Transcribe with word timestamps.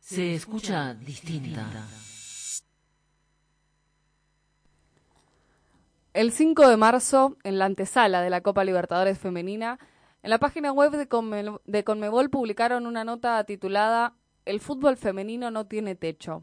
se 0.00 0.34
escucha 0.34 0.94
distinta. 0.94 1.66
El 6.12 6.32
5 6.32 6.68
de 6.68 6.76
marzo, 6.76 7.36
en 7.44 7.58
la 7.58 7.66
antesala 7.66 8.20
de 8.20 8.30
la 8.30 8.40
Copa 8.40 8.64
Libertadores 8.64 9.18
Femenina, 9.18 9.78
en 10.22 10.30
la 10.30 10.38
página 10.38 10.72
web 10.72 10.90
de, 10.90 11.58
de 11.64 11.84
Conmebol 11.84 12.30
publicaron 12.30 12.86
una 12.86 13.04
nota 13.04 13.42
titulada 13.44 14.14
El 14.44 14.60
fútbol 14.60 14.96
femenino 14.96 15.52
no 15.52 15.66
tiene 15.66 15.94
techo, 15.94 16.42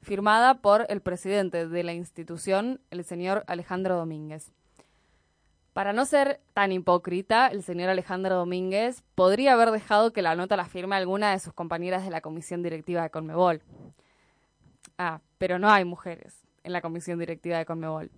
firmada 0.00 0.60
por 0.60 0.86
el 0.88 1.00
presidente 1.00 1.68
de 1.68 1.84
la 1.84 1.94
institución, 1.94 2.80
el 2.90 3.04
señor 3.04 3.44
Alejandro 3.46 3.96
Domínguez. 3.96 4.52
Para 5.76 5.92
no 5.92 6.06
ser 6.06 6.40
tan 6.54 6.72
hipócrita, 6.72 7.48
el 7.48 7.62
señor 7.62 7.90
Alejandro 7.90 8.34
Domínguez 8.34 9.02
podría 9.14 9.52
haber 9.52 9.70
dejado 9.70 10.10
que 10.10 10.22
la 10.22 10.34
nota 10.34 10.56
la 10.56 10.64
firme 10.64 10.96
alguna 10.96 11.32
de 11.32 11.38
sus 11.38 11.52
compañeras 11.52 12.02
de 12.02 12.10
la 12.10 12.22
comisión 12.22 12.62
directiva 12.62 13.02
de 13.02 13.10
Conmebol. 13.10 13.60
Ah, 14.96 15.20
pero 15.36 15.58
no 15.58 15.68
hay 15.68 15.84
mujeres 15.84 16.46
en 16.62 16.72
la 16.72 16.80
comisión 16.80 17.18
directiva 17.18 17.58
de 17.58 17.66
Conmebol. 17.66 18.10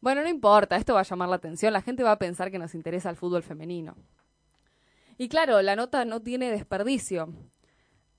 Bueno, 0.00 0.22
no 0.22 0.30
importa, 0.30 0.76
esto 0.76 0.94
va 0.94 1.00
a 1.00 1.02
llamar 1.02 1.28
la 1.28 1.36
atención, 1.36 1.74
la 1.74 1.82
gente 1.82 2.02
va 2.02 2.12
a 2.12 2.18
pensar 2.18 2.50
que 2.50 2.58
nos 2.58 2.74
interesa 2.74 3.10
el 3.10 3.16
fútbol 3.16 3.42
femenino. 3.42 3.94
Y 5.18 5.28
claro, 5.28 5.60
la 5.60 5.76
nota 5.76 6.06
no 6.06 6.22
tiene 6.22 6.50
desperdicio. 6.50 7.28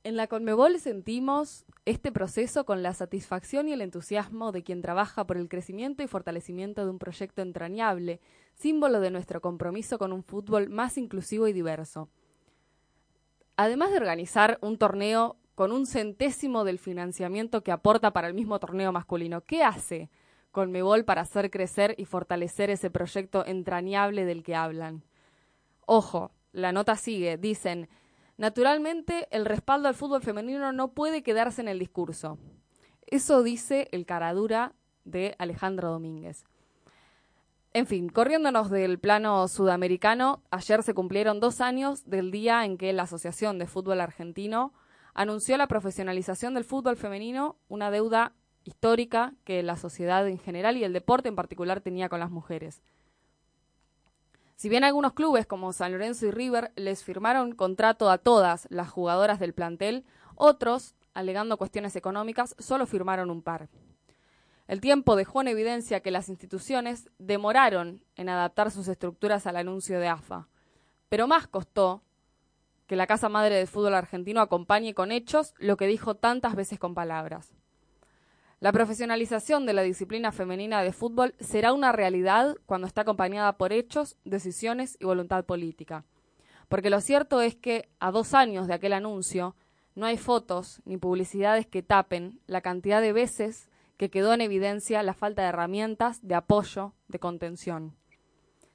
En 0.04 0.16
la 0.16 0.28
Conmebol 0.28 0.80
sentimos 0.80 1.66
este 1.84 2.12
proceso 2.12 2.66
con 2.66 2.82
la 2.84 2.94
satisfacción 2.94 3.68
y 3.68 3.74
el 3.74 3.82
entusiasmo 3.82 4.54
de 4.54 4.64
quien 4.64 4.82
trabaja 4.82 5.28
por 5.28 5.36
el 5.36 5.50
crecimiento 5.50 6.04
y 6.04 6.08
fortalecimiento 6.08 6.86
de 6.86 6.92
un 6.92 7.00
proyecto 7.00 7.42
entrañable, 7.42 8.22
símbolo 8.54 9.02
de 9.02 9.12
nuestro 9.12 9.42
compromiso 9.42 10.00
con 10.00 10.14
un 10.14 10.24
fútbol 10.24 10.70
más 10.70 10.98
inclusivo 10.98 11.50
y 11.50 11.54
diverso. 11.54 12.08
Además 13.58 13.92
de 13.92 13.98
organizar 13.98 14.58
un 14.62 14.78
torneo 14.78 15.36
con 15.54 15.74
un 15.74 15.86
centésimo 15.86 16.64
del 16.64 16.80
financiamiento 16.80 17.62
que 17.62 17.74
aporta 17.74 18.14
para 18.14 18.30
el 18.30 18.34
mismo 18.34 18.58
torneo 18.60 18.94
masculino, 18.94 19.42
¿qué 19.42 19.64
hace 19.64 20.10
Conmebol 20.52 21.04
para 21.04 21.24
hacer 21.24 21.52
crecer 21.52 21.94
y 21.98 22.06
fortalecer 22.06 22.70
ese 22.70 22.90
proyecto 22.90 23.46
entrañable 23.46 24.24
del 24.24 24.44
que 24.44 24.56
hablan? 24.56 25.04
Ojo, 25.86 26.32
la 26.54 26.72
nota 26.72 26.96
sigue, 26.96 27.38
dicen, 27.38 27.90
Naturalmente, 28.40 29.28
el 29.32 29.44
respaldo 29.44 29.90
al 29.90 29.96
fútbol 29.96 30.22
femenino 30.22 30.72
no 30.72 30.94
puede 30.94 31.24
quedarse 31.24 31.60
en 31.60 31.68
el 31.68 31.78
discurso. 31.78 32.38
Eso 33.06 33.44
dice 33.44 33.90
el 33.92 34.06
caradura 34.06 34.72
de 35.04 35.36
Alejandro 35.40 35.90
Domínguez. 35.90 36.46
En 37.74 37.86
fin, 37.86 38.08
corriéndonos 38.08 38.70
del 38.70 38.98
plano 38.98 39.46
sudamericano, 39.50 40.42
ayer 40.52 40.84
se 40.84 40.94
cumplieron 40.94 41.42
dos 41.42 41.60
años 41.60 42.10
del 42.10 42.32
día 42.32 42.64
en 42.64 42.78
que 42.78 42.94
la 42.94 43.04
Asociación 43.04 43.60
de 43.60 43.68
Fútbol 43.68 44.00
Argentino 44.00 44.72
anunció 45.14 45.58
la 45.58 45.68
profesionalización 45.68 46.54
del 46.54 46.64
fútbol 46.64 46.96
femenino, 46.96 47.58
una 47.68 47.92
deuda 47.92 48.32
histórica 48.64 49.34
que 49.44 49.64
la 49.64 49.76
sociedad 49.76 50.26
en 50.30 50.40
general 50.40 50.78
y 50.78 50.86
el 50.86 50.94
deporte 50.94 51.28
en 51.28 51.36
particular 51.36 51.82
tenía 51.82 52.08
con 52.08 52.22
las 52.22 52.32
mujeres. 52.32 52.84
Si 54.60 54.68
bien 54.68 54.84
algunos 54.84 55.14
clubes 55.14 55.46
como 55.46 55.72
San 55.72 55.94
Lorenzo 55.94 56.26
y 56.26 56.32
River 56.32 56.74
les 56.76 57.02
firmaron 57.02 57.54
contrato 57.54 58.12
a 58.12 58.18
todas 58.18 58.68
las 58.70 58.90
jugadoras 58.90 59.40
del 59.40 59.54
plantel, 59.54 60.04
otros, 60.36 60.96
alegando 61.14 61.56
cuestiones 61.56 61.96
económicas, 61.96 62.58
solo 62.60 62.86
firmaron 62.86 63.30
un 63.32 63.42
par. 63.42 63.70
El 64.68 64.82
tiempo 64.82 65.16
dejó 65.16 65.40
en 65.40 65.48
evidencia 65.48 66.02
que 66.02 66.12
las 66.12 66.28
instituciones 66.28 67.10
demoraron 67.20 68.04
en 68.18 68.28
adaptar 68.28 68.70
sus 68.70 68.90
estructuras 68.90 69.48
al 69.48 69.56
anuncio 69.56 69.98
de 69.98 70.10
AFA, 70.10 70.50
pero 71.08 71.26
más 71.26 71.48
costó 71.48 72.04
que 72.86 72.98
la 72.98 73.08
Casa 73.08 73.30
Madre 73.30 73.56
del 73.56 73.68
Fútbol 73.68 73.94
Argentino 73.94 74.42
acompañe 74.42 74.94
con 74.94 75.14
hechos 75.14 75.54
lo 75.58 75.78
que 75.78 75.88
dijo 75.88 76.16
tantas 76.16 76.56
veces 76.56 76.80
con 76.80 76.96
palabras. 76.96 77.54
La 78.60 78.74
profesionalización 78.74 79.66
de 79.66 79.72
la 79.72 79.84
disciplina 79.84 80.34
femenina 80.34 80.84
de 80.84 80.92
fútbol 80.92 81.34
será 81.40 81.72
una 81.72 81.94
realidad 81.94 82.58
cuando 82.66 82.88
está 82.88 83.02
acompañada 83.02 83.58
por 83.58 83.72
hechos, 83.72 84.18
decisiones 84.26 84.98
y 85.00 85.06
voluntad 85.06 85.46
política. 85.46 86.04
Porque 86.68 86.90
lo 86.90 87.00
cierto 87.00 87.42
es 87.42 87.56
que, 87.56 87.88
a 88.00 88.12
dos 88.12 88.34
años 88.34 88.68
de 88.68 88.74
aquel 88.74 88.92
anuncio, 88.92 89.56
no 89.96 90.06
hay 90.06 90.18
fotos 90.18 90.82
ni 90.84 90.98
publicidades 90.98 91.68
que 91.68 91.84
tapen 91.84 92.42
la 92.48 92.60
cantidad 92.60 93.02
de 93.02 93.14
veces 93.14 93.70
que 93.96 94.10
quedó 94.10 94.34
en 94.34 94.42
evidencia 94.42 95.04
la 95.04 95.14
falta 95.14 95.42
de 95.42 95.50
herramientas, 95.50 96.20
de 96.22 96.36
apoyo, 96.36 96.94
de 97.08 97.20
contención. 97.20 97.96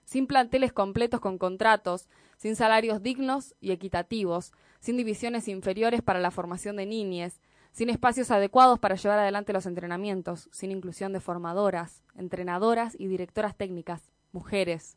Sin 0.05 0.27
planteles 0.27 0.73
completos 0.73 1.21
con 1.21 1.37
contratos, 1.37 2.09
sin 2.39 2.57
salarios 2.57 3.03
dignos 3.03 3.55
y 3.61 3.71
equitativos, 3.71 4.53
sin 4.81 4.97
divisiones 4.97 5.47
inferiores 5.47 6.01
para 6.01 6.21
la 6.21 6.31
formación 6.31 6.77
de 6.77 6.87
niñes, 6.87 7.41
sin 7.75 7.91
espacios 7.91 8.31
adecuados 8.31 8.79
para 8.79 8.95
llevar 8.95 9.19
adelante 9.19 9.53
los 9.53 9.67
entrenamientos, 9.67 10.49
sin 10.53 10.71
inclusión 10.71 11.13
de 11.13 11.19
formadoras, 11.19 12.05
entrenadoras 12.15 12.95
y 12.97 13.09
directoras 13.09 13.57
técnicas, 13.57 14.13
mujeres. 14.31 14.97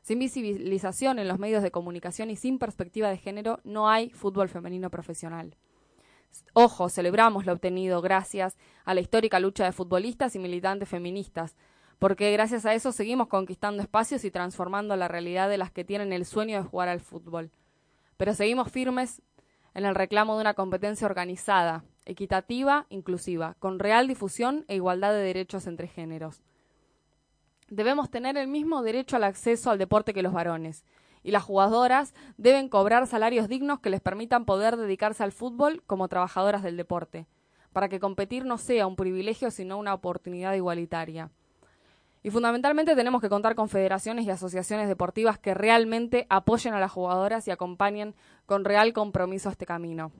Sin 0.00 0.20
visibilización 0.20 1.18
en 1.18 1.28
los 1.28 1.38
medios 1.38 1.62
de 1.62 1.70
comunicación 1.70 2.30
y 2.30 2.36
sin 2.36 2.58
perspectiva 2.58 3.10
de 3.10 3.18
género, 3.18 3.60
no 3.62 3.90
hay 3.90 4.08
fútbol 4.08 4.48
femenino 4.48 4.88
profesional. 4.88 5.58
Ojo, 6.54 6.88
celebramos 6.88 7.44
lo 7.44 7.52
obtenido 7.52 8.00
gracias 8.00 8.56
a 8.86 8.94
la 8.94 9.02
histórica 9.02 9.38
lucha 9.38 9.66
de 9.66 9.72
futbolistas 9.72 10.34
y 10.34 10.38
militantes 10.38 10.88
feministas, 10.88 11.56
porque 11.98 12.32
gracias 12.32 12.64
a 12.64 12.72
eso 12.72 12.90
seguimos 12.92 13.28
conquistando 13.28 13.82
espacios 13.82 14.24
y 14.24 14.30
transformando 14.30 14.96
la 14.96 15.08
realidad 15.08 15.50
de 15.50 15.58
las 15.58 15.70
que 15.70 15.84
tienen 15.84 16.10
el 16.14 16.24
sueño 16.24 16.56
de 16.56 16.68
jugar 16.68 16.88
al 16.88 17.00
fútbol. 17.00 17.50
Pero 18.16 18.32
seguimos 18.32 18.72
firmes 18.72 19.20
en 19.74 19.84
el 19.84 19.94
reclamo 19.94 20.36
de 20.36 20.40
una 20.40 20.54
competencia 20.54 21.06
organizada, 21.06 21.84
equitativa, 22.06 22.86
inclusiva, 22.88 23.56
con 23.58 23.78
real 23.78 24.08
difusión 24.08 24.64
e 24.68 24.76
igualdad 24.76 25.12
de 25.12 25.20
derechos 25.20 25.66
entre 25.66 25.88
géneros. 25.88 26.42
Debemos 27.68 28.10
tener 28.10 28.36
el 28.36 28.48
mismo 28.48 28.82
derecho 28.82 29.16
al 29.16 29.24
acceso 29.24 29.70
al 29.70 29.78
deporte 29.78 30.12
que 30.12 30.22
los 30.22 30.32
varones, 30.32 30.84
y 31.22 31.30
las 31.30 31.42
jugadoras 31.42 32.14
deben 32.36 32.68
cobrar 32.68 33.06
salarios 33.06 33.48
dignos 33.48 33.80
que 33.80 33.90
les 33.90 34.00
permitan 34.00 34.44
poder 34.44 34.76
dedicarse 34.76 35.24
al 35.24 35.32
fútbol 35.32 35.82
como 35.86 36.08
trabajadoras 36.08 36.62
del 36.62 36.76
deporte, 36.76 37.26
para 37.72 37.88
que 37.88 37.98
competir 37.98 38.44
no 38.44 38.58
sea 38.58 38.86
un 38.86 38.94
privilegio 38.94 39.50
sino 39.50 39.78
una 39.78 39.94
oportunidad 39.94 40.54
igualitaria. 40.54 41.30
Y 42.22 42.30
fundamentalmente 42.30 42.94
tenemos 42.94 43.20
que 43.20 43.28
contar 43.28 43.54
con 43.54 43.68
federaciones 43.68 44.24
y 44.24 44.30
asociaciones 44.30 44.88
deportivas 44.88 45.38
que 45.38 45.52
realmente 45.52 46.26
apoyen 46.30 46.72
a 46.74 46.80
las 46.80 46.92
jugadoras 46.92 47.46
y 47.48 47.50
acompañen 47.50 48.14
con 48.46 48.64
real 48.64 48.92
compromiso 48.92 49.50
este 49.50 49.66
camino. 49.66 50.12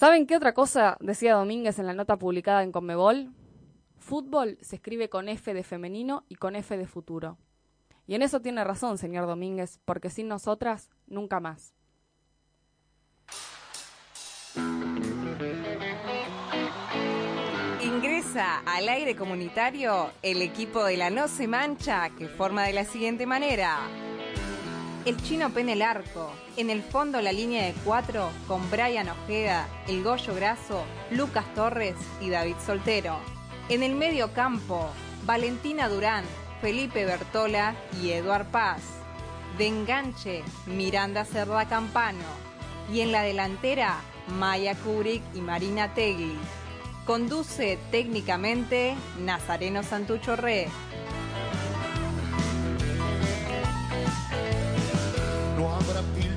¿Saben 0.00 0.26
qué 0.26 0.34
otra 0.34 0.54
cosa 0.54 0.96
decía 1.00 1.34
Domínguez 1.34 1.78
en 1.78 1.86
la 1.86 1.92
nota 1.92 2.16
publicada 2.16 2.62
en 2.62 2.72
Conmebol? 2.72 3.34
Fútbol 3.98 4.56
se 4.62 4.76
escribe 4.76 5.10
con 5.10 5.28
F 5.28 5.52
de 5.52 5.62
femenino 5.62 6.24
y 6.26 6.36
con 6.36 6.56
F 6.56 6.74
de 6.78 6.86
futuro. 6.86 7.36
Y 8.06 8.14
en 8.14 8.22
eso 8.22 8.40
tiene 8.40 8.64
razón, 8.64 8.96
señor 8.96 9.26
Domínguez, 9.26 9.78
porque 9.84 10.08
sin 10.08 10.26
nosotras, 10.26 10.88
nunca 11.06 11.38
más. 11.38 11.74
Ingresa 17.84 18.60
al 18.60 18.88
aire 18.88 19.14
comunitario 19.14 20.12
el 20.22 20.40
equipo 20.40 20.82
de 20.82 20.96
la 20.96 21.10
No 21.10 21.28
Se 21.28 21.46
Mancha, 21.46 22.08
que 22.16 22.26
forma 22.26 22.64
de 22.64 22.72
la 22.72 22.86
siguiente 22.86 23.26
manera. 23.26 24.09
El 25.06 25.16
chino 25.22 25.48
pene 25.48 25.72
el 25.72 25.82
arco. 25.82 26.30
En 26.58 26.68
el 26.68 26.82
fondo 26.82 27.22
la 27.22 27.32
línea 27.32 27.64
de 27.64 27.72
cuatro 27.84 28.28
con 28.46 28.70
Brian 28.70 29.08
Ojeda, 29.08 29.66
El 29.88 30.02
Goyo 30.02 30.34
Graso, 30.34 30.84
Lucas 31.10 31.46
Torres 31.54 31.94
y 32.20 32.28
David 32.28 32.56
Soltero. 32.64 33.16
En 33.70 33.82
el 33.82 33.94
medio 33.94 34.34
campo, 34.34 34.90
Valentina 35.24 35.88
Durán, 35.88 36.24
Felipe 36.60 37.06
Bertola 37.06 37.74
y 38.02 38.10
Eduard 38.10 38.50
Paz. 38.50 38.82
De 39.56 39.68
enganche, 39.68 40.42
Miranda 40.66 41.24
Cerda 41.24 41.66
Campano. 41.66 42.18
Y 42.92 43.00
en 43.00 43.10
la 43.10 43.22
delantera, 43.22 44.00
Maya 44.38 44.74
Kubrick 44.74 45.22
y 45.34 45.40
Marina 45.40 45.94
Tegui. 45.94 46.36
Conduce 47.06 47.78
técnicamente 47.90 48.94
Nazareno 49.18 49.82
Santucho 49.82 50.36
Re. 50.36 50.68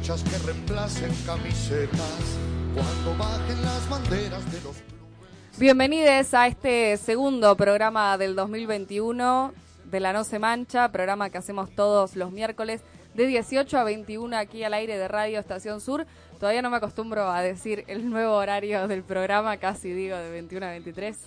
Que 0.03 0.37
reemplacen 0.45 1.11
camisetas 1.25 2.37
cuando 2.73 3.23
bajen 3.23 3.61
las 3.63 3.89
banderas 3.89 4.51
de 4.51 4.59
los 4.59 4.75
Bienvenidos 5.57 6.33
a 6.33 6.47
este 6.47 6.97
segundo 6.97 7.55
programa 7.55 8.17
del 8.17 8.35
2021 8.35 9.53
de 9.85 9.99
La 10.01 10.11
No 10.11 10.25
Se 10.25 10.39
Mancha, 10.39 10.91
programa 10.91 11.29
que 11.29 11.37
hacemos 11.37 11.73
todos 11.73 12.17
los 12.17 12.33
miércoles 12.33 12.81
de 13.13 13.27
18 13.27 13.77
a 13.77 13.85
21 13.85 14.35
aquí 14.35 14.65
al 14.65 14.73
aire 14.73 14.97
de 14.97 15.07
Radio 15.07 15.39
Estación 15.39 15.79
Sur. 15.79 16.05
Todavía 16.37 16.61
no 16.61 16.69
me 16.69 16.77
acostumbro 16.77 17.31
a 17.31 17.41
decir 17.41 17.85
el 17.87 18.09
nuevo 18.09 18.33
horario 18.33 18.89
del 18.89 19.03
programa, 19.03 19.55
casi 19.55 19.93
digo 19.93 20.17
de 20.17 20.31
21 20.31 20.65
a 20.65 20.69
23. 20.71 21.17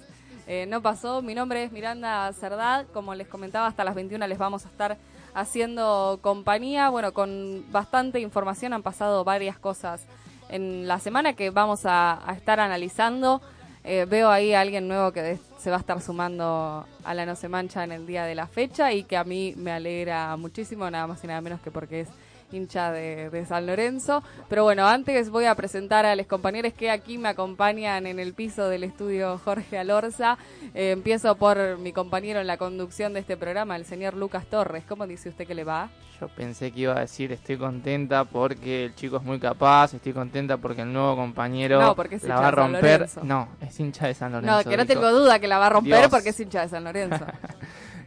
Eh, 0.49 0.67
no 0.69 0.83
pasó, 0.83 1.23
mi 1.23 1.35
nombre 1.35 1.65
es 1.65 1.73
Miranda 1.73 2.31
Cerdad, 2.35 2.85
como 2.93 3.15
les 3.15 3.27
comentaba, 3.27 3.69
hasta 3.69 3.85
las 3.85 3.95
21 3.95 4.27
les 4.27 4.37
vamos 4.37 4.67
a 4.67 4.69
estar 4.69 4.99
haciendo 5.37 6.19
compañía. 6.23 6.89
Bueno, 6.89 7.13
con 7.13 7.65
bastante 7.71 8.21
información 8.21 8.73
han 8.73 8.83
pasado 8.83 9.23
varias 9.23 9.59
cosas 9.59 10.07
en 10.49 10.89
la 10.89 10.99
semana 10.99 11.35
que 11.35 11.51
vamos 11.51 11.83
a, 11.85 12.21
estar 12.37 12.59
analizando. 12.59 13.43
Eh, 13.85 14.07
veo 14.09 14.31
ahí 14.31 14.55
a 14.55 14.63
alguien 14.63 14.89
nuevo 14.89 15.13
que 15.13 15.39
se 15.59 15.71
va 15.71 15.77
a 15.77 15.81
estar 15.81 16.01
sumando 16.01 16.87
a 17.05 17.15
la 17.15 17.27
No 17.27 17.37
Se 17.37 17.49
Mancha 17.49 17.85
en 17.85 17.93
el 17.93 18.07
día 18.07 18.25
de 18.25 18.35
la 18.35 18.49
fecha 18.49 18.93
y 18.93 19.05
que 19.05 19.17
a 19.17 19.25
mí 19.25 19.55
me 19.57 19.71
alegra 19.71 20.37
muchísimo, 20.37 20.91
nada 20.91 21.07
más 21.07 21.23
y 21.23 21.27
nada 21.29 21.41
menos 21.41 21.61
que 21.61 21.71
porque 21.71 22.01
es 22.01 22.09
hincha 22.53 22.93
de, 22.93 23.31
de 23.31 23.47
San 23.47 23.67
Lorenzo. 23.67 24.23
Pero 24.49 24.65
bueno, 24.65 24.87
antes 24.87 25.31
voy 25.31 25.47
a 25.47 25.55
presentar 25.55 26.07
a 26.07 26.17
los 26.17 26.27
compañeros 26.27 26.73
que 26.73 26.91
aquí 26.91 27.19
me 27.19 27.29
acompañan 27.29 28.07
en 28.07 28.19
el 28.19 28.35
piso 28.35 28.69
del 28.69 28.85
estudio 28.85 29.39
Jorge 29.45 29.79
Alorza. 29.79 30.39
Eh, 30.75 30.91
empiezo 30.93 31.37
por 31.37 31.79
mi 31.79 31.93
compañero 31.93 32.41
en 32.41 32.47
la 32.47 32.57
conducción 32.57 33.13
de 33.13 33.21
este 33.21 33.37
programa, 33.37 33.77
el 33.77 33.85
señor 33.85 34.15
Lucas 34.15 34.47
Torres. 34.47 34.85
¿Cómo 34.89 35.07
dice 35.07 35.29
usted 35.29 35.47
que 35.47 35.55
le 35.55 35.65
va? 35.65 35.91
Yo 36.21 36.29
pensé 36.29 36.73
que 36.73 36.81
iba 36.81 36.97
a 36.97 37.01
decir 37.01 37.31
estoy 37.33 37.59
contenta 37.59 38.25
porque 38.25 38.87
el 38.87 38.95
chico 38.95 39.19
es 39.19 39.23
muy 39.23 39.39
capaz, 39.39 39.93
estoy 39.93 40.15
contenta 40.15 40.57
porque 40.57 40.81
el 40.81 40.91
nuevo 40.91 41.15
compañero 41.15 41.79
No, 41.79 41.95
porque 41.95 42.15
es 42.15 42.25
la 42.25 42.41
va 42.41 42.49
a 42.49 42.51
romper. 42.53 43.07
No, 43.23 43.49
es 43.61 43.79
hincha 43.79 44.07
de 44.07 44.15
San 44.15 44.33
Lorenzo. 44.33 44.57
No, 44.57 44.65
que 44.71 44.77
no 44.79 44.87
tengo 44.87 45.11
duda 45.11 45.39
que 45.39 45.47
la 45.47 45.59
va 45.59 45.67
a 45.67 45.71
romper 45.71 45.99
Dios. 45.99 46.11
porque 46.11 46.31
es 46.31 46.41
hincha 46.41 46.63
de 46.63 46.69
San 46.69 46.85
Lorenzo. 46.85 47.25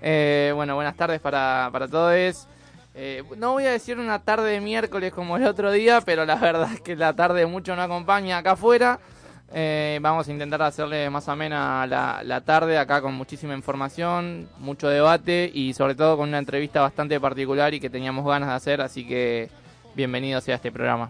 Eh, 0.01 0.53
bueno, 0.55 0.75
buenas 0.75 0.95
tardes 0.95 1.19
para, 1.19 1.67
para 1.73 1.85
todos. 1.85 2.47
Eh, 3.01 3.23
no 3.37 3.53
voy 3.53 3.65
a 3.65 3.71
decir 3.71 3.97
una 3.97 4.19
tarde 4.19 4.51
de 4.51 4.59
miércoles 4.59 5.13
como 5.13 5.37
el 5.37 5.45
otro 5.45 5.71
día, 5.71 6.01
pero 6.01 6.25
la 6.25 6.35
verdad 6.35 6.69
es 6.73 6.81
que 6.81 6.97
la 6.97 7.13
tarde 7.13 7.45
mucho 7.45 7.73
no 7.73 7.81
acompaña 7.81 8.39
acá 8.39 8.51
afuera. 8.51 8.99
Eh, 9.53 9.99
vamos 10.01 10.27
a 10.27 10.31
intentar 10.33 10.61
hacerle 10.61 11.09
más 11.09 11.29
amena 11.29 11.87
la, 11.87 12.21
la 12.25 12.41
tarde 12.41 12.77
acá 12.77 13.01
con 13.01 13.13
muchísima 13.13 13.53
información, 13.53 14.49
mucho 14.57 14.89
debate 14.89 15.49
y 15.53 15.73
sobre 15.73 15.95
todo 15.95 16.17
con 16.17 16.27
una 16.27 16.39
entrevista 16.39 16.81
bastante 16.81 17.17
particular 17.21 17.73
y 17.73 17.79
que 17.79 17.89
teníamos 17.89 18.25
ganas 18.25 18.49
de 18.49 18.55
hacer, 18.55 18.81
así 18.81 19.07
que 19.07 19.49
bienvenido 19.95 20.41
sea 20.41 20.55
este 20.55 20.69
programa. 20.69 21.09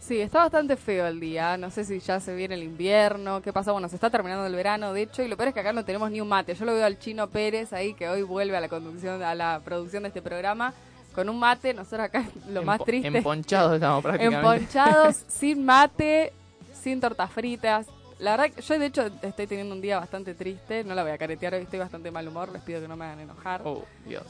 Sí, 0.00 0.18
está 0.22 0.38
bastante 0.38 0.76
feo 0.76 1.06
el 1.06 1.20
día. 1.20 1.58
No 1.58 1.70
sé 1.70 1.84
si 1.84 1.98
ya 1.98 2.18
se 2.18 2.34
viene 2.34 2.54
el 2.54 2.62
invierno. 2.62 3.42
¿Qué 3.42 3.52
pasa? 3.52 3.72
Bueno, 3.72 3.90
se 3.90 3.96
está 3.96 4.08
terminando 4.08 4.46
el 4.46 4.54
verano, 4.54 4.94
de 4.94 5.02
hecho, 5.02 5.22
y 5.22 5.28
lo 5.28 5.36
peor 5.36 5.48
es 5.48 5.54
que 5.54 5.60
acá 5.60 5.74
no 5.74 5.84
tenemos 5.84 6.10
ni 6.10 6.22
un 6.22 6.28
mate. 6.28 6.54
Yo 6.54 6.64
lo 6.64 6.72
veo 6.72 6.86
al 6.86 6.98
Chino 6.98 7.28
Pérez 7.28 7.74
ahí, 7.74 7.92
que 7.92 8.08
hoy 8.08 8.22
vuelve 8.22 8.56
a 8.56 8.60
la 8.60 8.68
conducción, 8.68 9.22
a 9.22 9.34
la 9.34 9.60
producción 9.62 10.04
de 10.04 10.08
este 10.08 10.22
programa, 10.22 10.72
con 11.16 11.28
un 11.28 11.38
mate. 11.38 11.74
Nosotros 11.74 12.06
acá 12.06 12.24
lo 12.48 12.62
más 12.62 12.84
triste. 12.84 13.08
Emponchados 13.08 13.74
estamos 13.74 14.02
prácticamente. 14.04 14.36
Emponchados, 14.36 15.16
sin 15.28 15.64
mate, 15.64 16.32
sin 16.80 17.00
tortas 17.00 17.30
fritas. 17.32 17.86
La 18.18 18.36
verdad 18.36 18.54
que 18.54 18.62
yo 18.62 18.78
de 18.78 18.86
hecho 18.86 19.10
estoy 19.22 19.46
teniendo 19.46 19.74
un 19.74 19.80
día 19.80 19.98
bastante 19.98 20.34
triste, 20.34 20.84
no 20.84 20.94
la 20.94 21.02
voy 21.02 21.12
a 21.12 21.18
caretear 21.18 21.54
hoy, 21.54 21.62
estoy 21.62 21.78
bastante 21.80 22.10
mal 22.10 22.26
humor, 22.26 22.50
les 22.50 22.62
pido 22.62 22.80
que 22.80 22.88
no 22.88 22.96
me 22.96 23.04
hagan 23.04 23.20
enojar. 23.20 23.60
Oh, 23.64 23.84
Dios. 24.06 24.24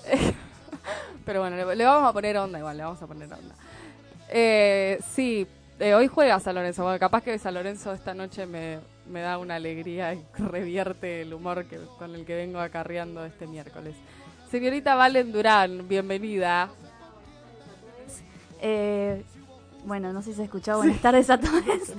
Pero 1.24 1.40
bueno, 1.40 1.56
le, 1.56 1.76
le 1.76 1.84
vamos 1.84 2.08
a 2.08 2.12
poner 2.12 2.36
onda 2.38 2.58
igual, 2.58 2.76
le 2.76 2.82
vamos 2.82 3.00
a 3.02 3.06
poner 3.06 3.32
onda. 3.32 3.54
Eh, 4.28 4.98
sí, 5.14 5.46
eh, 5.78 5.94
hoy 5.94 6.08
juega 6.08 6.40
San 6.40 6.54
Lorenzo. 6.54 6.82
Bueno, 6.82 6.98
capaz 6.98 7.22
que 7.22 7.38
San 7.38 7.54
Lorenzo 7.54 7.92
esta 7.92 8.14
noche 8.14 8.46
me, 8.46 8.78
me 9.08 9.20
da 9.20 9.38
una 9.38 9.56
alegría 9.56 10.14
y 10.14 10.24
revierte 10.38 11.22
el 11.22 11.34
humor 11.34 11.66
que, 11.66 11.78
con 11.98 12.14
el 12.14 12.24
que 12.24 12.34
vengo 12.34 12.58
acarreando 12.58 13.24
este 13.24 13.46
miércoles. 13.46 13.94
Señorita 14.50 14.94
Valen 14.94 15.32
Durán, 15.32 15.88
bienvenida. 15.88 16.68
Eh, 18.60 19.22
bueno, 19.84 20.12
no 20.12 20.22
sé 20.22 20.30
si 20.30 20.36
se 20.36 20.44
escuchó. 20.44 20.78
Buenas 20.78 21.00
tardes 21.00 21.30
a 21.30 21.38
todos. 21.38 21.62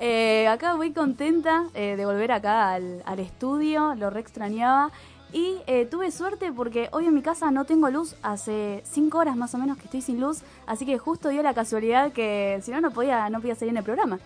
Eh, 0.00 0.46
acá 0.46 0.76
muy 0.76 0.92
contenta 0.92 1.64
eh, 1.74 1.96
de 1.96 2.06
volver 2.06 2.30
acá 2.30 2.72
al, 2.72 3.02
al 3.04 3.18
estudio, 3.18 3.96
lo 3.96 4.10
re 4.10 4.20
extrañaba. 4.20 4.92
Y 5.32 5.56
eh, 5.66 5.86
tuve 5.86 6.12
suerte 6.12 6.52
porque 6.52 6.88
hoy 6.92 7.06
en 7.06 7.14
mi 7.16 7.20
casa 7.20 7.50
no 7.50 7.64
tengo 7.64 7.90
luz, 7.90 8.14
hace 8.22 8.80
cinco 8.84 9.18
horas 9.18 9.34
más 9.34 9.52
o 9.54 9.58
menos 9.58 9.76
que 9.76 9.86
estoy 9.86 10.00
sin 10.00 10.20
luz, 10.20 10.42
así 10.68 10.86
que 10.86 10.98
justo 10.98 11.30
dio 11.30 11.42
la 11.42 11.52
casualidad 11.52 12.12
que 12.12 12.60
si 12.62 12.70
no, 12.70 12.80
no 12.80 12.92
podía, 12.92 13.28
no 13.28 13.40
podía 13.40 13.56
salir 13.56 13.70
en 13.70 13.78
el 13.78 13.82
programa. 13.82 14.20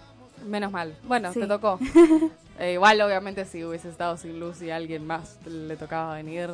Menos 0.46 0.70
mal. 0.72 0.94
Bueno, 1.04 1.32
Sí. 1.32 1.40
te 1.40 1.46
tocó. 1.46 1.78
Eh, 2.58 2.74
igual, 2.74 3.00
obviamente, 3.00 3.46
si 3.46 3.64
hubiese 3.64 3.88
estado 3.88 4.19
sin 4.19 4.38
luz 4.38 4.60
y 4.60 4.70
a 4.70 4.76
alguien 4.76 5.06
más 5.06 5.38
le 5.46 5.74
tocaba 5.74 6.14
venir, 6.16 6.50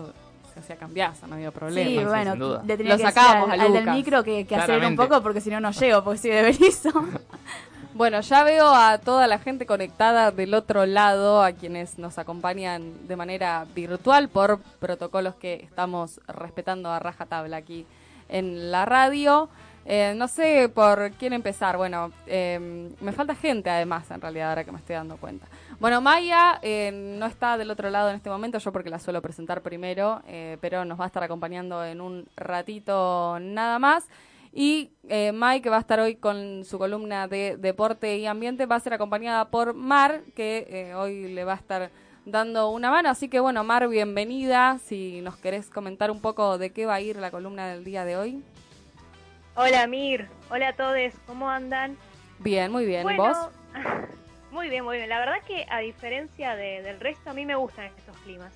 se 0.59 0.73
hacía 0.73 0.77
cambiaza, 0.77 1.27
no 1.27 1.35
había 1.35 1.51
problema. 1.51 1.89
sí, 1.89 1.99
sí, 1.99 2.05
bueno, 2.05 2.31
sin 2.33 2.41
duda. 2.41 2.63
le 2.67 2.77
tenía 2.77 2.93
Lo 2.93 2.99
que 2.99 3.05
sacábamos 3.05 3.51
al, 3.51 3.61
a 3.61 3.65
al 3.65 3.73
del 3.73 3.91
micro 3.91 4.25
que, 4.25 4.47
que 4.47 4.57
acelere 4.57 4.87
un 4.87 4.97
poco 4.97 5.23
porque 5.23 5.41
si 5.41 5.51
no, 5.51 5.61
no 5.61 5.71
llego, 5.71 6.03
porque 6.05 6.17
estoy 6.17 6.31
de 6.33 6.43
berizo. 6.43 6.91
Bueno, 7.99 8.21
ya 8.21 8.45
veo 8.45 8.73
a 8.73 8.99
toda 8.99 9.27
la 9.27 9.41
gente 9.41 9.67
conectada 9.67 10.31
del 10.31 10.55
otro 10.55 10.87
lado, 10.87 11.43
a 11.43 11.51
quienes 11.51 11.99
nos 11.99 12.17
acompañan 12.19 13.09
de 13.09 13.17
manera 13.17 13.67
virtual 13.75 14.29
por 14.29 14.61
protocolos 14.79 15.35
que 15.35 15.55
estamos 15.65 16.21
respetando 16.29 16.91
a 16.91 17.01
rajatabla 17.01 17.57
aquí 17.57 17.87
en 18.29 18.71
la 18.71 18.85
radio. 18.85 19.49
Eh, 19.85 20.15
no 20.17 20.29
sé 20.29 20.69
por 20.69 21.11
quién 21.19 21.33
empezar. 21.33 21.77
Bueno, 21.77 22.13
eh, 22.29 22.89
me 23.01 23.11
falta 23.11 23.35
gente 23.35 23.69
además, 23.69 24.09
en 24.13 24.21
realidad, 24.21 24.51
ahora 24.51 24.63
que 24.63 24.71
me 24.71 24.79
estoy 24.79 24.95
dando 24.95 25.17
cuenta. 25.17 25.49
Bueno, 25.81 26.01
Maya 26.01 26.59
eh, 26.63 26.91
no 26.93 27.27
está 27.27 27.57
del 27.57 27.71
otro 27.71 27.89
lado 27.89 28.11
en 28.11 28.17
este 28.17 28.31
momento, 28.31 28.59
yo 28.59 28.73
porque 28.73 28.91
la 28.91 28.99
suelo 28.99 29.23
presentar 29.23 29.63
primero, 29.63 30.23
eh, 30.27 30.59
pero 30.61 30.85
nos 30.85 30.99
va 30.99 31.05
a 31.05 31.07
estar 31.07 31.23
acompañando 31.23 31.85
en 31.85 32.01
un 32.01 32.27
ratito 32.37 33.39
nada 33.41 33.79
más. 33.79 34.09
Y 34.53 34.91
eh, 35.09 35.31
Mike 35.33 35.71
va 35.71 35.77
a 35.77 35.81
estar 35.81 36.01
hoy 36.01 36.17
con 36.17 36.65
su 36.65 36.79
columna 36.79 37.29
de 37.29 37.57
deporte 37.57 38.17
y 38.17 38.27
ambiente, 38.27 38.67
va 38.67 38.77
a 38.77 38.81
ser 38.81 38.95
acompañada 38.95 39.51
por 39.51 39.75
Mar, 39.75 40.23
que 40.35 40.67
eh, 40.69 40.95
hoy 40.95 41.29
le 41.29 41.45
va 41.45 41.53
a 41.53 41.57
estar 41.57 41.91
dando 42.25 42.71
una 42.71 42.91
mano. 42.91 43.09
Así 43.09 43.29
que 43.29 43.39
bueno, 43.39 43.63
Mar, 43.63 43.87
bienvenida. 43.89 44.79
Si 44.85 45.21
nos 45.21 45.37
querés 45.37 45.71
comentar 45.71 46.11
un 46.11 46.21
poco 46.21 46.59
de 46.59 46.71
qué 46.71 46.87
va 46.87 46.95
a 46.95 47.01
ir 47.01 47.17
la 47.17 47.31
columna 47.31 47.69
del 47.69 47.85
día 47.85 48.05
de 48.05 48.17
hoy. 48.17 48.43
Hola 49.55 49.87
Mir, 49.87 50.29
hola 50.51 50.69
a 50.69 50.73
todos, 50.73 51.13
¿cómo 51.27 51.49
andan? 51.49 51.97
Bien, 52.39 52.71
muy 52.71 52.85
bien. 52.85 53.03
bueno, 53.03 53.25
¿Vos? 53.25 53.37
muy 54.59 54.69
bien, 54.69 54.83
muy 54.85 54.97
bien. 54.97 55.09
La 55.09 55.21
verdad 55.21 55.37
que 55.47 55.65
a 55.71 55.79
diferencia 55.79 56.57
de- 56.57 56.83
del 56.83 56.99
resto, 56.99 57.31
a 57.31 57.33
mí 57.33 57.47
me 57.47 57.55
gustan 57.55 57.85
estos 57.97 58.17
climas. 58.19 58.53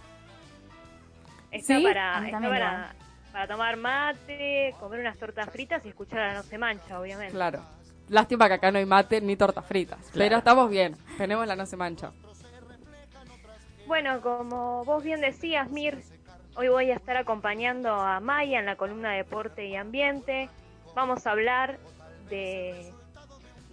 Está 1.53 1.81
para, 1.81 2.27
está 2.27 2.41
para, 2.41 2.95
para 3.31 3.47
tomar 3.47 3.77
mate, 3.77 4.75
comer 4.81 4.99
unas 4.99 5.17
tortas 5.17 5.49
fritas 5.51 5.85
y 5.87 5.91
escuchar 5.91 6.19
a 6.21 6.29
la 6.29 6.35
No 6.35 6.43
Se 6.43 6.59
Mancha, 6.59 6.99
obviamente. 6.99 7.33
Claro. 7.33 7.61
Lástima 8.09 8.49
que 8.49 8.55
acá 8.55 8.73
no 8.73 8.79
hay 8.79 8.85
mate 8.85 9.21
ni 9.21 9.37
tortas 9.37 9.65
fritas. 9.65 9.99
Pero 10.13 10.39
estamos 10.39 10.69
bien. 10.69 10.97
Tenemos 11.19 11.47
la 11.47 11.55
no 11.55 11.67
se 11.67 11.77
mancha. 11.77 12.11
Bueno, 13.87 14.21
como 14.23 14.85
vos 14.85 15.05
bien 15.05 15.21
decías, 15.21 15.71
Mir, 15.71 16.03
hoy 16.57 16.67
voy 16.69 16.91
a 16.91 16.95
estar 16.97 17.17
acompañando 17.17 17.95
a 17.95 18.19
Maya 18.19 18.59
en 18.59 18.67
la 18.67 18.75
columna 18.75 19.13
Deporte 19.13 19.67
y 19.67 19.77
Ambiente. 19.77 20.49
Vamos 20.97 21.27
a 21.29 21.31
hablar 21.31 21.79
de, 22.29 22.93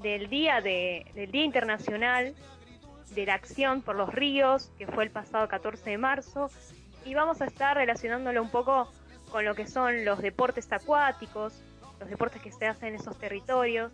del 0.02 0.30
día 0.30 0.62
de, 0.62 1.06
del 1.14 1.32
Día 1.32 1.44
Internacional 1.44 2.34
de 3.12 3.26
la 3.26 3.34
Acción 3.34 3.82
por 3.82 3.96
los 3.96 4.14
Ríos, 4.14 4.72
que 4.78 4.88
fue 4.88 5.04
el 5.04 5.12
pasado 5.12 5.48
14 5.48 5.90
de 5.90 5.98
marzo, 5.98 6.50
y 7.06 7.14
vamos 7.14 7.42
a 7.42 7.46
estar 7.46 7.76
relacionándolo 7.76 8.42
un 8.42 8.50
poco 8.50 8.92
con 9.32 9.46
lo 9.46 9.56
que 9.56 9.68
son 9.68 10.06
los 10.06 10.22
deportes 10.22 10.72
acuáticos, 10.72 11.54
los 12.00 12.10
deportes 12.10 12.42
que 12.42 12.52
se 12.52 12.68
hacen 12.68 12.90
en 12.90 12.96
esos 12.96 13.18
territorios, 13.18 13.92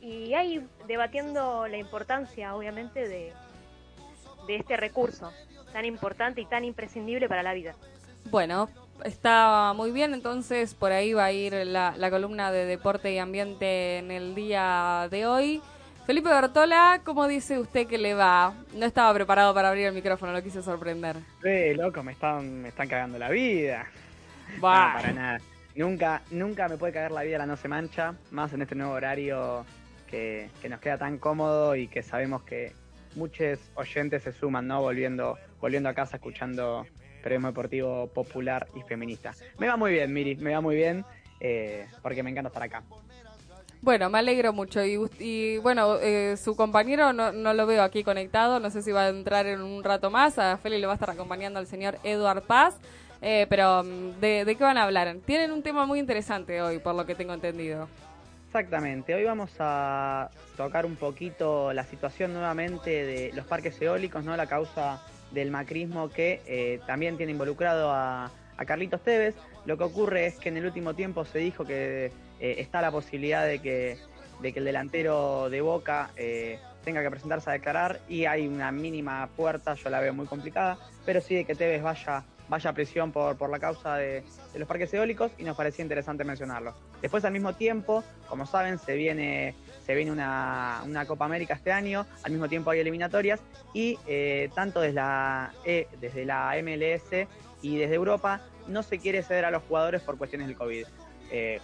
y 0.00 0.34
ahí 0.34 0.66
debatiendo 0.86 1.66
la 1.66 1.78
importancia, 1.78 2.54
obviamente, 2.54 3.08
de, 3.08 3.32
de 4.46 4.56
este 4.56 4.76
recurso 4.76 5.32
tan 5.72 5.84
importante 5.84 6.40
y 6.40 6.46
tan 6.46 6.64
imprescindible 6.64 7.28
para 7.28 7.42
la 7.42 7.52
vida. 7.52 7.74
Bueno, 8.30 8.68
está 9.04 9.72
muy 9.74 9.90
bien, 9.90 10.14
entonces 10.14 10.74
por 10.74 10.92
ahí 10.92 11.12
va 11.12 11.26
a 11.26 11.32
ir 11.32 11.52
la, 11.52 11.94
la 11.96 12.10
columna 12.10 12.50
de 12.50 12.64
deporte 12.64 13.12
y 13.12 13.18
ambiente 13.18 13.98
en 13.98 14.10
el 14.10 14.34
día 14.34 15.08
de 15.10 15.26
hoy. 15.26 15.62
Felipe 16.06 16.28
Bertola, 16.28 17.00
¿cómo 17.02 17.26
dice 17.26 17.58
usted 17.58 17.88
que 17.88 17.98
le 17.98 18.14
va? 18.14 18.54
No 18.74 18.86
estaba 18.86 19.12
preparado 19.12 19.52
para 19.52 19.70
abrir 19.70 19.86
el 19.86 19.92
micrófono, 19.92 20.32
lo 20.32 20.40
quise 20.40 20.62
sorprender. 20.62 21.16
Re, 21.40 21.74
loco, 21.74 22.02
me 22.04 22.12
están, 22.12 22.62
me 22.62 22.68
están 22.68 22.86
cagando 22.86 23.18
la 23.18 23.28
vida. 23.28 23.86
No, 24.54 24.60
para 24.60 25.12
nada. 25.12 25.40
Nunca, 25.74 26.22
nunca 26.30 26.68
me 26.68 26.76
puede 26.76 26.92
cagar 26.92 27.10
la 27.10 27.22
vida 27.22 27.38
la 27.38 27.46
no 27.46 27.56
se 27.56 27.66
mancha, 27.66 28.14
más 28.30 28.52
en 28.52 28.62
este 28.62 28.76
nuevo 28.76 28.92
horario 28.92 29.66
que, 30.06 30.48
que 30.62 30.68
nos 30.68 30.80
queda 30.80 30.96
tan 30.96 31.18
cómodo 31.18 31.74
y 31.74 31.88
que 31.88 32.02
sabemos 32.02 32.44
que 32.44 32.72
muchos 33.16 33.58
oyentes 33.74 34.22
se 34.22 34.32
suman, 34.32 34.68
¿no? 34.68 34.80
Volviendo, 34.80 35.36
volviendo 35.60 35.88
a 35.88 35.94
casa 35.94 36.16
escuchando 36.16 36.86
periodismo 37.26 37.48
deportivo 37.48 38.06
popular 38.06 38.68
y 38.76 38.82
feminista. 38.82 39.32
Me 39.58 39.66
va 39.66 39.76
muy 39.76 39.90
bien, 39.90 40.12
Miri, 40.12 40.36
me 40.36 40.52
va 40.52 40.60
muy 40.60 40.76
bien, 40.76 41.04
eh, 41.40 41.88
porque 42.00 42.22
me 42.22 42.30
encanta 42.30 42.50
estar 42.50 42.62
acá. 42.62 42.84
Bueno, 43.82 44.08
me 44.10 44.20
alegro 44.20 44.52
mucho. 44.52 44.84
Y, 44.84 44.96
y, 45.18 45.58
bueno, 45.58 45.96
eh, 46.00 46.36
su 46.36 46.54
compañero 46.54 47.12
no, 47.12 47.32
no 47.32 47.52
lo 47.52 47.66
veo 47.66 47.82
aquí 47.82 48.04
conectado. 48.04 48.60
No 48.60 48.70
sé 48.70 48.80
si 48.80 48.92
va 48.92 49.06
a 49.06 49.08
entrar 49.08 49.46
en 49.46 49.60
un 49.60 49.82
rato 49.82 50.08
más. 50.08 50.38
A 50.38 50.56
Feli 50.56 50.78
le 50.78 50.86
va 50.86 50.92
a 50.92 50.94
estar 50.94 51.10
acompañando 51.10 51.58
al 51.58 51.66
señor 51.66 51.98
Eduard 52.04 52.42
Paz. 52.42 52.78
Eh, 53.20 53.46
pero, 53.48 53.82
mm, 53.82 54.20
¿de, 54.20 54.44
¿de 54.44 54.54
qué 54.54 54.62
van 54.62 54.78
a 54.78 54.84
hablar? 54.84 55.16
Tienen 55.24 55.50
un 55.50 55.64
tema 55.64 55.84
muy 55.84 55.98
interesante 55.98 56.62
hoy, 56.62 56.78
por 56.78 56.94
lo 56.94 57.06
que 57.06 57.16
tengo 57.16 57.34
entendido. 57.34 57.88
Exactamente, 58.46 59.14
hoy 59.14 59.24
vamos 59.24 59.50
a 59.58 60.30
tocar 60.56 60.86
un 60.86 60.94
poquito 60.96 61.72
la 61.72 61.84
situación 61.84 62.32
nuevamente 62.32 63.04
de 63.04 63.32
los 63.34 63.44
parques 63.44 63.82
eólicos, 63.82 64.24
¿no? 64.24 64.34
La 64.36 64.46
causa 64.46 65.02
del 65.30 65.50
macrismo 65.50 66.10
que 66.10 66.42
eh, 66.46 66.80
también 66.86 67.16
tiene 67.16 67.32
involucrado 67.32 67.90
a, 67.92 68.30
Carlitos 68.66 69.02
Tevez. 69.02 69.34
Lo 69.66 69.76
que 69.76 69.84
ocurre 69.84 70.26
es 70.26 70.38
que 70.38 70.48
en 70.48 70.56
el 70.56 70.64
último 70.64 70.94
tiempo 70.94 71.26
se 71.26 71.38
dijo 71.38 71.66
que 71.66 72.06
eh, 72.40 72.54
está 72.58 72.80
la 72.80 72.90
posibilidad 72.90 73.44
de 73.46 73.58
que 73.58 73.98
de 74.40 74.52
que 74.52 74.58
el 74.58 74.64
delantero 74.64 75.48
de 75.50 75.60
Boca 75.60 76.10
eh, 76.16 76.58
tenga 76.84 77.02
que 77.02 77.10
presentarse 77.10 77.50
a 77.50 77.54
declarar 77.54 78.00
y 78.08 78.26
hay 78.26 78.46
una 78.46 78.70
mínima 78.70 79.28
puerta, 79.36 79.74
yo 79.74 79.90
la 79.90 80.00
veo 80.00 80.14
muy 80.14 80.26
complicada, 80.26 80.78
pero 81.04 81.20
sí 81.20 81.34
de 81.34 81.44
que 81.44 81.54
Tevez 81.54 81.82
vaya, 81.82 82.24
vaya 82.48 82.70
a 82.70 82.72
prisión 82.72 83.12
por, 83.12 83.36
por 83.36 83.50
la 83.50 83.58
causa 83.58 83.96
de 83.96 84.24
los 84.54 84.68
parques 84.68 84.92
eólicos 84.94 85.32
y 85.38 85.44
nos 85.44 85.56
parecía 85.56 85.82
interesante 85.82 86.24
mencionarlo. 86.24 86.74
Después 87.00 87.24
al 87.24 87.32
mismo 87.32 87.54
tiempo, 87.54 88.04
como 88.28 88.46
saben, 88.46 88.78
se 88.78 88.94
viene 88.94 89.54
se 89.86 89.94
viene 89.94 90.10
una, 90.10 90.82
una, 90.84 91.06
Copa 91.06 91.24
América 91.24 91.54
este 91.54 91.70
año, 91.70 92.06
al 92.24 92.32
mismo 92.32 92.48
tiempo 92.48 92.70
hay 92.70 92.80
eliminatorias 92.80 93.40
y 93.72 93.96
eh, 94.08 94.50
tanto 94.52 94.80
desde 94.80 94.94
la, 94.94 95.52
e, 95.64 95.86
desde 96.00 96.24
la 96.24 96.54
MLS 96.60 97.28
y 97.62 97.76
desde 97.76 97.94
Europa 97.94 98.40
no 98.66 98.82
se 98.82 98.98
quiere 98.98 99.22
ceder 99.22 99.44
a 99.44 99.52
los 99.52 99.62
jugadores 99.62 100.02
por 100.02 100.18
cuestiones 100.18 100.48
del 100.48 100.56
COVID. 100.56 100.86
Eh, 101.30 101.60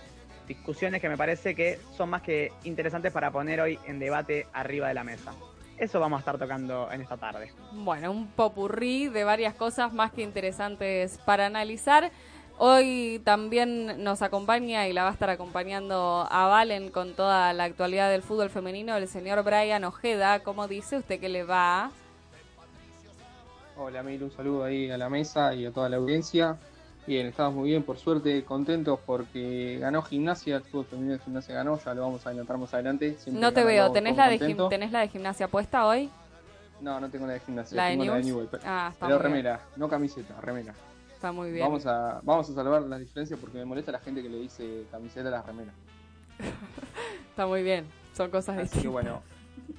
discusiones 0.47 1.01
que 1.01 1.09
me 1.09 1.17
parece 1.17 1.57
que 1.57 1.81
son 1.97 2.11
más 2.11 2.23
que 2.23 2.53
interesantes 2.63 3.13
para 3.13 3.33
poner 3.33 3.61
hoy 3.61 3.79
en 3.87 3.99
debate 3.99 4.47
arriba 4.53 4.87
de 4.87 4.95
la 4.95 5.03
mesa. 5.03 5.33
Eso 5.79 5.99
vamos 5.99 6.19
a 6.19 6.21
estar 6.21 6.39
tocando 6.39 6.93
en 6.93 7.01
esta 7.01 7.17
tarde. 7.17 7.51
Bueno, 7.73 8.13
un 8.13 8.29
popurrí 8.29 9.09
de 9.09 9.25
varias 9.25 9.55
cosas 9.55 9.93
más 9.93 10.13
que 10.13 10.23
interesantes 10.23 11.19
para 11.27 11.47
analizar. 11.47 12.13
Hoy 12.65 13.21
también 13.25 14.05
nos 14.05 14.23
acompaña 14.23 14.87
y 14.87 14.93
la 14.93 15.03
va 15.03 15.09
a 15.09 15.13
estar 15.13 15.29
acompañando 15.31 16.29
a 16.31 16.47
Valen 16.47 16.93
con 16.93 17.13
toda 17.15 17.53
la 17.55 17.65
actualidad 17.65 18.09
del 18.09 18.23
fútbol 18.23 18.51
femenino 18.51 18.97
el 18.97 19.09
señor 19.09 19.43
Brian 19.43 19.83
Ojeda. 19.83 20.45
¿Cómo 20.45 20.69
dice 20.69 20.99
usted 20.99 21.19
que 21.19 21.29
le 21.29 21.43
va? 21.43 21.91
Hola, 23.77 24.05
Mil, 24.05 24.23
un 24.23 24.31
saludo 24.31 24.63
ahí 24.63 24.89
a 24.93 24.97
la 24.97 25.09
mesa 25.09 25.53
y 25.55 25.67
a 25.67 25.73
toda 25.73 25.89
la 25.89 25.97
audiencia. 25.97 26.57
Bien, 27.05 27.27
estamos 27.27 27.53
muy 27.53 27.71
bien, 27.71 27.83
por 27.83 27.99
suerte, 27.99 28.45
contentos 28.45 29.01
porque 29.05 29.79
ganó 29.81 30.01
gimnasia, 30.03 30.59
el 30.59 30.63
fútbol 30.63 30.85
femenino 30.85 31.15
de 31.15 31.19
gimnasia 31.19 31.57
ganó, 31.57 31.81
ya 31.85 31.95
lo 31.95 32.03
vamos 32.03 32.25
a 32.25 32.29
adelantar 32.29 32.59
más 32.59 32.73
adelante. 32.75 33.17
Siempre 33.19 33.41
no 33.41 33.53
te 33.53 33.65
veo, 33.65 33.91
¿Tenés 33.91 34.17
la, 34.17 34.29
de 34.29 34.39
¿tenés 34.71 34.93
la 34.93 35.01
de 35.01 35.09
gimnasia 35.09 35.49
puesta 35.49 35.85
hoy? 35.85 36.09
No, 36.81 37.01
no 37.01 37.11
tengo 37.11 37.27
la 37.27 37.33
de 37.33 37.41
gimnasia, 37.41 37.77
¿La 37.77 37.89
tengo 37.89 38.05
de 38.05 38.11
la 38.11 38.17
de 38.19 38.23
Newell, 38.23 38.47
pero, 38.49 38.63
ah, 38.65 38.93
pero 39.01 39.19
remera, 39.19 39.63
no 39.75 39.89
camiseta, 39.89 40.41
remera. 40.41 40.73
Está 41.23 41.31
muy 41.31 41.53
bien. 41.53 41.65
Vamos 41.65 41.87
a, 41.87 42.21
vamos 42.25 42.51
a 42.51 42.53
salvar 42.53 42.83
las 42.83 42.99
diferencias 42.99 43.39
porque 43.39 43.57
me 43.57 43.65
molesta 43.65 43.93
la 43.93 44.01
gente 44.01 44.25
que 44.25 44.29
le 44.29 44.39
dice 44.39 44.87
camiseta 44.91 45.29
a 45.29 45.31
las 45.31 45.47
remeras. 45.47 45.73
está 47.31 47.47
muy 47.47 47.63
bien, 47.63 47.87
son 48.13 48.29
cosas 48.29 48.57
Así 48.57 48.63
distintas. 48.63 48.83
que 48.83 48.89
bueno, 48.89 49.23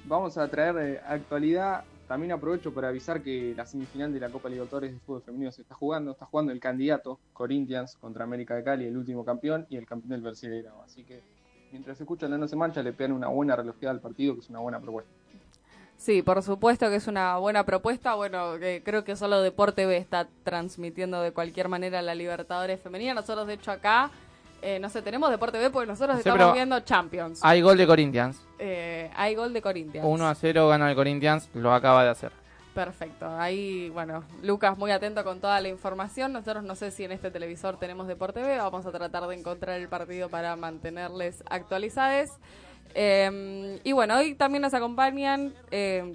vamos 0.06 0.38
a 0.38 0.48
traer 0.48 0.78
eh, 0.78 1.00
actualidad 1.06 1.84
también 2.08 2.32
aprovecho 2.32 2.72
para 2.72 2.88
avisar 2.88 3.22
que 3.22 3.52
la 3.54 3.66
semifinal 3.66 4.10
de 4.10 4.20
la 4.20 4.30
Copa 4.30 4.48
Libertadores 4.48 4.94
de 4.94 4.98
Fútbol 5.00 5.20
Femenino 5.20 5.52
se 5.52 5.60
está 5.60 5.74
jugando. 5.74 6.12
Está 6.12 6.24
jugando 6.24 6.50
el 6.50 6.60
candidato 6.60 7.20
Corinthians 7.34 7.98
contra 7.98 8.24
América 8.24 8.54
de 8.54 8.64
Cali, 8.64 8.86
el 8.86 8.96
último 8.96 9.22
campeón, 9.22 9.66
y 9.68 9.76
el 9.76 9.84
campeón 9.84 10.12
del 10.12 10.22
Brasileirao. 10.22 10.80
Así 10.80 11.04
que 11.04 11.20
mientras 11.72 12.00
escuchan 12.00 12.30
la 12.30 12.38
No 12.38 12.48
se 12.48 12.56
mancha, 12.56 12.82
le 12.82 12.94
pegan 12.94 13.12
una 13.12 13.28
buena 13.28 13.54
relojeada 13.54 13.92
al 13.92 14.00
partido, 14.00 14.32
que 14.32 14.40
es 14.40 14.48
una 14.48 14.60
buena 14.60 14.80
propuesta. 14.80 15.12
Sí, 15.96 16.22
por 16.22 16.42
supuesto 16.42 16.90
que 16.90 16.96
es 16.96 17.06
una 17.06 17.38
buena 17.38 17.64
propuesta. 17.64 18.14
Bueno, 18.14 18.58
que 18.58 18.82
creo 18.84 19.04
que 19.04 19.16
solo 19.16 19.40
Deporte 19.40 19.86
B 19.86 19.96
está 19.96 20.28
transmitiendo 20.42 21.20
de 21.22 21.32
cualquier 21.32 21.68
manera 21.68 22.02
la 22.02 22.14
Libertadores 22.14 22.80
Femenina. 22.80 23.14
Nosotros, 23.14 23.46
de 23.46 23.54
hecho, 23.54 23.70
acá, 23.70 24.10
eh, 24.60 24.78
no 24.80 24.90
sé, 24.90 25.00
tenemos 25.02 25.30
Deporte 25.30 25.58
B 25.58 25.70
porque 25.70 25.86
nosotros 25.86 26.16
Sí, 26.22 26.28
estamos 26.28 26.52
viendo 26.52 26.78
Champions. 26.80 27.40
Hay 27.42 27.62
gol 27.62 27.78
de 27.78 27.86
Corinthians. 27.86 28.38
Eh, 28.58 29.10
hay 29.16 29.34
gol 29.34 29.52
de 29.52 29.62
Corinthians. 29.62 30.06
1 30.06 30.28
a 30.28 30.34
0 30.34 30.68
gana 30.68 30.90
el 30.90 30.96
Corinthians, 30.96 31.48
lo 31.54 31.72
acaba 31.72 32.04
de 32.04 32.10
hacer. 32.10 32.32
Perfecto. 32.74 33.28
Ahí, 33.38 33.88
bueno, 33.90 34.24
Lucas 34.42 34.76
muy 34.76 34.90
atento 34.90 35.22
con 35.22 35.40
toda 35.40 35.60
la 35.60 35.68
información. 35.68 36.32
Nosotros 36.32 36.64
no 36.64 36.74
sé 36.74 36.90
si 36.90 37.04
en 37.04 37.12
este 37.12 37.30
televisor 37.30 37.78
tenemos 37.78 38.08
Deporte 38.08 38.42
B. 38.42 38.58
Vamos 38.58 38.84
a 38.84 38.90
tratar 38.90 39.26
de 39.28 39.36
encontrar 39.36 39.80
el 39.80 39.88
partido 39.88 40.28
para 40.28 40.56
mantenerles 40.56 41.44
actualizados. 41.48 42.30
Eh, 42.94 43.80
y 43.82 43.92
bueno, 43.92 44.16
hoy 44.16 44.34
también 44.34 44.62
nos 44.62 44.74
acompañan, 44.74 45.52
eh, 45.70 46.14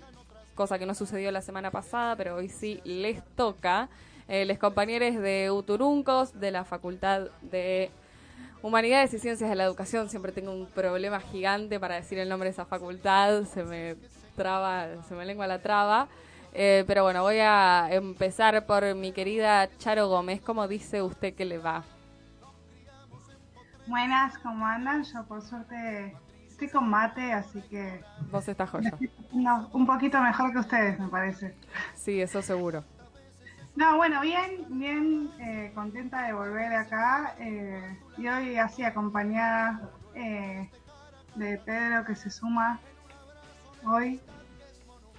cosa 0.56 0.80
que 0.80 0.86
no 0.86 0.96
sucedió 0.96 1.32
la 1.32 1.42
semana 1.42 1.72
pasada, 1.72 2.16
pero 2.16 2.36
hoy 2.36 2.50
sí 2.50 2.82
les 2.84 3.24
toca, 3.36 3.90
eh, 4.28 4.46
los 4.46 4.60
compañeros 4.60 5.16
de 5.16 5.50
Uturuncos, 5.50 6.40
de 6.40 6.52
la 6.52 6.64
Facultad 6.64 7.30
de 7.42 7.90
Humanidades 8.62 9.14
y 9.14 9.20
Ciencias 9.20 9.50
de 9.50 9.56
la 9.56 9.64
Educación. 9.64 10.10
Siempre 10.10 10.32
tengo 10.32 10.52
un 10.52 10.68
problema 10.68 11.20
gigante 11.20 11.80
para 11.80 11.96
decir 11.96 12.20
el 12.20 12.30
nombre 12.30 12.48
de 12.48 12.52
esa 12.52 12.66
facultad. 12.66 13.44
Se 13.46 13.64
me 13.64 13.96
traba, 14.36 15.02
se 15.08 15.16
me 15.16 15.26
lengua 15.26 15.48
la 15.48 15.62
traba. 15.62 16.08
Eh, 16.54 16.84
pero 16.86 17.04
bueno, 17.04 17.24
voy 17.24 17.40
a 17.40 17.88
empezar 17.92 18.66
por 18.66 18.94
mi 18.96 19.12
querida 19.12 19.68
Charo 19.78 20.08
Gómez. 20.10 20.42
¿Cómo 20.42 20.68
dice 20.68 21.02
usted 21.02 21.34
que 21.34 21.46
le 21.46 21.58
va? 21.58 21.84
Buenas, 23.88 24.38
¿cómo 24.40 24.66
andan? 24.66 25.04
Yo 25.04 25.24
por 25.24 25.42
suerte 25.42 26.16
estoy 26.60 26.68
con 26.68 26.90
mate, 26.90 27.32
así 27.32 27.62
que... 27.70 28.04
Vos 28.32 28.48
estás 28.48 28.70
joya. 28.70 28.92
No, 29.32 29.70
un 29.72 29.86
poquito 29.86 30.20
mejor 30.22 30.52
que 30.52 30.60
ustedes, 30.60 31.00
me 31.00 31.08
parece. 31.08 31.56
Sí, 31.96 32.22
eso 32.22 32.42
seguro. 32.42 32.84
No, 33.78 33.96
bueno, 33.96 34.20
bien, 34.20 34.66
bien 34.68 35.30
eh, 35.40 35.72
contenta 35.74 36.24
de 36.24 36.34
volver 36.34 36.74
acá. 36.74 37.36
Eh, 37.40 37.98
y 38.18 38.28
hoy 38.28 38.58
así 38.58 38.84
acompañada 38.84 39.90
eh, 40.16 40.70
de 41.36 41.58
Pedro 41.60 42.04
que 42.06 42.16
se 42.16 42.30
suma 42.30 42.82
hoy. 43.86 44.20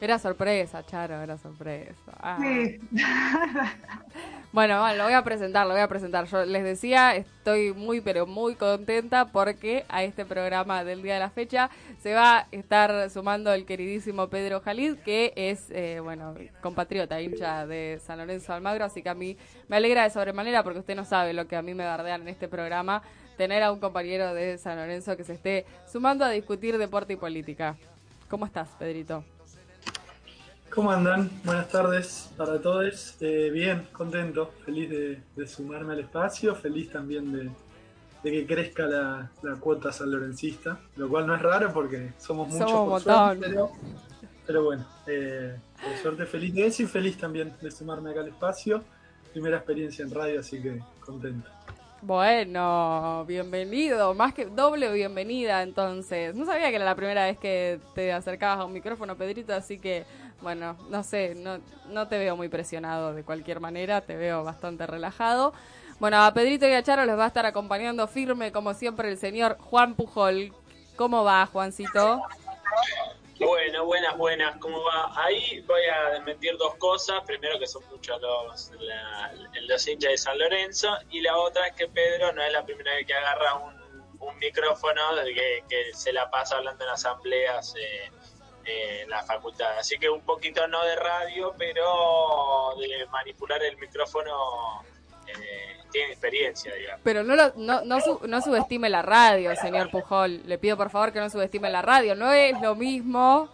Era 0.00 0.18
sorpresa, 0.18 0.84
Charo, 0.84 1.20
era 1.20 1.36
sorpresa. 1.36 2.12
Ah. 2.20 2.38
Sí. 2.40 2.78
Bueno, 4.52 4.80
bueno, 4.80 4.96
lo 4.96 5.04
voy 5.04 5.12
a 5.12 5.22
presentar, 5.22 5.64
lo 5.64 5.74
voy 5.74 5.80
a 5.80 5.86
presentar. 5.86 6.24
Yo 6.24 6.44
les 6.44 6.64
decía, 6.64 7.14
estoy 7.14 7.72
muy, 7.72 8.00
pero 8.00 8.26
muy 8.26 8.56
contenta 8.56 9.26
porque 9.26 9.84
a 9.88 10.02
este 10.02 10.24
programa 10.24 10.82
del 10.82 11.02
día 11.02 11.14
de 11.14 11.20
la 11.20 11.30
fecha 11.30 11.70
se 12.00 12.14
va 12.14 12.38
a 12.38 12.46
estar 12.50 13.10
sumando 13.10 13.52
el 13.52 13.64
queridísimo 13.64 14.28
Pedro 14.28 14.60
Jalid, 14.60 14.96
que 15.04 15.32
es, 15.36 15.70
eh, 15.70 16.00
bueno, 16.02 16.34
compatriota, 16.62 17.20
hincha 17.20 17.64
de 17.64 18.00
San 18.04 18.18
Lorenzo 18.18 18.52
Almagro, 18.52 18.84
así 18.84 19.04
que 19.04 19.08
a 19.10 19.14
mí 19.14 19.36
me 19.68 19.76
alegra 19.76 20.02
de 20.02 20.10
sobremanera 20.10 20.64
porque 20.64 20.80
usted 20.80 20.96
no 20.96 21.04
sabe 21.04 21.32
lo 21.32 21.46
que 21.46 21.54
a 21.54 21.62
mí 21.62 21.72
me 21.72 21.84
bardean 21.84 22.22
en 22.22 22.28
este 22.28 22.48
programa, 22.48 23.04
tener 23.36 23.62
a 23.62 23.70
un 23.70 23.78
compañero 23.78 24.34
de 24.34 24.58
San 24.58 24.78
Lorenzo 24.78 25.16
que 25.16 25.22
se 25.22 25.34
esté 25.34 25.64
sumando 25.86 26.24
a 26.24 26.30
discutir 26.30 26.76
deporte 26.76 27.12
y 27.12 27.16
política. 27.16 27.76
¿Cómo 28.28 28.46
estás, 28.46 28.68
Pedrito? 28.80 29.24
¿Cómo 30.74 30.92
andan? 30.92 31.28
Buenas 31.44 31.68
tardes 31.68 32.30
para 32.36 32.60
todos. 32.60 33.16
Eh, 33.20 33.50
bien, 33.52 33.88
contento, 33.92 34.52
feliz 34.64 34.88
de, 34.88 35.20
de, 35.34 35.46
sumarme 35.48 35.94
al 35.94 36.00
espacio, 36.00 36.54
feliz 36.54 36.92
también 36.92 37.32
de, 37.32 37.50
de 38.22 38.30
que 38.30 38.46
crezca 38.46 38.86
la, 38.86 39.30
la, 39.42 39.56
cuota 39.56 39.90
sanlorencista, 39.90 40.78
lo 40.94 41.08
cual 41.08 41.26
no 41.26 41.34
es 41.34 41.42
raro 41.42 41.72
porque 41.72 42.12
somos 42.18 42.48
muchos 42.48 42.70
somos 42.70 43.02
por 43.02 43.12
suerte, 43.12 43.46
pero, 43.48 43.72
pero, 44.46 44.64
bueno, 44.64 44.86
eh, 45.08 45.56
por 45.82 45.96
suerte 46.02 46.26
feliz 46.26 46.54
de 46.54 46.66
eso 46.66 46.84
y 46.84 46.86
feliz 46.86 47.18
también 47.18 47.52
de 47.60 47.70
sumarme 47.72 48.12
acá 48.12 48.20
al 48.20 48.28
espacio. 48.28 48.84
Primera 49.32 49.56
experiencia 49.56 50.04
en 50.04 50.12
radio, 50.12 50.38
así 50.38 50.62
que 50.62 50.80
contento. 51.00 51.50
Bueno, 52.02 53.26
bienvenido, 53.26 54.14
más 54.14 54.32
que 54.32 54.46
doble 54.46 54.90
bienvenida 54.90 55.62
entonces. 55.62 56.34
No 56.34 56.46
sabía 56.46 56.70
que 56.70 56.76
era 56.76 56.84
la 56.84 56.94
primera 56.94 57.26
vez 57.26 57.38
que 57.38 57.78
te 57.94 58.10
acercabas 58.10 58.60
a 58.60 58.64
un 58.64 58.72
micrófono, 58.72 59.16
Pedrito, 59.16 59.52
así 59.52 59.78
que 59.78 60.06
bueno, 60.42 60.76
no 60.88 61.02
sé, 61.02 61.34
no, 61.34 61.60
no 61.88 62.08
te 62.08 62.18
veo 62.18 62.36
muy 62.36 62.48
presionado 62.48 63.14
de 63.14 63.24
cualquier 63.24 63.60
manera, 63.60 64.00
te 64.00 64.16
veo 64.16 64.44
bastante 64.44 64.86
relajado. 64.86 65.52
Bueno, 65.98 66.22
a 66.22 66.32
Pedrito 66.32 66.66
y 66.66 66.72
a 66.72 66.82
Charo 66.82 67.04
les 67.04 67.18
va 67.18 67.24
a 67.24 67.28
estar 67.28 67.44
acompañando 67.44 68.06
firme, 68.08 68.52
como 68.52 68.72
siempre, 68.74 69.10
el 69.10 69.18
señor 69.18 69.58
Juan 69.58 69.94
Pujol. 69.94 70.52
¿Cómo 70.96 71.24
va, 71.24 71.46
Juancito? 71.46 72.22
Bueno, 73.38 73.84
buenas, 73.86 74.16
buenas, 74.18 74.56
¿cómo 74.58 74.82
va? 74.82 75.12
Ahí 75.24 75.60
voy 75.66 75.82
a 75.82 76.10
desmentir 76.10 76.56
dos 76.58 76.74
cosas. 76.76 77.22
Primero 77.26 77.58
que 77.58 77.66
son 77.66 77.82
muchos 77.90 78.20
los, 78.20 78.70
la, 78.80 79.32
los 79.62 79.88
hinchas 79.88 80.10
de 80.10 80.18
San 80.18 80.38
Lorenzo 80.38 80.88
y 81.10 81.22
la 81.22 81.36
otra 81.36 81.66
es 81.68 81.74
que 81.74 81.88
Pedro 81.88 82.32
no 82.32 82.42
es 82.42 82.52
la 82.52 82.64
primera 82.64 82.94
vez 82.94 83.06
que 83.06 83.14
agarra 83.14 83.54
un, 83.54 83.80
un 84.20 84.38
micrófono 84.38 85.00
que, 85.24 85.64
que, 85.68 85.94
se 85.94 86.12
la 86.12 86.30
pasa 86.30 86.56
hablando 86.56 86.84
en 86.84 86.90
asambleas 86.90 87.74
eh, 87.78 88.10
en 88.64 89.08
la 89.08 89.22
facultad. 89.22 89.78
Así 89.78 89.98
que 89.98 90.08
un 90.08 90.22
poquito 90.22 90.66
no 90.68 90.84
de 90.84 90.96
radio, 90.96 91.54
pero 91.56 92.74
de 92.78 93.06
manipular 93.06 93.62
el 93.62 93.76
micrófono 93.78 94.82
eh, 95.26 95.76
tiene 95.90 96.12
experiencia, 96.12 96.74
digamos. 96.74 97.00
Pero 97.02 97.22
no, 97.22 97.36
lo, 97.36 97.52
no, 97.56 97.84
no, 97.84 98.00
su, 98.00 98.20
no, 98.26 98.40
subestime 98.40 98.88
la 98.88 99.02
radio, 99.02 99.54
señor 99.56 99.90
Pujol. 99.90 100.42
Le 100.46 100.58
pido 100.58 100.76
por 100.76 100.90
favor 100.90 101.12
que 101.12 101.20
no 101.20 101.30
subestime 101.30 101.70
la 101.70 101.82
radio. 101.82 102.14
No 102.14 102.32
es 102.32 102.60
lo 102.60 102.74
mismo 102.74 103.48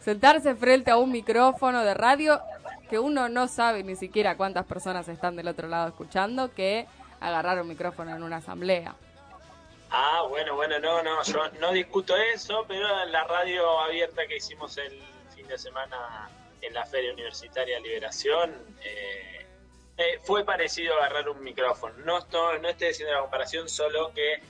sentarse 0.00 0.54
frente 0.54 0.90
a 0.90 0.96
un 0.96 1.10
micrófono 1.10 1.84
de 1.84 1.94
radio 1.94 2.40
que 2.88 2.98
uno 2.98 3.28
no 3.28 3.46
sabe 3.46 3.84
ni 3.84 3.94
siquiera 3.94 4.36
cuántas 4.36 4.66
personas 4.66 5.08
están 5.08 5.36
del 5.36 5.48
otro 5.48 5.68
lado 5.68 5.88
escuchando 5.88 6.52
que 6.52 6.86
agarrar 7.20 7.60
un 7.60 7.68
micrófono 7.68 8.14
en 8.16 8.22
una 8.22 8.38
asamblea. 8.38 8.96
Ah, 9.90 10.24
bueno, 10.28 10.54
bueno, 10.54 10.78
no, 10.78 11.02
no, 11.02 11.22
yo 11.24 11.50
no 11.58 11.72
discuto 11.72 12.16
eso, 12.16 12.64
pero 12.68 13.04
la 13.06 13.24
radio 13.24 13.80
abierta 13.80 14.26
que 14.26 14.36
hicimos 14.36 14.78
el 14.78 15.02
fin 15.34 15.48
de 15.48 15.58
semana 15.58 16.30
en 16.62 16.74
la 16.74 16.86
Feria 16.86 17.12
Universitaria 17.12 17.80
Liberación, 17.80 18.54
eh, 18.82 19.46
eh, 19.96 20.18
fue 20.22 20.44
parecido 20.44 20.94
a 20.94 21.06
agarrar 21.06 21.28
un 21.28 21.42
micrófono. 21.42 21.94
No, 22.04 22.20
no, 22.32 22.58
no 22.58 22.68
estoy 22.68 22.88
diciendo 22.88 23.14
la 23.14 23.20
comparación, 23.22 23.68
solo 23.68 24.12
que 24.14 24.40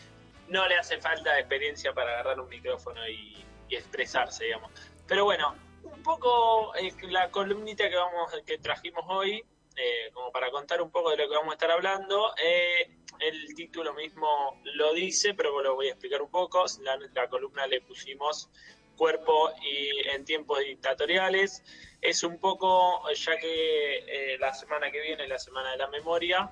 no 0.49 0.66
le 0.68 0.76
hace 0.76 1.00
falta 1.00 1.38
experiencia 1.38 1.92
para 1.94 2.12
agarrar 2.12 2.40
un 2.40 2.49
micrófono 2.49 3.09
y, 3.09 3.44
y 3.68 3.76
expresarse, 3.76 4.44
digamos. 4.44 4.70
Pero 5.06 5.25
bueno, 5.25 5.54
un 5.85 6.02
poco 6.02 6.75
eh, 6.76 6.92
la 7.09 7.30
columnita 7.30 7.88
que 7.88 7.97
vamos 7.97 8.30
que 8.44 8.59
trajimos 8.59 9.04
hoy, 9.09 9.42
eh, 9.76 10.11
como 10.12 10.30
para 10.32 10.50
contar 10.50 10.82
un 10.82 10.90
poco 10.90 11.11
de 11.11 11.16
lo 11.16 11.28
que 11.28 11.37
vamos 11.37 11.52
a 11.52 11.54
estar 11.54 11.70
hablando. 11.70 12.35
Eh, 12.37 12.99
el 13.20 13.54
título 13.54 13.94
mismo 13.94 14.60
lo 14.64 14.92
dice, 14.94 15.34
pero 15.34 15.62
lo 15.62 15.74
voy 15.74 15.88
a 15.88 15.90
explicar 15.90 16.22
un 16.22 16.30
poco. 16.30 16.64
La, 16.82 16.98
la 17.14 17.28
columna 17.28 17.66
le 17.66 17.80
pusimos 17.80 18.48
cuerpo 18.96 19.50
y 19.62 20.08
en 20.08 20.24
tiempos 20.24 20.60
dictatoriales. 20.60 21.62
Es 22.00 22.22
un 22.22 22.38
poco, 22.38 23.02
ya 23.12 23.36
que 23.38 24.36
la 24.38 24.52
semana 24.54 24.90
que 24.90 25.00
viene, 25.00 25.28
la 25.28 25.38
semana 25.38 25.72
de 25.72 25.78
la 25.78 25.88
memoria, 25.88 26.50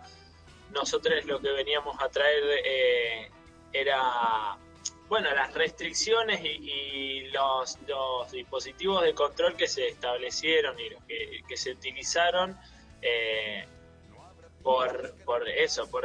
nosotros 0.73 1.25
lo 1.25 1.41
que 1.41 1.51
veníamos 1.51 1.97
a 2.01 2.09
traer 2.09 3.41
era 3.73 4.59
bueno, 5.09 5.35
las 5.35 5.55
restricciones 5.55 6.41
y, 6.45 7.29
los, 7.33 7.79
dispositivos 8.31 9.03
de 9.03 9.15
control 9.15 9.57
que 9.57 9.67
se 9.67 9.89
establecieron 9.89 10.77
y 10.79 11.43
que, 11.45 11.57
se 11.57 11.73
utilizaron 11.73 12.59
eh, 13.01 13.67
por, 14.69 15.15
por 15.25 15.49
eso, 15.49 15.91
por, 15.91 16.05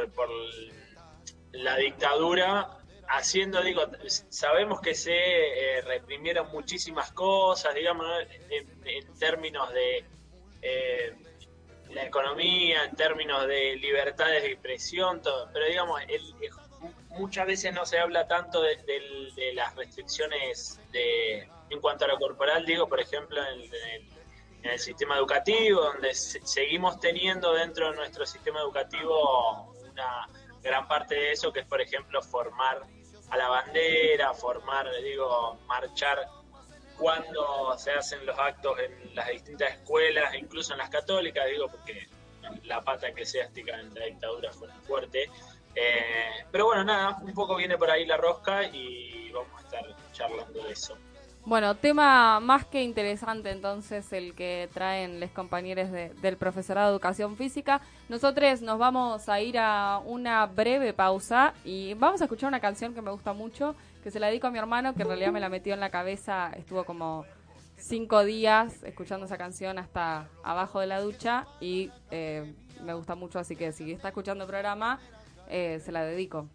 la 1.51 1.75
dictadura, 1.75 2.69
haciendo, 3.09 3.61
digo, 3.61 3.81
sabemos 4.29 4.79
que 4.79 4.95
se 4.95 5.11
eh, 5.11 5.81
reprimieron 5.81 6.49
muchísimas 6.49 7.11
cosas, 7.11 7.75
digamos, 7.75 8.07
en, 8.49 9.13
términos 9.19 9.69
de 9.73 10.05
eh, 10.61 11.13
la 11.89 12.05
economía, 12.05 12.85
en 12.85 12.95
términos 12.95 13.45
de 13.47 13.75
libertades 13.75 14.43
de 14.43 14.53
expresión, 14.53 15.21
todo, 15.21 15.49
pero 15.51 15.65
digamos, 15.65 16.01
el, 16.07 16.33
muchas 17.09 17.45
veces 17.45 17.73
no 17.73 17.85
se 17.85 17.99
habla 17.99 18.29
tanto 18.29 18.61
de, 18.61 19.51
las 19.55 19.75
restricciones 19.75 20.79
de, 20.93 21.49
en 21.69 21.81
cuanto 21.81 22.05
a 22.05 22.07
lo 22.07 22.17
corporal, 22.17 22.65
digo, 22.65 22.87
por 22.87 23.01
ejemplo, 23.01 23.41
en, 23.45 23.59
el 23.59 24.07
sistema 24.77 25.17
educativo, 25.17 25.81
donde 25.81 26.13
seguimos 26.13 26.99
teniendo 26.99 27.53
dentro 27.53 27.91
de 27.91 27.95
nuestro 27.97 28.25
sistema 28.25 28.59
educativo 28.61 29.73
una 29.91 30.27
gran 30.61 30.87
parte 30.87 31.15
de 31.15 31.31
eso, 31.33 31.51
que 31.51 31.61
es, 31.61 31.65
por 31.65 31.81
ejemplo, 31.81 32.21
formar 32.21 32.81
a 33.29 33.37
la 33.37 33.49
bandera, 33.49 34.33
formar, 34.33 34.87
digo, 35.03 35.59
marchar 35.67 36.27
cuando 36.97 37.77
se 37.77 37.91
hacen 37.91 38.25
los 38.25 38.37
actos 38.37 38.79
en 38.79 39.15
las 39.15 39.27
distintas 39.27 39.73
escuelas, 39.73 40.33
incluso 40.35 40.73
en 40.73 40.79
las 40.79 40.89
católicas, 40.89 41.45
digo, 41.47 41.67
porque 41.67 42.07
la 42.63 42.81
pata 42.81 43.07
eclesiástica 43.07 43.79
en 43.79 43.93
la 43.93 44.05
dictadura 44.05 44.51
fue 44.51 44.69
fuerte, 44.83 45.29
eh, 45.75 46.45
pero 46.51 46.65
bueno, 46.65 46.83
nada, 46.83 47.17
un 47.21 47.33
poco 47.33 47.55
viene 47.55 47.77
por 47.77 47.89
ahí 47.89 48.05
la 48.05 48.17
rosca 48.17 48.63
y 48.63 49.31
vamos 49.31 49.59
a 49.59 49.65
estar 49.65 49.95
charlando 50.11 50.63
de 50.63 50.71
eso. 50.71 50.97
Bueno, 51.45 51.75
tema 51.75 52.39
más 52.39 52.65
que 52.65 52.83
interesante 52.83 53.51
entonces 53.51 54.13
el 54.13 54.33
que 54.33 54.69
traen 54.73 55.19
los 55.19 55.29
compañeros 55.31 55.91
del 55.91 56.37
profesorado 56.37 56.87
de 56.87 56.93
educación 56.93 57.35
física. 57.35 57.81
Nosotros 58.07 58.61
nos 58.61 58.79
vamos 58.79 59.27
a 59.27 59.41
ir 59.41 59.57
a 59.59 60.01
una 60.05 60.45
breve 60.45 60.93
pausa 60.93 61.53
y 61.65 61.95
vamos 61.95 62.21
a 62.21 62.25
escuchar 62.25 62.47
una 62.47 62.61
canción 62.61 62.93
que 62.93 63.01
me 63.01 63.11
gusta 63.11 63.33
mucho, 63.33 63.75
que 64.03 64.09
se 64.09 64.21
la 64.21 64.27
dedico 64.27 64.47
a 64.47 64.51
mi 64.51 64.57
hermano, 64.57 64.95
que 64.95 65.01
en 65.01 65.09
realidad 65.09 65.33
me 65.33 65.41
la 65.41 65.49
metió 65.49 65.73
en 65.73 65.81
la 65.81 65.89
cabeza, 65.89 66.49
estuvo 66.55 66.85
como 66.85 67.25
cinco 67.75 68.23
días 68.23 68.81
escuchando 68.83 69.25
esa 69.25 69.37
canción 69.37 69.77
hasta 69.79 70.29
abajo 70.43 70.79
de 70.79 70.87
la 70.87 71.01
ducha 71.01 71.45
y 71.59 71.91
eh, 72.09 72.53
me 72.85 72.93
gusta 72.93 73.15
mucho, 73.15 73.39
así 73.39 73.57
que 73.57 73.73
si 73.73 73.91
está 73.91 74.07
escuchando 74.07 74.45
el 74.45 74.49
programa, 74.49 75.01
eh, 75.49 75.81
se 75.83 75.91
la 75.91 76.03
dedico. 76.03 76.47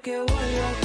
Que 0.00 0.16
vuelva 0.16 0.81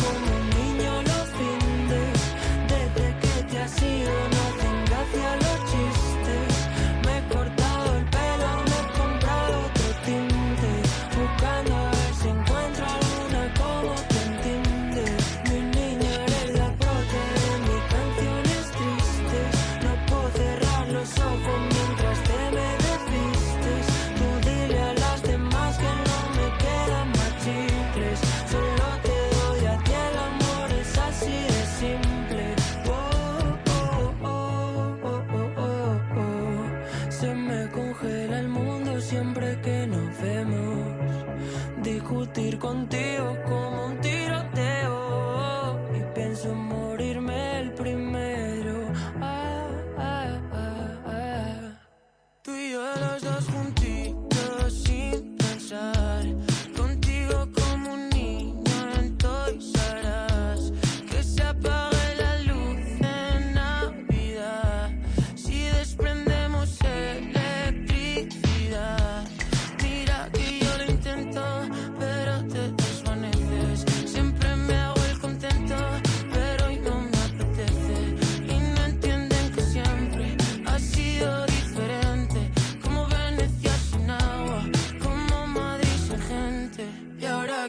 Discutir 42.38 42.60
contigo 42.60 43.36
como 43.48 43.77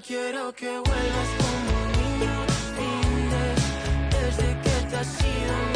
quiero 0.09 0.55
que 0.55 0.71
vuelvas 0.71 1.31
como 1.38 1.68
un 1.85 1.92
niño. 2.01 2.47
Desde 4.11 4.49
que 4.62 4.87
te 4.88 4.97
has 4.97 5.21
ido 5.21 5.68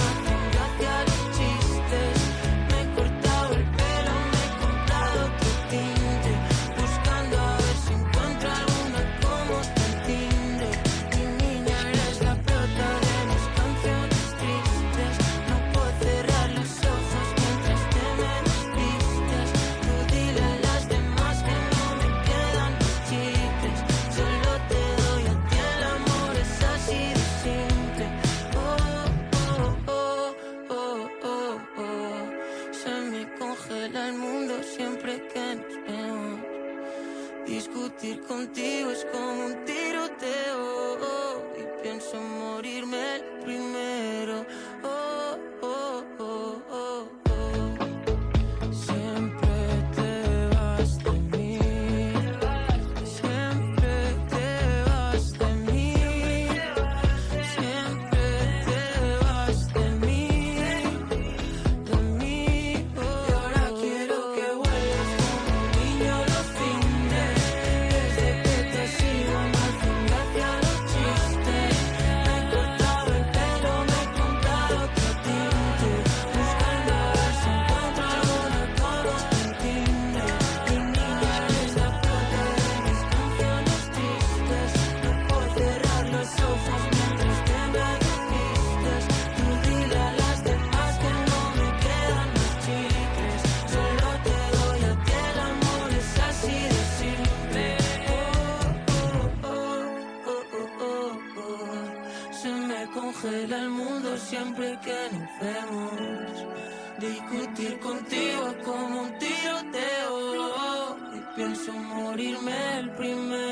Compartir 38.03 38.27
contigo 38.27 38.91
es 38.91 39.07
como 39.13 39.45
siempre 104.43 104.79
que 104.85 104.99
nos 105.13 105.29
vemos. 105.41 105.93
Discutir 106.99 107.79
contigo 107.81 108.49
es 108.49 108.65
como 108.65 109.03
un 109.03 109.19
tiroteo. 109.19 110.97
Y 111.17 111.37
pienso 111.37 111.73
morirme 111.73 112.79
el 112.81 112.91
primero. 112.91 113.52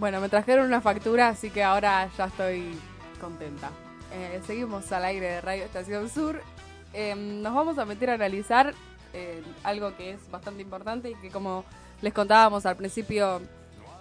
Bueno, 0.00 0.18
me 0.22 0.30
trajeron 0.30 0.64
una 0.66 0.80
factura, 0.80 1.28
así 1.28 1.50
que 1.50 1.62
ahora 1.62 2.08
ya 2.16 2.24
estoy 2.24 2.74
contenta. 3.20 3.68
Eh, 4.14 4.40
seguimos 4.46 4.90
al 4.92 5.04
aire 5.04 5.26
de 5.26 5.40
Radio 5.42 5.64
Estación 5.64 6.08
Sur. 6.08 6.40
Eh, 6.94 7.14
nos 7.14 7.54
vamos 7.54 7.76
a 7.76 7.84
meter 7.84 8.08
a 8.08 8.14
analizar 8.14 8.72
eh, 9.12 9.42
algo 9.62 9.94
que 9.98 10.12
es 10.12 10.30
bastante 10.30 10.62
importante 10.62 11.10
y 11.10 11.14
que 11.16 11.28
como 11.28 11.66
les 12.00 12.14
contábamos 12.14 12.64
al 12.64 12.76
principio 12.76 13.42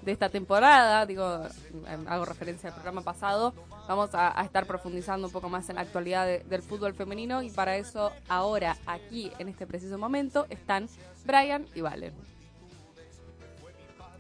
de 0.02 0.14
esta 0.14 0.30
temporada, 0.30 1.06
digo, 1.06 1.42
em, 1.90 2.08
hago 2.08 2.24
referencia 2.24 2.70
al 2.70 2.76
programa 2.76 3.02
pasado, 3.02 3.54
vamos 3.86 4.12
a, 4.14 4.42
estar 4.46 4.66
profundizando 4.66 5.28
un 5.28 5.34
poco 5.34 5.50
más 5.50 5.68
en 5.70 5.76
la 5.76 5.82
actualidad 5.82 6.26
de- 6.26 6.46
del 6.46 6.62
fútbol 6.62 6.94
femenino 6.94 7.44
y 7.44 7.50
para 7.50 7.76
eso 7.76 8.14
ahora, 8.30 8.78
aquí, 8.86 9.34
en 9.38 9.50
este 9.50 9.68
preciso 9.68 9.98
momento, 9.98 10.46
están 10.50 10.88
Brian 11.26 11.66
y 11.76 11.82
Valen. 11.82 12.14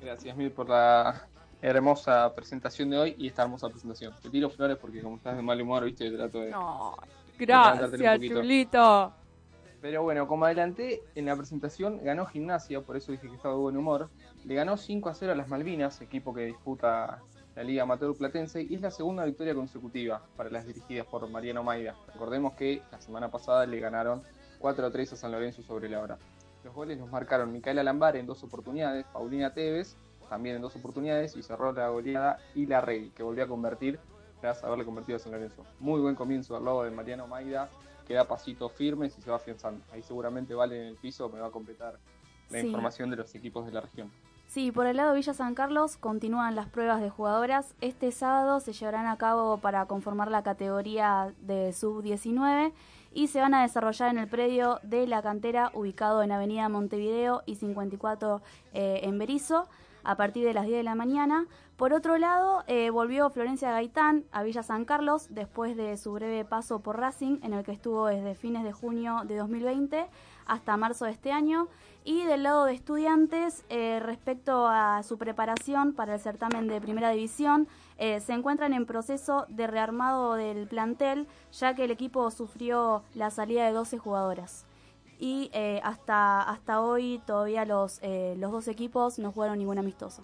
Gracias, 0.02 0.36
Mir, 0.36 0.54
por 0.54 0.68
la 0.68 1.26
hermosa 1.62 2.34
presentación 2.34 2.89
de 2.89 2.98
hoy 2.98 3.15
y 3.17 3.28
esta 3.28 3.43
hermosa 3.43 3.69
presentación. 3.69 4.13
Te 4.22 4.30
tiro 4.30 4.50
flores 4.50 4.78
porque 4.78 5.02
como 5.02 5.17
estás 5.17 5.36
de 5.36 5.41
mal 5.41 5.60
humor, 5.62 5.84
viste, 5.84 6.10
trato 6.12 6.39
de... 6.41 6.52
No, 6.52 6.95
gracias, 7.38 8.22
chulito. 8.22 9.13
Pero 9.82 10.04
bueno, 10.04 10.28
como 10.28 10.45
adelanté 10.45 11.02
en 11.15 11.26
la 11.26 11.36
presentación, 11.36 12.04
ganó 12.04 12.26
Gimnasia, 12.26 12.82
por 12.82 12.98
eso 12.98 13.12
dije 13.12 13.30
que 13.30 13.36
estaba 13.36 13.54
de 13.54 13.62
buen 13.62 13.78
humor. 13.78 14.10
Le 14.43 14.56
ganó 14.56 14.76
5 14.76 15.10
a 15.10 15.13
0 15.13 15.32
a 15.32 15.36
las 15.36 15.48
Malvinas, 15.48 16.02
equipo 16.02 16.34
que 16.34 16.45
disputa 16.45 17.22
la 17.56 17.63
Liga 17.63 17.84
Amateur 17.84 18.15
Platense, 18.15 18.62
y 18.62 18.76
es 18.76 18.82
la 18.82 18.91
segunda 18.91 19.24
victoria 19.24 19.56
consecutiva 19.56 20.22
para 20.36 20.50
las 20.50 20.65
dirigidas 20.65 21.06
por 21.08 21.30
Mariano 21.30 21.63
Maida. 21.63 21.95
Recordemos 22.13 22.54
que 22.54 22.82
la 22.91 23.00
semana 23.00 23.30
pasada 23.30 23.65
le 23.65 23.80
ganaron 23.80 24.22
4 24.60 24.88
a 24.88 24.91
3 24.91 25.13
a 25.13 25.15
San 25.15 25.32
Lorenzo 25.32 25.62
sobre 25.63 25.88
la 25.88 26.02
hora. 26.02 26.17
Los 26.65 26.74
goles 26.76 26.98
los 26.98 27.10
marcaron 27.10 27.54
Micaela 27.54 27.82
Lambar 27.82 28.17
en 28.17 28.26
dos 28.26 28.43
oportunidades, 28.43 29.06
Paulina 29.13 29.54
Tevez 29.54 29.95
también 30.30 30.56
en 30.58 30.62
dos 30.62 30.76
oportunidades, 30.76 31.36
y 31.36 31.44
cerró 31.44 31.72
la 31.74 31.89
goleada 31.89 32.38
y 32.56 32.65
la 32.65 32.82
Rey, 32.82 33.12
que 33.15 33.24
volvió 33.24 33.44
a 33.44 33.48
convertir 33.48 34.00
tras 34.39 34.63
haberle 34.63 34.86
convertido 34.86 35.18
a 35.18 35.20
San 35.20 35.32
Lorenzo. 35.34 35.65
Muy 35.80 36.00
buen 36.00 36.15
comienzo 36.15 36.56
al 36.56 36.63
lado 36.63 36.84
de 36.84 36.92
Mariano 36.92 37.28
Maida, 37.28 37.70
que 38.08 38.13
da 38.13 38.26
pasitos 38.26 38.72
firmes 38.72 39.18
y 39.18 39.22
se 39.22 39.30
va 39.30 39.36
afianzando. 39.36 39.84
Ahí 39.92 40.02
seguramente 40.02 40.54
Vale 40.56 40.80
en 40.82 40.88
el 40.88 40.96
piso 40.96 41.30
me 41.30 41.39
va 41.39 41.48
a 41.48 41.52
completar 41.52 42.00
la 42.50 42.62
Sí. 42.62 42.65
información 42.68 43.10
de 43.10 43.18
los 43.18 43.36
equipos 43.36 43.65
de 43.65 43.72
la 43.72 43.82
región. 43.82 44.10
Sí, 44.48 44.72
por 44.72 44.88
el 44.88 44.98
lado 44.98 45.12
de 45.12 45.18
Villa 45.18 45.36
San 45.36 45.54
Carlos 45.54 45.98
continúan 45.98 46.56
las 46.56 46.68
pruebas 46.68 47.02
de 47.02 47.10
jugadoras. 47.12 47.76
Este 47.82 48.12
sábado 48.12 48.60
se 48.62 48.74
llevarán 48.74 49.06
a 49.06 49.15
cabo 49.18 49.58
para 49.58 49.86
conformar 49.86 50.32
la 50.32 50.42
categoría 50.42 51.36
de 51.42 51.72
sub-19 51.72 52.72
y 53.13 53.28
se 53.28 53.42
van 53.42 53.54
a 53.54 53.62
desarrollar 53.62 54.10
en 54.10 54.18
el 54.18 54.28
predio 54.28 54.80
de 54.82 55.06
la 55.06 55.22
cantera 55.22 55.70
ubicado 55.76 56.24
en 56.24 56.32
Avenida 56.32 56.68
Montevideo 56.68 57.44
y 57.46 57.56
54 57.56 58.42
eh, 58.74 59.02
en 59.04 59.20
Berizo 59.20 59.68
a 60.03 60.15
partir 60.15 60.45
de 60.45 60.53
las 60.53 60.65
10 60.65 60.77
de 60.77 60.83
la 60.83 60.95
mañana. 60.95 61.45
Por 61.77 61.93
otro 61.93 62.17
lado, 62.17 62.63
eh, 62.67 62.89
volvió 62.89 63.29
Florencia 63.29 63.71
Gaitán 63.71 64.25
a 64.31 64.43
Villa 64.43 64.63
San 64.63 64.85
Carlos 64.85 65.27
después 65.29 65.77
de 65.77 65.95
su 65.97 66.12
breve 66.12 66.43
paso 66.43 66.81
por 66.81 66.99
Racing, 66.99 67.39
en 67.41 67.53
el 67.53 67.63
que 67.63 67.71
estuvo 67.71 68.07
desde 68.07 68.35
fines 68.35 68.63
de 68.63 68.73
junio 68.73 69.21
de 69.25 69.38
2020 69.38 70.07
hasta 70.45 70.77
marzo 70.77 71.05
de 71.05 71.12
este 71.12 71.31
año. 71.31 71.67
Y 72.03 72.23
del 72.23 72.43
lado 72.43 72.65
de 72.65 72.73
estudiantes, 72.73 73.63
eh, 73.69 73.99
respecto 74.01 74.67
a 74.67 75.03
su 75.03 75.17
preparación 75.17 75.93
para 75.93 76.15
el 76.15 76.19
certamen 76.19 76.67
de 76.67 76.81
primera 76.81 77.12
división, 77.12 77.67
eh, 77.97 78.19
se 78.19 78.33
encuentran 78.33 78.73
en 78.73 78.85
proceso 78.85 79.45
de 79.49 79.67
rearmado 79.67 80.33
del 80.33 80.67
plantel, 80.67 81.27
ya 81.51 81.75
que 81.75 81.85
el 81.85 81.91
equipo 81.91 82.31
sufrió 82.31 83.03
la 83.13 83.29
salida 83.29 83.65
de 83.65 83.73
12 83.73 83.97
jugadoras. 83.99 84.68
Y 85.19 85.49
eh, 85.53 85.82
hasta, 85.84 86.41
hasta 86.41 86.82
hoy 86.82 87.21
todavía 87.27 87.65
los, 87.65 87.99
eh, 88.01 88.36
los 88.38 88.51
dos 88.51 88.67
equipos 88.69 89.19
no 89.19 89.32
jugaron 89.34 89.60
ningún 89.60 89.77
amistoso. 89.77 90.23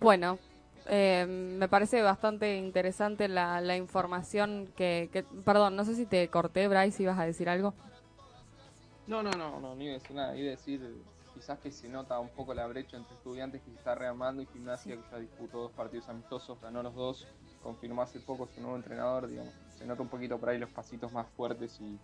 Bueno, 0.00 0.38
eh, 0.86 1.24
me 1.26 1.68
parece 1.68 2.02
bastante 2.02 2.56
interesante 2.56 3.28
la, 3.28 3.60
la 3.60 3.76
información 3.76 4.68
que, 4.76 5.08
que- 5.12 5.22
Perdón, 5.22 5.76
no 5.76 5.84
sé 5.84 5.94
si 5.94 6.04
te 6.06 6.28
corté, 6.28 6.68
Bryce, 6.68 7.02
ibas 7.04 7.18
a 7.18 7.24
decir 7.24 7.48
algo. 7.48 7.72
No, 9.06 9.22
no, 9.22 9.30
no, 9.32 9.60
no, 9.60 9.74
no 9.74 9.82
iba 9.82 9.92
a 9.92 9.98
decir 9.98 10.14
nada. 10.14 10.36
Iba 10.36 10.48
a 10.48 10.50
decir 10.50 11.02
quizás 11.34 11.58
que 11.60 11.72
se 11.72 11.88
nota 11.88 12.18
un 12.20 12.28
poco 12.28 12.52
la 12.52 12.66
brecha 12.66 12.96
entre 12.98 13.14
estudiantes 13.14 13.62
que 13.62 13.70
se 13.70 13.76
está 13.76 13.94
rearmando 13.94 14.42
y 14.42 14.46
gimnasia 14.46 14.96
que 14.96 15.02
ya 15.10 15.18
disputó 15.18 15.62
dos 15.62 15.72
partidos 15.72 16.08
amistosos, 16.08 16.60
ganó 16.60 16.82
los 16.82 16.94
dos, 16.94 17.26
confirmó 17.62 18.02
hace 18.02 18.20
poco 18.20 18.46
su 18.54 18.60
nuevo 18.60 18.76
entrenador, 18.76 19.26
digamos. 19.26 19.52
Se 19.78 19.86
nota 19.86 20.02
un 20.02 20.08
poquito 20.08 20.38
por 20.38 20.50
ahí 20.50 20.58
los 20.58 20.70
pasitos 20.70 21.10
más 21.12 21.26
fuertes 21.36 21.80
y, 21.80 21.98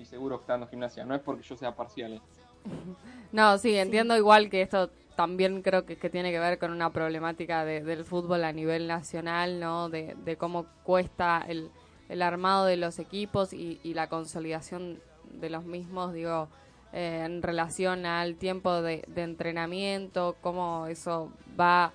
y 0.00 0.04
seguro 0.06 0.36
que 0.38 0.42
está 0.42 0.54
dando 0.54 0.66
gimnasia. 0.68 1.04
No 1.04 1.14
es 1.14 1.20
porque 1.20 1.42
yo 1.42 1.56
sea 1.56 1.74
parcial, 1.74 2.14
¿eh? 2.14 2.20
No, 3.32 3.58
sí, 3.58 3.76
entiendo 3.76 4.16
igual 4.16 4.50
que 4.50 4.62
esto 4.62 4.90
también 5.16 5.62
creo 5.62 5.84
que, 5.86 5.96
que 5.96 6.10
tiene 6.10 6.32
que 6.32 6.40
ver 6.40 6.58
con 6.58 6.72
una 6.72 6.90
problemática 6.90 7.64
de- 7.64 7.82
del 7.84 8.04
fútbol 8.04 8.42
a 8.44 8.52
nivel 8.52 8.86
nacional, 8.88 9.60
¿no? 9.60 9.88
De, 9.88 10.16
de 10.24 10.36
cómo 10.36 10.66
cuesta 10.82 11.44
el, 11.46 11.70
el 12.08 12.22
armado 12.22 12.64
de 12.66 12.76
los 12.76 12.98
equipos 12.98 13.52
y, 13.52 13.78
y 13.84 13.94
la 13.94 14.08
consolidación 14.08 14.98
de 15.32 15.50
los 15.50 15.64
mismos, 15.64 16.12
digo, 16.12 16.48
eh, 16.92 17.22
en 17.24 17.40
relación 17.42 18.04
al 18.04 18.34
tiempo 18.34 18.82
de, 18.82 19.04
de 19.06 19.22
entrenamiento, 19.22 20.36
cómo 20.40 20.86
eso 20.88 21.30
va 21.58 21.92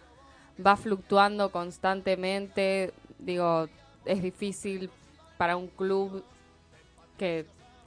va 0.65 0.77
fluctuando 0.77 1.51
constantemente. 1.51 2.93
Digo, 3.19 3.67
es 4.05 4.21
difícil 4.23 4.89
para 5.37 5.57
un 5.57 5.67
club 5.67 6.23
que 7.17 7.45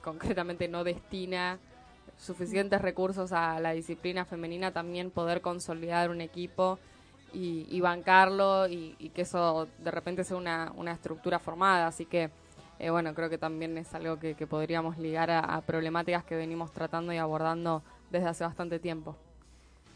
concretamente 0.08 0.68
no 0.68 0.84
destina 0.84 1.58
suficientes 2.16 2.80
recursos 2.80 3.32
a 3.32 3.60
la 3.60 3.72
disciplina 3.72 4.24
femenina 4.24 4.72
también 4.72 5.10
poder 5.10 5.40
consolidar 5.40 6.10
un 6.10 6.20
equipo 6.20 6.78
y, 7.32 7.80
bancarlo 7.80 8.66
y, 8.68 9.12
que 9.14 9.22
eso 9.22 9.68
de 9.78 9.90
repente 9.90 10.24
sea 10.24 10.36
una, 10.36 10.72
una 10.76 10.92
estructura 10.92 11.38
formada. 11.38 11.86
Así 11.86 12.06
que, 12.06 12.30
eh, 12.78 12.90
bueno, 12.90 13.14
creo 13.14 13.28
que 13.28 13.36
también 13.36 13.76
es 13.76 13.94
algo 13.94 14.18
que, 14.18 14.34
podríamos 14.46 14.96
ligar 14.96 15.30
a, 15.30 15.40
a 15.40 15.60
problemáticas 15.60 16.24
que 16.24 16.36
venimos 16.36 16.72
tratando 16.72 17.12
y 17.12 17.18
abordando 17.18 17.82
desde 18.10 18.28
hace 18.28 18.44
bastante 18.44 18.78
tiempo. 18.78 19.14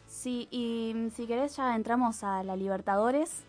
Sí, 0.07 0.47
y 0.51 0.95
si 1.17 1.27
querés 1.27 1.57
ya 1.57 1.75
entramos 1.75 2.23
a 2.23 2.43
la 2.43 2.55
Libertadores. 2.55 3.45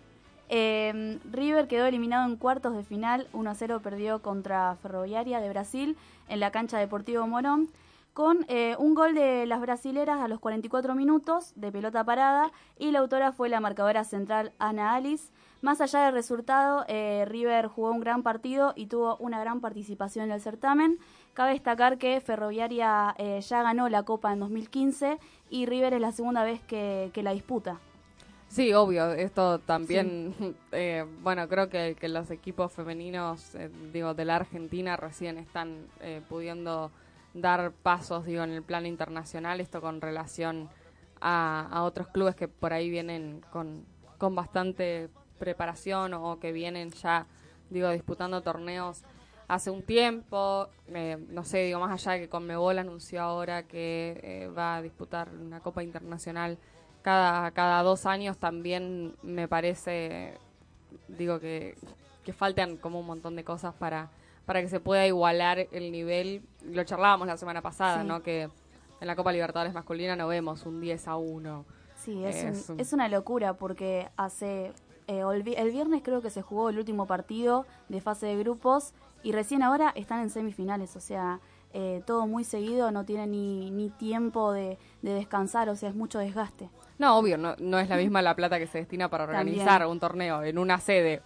Eh, 0.55 1.17
River 1.31 1.67
quedó 1.67 1.87
eliminado 1.87 2.29
en 2.29 2.37
cuartos 2.37 2.75
de 2.75 2.83
final, 2.83 3.27
1-0 3.33 3.81
perdió 3.81 4.21
contra 4.21 4.75
Ferroviaria 4.83 5.39
de 5.39 5.49
Brasil 5.49 5.97
en 6.29 6.39
la 6.39 6.51
cancha 6.51 6.77
Deportivo 6.77 7.25
Morón, 7.25 7.69
con 8.13 8.45
eh, 8.49 8.75
un 8.77 8.93
gol 8.93 9.15
de 9.15 9.47
las 9.47 9.61
brasileras 9.61 10.21
a 10.21 10.27
los 10.27 10.39
44 10.39 10.93
minutos 10.93 11.53
de 11.55 11.71
pelota 11.71 12.03
parada 12.03 12.51
y 12.77 12.91
la 12.91 12.99
autora 12.99 13.31
fue 13.31 13.49
la 13.49 13.61
marcadora 13.61 14.03
central 14.03 14.51
Ana 14.59 14.93
Alice. 14.93 15.31
Más 15.61 15.81
allá 15.81 16.05
del 16.05 16.13
resultado, 16.13 16.85
eh, 16.87 17.25
River 17.27 17.65
jugó 17.65 17.89
un 17.89 18.01
gran 18.01 18.21
partido 18.21 18.73
y 18.75 18.85
tuvo 18.85 19.17
una 19.17 19.39
gran 19.39 19.59
participación 19.59 20.25
en 20.25 20.33
el 20.33 20.41
certamen. 20.41 20.99
Cabe 21.33 21.53
destacar 21.53 21.97
que 21.97 22.21
Ferroviaria 22.21 23.15
eh, 23.17 23.41
ya 23.41 23.63
ganó 23.63 23.89
la 23.89 24.03
Copa 24.03 24.31
en 24.31 24.41
2015 24.41 25.17
y 25.49 25.65
River 25.65 25.95
es 25.95 26.01
la 26.01 26.11
segunda 26.11 26.43
vez 26.43 26.61
que 26.61 27.11
la 27.23 27.31
disputa. 27.31 27.79
Sí, 28.53 28.71
obvio, 28.71 29.13
esto 29.13 29.57
también, 29.57 30.35
eh, 30.71 31.07
bueno, 31.23 31.49
creo 31.49 31.69
que, 31.69 31.97
que 31.99 32.07
los 32.07 32.29
equipos 32.29 32.71
femeninos, 32.71 33.55
eh, 33.55 33.71
digo, 33.91 34.13
de 34.13 34.25
la 34.25 34.35
Argentina 34.35 34.95
recién 34.95 35.39
están 35.39 35.87
eh, 36.01 36.21
pudiendo 36.29 36.91
dar 37.33 37.71
pasos, 37.71 38.25
digo, 38.25 38.43
en 38.43 38.51
el 38.51 38.61
plano 38.61 38.85
internacional, 38.85 39.59
esto 39.59 39.81
con 39.81 40.01
relación 40.01 40.69
a, 41.19 41.67
a 41.71 41.81
otros 41.81 42.09
clubes 42.09 42.35
que 42.35 42.47
por 42.47 42.73
ahí 42.73 42.91
vienen 42.91 43.41
con, 43.51 43.87
con 44.19 44.35
bastante 44.35 45.09
preparación 45.39 46.13
o 46.13 46.37
que 46.39 46.51
vienen 46.51 46.91
ya, 46.91 47.25
digo, 47.71 47.89
disputando 47.89 48.43
torneos 48.43 49.03
hace 49.47 49.69
un 49.69 49.83
tiempo, 49.83 50.69
eh, 50.87 51.17
no 51.29 51.43
sé, 51.43 51.63
digo, 51.63 51.79
más 51.79 51.91
allá 51.91 52.13
de 52.13 52.19
que 52.21 52.29
Conmebol 52.29 52.79
anunció 52.79 53.21
ahora 53.21 53.63
que 53.63 54.19
eh, 54.23 54.47
va 54.47 54.77
a 54.77 54.81
disputar 54.81 55.29
una 55.29 55.59
Copa 55.59 55.83
Internacional 55.83 56.57
cada, 57.03 57.51
cada 57.51 57.83
dos 57.83 58.05
años, 58.07 58.37
también 58.37 59.13
me 59.21 59.47
parece, 59.47 60.33
digo, 61.07 61.39
que, 61.39 61.75
que 62.23 62.33
faltan 62.33 62.77
como 62.77 62.99
un 62.99 63.05
montón 63.05 63.35
de 63.35 63.43
cosas 63.43 63.73
para, 63.75 64.09
para 64.45 64.61
que 64.61 64.69
se 64.69 64.79
pueda 64.79 65.05
igualar 65.05 65.67
el 65.71 65.91
nivel. 65.91 66.41
Lo 66.65 66.83
charlábamos 66.83 67.27
la 67.27 67.37
semana 67.37 67.61
pasada, 67.61 68.01
Sí. 68.01 68.07
¿no? 68.07 68.23
Que 68.23 68.43
en 69.01 69.07
la 69.07 69.15
Copa 69.15 69.31
Libertadores 69.31 69.73
masculina 69.73 70.15
no 70.15 70.27
vemos 70.27 70.65
un 70.65 70.79
10 70.81 71.07
a 71.07 71.17
1. 71.17 71.65
Sí, 71.97 72.23
es, 72.23 72.35
Es 72.37 72.69
un- 72.69 72.75
un- 72.75 72.81
es 72.81 72.93
una 72.93 73.07
locura 73.09 73.53
porque 73.53 74.09
hace 74.17 74.71
eh, 75.07 75.21
el 75.57 75.71
viernes 75.71 76.01
creo 76.03 76.21
que 76.21 76.29
se 76.29 76.41
jugó 76.41 76.69
el 76.69 76.77
último 76.79 77.05
partido 77.05 77.65
de 77.89 77.99
fase 77.99 78.25
de 78.27 78.37
grupos 78.37 78.93
y 79.21 79.33
recién 79.33 79.61
ahora 79.61 79.91
están 79.95 80.21
en 80.21 80.29
semifinales, 80.29 80.95
o 80.95 81.01
sea, 81.01 81.39
eh, 81.73 82.01
todo 82.05 82.27
muy 82.27 82.43
seguido, 82.45 82.91
no 82.91 83.03
tienen 83.03 83.31
ni, 83.31 83.71
ni 83.71 83.89
tiempo 83.89 84.51
de, 84.53 84.77
de 85.01 85.13
descansar, 85.13 85.67
o 85.69 85.75
sea, 85.75 85.89
es 85.89 85.95
mucho 85.95 86.19
desgaste. 86.19 86.69
No, 87.03 87.17
obvio, 87.17 87.37
no, 87.37 87.53
no 87.59 87.79
es 87.79 87.89
la 87.89 87.97
misma 87.97 88.21
la 88.21 88.33
plata 88.33 88.57
que 88.57 88.65
se 88.65 88.77
destina 88.77 89.09
para 89.09 89.25
También. 89.25 89.59
organizar 89.59 89.85
un 89.85 89.99
torneo 89.99 90.41
en 90.41 90.57
una 90.57 90.79
sede 90.79 91.21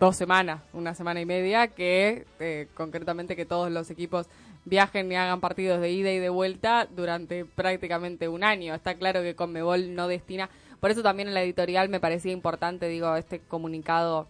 dos 0.00 0.16
semanas, 0.16 0.62
una 0.72 0.94
semana 0.94 1.20
y 1.20 1.26
media, 1.26 1.68
que 1.68 2.24
eh, 2.40 2.68
concretamente 2.72 3.36
que 3.36 3.44
todos 3.44 3.70
los 3.70 3.90
equipos 3.90 4.26
viajen 4.64 5.12
y 5.12 5.16
hagan 5.16 5.38
partidos 5.40 5.82
de 5.82 5.90
ida 5.90 6.10
y 6.12 6.18
de 6.18 6.30
vuelta 6.30 6.88
durante 6.90 7.44
prácticamente 7.44 8.26
un 8.26 8.42
año. 8.42 8.74
Está 8.74 8.94
claro 8.94 9.20
que 9.20 9.34
Conmebol 9.34 9.94
no 9.94 10.08
destina. 10.08 10.48
Por 10.80 10.90
eso 10.90 11.02
también 11.02 11.28
en 11.28 11.34
la 11.34 11.42
editorial 11.42 11.90
me 11.90 12.00
parecía 12.00 12.32
importante, 12.32 12.88
digo, 12.88 13.14
este 13.14 13.40
comunicado 13.40 14.28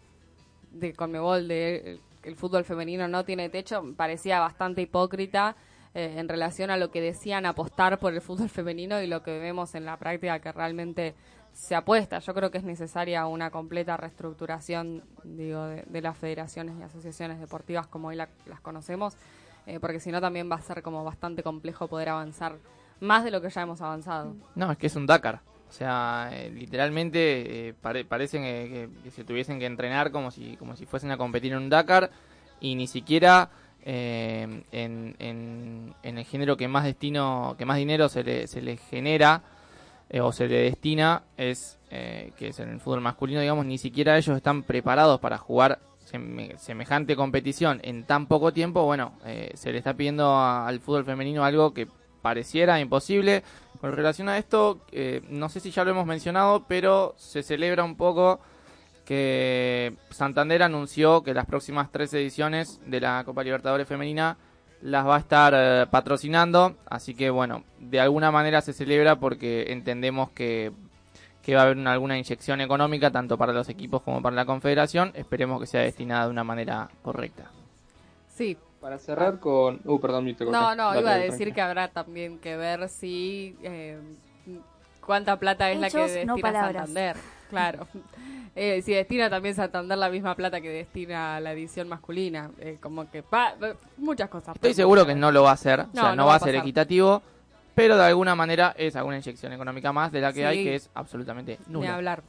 de 0.72 0.94
Conmebol 0.94 1.46
de 1.46 1.74
eh, 1.76 1.98
que 2.24 2.28
el 2.28 2.34
fútbol 2.34 2.64
femenino 2.64 3.06
no 3.06 3.24
tiene 3.24 3.50
techo, 3.50 3.84
me 3.84 3.92
parecía 3.92 4.40
bastante 4.40 4.82
hipócrita 4.82 5.54
eh, 5.94 6.14
en 6.18 6.28
relación 6.28 6.70
a 6.70 6.76
lo 6.76 6.90
que 6.90 7.00
decían 7.00 7.46
apostar 7.46 7.98
por 7.98 8.12
el 8.14 8.20
fútbol 8.20 8.48
femenino 8.50 9.00
y 9.02 9.06
lo 9.06 9.22
que 9.22 9.38
vemos 9.38 9.74
en 9.74 9.84
la 9.84 9.96
práctica 9.98 10.38
que 10.40 10.52
realmente 10.52 11.14
se 11.52 11.74
apuesta. 11.74 12.18
Yo 12.20 12.32
creo 12.32 12.50
que 12.50 12.58
es 12.58 12.64
necesaria 12.64 13.26
una 13.26 13.50
completa 13.50 13.96
reestructuración 13.98 15.04
digo, 15.24 15.66
de, 15.66 16.00
las 16.00 16.16
federaciones 16.16 16.76
y 16.78 16.82
asociaciones 16.82 17.38
deportivas 17.40 17.86
como 17.86 18.08
hoy 18.08 18.16
la- 18.16 18.28
las 18.46 18.60
conocemos, 18.60 19.14
eh, 19.66 19.78
porque 19.78 20.00
si 20.00 20.10
no 20.10 20.20
también 20.20 20.50
va 20.50 20.56
a 20.56 20.60
ser 20.62 20.82
como 20.82 21.04
bastante 21.04 21.42
complejo 21.42 21.88
poder 21.88 22.08
avanzar 22.08 22.56
más 23.00 23.24
de 23.24 23.30
lo 23.30 23.40
que 23.42 23.50
ya 23.50 23.62
hemos 23.62 23.80
avanzado. 23.82 24.34
No, 24.54 24.72
es 24.72 24.78
que 24.78 24.86
es 24.86 24.96
un 24.96 25.06
Dakar. 25.06 25.40
O 25.68 25.72
sea, 25.72 26.30
eh, 26.32 26.50
literalmente 26.50 27.68
eh, 27.68 27.74
pare- 27.74 28.04
parecen 28.04 28.42
que, 28.44 28.68
que- 28.94 29.02
que 29.04 29.10
se 29.10 29.24
tuviesen 29.24 29.58
que 29.58 29.66
entrenar 29.66 30.10
como 30.10 30.30
si, 30.30 30.56
como 30.56 30.76
si 30.76 30.86
fuesen 30.86 31.10
a 31.10 31.16
competir 31.16 31.52
en 31.52 31.58
un 31.58 31.68
Dakar 31.70 32.10
y 32.60 32.74
ni 32.76 32.86
siquiera 32.86 33.50
eh, 33.84 34.62
en, 34.72 35.16
en- 35.18 35.94
en 36.02 36.18
el 36.18 36.24
género 36.24 36.56
que 36.56 36.68
más 36.68 36.84
destino, 36.84 37.54
que 37.58 37.64
más 37.64 37.76
dinero 37.76 38.08
se 38.08 38.22
le, 38.24 38.46
se 38.46 38.62
le 38.62 38.76
genera 38.76 39.42
eh, 40.10 40.20
o 40.20 40.32
se 40.32 40.46
le 40.48 40.62
destina 40.62 41.22
es 41.36 41.78
eh, 41.90 42.32
que 42.36 42.48
es 42.48 42.58
en 42.60 42.68
el 42.70 42.80
fútbol 42.80 43.00
masculino, 43.00 43.40
digamos, 43.40 43.66
ni 43.66 43.78
siquiera 43.78 44.16
ellos 44.16 44.36
están 44.36 44.62
preparados 44.62 45.20
para 45.20 45.38
jugar 45.38 45.78
seme- 46.10 46.56
semejante 46.58 47.16
competición 47.16 47.80
en 47.82 48.04
tan 48.04 48.26
poco 48.26 48.52
tiempo. 48.52 48.84
Bueno, 48.84 49.12
eh, 49.24 49.50
se 49.54 49.72
le 49.72 49.78
está 49.78 49.94
pidiendo 49.94 50.38
al 50.38 50.80
fútbol 50.80 51.04
femenino 51.04 51.44
algo 51.44 51.72
que 51.72 51.86
pareciera 52.20 52.78
imposible. 52.80 53.42
Con 53.80 53.92
relación 53.92 54.28
a 54.28 54.38
esto, 54.38 54.80
eh, 54.92 55.22
no 55.28 55.48
sé 55.48 55.58
si 55.58 55.70
ya 55.72 55.84
lo 55.84 55.90
hemos 55.90 56.06
mencionado, 56.06 56.64
pero 56.68 57.14
se 57.18 57.42
celebra 57.42 57.82
un 57.82 57.96
poco 57.96 58.38
que 59.12 59.94
Santander 60.08 60.62
anunció 60.62 61.22
que 61.22 61.34
las 61.34 61.44
próximas 61.44 61.90
tres 61.92 62.14
ediciones 62.14 62.80
de 62.86 62.98
la 62.98 63.22
Copa 63.26 63.44
Libertadores 63.44 63.86
Femenina 63.86 64.38
las 64.80 65.06
va 65.06 65.16
a 65.16 65.18
estar 65.18 65.52
eh, 65.54 65.86
patrocinando, 65.90 66.76
así 66.88 67.14
que 67.14 67.28
bueno, 67.28 67.62
de 67.78 68.00
alguna 68.00 68.30
manera 68.30 68.62
se 68.62 68.72
celebra 68.72 69.16
porque 69.16 69.66
entendemos 69.70 70.30
que, 70.30 70.72
que 71.42 71.54
va 71.54 71.60
a 71.60 71.64
haber 71.64 71.76
una- 71.76 71.92
alguna 71.92 72.16
inyección 72.16 72.62
económica 72.62 73.10
tanto 73.10 73.36
para 73.36 73.52
los 73.52 73.68
equipos 73.68 74.00
como 74.00 74.22
para 74.22 74.34
la 74.34 74.46
confederación, 74.46 75.12
esperemos 75.14 75.60
que 75.60 75.66
sea 75.66 75.82
destinada 75.82 76.24
de 76.24 76.30
una 76.30 76.42
manera 76.44 76.88
correcta. 77.02 77.50
Sí. 78.34 78.56
Para 78.80 78.98
cerrar 78.98 79.38
con... 79.38 79.80
Uh, 79.84 80.00
perdón. 80.00 80.34
No, 80.50 80.74
no, 80.74 80.88
Dale, 80.88 81.00
iba 81.02 81.10
a 81.12 81.16
decir 81.18 81.28
tranquila. 81.36 81.54
que 81.54 81.60
habrá 81.60 81.88
también 81.88 82.38
que 82.38 82.56
ver 82.56 82.88
si 82.88 83.54
eh, 83.62 83.96
cuánta 85.06 85.38
plata 85.38 85.70
es 85.70 85.78
la 85.78 85.90
que 85.90 85.96
no 85.98 86.02
destina 86.08 86.36
palabras. 86.38 86.86
Santander. 86.86 87.16
Claro. 87.52 87.86
Eh, 88.56 88.80
si 88.82 88.92
destina 88.94 89.28
también 89.30 89.54
Santander 89.54 89.96
la 89.98 90.08
misma 90.08 90.34
plata 90.34 90.60
que 90.62 90.70
destina 90.70 91.38
la 91.40 91.52
edición 91.52 91.86
masculina. 91.88 92.50
Eh, 92.58 92.78
como 92.80 93.10
que 93.10 93.22
pa- 93.22 93.54
muchas 93.98 94.28
cosas. 94.30 94.54
Estoy 94.54 94.72
seguro 94.74 95.04
que 95.06 95.14
no 95.14 95.30
lo 95.30 95.42
va 95.42 95.50
a 95.50 95.54
hacer, 95.54 95.80
o 95.80 95.84
No, 95.88 95.92
sea, 95.92 96.02
no, 96.10 96.16
no 96.16 96.22
va 96.24 96.28
va 96.28 96.32
a 96.34 96.36
a 96.36 96.40
ser 96.40 96.48
pasar. 96.54 96.62
equitativo, 96.64 97.22
pero 97.74 97.96
de 97.96 98.04
alguna 98.04 98.34
manera 98.34 98.74
es 98.76 98.96
alguna 98.96 99.18
inyección 99.18 99.52
económica 99.52 99.92
más 99.92 100.12
de 100.12 100.20
la 100.22 100.32
que 100.32 100.40
Sí. 100.40 100.44
hay, 100.44 100.64
que 100.64 100.74
es 100.76 100.90
absolutamente 100.94 101.58
Ni 101.66 101.72
nula. 101.74 101.94
hablar. 101.94 102.22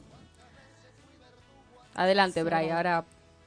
Adelante, 1.94 2.40
Sí. 2.40 2.44
Bray, 2.44 2.70
ahora 2.70 3.04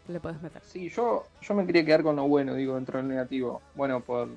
le 0.07 0.19
puedes 0.19 0.41
meter. 0.41 0.61
Sí, 0.63 0.89
yo, 0.89 1.25
yo 1.41 1.53
me 1.53 1.65
quería 1.65 1.85
quedar 1.85 2.03
con 2.03 2.15
lo 2.15 2.27
bueno, 2.27 2.53
digo, 2.53 2.75
dentro 2.75 2.97
del 2.97 3.07
negativo. 3.07 3.61
Bueno, 3.75 3.99
por, 4.01 4.29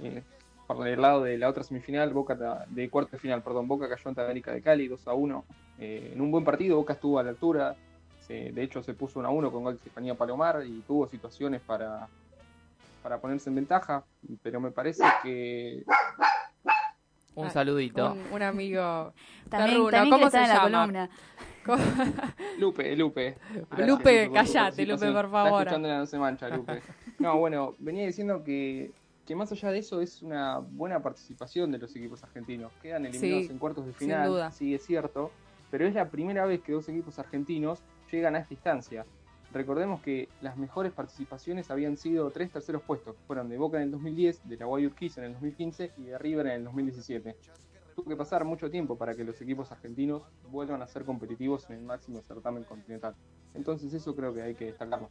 eh, 0.00 0.22
por 0.66 0.86
el 0.86 1.00
lado 1.00 1.22
de 1.24 1.36
la 1.38 1.48
otra 1.48 1.62
semifinal, 1.64 2.12
Boca 2.12 2.36
ta- 2.38 2.64
de 2.68 2.88
cuarto 2.90 3.12
de 3.12 3.18
final, 3.18 3.42
perdón, 3.42 3.66
Boca 3.66 3.88
cayó 3.88 4.08
ante 4.08 4.20
América 4.20 4.52
de 4.52 4.62
Cali 4.62 4.86
2 4.86 5.06
a 5.08 5.14
1. 5.14 5.44
Eh, 5.78 6.10
en 6.14 6.20
un 6.20 6.30
buen 6.30 6.44
partido, 6.44 6.76
Boca 6.76 6.94
estuvo 6.94 7.18
a 7.18 7.22
la 7.22 7.30
altura. 7.30 7.76
se- 8.20 8.50
de 8.52 8.62
hecho, 8.62 8.82
se 8.82 8.92
puso 8.94 9.20
1 9.20 9.28
a 9.28 9.30
1 9.30 9.52
con 9.52 9.62
gol 9.62 9.74
de 9.74 9.78
Estefanía 9.78 10.14
Palomar 10.16 10.64
y 10.66 10.80
tuvo 10.80 11.06
situaciones 11.06 11.60
para, 11.60 12.08
para 13.02 13.20
ponerse 13.20 13.48
en 13.50 13.54
ventaja. 13.56 14.04
Pero 14.42 14.60
me 14.60 14.70
parece 14.72 15.04
que. 15.22 15.84
Un 17.36 17.46
Ah, 17.46 17.50
saludito. 17.50 18.12
Un, 18.14 18.32
un 18.32 18.42
amigo 18.42 19.12
También- 19.48 19.70
perruno, 19.72 19.90
también 19.90 20.10
¿cómo 20.12 20.26
está 20.26 20.38
se 20.38 20.44
en 20.44 20.48
la 20.48 20.54
llama? 20.64 20.80
columna. 20.80 21.10
Lupe, 22.58 22.96
Lupe. 22.96 23.36
Lupe, 23.78 24.30
callate, 24.32 24.86
Lupe, 24.86 25.12
por 25.12 25.30
favor. 25.30 25.50
Está 25.52 25.58
escuchando 25.60 25.88
la 25.88 25.98
No 25.98 26.06
se 26.06 26.18
mancha, 26.18 26.48
Lupe. 26.48 26.82
No, 27.18 27.38
bueno, 27.38 27.74
venía 27.78 28.06
diciendo 28.06 28.42
que, 28.42 28.90
que 29.26 29.34
más 29.36 29.50
allá 29.52 29.70
de 29.70 29.78
eso 29.78 30.00
es 30.00 30.22
una 30.22 30.58
buena 30.58 31.00
participación 31.02 31.70
de 31.72 31.78
los 31.78 31.94
equipos 31.94 32.22
argentinos. 32.24 32.72
Quedan 32.82 33.06
eliminados 33.06 33.46
Sí, 33.46 33.52
en 33.52 33.58
cuartos 33.58 33.86
de 33.86 33.92
sin 33.92 33.98
final, 34.08 34.28
duda. 34.28 34.50
sí 34.52 34.74
es 34.74 34.84
cierto, 34.86 35.30
pero 35.76 35.90
es 35.90 35.94
la 35.94 36.08
primera 36.08 36.46
vez 36.46 36.62
que 36.62 36.72
dos 36.72 36.88
equipos 36.88 37.18
argentinos 37.18 37.82
llegan 38.10 38.34
a 38.34 38.38
esta 38.38 38.54
instancia. 38.54 39.04
Recordemos 39.52 40.00
que 40.00 40.30
las 40.40 40.56
mejores 40.56 40.90
participaciones 40.90 41.70
habían 41.70 41.98
sido 41.98 42.30
tres 42.30 42.50
terceros 42.50 42.80
puestos. 42.80 43.14
Fueron 43.26 43.50
de 43.50 43.58
Boca 43.58 43.76
en 43.76 43.82
el 43.82 43.90
2010, 43.90 44.48
de 44.48 44.56
la 44.56 44.64
Guay 44.64 44.86
Urquiza 44.86 45.20
en 45.20 45.26
el 45.26 45.32
2015 45.34 45.92
y 45.98 46.04
de 46.04 46.16
River 46.16 46.46
en 46.46 46.52
el 46.52 46.64
2017. 46.64 47.36
tuvo 47.94 48.08
que 48.08 48.16
pasar 48.16 48.46
mucho 48.46 48.70
tiempo 48.70 48.96
para 48.96 49.14
que 49.14 49.22
los 49.22 49.38
equipos 49.42 49.70
argentinos 49.70 50.22
vuelvan 50.50 50.80
a 50.80 50.86
ser 50.86 51.04
competitivos 51.04 51.68
en 51.68 51.76
el 51.76 51.82
máximo 51.82 52.22
certamen 52.22 52.64
continental. 52.64 53.14
Entonces 53.52 53.92
eso 53.92 54.16
creo 54.16 54.32
que 54.32 54.40
hay 54.40 54.54
que 54.54 54.64
destacarlo. 54.64 55.10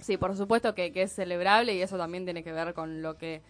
Sí, 0.00 0.16
por 0.16 0.36
supuesto 0.36 0.74
que 0.74 0.90
es 0.92 1.12
celebrable 1.12 1.72
y 1.76 1.82
eso 1.82 1.96
también 1.96 2.24
tiene 2.24 2.42
que 2.42 2.50
ver 2.50 2.74
con 2.74 3.00
lo 3.00 3.16
que 3.16 3.42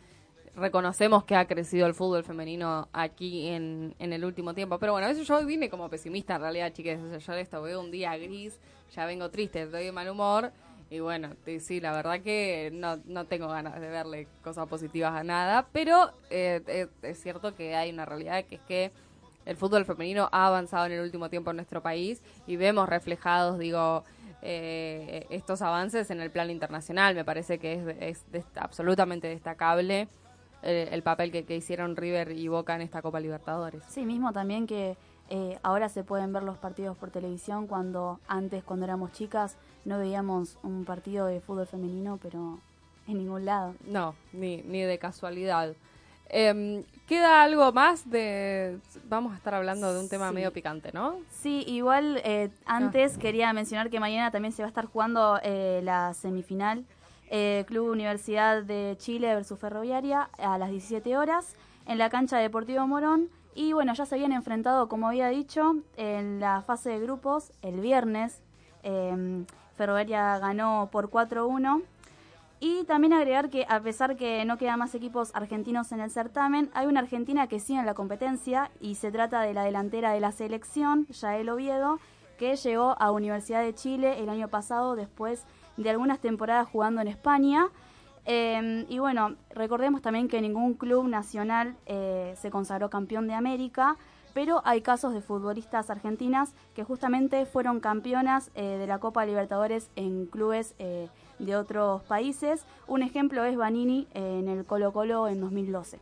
reconocemos 0.54 1.24
que 1.24 1.36
ha 1.36 1.46
crecido 1.46 1.86
el 1.86 1.94
fútbol 1.94 2.24
femenino 2.24 2.88
aquí 2.92 3.48
en, 3.48 3.94
en 3.98 4.12
el 4.12 4.24
último 4.24 4.54
tiempo. 4.54 4.78
Pero 4.78 4.92
bueno, 4.92 5.06
a 5.06 5.10
veces 5.10 5.26
yo 5.26 5.44
vine 5.44 5.68
como 5.70 5.88
pesimista 5.88 6.36
en 6.36 6.40
realidad, 6.42 6.72
chiques. 6.72 7.00
O 7.00 7.08
sea, 7.08 7.18
yo 7.18 7.32
esto 7.34 7.62
veo 7.62 7.80
un 7.80 7.90
día 7.90 8.16
gris, 8.16 8.58
ya 8.94 9.06
vengo 9.06 9.30
triste, 9.30 9.62
estoy 9.62 9.84
de 9.84 9.92
mal 9.92 10.08
humor. 10.08 10.52
Y 10.90 11.00
bueno, 11.00 11.30
sí, 11.60 11.80
la 11.80 11.92
verdad 11.92 12.20
que 12.20 12.70
no, 12.72 12.96
no 13.04 13.26
tengo 13.26 13.48
ganas 13.48 13.78
de 13.78 13.88
verle 13.88 14.26
cosas 14.42 14.66
positivas 14.68 15.12
a 15.14 15.22
nada. 15.22 15.66
Pero 15.72 16.12
eh, 16.30 16.62
es, 16.66 16.88
es 17.02 17.20
cierto 17.22 17.54
que 17.54 17.76
hay 17.76 17.90
una 17.90 18.06
realidad 18.06 18.44
que 18.44 18.54
es 18.54 18.60
que 18.62 18.92
el 19.44 19.56
fútbol 19.56 19.84
femenino 19.84 20.28
ha 20.32 20.46
avanzado 20.46 20.86
en 20.86 20.92
el 20.92 21.00
último 21.00 21.28
tiempo 21.30 21.50
en 21.50 21.56
nuestro 21.56 21.82
país 21.82 22.22
y 22.46 22.56
vemos 22.56 22.88
reflejados, 22.88 23.58
digo, 23.58 24.04
eh, 24.42 25.26
estos 25.30 25.62
avances 25.62 26.10
en 26.10 26.20
el 26.20 26.30
plano 26.30 26.52
internacional. 26.52 27.14
Me 27.14 27.24
parece 27.24 27.58
que 27.58 27.72
es, 27.74 27.96
es 28.00 28.32
des- 28.32 28.44
absolutamente 28.56 29.26
destacable 29.28 30.08
eh, 30.62 30.88
el 30.92 31.02
papel 31.02 31.30
que, 31.32 31.44
que 31.44 31.56
hicieron 31.56 31.96
River 31.96 32.32
y 32.32 32.48
Boca 32.48 32.74
en 32.74 32.82
esta 32.82 33.02
Copa 33.02 33.20
Libertadores. 33.20 33.82
Sí, 33.88 34.04
mismo 34.04 34.32
también 34.32 34.66
que 34.66 34.96
eh, 35.30 35.58
ahora 35.62 35.88
se 35.88 36.04
pueden 36.04 36.32
ver 36.32 36.42
los 36.42 36.56
partidos 36.58 36.96
por 36.96 37.10
televisión 37.10 37.66
cuando 37.66 38.18
antes, 38.28 38.64
cuando 38.64 38.84
éramos 38.86 39.12
chicas, 39.12 39.56
no 39.84 39.98
veíamos 39.98 40.58
un 40.62 40.84
partido 40.84 41.26
de 41.26 41.40
fútbol 41.40 41.66
femenino, 41.66 42.18
pero 42.22 42.58
en 43.06 43.18
ningún 43.18 43.44
lado. 43.44 43.74
No, 43.86 44.14
ni, 44.32 44.58
ni 44.62 44.80
de 44.82 44.98
casualidad. 44.98 45.74
Em, 46.30 46.82
¿Queda 47.06 47.42
algo 47.42 47.72
más 47.72 48.10
de...? 48.10 48.78
Vamos 49.08 49.32
a 49.32 49.36
estar 49.36 49.54
hablando 49.54 49.94
de 49.94 50.00
un 50.00 50.10
tema 50.10 50.28
Sí. 50.28 50.34
medio 50.34 50.52
picante, 50.52 50.92
¿no? 50.92 51.16
Sí, 51.30 51.64
igual 51.66 52.20
eh, 52.22 52.50
antes 52.66 53.16
quería 53.16 53.50
mencionar 53.54 53.88
que 53.88 53.98
mañana 53.98 54.30
también 54.30 54.52
se 54.52 54.60
va 54.62 54.66
a 54.66 54.68
estar 54.68 54.84
jugando 54.84 55.38
eh, 55.42 55.80
la 55.84 56.12
semifinal 56.12 56.84
eh, 57.30 57.64
Club 57.66 57.90
Universidad 57.90 58.62
de 58.62 58.96
Chile 58.98 59.34
versus 59.34 59.58
Ferroviaria 59.58 60.30
a 60.38 60.58
las 60.58 60.70
17 60.70 61.16
horas 61.16 61.54
en 61.86 61.98
la 61.98 62.10
cancha 62.10 62.38
Deportivo 62.38 62.86
Morón. 62.86 63.28
Y 63.54 63.72
bueno, 63.72 63.92
ya 63.94 64.06
se 64.06 64.14
habían 64.14 64.32
enfrentado, 64.32 64.88
como 64.88 65.08
había 65.08 65.28
dicho, 65.28 65.76
en 65.96 66.40
la 66.40 66.62
fase 66.62 66.90
de 66.90 67.00
grupos 67.00 67.52
el 67.62 67.80
viernes. 67.80 68.42
eh, 68.82 69.44
Ferroviaria 69.78 70.38
ganó 70.38 70.88
por 70.90 71.08
4-1. 71.08 71.82
Y 72.60 72.82
también 72.84 73.12
agregar 73.12 73.50
que 73.50 73.64
a 73.68 73.80
pesar 73.80 74.16
que 74.16 74.44
no 74.44 74.58
quedan 74.58 74.80
más 74.80 74.94
equipos 74.94 75.30
argentinos 75.34 75.92
en 75.92 76.00
el 76.00 76.10
certamen, 76.10 76.70
hay 76.74 76.88
una 76.88 77.00
argentina 77.00 77.46
que 77.46 77.60
sigue 77.60 77.78
en 77.78 77.86
la 77.86 77.94
competencia 77.94 78.72
y 78.80 78.96
se 78.96 79.12
trata 79.12 79.42
de 79.42 79.54
la 79.54 79.62
delantera 79.62 80.10
de 80.10 80.18
la 80.18 80.32
selección, 80.32 81.06
Yael 81.06 81.48
Oviedo, 81.48 82.00
que 82.36 82.56
llegó 82.56 82.96
a 82.98 83.12
Universidad 83.12 83.62
de 83.62 83.74
Chile 83.74 84.20
el 84.20 84.28
año 84.28 84.48
pasado 84.48 84.96
después 84.96 85.42
de 85.42 85.48
algunas 85.86 86.18
temporadas 86.18 86.66
jugando 86.68 87.00
en 87.00 87.08
España. 87.08 87.68
Eh, 88.26 88.84
y 88.88 88.98
bueno, 88.98 89.36
recordemos 89.50 90.02
también 90.02 90.28
que 90.28 90.40
ningún 90.40 90.74
club 90.74 91.06
nacional 91.08 91.74
eh, 91.86 92.34
se 92.36 92.50
consagró 92.50 92.90
campeón 92.90 93.26
de 93.26 93.34
América, 93.34 93.96
pero 94.34 94.60
hay 94.64 94.82
casos 94.82 95.14
de 95.14 95.22
futbolistas 95.22 95.88
argentinas 95.90 96.52
que 96.74 96.84
justamente 96.84 97.46
fueron 97.46 97.80
campeonas 97.80 98.50
eh, 98.54 98.62
de 98.78 98.86
la 98.86 98.98
Copa 98.98 99.24
Libertadores 99.24 99.88
en 99.96 100.26
clubes 100.26 100.74
eh, 100.78 101.08
de 101.38 101.56
otros 101.56 102.02
países. 102.02 102.64
Un 102.86 103.02
ejemplo 103.02 103.44
es 103.44 103.56
Vanini 103.56 104.06
eh, 104.14 104.40
en 104.42 104.48
el 104.48 104.64
Colo 104.66 104.92
Colo 104.92 105.26
en 105.28 105.40
2012. 105.40 105.98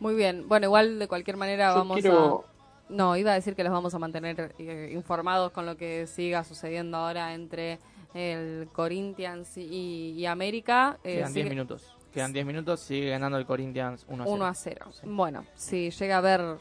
Muy 0.00 0.14
bien. 0.14 0.48
Bueno, 0.48 0.66
igual 0.66 0.98
de 0.98 1.06
cualquier 1.08 1.36
manera 1.36 1.70
Yo 1.72 1.76
vamos 1.78 2.00
quiero- 2.00 2.44
a... 2.48 2.54
No, 2.88 3.16
iba 3.16 3.30
a 3.30 3.34
decir 3.34 3.54
que 3.54 3.64
los 3.64 3.72
vamos 3.72 3.94
a 3.94 3.98
mantener 3.98 4.54
eh, 4.58 4.90
informados 4.94 5.52
con 5.52 5.64
lo 5.64 5.76
que 5.76 6.06
siga 6.06 6.44
sucediendo 6.44 6.98
ahora 6.98 7.32
entre 7.34 7.78
el 8.14 8.68
Corinthians 8.72 9.56
y, 9.56 10.12
y 10.16 10.26
América. 10.26 10.98
Eh, 11.04 11.16
Quedan 11.16 11.32
10 11.32 11.44
sigue- 11.44 11.50
minutos. 11.50 11.94
Quedan 12.12 12.32
10 12.32 12.46
minutos, 12.46 12.78
sigue 12.80 13.10
ganando 13.10 13.36
el 13.38 13.44
Corinthians 13.44 14.04
1 14.08 14.22
a 14.22 14.26
0. 14.26 14.34
1 14.36 14.46
a 14.46 14.54
0. 14.54 14.86
Bueno, 15.02 15.44
si 15.56 15.90
llega 15.90 16.14
a 16.14 16.18
haber 16.18 16.58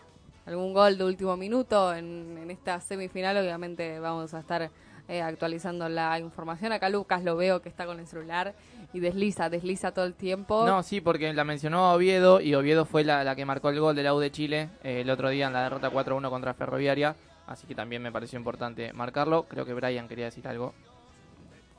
algún 0.48 0.74
gol 0.74 0.98
de 0.98 1.04
último 1.04 1.38
minuto 1.38 1.94
en, 1.94 2.38
en 2.42 2.50
esta 2.50 2.82
semifinal, 2.82 3.38
obviamente 3.38 4.00
vamos 4.00 4.34
a 4.34 4.40
estar 4.40 4.72
eh, 5.08 5.22
actualizando 5.22 5.88
la 5.90 6.18
información. 6.20 6.72
Acá 6.72 6.90
Lucas 6.90 7.24
lo 7.24 7.36
veo 7.36 7.62
que 7.62 7.70
está 7.70 7.86
con 7.86 8.00
el 8.00 8.08
celular 8.08 8.56
y 8.94 9.00
desliza, 9.00 9.48
desliza 9.50 9.92
todo 9.92 10.06
el 10.06 10.16
tiempo. 10.16 10.66
No, 10.66 10.82
sí, 10.82 11.02
porque 11.02 11.32
la 11.34 11.44
mencionó 11.44 11.94
Oviedo 11.94 12.42
y 12.42 12.56
Oviedo 12.56 12.86
fue 12.86 13.04
la, 13.04 13.24
la 13.24 13.36
que 13.36 13.46
marcó 13.46 13.70
el 13.70 13.80
gol 13.80 13.96
de 13.96 14.02
la 14.04 14.16
U 14.16 14.20
de 14.20 14.32
Chile 14.32 14.70
eh, 14.84 15.02
el 15.02 15.10
otro 15.12 15.30
día 15.30 15.46
en 15.48 15.54
la 15.54 15.62
derrota 15.64 15.92
4-1 15.92 16.30
contra 16.32 16.56
Ferroviaria. 16.56 17.16
Así 17.46 17.68
que 17.68 17.76
también 17.76 18.02
me 18.02 18.12
pareció 18.12 18.40
importante 18.40 18.92
marcarlo. 18.94 19.44
Creo 19.44 19.66
que 19.66 19.74
Brian 19.76 20.08
quería 20.08 20.26
decir 20.26 20.48
algo. 20.48 20.74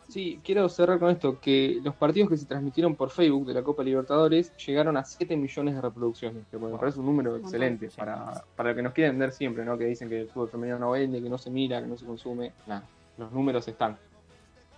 Sí, 0.09 0.41
quiero 0.45 0.69
cerrar 0.69 0.99
con 0.99 1.11
esto, 1.11 1.41
que 1.41 1.81
los 1.83 1.95
partidos 1.95 2.29
que 2.29 2.37
se 2.37 2.47
transmitieron 2.47 2.95
por 2.95 3.11
Facebook 3.11 3.47
de 3.47 3.55
la 3.55 3.63
Copa 3.63 3.83
Libertadores 3.83 4.55
llegaron 4.57 4.97
a 4.97 5.05
7 5.05 5.37
millones 5.37 5.75
de 5.75 5.81
reproducciones, 5.81 6.47
que 6.51 6.59
me 6.59 6.77
parece 6.77 7.01
un 7.01 7.07
número 7.07 7.37
excelente 7.37 7.89
para, 7.97 8.45
para 8.55 8.71
lo 8.71 8.77
que 8.77 8.83
nos 8.83 8.93
quieren 8.93 9.15
vender 9.15 9.33
siempre, 9.33 9.65
¿no? 9.65 9.79
Que 9.79 9.87
dicen 9.87 10.09
que 10.09 10.21
el 10.21 10.29
fútbol 10.29 10.51
femenino 10.51 10.79
no 10.79 10.91
vende, 10.91 11.23
que 11.23 11.29
no 11.29 11.39
se 11.39 11.51
mira, 11.51 11.81
que 11.81 11.87
no 11.87 11.97
se 11.97 12.05
consume. 12.05 12.53
Nada, 12.67 12.85
los 13.17 13.33
números 13.33 13.67
están. 13.67 13.97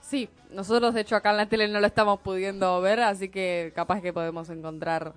Sí, 0.01 0.29
nosotros 0.53 0.95
de 0.95 1.01
hecho 1.01 1.17
acá 1.17 1.33
en 1.33 1.39
la 1.39 1.47
tele 1.47 1.67
no 1.67 1.81
lo 1.81 1.87
estamos 1.87 2.21
pudiendo 2.21 2.81
ver, 2.81 3.01
así 3.01 3.29
que 3.29 3.73
capaz 3.75 4.01
que 4.01 4.13
podemos 4.13 4.49
encontrar 4.51 5.15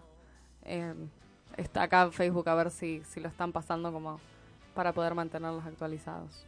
eh, 0.66 0.96
está 1.58 1.84
acá 1.84 2.04
en 2.04 2.12
Facebook 2.12 2.50
a 2.50 2.56
ver 2.56 2.72
si, 2.72 3.04
si 3.04 3.20
lo 3.20 3.28
están 3.28 3.52
pasando 3.52 3.92
como 3.92 4.20
para 4.74 4.94
poder 4.94 5.14
mantenerlos 5.14 5.66
actualizados. 5.66 6.46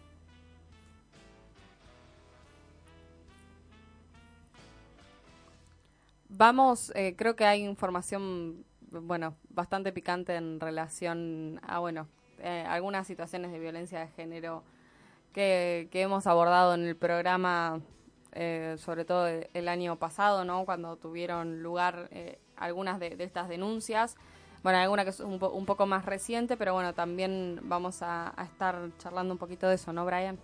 Vamos, 6.34 6.94
eh, 6.96 7.15
creo 7.17 7.36
que 7.36 7.44
hay 7.44 7.62
información, 7.62 8.63
bueno, 8.89 9.36
bastante 9.50 9.91
picante 9.91 10.36
en 10.36 10.62
relación 10.62 11.60
a, 11.62 11.80
bueno, 11.80 12.08
eh, 12.39 12.65
algunas 12.70 13.06
situaciones 13.06 13.52
de 13.52 13.60
violencia 13.60 14.00
de 14.00 14.08
género 14.08 14.63
que, 15.34 15.89
hemos 15.91 16.28
abordado 16.28 16.74
en 16.74 16.88
el 16.88 16.96
programa, 16.96 17.82
eh, 18.32 18.76
sobre 18.78 19.04
todo 19.04 19.28
el, 19.28 19.67
año 19.67 19.98
pasado, 19.98 20.46
¿no? 20.46 20.63
Cuando 20.63 20.96
tuvieron 20.96 21.62
lugar 21.62 22.08
eh, 22.12 22.39
algunas 22.56 22.98
de, 23.02 23.17
de 23.17 23.26
estas 23.26 23.50
denuncias. 23.50 24.15
Bueno, 24.63 24.80
alguna 24.80 25.04
que 25.04 25.10
es 25.10 25.20
un, 25.20 25.38
po- 25.38 25.50
un 25.50 25.65
poco 25.65 25.86
más 25.86 26.06
reciente, 26.06 26.56
pero 26.56 26.74
bueno, 26.74 26.94
también 26.94 27.60
vamos 27.63 28.02
a 28.04 28.34
estar 28.41 28.78
charlando 29.00 29.34
un 29.34 29.38
poquito 29.38 29.67
de 29.67 29.76
eso, 29.76 29.91
¿no, 29.91 30.06
Brian? 30.06 30.39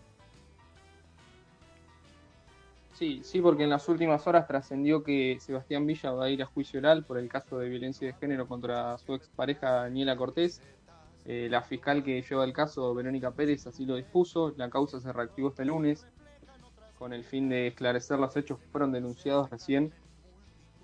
Sí, 2.98 3.22
sí, 3.24 3.42
porque 3.42 3.64
en 3.64 3.70
las 3.70 3.88
últimas 3.90 4.26
horas 4.26 4.48
trascendió 4.48 5.04
que 5.04 5.38
Sebastián 5.40 5.86
Villa 5.86 6.14
va 6.14 6.26
a 6.26 6.30
ir 6.32 6.42
a 6.42 6.48
juicio 6.48 6.80
oral 6.80 7.04
por 7.04 7.20
el 7.20 7.30
caso 7.30 7.60
de 7.60 7.70
violencia 7.70 8.08
de 8.08 8.14
género 8.14 8.48
contra 8.48 8.98
su 8.98 9.14
expareja 9.14 9.70
Daniela 9.70 10.18
Cortés. 10.18 10.64
Eh, 11.24 11.48
la 11.48 11.62
fiscal 11.62 12.04
que 12.04 12.24
lleva 12.24 12.44
el 12.44 12.54
caso, 12.54 12.96
Verónica 12.96 13.30
Pérez, 13.30 13.68
así 13.68 13.86
lo 13.86 13.98
dispuso. 13.98 14.52
La 14.58 14.72
causa 14.72 15.00
se 15.00 15.14
reactivó 15.14 15.50
este 15.50 15.64
lunes 15.64 16.08
con 16.98 17.14
el 17.14 17.24
fin 17.24 17.50
de 17.50 17.68
esclarecer 17.68 18.18
los 18.18 18.36
hechos 18.36 18.58
que 18.58 18.66
fueron 18.66 18.92
denunciados 18.92 19.48
recién, 19.52 19.94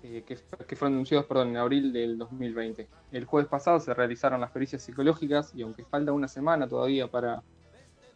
eh, 0.04 0.22
que, 0.24 0.36
que 0.36 0.76
fueron 0.76 0.92
denunciados 0.92 1.26
perdón, 1.26 1.48
en 1.48 1.56
abril 1.56 1.92
del 1.92 2.16
2020. 2.16 2.86
El 3.10 3.24
jueves 3.24 3.48
pasado 3.48 3.80
se 3.80 3.92
realizaron 3.92 4.40
las 4.40 4.52
pericias 4.52 4.82
psicológicas 4.82 5.52
y 5.52 5.62
aunque 5.62 5.84
falta 5.84 6.12
una 6.12 6.28
semana 6.28 6.68
todavía 6.68 7.08
para 7.08 7.42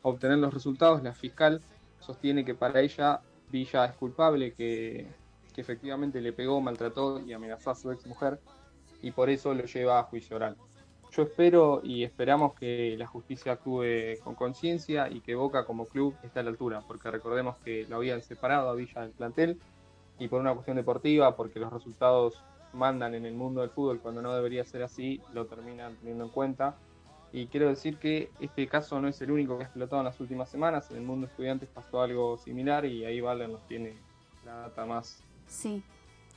obtener 0.02 0.38
los 0.38 0.54
resultados, 0.54 1.02
la 1.02 1.14
fiscal 1.14 1.60
sostiene 1.98 2.44
que 2.44 2.54
para 2.54 2.80
ella 2.80 3.22
Villa 3.50 3.86
es 3.86 3.94
culpable, 3.94 4.52
que, 4.52 5.06
efectivamente 5.56 6.20
le 6.20 6.32
pegó, 6.32 6.60
maltrató 6.60 7.20
y 7.20 7.32
amenazó 7.32 7.72
a 7.72 7.74
su 7.74 7.90
ex 7.90 8.06
mujer 8.06 8.38
y 9.02 9.10
por 9.10 9.28
eso 9.28 9.52
lo 9.54 9.64
lleva 9.64 9.98
a 9.98 10.04
juicio 10.04 10.36
oral. 10.36 10.56
Yo 11.10 11.22
espero 11.22 11.80
y 11.82 12.04
esperamos 12.04 12.54
que 12.54 12.94
la 12.96 13.08
justicia 13.08 13.52
actúe 13.54 14.20
con 14.22 14.36
conciencia 14.36 15.10
y 15.10 15.20
que 15.20 15.34
Boca 15.34 15.64
como 15.64 15.86
club 15.86 16.14
esté 16.22 16.38
a 16.38 16.42
la 16.44 16.50
altura, 16.50 16.84
porque 16.86 17.10
recordemos 17.10 17.56
que 17.64 17.84
lo 17.88 17.96
habían 17.96 18.22
separado 18.22 18.68
a 18.68 18.74
Villa 18.76 19.00
del 19.00 19.10
plantel 19.10 19.58
y 20.20 20.28
por 20.28 20.40
una 20.40 20.52
cuestión 20.54 20.76
deportiva, 20.76 21.34
porque 21.34 21.58
los 21.58 21.72
resultados 21.72 22.40
mandan 22.72 23.14
en 23.14 23.26
el 23.26 23.34
mundo 23.34 23.62
del 23.62 23.70
fútbol 23.70 24.00
cuando 24.00 24.22
no 24.22 24.34
debería 24.34 24.64
ser 24.64 24.84
así, 24.84 25.20
lo 25.32 25.46
terminan 25.46 25.96
teniendo 25.96 26.24
en 26.24 26.30
cuenta. 26.30 26.76
Y 27.32 27.46
quiero 27.48 27.68
decir 27.68 27.98
que 27.98 28.30
este 28.40 28.66
caso 28.68 29.00
no 29.00 29.08
es 29.08 29.20
el 29.20 29.30
único 29.30 29.56
que 29.58 29.64
ha 29.64 29.66
explotado 29.66 30.00
en 30.00 30.06
las 30.06 30.18
últimas 30.20 30.48
semanas. 30.48 30.90
En 30.90 30.96
el 30.98 31.02
mundo 31.02 31.26
de 31.26 31.30
estudiantes 31.32 31.68
pasó 31.68 32.00
algo 32.00 32.38
similar 32.38 32.84
y 32.86 33.04
ahí 33.04 33.20
Valen 33.20 33.52
nos 33.52 33.66
tiene 33.66 33.94
la 34.46 34.54
data 34.54 34.86
más, 34.86 35.22
Sí. 35.46 35.82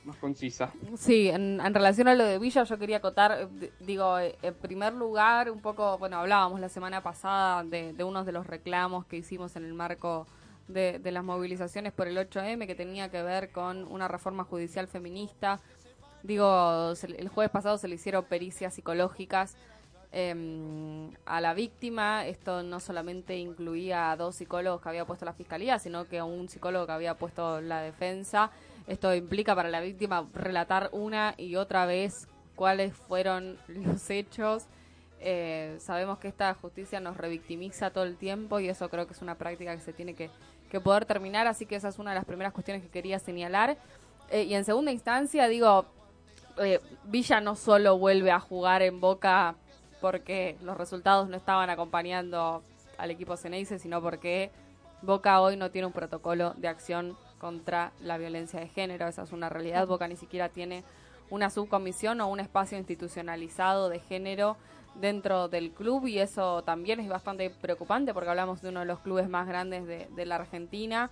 más 0.04 0.16
concisa. 0.16 0.70
Sí, 0.96 1.28
en, 1.30 1.60
en 1.60 1.74
relación 1.74 2.08
a 2.08 2.14
lo 2.14 2.24
de 2.24 2.38
Villa, 2.38 2.64
yo 2.64 2.78
quería 2.78 2.98
acotar, 2.98 3.48
eh, 3.60 3.70
digo, 3.80 4.18
eh, 4.18 4.36
en 4.42 4.54
primer 4.54 4.92
lugar, 4.92 5.50
un 5.50 5.60
poco, 5.62 5.96
bueno, 5.96 6.18
hablábamos 6.18 6.60
la 6.60 6.68
semana 6.68 7.02
pasada 7.02 7.64
de, 7.64 7.94
de 7.94 8.04
unos 8.04 8.26
de 8.26 8.32
los 8.32 8.46
reclamos 8.46 9.06
que 9.06 9.16
hicimos 9.16 9.56
en 9.56 9.64
el 9.64 9.72
marco 9.72 10.26
de, 10.68 10.98
de 10.98 11.10
las 11.10 11.24
movilizaciones 11.24 11.92
por 11.94 12.06
el 12.06 12.18
8M, 12.18 12.66
que 12.66 12.74
tenía 12.74 13.10
que 13.10 13.22
ver 13.22 13.50
con 13.50 13.84
una 13.90 14.08
reforma 14.08 14.44
judicial 14.44 14.88
feminista. 14.88 15.58
Digo, 16.22 16.94
se- 16.94 17.06
el 17.18 17.28
jueves 17.28 17.50
pasado 17.50 17.78
se 17.78 17.88
le 17.88 17.94
hicieron 17.96 18.24
pericias 18.24 18.74
psicológicas 18.74 19.56
em, 20.12 21.10
a 21.26 21.40
la 21.40 21.54
víctima. 21.54 22.26
Esto 22.26 22.62
no 22.62 22.80
solamente 22.80 23.36
incluía 23.36 24.10
a 24.10 24.16
dos 24.16 24.36
psicólogos 24.36 24.80
que 24.80 24.88
había 24.88 25.04
puesto 25.04 25.24
la 25.24 25.32
fiscalía, 25.32 25.78
sino 25.78 26.06
que 26.06 26.18
a 26.18 26.24
un 26.24 26.48
psicólogo 26.48 26.86
que 26.86 26.92
había 26.92 27.14
puesto 27.14 27.60
la 27.60 27.80
defensa. 27.80 28.50
Esto 28.86 29.14
implica 29.14 29.54
para 29.54 29.68
la 29.70 29.80
víctima 29.80 30.28
relatar 30.34 30.90
una 30.92 31.34
y 31.36 31.56
otra 31.56 31.86
vez 31.86 32.28
cuáles 32.54 32.94
fueron 32.94 33.58
los 33.68 34.08
hechos. 34.10 34.66
Eh, 35.20 35.76
sabemos 35.78 36.18
que 36.18 36.28
esta 36.28 36.52
justicia 36.54 36.98
nos 36.98 37.16
revictimiza 37.16 37.90
todo 37.90 38.04
el 38.04 38.16
tiempo 38.16 38.58
y 38.58 38.68
eso 38.68 38.88
creo 38.88 39.06
que 39.06 39.12
es 39.12 39.22
una 39.22 39.36
práctica 39.36 39.74
que 39.74 39.80
se 39.80 39.92
tiene 39.92 40.14
que, 40.14 40.30
que 40.68 40.80
poder 40.80 41.04
terminar, 41.04 41.46
así 41.46 41.64
que 41.64 41.76
esa 41.76 41.88
es 41.88 41.98
una 42.00 42.10
de 42.10 42.16
las 42.16 42.24
primeras 42.24 42.52
cuestiones 42.52 42.82
que 42.82 42.88
quería 42.88 43.20
señalar. 43.20 43.76
Eh, 44.30 44.44
y 44.44 44.54
en 44.54 44.64
segunda 44.64 44.90
instancia, 44.90 45.46
digo, 45.46 45.86
eh, 46.58 46.80
Villa 47.04 47.40
no 47.40 47.54
solo 47.54 47.98
vuelve 47.98 48.30
a 48.30 48.40
jugar 48.40 48.82
en 48.82 49.00
Boca 49.00 49.54
porque 50.02 50.58
los 50.62 50.76
resultados 50.76 51.30
no 51.30 51.36
estaban 51.36 51.70
acompañando 51.70 52.62
al 52.98 53.10
equipo 53.10 53.38
Ceneice, 53.38 53.78
sino 53.78 54.02
porque 54.02 54.50
Boca 55.00 55.40
hoy 55.40 55.56
no 55.56 55.70
tiene 55.70 55.86
un 55.86 55.92
protocolo 55.92 56.52
de 56.58 56.68
acción 56.68 57.16
contra 57.38 57.92
la 58.00 58.18
violencia 58.18 58.60
de 58.60 58.68
género. 58.68 59.08
Esa 59.08 59.22
es 59.22 59.32
una 59.32 59.48
realidad. 59.48 59.86
Boca 59.86 60.06
ni 60.06 60.16
siquiera 60.16 60.50
tiene 60.50 60.84
una 61.30 61.48
subcomisión 61.48 62.20
o 62.20 62.28
un 62.28 62.40
espacio 62.40 62.76
institucionalizado 62.76 63.88
de 63.88 64.00
género 64.00 64.58
dentro 64.96 65.48
del 65.48 65.70
club 65.70 66.06
y 66.06 66.18
eso 66.18 66.62
también 66.64 67.00
es 67.00 67.08
bastante 67.08 67.48
preocupante 67.48 68.12
porque 68.12 68.28
hablamos 68.28 68.60
de 68.60 68.68
uno 68.68 68.80
de 68.80 68.86
los 68.86 68.98
clubes 68.98 69.26
más 69.28 69.48
grandes 69.48 69.86
de, 69.86 70.06
de 70.14 70.26
la 70.26 70.34
Argentina 70.34 71.10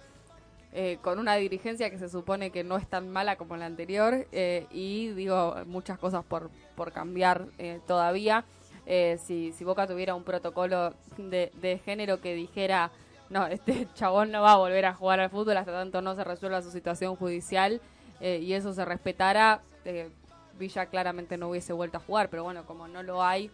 eh, 0.73 0.99
con 1.03 1.19
una 1.19 1.35
dirigencia 1.35 1.91
que 1.91 1.99
se 1.99 2.09
supone 2.09 2.53
que 2.53 2.63
no 2.63 2.77
es 2.77 2.87
tan 2.87 3.09
mala 3.09 3.35
como 3.35 3.57
la 3.57 3.67
anterior 3.67 4.29
eh, 4.31 4.69
y 4.71 5.09
digo 5.09 5.57
muchas 5.67 5.99
cosas 5.99 6.25
por, 6.25 6.49
por 6.77 6.93
cambiar 6.93 7.47
eh, 7.59 7.81
todavía. 7.89 8.45
Eh, 8.93 9.19
si, 9.23 9.53
si 9.53 9.63
Boca 9.63 9.87
tuviera 9.87 10.17
un 10.17 10.25
protocolo 10.25 10.95
de, 11.17 11.53
de 11.63 11.79
género 11.79 12.21
que 12.21 12.35
dijera, 12.35 12.91
no, 13.29 13.47
este 13.47 13.87
chabón 13.95 14.33
no 14.33 14.43
va 14.43 14.55
a 14.55 14.57
volver 14.57 14.85
a 14.85 14.95
jugar 14.95 15.21
al 15.21 15.31
fútbol 15.31 15.57
hasta 15.57 15.71
tanto 15.71 16.03
no 16.03 16.17
se 16.17 16.25
resuelva 16.25 16.61
su 16.61 16.73
situación 16.73 17.15
judicial 17.15 17.81
eh, 18.21 18.41
y 18.43 18.53
eso 18.53 18.73
se 18.75 18.85
respetara, 18.85 19.63
eh, 19.85 20.11
Villa 20.59 20.87
claramente 20.87 21.39
no 21.39 21.49
hubiese 21.49 21.73
vuelto 21.73 21.99
a 21.99 22.01
jugar, 22.01 22.29
pero 22.29 22.43
bueno, 22.43 22.67
como 22.67 22.89
no 22.89 23.05
lo 23.05 23.23
hay, 23.23 23.51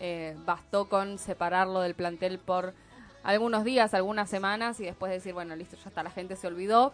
eh, 0.00 0.34
bastó 0.46 0.88
con 0.88 1.18
separarlo 1.18 1.82
del 1.82 1.94
plantel 1.94 2.38
por 2.38 2.72
algunos 3.22 3.64
días, 3.64 3.92
algunas 3.92 4.30
semanas 4.30 4.80
y 4.80 4.84
después 4.84 5.12
decir, 5.12 5.34
bueno, 5.34 5.54
listo, 5.54 5.76
ya 5.76 5.90
está, 5.90 6.02
la 6.02 6.10
gente 6.10 6.36
se 6.36 6.46
olvidó. 6.46 6.92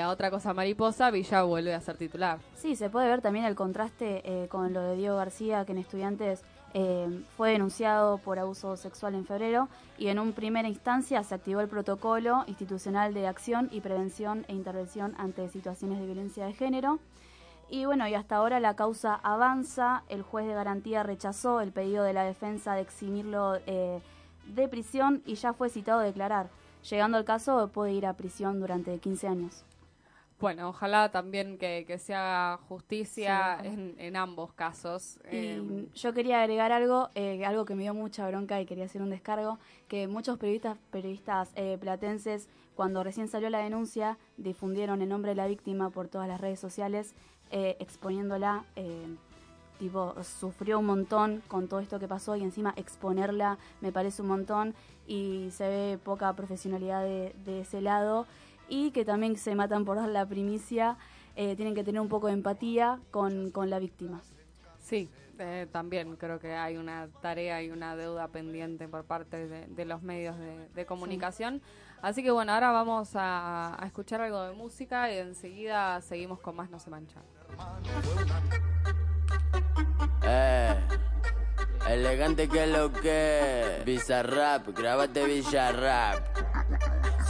A 0.00 0.10
otra 0.10 0.30
cosa 0.30 0.54
mariposa, 0.54 1.10
Villa 1.10 1.42
vuelve 1.42 1.74
a 1.74 1.80
ser 1.80 1.96
titular. 1.96 2.38
Sí, 2.54 2.76
se 2.76 2.88
puede 2.88 3.08
ver 3.08 3.20
también 3.20 3.44
el 3.44 3.56
contraste 3.56 4.46
con 4.48 4.72
lo 4.72 4.80
de 4.80 4.94
Diego 4.94 5.16
García, 5.16 5.64
que 5.64 5.72
en 5.72 5.78
Estudiantes 5.78 6.44
eh, 6.74 7.22
fue 7.36 7.50
denunciado 7.52 8.18
por 8.18 8.38
abuso 8.38 8.76
sexual 8.76 9.14
en 9.14 9.26
febrero 9.26 9.68
y 9.98 10.08
en 10.08 10.18
un 10.18 10.32
primera 10.32 10.68
instancia 10.68 11.22
se 11.22 11.34
activó 11.34 11.60
el 11.60 11.68
protocolo 11.68 12.44
institucional 12.46 13.12
de 13.12 13.26
acción 13.26 13.68
y 13.70 13.80
prevención 13.80 14.46
e 14.48 14.54
intervención 14.54 15.14
ante 15.18 15.48
situaciones 15.48 15.98
de 16.00 16.06
violencia 16.06 16.46
de 16.46 16.54
género. 16.54 16.98
Y 17.68 17.86
bueno, 17.86 18.06
y 18.06 18.14
hasta 18.14 18.36
ahora 18.36 18.60
la 18.60 18.76
causa 18.76 19.14
avanza. 19.14 20.02
El 20.08 20.22
juez 20.22 20.46
de 20.46 20.54
garantía 20.54 21.02
rechazó 21.02 21.60
el 21.60 21.72
pedido 21.72 22.04
de 22.04 22.12
la 22.12 22.24
defensa 22.24 22.74
de 22.74 22.82
eximirlo 22.82 23.56
eh, 23.66 24.00
de 24.46 24.68
prisión 24.68 25.22
y 25.24 25.36
ya 25.36 25.52
fue 25.52 25.70
citado 25.70 26.00
a 26.00 26.04
declarar. 26.04 26.50
Llegando 26.90 27.16
al 27.16 27.24
caso, 27.24 27.68
puede 27.68 27.92
ir 27.92 28.06
a 28.06 28.14
prisión 28.14 28.60
durante 28.60 28.98
15 28.98 29.28
años. 29.28 29.64
Bueno, 30.42 30.70
ojalá 30.70 31.10
también 31.10 31.56
que, 31.56 31.84
que 31.86 31.98
se 31.98 32.14
haga 32.14 32.58
justicia 32.68 33.58
Sí, 33.62 33.68
en, 33.68 33.94
en 33.96 34.16
ambos 34.16 34.52
casos. 34.52 35.18
Eh, 35.26 35.62
Y 35.62 35.96
yo 35.96 36.12
quería 36.12 36.40
agregar 36.42 36.72
algo, 36.72 37.10
eh, 37.14 37.44
algo 37.46 37.64
que 37.64 37.76
me 37.76 37.84
dio 37.84 37.94
mucha 37.94 38.26
bronca 38.28 38.60
y 38.60 38.66
quería 38.66 38.86
hacer 38.86 39.02
un 39.02 39.10
descargo, 39.10 39.60
que 39.86 40.08
muchos 40.08 40.38
periodistas, 40.38 40.76
periodistas 40.90 41.50
eh, 41.54 41.78
platenses, 41.80 42.48
cuando 42.74 43.04
recién 43.04 43.28
salió 43.28 43.50
la 43.50 43.60
denuncia, 43.60 44.18
difundieron 44.36 45.00
el 45.00 45.08
nombre 45.08 45.30
de 45.30 45.36
la 45.36 45.46
víctima 45.46 45.90
por 45.90 46.08
todas 46.08 46.26
las 46.26 46.40
redes 46.40 46.58
sociales, 46.58 47.14
eh, 47.52 47.76
exponiéndola, 47.78 48.64
eh, 48.74 49.06
tipo, 49.78 50.14
sufrió 50.24 50.80
un 50.80 50.86
montón 50.86 51.42
con 51.46 51.68
todo 51.68 51.78
esto 51.78 52.00
que 52.00 52.08
pasó 52.08 52.34
y 52.34 52.42
encima 52.42 52.74
exponerla 52.76 53.58
me 53.80 53.92
parece 53.92 54.22
un 54.22 54.28
montón 54.28 54.74
y 55.06 55.50
se 55.52 55.68
ve 55.68 55.98
poca 56.02 56.32
profesionalidad 56.32 57.02
de, 57.02 57.32
de 57.44 57.60
ese 57.60 57.80
lado 57.80 58.26
y 58.72 58.90
que 58.90 59.04
también 59.04 59.36
se 59.36 59.54
matan 59.54 59.84
por 59.84 59.98
dar 59.98 60.08
la 60.08 60.24
primicia, 60.24 60.96
eh, 61.36 61.54
tienen 61.56 61.74
que 61.74 61.84
tener 61.84 62.00
un 62.00 62.08
poco 62.08 62.28
de 62.28 62.32
empatía 62.32 63.00
con, 63.10 63.50
con 63.50 63.68
la 63.68 63.78
víctima. 63.78 64.22
Sí, 64.78 65.10
eh, 65.38 65.66
también 65.70 66.16
creo 66.16 66.40
que 66.40 66.54
hay 66.54 66.78
una 66.78 67.08
tarea 67.20 67.62
y 67.62 67.70
una 67.70 67.96
deuda 67.96 68.28
pendiente 68.28 68.88
por 68.88 69.04
parte 69.04 69.46
de, 69.46 69.66
de 69.66 69.84
los 69.84 70.00
medios 70.00 70.38
de, 70.38 70.68
de 70.70 70.86
comunicación. 70.86 71.60
Así 72.00 72.22
que 72.22 72.30
bueno, 72.30 72.54
ahora 72.54 72.72
vamos 72.72 73.14
a, 73.14 73.76
a 73.78 73.86
escuchar 73.86 74.22
algo 74.22 74.42
de 74.42 74.54
música 74.54 75.12
y 75.12 75.18
enseguida 75.18 76.00
seguimos 76.00 76.40
con 76.40 76.56
más 76.56 76.70
No 76.70 76.78
se 76.78 76.88
mancha. 76.88 77.20
Eh, 80.24 80.74
elegante 81.90 82.48
que 82.48 82.66
lo 82.66 82.90
que. 82.90 83.82
Bizarrap, 83.84 84.66
grábate 84.68 85.26
Villarrap. 85.26 86.51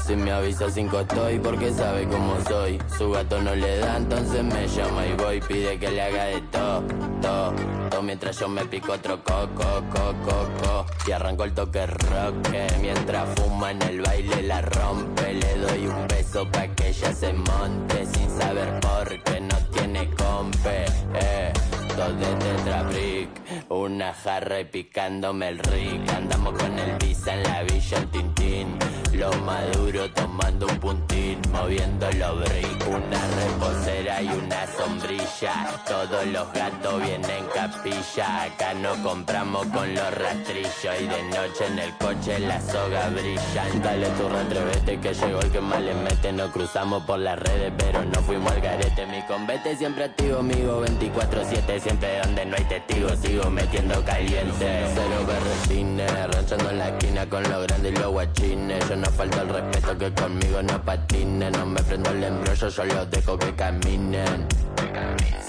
Si 0.07 0.17
me 0.17 0.33
avisa 0.33 0.69
cinco 0.69 1.01
estoy 1.01 1.39
porque 1.39 1.73
sabe 1.73 2.09
cómo 2.09 2.35
soy. 2.49 2.79
Su 2.99 3.11
gato 3.13 3.41
no 3.41 3.55
le 3.55 3.79
da, 3.79 3.99
entonces 3.99 4.43
me 4.43 4.67
llama 4.67 5.07
y 5.07 5.13
voy. 5.15 5.41
Pide 5.41 5.79
que 5.79 5.91
le 5.91 6.03
haga 6.03 6.25
de 6.25 6.41
todo, 6.51 6.83
todo, 7.21 7.53
todo. 7.89 8.03
Mientras 8.03 8.37
yo 8.39 8.49
me 8.49 8.65
pico 8.65 8.93
otro 8.93 9.23
coco, 9.23 9.83
coco, 9.91 10.15
coco. 10.25 10.87
Y 11.07 11.13
arranco 11.13 11.45
el 11.45 11.55
toque 11.55 11.87
rock. 11.87 12.35
Mientras 12.81 13.29
fuma 13.37 13.71
en 13.71 13.83
el 13.83 14.03
baile 14.03 14.43
la 14.43 14.61
rompe. 14.63 15.35
Le 15.35 15.57
doy 15.59 15.87
un 15.87 16.09
beso 16.09 16.51
pa' 16.51 16.67
que 16.67 16.89
ella 16.89 17.15
se 17.15 17.33
monte. 17.33 18.05
Sin 18.07 18.29
saber 18.31 18.81
por 18.81 19.23
qué 19.23 19.41
no 19.41 19.57
tiene 19.73 20.11
compe. 20.17 20.85
Eh. 21.15 21.53
Dos 21.97 22.19
de 22.19 22.35
tetrabric, 22.37 23.29
una 23.69 24.15
jarra 24.15 24.61
y 24.61 24.65
picándome 24.65 25.49
el 25.49 25.59
rick. 25.59 26.09
Andamos 26.17 26.55
con 26.55 26.79
el 26.79 26.97
visa 26.99 27.35
en 27.35 27.43
la 27.43 27.63
villa, 27.65 27.99
el 27.99 28.09
tintín. 28.09 28.79
Lo 29.13 29.31
maduro 29.43 30.11
tomando 30.13 30.67
un 30.67 30.79
puntín, 30.79 31.39
moviendo 31.53 32.11
los 32.13 32.41
brick. 32.41 32.89
Una 32.89 33.21
reposera 33.37 34.23
y 34.23 34.29
una 34.29 34.67
sombrilla. 34.67 35.83
Todos 35.87 36.27
los 36.27 36.51
gatos 36.53 37.03
vienen 37.03 37.45
capilla. 37.55 38.45
Acá 38.45 38.73
no 38.75 38.95
compramos 39.03 39.67
con 39.67 39.95
los 39.95 40.15
rastrillos. 40.15 41.01
Y 41.01 41.07
de 41.07 41.23
noche 41.25 41.67
en 41.67 41.79
el 41.79 41.93
coche 41.99 42.39
la 42.39 42.61
soga 42.61 43.11
brilla. 43.11 43.65
Dale 43.83 44.09
tu 44.09 44.27
atrévete 44.29 44.99
que 44.99 45.13
llegó 45.13 45.41
el 45.41 45.51
que 45.51 45.61
más 45.61 45.81
le 45.83 45.95
mete. 45.95 46.33
Nos 46.33 46.51
cruzamos 46.53 47.03
por 47.05 47.19
las 47.19 47.39
redes, 47.39 47.71
pero 47.77 48.03
no 48.03 48.21
fuimos 48.23 48.51
al 48.51 48.63
garete. 48.63 49.07
Mi 49.07 49.23
convete 49.27 49.77
siempre 49.77 50.05
activo, 50.05 50.39
amigo 50.39 50.83
24-7. 50.85 51.82
Siempre 51.83 52.21
donde 52.23 52.47
no 52.47 52.57
hay 52.57 52.65
testigos, 52.65 53.19
sigo 53.19 53.51
metiendo 53.51 54.05
caliente. 54.05 54.87
Cero 54.95 55.27
berretines, 55.27 56.33
ranchando 56.33 56.71
en 56.71 56.79
la 56.79 56.89
esquina 56.91 57.29
con 57.29 57.43
los 57.43 57.67
grandes 57.67 57.93
y 57.93 57.97
los 57.97 58.13
guachines. 58.13 58.89
Yo 58.89 58.97
no 58.97 59.11
falta 59.11 59.43
el 59.43 59.49
respeto 59.49 59.99
que 59.99 60.15
conmigo 60.15 60.63
no 60.63 60.81
patinen. 60.83 61.53
No 61.53 61.67
me 61.67 61.83
prendo 61.83 62.11
el 62.11 62.23
embrollo, 62.23 62.69
yo 62.69 62.85
los 62.85 63.11
dejo 63.11 63.37
que 63.37 63.55
caminen. 63.57 64.47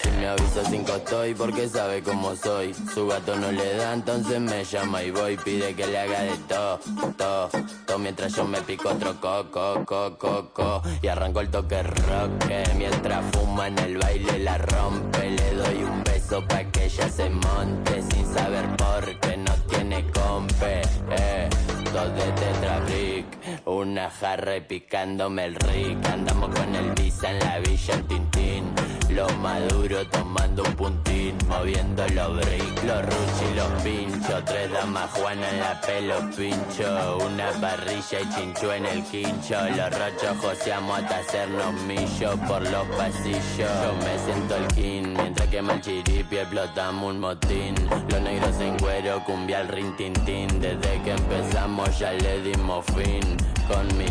Si 0.02 0.10
me 0.10 0.28
avisa 0.28 0.64
cinco 0.70 0.94
estoy 0.96 1.36
porque 1.36 1.70
sabe 1.70 2.02
cómo 2.02 2.36
soy. 2.36 2.74
Su 2.74 3.06
gato 3.08 3.36
no 3.36 3.52
le 3.52 3.76
da, 3.76 3.94
entonces 3.94 4.40
me 4.40 4.64
llama 4.64 5.04
y 5.04 5.12
voy. 5.12 5.38
Pide 5.38 5.76
que 5.76 5.86
le 5.86 6.00
haga 6.00 6.22
de 6.22 6.38
todo, 6.50 6.80
todo, 7.16 7.50
todo. 7.86 8.00
Mientras 8.00 8.36
yo 8.36 8.44
me 8.46 8.60
pico 8.62 8.90
otro 8.90 9.20
coco, 9.22 9.84
coco, 9.86 10.18
coco. 10.18 10.82
Y 11.00 11.08
arranco 11.08 11.42
el 11.42 11.50
toque 11.50 11.84
rock. 11.84 12.32
Mientras 12.76 13.24
fuma 13.34 13.68
en 13.68 13.78
el 13.78 13.98
baile 13.98 14.40
la 14.40 14.58
rompe. 14.58 15.30
Le 15.30 15.54
doy 15.54 15.84
un 15.84 16.03
pa' 16.42 16.64
que 16.72 16.86
ella 16.86 17.10
se 17.10 17.30
monte. 17.30 18.02
Sin 18.02 18.34
saber 18.34 18.66
por 18.78 19.20
qué 19.20 19.38
no 19.38 19.54
tiene 19.70 20.04
compe. 20.12 20.82
Eh. 21.12 21.50
Dos 21.94 22.12
de 22.16 22.32
tetrabric, 22.32 23.26
una 23.66 24.10
jarra 24.10 24.58
y 24.58 24.62
picándome 24.62 25.46
el 25.46 25.56
rick. 25.56 26.04
Andamos 26.10 26.50
con 26.56 26.74
el 26.74 26.92
visa 26.94 27.30
en 27.30 27.40
la 27.40 27.60
villa, 27.60 27.94
el 27.94 28.04
tintín. 28.08 28.93
Lo 29.14 29.30
maduro 29.38 30.04
tomando 30.08 30.64
un 30.64 30.74
puntín, 30.74 31.38
moviendo 31.48 32.04
los 32.16 32.36
brick, 32.38 32.84
los 32.84 33.06
ruchi 33.06 33.46
y 33.52 33.56
los 33.56 33.84
pinchos. 33.84 34.44
Tres 34.46 34.72
damas 34.72 35.12
Juana 35.12 35.50
en 35.52 35.60
la 35.60 35.80
pelo 35.82 36.16
pincho. 36.36 37.18
Una 37.24 37.52
parrilla 37.62 38.22
y 38.22 38.30
chinchu 38.34 38.72
en 38.72 38.86
el 38.88 39.04
quincho. 39.04 39.56
Los 39.78 39.90
rochos 40.00 40.38
joseamos 40.42 40.98
hasta 40.98 41.20
hacernos 41.20 41.74
millo 41.84 42.36
por 42.48 42.64
los 42.64 42.88
pasillos. 42.98 43.70
Yo 43.84 43.94
me 44.04 44.18
siento 44.26 44.56
el 44.56 44.68
king, 44.70 45.14
mientras 45.16 45.48
que 45.48 45.60
el 45.60 45.82
chiripi 45.82 46.38
explotamos 46.38 47.12
un 47.12 47.20
motín. 47.20 47.76
Los 48.10 48.20
negros 48.20 48.60
en 48.62 48.80
cuero, 48.80 49.24
cumbia 49.26 49.60
al 49.60 49.68
rin 49.68 49.96
tin 49.96 50.14
tin. 50.26 50.48
Desde 50.60 51.02
que 51.04 51.12
empezamos 51.12 52.00
ya 52.00 52.14
le 52.14 52.42
dimos 52.42 52.84
fin. 52.88 53.38
Con 53.68 53.88
mi 53.96 54.06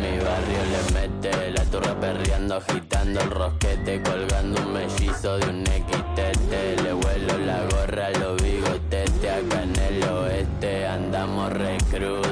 barrio 0.23 0.63
le 0.71 0.93
mete 0.93 1.51
La 1.51 1.63
turra 1.65 1.99
perreando, 1.99 2.55
agitando 2.55 3.19
el 3.19 3.31
rosquete 3.31 4.01
Colgando 4.01 4.61
un 4.61 4.73
mellizo 4.73 5.37
de 5.37 5.49
un 5.49 5.61
equitete 5.67 6.81
Le 6.83 6.93
vuelo 6.93 7.37
la 7.45 7.63
gorra, 7.71 8.09
los 8.11 8.41
bigotetes 8.41 9.31
Acá 9.31 9.63
en 9.63 9.75
el 9.75 10.03
oeste 10.03 10.87
andamos 10.87 11.53
recruz 11.53 12.30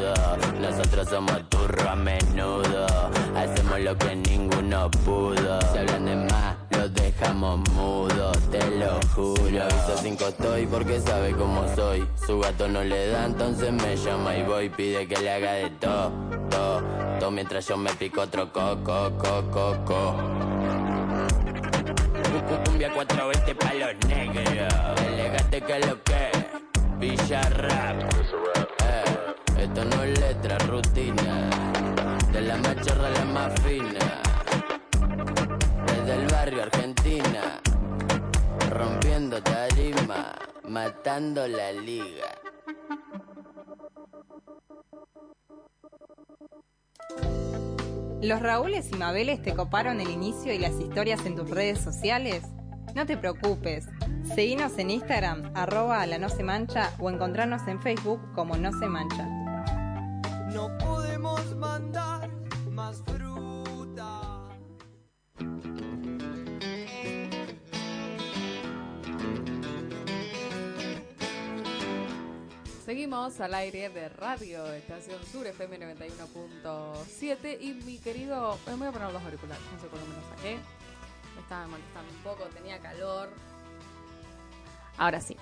somos 1.05 1.49
turro 1.49 1.89
a 1.89 1.95
menudo. 1.95 2.85
Hacemos 3.35 3.79
lo 3.79 3.97
que 3.97 4.15
ninguno 4.15 4.91
pudo. 5.05 5.59
Si 5.71 5.77
hablan 5.77 6.05
de 6.05 6.15
más, 6.15 6.57
los 6.71 6.93
dejamos 6.93 7.67
mudos, 7.71 8.37
te 8.51 8.59
lo 8.77 8.99
juro. 9.15 9.49
Si 9.49 9.57
avisa 9.57 9.97
cinco 10.01 10.27
estoy 10.27 10.67
porque 10.67 10.99
sabe 10.99 11.31
cómo 11.31 11.65
soy. 11.75 12.05
Su 12.27 12.39
gato 12.39 12.67
no 12.67 12.83
le 12.83 13.07
da, 13.07 13.25
entonces 13.25 13.71
me 13.71 13.95
llama 13.95 14.35
y 14.35 14.43
voy. 14.43 14.69
Pide 14.69 15.07
que 15.07 15.15
le 15.17 15.31
haga 15.31 15.53
de 15.53 15.69
todo, 15.71 16.11
todo, 16.49 16.83
todo. 17.19 17.31
Mientras 17.31 17.65
yo 17.67 17.77
me 17.77 17.91
pico 17.93 18.21
otro 18.21 18.51
coco, 18.51 19.11
coco, 19.17 19.45
coco. 19.51 20.15
Cumbia 22.65 22.91
420 22.93 23.55
pa' 23.55 23.73
los 23.73 24.05
negros. 24.05 25.01
Elegante 25.07 25.61
que 25.61 25.79
lo 25.79 26.03
que. 26.03 26.29
Villa 26.99 27.41
Rap. 27.49 27.99
Eh, 28.01 28.78
esto 29.59 29.85
no 29.85 30.03
es 30.03 30.19
letra, 30.19 30.57
rutina. 30.59 31.49
De 32.31 32.41
la 32.41 32.57
machorra 32.57 33.07
a 33.07 33.11
la 33.11 33.25
más 33.25 33.61
fina. 33.61 34.21
Desde 35.85 36.13
el 36.13 36.27
barrio 36.31 36.63
Argentina. 36.63 37.59
Rompiendo 38.69 39.41
tarima. 39.41 40.35
Matando 40.67 41.47
la 41.47 41.71
liga. 41.71 42.35
¿Los 48.21 48.41
Raúles 48.41 48.89
y 48.91 48.97
Mabeles 48.97 49.41
te 49.41 49.55
coparon 49.55 50.01
el 50.01 50.09
inicio 50.09 50.53
y 50.53 50.59
las 50.59 50.79
historias 50.79 51.25
en 51.25 51.35
tus 51.35 51.49
redes 51.49 51.79
sociales? 51.79 52.43
No 52.93 53.05
te 53.05 53.17
preocupes. 53.17 53.87
Seguinos 54.35 54.77
en 54.77 54.91
Instagram, 54.91 55.51
arroba 55.55 56.05
la 56.05 56.17
no 56.17 56.29
se 56.29 56.43
mancha 56.43 56.91
o 56.99 57.09
encontrarnos 57.09 57.67
en 57.67 57.81
Facebook 57.81 58.21
como 58.35 58.57
no 58.57 58.71
se 58.77 58.87
mancha. 58.87 59.38
No 60.53 60.75
podemos 60.77 61.55
mandar 61.55 62.29
más 62.71 63.03
fruta. 63.03 64.47
Seguimos 72.83 73.39
al 73.39 73.53
aire 73.53 73.89
de 73.89 74.09
Radio 74.09 74.65
Estación 74.73 75.23
Sur 75.31 75.45
FM 75.45 75.79
91.7 75.79 77.57
y 77.61 77.73
mi 77.85 77.99
querido, 77.99 78.57
me 78.65 78.75
voy 78.75 78.87
a 78.87 78.91
poner 78.91 79.13
los 79.13 79.23
auriculares, 79.23 79.63
no 79.71 79.79
sé 79.79 79.87
por 79.87 79.99
me 79.99 80.15
los 80.15 80.25
saqué. 80.25 80.57
Me 81.35 81.41
estaba 81.41 81.67
molestando 81.67 82.11
un 82.11 82.23
poco, 82.23 82.45
tenía 82.45 82.79
calor. 82.79 83.29
Ahora 84.97 85.21
sí. 85.21 85.37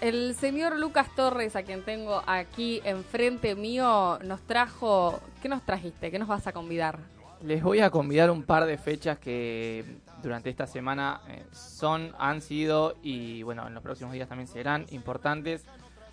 El 0.00 0.34
señor 0.34 0.78
Lucas 0.78 1.14
Torres, 1.14 1.56
a 1.56 1.62
quien 1.62 1.82
tengo 1.82 2.22
aquí 2.26 2.80
enfrente 2.84 3.54
mío, 3.54 4.18
nos 4.24 4.40
trajo... 4.40 5.20
¿Qué 5.42 5.48
nos 5.48 5.62
trajiste? 5.62 6.10
¿Qué 6.10 6.18
nos 6.18 6.26
vas 6.26 6.46
a 6.46 6.52
convidar? 6.52 6.98
Les 7.42 7.62
voy 7.62 7.80
a 7.80 7.90
convidar 7.90 8.30
un 8.30 8.42
par 8.42 8.64
de 8.64 8.78
fechas 8.78 9.18
que 9.18 9.84
durante 10.22 10.48
esta 10.48 10.66
semana 10.66 11.20
eh, 11.28 11.44
son, 11.52 12.14
han 12.18 12.40
sido 12.40 12.96
y 13.02 13.42
bueno, 13.42 13.66
en 13.66 13.74
los 13.74 13.82
próximos 13.82 14.14
días 14.14 14.26
también 14.26 14.48
serán 14.48 14.86
importantes. 14.90 15.64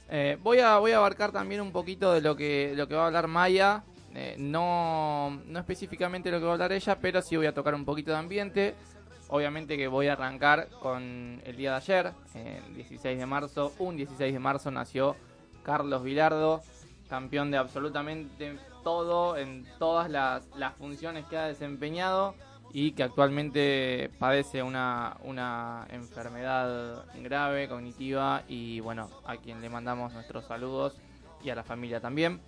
Eh, 0.09 0.37
voy, 0.41 0.59
a, 0.59 0.77
voy 0.79 0.91
a 0.91 0.97
abarcar 0.97 1.31
también 1.31 1.61
un 1.61 1.71
poquito 1.71 2.11
de 2.11 2.19
lo 2.19 2.35
que, 2.35 2.73
lo 2.75 2.89
que 2.89 2.95
va 2.95 3.03
a 3.03 3.07
hablar 3.07 3.27
Maya. 3.27 3.83
Eh, 4.13 4.35
no, 4.37 5.41
no 5.45 5.59
específicamente 5.59 6.29
lo 6.29 6.39
que 6.39 6.45
va 6.45 6.51
a 6.51 6.53
hablar 6.53 6.73
ella, 6.73 6.97
pero 6.99 7.21
sí 7.21 7.37
voy 7.37 7.45
a 7.45 7.53
tocar 7.53 7.73
un 7.73 7.85
poquito 7.85 8.11
de 8.11 8.17
ambiente. 8.17 8.75
Obviamente 9.29 9.75
que 9.75 9.87
voy 9.87 10.07
a 10.07 10.13
arrancar 10.13 10.69
con 10.81 11.41
el 11.43 11.57
día 11.57 11.71
de 11.71 11.77
ayer, 11.77 12.13
el 12.33 12.75
16 12.75 13.19
de 13.19 13.25
marzo. 13.25 13.73
Un 13.79 13.97
16 13.97 14.33
de 14.33 14.39
marzo 14.39 14.71
nació 14.71 15.15
Carlos 15.63 16.03
Vilardo, 16.03 16.61
campeón 17.09 17.51
de 17.51 17.57
absolutamente 17.57 18.57
todo, 18.83 19.35
en 19.35 19.65
todas 19.79 20.09
las, 20.09 20.47
las 20.55 20.75
funciones 20.75 21.25
que 21.25 21.37
ha 21.37 21.47
desempeñado 21.47 22.35
y 22.71 22.91
que 22.91 23.03
actualmente 23.03 24.11
padece 24.17 24.63
una, 24.63 25.17
una 25.23 25.85
enfermedad 25.89 27.05
grave, 27.21 27.67
cognitiva 27.67 28.43
y 28.47 28.79
bueno, 28.79 29.09
a 29.25 29.37
quien 29.37 29.61
le 29.61 29.69
mandamos 29.69 30.13
nuestros 30.13 30.45
saludos 30.45 30.95
y 31.43 31.49
a 31.49 31.55
la 31.55 31.63
familia 31.63 31.99
también. 31.99 32.39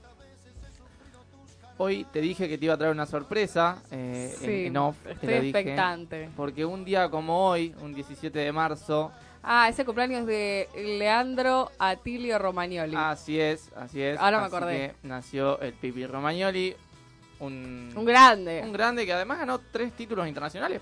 Hoy 1.82 2.06
te 2.12 2.20
dije 2.20 2.50
que 2.50 2.58
te 2.58 2.66
iba 2.66 2.74
a 2.74 2.78
traer 2.78 2.92
una 2.94 3.06
sorpresa 3.06 3.82
eh, 3.90 4.36
Sí, 4.38 4.66
en 4.66 4.76
off, 4.76 4.98
te 5.02 5.12
estoy 5.14 5.30
lo 5.30 5.42
dije, 5.42 5.60
expectante. 5.60 6.30
porque 6.36 6.66
un 6.66 6.84
día 6.84 7.10
como 7.10 7.48
hoy, 7.48 7.74
un 7.82 7.94
17 7.94 8.38
de 8.38 8.52
marzo, 8.52 9.12
Ah, 9.42 9.70
ese 9.70 9.86
cumpleaños 9.86 10.26
de 10.26 10.68
Leandro 10.76 11.72
Atilio 11.80 12.38
Romagnoli. 12.38 12.94
así 12.98 13.40
es, 13.40 13.72
así 13.78 14.02
es. 14.02 14.20
Ahora 14.20 14.42
me 14.42 14.46
acordé. 14.48 14.76
que 15.02 15.08
nació 15.08 15.58
el 15.62 15.72
Pipi 15.72 16.06
Romagnoli, 16.06 16.76
un, 17.40 17.90
Un 17.96 18.04
grande. 18.04 18.60
un 18.62 18.74
grande 18.74 19.06
que 19.06 19.14
además 19.14 19.40
ganó 19.40 19.60
tres 19.72 19.94
títulos 19.94 20.28
internacionales. 20.28 20.82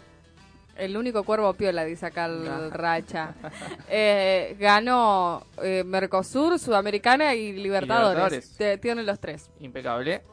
El 0.75 0.97
único 0.97 1.23
cuervo 1.23 1.53
piola, 1.53 1.85
dice 1.85 2.07
acá 2.07 2.25
el 2.25 2.43
Nah. 2.43 2.69
Racha. 2.71 3.35
Eh, 3.89 4.55
ganó 4.59 5.45
eh, 5.61 5.83
Mercosur, 5.85 6.57
Sudamericana 6.57 7.35
y 7.35 7.53
Libertadores. 7.53 8.15
Libertadores. 8.15 8.57
Te- 8.57 8.77
Tiene 8.79 9.03
los 9.03 9.19
tres. 9.19 9.51
impecable. 9.59 10.23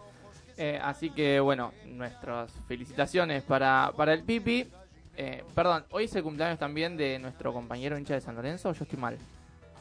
Eh, 0.57 0.79
así 0.83 1.11
que 1.11 1.41
bueno, 1.41 1.73
nuestras 1.87 2.53
felicitaciones 2.69 3.43
para, 3.43 3.93
para 3.97 4.13
el 4.13 4.23
Pipi. 4.23 4.69
Eh, 5.17 5.45
perdón, 5.55 5.85
hoy 5.91 6.05
es 6.05 6.15
el 6.17 6.23
cumpleaños 6.23 6.59
también 6.59 6.97
de 6.97 7.19
nuestro 7.19 7.53
compañero 7.53 7.97
hincha 7.99 8.15
de 8.15 8.21
San 8.21 8.35
Lorenzo, 8.35 8.71
¿o 8.71 8.73
yo 8.73 8.85
estoy 8.85 8.99
mal? 8.99 9.19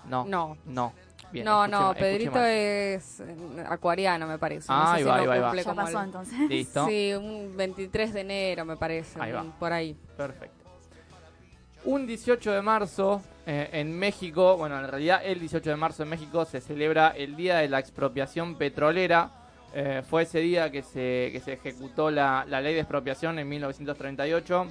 No. 0.07 0.26
No. 0.26 0.57
No. 0.65 0.93
Bien, 1.32 1.45
no, 1.45 1.65
escuché 1.65 1.82
no, 1.84 1.93
Pedrito 1.95 2.32
mal. 2.34 2.45
es 2.49 3.19
eh, 3.21 3.36
acuariano, 3.67 4.28
me 4.28 4.38
parece. 4.38 4.71
No 4.71 4.78
Ah, 4.80 4.86
sé 4.86 4.91
ahí 4.97 5.01
si 5.03 5.09
va, 5.09 5.15
ahí 5.15 5.26
va, 5.26 5.34
ahí 5.34 5.39
va. 5.39 5.55
Ya 5.55 5.74
pasó 5.74 6.03
entonces. 6.03 6.39
Listo. 6.49 6.86
Sí, 6.88 7.13
un 7.13 7.57
23 7.57 8.13
de 8.13 8.21
enero, 8.21 8.65
me 8.65 8.78
parece. 8.78 9.19
Ahí 9.19 9.32
va. 9.32 9.43
Por 9.59 9.74
ahí. 9.74 9.95
Perfecto. 10.15 10.63
Un 11.86 12.05
18 12.07 12.51
de 12.51 12.61
marzo 12.61 13.21
eh, 13.47 13.69
en 13.74 13.97
México, 13.97 14.55
bueno, 14.57 14.80
en 14.80 14.88
realidad 14.88 15.21
el 15.24 15.39
18 15.39 15.69
de 15.71 15.76
marzo 15.76 16.03
en 16.03 16.09
México 16.09 16.45
se 16.45 16.61
celebra 16.61 17.09
el 17.09 17.36
Día 17.36 17.57
de 17.57 17.67
la 17.67 17.80
Expropiación 17.80 18.55
Petrolera. 18.55 19.32
Eh, 19.76 20.03
fue 20.07 20.24
ese 20.24 20.39
día 20.39 20.71
que 20.71 20.84
se, 20.84 21.30
que 21.32 21.41
se 21.43 21.53
ejecutó 21.53 22.11
la, 22.11 22.45
la 22.47 22.61
ley 22.61 22.76
de 22.76 22.82
expropiación 22.82 23.39
en 23.39 23.49
1938 23.49 24.67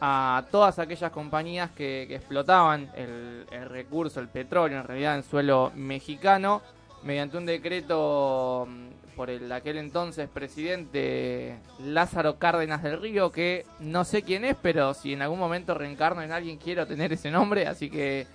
a 0.00 0.44
todas 0.50 0.78
aquellas 0.78 1.10
compañías 1.10 1.70
que, 1.70 2.02
explotaban 2.14 2.90
el, 2.96 3.46
el 3.50 3.68
recurso, 3.68 4.20
el 4.20 4.28
petróleo, 4.28 4.80
en 4.80 4.86
realidad 4.86 5.16
en 5.16 5.22
suelo 5.22 5.72
mexicano, 5.74 6.62
mediante 7.02 7.36
un 7.36 7.46
decreto 7.46 8.66
mm, 8.68 9.14
por 9.14 9.30
el 9.30 9.50
aquel 9.50 9.78
entonces 9.78 10.28
presidente 10.28 11.56
Lázaro 11.78 12.38
Cárdenas 12.38 12.82
del 12.82 13.00
Río, 13.00 13.32
que 13.32 13.64
no 13.80 14.04
sé 14.04 14.22
quién 14.22 14.44
es, 14.44 14.56
pero 14.60 14.92
si 14.94 15.14
en 15.14 15.22
algún 15.22 15.38
momento 15.38 15.74
reencarno 15.74 16.22
en 16.22 16.32
alguien 16.32 16.58
quiero 16.58 16.86
tener 16.86 17.12
ese 17.12 17.30
nombre, 17.30 17.66
así 17.66 17.90
que 17.90 18.26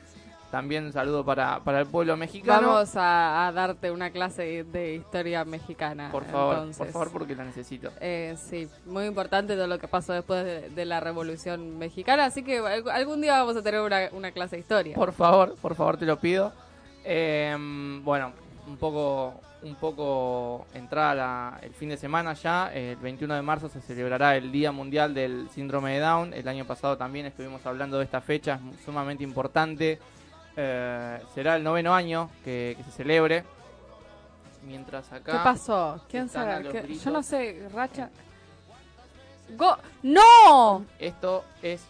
también 0.51 0.85
un 0.85 0.91
saludo 0.93 1.23
para, 1.25 1.59
para 1.61 1.79
el 1.79 1.87
pueblo 1.87 2.15
mexicano. 2.17 2.67
Vamos 2.73 2.95
a, 2.97 3.47
a 3.47 3.51
darte 3.51 3.89
una 3.89 4.11
clase 4.11 4.63
de 4.65 4.95
historia 4.95 5.45
mexicana. 5.45 6.09
por 6.11 6.25
favor, 6.25 6.55
entonces. 6.57 6.77
por 6.77 6.87
favor, 6.91 7.11
porque 7.11 7.35
la 7.35 7.45
necesito. 7.45 7.89
Eh, 8.01 8.35
sí, 8.37 8.67
muy 8.85 9.05
importante 9.05 9.55
todo 9.55 9.67
lo 9.67 9.79
que 9.79 9.87
pasó 9.87 10.13
después 10.13 10.43
de, 10.43 10.69
de 10.69 10.85
la 10.85 10.99
Revolución 10.99 11.79
Mexicana, 11.79 12.25
así 12.25 12.43
que 12.43 12.59
al- 12.59 12.89
algún 12.89 13.21
día 13.21 13.37
vamos 13.39 13.55
a 13.55 13.61
tener 13.61 13.79
una, 13.81 14.09
una 14.11 14.31
clase 14.31 14.57
de 14.57 14.59
historia. 14.61 14.95
Por 14.95 15.13
favor, 15.13 15.55
por 15.61 15.73
favor, 15.75 15.97
te 15.97 16.05
lo 16.05 16.19
pido. 16.19 16.51
Eh, 17.03 17.55
bueno, 18.03 18.31
un 18.67 18.77
poco, 18.77 19.33
un 19.63 19.75
poco 19.75 20.65
entrada 20.73 21.15
la- 21.15 21.59
el 21.61 21.73
fin 21.73 21.89
de 21.89 21.97
semana 21.97 22.33
ya. 22.33 22.71
El 22.73 22.97
21 22.97 23.33
de 23.35 23.41
marzo 23.41 23.69
se 23.69 23.81
celebrará 23.81 24.35
el 24.35 24.51
Día 24.51 24.71
Mundial 24.71 25.13
del 25.13 25.49
Síndrome 25.49 25.93
de 25.93 25.99
Down. 25.99 26.33
El 26.33 26.47
año 26.47 26.65
pasado 26.65 26.97
también 26.97 27.25
estuvimos 27.25 27.65
hablando 27.65 27.97
de 27.97 28.03
esta 28.05 28.21
fecha, 28.21 28.59
es 28.77 28.83
sumamente 28.85 29.23
importante. 29.23 29.99
Eh, 30.57 31.19
será 31.33 31.55
el 31.55 31.63
noveno 31.63 31.93
año 31.93 32.29
que, 32.43 32.75
que 32.77 32.83
se 32.83 32.91
celebre. 32.91 33.43
Mientras 34.65 35.11
acá. 35.11 35.31
¿Qué 35.31 35.37
pasó? 35.43 36.01
¿Quién 36.09 36.29
sabe? 36.29 36.63
los 36.63 36.73
¿Qué- 36.73 36.81
gritos. 36.81 37.03
Yo 37.03 37.11
no 37.11 37.23
sé, 37.23 37.67
Racha. 37.73 38.09
Go 39.57 39.75
¡No! 40.03 40.85
Esto 40.99 41.43
es 41.61 41.83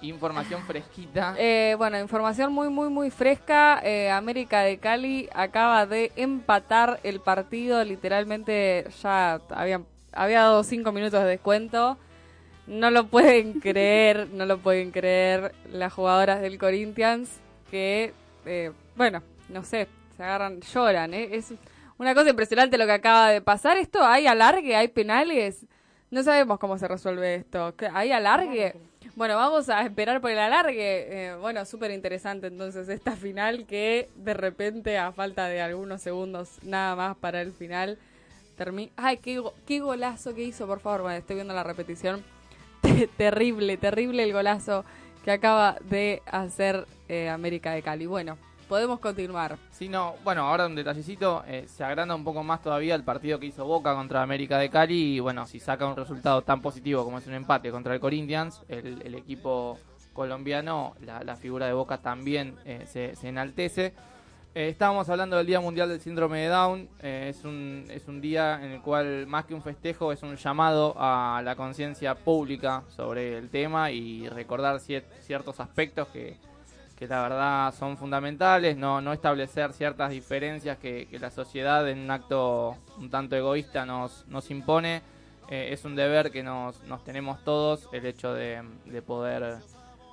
información 0.00 0.62
fresquita. 0.64 1.34
Eh, 1.38 1.74
bueno, 1.76 1.98
información 1.98 2.52
muy, 2.52 2.68
muy, 2.68 2.88
muy 2.88 3.10
fresca. 3.10 3.80
Eh, 3.82 4.10
América 4.10 4.60
de 4.60 4.78
Cali 4.78 5.28
acaba 5.34 5.86
de 5.86 6.12
empatar 6.16 7.00
el 7.02 7.20
partido. 7.20 7.82
Literalmente 7.84 8.86
ya 9.02 9.40
habían, 9.50 9.86
había 10.12 10.40
dado 10.42 10.62
cinco 10.62 10.92
minutos 10.92 11.20
de 11.22 11.28
descuento. 11.28 11.98
No 12.66 12.90
lo 12.90 13.08
pueden 13.08 13.54
creer, 13.60 14.28
no 14.32 14.46
lo 14.46 14.58
pueden 14.58 14.90
creer 14.92 15.54
las 15.70 15.92
jugadoras 15.92 16.40
del 16.40 16.58
Corinthians 16.58 17.40
que, 17.74 18.12
eh, 18.46 18.70
bueno, 18.94 19.20
no 19.48 19.64
sé, 19.64 19.88
se 20.16 20.22
agarran, 20.22 20.60
lloran. 20.60 21.12
¿eh? 21.12 21.30
Es 21.32 21.52
una 21.98 22.14
cosa 22.14 22.30
impresionante 22.30 22.78
lo 22.78 22.86
que 22.86 22.92
acaba 22.92 23.30
de 23.30 23.40
pasar. 23.40 23.76
Esto 23.78 24.04
hay 24.04 24.28
alargue, 24.28 24.76
hay 24.76 24.86
penales. 24.86 25.66
No 26.08 26.22
sabemos 26.22 26.60
cómo 26.60 26.78
se 26.78 26.86
resuelve 26.86 27.34
esto. 27.34 27.74
¿Qué- 27.76 27.90
¿Hay 27.92 28.12
alargue? 28.12 28.76
Bueno, 29.16 29.34
vamos 29.34 29.68
a 29.70 29.82
esperar 29.82 30.20
por 30.20 30.30
el 30.30 30.38
alargue. 30.38 30.76
Eh, 31.30 31.34
bueno, 31.34 31.64
súper 31.64 31.90
interesante 31.90 32.46
entonces 32.46 32.88
esta 32.88 33.16
final 33.16 33.66
que 33.66 34.08
de 34.14 34.34
repente 34.34 34.96
a 34.96 35.10
falta 35.10 35.48
de 35.48 35.60
algunos 35.60 36.00
segundos 36.00 36.50
nada 36.62 36.94
más 36.94 37.16
para 37.16 37.40
el 37.40 37.50
final 37.52 37.98
termina... 38.56 38.92
Ay, 38.96 39.16
qué, 39.16 39.40
go- 39.40 39.54
qué 39.66 39.80
golazo 39.80 40.32
que 40.36 40.44
hizo, 40.44 40.68
por 40.68 40.78
favor. 40.78 41.02
Bueno, 41.02 41.16
estoy 41.18 41.34
viendo 41.34 41.54
la 41.54 41.64
repetición. 41.64 42.22
terrible, 43.16 43.76
terrible 43.78 44.22
el 44.22 44.32
golazo 44.32 44.84
que 45.24 45.32
acaba 45.32 45.76
de 45.90 46.22
hacer 46.26 46.86
eh, 47.08 47.28
América 47.28 47.72
de 47.72 47.82
Cali. 47.82 48.06
Bueno, 48.06 48.36
podemos 48.68 48.98
continuar. 49.00 49.56
Sí, 49.70 49.88
no, 49.88 50.14
bueno, 50.24 50.42
ahora 50.42 50.66
un 50.66 50.74
detallecito, 50.74 51.44
eh, 51.46 51.64
se 51.68 51.84
agranda 51.84 52.14
un 52.14 52.24
poco 52.24 52.42
más 52.42 52.62
todavía 52.62 52.94
el 52.94 53.04
partido 53.04 53.38
que 53.38 53.46
hizo 53.46 53.64
Boca 53.64 53.94
contra 53.94 54.22
América 54.22 54.58
de 54.58 54.70
Cali 54.70 55.16
y 55.16 55.20
bueno, 55.20 55.46
si 55.46 55.60
saca 55.60 55.86
un 55.86 55.96
resultado 55.96 56.42
tan 56.42 56.60
positivo 56.62 57.04
como 57.04 57.18
es 57.18 57.26
un 57.26 57.34
empate 57.34 57.70
contra 57.70 57.94
el 57.94 58.00
Corinthians, 58.00 58.62
el, 58.68 59.02
el 59.02 59.14
equipo 59.14 59.78
colombiano, 60.14 60.94
la, 61.00 61.36
figura 61.36 61.66
de 61.66 61.72
Boca 61.72 61.98
también 61.98 62.56
eh, 62.64 62.84
se, 62.86 63.28
enaltece. 63.28 63.92
Eh, 64.54 64.68
estábamos 64.68 65.08
hablando 65.08 65.36
del 65.36 65.46
Día 65.46 65.60
Mundial 65.60 65.88
del 65.88 66.00
Síndrome 66.00 66.38
de 66.38 66.46
Down, 66.46 66.88
eh, 67.02 67.26
es, 67.28 67.44
un, 67.44 67.84
es 67.90 68.06
un 68.06 68.20
día 68.20 68.64
en 68.64 68.70
el 68.70 68.80
cual 68.80 69.26
más 69.26 69.44
que 69.44 69.54
un 69.54 69.62
festejo 69.62 70.12
es 70.12 70.22
un 70.22 70.36
llamado 70.36 70.94
a 70.96 71.42
la 71.44 71.56
conciencia 71.56 72.14
pública 72.14 72.84
sobre 72.88 73.36
el 73.36 73.50
tema 73.50 73.90
y 73.90 74.28
recordar 74.28 74.76
cier- 74.76 75.02
ciertos 75.20 75.58
aspectos 75.58 76.06
que, 76.08 76.36
que 76.96 77.08
la 77.08 77.22
verdad 77.22 77.74
son 77.74 77.96
fundamentales, 77.96 78.76
no, 78.76 79.00
no 79.00 79.12
establecer 79.12 79.72
ciertas 79.72 80.10
diferencias 80.10 80.78
que, 80.78 81.08
la 81.20 81.30
sociedad 81.30 81.88
en 81.88 82.00
un 82.00 82.10
acto 82.10 82.76
un 82.98 83.10
tanto 83.10 83.36
egoísta 83.36 83.84
nos, 83.84 84.26
nos 84.28 84.50
impone. 84.50 85.02
Eh, 85.48 85.68
es 85.72 85.84
un 85.84 85.94
deber 85.94 86.30
que 86.30 86.42
nos, 86.42 86.82
nos 86.84 87.04
tenemos 87.04 87.42
todos 87.44 87.88
el 87.92 88.06
hecho 88.06 88.32
de, 88.32 88.62
de 88.86 89.02
poder 89.02 89.58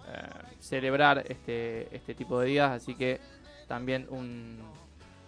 eh, 0.07 0.29
celebrar 0.59 1.23
este, 1.29 1.95
este 1.95 2.13
tipo 2.15 2.39
de 2.39 2.47
días, 2.47 2.71
así 2.71 2.95
que 2.95 3.21
también 3.67 4.07
un, 4.09 4.59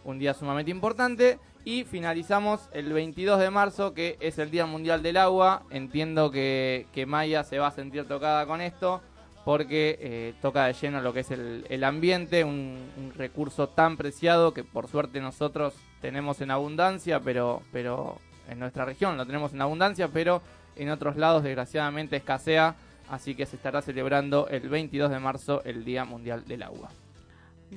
un 0.04 0.20
día 0.20 0.34
sumamente 0.34 0.72
importante. 0.72 1.40
Y 1.66 1.86
finalizamos 1.86 2.68
el 2.74 2.92
22 2.92 3.40
de 3.40 3.50
marzo, 3.50 3.94
que 3.94 4.18
es 4.20 4.38
el 4.38 4.52
Día 4.52 4.66
Mundial 4.66 5.02
del 5.02 5.16
Agua. 5.16 5.64
Entiendo 5.70 6.30
que, 6.30 6.88
que 6.92 7.06
Maya 7.06 7.46
se 7.46 7.58
va 7.58 7.68
a 7.68 7.72
sentir 7.72 8.06
tocada 8.06 8.46
con 8.46 8.60
esto, 8.60 9.02
porque 9.46 9.98
eh, 10.00 10.34
toca 10.42 10.66
de 10.66 10.74
lleno 10.74 11.02
lo 11.02 11.14
que 11.14 11.22
es 11.22 11.32
el, 11.32 11.66
el 11.70 11.84
ambiente, 11.84 12.44
un, 12.44 12.78
un 12.98 13.14
recurso 13.14 13.68
tan 13.68 13.98
preciado 13.98 14.54
que 14.54 14.64
por 14.64 14.88
suerte 14.88 15.20
nosotros 15.20 15.74
tenemos 16.02 16.42
en 16.42 16.52
abundancia, 16.52 17.20
pero, 17.20 17.62
pero 17.72 18.18
en 18.50 18.60
nuestra 18.60 18.86
región 18.86 19.18
lo 19.18 19.26
tenemos 19.26 19.54
en 19.54 19.62
abundancia, 19.62 20.08
pero 20.08 20.42
en 20.76 20.90
otros 20.90 21.18
lados 21.18 21.44
desgraciadamente 21.44 22.16
escasea. 22.16 22.76
Así 23.10 23.36
que 23.36 23.46
se 23.46 23.58
estará 23.58 23.82
celebrando 23.82 24.48
el 24.48 24.70
22 24.70 25.12
de 25.12 25.20
marzo 25.20 25.62
el 25.66 25.84
Día 25.84 26.06
Mundial 26.06 26.46
del 26.46 26.64
Agua. 26.64 26.90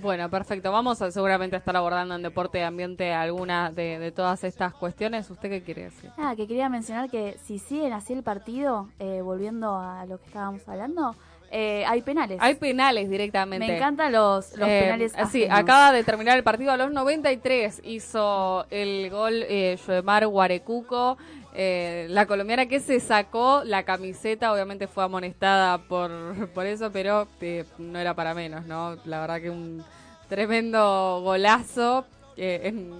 Bueno, 0.00 0.28
perfecto. 0.30 0.70
Vamos 0.70 1.00
a 1.02 1.10
seguramente 1.10 1.56
estar 1.56 1.76
abordando 1.76 2.14
en 2.14 2.22
deporte 2.22 2.58
y 2.58 2.62
ambiente 2.62 3.12
alguna 3.12 3.70
de, 3.70 3.98
de 3.98 4.12
todas 4.12 4.44
estas 4.44 4.74
cuestiones. 4.74 5.28
¿Usted 5.30 5.48
qué 5.48 5.62
quiere 5.62 5.84
decir? 5.84 6.10
Ah, 6.16 6.34
que 6.36 6.46
quería 6.46 6.68
mencionar 6.68 7.10
que 7.10 7.38
si 7.44 7.58
siguen 7.58 7.92
así 7.92 8.12
el 8.12 8.22
partido, 8.22 8.88
eh, 8.98 9.20
volviendo 9.22 9.78
a 9.78 10.04
lo 10.06 10.18
que 10.18 10.26
estábamos 10.26 10.68
hablando, 10.68 11.14
eh, 11.50 11.84
hay 11.86 12.02
penales. 12.02 12.38
Hay 12.40 12.54
penales 12.56 13.08
directamente. 13.08 13.66
Me 13.66 13.76
encantan 13.76 14.12
los, 14.12 14.56
los 14.56 14.68
Eh, 14.68 14.80
penales. 14.84 15.12
Sí, 15.30 15.44
ajenos. 15.44 15.58
acaba 15.58 15.92
de 15.92 16.04
terminar 16.04 16.36
el 16.36 16.42
partido 16.44 16.72
a 16.72 16.76
los 16.76 16.90
93. 16.92 17.80
Hizo 17.84 18.66
el 18.70 19.08
gol 19.10 19.44
eh, 19.48 19.78
Joemar 19.84 20.26
Guarecuco, 20.26 21.16
eh, 21.54 22.06
la 22.10 22.26
colombiana 22.26 22.66
que 22.66 22.80
se 22.80 23.00
sacó 23.00 23.62
la 23.64 23.84
camiseta. 23.84 24.52
Obviamente 24.52 24.86
fue 24.88 25.04
amonestada 25.04 25.78
por, 25.78 26.10
por 26.54 26.66
eso, 26.66 26.90
pero 26.92 27.26
eh, 27.40 27.64
no 27.78 27.98
era 27.98 28.14
para 28.14 28.34
menos, 28.34 28.66
¿no? 28.66 28.96
La 29.04 29.20
verdad 29.20 29.40
que 29.40 29.50
un 29.50 29.84
tremendo 30.28 31.20
golazo 31.22 32.04
en, 32.36 32.92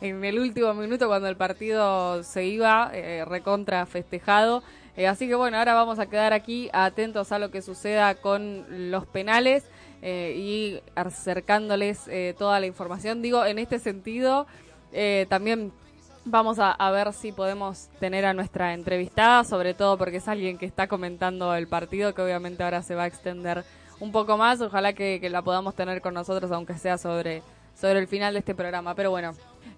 en 0.00 0.24
el 0.24 0.38
último 0.38 0.74
minuto 0.74 1.06
cuando 1.06 1.28
el 1.28 1.36
partido 1.36 2.22
se 2.24 2.44
iba, 2.44 2.90
eh, 2.92 3.24
recontra 3.24 3.86
festejado. 3.86 4.62
Eh, 4.96 5.06
así 5.06 5.26
que 5.26 5.34
bueno, 5.34 5.56
ahora 5.56 5.74
vamos 5.74 5.98
a 5.98 6.06
quedar 6.06 6.32
aquí 6.32 6.68
atentos 6.72 7.32
a 7.32 7.38
lo 7.38 7.50
que 7.50 7.62
suceda 7.62 8.14
con 8.14 8.90
los 8.90 9.06
penales 9.06 9.64
eh, 10.02 10.34
y 10.36 10.80
acercándoles 10.94 12.08
eh, 12.08 12.34
toda 12.36 12.60
la 12.60 12.66
información. 12.66 13.22
Digo, 13.22 13.44
en 13.44 13.58
este 13.58 13.78
sentido, 13.78 14.46
eh, 14.92 15.26
también 15.30 15.72
vamos 16.24 16.58
a, 16.58 16.72
a 16.72 16.90
ver 16.90 17.12
si 17.12 17.32
podemos 17.32 17.88
tener 18.00 18.26
a 18.26 18.34
nuestra 18.34 18.74
entrevistada, 18.74 19.44
sobre 19.44 19.74
todo 19.74 19.96
porque 19.96 20.18
es 20.18 20.28
alguien 20.28 20.58
que 20.58 20.66
está 20.66 20.88
comentando 20.88 21.54
el 21.54 21.68
partido, 21.68 22.14
que 22.14 22.22
obviamente 22.22 22.62
ahora 22.62 22.82
se 22.82 22.94
va 22.94 23.04
a 23.04 23.06
extender 23.06 23.64
un 24.00 24.12
poco 24.12 24.36
más. 24.36 24.60
Ojalá 24.60 24.92
que, 24.92 25.20
que 25.20 25.30
la 25.30 25.42
podamos 25.42 25.74
tener 25.74 26.02
con 26.02 26.14
nosotros, 26.14 26.50
aunque 26.52 26.74
sea 26.74 26.98
sobre, 26.98 27.42
sobre 27.74 28.00
el 28.00 28.08
final 28.08 28.34
de 28.34 28.40
este 28.40 28.54
programa. 28.54 28.94
Pero 28.94 29.10
bueno, 29.10 29.32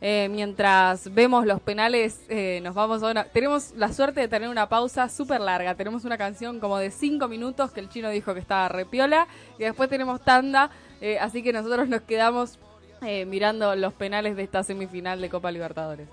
eh, 0.06 0.28
mientras 0.28 1.14
vemos 1.14 1.46
los 1.46 1.62
penales, 1.62 2.20
eh, 2.28 2.60
nos 2.62 2.74
vamos 2.74 3.02
a 3.02 3.10
una... 3.10 3.24
Tenemos 3.24 3.72
la 3.74 3.90
suerte 3.90 4.20
de 4.20 4.28
tener 4.28 4.50
una 4.50 4.68
pausa 4.68 5.08
súper 5.08 5.40
larga. 5.40 5.76
Tenemos 5.76 6.04
una 6.04 6.18
canción 6.18 6.60
como 6.60 6.76
de 6.76 6.90
cinco 6.90 7.26
minutos 7.26 7.70
que 7.70 7.80
el 7.80 7.88
chino 7.88 8.10
dijo 8.10 8.34
que 8.34 8.40
estaba 8.40 8.68
repiola. 8.68 9.26
Y 9.58 9.62
después 9.62 9.88
tenemos 9.88 10.20
tanda. 10.20 10.68
eh, 11.00 11.18
así 11.18 11.42
que 11.42 11.54
nosotros 11.54 11.88
nos 11.88 12.02
quedamos 12.02 12.58
eh, 13.00 13.24
mirando 13.24 13.74
los 13.76 13.94
penales 13.94 14.36
de 14.36 14.42
esta 14.42 14.62
semifinal 14.62 15.22
de 15.22 15.30
Copa 15.30 15.50
Libertadores. 15.50 16.06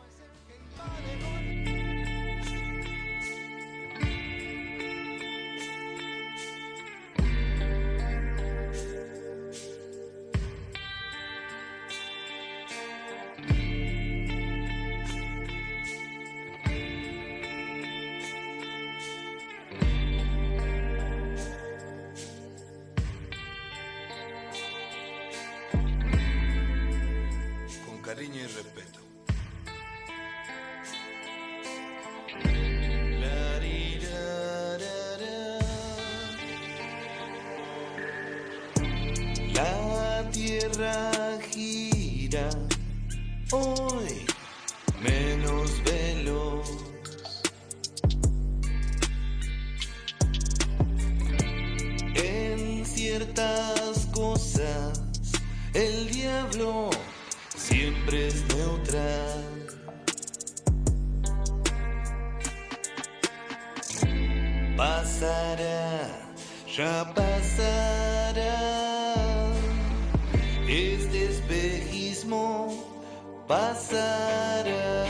Tierra 40.62 41.40
gira 41.52 42.50
hoy 43.52 44.26
menos 45.02 45.82
veloz. 45.84 46.70
En 52.14 52.86
ciertas 52.86 54.06
cosas 54.14 55.02
el 55.74 56.12
diablo 56.12 56.92
siempre 57.56 58.28
es 58.28 58.46
neutral. 58.56 59.46
Pasará, 64.78 66.08
ya 66.68 67.12
pasará. 67.16 68.52
Este 70.74 71.26
espejismo 71.26 72.70
pasará. 73.46 75.06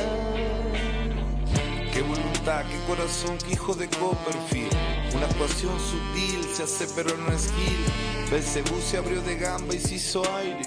Qué 1.94 2.02
voluntad, 2.02 2.66
qué 2.66 2.80
corazón, 2.88 3.38
qué 3.46 3.54
hijo 3.54 3.76
de 3.76 3.88
Copperfield. 3.88 4.74
Una 5.14 5.28
actuación 5.28 5.74
sutil 5.80 6.44
se 6.52 6.64
hace 6.64 6.88
pero 6.96 7.16
no 7.16 7.32
es 7.32 7.54
Gil. 7.54 8.32
Belcebú 8.32 8.82
se 8.82 8.98
abrió 8.98 9.22
de 9.22 9.36
gamba 9.36 9.76
y 9.76 9.80
se 9.80 9.96
hizo 9.96 10.24
aire. 10.36 10.64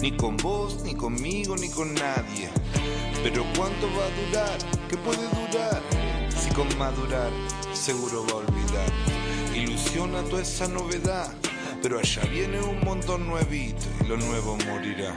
Ni 0.00 0.10
con 0.16 0.36
vos, 0.38 0.82
ni 0.82 0.96
conmigo, 0.96 1.56
ni 1.56 1.68
con 1.68 1.94
nadie. 1.94 2.50
Pero 3.22 3.44
¿cuánto 3.56 3.86
va 3.86 4.04
a 4.04 4.26
durar? 4.26 4.58
¿Qué 4.88 4.96
puede 4.96 5.28
durar? 5.28 5.80
Si 6.36 6.50
con 6.50 6.66
madurar 6.76 7.30
seguro 7.72 8.26
va 8.26 8.32
a 8.32 8.36
olvidar. 8.38 8.90
Ilusiona 9.54 10.24
toda 10.24 10.42
esa 10.42 10.66
novedad. 10.66 11.32
Pero 11.82 11.98
allá 11.98 12.22
viene 12.30 12.60
un 12.60 12.80
montón 12.80 13.26
nuevito 13.26 13.86
y 14.00 14.08
lo 14.08 14.16
nuevo 14.16 14.56
morirá. 14.66 15.16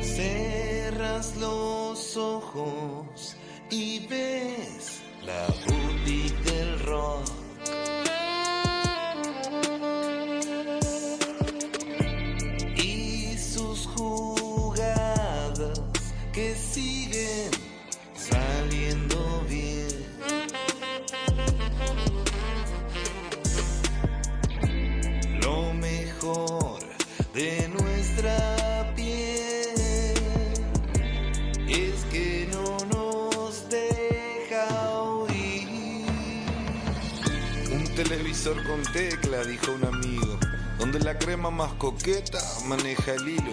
Cerras 0.00 1.36
los 1.36 2.16
ojos 2.16 3.36
y 3.70 4.06
ves 4.06 5.02
la 5.22 5.46
boutique 5.66 6.50
del 6.50 6.80
rock. 6.80 7.45
Más 41.50 41.72
coqueta 41.74 42.40
maneja 42.66 43.12
el 43.12 43.28
hilo. 43.28 43.52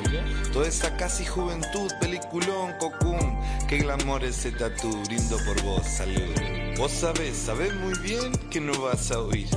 Toda 0.51 0.67
esa 0.67 0.97
casi 0.97 1.25
juventud, 1.25 1.91
peliculón, 2.01 2.73
cocún. 2.79 3.39
Que 3.67 3.77
glamour 3.77 4.23
ese 4.23 4.51
tatú, 4.51 4.91
brindo 5.03 5.37
por 5.45 5.61
vos, 5.61 5.85
salud. 5.85 6.33
Vos 6.75 6.91
sabés, 6.91 7.37
sabés 7.37 7.73
muy 7.75 7.93
bien 7.99 8.31
que 8.49 8.59
no 8.59 8.73
vas 8.81 9.11
a 9.11 9.19
oír. 9.19 9.47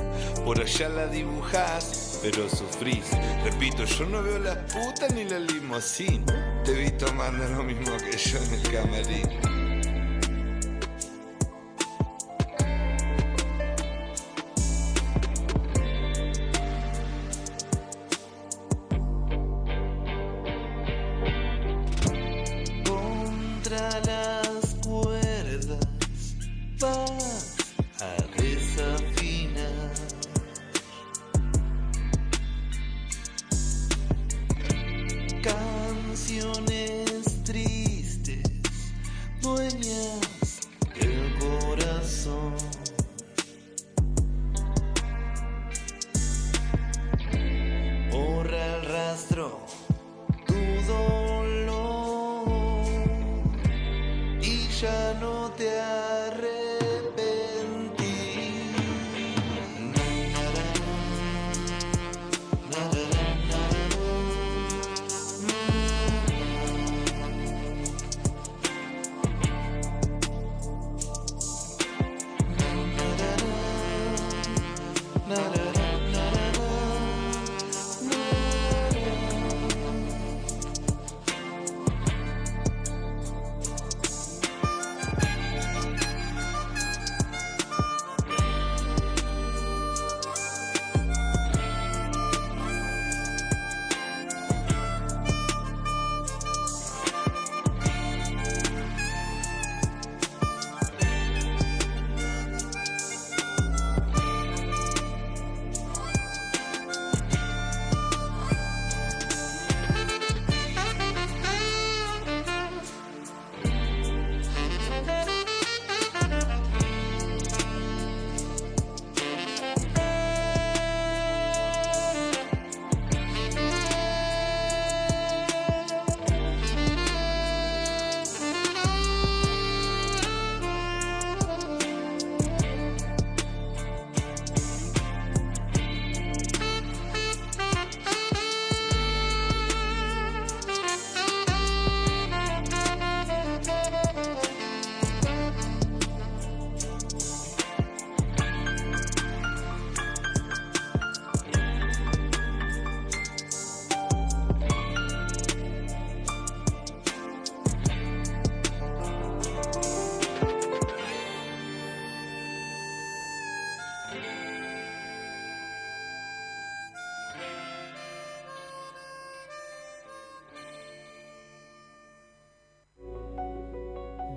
Por 0.45 0.61
allá 0.61 0.87
la 0.87 1.07
dibujás, 1.07 2.19
pero 2.21 2.47
sufrís. 2.47 3.05
Repito, 3.43 3.83
yo 3.85 4.05
no 4.05 4.21
veo 4.21 4.37
las 4.37 4.57
putas 4.71 5.11
ni 5.13 5.25
la 5.25 5.39
limosín. 5.39 6.23
Te 6.63 6.73
vi 6.73 6.91
tomando 6.91 7.43
lo 7.49 7.63
mismo 7.63 7.97
que 7.97 8.17
yo 8.17 8.37
en 8.37 8.53
el 8.53 8.71
camarín. 8.71 9.46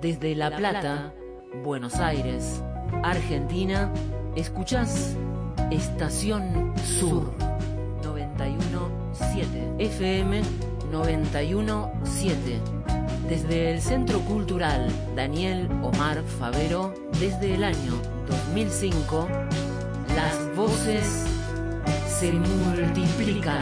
Desde 0.01 0.33
La 0.33 0.49
Plata, 0.49 1.13
Buenos 1.63 1.95
Aires, 1.95 2.63
Argentina, 3.03 3.93
escuchás 4.35 5.15
Estación 5.69 6.73
Sur 6.83 7.31
917 8.03 9.75
FM 9.77 10.41
917. 10.91 12.59
Desde 13.29 13.71
el 13.71 13.79
Centro 13.81 14.19
Cultural 14.21 14.91
Daniel 15.15 15.69
Omar 15.83 16.23
Favero, 16.23 16.95
desde 17.19 17.53
el 17.53 17.63
año 17.63 17.93
2005, 18.27 19.27
las 20.15 20.55
voces 20.55 21.25
se 22.07 22.31
multiplican. 22.31 23.61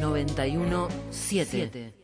917. 0.00 1.97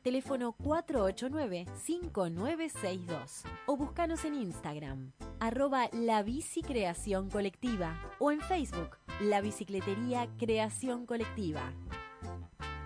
Teléfono 0.00 0.56
489-5962 0.56 3.42
o 3.66 3.76
búscanos 3.76 4.24
en 4.24 4.36
Instagram, 4.36 5.12
arroba 5.38 5.90
La 5.92 6.22
Bici 6.22 6.62
Creación 6.62 7.28
Colectiva 7.28 8.00
o 8.18 8.30
en 8.30 8.40
Facebook, 8.40 8.96
La 9.20 9.42
Bicicletería 9.42 10.30
Creación 10.38 11.04
Colectiva. 11.04 11.74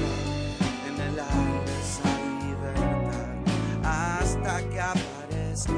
en 0.88 1.01
el 1.01 1.19
aire 1.19 1.71
esa 1.82 2.11
libertad. 2.39 3.36
Hasta 3.84 4.69
que 4.69 4.80
aparezca 4.80 5.73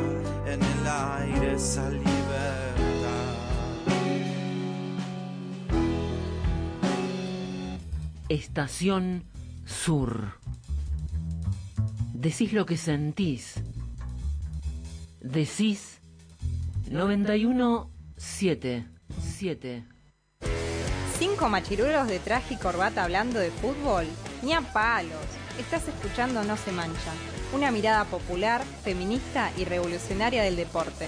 en 0.46 0.62
el 0.62 0.88
aire 0.88 1.54
esa 1.56 1.90
libertad. 1.90 2.12
Estación 8.30 9.24
Sur. 9.66 10.34
Decís 12.14 12.54
lo 12.54 12.66
que 12.66 12.78
sentís. 12.78 13.56
Decís 15.22 16.00
917 16.90 17.92
7. 18.22 18.91
¿Cinco 21.18 21.50
machirulos 21.50 22.08
de 22.08 22.20
traje 22.20 22.56
y 22.56 22.58
corbata 22.58 23.04
hablando 23.04 23.40
de 23.40 23.52
fútbol? 23.52 24.06
Ni 24.42 24.54
a 24.54 24.62
palos. 24.62 25.12
Estás 25.60 25.88
escuchando 25.88 26.44
No 26.44 26.58
se 26.58 26.72
mancha. 26.72 27.12
Una 27.54 27.70
mirada 27.70 28.06
popular, 28.06 28.64
feminista 28.84 29.52
y 29.58 29.66
revolucionaria 29.66 30.44
del 30.44 30.56
deporte. 30.56 31.08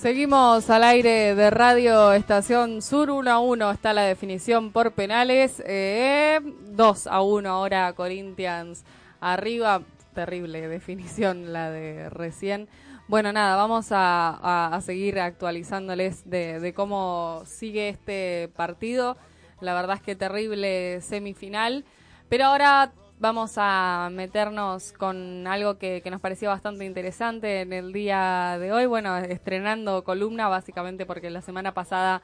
Seguimos 0.00 0.70
al 0.70 0.82
aire 0.84 1.34
de 1.34 1.50
Radio 1.50 2.14
Estación 2.14 2.80
Sur 2.80 3.10
1 3.10 3.30
a 3.30 3.38
1 3.38 3.70
está 3.70 3.92
la 3.92 4.00
definición 4.04 4.72
por 4.72 4.92
penales. 4.92 5.62
Eh, 5.66 6.40
2 6.70 7.06
a 7.06 7.20
1 7.20 7.50
ahora 7.50 7.92
Corinthians 7.92 8.82
arriba. 9.20 9.82
Terrible 10.14 10.66
definición 10.68 11.52
la 11.52 11.70
de 11.70 12.08
recién. 12.08 12.66
Bueno, 13.08 13.30
nada, 13.34 13.56
vamos 13.56 13.88
a, 13.92 14.72
a- 14.74 14.80
seguir 14.80 15.20
actualizándoles 15.20 16.22
de, 16.24 16.60
de 16.60 16.72
cómo 16.72 17.42
sigue 17.44 17.90
este 17.90 18.48
partido. 18.56 19.18
La 19.60 19.74
verdad 19.74 19.96
es 19.96 20.02
que 20.02 20.16
terrible 20.16 21.02
semifinal. 21.02 21.84
Pero 22.30 22.46
ahora 22.46 22.92
vamos 23.20 23.52
a 23.56 24.08
meternos 24.10 24.92
con 24.92 25.46
algo 25.46 25.78
que, 25.78 26.02
nos 26.10 26.20
parecía 26.20 26.48
bastante 26.48 26.84
interesante 26.84 27.60
en 27.60 27.72
el 27.72 27.92
día 27.92 28.56
de 28.58 28.72
hoy. 28.72 28.86
Bueno, 28.86 29.18
estrenando 29.18 30.02
columna, 30.02 30.48
básicamente 30.48 31.06
porque 31.06 31.30
la 31.30 31.42
semana 31.42 31.72
pasada 31.72 32.22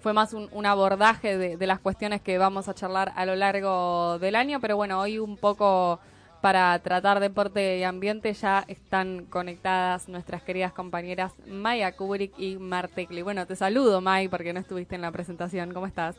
fue 0.00 0.14
más 0.14 0.32
un, 0.32 0.48
un 0.52 0.66
abordaje 0.66 1.36
de, 1.36 1.56
de 1.58 1.66
las 1.66 1.78
cuestiones 1.78 2.22
que 2.22 2.38
vamos 2.38 2.68
a 2.68 2.74
charlar 2.74 3.12
a 3.14 3.26
lo 3.26 3.36
largo 3.36 4.18
del 4.18 4.34
año. 4.34 4.60
Pero 4.60 4.76
bueno, 4.76 4.98
hoy 4.98 5.18
un 5.18 5.36
poco 5.36 6.00
para 6.40 6.78
tratar 6.78 7.20
deporte 7.20 7.78
y 7.78 7.82
ambiente 7.82 8.32
ya 8.32 8.64
están 8.66 9.26
conectadas 9.26 10.08
nuestras 10.08 10.42
queridas 10.42 10.72
compañeras 10.72 11.34
Maya 11.46 11.92
Kubrick 11.92 12.32
y 12.38 12.56
Martecli. 12.56 13.20
Bueno, 13.20 13.46
te 13.46 13.56
saludo, 13.56 14.00
May, 14.00 14.28
porque 14.28 14.54
no 14.54 14.60
estuviste 14.60 14.94
en 14.94 15.02
la 15.02 15.12
presentación. 15.12 15.74
¿Cómo 15.74 15.86
estás? 15.86 16.16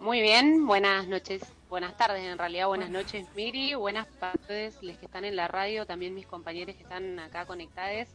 Muy 0.00 0.20
bien, 0.20 0.66
buenas 0.66 1.06
noches, 1.06 1.42
buenas 1.72 1.96
tardes 1.96 2.22
en 2.22 2.36
realidad, 2.36 2.66
buenas 2.66 2.90
noches 2.90 3.26
Miri, 3.34 3.72
buenas 3.72 4.06
tardes 4.20 4.76
los 4.82 4.94
que 4.98 5.06
están 5.06 5.24
en 5.24 5.36
la 5.36 5.48
radio, 5.48 5.86
también 5.86 6.14
mis 6.14 6.26
compañeros 6.26 6.76
que 6.76 6.82
están 6.82 7.18
acá 7.18 7.46
conectados. 7.46 8.08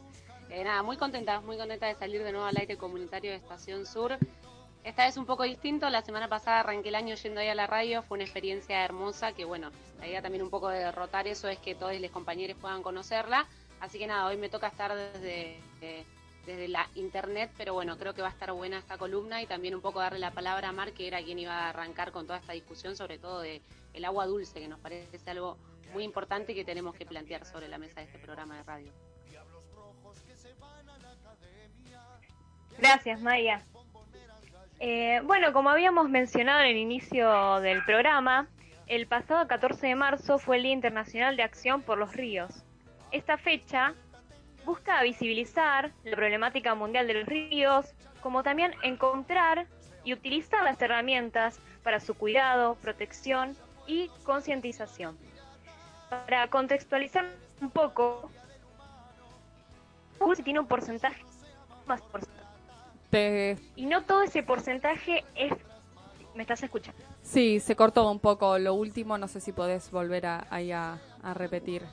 Eh, 0.52 0.64
nada, 0.64 0.84
muy 0.84 0.96
contenta, 0.96 1.42
muy 1.42 1.58
contenta 1.58 1.88
de 1.88 1.96
salir 1.96 2.24
de 2.24 2.32
nuevo 2.32 2.46
al 2.46 2.56
aire 2.56 2.78
comunitario 2.78 3.32
de 3.32 3.38
Estación 3.38 3.88
Sur. 3.88 4.16
Esta 4.84 5.06
vez 5.06 5.18
un 5.18 5.26
poco 5.26 5.42
distinto, 5.42 5.90
la 5.90 6.04
semana 6.04 6.28
pasada 6.28 6.60
arranqué 6.60 6.90
el 6.90 6.96
año 6.96 7.16
yendo 7.16 7.42
ahí 7.42 7.48
a 7.48 7.56
la 7.56 7.66
radio, 7.66 8.04
fue 8.04 8.18
una 8.18 8.26
experiencia 8.26 8.86
hermosa 8.86 9.32
que 9.32 9.44
bueno, 9.44 9.72
la 10.00 10.08
idea 10.08 10.22
también 10.22 10.44
un 10.44 10.52
poco 10.52 10.70
de 10.70 10.78
derrotar 10.78 11.28
eso 11.28 11.48
es 11.48 11.58
que 11.58 11.74
todos 11.74 12.00
los 12.00 12.12
compañeros 12.12 12.58
puedan 12.62 12.84
conocerla. 12.84 13.48
Así 13.80 13.98
que 13.98 14.06
nada, 14.06 14.28
hoy 14.28 14.38
me 14.38 14.50
toca 14.50 14.68
estar 14.68 14.94
desde, 14.94 15.60
eh, 15.82 16.06
desde 16.48 16.70
la 16.70 16.88
internet, 16.96 17.52
pero 17.58 17.74
bueno, 17.74 17.98
creo 17.98 18.14
que 18.14 18.22
va 18.22 18.30
a 18.30 18.32
estar 18.32 18.54
buena 18.54 18.80
esta 18.80 18.98
columna 18.98 19.42
y 19.42 19.46
también 19.46 19.76
un 19.76 19.82
poco 19.82 20.00
darle 20.00 20.20
la 20.20 20.32
palabra 20.32 20.70
a 20.70 20.72
Mar, 20.72 20.94
que 20.94 21.06
era 21.06 21.22
quien 21.22 21.38
iba 21.38 21.52
a 21.54 21.70
arrancar 21.70 22.14
con 22.14 22.26
toda 22.26 22.40
esta 22.40 22.54
discusión, 22.54 22.96
sobre 22.96 23.20
todo 23.20 23.42
de 23.42 23.62
el 23.94 24.06
agua 24.06 24.26
dulce, 24.26 24.62
que 24.62 24.68
nos 24.70 24.80
parece 24.80 25.30
algo 25.30 25.58
muy 25.92 26.06
importante 26.06 26.56
que 26.56 26.64
tenemos 26.64 26.96
que 26.96 27.06
plantear 27.06 27.44
sobre 27.46 27.68
la 27.68 27.78
mesa 27.78 28.00
de 28.00 28.06
este 28.06 28.18
programa 28.20 28.56
de 28.56 28.64
radio. 28.64 28.94
Gracias, 32.78 33.20
Maya. 33.20 33.66
Eh, 34.80 35.20
bueno, 35.26 35.52
como 35.52 35.70
habíamos 35.70 36.08
mencionado 36.08 36.62
en 36.62 36.68
el 36.68 36.78
inicio 36.78 37.60
del 37.60 37.84
programa, 37.84 38.48
el 38.86 39.06
pasado 39.08 39.46
14 39.48 39.88
de 39.88 39.96
marzo 39.96 40.40
fue 40.40 40.58
el 40.58 40.64
Día 40.64 40.72
Internacional 40.72 41.36
de 41.36 41.44
Acción 41.44 41.82
por 41.82 41.98
los 41.98 42.16
Ríos. 42.16 42.64
Esta 43.12 43.38
fecha 43.38 43.96
busca 44.68 45.02
visibilizar 45.02 45.94
la 46.04 46.16
problemática 46.16 46.76
mundial 46.76 47.08
de 47.08 47.14
los 47.14 47.26
ríos, 47.26 47.86
como 48.22 48.44
también 48.44 48.74
encontrar 48.84 49.66
y 50.04 50.14
utilizar 50.14 50.62
las 50.64 50.80
herramientas 50.82 51.60
para 51.84 52.02
su 52.02 52.14
cuidado, 52.14 52.76
protección 52.76 53.56
y 53.88 54.10
concientización. 54.24 55.18
Para 56.10 56.50
contextualizar 56.50 57.26
un 57.62 57.72
poco, 57.72 58.30
Dulce 60.20 60.44
tiene 60.44 60.60
un 60.60 60.68
porcentaje 60.68 61.24
más 61.86 62.02
porcentaje. 62.02 63.58
Y 63.78 63.86
no 63.86 64.04
todo 64.04 64.24
ese 64.24 64.44
porcentaje 64.44 65.24
es... 65.34 65.54
¿Me 66.36 66.42
estás 66.44 66.62
escuchando? 66.62 67.02
Sí, 67.24 67.60
se 67.62 67.76
cortó 67.76 68.12
un 68.12 68.20
poco 68.20 68.60
lo 68.60 68.74
último, 68.74 69.18
no 69.18 69.28
sé 69.28 69.40
si 69.40 69.54
podés 69.54 69.90
volver 69.90 70.26
a, 70.26 70.46
ahí 70.52 70.72
a, 70.72 71.00
a 71.24 71.34
repetir. 71.34 71.84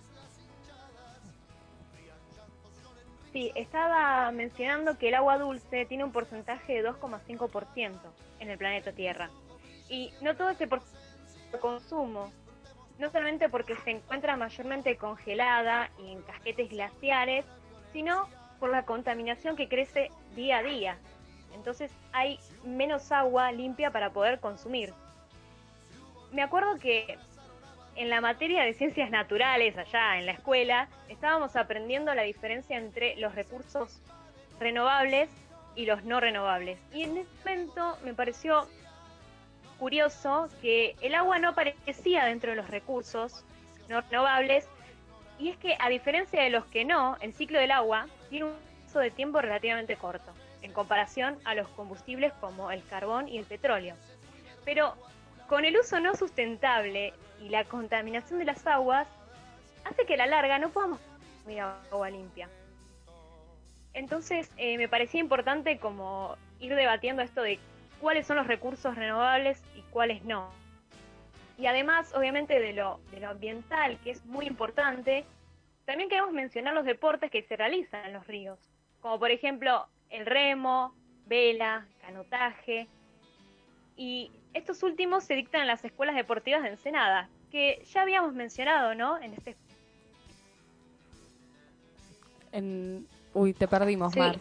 Sí, 3.34 3.50
estaba 3.56 4.30
mencionando 4.30 4.96
que 4.96 5.08
el 5.08 5.16
agua 5.16 5.38
dulce 5.38 5.86
tiene 5.86 6.04
un 6.04 6.12
porcentaje 6.12 6.74
de 6.74 6.88
2,5% 6.88 7.90
en 8.38 8.48
el 8.48 8.56
planeta 8.56 8.92
Tierra. 8.92 9.28
Y 9.88 10.12
no 10.20 10.36
todo 10.36 10.50
ese 10.50 10.68
por 10.68 10.82
consumo, 11.60 12.30
no 13.00 13.10
solamente 13.10 13.48
porque 13.48 13.74
se 13.74 13.90
encuentra 13.90 14.36
mayormente 14.36 14.96
congelada 14.96 15.90
y 15.98 16.12
en 16.12 16.22
casquetes 16.22 16.70
glaciares, 16.70 17.44
sino 17.92 18.28
por 18.60 18.70
la 18.70 18.84
contaminación 18.84 19.56
que 19.56 19.68
crece 19.68 20.12
día 20.36 20.58
a 20.58 20.62
día. 20.62 20.98
Entonces 21.56 21.90
hay 22.12 22.38
menos 22.62 23.10
agua 23.10 23.50
limpia 23.50 23.90
para 23.90 24.10
poder 24.10 24.38
consumir. 24.38 24.94
Me 26.30 26.42
acuerdo 26.42 26.78
que 26.78 27.18
en 27.96 28.10
la 28.10 28.20
materia 28.20 28.64
de 28.64 28.74
ciencias 28.74 29.10
naturales, 29.10 29.76
allá 29.76 30.18
en 30.18 30.26
la 30.26 30.32
escuela, 30.32 30.88
estábamos 31.08 31.56
aprendiendo 31.56 32.14
la 32.14 32.22
diferencia 32.22 32.76
entre 32.76 33.16
los 33.16 33.34
recursos 33.34 34.00
renovables 34.58 35.28
y 35.74 35.86
los 35.86 36.04
no 36.04 36.20
renovables. 36.20 36.78
Y 36.92 37.04
en 37.04 37.18
ese 37.18 37.30
momento 37.44 37.98
me 38.04 38.14
pareció 38.14 38.68
curioso 39.78 40.48
que 40.60 40.96
el 41.00 41.14
agua 41.14 41.38
no 41.38 41.50
aparecía 41.50 42.24
dentro 42.24 42.50
de 42.50 42.56
los 42.56 42.68
recursos 42.68 43.44
no 43.88 44.00
renovables, 44.00 44.66
y 45.38 45.50
es 45.50 45.56
que 45.56 45.76
a 45.80 45.88
diferencia 45.88 46.42
de 46.42 46.50
los 46.50 46.64
que 46.66 46.84
no, 46.84 47.16
el 47.20 47.34
ciclo 47.34 47.58
del 47.58 47.72
agua 47.72 48.06
tiene 48.30 48.46
un 48.46 48.54
uso 48.86 49.00
de 49.00 49.10
tiempo 49.10 49.40
relativamente 49.40 49.96
corto, 49.96 50.32
en 50.62 50.72
comparación 50.72 51.38
a 51.44 51.54
los 51.54 51.68
combustibles 51.68 52.32
como 52.34 52.70
el 52.70 52.84
carbón 52.86 53.28
y 53.28 53.38
el 53.38 53.44
petróleo. 53.44 53.96
Pero 54.64 54.94
con 55.48 55.64
el 55.64 55.76
uso 55.76 56.00
no 56.00 56.14
sustentable 56.14 57.12
y 57.44 57.50
la 57.50 57.64
contaminación 57.64 58.38
de 58.38 58.46
las 58.46 58.66
aguas, 58.66 59.06
hace 59.84 60.06
que 60.06 60.14
a 60.14 60.16
la 60.16 60.26
larga 60.26 60.58
no 60.58 60.70
podamos 60.70 60.98
consumir 61.00 61.60
agua 61.60 62.08
limpia. 62.08 62.48
Entonces 63.92 64.50
eh, 64.56 64.78
me 64.78 64.88
parecía 64.88 65.20
importante 65.20 65.78
como 65.78 66.36
ir 66.58 66.74
debatiendo 66.74 67.22
esto 67.22 67.42
de 67.42 67.58
cuáles 68.00 68.26
son 68.26 68.36
los 68.36 68.46
recursos 68.46 68.94
renovables 68.94 69.62
y 69.76 69.82
cuáles 69.90 70.24
no. 70.24 70.50
y 71.58 71.66
además, 71.66 72.12
obviamente, 72.14 72.58
de 72.58 72.72
lo, 72.72 73.00
de 73.12 73.20
lo 73.20 73.28
ambiental, 73.28 73.98
que 74.02 74.10
es 74.10 74.24
muy 74.24 74.46
importante, 74.46 75.24
también 75.84 76.08
queremos 76.08 76.32
mencionar 76.32 76.74
los 76.74 76.84
deportes 76.84 77.30
que 77.30 77.42
se 77.42 77.56
realizan 77.56 78.06
en 78.06 78.14
los 78.14 78.26
ríos, 78.26 78.58
como 79.00 79.18
por 79.18 79.30
ejemplo 79.30 79.86
el 80.08 80.24
remo, 80.24 80.94
vela, 81.26 81.86
canotaje, 82.00 82.88
y 83.96 84.30
estos 84.52 84.82
últimos 84.82 85.24
se 85.24 85.34
dictan 85.34 85.62
en 85.62 85.66
las 85.66 85.84
escuelas 85.84 86.16
deportivas 86.16 86.62
de 86.62 86.70
Ensenada, 86.70 87.28
que 87.50 87.84
ya 87.92 88.02
habíamos 88.02 88.34
mencionado, 88.34 88.94
¿no? 88.94 89.20
En 89.20 89.34
este 89.34 89.56
En... 92.52 93.06
Uy, 93.32 93.52
te 93.52 93.66
perdimos, 93.66 94.12
Sí. 94.12 94.20
Mar. 94.20 94.38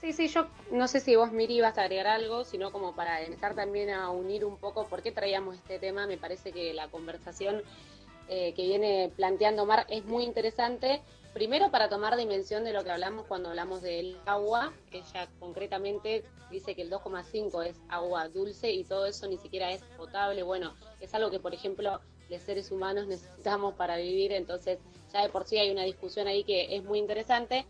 Sí, 0.00 0.12
sí, 0.12 0.28
yo 0.28 0.46
no 0.70 0.86
sé 0.86 1.00
si 1.00 1.16
vos, 1.16 1.32
Miri, 1.32 1.60
vas 1.60 1.78
a 1.78 1.82
agregar 1.82 2.06
algo, 2.06 2.44
sino 2.44 2.70
como 2.70 2.94
para 2.94 3.22
empezar 3.22 3.54
también 3.54 3.90
a 3.90 4.10
unir 4.10 4.44
un 4.44 4.56
poco 4.58 4.86
por 4.86 5.02
qué 5.02 5.10
traíamos 5.10 5.56
este 5.56 5.78
tema. 5.78 6.06
Me 6.06 6.18
parece 6.18 6.52
que 6.52 6.74
la 6.74 6.88
conversación 6.88 7.62
eh, 8.28 8.52
que 8.54 8.62
viene 8.62 9.10
planteando 9.16 9.66
Mar 9.66 9.86
es 9.88 10.04
muy 10.04 10.24
interesante. 10.24 11.00
Primero, 11.36 11.70
para 11.70 11.90
tomar 11.90 12.16
dimensión 12.16 12.64
de 12.64 12.72
lo 12.72 12.82
que 12.82 12.90
hablamos 12.90 13.26
cuando 13.26 13.50
hablamos 13.50 13.82
del 13.82 14.18
agua. 14.24 14.72
Ella 14.90 15.28
concretamente 15.38 16.24
dice 16.50 16.74
que 16.74 16.80
el 16.80 16.90
2,5 16.90 17.62
es 17.62 17.76
agua 17.90 18.26
dulce 18.30 18.72
y 18.72 18.84
todo 18.84 19.04
eso 19.04 19.28
ni 19.28 19.36
siquiera 19.36 19.70
es 19.70 19.82
potable. 19.98 20.42
Bueno, 20.42 20.72
es 20.98 21.12
algo 21.12 21.30
que, 21.30 21.38
por 21.38 21.52
ejemplo, 21.52 22.00
los 22.30 22.40
seres 22.40 22.70
humanos 22.70 23.06
necesitamos 23.08 23.74
para 23.74 23.98
vivir. 23.98 24.32
Entonces, 24.32 24.78
ya 25.12 25.24
de 25.24 25.28
por 25.28 25.44
sí 25.44 25.58
hay 25.58 25.70
una 25.70 25.82
discusión 25.82 26.26
ahí 26.26 26.42
que 26.42 26.74
es 26.74 26.82
muy 26.82 26.98
interesante 26.98 27.66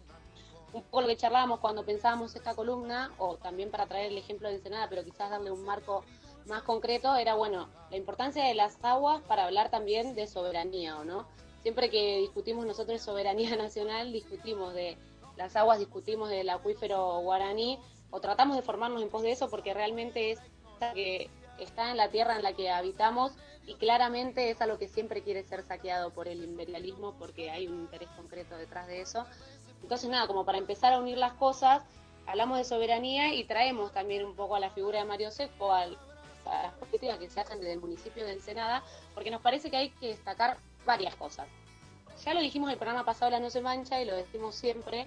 un 0.73 0.83
poco 0.83 1.01
lo 1.01 1.09
que 1.09 1.17
charlábamos 1.17 1.59
cuando 1.59 1.85
pensábamos 1.85 2.37
esta 2.37 2.55
columna, 2.55 3.11
o 3.19 3.37
también 3.37 3.73
para 3.73 3.87
traer 3.87 4.13
el 4.13 4.19
ejemplo 4.19 4.49
de 4.49 4.55
Ensenada, 4.55 4.89
pero 4.89 5.03
quizás 5.03 5.29
darle 5.29 5.51
un 5.51 5.65
marco 5.65 6.05
más 6.45 6.63
concreto, 6.63 7.17
era 7.17 7.35
bueno, 7.35 7.69
la 7.91 7.97
importancia 7.97 8.45
de 8.45 8.55
las 8.55 8.79
aguas 8.85 9.23
para 9.23 9.47
hablar 9.47 9.71
también 9.71 10.15
de 10.15 10.29
soberanía, 10.29 10.99
¿o 10.99 11.05
no? 11.05 11.27
Siempre 11.67 11.91
que 11.91 12.19
discutimos 12.19 12.65
nosotros 12.65 13.03
soberanía 13.03 13.57
nacional, 13.57 14.13
discutimos 14.13 14.73
de 14.73 14.97
las 15.37 15.57
aguas, 15.57 15.81
discutimos 15.81 16.29
del 16.31 16.49
acuífero 16.49 17.19
guaraní, 17.23 17.81
o 18.11 18.21
tratamos 18.21 18.55
de 18.55 18.63
formarnos 18.63 19.03
en 19.03 19.09
pos 19.09 19.23
de 19.23 19.33
eso 19.33 19.51
porque 19.51 19.75
realmente 19.75 20.31
es 20.31 20.39
que 20.95 21.29
está 21.59 21.91
en 21.91 21.97
la 21.97 22.09
tierra 22.09 22.37
en 22.37 22.45
la 22.45 22.53
que 22.53 22.71
habitamos 22.71 23.33
y 23.67 23.75
claramente 23.75 24.49
es 24.49 24.61
algo 24.61 24.79
que 24.79 24.87
siempre 24.87 25.23
quiere 25.23 25.43
ser 25.43 25.65
saqueado 25.65 26.13
por 26.13 26.29
el 26.29 26.45
imperialismo 26.45 27.17
porque 27.19 27.51
hay 27.51 27.67
un 27.67 27.81
interés 27.81 28.11
concreto 28.11 28.57
detrás 28.57 28.87
de 28.87 29.01
eso. 29.01 29.27
Entonces, 29.83 30.09
nada, 30.09 30.29
como 30.29 30.45
para 30.45 30.59
empezar 30.59 30.93
a 30.93 31.01
unir 31.01 31.19
las 31.19 31.33
cosas, 31.33 31.83
hablamos 32.27 32.59
de 32.59 32.65
soberanía 32.65 33.35
y 33.35 33.43
traemos 33.43 33.91
también 33.91 34.25
un 34.25 34.37
poco 34.37 34.55
a 34.55 34.61
la 34.61 34.71
figura 34.71 35.01
de 35.01 35.05
Mario 35.05 35.33
Seco, 35.33 35.73
a 35.73 35.87
las 35.87 36.75
políticas 36.79 37.19
que 37.19 37.29
se 37.29 37.41
hacen 37.41 37.59
desde 37.59 37.73
el 37.73 37.81
municipio 37.81 38.25
de 38.25 38.35
Ensenada, 38.35 38.85
porque 39.15 39.33
nos 39.33 39.43
parece 39.43 39.69
que 39.69 39.77
hay 39.77 39.91
que 39.91 40.07
destacar 40.07 40.59
varias 40.87 41.15
cosas. 41.17 41.47
Ya 42.25 42.33
lo 42.33 42.41
dijimos 42.41 42.71
el 42.71 42.79
programa 42.79 43.05
pasado, 43.05 43.31
La 43.31 43.41
No 43.41 43.51
Se 43.51 43.61
Mancha, 43.61 44.01
y 44.01 44.07
lo 44.07 44.17
decimos 44.17 44.55
siempre, 44.55 45.07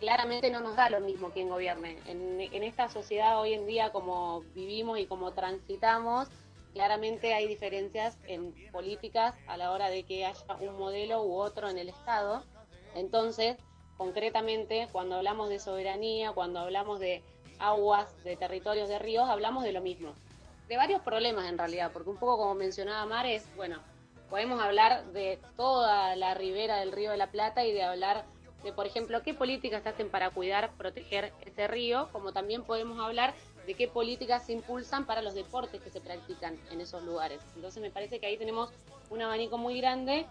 claramente 0.00 0.50
no 0.50 0.60
nos 0.60 0.76
da 0.76 0.90
lo 0.90 1.00
mismo 1.00 1.30
quien 1.30 1.48
gobierne. 1.48 1.98
En, 2.06 2.40
en 2.40 2.62
esta 2.62 2.90
sociedad 2.90 3.40
hoy 3.40 3.54
en 3.54 3.66
día, 3.66 3.90
como 3.90 4.42
vivimos 4.54 4.98
y 4.98 5.06
como 5.06 5.32
transitamos, 5.32 6.28
claramente 6.74 7.32
hay 7.32 7.48
diferencias 7.48 8.18
en 8.26 8.52
políticas 8.70 9.34
a 9.46 9.56
la 9.56 9.72
hora 9.72 9.88
de 9.88 10.02
que 10.02 10.26
haya 10.26 10.44
un 10.60 10.78
modelo 10.78 11.22
u 11.22 11.34
otro 11.36 11.70
en 11.70 11.78
el 11.78 11.88
Estado. 11.88 12.44
Entonces, 12.94 13.56
concretamente, 13.96 14.88
cuando 14.92 15.16
hablamos 15.16 15.48
de 15.48 15.58
soberanía, 15.58 16.32
cuando 16.32 16.60
hablamos 16.60 17.00
de 17.00 17.22
aguas, 17.58 18.14
de 18.24 18.36
territorios, 18.36 18.88
de 18.88 18.98
ríos, 18.98 19.28
hablamos 19.28 19.64
de 19.64 19.72
lo 19.72 19.80
mismo. 19.80 20.12
De 20.68 20.76
varios 20.76 21.00
problemas 21.00 21.46
en 21.46 21.56
realidad, 21.56 21.92
porque 21.92 22.10
un 22.10 22.18
poco 22.18 22.36
como 22.36 22.54
mencionaba 22.54 23.06
Mar 23.06 23.24
es, 23.24 23.46
bueno, 23.56 23.80
podemos 24.30 24.60
hablar 24.60 25.04
de 25.12 25.38
toda 25.56 26.16
la 26.16 26.34
ribera 26.34 26.78
del 26.78 26.92
río 26.92 27.10
de 27.10 27.16
la 27.16 27.30
Plata 27.30 27.64
y 27.64 27.72
de 27.72 27.82
hablar 27.82 28.24
de, 28.62 28.72
por 28.72 28.86
ejemplo, 28.86 29.22
qué 29.22 29.34
políticas 29.34 29.86
hacen 29.86 30.10
para 30.10 30.30
cuidar, 30.30 30.72
proteger 30.76 31.32
ese 31.44 31.68
río, 31.68 32.08
como 32.12 32.32
también 32.32 32.64
podemos 32.64 32.98
hablar 32.98 33.34
de 33.66 33.74
qué 33.74 33.88
políticas 33.88 34.46
se 34.46 34.52
impulsan 34.52 35.06
para 35.06 35.22
los 35.22 35.34
deportes 35.34 35.80
que 35.80 35.90
se 35.90 36.00
practican 36.00 36.58
en 36.70 36.80
esos 36.80 37.02
lugares. 37.02 37.40
Entonces 37.54 37.82
me 37.82 37.90
parece 37.90 38.18
que 38.18 38.26
ahí 38.26 38.36
tenemos 38.36 38.70
un 39.10 39.22
abanico 39.22 39.58
muy 39.58 39.78
grande 39.80 40.26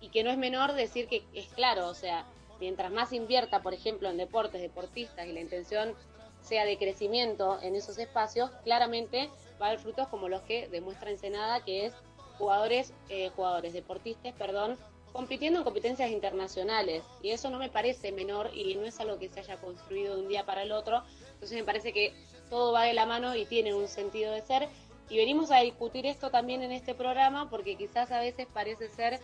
y 0.00 0.08
que 0.08 0.24
no 0.24 0.30
es 0.30 0.38
menor 0.38 0.72
decir 0.72 1.08
que 1.08 1.24
es 1.32 1.48
claro, 1.48 1.88
o 1.88 1.94
sea, 1.94 2.24
mientras 2.60 2.90
más 2.90 3.12
invierta, 3.12 3.62
por 3.62 3.74
ejemplo, 3.74 4.08
en 4.08 4.16
deportes, 4.16 4.60
deportistas 4.60 5.26
y 5.26 5.32
la 5.32 5.40
intención 5.40 5.94
sea 6.40 6.64
de 6.64 6.78
crecimiento 6.78 7.58
en 7.62 7.74
esos 7.74 7.98
espacios, 7.98 8.50
claramente 8.62 9.30
va 9.60 9.66
a 9.66 9.68
haber 9.70 9.80
frutos 9.80 10.08
como 10.08 10.28
los 10.28 10.42
que 10.42 10.68
demuestra 10.68 11.10
Ensenada, 11.10 11.64
que 11.64 11.86
es 11.86 11.94
jugadores, 12.38 12.92
eh, 13.08 13.30
jugadores, 13.34 13.72
deportistas, 13.72 14.32
perdón, 14.34 14.78
compitiendo 15.12 15.60
en 15.60 15.64
competencias 15.64 16.10
internacionales. 16.10 17.02
Y 17.22 17.30
eso 17.30 17.50
no 17.50 17.58
me 17.58 17.70
parece 17.70 18.12
menor 18.12 18.50
y 18.54 18.74
no 18.74 18.84
es 18.84 19.00
algo 19.00 19.18
que 19.18 19.28
se 19.28 19.40
haya 19.40 19.56
construido 19.56 20.16
de 20.16 20.22
un 20.22 20.28
día 20.28 20.44
para 20.44 20.62
el 20.62 20.72
otro. 20.72 21.02
Entonces 21.34 21.56
me 21.56 21.64
parece 21.64 21.92
que 21.92 22.12
todo 22.50 22.72
va 22.72 22.84
de 22.84 22.94
la 22.94 23.06
mano 23.06 23.34
y 23.34 23.46
tiene 23.46 23.74
un 23.74 23.88
sentido 23.88 24.32
de 24.32 24.42
ser. 24.42 24.68
Y 25.08 25.16
venimos 25.16 25.50
a 25.50 25.60
discutir 25.60 26.04
esto 26.06 26.30
también 26.30 26.62
en 26.62 26.72
este 26.72 26.94
programa 26.94 27.48
porque 27.48 27.76
quizás 27.76 28.10
a 28.10 28.20
veces 28.20 28.46
parece 28.52 28.88
ser 28.88 29.20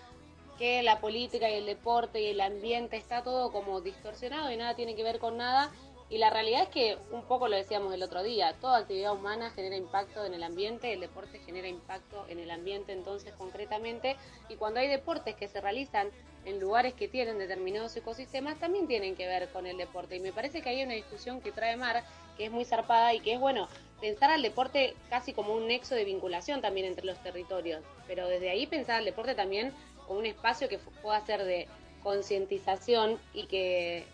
que 0.59 0.83
la 0.83 1.01
política 1.01 1.51
y 1.51 1.55
el 1.55 1.67
deporte 1.67 2.21
y 2.21 2.27
el 2.27 2.41
ambiente 2.41 2.97
está 2.97 3.23
todo 3.23 3.51
como 3.51 3.81
distorsionado 3.81 4.51
y 4.53 4.57
nada 4.57 4.77
tiene 4.77 4.95
que 4.95 5.03
ver 5.03 5.19
con 5.19 5.37
nada. 5.37 5.73
Y 6.13 6.19
la 6.19 6.29
realidad 6.29 6.65
es 6.65 6.69
que, 6.69 6.99
un 7.11 7.23
poco 7.23 7.49
lo 7.49 7.57
decíamos 7.57 7.95
el 7.95 8.03
otro 8.03 8.23
día, 8.23 8.55
toda 8.61 8.77
actividad 8.77 9.15
humana 9.15 9.49
genera 9.49 9.77
impacto 9.77 10.27
en 10.27 10.35
el 10.35 10.43
ambiente, 10.43 10.93
el 10.93 11.01
deporte 11.01 11.39
genera 11.39 11.69
impacto 11.69 12.27
en 12.29 12.39
el 12.39 12.51
ambiente 12.51 12.93
entonces 12.93 13.33
concretamente, 13.33 14.17
y 14.51 14.57
cuando 14.57 14.81
hay 14.81 14.89
deportes 14.89 15.35
que 15.37 15.49
se 15.49 15.63
realizan 15.63 16.11
en 16.45 16.61
lugares 16.61 16.93
que 16.93 17.09
tienen 17.09 17.39
determinados 17.39 17.97
ecosistemas, 17.97 18.59
también 18.59 18.87
tienen 18.89 19.17
que 19.17 19.27
ver 19.27 19.49
con 19.53 19.67
el 19.67 19.79
deporte. 19.79 20.17
Y 20.17 20.21
me 20.21 20.35
parece 20.35 20.61
que 20.61 20.69
hay 20.69 20.83
una 20.83 20.93
discusión 20.93 21.41
que 21.41 21.51
trae 21.51 21.79
Mar, 21.79 22.05
que 22.37 22.45
es 22.45 22.51
muy 22.51 22.67
zarpada 22.67 23.15
y 23.15 23.21
que 23.21 23.33
es, 23.33 23.41
bueno, 23.41 23.67
pensar 23.99 24.31
al 24.31 24.43
deporte 24.43 24.95
casi 25.09 25.33
como 25.33 25.55
un 25.55 25.67
nexo 25.67 25.95
de 25.95 26.05
vinculación 26.05 26.61
también 26.61 26.85
entre 26.85 27.07
los 27.07 27.23
territorios, 27.23 27.83
pero 28.07 28.29
desde 28.29 28.51
ahí 28.51 28.67
pensar 28.67 28.97
al 28.97 29.07
deporte 29.07 29.35
también 29.35 29.73
como 30.07 30.19
un 30.19 30.27
espacio 30.27 30.69
que 30.69 30.77
pueda 30.77 31.25
ser 31.25 31.43
de 31.45 31.69
concientización 32.03 33.19
y 33.33 33.47
que, 33.47 34.05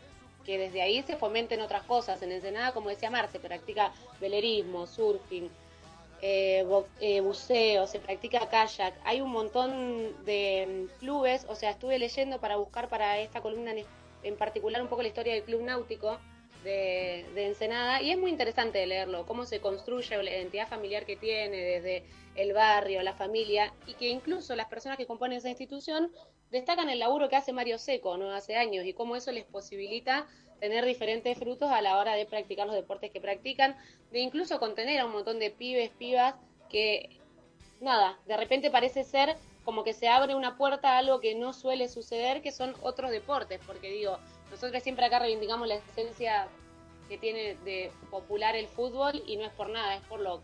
que 0.49 0.57
desde 0.57 0.80
ahí 0.80 1.03
se 1.03 1.14
fomenten 1.14 1.61
otras 1.61 1.82
cosas. 1.82 2.22
En 2.22 2.32
Ensenada, 2.32 2.72
como 2.72 2.88
decía 2.88 3.11
Mar, 3.11 3.28
se 3.30 3.38
practica 3.38 3.92
velerismo, 4.18 4.86
surfing, 4.86 5.51
eh, 6.22 6.64
bo- 6.66 6.86
eh, 7.01 7.20
buceo, 7.20 7.86
se 7.86 7.99
practica 7.99 8.49
kayak. 8.49 8.94
Hay 9.05 9.20
un 9.20 9.30
montón 9.30 10.24
de 10.24 10.88
mm, 10.88 11.01
clubes, 11.01 11.44
o 11.51 11.55
sea, 11.55 11.68
estuve 11.72 11.99
leyendo 11.99 12.40
para 12.40 12.57
buscar 12.57 12.88
para 12.88 13.18
esta 13.18 13.42
columna 13.42 13.72
en, 13.72 13.84
en 14.22 14.36
particular 14.36 14.80
un 14.80 14.88
poco 14.88 15.03
la 15.03 15.09
historia 15.09 15.34
del 15.34 15.42
club 15.42 15.61
náutico 15.61 16.18
de, 16.64 17.26
de 17.34 17.46
Ensenada 17.49 18.01
y 18.01 18.11
es 18.11 18.16
muy 18.16 18.30
interesante 18.30 18.84
leerlo, 18.86 19.26
cómo 19.26 19.44
se 19.44 19.61
construye 19.61 20.16
la 20.22 20.30
identidad 20.30 20.66
familiar 20.66 21.05
que 21.05 21.16
tiene 21.16 21.59
desde 21.59 22.05
el 22.36 22.55
barrio, 22.55 23.03
la 23.03 23.12
familia 23.12 23.70
y 23.86 23.92
que 23.94 24.09
incluso 24.09 24.57
las 24.57 24.66
personas 24.68 24.96
que 24.96 25.05
componen 25.07 25.36
esa 25.38 25.51
institución 25.51 26.11
destacan 26.51 26.88
el 26.90 26.99
laburo 26.99 27.28
que 27.28 27.36
hace 27.36 27.53
Mario 27.53 27.78
Seco 27.78 28.16
¿no? 28.16 28.32
hace 28.32 28.57
años 28.57 28.84
y 28.84 28.92
cómo 28.92 29.16
eso 29.16 29.32
les 29.32 29.44
posibilita 29.44 30.26
tener 30.61 30.84
diferentes 30.84 31.38
frutos 31.38 31.70
a 31.70 31.80
la 31.80 31.99
hora 31.99 32.14
de 32.14 32.26
practicar 32.26 32.66
los 32.66 32.74
deportes 32.74 33.11
que 33.12 33.20
practican, 33.20 33.76
de 34.11 34.20
incluso 34.20 34.59
contener 34.59 35.01
a 35.01 35.07
un 35.07 35.12
montón 35.12 35.38
de 35.38 35.51
pibes, 35.51 35.90
pibas 35.90 36.34
que 36.68 37.20
nada, 37.80 38.18
de 38.26 38.36
repente 38.36 38.70
parece 38.70 39.05
ser 39.05 39.36
como 39.64 39.84
que 39.84 39.92
se 39.92 40.09
abre 40.09 40.34
una 40.34 40.57
puerta 40.57 40.94
a 40.94 40.99
algo 40.99 41.20
que 41.20 41.34
no 41.34 41.53
suele 41.53 41.88
suceder, 41.88 42.42
que 42.42 42.53
son 42.53 42.74
otros 42.82 43.11
deportes, 43.11 43.61
porque 43.66 43.90
digo, 43.90 44.18
nosotros 44.51 44.82
siempre 44.82 45.05
acá 45.05 45.18
reivindicamos 45.18 45.68
la 45.68 45.74
esencia 45.76 46.49
que 47.09 47.18
tiene 47.18 47.55
de 47.64 47.92
popular 48.11 48.57
el 48.57 48.66
fútbol 48.66 49.22
y 49.26 49.36
no 49.36 49.44
es 49.44 49.53
por 49.53 49.68
nada, 49.68 49.96
es 49.96 50.03
por 50.03 50.20
lo, 50.20 50.42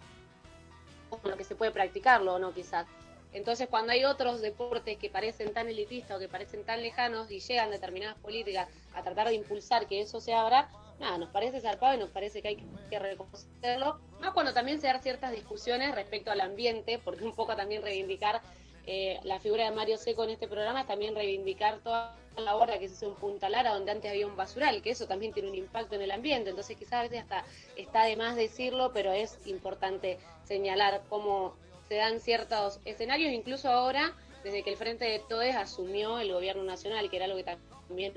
por 1.10 1.26
lo 1.26 1.36
que 1.36 1.44
se 1.44 1.56
puede 1.56 1.70
practicarlo 1.72 2.34
o 2.34 2.38
no 2.38 2.52
quizás. 2.52 2.86
Entonces 3.34 3.68
cuando 3.68 3.92
hay 3.92 4.04
otros 4.04 4.40
deportes 4.40 4.96
que 4.96 5.10
parecen 5.10 5.52
tan 5.52 5.68
elitistas 5.68 6.16
o 6.16 6.20
que 6.20 6.28
parecen 6.28 6.64
tan 6.64 6.80
lejanos 6.80 7.30
y 7.30 7.40
llegan 7.40 7.70
determinadas 7.70 8.16
políticas 8.18 8.68
a 8.94 9.02
tratar 9.02 9.28
de 9.28 9.34
impulsar 9.34 9.86
que 9.88 10.00
eso 10.00 10.20
se 10.20 10.32
abra, 10.32 10.70
nada, 11.00 11.18
nos 11.18 11.30
parece 11.30 11.60
zarpado 11.60 11.94
y 11.94 11.98
nos 11.98 12.10
parece 12.10 12.40
que 12.40 12.48
hay 12.48 12.64
que 12.88 12.98
reconocerlo, 12.98 13.98
más 14.20 14.32
cuando 14.32 14.54
también 14.54 14.80
se 14.80 14.86
dan 14.86 15.02
ciertas 15.02 15.32
discusiones 15.32 15.94
respecto 15.96 16.30
al 16.30 16.40
ambiente, 16.40 17.00
porque 17.04 17.24
un 17.24 17.34
poco 17.34 17.56
también 17.56 17.82
reivindicar 17.82 18.40
eh, 18.86 19.18
la 19.24 19.40
figura 19.40 19.64
de 19.64 19.74
Mario 19.74 19.96
Seco 19.98 20.24
en 20.24 20.30
este 20.30 20.46
programa 20.46 20.82
es 20.82 20.86
también 20.86 21.14
reivindicar 21.14 21.78
toda 21.78 22.16
la 22.36 22.54
obra 22.54 22.78
que 22.78 22.88
se 22.88 22.94
hizo 22.94 23.06
en 23.06 23.14
Punta 23.14 23.48
Lara, 23.48 23.74
donde 23.74 23.90
antes 23.90 24.10
había 24.10 24.26
un 24.26 24.36
basural, 24.36 24.80
que 24.82 24.90
eso 24.90 25.06
también 25.06 25.32
tiene 25.32 25.48
un 25.48 25.56
impacto 25.56 25.96
en 25.96 26.02
el 26.02 26.10
ambiente, 26.10 26.50
entonces 26.50 26.76
quizás 26.76 26.94
a 26.94 27.02
veces 27.02 27.22
hasta 27.22 27.44
está 27.76 28.04
de 28.04 28.16
más 28.16 28.36
decirlo, 28.36 28.92
pero 28.92 29.12
es 29.12 29.38
importante 29.46 30.18
señalar 30.44 31.02
cómo 31.08 31.56
se 31.88 31.96
dan 31.96 32.20
ciertos 32.20 32.80
escenarios, 32.84 33.32
incluso 33.32 33.68
ahora, 33.70 34.12
desde 34.42 34.62
que 34.62 34.70
el 34.70 34.76
Frente 34.76 35.04
de 35.04 35.18
Todes 35.20 35.54
asumió 35.56 36.18
el 36.18 36.32
gobierno 36.32 36.62
nacional, 36.62 37.08
que 37.10 37.16
era 37.16 37.24
algo 37.26 37.36
que 37.38 37.44
también 37.44 38.14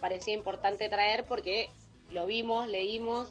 parecía 0.00 0.34
importante 0.34 0.88
traer 0.88 1.24
porque 1.24 1.70
lo 2.10 2.26
vimos, 2.26 2.66
leímos 2.68 3.28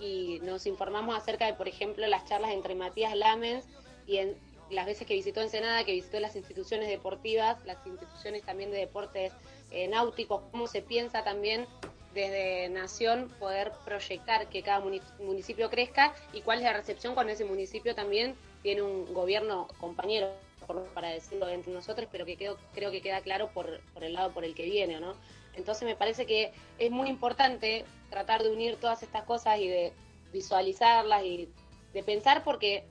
y 0.00 0.38
nos 0.42 0.66
informamos 0.66 1.16
acerca 1.16 1.46
de, 1.46 1.54
por 1.54 1.68
ejemplo, 1.68 2.06
las 2.06 2.24
charlas 2.26 2.52
entre 2.52 2.74
Matías 2.74 3.14
Lamens 3.16 3.66
y, 4.06 4.18
en- 4.18 4.36
las 4.70 4.86
veces 4.86 5.04
que 5.06 5.14
visitó 5.14 5.40
Ensenada, 5.40 5.82
que 5.84 5.92
visitó 5.92 6.20
las 6.20 6.36
instituciones 6.36 6.88
deportivas, 6.88 7.58
las 7.66 7.84
instituciones 7.86 8.44
también 8.44 8.70
de 8.70 8.78
deportes 8.78 9.32
eh, 9.72 9.88
náuticos, 9.88 10.42
cómo 10.52 10.68
se 10.68 10.80
piensa 10.80 11.24
también 11.24 11.66
desde 12.14 12.68
Nación 12.68 13.28
poder 13.40 13.72
proyectar 13.84 14.48
que 14.48 14.62
cada 14.62 14.78
muni- 14.80 15.02
municipio 15.18 15.70
crezca 15.70 16.14
y 16.32 16.42
cuál 16.42 16.58
es 16.58 16.64
la 16.64 16.72
recepción 16.72 17.14
cuando 17.14 17.32
ese 17.32 17.44
municipio 17.44 17.94
también 17.96 18.36
tiene 18.62 18.82
un 18.82 19.12
gobierno 19.12 19.68
compañero, 19.78 20.34
por- 20.66 20.86
para 20.94 21.08
decirlo 21.10 21.48
entre 21.48 21.72
nosotros, 21.72 22.08
pero 22.12 22.24
que 22.26 22.36
creo, 22.36 22.56
creo 22.74 22.90
que 22.90 23.00
queda 23.02 23.20
claro 23.20 23.50
por, 23.52 23.80
por 23.94 24.04
el 24.04 24.14
lado 24.14 24.32
por 24.32 24.44
el 24.44 24.54
que 24.54 24.64
viene, 24.64 25.00
¿no? 25.00 25.14
Entonces 25.54 25.84
me 25.84 25.96
parece 25.96 26.26
que 26.26 26.52
es 26.78 26.90
muy 26.90 27.08
importante 27.08 27.84
tratar 28.10 28.42
de 28.42 28.50
unir 28.50 28.76
todas 28.76 29.02
estas 29.02 29.24
cosas 29.24 29.58
y 29.58 29.68
de 29.68 29.92
visualizarlas 30.32 31.24
y 31.24 31.48
de 31.92 32.02
pensar 32.02 32.44
porque 32.44 32.84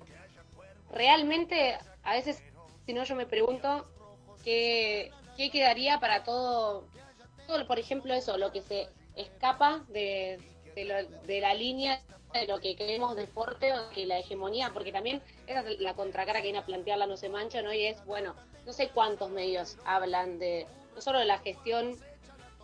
realmente 0.91 1.78
a 2.03 2.13
veces, 2.13 2.41
si 2.86 2.93
no 2.93 3.03
yo 3.03 3.15
me 3.15 3.26
pregunto 3.26 3.86
qué, 4.43 5.11
quedaría 5.51 5.99
para 5.99 6.24
todo, 6.24 6.84
todo, 7.47 7.65
por 7.65 7.80
ejemplo, 7.80 8.13
eso, 8.13 8.38
lo 8.38 8.51
que 8.51 8.61
se 8.61 8.89
escapa 9.15 9.86
de, 9.89 10.39
de, 10.76 10.86
lo- 10.86 11.05
de 11.26 11.39
la 11.41 11.53
línea 11.53 12.01
de 12.34 12.45
lo 12.45 12.59
que 12.59 12.76
queremos 12.76 13.15
deporte 13.15 13.72
o 13.74 13.89
que 13.91 14.05
la 14.05 14.20
hegemonía, 14.20 14.72
porque 14.74 14.91
también 14.91 15.22
esa 15.50 15.62
es 15.62 15.80
la 15.80 15.95
contracara 15.95 16.39
que 16.39 16.43
viene 16.43 16.60
a 16.60 16.66
plantear 16.66 17.00
la 17.00 17.08
No 17.08 17.18
Se 17.18 17.28
Mancha, 17.28 17.62
¿no? 17.64 17.74
Y 17.74 17.86
es, 17.86 18.06
bueno, 18.06 18.36
no 18.66 18.74
sé 18.74 18.89
cuántos 18.89 19.32
medios 19.32 19.78
hablan 19.84 20.38
de, 20.38 20.68
no 20.93 21.02
solo 21.02 21.20
de 21.20 21.26
la 21.26 21.39
gestión 21.39 21.97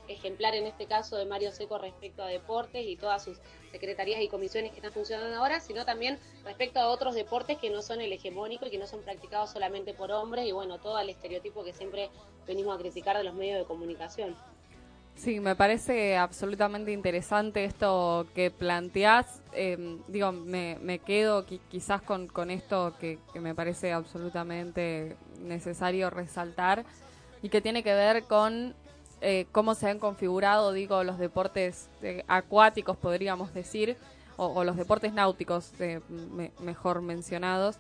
ejemplar 0.07 0.53
en 0.53 0.67
este 0.67 0.85
caso 0.85 1.17
de 1.17 1.25
Mario 1.25 1.51
Seco 1.51 1.79
respecto 1.79 2.21
a 2.21 2.27
deportes 2.27 2.85
y 2.85 2.95
todas 2.95 3.23
sus 3.23 3.39
secretarías 3.71 4.21
y 4.21 4.27
comisiones 4.27 4.69
que 4.69 4.77
están 4.77 4.93
funcionando 4.93 5.35
ahora, 5.35 5.59
sino 5.59 5.83
también 5.83 6.19
respecto 6.43 6.79
a 6.79 6.89
otros 6.89 7.15
deportes 7.15 7.57
que 7.57 7.71
no 7.71 7.81
son 7.81 8.01
el 8.01 8.13
hegemónico 8.13 8.67
y 8.67 8.69
que 8.69 8.77
no 8.77 8.85
son 8.85 9.01
practicados 9.01 9.49
solamente 9.49 9.95
por 9.95 10.11
hombres 10.11 10.45
y 10.45 10.51
bueno, 10.51 10.77
todo 10.79 10.99
el 10.99 11.09
estereotipo 11.09 11.63
que 11.63 11.73
siempre 11.73 12.11
venimos 12.45 12.75
a 12.75 12.79
criticar 12.79 13.17
de 13.17 13.23
los 13.23 13.33
medios 13.33 13.57
de 13.57 13.65
comunicación. 13.65 14.35
Sí, 15.15 15.39
me 15.39 15.55
parece 15.55 16.17
absolutamente 16.17 16.91
interesante 16.91 17.63
esto 17.63 18.27
que 18.35 18.51
planteás. 18.51 19.41
Eh, 19.53 19.97
digo, 20.07 20.31
me, 20.33 20.77
me 20.81 20.99
quedo 20.99 21.45
qui- 21.47 21.61
quizás 21.69 22.01
con, 22.01 22.27
con 22.27 22.51
esto 22.51 22.93
que, 22.99 23.19
que 23.33 23.39
me 23.39 23.55
parece 23.55 23.93
absolutamente 23.93 25.15
necesario 25.41 26.09
resaltar 26.09 26.83
y 27.41 27.49
que 27.49 27.61
tiene 27.61 27.81
que 27.81 27.93
ver 27.93 28.25
con 28.25 28.75
eh, 29.21 29.45
cómo 29.53 29.73
se 29.73 29.89
han 29.89 29.99
configurado, 29.99 30.73
digo, 30.73 31.03
los 31.03 31.17
deportes 31.17 31.89
eh, 32.01 32.23
acuáticos, 32.27 32.97
podríamos 32.97 33.53
decir, 33.53 33.97
o, 34.37 34.65
los 34.65 34.75
deportes 34.75 35.13
náuticos, 35.13 35.71
eh, 35.79 36.01
me- 36.09 36.51
mejor 36.59 37.01
mencionados, 37.01 37.77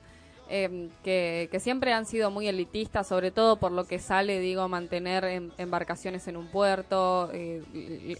eh, 0.49 0.89
que, 1.03 1.59
siempre 1.59 1.93
han 1.93 2.05
sido 2.05 2.29
muy 2.31 2.47
elitistas, 2.47 3.07
sobre 3.07 3.31
todo 3.31 3.57
por 3.57 3.71
lo 3.71 3.85
que 3.85 3.99
sale, 3.99 4.39
digo, 4.39 4.67
mantener 4.67 5.23
em- 5.25 5.51
embarcaciones 5.57 6.27
en 6.27 6.37
un 6.37 6.47
puerto, 6.47 7.29
eh, 7.33 7.63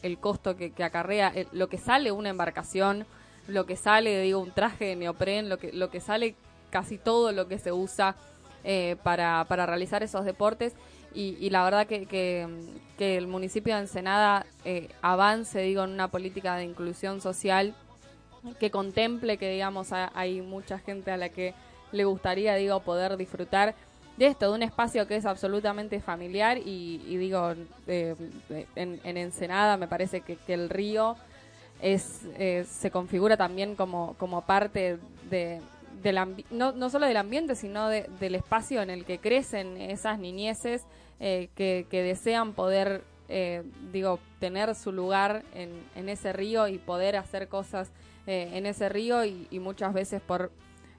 el, 0.02 0.18
costo 0.18 0.56
que, 0.56 0.72
acarrea, 0.84 1.32
eh, 1.36 1.48
lo 1.52 1.68
que 1.68 1.78
sale 1.78 2.12
una 2.12 2.30
embarcación, 2.30 3.06
lo 3.48 3.66
que 3.66 3.76
sale, 3.76 4.22
digo, 4.22 4.40
un 4.40 4.52
traje 4.52 4.86
de 4.86 4.96
neopren, 4.96 5.50
lo 5.50 5.58
que, 5.58 5.72
lo 5.72 5.90
que 5.90 6.00
sale 6.00 6.36
casi 6.72 6.98
todo 6.98 7.32
lo 7.32 7.48
que 7.48 7.60
se 7.60 7.72
usa 7.72 8.16
eh, 8.64 8.96
para, 9.04 9.46
para 9.48 9.66
realizar 9.66 10.02
esos 10.04 10.26
deportes. 10.26 10.74
Y, 11.14 11.38
y 11.40 11.50
la 11.50 11.64
verdad 11.64 11.88
que, 11.88 12.08
que, 12.08 12.48
que 12.98 13.16
el 13.18 13.28
municipio 13.28 13.76
de 13.76 13.82
Ensenada 13.82 14.46
eh, 14.66 14.90
avance, 15.02 15.60
digo, 15.62 15.84
en 15.84 15.92
una 15.92 16.10
política 16.10 16.56
de 16.58 16.66
inclusión 16.66 17.22
social 17.22 17.74
que 18.60 18.70
contemple 18.72 19.38
que, 19.38 19.50
digamos, 19.50 19.92
ha- 19.94 20.12
hay 20.14 20.42
mucha 20.42 20.80
gente 20.80 21.12
a 21.12 21.18
la 21.18 21.30
que 21.30 21.54
le 21.96 22.06
gustaría, 22.06 22.56
digo, 22.56 22.80
poder 22.82 23.18
disfrutar 23.18 23.76
de 24.18 24.28
esto, 24.28 24.50
de 24.50 24.56
un 24.56 24.64
espacio 24.64 25.08
que 25.08 25.16
es 25.18 25.26
absolutamente 25.26 26.00
familiar 26.00 26.58
y, 26.58 27.02
y 27.08 27.18
digo, 27.18 27.54
eh, 27.88 28.16
en, 28.76 29.00
en 29.04 29.18
Ensenada 29.18 29.76
me 29.78 29.88
parece 29.88 30.22
que, 30.22 30.38
que 30.38 30.54
el 30.54 30.70
río 30.70 31.16
es 31.82 32.22
eh, 32.38 32.66
se 32.70 32.90
configura 32.92 33.36
también 33.36 33.76
como, 33.76 34.16
como 34.18 34.44
parte 34.44 34.98
de, 35.30 35.60
del 36.02 36.18
no, 36.50 36.72
no 36.72 36.90
solo 36.90 37.06
del 37.08 37.18
ambiente, 37.18 37.56
sino 37.56 37.90
de- 37.90 38.10
del 38.20 38.36
espacio 38.36 38.82
en 38.82 38.90
el 38.90 39.04
que 39.04 39.18
crecen 39.20 39.76
esas 39.82 40.18
niñeces 40.18 40.84
eh, 41.20 41.50
que, 41.56 41.86
desean 41.92 42.54
poder, 42.54 43.02
eh, 43.28 43.64
digo, 43.92 44.20
tener 44.40 44.76
su 44.76 44.94
lugar 44.94 45.44
en, 45.54 45.70
en 45.96 46.08
ese 46.08 46.32
río 46.32 46.68
y 46.70 46.78
poder 46.78 47.18
hacer 47.18 47.50
cosas 47.50 47.90
eh, 48.28 48.52
en 48.54 48.66
ese 48.66 48.88
río 48.88 49.26
y 49.26 49.60
muchas 49.60 49.94
veces 49.94 50.22
por 50.22 50.52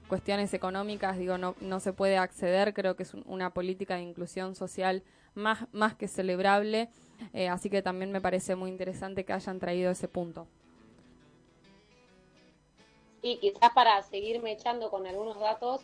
cuestiones 0.07 0.53
económicas, 0.53 1.17
digo, 1.17 1.37
no, 1.37 1.55
no 1.59 1.79
se 1.79 1.93
puede 1.93 2.17
acceder, 2.17 2.73
creo 2.73 2.95
que 2.95 3.03
es 3.03 3.13
un- 3.13 3.23
una 3.27 3.53
política 3.53 3.95
de 3.95 4.01
inclusión 4.01 4.55
social 4.55 5.03
más, 5.35 5.67
más 5.71 5.95
que 5.95 6.07
celebrable, 6.07 6.89
eh, 7.33 7.49
así 7.49 7.69
que 7.69 7.81
también 7.81 8.11
me 8.11 8.21
parece 8.21 8.55
muy 8.55 8.69
interesante 8.69 9.25
que 9.25 9.33
hayan 9.33 9.59
traído 9.59 9.91
ese 9.91 10.07
punto. 10.07 10.47
Y 13.21 13.37
quizás 13.37 13.71
para 13.73 14.01
seguirme 14.03 14.51
echando 14.53 14.89
con 14.89 15.05
algunos 15.05 15.39
datos, 15.39 15.81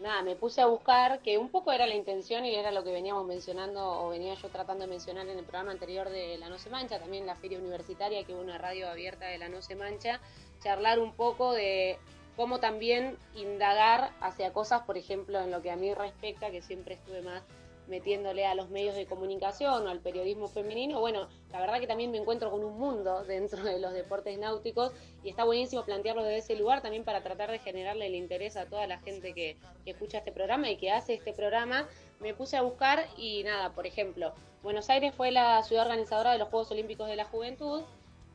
nada, 0.00 0.22
me 0.22 0.36
puse 0.36 0.60
a 0.60 0.66
buscar, 0.66 1.20
que 1.20 1.38
un 1.38 1.48
poco 1.48 1.72
era 1.72 1.86
la 1.86 1.94
intención 1.94 2.44
y 2.44 2.54
era 2.54 2.70
lo 2.70 2.84
que 2.84 2.92
veníamos 2.92 3.26
mencionando, 3.26 3.80
o 4.02 4.10
venía 4.10 4.34
yo 4.34 4.48
tratando 4.48 4.84
de 4.84 4.90
mencionar 4.90 5.26
en 5.28 5.38
el 5.38 5.44
programa 5.44 5.72
anterior 5.72 6.08
de 6.10 6.36
La 6.38 6.48
No 6.48 6.58
Se 6.58 6.70
Mancha, 6.70 6.98
también 6.98 7.26
la 7.26 7.36
feria 7.36 7.58
universitaria, 7.58 8.24
que 8.24 8.34
hubo 8.34 8.42
una 8.42 8.58
radio 8.58 8.88
abierta 8.88 9.26
de 9.26 9.38
La 9.38 9.48
No 9.48 9.62
Se 9.62 9.74
Mancha, 9.74 10.20
charlar 10.62 10.98
un 10.98 11.12
poco 11.14 11.52
de 11.52 11.98
cómo 12.36 12.60
también 12.60 13.16
indagar 13.36 14.10
hacia 14.20 14.52
cosas, 14.52 14.82
por 14.82 14.96
ejemplo, 14.96 15.40
en 15.40 15.50
lo 15.50 15.62
que 15.62 15.70
a 15.70 15.76
mí 15.76 15.94
respecta, 15.94 16.50
que 16.50 16.62
siempre 16.62 16.94
estuve 16.94 17.22
más 17.22 17.42
metiéndole 17.86 18.46
a 18.46 18.54
los 18.54 18.70
medios 18.70 18.94
de 18.94 19.06
comunicación 19.06 19.86
o 19.86 19.90
al 19.90 20.00
periodismo 20.00 20.48
femenino, 20.48 21.00
bueno, 21.00 21.28
la 21.52 21.60
verdad 21.60 21.80
que 21.80 21.86
también 21.86 22.10
me 22.10 22.18
encuentro 22.18 22.50
con 22.50 22.64
un 22.64 22.78
mundo 22.78 23.24
dentro 23.28 23.62
de 23.62 23.78
los 23.78 23.92
deportes 23.92 24.38
náuticos 24.38 24.92
y 25.22 25.28
está 25.28 25.44
buenísimo 25.44 25.84
plantearlo 25.84 26.22
desde 26.22 26.38
ese 26.38 26.56
lugar 26.56 26.82
también 26.82 27.04
para 27.04 27.22
tratar 27.22 27.50
de 27.50 27.58
generarle 27.58 28.06
el 28.06 28.14
interés 28.14 28.56
a 28.56 28.66
toda 28.66 28.86
la 28.86 28.98
gente 29.00 29.32
que, 29.34 29.56
escucha 29.84 30.18
este 30.18 30.32
programa 30.32 30.70
y 30.70 30.76
que 30.76 30.90
hace 30.90 31.12
este 31.12 31.34
programa. 31.34 31.86
Me 32.18 32.32
puse 32.32 32.56
a 32.56 32.62
buscar 32.62 33.06
y 33.18 33.42
nada, 33.44 33.74
por 33.74 33.86
ejemplo, 33.86 34.32
Buenos 34.62 34.88
Aires 34.88 35.14
fue 35.14 35.30
la 35.30 35.62
ciudad 35.62 35.84
organizadora 35.84 36.32
de 36.32 36.38
los 36.38 36.48
Juegos 36.48 36.70
Olímpicos 36.70 37.06
de 37.06 37.16
la 37.16 37.26
Juventud, 37.26 37.82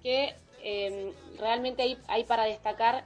que 0.03 0.35
eh, 0.61 1.11
realmente 1.39 1.97
hay 2.07 2.23
para 2.25 2.43
destacar 2.43 3.03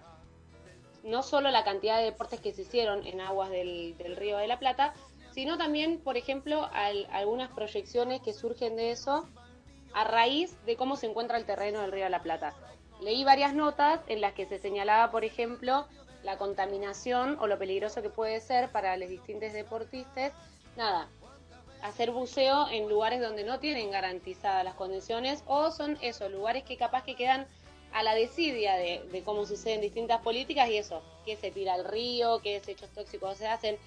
no 1.03 1.21
solo 1.23 1.51
la 1.51 1.63
cantidad 1.63 1.97
de 1.99 2.05
deportes 2.05 2.39
que 2.39 2.53
se 2.53 2.63
hicieron 2.63 3.05
en 3.05 3.21
aguas 3.21 3.49
del, 3.49 3.95
del 3.97 4.15
Río 4.15 4.37
de 4.37 4.47
la 4.47 4.59
Plata, 4.59 4.93
sino 5.33 5.57
también, 5.57 5.99
por 5.99 6.17
ejemplo, 6.17 6.69
al- 6.73 7.07
algunas 7.11 7.51
proyecciones 7.51 8.21
que 8.21 8.33
surgen 8.33 8.75
de 8.75 8.91
eso 8.91 9.27
a 9.93 10.03
raíz 10.05 10.55
de 10.65 10.75
cómo 10.75 10.95
se 10.95 11.07
encuentra 11.07 11.37
el 11.37 11.45
terreno 11.45 11.81
del 11.81 11.91
Río 11.91 12.05
de 12.05 12.09
la 12.09 12.21
Plata. 12.23 12.53
Leí 13.01 13.23
varias 13.23 13.53
notas 13.53 13.99
en 14.07 14.21
las 14.21 14.33
que 14.33 14.45
se 14.45 14.59
señalaba, 14.59 15.11
por 15.11 15.23
ejemplo, 15.25 15.85
la 16.23 16.37
contaminación 16.37 17.37
o 17.41 17.47
lo 17.47 17.59
peligroso 17.59 18.01
que 18.01 18.09
puede 18.09 18.39
ser 18.39 18.71
para 18.71 18.95
los 18.95 19.09
distintos 19.09 19.51
deportistas. 19.51 20.31
Nada, 20.77 21.09
hacer 21.81 22.11
buceo 22.11 22.69
en 22.69 22.87
lugares 22.87 23.19
donde 23.19 23.43
no 23.43 23.59
tienen 23.59 23.91
garantizadas 23.91 24.63
las 24.63 24.75
condiciones 24.75 25.43
o 25.47 25.69
son 25.71 25.97
esos 26.01 26.31
lugares 26.31 26.63
que 26.63 26.77
capaz 26.77 27.03
que 27.03 27.15
quedan 27.15 27.45
a 27.93 28.03
la 28.03 28.15
desidia 28.15 28.75
de, 28.75 29.01
de 29.11 29.23
cómo 29.23 29.45
suceden 29.45 29.81
distintas 29.81 30.21
políticas 30.21 30.69
y 30.69 30.77
eso, 30.77 31.01
que 31.25 31.35
se 31.35 31.51
tira 31.51 31.73
al 31.73 31.85
río, 31.85 32.39
que 32.41 32.53
desechos 32.53 32.89
tóxicos 32.89 33.37
se 33.37 33.47
hacen. 33.47 33.77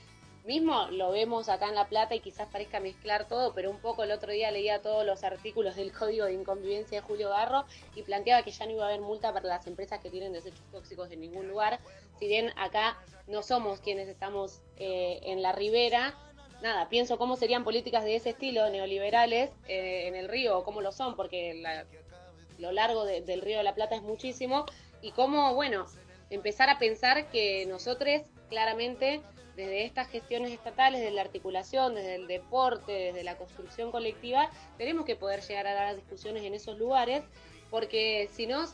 Mismo 0.45 0.87
lo 0.93 1.11
vemos 1.11 1.49
acá 1.49 1.69
en 1.69 1.75
La 1.75 1.89
Plata 1.89 2.15
y 2.15 2.21
quizás 2.21 2.49
parezca 2.49 2.79
mezclar 2.79 3.27
todo, 3.27 3.53
pero 3.53 3.69
un 3.69 3.81
poco 3.81 4.05
el 4.05 4.13
otro 4.13 4.31
día 4.31 4.53
leía 4.53 4.81
todos 4.81 5.05
los 5.05 5.25
artículos 5.25 5.75
del 5.75 5.93
Código 5.93 6.27
de 6.27 6.35
Inconvivencia 6.35 7.01
de 7.01 7.07
Julio 7.07 7.31
Garro 7.31 7.65
y 7.97 8.03
planteaba 8.03 8.45
que 8.45 8.53
ya 8.53 8.65
no 8.65 8.71
iba 8.71 8.85
a 8.85 8.89
haber 8.89 9.01
multa 9.01 9.33
para 9.33 9.49
las 9.49 9.67
empresas 9.67 9.99
que 9.99 10.09
tienen 10.09 10.33
desechos 10.33 10.65
tóxicos 10.71 11.11
en 11.11 11.21
ningún 11.21 11.49
lugar. 11.49 11.81
Si 12.21 12.29
bien 12.29 12.53
acá 12.57 12.97
no 13.27 13.43
somos 13.43 13.81
quienes 13.81 14.09
estamos 14.09 14.61
eh, 14.77 15.19
en 15.25 15.43
la 15.43 15.51
ribera, 15.51 16.15
nada, 16.63 16.89
pienso 16.89 17.19
cómo 17.19 17.35
serían 17.35 17.65
políticas 17.65 18.05
de 18.05 18.15
ese 18.15 18.31
estilo, 18.31 18.71
neoliberales, 18.71 19.51
eh, 19.67 20.07
en 20.07 20.15
el 20.15 20.29
río, 20.29 20.59
o 20.59 20.65
cómo 20.65 20.81
lo 20.81 20.93
son, 20.93 21.17
porque 21.17 21.55
la- 21.55 21.85
lo 22.59 22.73
largo 22.73 23.05
de- 23.05 23.21
del 23.23 23.43
río 23.43 23.59
de 23.59 23.65
la 23.65 23.75
Plata 23.75 23.97
es 23.97 24.03
muchísimo, 24.03 24.67
y 25.03 25.13
cómo, 25.13 25.55
bueno, 25.55 25.87
empezar 26.31 26.69
a 26.69 26.79
pensar 26.79 27.29
que 27.31 27.67
nosotros 27.67 28.23
claramente 28.49 29.21
desde 29.57 29.85
estas 29.85 30.09
gestiones 30.09 30.53
estatales, 30.53 31.01
desde 31.01 31.15
la 31.15 31.23
articulación, 31.23 31.95
desde 31.95 32.17
el 32.17 32.27
deporte, 32.27 32.93
desde 32.93 33.25
la 33.25 33.37
construcción 33.37 33.91
colectiva, 33.91 34.51
tenemos 34.77 35.07
que 35.07 35.17
poder 35.17 35.41
llegar 35.41 35.67
a 35.67 35.75
dar 35.75 35.97
discusiones 35.97 36.45
en 36.45 36.55
esos 36.55 36.77
lugares, 36.79 37.25
porque 37.71 38.29
si 38.33 38.47
no, 38.47 38.67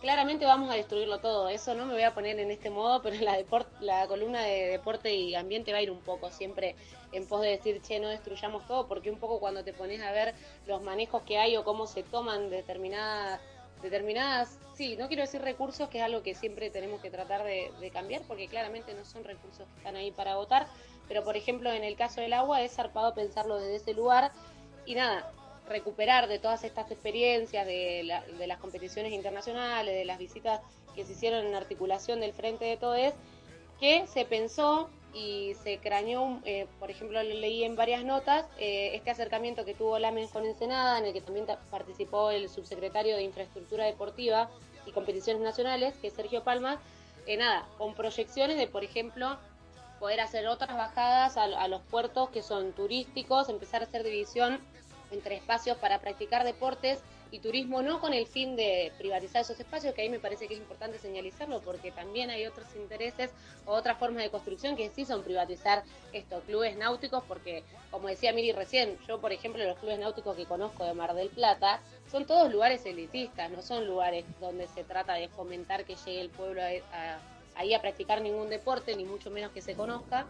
claramente 0.00 0.44
vamos 0.44 0.70
a 0.70 0.74
destruirlo 0.74 1.18
todo. 1.18 1.48
Eso 1.48 1.74
no 1.74 1.86
me 1.86 1.94
voy 1.94 2.02
a 2.02 2.14
poner 2.14 2.38
en 2.38 2.50
este 2.50 2.70
modo, 2.70 3.02
pero 3.02 3.16
la, 3.20 3.38
la 3.80 4.06
columna 4.06 4.42
de 4.42 4.68
deporte 4.68 5.14
y 5.14 5.34
ambiente 5.34 5.72
va 5.72 5.78
a 5.78 5.82
ir 5.82 5.90
un 5.90 6.00
poco 6.00 6.30
siempre 6.30 6.76
en 7.12 7.26
pos 7.26 7.40
de 7.42 7.48
decir, 7.48 7.80
che, 7.82 7.98
no 8.00 8.08
destruyamos 8.08 8.66
todo, 8.66 8.86
porque 8.86 9.10
un 9.10 9.18
poco 9.18 9.40
cuando 9.40 9.64
te 9.64 9.72
pones 9.72 10.00
a 10.02 10.12
ver 10.12 10.34
los 10.66 10.82
manejos 10.82 11.22
que 11.22 11.38
hay 11.38 11.56
o 11.56 11.64
cómo 11.64 11.86
se 11.86 12.02
toman 12.02 12.50
determinadas 12.50 13.40
determinadas, 13.82 14.58
sí, 14.74 14.96
no 14.96 15.06
quiero 15.06 15.22
decir 15.22 15.42
recursos, 15.42 15.88
que 15.90 15.98
es 15.98 16.04
algo 16.04 16.22
que 16.22 16.34
siempre 16.34 16.70
tenemos 16.70 17.00
que 17.02 17.10
tratar 17.10 17.44
de, 17.44 17.70
de 17.78 17.90
cambiar, 17.90 18.22
porque 18.26 18.48
claramente 18.48 18.94
no 18.94 19.04
son 19.04 19.22
recursos 19.22 19.66
que 19.68 19.78
están 19.78 19.96
ahí 19.96 20.10
para 20.10 20.36
votar, 20.36 20.66
pero 21.08 21.22
por 21.22 21.36
ejemplo 21.36 21.70
en 21.70 21.84
el 21.84 21.94
caso 21.94 22.20
del 22.20 22.32
agua 22.32 22.62
es 22.62 22.74
zarpado 22.74 23.14
pensarlo 23.14 23.56
desde 23.56 23.76
ese 23.76 23.94
lugar 23.94 24.32
y 24.86 24.94
nada, 24.94 25.30
recuperar 25.68 26.28
de 26.28 26.38
todas 26.38 26.64
estas 26.64 26.90
experiencias, 26.90 27.66
de, 27.66 28.02
la- 28.04 28.22
de 28.22 28.46
las 28.46 28.58
competiciones 28.58 29.12
internacionales, 29.12 29.94
de 29.94 30.04
las 30.04 30.18
visitas 30.18 30.60
que 30.94 31.04
se 31.04 31.12
hicieron 31.12 31.44
en 31.46 31.54
articulación 31.54 32.20
del 32.20 32.32
Frente 32.32 32.64
de 32.64 32.76
Todes, 32.76 33.14
que 33.80 34.06
se 34.06 34.24
pensó 34.24 34.88
y 35.12 35.54
se 35.62 35.78
craneó, 35.78 36.40
eh, 36.44 36.66
por 36.78 36.90
ejemplo, 36.90 37.22
lo 37.22 37.34
leí 37.34 37.64
en 37.64 37.74
varias 37.74 38.04
notas, 38.04 38.46
eh, 38.58 38.92
este 38.94 39.10
acercamiento 39.10 39.64
que 39.64 39.74
tuvo 39.74 39.98
Lamen 39.98 40.28
con 40.28 40.44
Ensenada, 40.44 40.98
en 40.98 41.06
el 41.06 41.12
que 41.12 41.20
también 41.20 41.46
ta- 41.46 41.58
participó 41.70 42.30
el 42.30 42.48
subsecretario 42.48 43.16
de 43.16 43.22
Infraestructura 43.22 43.84
Deportiva 43.86 44.50
y 44.86 44.92
Competiciones 44.92 45.42
Nacionales, 45.42 45.94
que 46.00 46.08
es 46.08 46.12
Sergio 46.14 46.42
Palma, 46.44 46.80
eh, 47.26 47.36
nada, 47.36 47.66
con 47.78 47.94
proyecciones 47.94 48.56
de, 48.56 48.66
por 48.66 48.84
ejemplo, 48.84 49.38
poder 49.98 50.20
hacer 50.20 50.46
otras 50.46 50.76
bajadas 50.76 51.36
a 51.38 51.68
los 51.68 51.80
puertos 51.82 52.28
que 52.28 52.42
son 52.42 52.72
turísticos, 52.72 53.48
empezar 53.48 53.80
a 53.82 53.86
hacer 53.86 54.02
división 54.04 54.60
entre 55.10 55.36
espacios 55.36 55.76
para 55.78 56.00
practicar 56.00 56.44
deportes 56.44 57.00
y 57.30 57.40
turismo, 57.40 57.82
no 57.82 58.00
con 58.00 58.14
el 58.14 58.26
fin 58.26 58.56
de 58.56 58.92
privatizar 58.98 59.42
esos 59.42 59.58
espacios, 59.58 59.94
que 59.94 60.02
ahí 60.02 60.08
me 60.08 60.20
parece 60.20 60.46
que 60.46 60.54
es 60.54 60.60
importante 60.60 60.98
señalizarlo, 60.98 61.60
porque 61.62 61.90
también 61.90 62.30
hay 62.30 62.46
otros 62.46 62.66
intereses 62.76 63.32
o 63.64 63.72
otras 63.72 63.98
formas 63.98 64.22
de 64.22 64.30
construcción 64.30 64.76
que 64.76 64.88
sí 64.90 65.04
son 65.04 65.22
privatizar 65.24 65.82
estos 66.12 66.44
clubes 66.44 66.76
náuticos, 66.76 67.24
porque 67.26 67.64
como 67.90 68.08
decía 68.08 68.32
Miri 68.32 68.52
recién, 68.52 68.98
yo 69.08 69.20
por 69.20 69.32
ejemplo 69.32 69.64
los 69.64 69.78
clubes 69.78 69.98
náuticos 69.98 70.36
que 70.36 70.46
conozco 70.46 70.84
de 70.84 70.94
Mar 70.94 71.14
del 71.14 71.28
Plata, 71.30 71.80
son 72.10 72.26
todos 72.26 72.50
lugares 72.52 72.86
elitistas, 72.86 73.50
no 73.50 73.62
son 73.62 73.86
lugares 73.86 74.24
donde 74.40 74.66
se 74.68 74.84
trata 74.84 75.14
de 75.14 75.28
fomentar 75.28 75.84
que 75.84 75.96
llegue 75.96 76.20
el 76.20 76.30
pueblo 76.30 76.62
a- 76.62 76.96
a- 76.96 77.20
ahí 77.56 77.74
a 77.74 77.80
practicar 77.80 78.20
ningún 78.20 78.48
deporte, 78.48 78.94
ni 78.96 79.04
mucho 79.04 79.30
menos 79.30 79.50
que 79.50 79.62
se 79.62 79.74
conozca. 79.74 80.26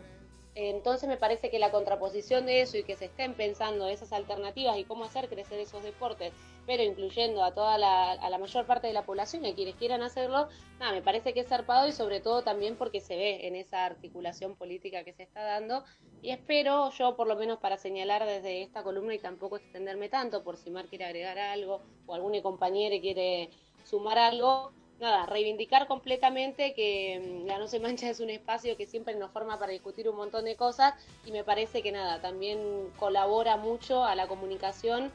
Entonces 0.58 1.06
me 1.06 1.18
parece 1.18 1.50
que 1.50 1.58
la 1.58 1.70
contraposición 1.70 2.46
de 2.46 2.62
eso 2.62 2.78
y 2.78 2.82
que 2.82 2.96
se 2.96 3.04
estén 3.04 3.34
pensando 3.34 3.88
esas 3.88 4.10
alternativas 4.14 4.78
y 4.78 4.84
cómo 4.84 5.04
hacer 5.04 5.28
crecer 5.28 5.60
esos 5.60 5.82
deportes, 5.82 6.32
pero 6.64 6.82
incluyendo 6.82 7.44
a 7.44 7.52
toda 7.52 7.76
la, 7.76 8.12
a 8.12 8.30
la 8.30 8.38
mayor 8.38 8.64
parte 8.64 8.86
de 8.86 8.94
la 8.94 9.04
población 9.04 9.44
y 9.44 9.50
a 9.50 9.54
quienes 9.54 9.74
quieran 9.74 10.02
hacerlo, 10.02 10.48
nada, 10.80 10.92
me 10.92 11.02
parece 11.02 11.34
que 11.34 11.40
es 11.40 11.48
zarpado 11.48 11.86
y 11.86 11.92
sobre 11.92 12.20
todo 12.20 12.42
también 12.42 12.76
porque 12.76 13.02
se 13.02 13.16
ve 13.16 13.46
en 13.46 13.54
esa 13.54 13.84
articulación 13.84 14.56
política 14.56 15.04
que 15.04 15.12
se 15.12 15.24
está 15.24 15.42
dando. 15.42 15.84
Y 16.22 16.30
espero 16.30 16.90
yo 16.92 17.16
por 17.16 17.26
lo 17.26 17.36
menos 17.36 17.58
para 17.58 17.76
señalar 17.76 18.24
desde 18.24 18.62
esta 18.62 18.82
columna 18.82 19.14
y 19.14 19.18
tampoco 19.18 19.58
extenderme 19.58 20.08
tanto 20.08 20.42
por 20.42 20.56
si 20.56 20.70
Mar 20.70 20.86
quiere 20.86 21.04
agregar 21.04 21.38
algo 21.38 21.82
o 22.06 22.14
algún 22.14 22.40
compañero 22.40 22.96
quiere 23.00 23.50
sumar 23.84 24.18
algo, 24.18 24.72
nada, 25.00 25.26
reivindicar 25.26 25.86
completamente 25.86 26.74
que 26.74 27.42
mm, 27.44 27.46
la 27.46 27.58
No 27.58 27.68
se 27.68 27.80
mancha 27.80 28.08
es 28.08 28.20
un 28.20 28.30
espacio 28.30 28.76
que 28.76 28.86
siempre 28.86 29.14
nos 29.14 29.30
forma 29.30 29.58
para 29.58 29.72
discutir 29.72 30.08
un 30.08 30.16
montón 30.16 30.44
de 30.44 30.56
cosas 30.56 30.94
y 31.24 31.32
me 31.32 31.44
parece 31.44 31.82
que 31.82 31.92
nada, 31.92 32.20
también 32.20 32.90
colabora 32.98 33.56
mucho 33.56 34.04
a 34.04 34.14
la 34.14 34.26
comunicación 34.26 35.12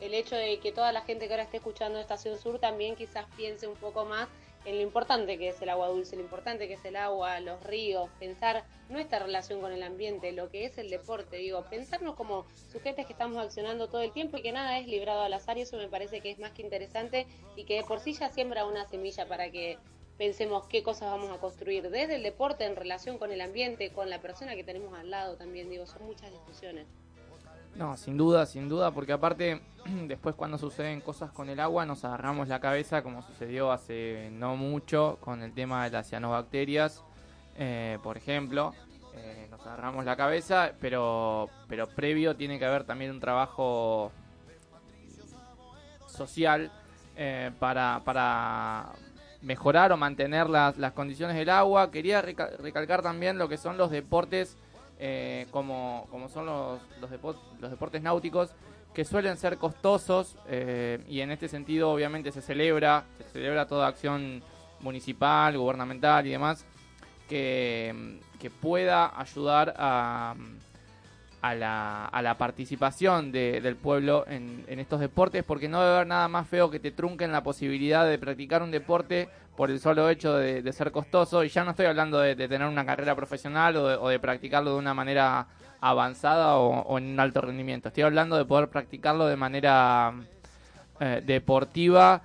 el 0.00 0.14
hecho 0.14 0.36
de 0.36 0.58
que 0.58 0.72
toda 0.72 0.92
la 0.92 1.02
gente 1.02 1.26
que 1.26 1.32
ahora 1.32 1.44
esté 1.44 1.58
escuchando 1.58 1.98
Estación 1.98 2.38
Sur 2.38 2.58
también 2.58 2.96
quizás 2.96 3.26
piense 3.36 3.66
un 3.66 3.76
poco 3.76 4.04
más 4.04 4.28
en 4.64 4.76
lo 4.76 4.82
importante 4.82 5.38
que 5.38 5.48
es 5.48 5.60
el 5.60 5.68
agua 5.68 5.88
dulce, 5.88 6.16
lo 6.16 6.22
importante 6.22 6.66
que 6.68 6.74
es 6.74 6.84
el 6.84 6.96
agua, 6.96 7.40
los 7.40 7.62
ríos, 7.62 8.08
pensar 8.18 8.64
nuestra 8.88 9.18
relación 9.18 9.60
con 9.60 9.72
el 9.72 9.82
ambiente, 9.82 10.32
lo 10.32 10.50
que 10.50 10.64
es 10.64 10.78
el 10.78 10.90
deporte, 10.90 11.36
digo, 11.36 11.64
pensarnos 11.68 12.14
como 12.14 12.46
sujetos 12.72 13.06
que 13.06 13.12
estamos 13.12 13.44
accionando 13.44 13.88
todo 13.88 14.02
el 14.02 14.12
tiempo 14.12 14.38
y 14.38 14.42
que 14.42 14.52
nada 14.52 14.78
es 14.78 14.86
librado 14.86 15.22
al 15.22 15.32
azar 15.32 15.58
y 15.58 15.62
eso 15.62 15.76
me 15.76 15.88
parece 15.88 16.20
que 16.20 16.30
es 16.30 16.38
más 16.38 16.52
que 16.52 16.62
interesante 16.62 17.26
y 17.56 17.64
que 17.64 17.76
de 17.76 17.84
por 17.84 18.00
sí 18.00 18.14
ya 18.14 18.30
siembra 18.30 18.66
una 18.66 18.86
semilla 18.86 19.26
para 19.26 19.50
que 19.50 19.78
pensemos 20.16 20.66
qué 20.68 20.82
cosas 20.82 21.10
vamos 21.10 21.30
a 21.30 21.40
construir 21.40 21.90
desde 21.90 22.14
el 22.14 22.22
deporte 22.22 22.64
en 22.64 22.76
relación 22.76 23.18
con 23.18 23.32
el 23.32 23.40
ambiente, 23.40 23.92
con 23.92 24.10
la 24.10 24.20
persona 24.20 24.54
que 24.54 24.64
tenemos 24.64 24.96
al 24.98 25.10
lado 25.10 25.36
también, 25.36 25.68
digo, 25.68 25.86
son 25.86 26.04
muchas 26.06 26.30
discusiones. 26.30 26.86
No, 27.76 27.96
sin 27.96 28.16
duda, 28.16 28.46
sin 28.46 28.68
duda, 28.68 28.92
porque 28.92 29.12
aparte, 29.12 29.60
después 30.06 30.34
cuando 30.36 30.58
suceden 30.58 31.00
cosas 31.00 31.32
con 31.32 31.48
el 31.48 31.58
agua, 31.60 31.84
nos 31.86 32.04
agarramos 32.04 32.48
la 32.48 32.60
cabeza, 32.60 33.02
como 33.02 33.22
sucedió 33.22 33.72
hace 33.72 34.28
no 34.32 34.56
mucho 34.56 35.18
con 35.20 35.42
el 35.42 35.52
tema 35.52 35.84
de 35.84 35.90
las 35.90 36.08
cianobacterias, 36.08 37.02
eh, 37.56 37.98
por 38.02 38.16
ejemplo. 38.16 38.74
Eh, 39.16 39.46
nos 39.50 39.60
agarramos 39.66 40.04
la 40.04 40.16
cabeza, 40.16 40.72
pero, 40.80 41.48
pero 41.68 41.88
previo 41.88 42.36
tiene 42.36 42.58
que 42.58 42.64
haber 42.64 42.84
también 42.84 43.10
un 43.12 43.20
trabajo 43.20 44.10
social 46.06 46.70
eh, 47.16 47.50
para, 47.58 48.02
para 48.04 48.86
mejorar 49.42 49.92
o 49.92 49.96
mantener 49.96 50.48
las, 50.48 50.78
las 50.78 50.92
condiciones 50.92 51.36
del 51.36 51.50
agua. 51.50 51.90
Quería 51.90 52.22
reca- 52.22 52.50
recalcar 52.58 53.02
también 53.02 53.38
lo 53.38 53.48
que 53.48 53.56
son 53.56 53.76
los 53.76 53.90
deportes, 53.90 54.56
eh, 54.98 55.46
como, 55.50 56.06
como 56.10 56.28
son 56.28 56.46
los, 56.46 56.80
los, 57.00 57.10
los 57.60 57.70
deportes 57.70 58.02
náuticos, 58.02 58.54
que 58.94 59.04
suelen 59.04 59.36
ser 59.36 59.56
costosos 59.58 60.36
eh, 60.48 61.00
y 61.08 61.20
en 61.20 61.30
este 61.32 61.48
sentido 61.48 61.90
obviamente 61.90 62.30
se 62.30 62.40
celebra, 62.40 63.04
se 63.18 63.24
celebra 63.24 63.66
toda 63.66 63.88
acción 63.88 64.42
municipal, 64.80 65.58
gubernamental 65.58 66.26
y 66.26 66.30
demás 66.30 66.64
que, 67.28 68.20
que 68.38 68.50
pueda 68.50 69.18
ayudar 69.18 69.74
a, 69.76 70.34
a 71.42 71.54
la, 71.54 72.04
a 72.06 72.22
la 72.22 72.38
participación 72.38 73.32
de- 73.32 73.60
del 73.60 73.76
pueblo 73.76 74.24
en, 74.28 74.64
en 74.68 74.78
estos 74.78 75.00
deportes, 75.00 75.42
porque 75.42 75.68
no 75.68 75.80
debe 75.80 75.94
haber 75.96 76.06
nada 76.06 76.28
más 76.28 76.46
feo 76.46 76.70
que 76.70 76.78
te 76.80 76.90
trunquen 76.90 77.32
la 77.32 77.42
posibilidad 77.42 78.06
de 78.06 78.18
practicar 78.18 78.62
un 78.62 78.70
deporte 78.70 79.28
por 79.56 79.70
el 79.70 79.80
solo 79.80 80.08
hecho 80.08 80.34
de, 80.36 80.72
ser 80.72 80.90
costoso. 80.90 81.44
Y 81.44 81.48
ya 81.48 81.64
no 81.64 81.70
estoy 81.70 81.86
hablando 81.86 82.18
de, 82.18 82.34
tener 82.36 82.66
una 82.66 82.84
carrera 82.84 83.14
profesional 83.14 83.76
o 83.76 83.88
de, 83.88 83.96
o 83.96 84.08
de 84.08 84.18
practicarlo 84.18 84.72
de 84.72 84.78
una 84.78 84.94
manera 84.94 85.46
avanzada 85.80 86.56
o, 86.56 86.98
en 86.98 87.12
un 87.12 87.20
alto 87.20 87.40
rendimiento. 87.40 87.88
Estoy 87.88 88.04
hablando 88.04 88.36
de 88.36 88.44
poder 88.44 88.68
practicarlo 88.68 89.26
de 89.26 89.36
manera 89.36 90.14
eh, 91.00 91.22
deportiva 91.24 92.22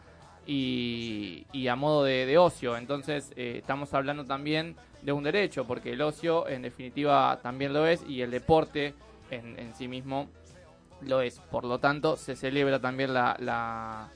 y, 0.47 1.45
y 1.51 1.67
a 1.67 1.75
modo 1.75 2.03
de, 2.03 2.37
ocio. 2.37 2.77
Entonces 2.77 3.31
eh, 3.35 3.55
estamos 3.57 3.93
hablando 3.93 4.25
también 4.25 4.75
de 5.01 5.11
un 5.11 5.23
derecho, 5.23 5.65
porque 5.65 5.93
el 5.93 6.01
ocio 6.01 6.47
en 6.47 6.61
definitiva 6.61 7.39
también 7.41 7.73
lo 7.73 7.85
es 7.85 8.03
y 8.07 8.21
el 8.21 8.31
deporte 8.31 8.93
en, 9.29 9.59
en 9.59 9.73
sí 9.75 9.87
mismo 9.87 10.27
lo 11.01 11.21
es. 11.21 11.39
Por 11.39 11.65
lo 11.65 11.79
tanto, 11.79 12.15
se 12.17 12.35
celebra 12.35 12.79
también 12.79 13.13
la- 13.13 14.09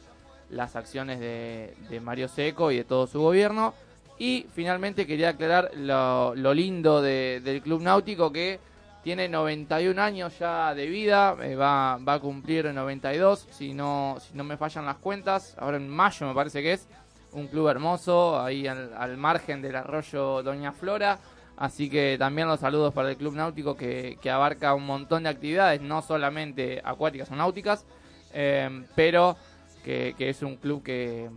las 0.49 0.75
acciones 0.75 1.19
de, 1.19 1.99
Mario 2.01 2.27
Seco 2.27 2.71
y 2.71 2.77
de 2.77 2.83
todo 2.83 3.07
su 3.07 3.21
gobierno. 3.21 3.73
Y 4.19 4.45
finalmente 4.53 5.07
quería 5.07 5.29
aclarar 5.29 5.71
lo, 5.75 6.53
lindo 6.53 7.01
de- 7.01 7.41
del 7.43 7.61
Club 7.61 7.81
Náutico 7.81 8.31
que 8.31 8.59
tiene 9.03 9.27
91 9.27 10.01
años 10.01 10.39
ya 10.39 10.73
de 10.73 10.85
vida, 10.87 11.35
eh, 11.41 11.55
va, 11.55 11.97
va 11.97 12.13
a 12.13 12.19
cumplir 12.19 12.73
92 12.73 13.47
si 13.51 13.73
no, 13.73 14.17
si 14.21 14.37
no 14.37 14.45
me 14.45 14.55
fallan 14.55 14.85
las 14.85 14.95
cuentas, 14.95 15.55
ahora 15.59 15.75
en 15.75 15.89
mayo 15.89 16.25
me 16.25 16.33
parece 16.33 16.61
que 16.61 16.73
es, 16.73 16.87
un 17.33 17.47
club 17.47 17.67
hermoso 17.67 18.39
ahí 18.39 18.67
al, 18.67 19.17
margen 19.17 19.61
del 19.61 19.75
arroyo 19.75 20.43
Doña 20.43 20.71
Flora, 20.71 21.19
así 21.57 21.89
que 21.89 22.15
también 22.17 22.47
los 22.47 22.59
saludos 22.59 22.93
para 22.93 23.09
el 23.09 23.17
Club 23.17 23.35
Náutico 23.35 23.75
que, 23.75 24.17
que 24.21 24.29
abarca 24.31 24.73
un 24.73 24.85
montón 24.85 25.23
de 25.23 25.29
actividades, 25.29 25.81
no 25.81 26.01
solamente 26.01 26.81
acuáticas 26.83 27.31
o 27.31 27.35
náuticas, 27.35 27.85
eh, 28.33 28.85
pero 28.95 29.35
que, 29.83 30.15
es 30.17 30.41
un 30.41 30.55
club 30.55 30.83
que, 30.83 31.29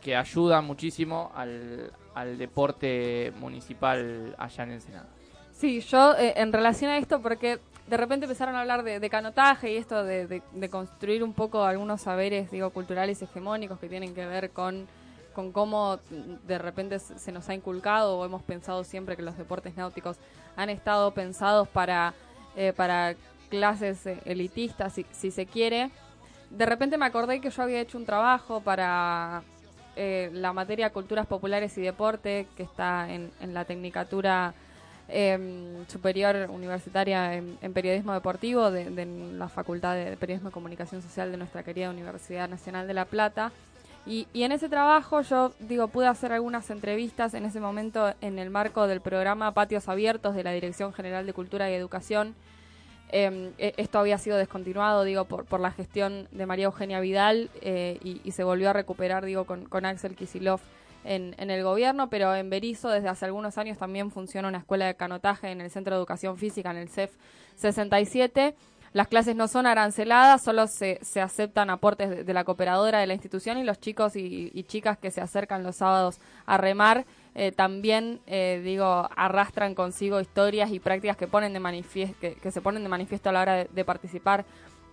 que, 0.00 0.16
ayuda 0.16 0.60
muchísimo 0.60 1.32
al, 1.34 1.92
al 2.14 2.38
deporte 2.38 3.32
municipal 3.38 4.34
allá 4.38 4.64
en 4.64 4.72
Ensenada. 4.72 5.08
Sí, 5.52 5.80
yo 5.80 6.14
eh, 6.16 6.34
en 6.36 6.52
relación 6.52 6.90
a 6.90 6.98
esto, 6.98 7.20
porque 7.20 7.58
de 7.86 7.96
repente 7.96 8.26
empezaron 8.26 8.56
a 8.56 8.60
hablar 8.60 8.82
de, 8.82 9.10
canotaje 9.10 9.72
y 9.72 9.76
esto 9.76 10.04
de, 10.04 10.42
construir 10.70 11.22
un 11.22 11.32
poco 11.32 11.64
algunos 11.64 12.02
saberes, 12.02 12.50
digo, 12.50 12.70
culturales 12.70 13.22
hegemónicos 13.22 13.78
que 13.78 13.88
tienen 13.88 14.14
que 14.14 14.26
ver 14.26 14.50
con, 14.50 14.86
con 15.34 15.52
cómo 15.52 15.98
de 16.46 16.58
repente 16.58 16.98
se 16.98 17.32
nos 17.32 17.48
ha 17.48 17.54
inculcado 17.54 18.18
o 18.18 18.24
hemos 18.24 18.42
pensado 18.42 18.84
siempre 18.84 19.16
que 19.16 19.22
los 19.22 19.38
deportes 19.38 19.76
náuticos 19.76 20.16
han 20.56 20.68
estado 20.68 21.12
pensados 21.12 21.68
para, 21.68 22.12
eh, 22.56 22.72
para 22.76 23.14
clases 23.48 24.04
eh, 24.06 24.18
elitistas, 24.24 25.00
si 25.12 25.30
se 25.30 25.46
quiere. 25.46 25.90
De 26.50 26.66
repente 26.66 26.96
me 26.96 27.06
acordé 27.06 27.40
que 27.40 27.50
yo 27.50 27.62
había 27.62 27.80
hecho 27.80 27.98
un 27.98 28.06
trabajo 28.06 28.60
para 28.60 29.42
eh, 29.96 30.30
la 30.32 30.52
materia 30.52 30.90
Culturas 30.90 31.26
Populares 31.26 31.76
y 31.78 31.80
Deporte, 31.80 32.46
que 32.56 32.62
está 32.62 33.10
en, 33.10 33.30
la 33.54 33.64
Tecnicatura 33.64 34.54
eh, 35.08 35.84
Superior 35.88 36.50
Universitaria 36.50 37.34
en, 37.34 37.72
Periodismo 37.72 38.12
Deportivo 38.12 38.70
de, 38.70 38.90
de 38.90 39.06
la 39.06 39.48
Facultad 39.48 39.94
de 39.94 40.16
Periodismo 40.16 40.50
y 40.50 40.52
Comunicación 40.52 41.02
Social 41.02 41.32
de 41.32 41.38
nuestra 41.38 41.62
querida 41.62 41.90
Universidad 41.90 42.48
Nacional 42.48 42.86
de 42.86 42.94
La 42.94 43.06
Plata. 43.06 43.52
Y, 44.06 44.28
y 44.32 44.44
en 44.44 44.52
ese 44.52 44.68
trabajo 44.68 45.22
yo 45.22 45.52
digo 45.58 45.88
pude 45.88 46.06
hacer 46.06 46.30
algunas 46.30 46.70
entrevistas 46.70 47.34
en 47.34 47.44
ese 47.44 47.58
momento 47.58 48.14
en 48.20 48.38
el 48.38 48.50
marco 48.50 48.86
del 48.86 49.00
programa 49.00 49.52
Patios 49.52 49.88
Abiertos 49.88 50.36
de 50.36 50.44
la 50.44 50.52
Dirección 50.52 50.92
General 50.92 51.26
de 51.26 51.32
Cultura 51.32 51.70
y 51.70 51.74
Educación 51.74 52.36
eh, 53.10 53.52
eh, 53.58 53.74
esto 53.76 53.98
había 53.98 54.18
sido 54.18 54.36
descontinuado, 54.36 55.04
digo, 55.04 55.24
por, 55.26 55.60
la 55.60 55.70
gestión 55.70 56.28
de 56.32 56.46
María 56.46 56.66
Eugenia 56.66 57.00
Vidal 57.00 57.50
eh, 57.62 57.98
y, 58.02 58.30
se 58.32 58.44
volvió 58.44 58.70
a 58.70 58.72
recuperar, 58.72 59.24
digo, 59.24 59.44
con, 59.44 59.84
Axel 59.84 60.16
Kisilov 60.16 60.60
en, 61.04 61.34
en 61.38 61.50
el 61.50 61.62
gobierno, 61.62 62.10
pero 62.10 62.34
en 62.34 62.50
Berizo 62.50 62.88
desde 62.88 63.08
hace 63.08 63.24
algunos 63.26 63.58
años 63.58 63.78
también 63.78 64.10
funciona 64.10 64.48
una 64.48 64.58
escuela 64.58 64.86
de 64.86 64.96
canotaje 64.96 65.50
en 65.50 65.60
el 65.60 65.70
Centro 65.70 65.94
de 65.94 65.98
Educación 65.98 66.36
Física, 66.36 66.70
en 66.70 66.78
el 66.78 66.88
CEF 66.88 67.12
67. 67.56 68.54
Las 68.92 69.08
clases 69.08 69.36
no 69.36 69.46
son 69.46 69.66
aranceladas, 69.66 70.42
solo 70.42 70.66
se, 70.66 70.98
se 71.02 71.20
aceptan 71.20 71.70
aportes 71.70 72.10
de, 72.10 72.24
de 72.24 72.32
la 72.32 72.44
cooperadora 72.44 72.98
de 72.98 73.06
la 73.06 73.14
institución 73.14 73.58
y 73.58 73.62
los 73.62 73.78
chicos 73.78 74.16
y, 74.16 74.50
y 74.52 74.62
chicas 74.64 74.98
que 74.98 75.10
se 75.10 75.20
acercan 75.20 75.62
los 75.62 75.76
sábados 75.76 76.18
a 76.46 76.56
remar 76.56 77.04
eh, 77.38 77.52
también, 77.52 78.18
eh, 78.26 78.60
digo, 78.64 79.08
arrastran 79.14 79.74
consigo 79.74 80.20
historias 80.20 80.70
y 80.72 80.80
prácticas 80.80 81.16
que, 81.16 81.28
ponen 81.28 81.52
de 81.52 81.60
que 82.34 82.50
se 82.50 82.60
ponen 82.62 82.82
de 82.82 82.88
manifiesto 82.88 83.28
a 83.28 83.32
la 83.32 83.42
hora 83.42 83.54
de, 83.54 83.68
de 83.72 83.84
participar 83.84 84.44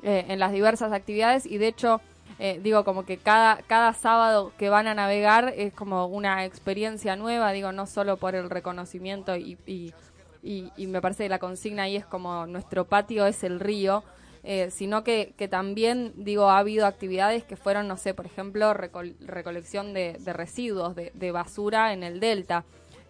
eh, 0.03 0.25
en 0.27 0.37
las 0.39 0.51
diversas 0.51 0.91
actividades. 0.91 1.45
Y 1.45 1.57
de 1.57 1.67
hecho 1.67 2.01
eh, 2.39 2.59
digo 2.63 2.83
como 2.83 3.05
que 3.05 3.17
cada 3.17 3.57
cada 3.67 3.93
sábado 3.93 4.51
que 4.57 4.69
van 4.69 4.87
a 4.87 4.93
navegar 4.93 5.53
es 5.55 5.73
como 5.73 6.05
una 6.07 6.45
experiencia 6.45 7.15
nueva 7.15 7.51
digo 7.51 7.71
no 7.71 7.85
solo 7.85 8.17
por 8.17 8.33
el 8.33 8.49
reconocimiento 8.49 9.35
y, 9.35 9.57
y, 9.67 9.93
y- 10.41 10.71
y 10.77 10.87
me 10.87 10.99
parece 11.01 11.23
que 11.23 11.29
la 11.29 11.37
consigna 11.39 11.83
ahí 11.83 11.95
es 11.97 12.05
como 12.05 12.45
nuestro 12.47 12.85
patio 12.85 13.25
es 13.27 13.43
el 13.43 13.59
río 13.59 14.03
eh, 14.43 14.69
sino 14.71 15.03
que, 15.03 15.33
que 15.37 15.47
también 15.47 16.13
digo 16.15 16.49
ha 16.49 16.57
habido 16.57 16.85
actividades 16.85 17.43
que 17.43 17.55
fueron 17.55 17.87
no 17.87 17.95
sé 17.97 18.13
por 18.13 18.25
ejemplo 18.25 18.73
recol- 18.73 19.15
recolección 19.19 19.93
de, 19.93 20.17
de 20.19 20.33
residuos 20.33 20.95
de, 20.95 21.11
de 21.13 21.31
basura 21.31 21.93
en 21.93 22.03
el 22.03 22.19
delta. 22.19 22.65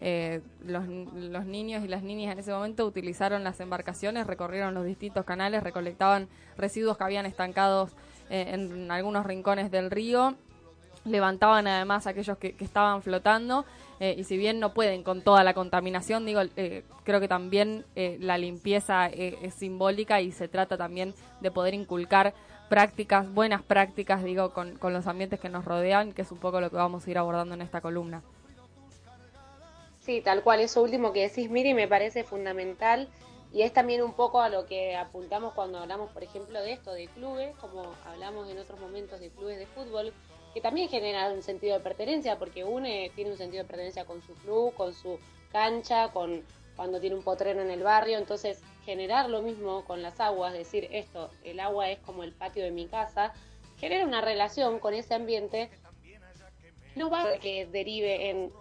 Eh, 0.05 0.41
los, 0.65 0.85
los 0.87 1.45
niños 1.45 1.83
y 1.85 1.87
las 1.87 2.03
niñas 2.03 2.33
en 2.33 2.39
ese 2.39 2.51
momento 2.51 2.85
utilizaron 2.85 3.45
las 3.45 3.61
embarcaciones, 3.61 4.27
recorrieron 4.27 4.73
los 4.73 4.85
distintos 4.85 5.23
canales, 5.23 5.63
recolectaban 5.63 6.27
residuos 6.57 6.97
que 6.97 7.05
habían 7.05 7.25
estancados 7.25 7.91
eh, 8.29 8.47
en 8.49 8.91
algunos 8.91 9.25
rincones 9.25 9.71
del 9.71 9.89
río, 9.89 10.35
levantaban 11.05 11.67
además 11.67 12.05
aquellos 12.05 12.37
que, 12.37 12.53
que 12.53 12.65
estaban 12.65 13.01
flotando 13.01 13.65
eh, 14.03 14.15
y 14.17 14.25
si 14.25 14.35
bien 14.35 14.59
no 14.59 14.73
pueden 14.73 15.01
con 15.01 15.21
toda 15.21 15.45
la 15.45 15.53
contaminación, 15.53 16.25
digo, 16.25 16.41
eh, 16.57 16.83
creo 17.05 17.21
que 17.21 17.29
también 17.29 17.85
eh, 17.95 18.17
la 18.19 18.37
limpieza 18.37 19.07
eh, 19.07 19.37
es 19.41 19.53
simbólica 19.53 20.19
y 20.19 20.33
se 20.33 20.49
trata 20.49 20.75
también 20.75 21.13
de 21.39 21.51
poder 21.51 21.73
inculcar 21.73 22.33
prácticas, 22.67 23.33
buenas 23.33 23.61
prácticas, 23.61 24.21
digo, 24.21 24.49
con, 24.49 24.77
con 24.77 24.91
los 24.91 25.07
ambientes 25.07 25.39
que 25.39 25.47
nos 25.47 25.63
rodean, 25.63 26.11
que 26.11 26.23
es 26.23 26.31
un 26.33 26.37
poco 26.39 26.59
lo 26.59 26.69
que 26.69 26.75
vamos 26.75 27.07
a 27.07 27.11
ir 27.11 27.17
abordando 27.17 27.55
en 27.55 27.61
esta 27.61 27.79
columna. 27.79 28.21
Sí, 30.01 30.19
tal 30.19 30.43
cual, 30.43 30.59
eso 30.59 30.83
último 30.83 31.13
que 31.13 31.21
decís, 31.21 31.49
Miri, 31.49 31.73
me 31.73 31.87
parece 31.87 32.25
fundamental 32.25 33.07
y 33.53 33.61
es 33.61 33.71
también 33.71 34.03
un 34.03 34.11
poco 34.11 34.41
a 34.41 34.49
lo 34.49 34.65
que 34.65 34.97
apuntamos 34.97 35.53
cuando 35.53 35.77
hablamos, 35.77 36.11
por 36.11 36.23
ejemplo, 36.23 36.61
de 36.61 36.73
esto, 36.73 36.91
de 36.91 37.07
clubes, 37.07 37.55
como 37.55 37.85
hablamos 38.05 38.49
en 38.49 38.57
otros 38.57 38.81
momentos 38.81 39.21
de 39.21 39.29
clubes 39.29 39.59
de 39.59 39.65
fútbol, 39.65 40.11
que 40.53 40.61
también 40.61 40.89
generan 40.89 41.33
un 41.33 41.41
sentido 41.41 41.77
de 41.77 41.83
pertenencia, 41.83 42.37
porque 42.37 42.63
uno 42.63 42.87
tiene 43.15 43.31
un 43.31 43.37
sentido 43.37 43.63
de 43.63 43.67
pertenencia 43.67 44.05
con 44.05 44.21
su 44.21 44.33
club, 44.35 44.73
con 44.75 44.93
su 44.93 45.19
cancha, 45.51 46.09
con 46.11 46.43
cuando 46.75 46.99
tiene 46.99 47.15
un 47.15 47.23
potrero 47.23 47.61
en 47.61 47.69
el 47.69 47.83
barrio, 47.83 48.17
entonces 48.17 48.61
generar 48.85 49.29
lo 49.29 49.41
mismo 49.41 49.85
con 49.85 50.01
las 50.01 50.19
aguas, 50.19 50.53
decir 50.53 50.87
esto, 50.91 51.29
el 51.43 51.59
agua 51.59 51.89
es 51.89 51.99
como 51.99 52.23
el 52.23 52.33
patio 52.33 52.63
de 52.63 52.71
mi 52.71 52.87
casa, 52.87 53.33
genera 53.77 54.05
una 54.05 54.21
relación 54.21 54.79
con 54.79 54.93
ese 54.93 55.13
ambiente, 55.13 55.69
no 56.95 57.09
va 57.09 57.23
a 57.23 57.37
que 57.37 57.65
derive 57.67 58.29
en 58.29 58.51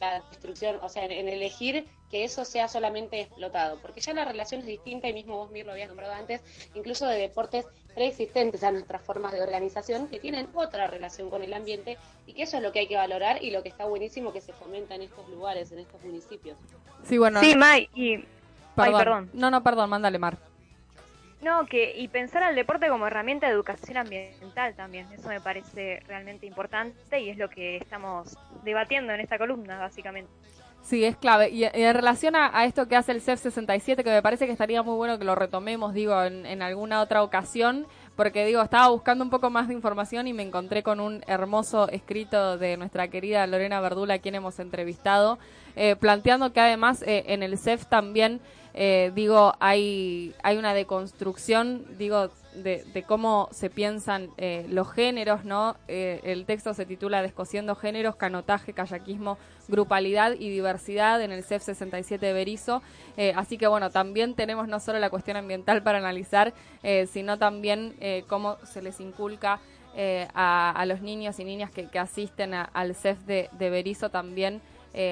la 0.00 0.22
destrucción, 0.30 0.78
o 0.82 0.88
sea, 0.88 1.04
en 1.04 1.28
elegir 1.28 1.86
que 2.12 2.24
eso 2.24 2.44
sea 2.44 2.68
solamente 2.68 3.22
explotado, 3.22 3.78
porque 3.80 4.02
ya 4.02 4.12
la 4.12 4.26
relación 4.26 4.60
es 4.60 4.66
distinta 4.66 5.08
y 5.08 5.14
mismo 5.14 5.38
vos, 5.38 5.50
Mir, 5.50 5.64
lo 5.64 5.72
habías 5.72 5.88
nombrado 5.88 6.12
antes, 6.12 6.42
incluso 6.74 7.06
de 7.06 7.18
deportes 7.18 7.66
preexistentes 7.94 8.62
a 8.62 8.70
nuestras 8.70 9.00
formas 9.00 9.32
de 9.32 9.40
organización 9.40 10.08
que 10.08 10.20
tienen 10.20 10.46
otra 10.52 10.86
relación 10.88 11.30
con 11.30 11.42
el 11.42 11.54
ambiente 11.54 11.96
y 12.26 12.34
que 12.34 12.42
eso 12.42 12.58
es 12.58 12.62
lo 12.62 12.70
que 12.70 12.80
hay 12.80 12.86
que 12.86 12.96
valorar 12.96 13.42
y 13.42 13.50
lo 13.50 13.62
que 13.62 13.70
está 13.70 13.86
buenísimo 13.86 14.30
que 14.30 14.42
se 14.42 14.52
fomenta 14.52 14.94
en 14.94 15.02
estos 15.02 15.26
lugares, 15.30 15.72
en 15.72 15.78
estos 15.78 16.04
municipios. 16.04 16.58
Sí, 17.04 17.16
bueno. 17.16 17.40
Sí, 17.40 17.56
May, 17.56 17.88
y... 17.94 18.18
Perdón. 18.18 18.28
Ay, 18.76 18.92
perdón. 18.92 19.30
No, 19.32 19.50
no, 19.50 19.62
perdón, 19.62 19.88
mándale, 19.88 20.18
Mar. 20.18 20.36
No, 21.40 21.64
que 21.64 21.96
y 21.96 22.08
pensar 22.08 22.42
al 22.42 22.54
deporte 22.54 22.88
como 22.88 23.06
herramienta 23.06 23.46
de 23.46 23.54
educación 23.54 23.96
ambiental 23.96 24.74
también, 24.74 25.10
eso 25.12 25.28
me 25.28 25.40
parece 25.40 26.00
realmente 26.06 26.46
importante 26.46 27.20
y 27.20 27.30
es 27.30 27.38
lo 27.38 27.48
que 27.48 27.78
estamos 27.78 28.36
debatiendo 28.64 29.14
en 29.14 29.20
esta 29.20 29.38
columna, 29.38 29.78
básicamente. 29.78 30.30
Sí, 30.82 31.04
es 31.04 31.16
clave. 31.16 31.50
Y, 31.50 31.64
en 31.64 31.94
relación 31.94 32.34
a, 32.34 32.50
a 32.56 32.64
esto 32.64 32.88
que 32.88 32.96
hace 32.96 33.12
el 33.12 33.20
CEF 33.20 33.40
67, 33.40 34.02
que 34.02 34.10
me 34.10 34.20
parece 34.20 34.46
que 34.46 34.52
estaría 34.52 34.82
muy 34.82 34.96
bueno 34.96 35.18
que 35.18 35.24
lo 35.24 35.34
retomemos, 35.34 35.94
digo, 35.94 36.20
en, 36.22 36.44
en 36.44 36.60
alguna 36.60 37.00
otra 37.00 37.22
ocasión, 37.22 37.86
porque 38.16 38.44
digo, 38.44 38.60
estaba 38.60 38.88
buscando 38.88 39.24
un 39.24 39.30
poco 39.30 39.48
más 39.48 39.68
de 39.68 39.74
información 39.74 40.26
y 40.26 40.32
me 40.32 40.42
encontré 40.42 40.82
con 40.82 41.00
un 41.00 41.22
hermoso 41.26 41.88
escrito 41.88 42.58
de 42.58 42.76
nuestra 42.76 43.08
querida 43.08 43.46
Lorena 43.46 43.80
Verdula, 43.80 44.14
a 44.14 44.18
quien 44.18 44.34
hemos 44.34 44.58
entrevistado, 44.58 45.38
eh, 45.76 45.96
planteando 45.96 46.52
que 46.52 46.60
además 46.60 47.02
eh, 47.02 47.24
en 47.28 47.42
el 47.42 47.56
CEF 47.58 47.86
también, 47.86 48.40
eh, 48.74 49.12
digo, 49.14 49.54
hay, 49.60 50.34
hay 50.42 50.56
una 50.56 50.74
deconstrucción, 50.74 51.84
digo, 51.96 52.30
de, 52.54 53.04
cómo 53.06 53.48
se 53.52 53.70
piensan 53.70 54.30
eh, 54.36 54.66
los 54.68 54.90
géneros, 54.90 55.44
¿no? 55.44 55.76
Eh, 55.88 56.20
el 56.24 56.44
texto 56.44 56.74
se 56.74 56.86
titula 56.86 57.22
Descosiendo 57.22 57.74
géneros, 57.74 58.16
canotaje, 58.16 58.72
kayakismo, 58.72 59.38
grupalidad 59.68 60.32
y 60.32 60.50
diversidad 60.50 61.22
en 61.22 61.32
el 61.32 61.44
CEF 61.44 61.62
67 61.62 62.24
de 62.24 62.32
Berizo. 62.32 62.82
Eh, 63.16 63.32
así 63.36 63.58
que 63.58 63.66
bueno, 63.66 63.90
también 63.90 64.34
tenemos 64.34 64.68
no 64.68 64.80
solo 64.80 64.98
la 64.98 65.10
cuestión 65.10 65.36
ambiental 65.36 65.82
para 65.82 65.98
analizar, 65.98 66.52
sino 67.10 67.38
también 67.38 67.94
cómo 68.26 68.56
se 68.64 68.82
les 68.82 69.00
inculca 69.00 69.60
a, 70.34 70.84
los 70.86 71.00
niños 71.00 71.38
y 71.38 71.44
niñas 71.44 71.70
que, 71.70 71.98
asisten 71.98 72.54
al 72.54 72.94
CEF 72.94 73.18
de, 73.20 73.48
Berizo 73.58 74.10
también 74.10 74.60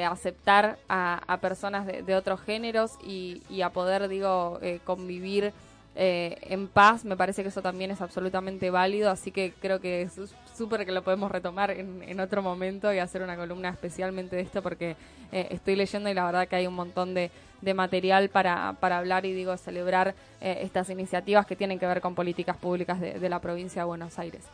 aceptar 0.08 0.78
a, 0.88 1.38
personas 1.40 1.86
de, 1.86 2.14
otros 2.16 2.40
géneros 2.40 2.92
y, 3.04 3.62
a 3.62 3.70
poder, 3.70 4.08
digo, 4.08 4.58
convivir 4.84 5.52
eh, 5.96 6.38
en 6.42 6.68
paz. 6.68 7.04
Me 7.04 7.16
parece 7.16 7.42
que 7.42 7.48
eso 7.48 7.62
también 7.62 7.90
es 7.90 8.00
absolutamente 8.00 8.70
válido, 8.70 9.10
así 9.10 9.30
que 9.30 9.52
creo 9.60 9.80
que 9.80 10.02
es 10.02 10.18
súper 10.56 10.86
que 10.86 10.92
lo 10.92 11.02
podemos 11.02 11.30
retomar 11.30 11.70
en, 11.70 12.02
en 12.02 12.20
otro 12.20 12.42
momento 12.42 12.92
y 12.92 12.98
hacer 12.98 13.22
una 13.22 13.36
columna 13.36 13.70
especialmente 13.70 14.36
de 14.36 14.42
esto 14.42 14.62
porque 14.62 14.96
eh, 15.32 15.48
estoy 15.50 15.76
leyendo 15.76 16.08
y 16.08 16.14
la 16.14 16.24
verdad 16.24 16.48
que 16.48 16.56
hay 16.56 16.66
un 16.66 16.74
montón 16.74 17.14
de, 17.14 17.30
material 17.74 18.30
para, 18.30 18.74
para 18.80 18.98
hablar 18.98 19.26
y 19.26 19.34
digo 19.34 19.56
celebrar 19.56 20.14
eh, 20.40 20.60
estas 20.62 20.88
iniciativas 20.90 21.44
que 21.46 21.56
tienen 21.56 21.78
que 21.78 21.86
ver 21.86 22.00
con 22.00 22.14
políticas 22.14 22.56
públicas 22.56 23.00
de 23.00 23.28
la 23.28 23.38
provincia 23.38 23.82
de 23.82 23.86
Buenos 23.86 24.18
Aires. 24.18 24.44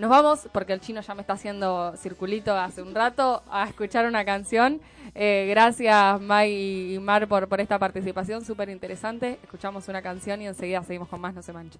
Nos 0.00 0.08
vamos, 0.08 0.48
porque 0.50 0.72
el 0.72 0.80
chino 0.80 1.02
ya 1.02 1.14
me 1.14 1.20
está 1.20 1.34
haciendo 1.34 1.94
circulito 1.94 2.56
hace 2.56 2.80
un 2.80 2.94
rato, 2.94 3.42
a 3.50 3.68
escuchar 3.68 4.06
una 4.06 4.24
canción. 4.24 4.80
Eh, 5.14 5.46
gracias, 5.50 6.18
Mai 6.22 6.94
y 6.94 6.98
Mar, 6.98 7.28
por, 7.28 7.60
esta 7.60 7.78
participación, 7.78 8.42
súper 8.42 8.70
interesante. 8.70 9.38
Escuchamos 9.42 9.88
una 9.88 10.00
canción 10.00 10.40
y 10.40 10.46
enseguida 10.46 10.82
seguimos 10.84 11.06
con 11.06 11.20
más 11.20 11.34
No 11.34 11.42
se 11.42 11.52
mancha. 11.52 11.78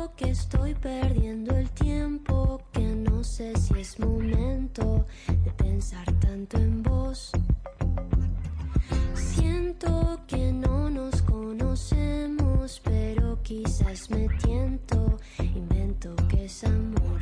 Que 0.00 0.30
estoy 0.30 0.74
perdiendo 0.74 1.54
el 1.56 1.70
tiempo, 1.70 2.62
que 2.72 2.80
no 2.80 3.22
sé 3.22 3.54
si 3.56 3.80
es 3.80 3.98
momento 4.00 5.06
de 5.26 5.50
pensar 5.52 6.06
tanto 6.18 6.56
en 6.56 6.82
vos. 6.82 7.30
Siento 9.14 10.20
que 10.26 10.52
no 10.52 10.88
nos 10.88 11.20
conocemos, 11.22 12.80
pero 12.82 13.42
quizás 13.42 14.10
me 14.10 14.26
tiento, 14.38 15.18
invento 15.38 16.16
que 16.28 16.46
es 16.46 16.64
amor. 16.64 17.20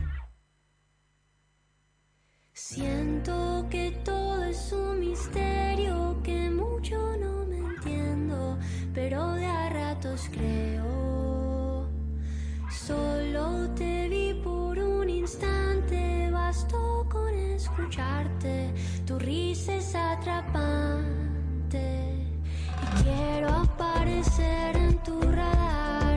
Siento 2.53 3.67
que 3.71 3.91
todo 4.05 4.45
es 4.45 4.73
un 4.73 5.01
misterio, 5.01 6.21
que 6.23 6.49
mucho 6.49 6.97
no 7.19 7.45
me 7.45 7.59
entiendo, 7.59 8.57
pero 8.95 9.33
de 9.35 9.47
a 9.47 9.69
ratos 9.69 10.29
creo. 10.31 11.28
Solo 12.89 13.69
te 13.75 14.09
vi 14.09 14.33
por 14.43 14.79
un 14.79 15.11
instante, 15.11 16.31
bastó 16.33 17.07
con 17.11 17.29
escucharte, 17.35 18.73
tu 19.07 19.19
risa 19.19 19.75
es 19.75 19.95
atrapante. 19.95 21.45
Y 22.83 23.03
quiero 23.03 23.51
aparecer 23.51 24.75
en 24.75 24.97
tu 25.03 25.21
radar, 25.21 26.08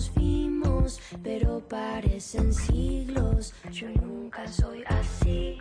nos 0.00 0.14
vimos, 0.14 0.98
pero 1.22 1.60
parecen 1.68 2.54
siglos. 2.54 3.52
Yo 3.70 3.86
nunca 3.90 4.48
soy 4.48 4.82
así. 4.86 5.58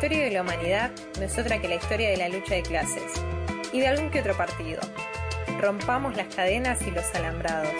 Historia 0.00 0.24
de 0.24 0.30
la 0.30 0.40
humanidad 0.40 0.90
no 1.18 1.24
es 1.26 1.36
otra 1.36 1.60
que 1.60 1.68
la 1.68 1.74
historia 1.74 2.08
de 2.08 2.16
la 2.16 2.30
lucha 2.30 2.54
de 2.54 2.62
clases 2.62 3.02
y 3.70 3.80
de 3.80 3.88
algún 3.88 4.10
que 4.10 4.20
otro 4.20 4.34
partido. 4.34 4.80
Rompamos 5.60 6.16
las 6.16 6.34
cadenas 6.34 6.80
y 6.86 6.90
los 6.90 7.04
alambrados. 7.14 7.74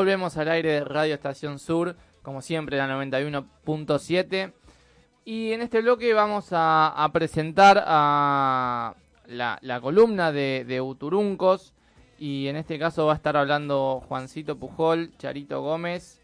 Volvemos 0.00 0.38
al 0.38 0.48
aire 0.48 0.70
de 0.70 0.84
Radio 0.84 1.14
Estación 1.14 1.58
Sur, 1.58 1.94
como 2.22 2.40
siempre, 2.40 2.78
la 2.78 2.88
91.7. 2.88 4.50
Y 5.26 5.52
en 5.52 5.60
este 5.60 5.82
bloque 5.82 6.14
vamos 6.14 6.48
a, 6.52 7.06
presentar 7.12 7.84
a 7.86 8.94
la, 9.26 9.80
columna 9.82 10.32
de, 10.32 10.80
Uturuncos. 10.80 11.74
Y 12.18 12.46
en 12.46 12.56
este 12.56 12.78
caso 12.78 13.04
va 13.04 13.12
a 13.12 13.16
estar 13.16 13.36
hablando 13.36 14.02
Juancito 14.08 14.58
Pujol, 14.58 15.12
Charito 15.18 15.60
Gómez. 15.60 16.22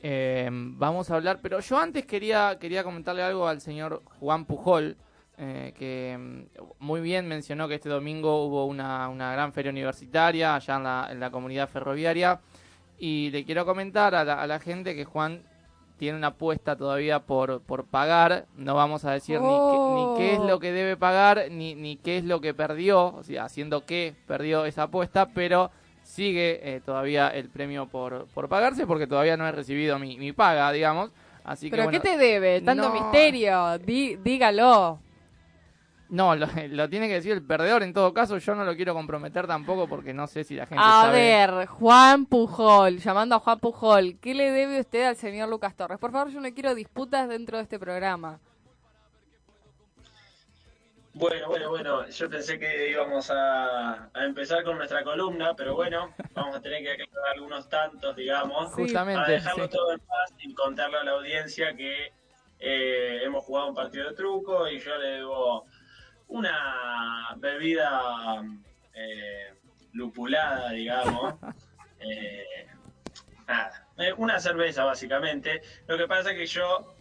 Eh, 0.00 0.48
vamos 0.52 1.10
a 1.10 1.16
hablar, 1.16 1.40
pero 1.42 1.58
yo 1.58 1.78
antes 1.78 2.06
quería, 2.06 2.56
quería 2.60 2.84
comentarle 2.84 3.24
algo 3.24 3.48
al 3.48 3.60
señor 3.60 4.04
Juan 4.20 4.44
Pujol, 4.44 4.96
eh, 5.38 5.74
que 5.76 6.16
mm, 6.16 6.42
muy 6.78 7.00
bien 7.00 7.26
mencionó 7.26 7.66
que 7.66 7.74
este 7.74 7.88
domingo 7.88 8.44
hubo 8.44 8.64
una, 8.66 9.08
una 9.08 9.32
gran 9.32 9.52
feria 9.52 9.72
universitaria 9.72 10.54
allá 10.54 10.76
en 10.76 10.84
la, 10.84 11.08
en 11.10 11.18
la 11.18 11.32
comunidad 11.32 11.68
ferroviaria. 11.68 12.40
Y 13.04 13.30
le 13.32 13.44
quiero 13.44 13.66
comentar 13.66 14.14
a 14.14 14.24
la, 14.24 14.40
a 14.40 14.46
la 14.46 14.60
gente 14.60 14.94
que 14.94 15.04
Juan 15.04 15.42
tiene 15.98 16.16
una 16.16 16.28
apuesta 16.28 16.76
todavía 16.76 17.18
por, 17.18 17.60
por 17.62 17.84
pagar. 17.84 18.46
No 18.56 18.76
vamos 18.76 19.04
a 19.04 19.10
decir 19.10 19.40
ni, 19.40 19.48
qué, 19.48 19.78
ni 19.96 20.16
qué 20.18 20.32
es 20.34 20.38
lo 20.38 20.60
que 20.60 20.70
debe 20.70 20.96
pagar, 20.96 21.46
ni, 21.50 21.74
ni 21.74 21.96
qué 21.96 22.18
es 22.18 22.24
lo 22.24 22.40
que 22.40 22.54
perdió, 22.54 23.06
o 23.16 23.24
sea, 23.24 23.42
haciendo 23.46 23.84
que 23.86 24.14
perdió 24.28 24.66
esa 24.66 24.84
apuesta, 24.84 25.26
pero 25.34 25.72
sigue 26.04 26.60
eh, 26.62 26.80
todavía 26.80 27.26
el 27.26 27.48
premio 27.48 27.86
por, 27.86 28.26
por 28.28 28.48
pagarse 28.48 28.86
porque 28.86 29.08
todavía 29.08 29.36
no 29.36 29.48
he 29.48 29.52
recibido 29.52 29.98
mi, 29.98 30.16
mi 30.16 30.30
paga, 30.32 30.70
digamos. 30.70 31.10
Así 31.42 31.70
¿Pero 31.70 31.86
que, 31.90 31.90
qué 31.90 31.98
bueno, 31.98 32.18
te 32.18 32.24
debe? 32.24 32.60
Tanto 32.60 32.88
no. 32.88 32.94
misterio. 32.94 33.78
Di- 33.78 34.14
dígalo. 34.22 35.00
No, 36.12 36.36
lo, 36.36 36.46
lo 36.68 36.90
tiene 36.90 37.08
que 37.08 37.14
decir 37.14 37.32
el 37.32 37.42
perdedor 37.42 37.82
en 37.82 37.94
todo 37.94 38.12
caso. 38.12 38.36
Yo 38.36 38.54
no 38.54 38.64
lo 38.64 38.76
quiero 38.76 38.92
comprometer 38.92 39.46
tampoco 39.46 39.88
porque 39.88 40.12
no 40.12 40.26
sé 40.26 40.44
si 40.44 40.54
la 40.54 40.66
gente 40.66 40.84
A 40.86 41.04
sabe. 41.04 41.18
ver, 41.18 41.66
Juan 41.66 42.26
Pujol, 42.26 42.98
llamando 42.98 43.34
a 43.36 43.38
Juan 43.38 43.58
Pujol, 43.58 44.18
¿qué 44.20 44.34
le 44.34 44.50
debe 44.50 44.78
usted 44.78 45.04
al 45.04 45.16
señor 45.16 45.48
Lucas 45.48 45.74
Torres? 45.74 45.98
Por 45.98 46.12
favor, 46.12 46.30
yo 46.30 46.38
no 46.40 46.52
quiero 46.52 46.74
disputas 46.74 47.30
dentro 47.30 47.56
de 47.56 47.62
este 47.62 47.78
programa. 47.78 48.38
Bueno, 51.14 51.48
bueno, 51.48 51.68
bueno, 51.70 52.08
yo 52.08 52.28
pensé 52.28 52.58
que 52.58 52.90
íbamos 52.90 53.30
a, 53.30 54.10
a 54.12 54.24
empezar 54.24 54.64
con 54.64 54.76
nuestra 54.76 55.02
columna, 55.04 55.54
pero 55.54 55.74
bueno, 55.74 56.12
vamos 56.34 56.56
a 56.56 56.60
tener 56.60 56.82
que 56.82 56.92
aclarar 56.92 57.34
algunos 57.34 57.68
tantos, 57.70 58.14
digamos, 58.16 58.68
Sí. 58.74 58.82
Justamente, 58.82 59.20
para 59.22 59.32
dejarlo 59.32 59.64
sí. 59.64 59.70
todo 59.70 59.92
en 59.92 60.00
paz 60.00 60.34
y 60.38 60.54
contarle 60.54 60.98
a 60.98 61.04
la 61.04 61.10
audiencia 61.12 61.74
que 61.74 62.12
eh, 62.60 63.20
hemos 63.24 63.44
jugado 63.44 63.68
un 63.68 63.74
partido 63.74 64.08
de 64.08 64.14
truco 64.14 64.68
y 64.68 64.78
yo 64.78 64.96
le 64.98 65.08
debo 65.08 65.64
una 66.28 67.34
bebida 67.36 68.42
eh, 68.94 69.54
lupulada, 69.92 70.70
digamos, 70.70 71.34
eh, 72.00 72.66
nada, 73.46 73.86
eh, 73.98 74.12
una 74.16 74.38
cerveza 74.40 74.84
básicamente. 74.84 75.62
Lo 75.86 75.96
que 75.96 76.06
pasa 76.06 76.32
es 76.32 76.38
que 76.38 76.46
yo 76.46 76.94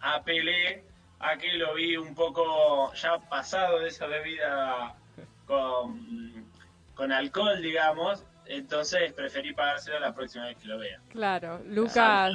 apelé 0.00 0.84
a 1.18 1.36
que 1.36 1.54
lo 1.54 1.74
vi 1.74 1.96
un 1.96 2.14
poco 2.14 2.92
ya 2.94 3.18
pasado 3.18 3.80
de 3.80 3.88
esa 3.88 4.06
bebida 4.06 4.94
con, 5.46 6.50
con 6.94 7.12
alcohol, 7.12 7.60
digamos, 7.62 8.24
entonces 8.46 9.12
preferí 9.12 9.52
pagárselo 9.52 10.00
la 10.00 10.14
próxima 10.14 10.46
vez 10.46 10.56
que 10.58 10.68
lo 10.68 10.78
vea. 10.78 11.00
Claro, 11.08 11.60
Lucas, 11.64 12.34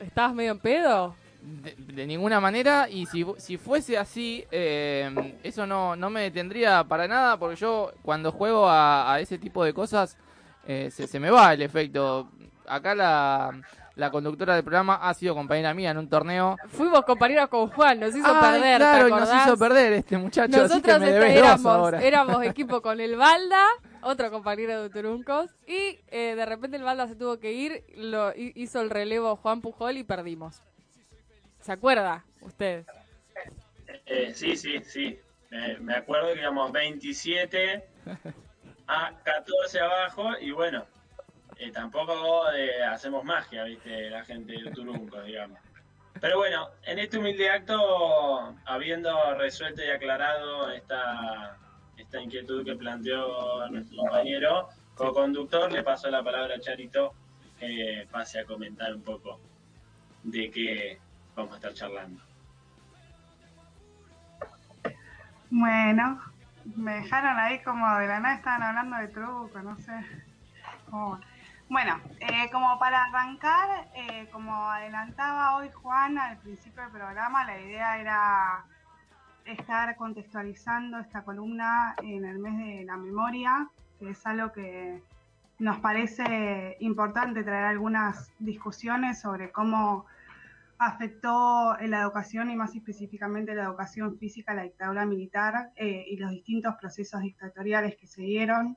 ¿estabas 0.00 0.34
medio 0.34 0.52
en 0.52 0.58
pedo? 0.58 1.16
De, 1.62 1.74
de 1.78 2.06
ninguna 2.06 2.40
manera, 2.40 2.88
y 2.90 3.06
si, 3.06 3.24
si 3.38 3.56
fuese 3.56 3.96
así, 3.96 4.44
eh, 4.50 5.34
eso 5.42 5.66
no, 5.66 5.96
no 5.96 6.10
me 6.10 6.20
detendría 6.22 6.84
para 6.84 7.08
nada, 7.08 7.38
porque 7.38 7.56
yo 7.56 7.92
cuando 8.02 8.32
juego 8.32 8.68
a, 8.68 9.12
a 9.14 9.20
ese 9.20 9.38
tipo 9.38 9.64
de 9.64 9.72
cosas, 9.72 10.18
eh, 10.66 10.90
se, 10.90 11.06
se 11.06 11.18
me 11.18 11.30
va 11.30 11.54
el 11.54 11.62
efecto. 11.62 12.28
Acá 12.66 12.94
la, 12.94 13.58
la 13.94 14.10
conductora 14.10 14.54
del 14.56 14.62
programa 14.62 14.96
ha 14.96 15.14
sido 15.14 15.34
compañera 15.34 15.72
mía 15.72 15.90
en 15.92 15.96
un 15.98 16.08
torneo. 16.08 16.56
Fuimos 16.68 17.02
compañeros 17.06 17.48
con 17.48 17.68
Juan, 17.70 17.98
nos 18.00 18.14
hizo 18.14 18.28
perder, 18.40 18.76
claro, 18.78 19.04
¿te 19.04 19.10
y 19.10 19.14
nos 19.20 19.34
hizo 19.34 19.56
perder 19.58 19.92
este 19.94 20.18
muchacho, 20.18 20.56
así 20.64 20.82
que 20.82 20.90
Nosotros 20.92 21.00
me 21.00 21.08
este- 21.26 21.38
éramos, 21.38 21.66
ahora. 21.66 22.02
éramos 22.02 22.42
equipo 22.44 22.82
con 22.82 23.00
el 23.00 23.16
Balda, 23.16 23.64
otro 24.02 24.30
compañero 24.30 24.82
de 24.82 24.90
Turuncos, 24.90 25.50
y 25.66 25.98
eh, 26.08 26.34
de 26.36 26.44
repente 26.44 26.76
el 26.76 26.82
Balda 26.82 27.08
se 27.08 27.16
tuvo 27.16 27.38
que 27.38 27.52
ir, 27.52 27.84
lo 27.96 28.32
hi- 28.36 28.52
hizo 28.54 28.82
el 28.82 28.90
relevo 28.90 29.34
Juan 29.36 29.62
Pujol 29.62 29.96
y 29.96 30.04
perdimos. 30.04 30.62
¿Se 31.68 31.72
acuerda 31.72 32.24
usted? 32.40 32.86
Eh, 34.06 34.32
sí, 34.34 34.56
sí, 34.56 34.80
sí. 34.82 35.20
Me, 35.50 35.96
acuerdo 35.96 36.32
que 36.32 36.40
íbamos 36.40 36.72
27 36.72 37.86
a 38.86 39.12
14 39.22 39.80
abajo 39.80 40.30
y 40.40 40.50
bueno, 40.50 40.86
eh, 41.58 41.70
tampoco 41.70 42.50
eh, 42.52 42.82
hacemos 42.82 43.22
magia, 43.22 43.64
viste, 43.64 44.08
la 44.08 44.24
gente 44.24 44.54
de 44.54 44.70
Turunco, 44.70 45.20
digamos. 45.20 45.58
Pero 46.18 46.38
bueno, 46.38 46.70
en 46.84 47.00
este 47.00 47.18
humilde 47.18 47.50
acto, 47.50 48.56
habiendo 48.64 49.34
resuelto 49.34 49.84
y 49.84 49.90
aclarado 49.90 50.70
esta, 50.70 51.58
esta 51.98 52.18
inquietud 52.18 52.64
que 52.64 52.76
planteó 52.76 53.68
nuestro 53.68 53.98
compañero, 53.98 54.70
como 54.94 55.12
conductor, 55.12 55.70
le 55.70 55.82
paso 55.82 56.08
la 56.08 56.22
palabra 56.22 56.54
a 56.54 56.60
Charito 56.60 57.12
que 57.60 58.08
pase 58.10 58.38
a 58.38 58.46
comentar 58.46 58.94
un 58.94 59.02
poco 59.02 59.38
de 60.22 60.50
qué 60.50 60.98
vamos 61.38 61.52
a 61.52 61.56
estar 61.56 61.74
charlando. 61.74 62.20
Bueno, 65.50 66.20
me 66.76 66.94
dejaron 66.94 67.38
ahí 67.38 67.62
como 67.62 67.86
de 67.96 68.08
la 68.08 68.20
nada 68.20 68.34
estaban 68.34 68.62
hablando 68.62 68.96
de 68.96 69.08
truco, 69.08 69.62
no 69.62 69.78
sé. 69.78 69.92
Bueno, 71.68 72.00
eh, 72.20 72.50
como 72.50 72.78
para 72.78 73.04
arrancar, 73.04 73.88
eh, 73.94 74.28
como 74.32 74.70
adelantaba 74.70 75.56
hoy 75.56 75.70
Juan 75.70 76.18
al 76.18 76.38
principio 76.38 76.82
del 76.82 76.90
programa, 76.90 77.44
la 77.44 77.60
idea 77.60 77.98
era 77.98 78.64
estar 79.44 79.94
contextualizando 79.96 80.98
esta 80.98 81.22
columna 81.22 81.94
en 82.02 82.24
el 82.24 82.38
mes 82.38 82.58
de 82.58 82.84
la 82.84 82.96
memoria, 82.96 83.68
que 83.98 84.10
es 84.10 84.26
algo 84.26 84.52
que 84.52 85.02
nos 85.58 85.78
parece 85.78 86.76
importante 86.80 87.44
traer 87.44 87.64
algunas 87.64 88.32
discusiones 88.38 89.20
sobre 89.20 89.50
cómo 89.50 90.06
afectó 90.78 91.78
en 91.80 91.90
la 91.90 92.02
educación 92.02 92.50
y 92.50 92.56
más 92.56 92.74
específicamente 92.74 93.54
la 93.54 93.64
educación 93.64 94.16
física 94.16 94.54
la 94.54 94.62
dictadura 94.62 95.04
militar 95.04 95.72
eh, 95.74 96.04
y 96.08 96.16
los 96.16 96.30
distintos 96.30 96.76
procesos 96.76 97.20
dictatoriales 97.20 97.96
que 97.96 98.06
se 98.06 98.22
dieron, 98.22 98.76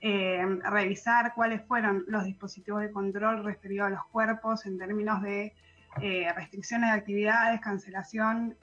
eh, 0.00 0.42
revisar 0.64 1.34
cuáles 1.34 1.62
fueron 1.62 2.04
los 2.08 2.24
dispositivos 2.24 2.80
de 2.80 2.90
control 2.90 3.44
referidos 3.44 3.88
a 3.88 3.90
los 3.90 4.04
cuerpos 4.06 4.64
en 4.66 4.78
términos 4.78 5.22
de 5.22 5.52
eh, 6.00 6.32
restricciones 6.34 6.90
de 6.90 6.98
actividades, 6.98 7.60
cancelación 7.60 8.56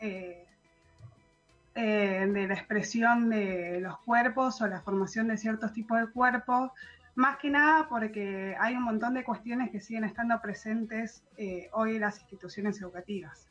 de 1.75 2.47
la 2.47 2.53
expresión 2.53 3.29
de 3.29 3.79
los 3.79 3.99
cuerpos 3.99 4.61
o 4.61 4.67
la 4.67 4.81
formación 4.81 5.29
de 5.29 5.37
ciertos 5.37 5.71
tipos 5.71 5.97
de 5.99 6.07
cuerpos, 6.07 6.71
más 7.19 7.37
que 7.37 7.49
nada 7.49 7.87
porque 7.89 8.55
hay 8.59 8.75
un 8.75 8.83
montón 8.83 9.13
de 9.13 9.23
cuestiones 9.23 9.69
que 9.71 9.79
siguen 9.79 10.05
estando 10.05 10.39
presentes 10.41 11.23
eh, 11.37 11.69
hoy 11.73 11.95
en 11.95 12.01
las 12.01 12.19
instituciones 12.19 12.81
educativas. 12.81 13.47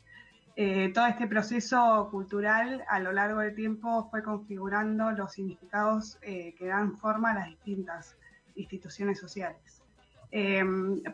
Eh, 0.57 0.91
todo 0.93 1.07
este 1.07 1.29
proceso 1.29 2.09
cultural 2.11 2.83
a 2.89 2.99
lo 2.99 3.13
largo 3.13 3.41
del 3.41 3.55
tiempo 3.55 4.09
fue 4.11 4.23
configurando 4.25 5.13
los 5.13 5.33
significados 5.33 6.19
eh, 6.23 6.55
que 6.59 6.67
dan 6.67 6.97
forma 6.97 7.31
a 7.31 7.35
las 7.35 7.47
distintas 7.47 8.17
instituciones 8.57 9.21
sociales. 9.21 9.83
Eh, 10.31 10.63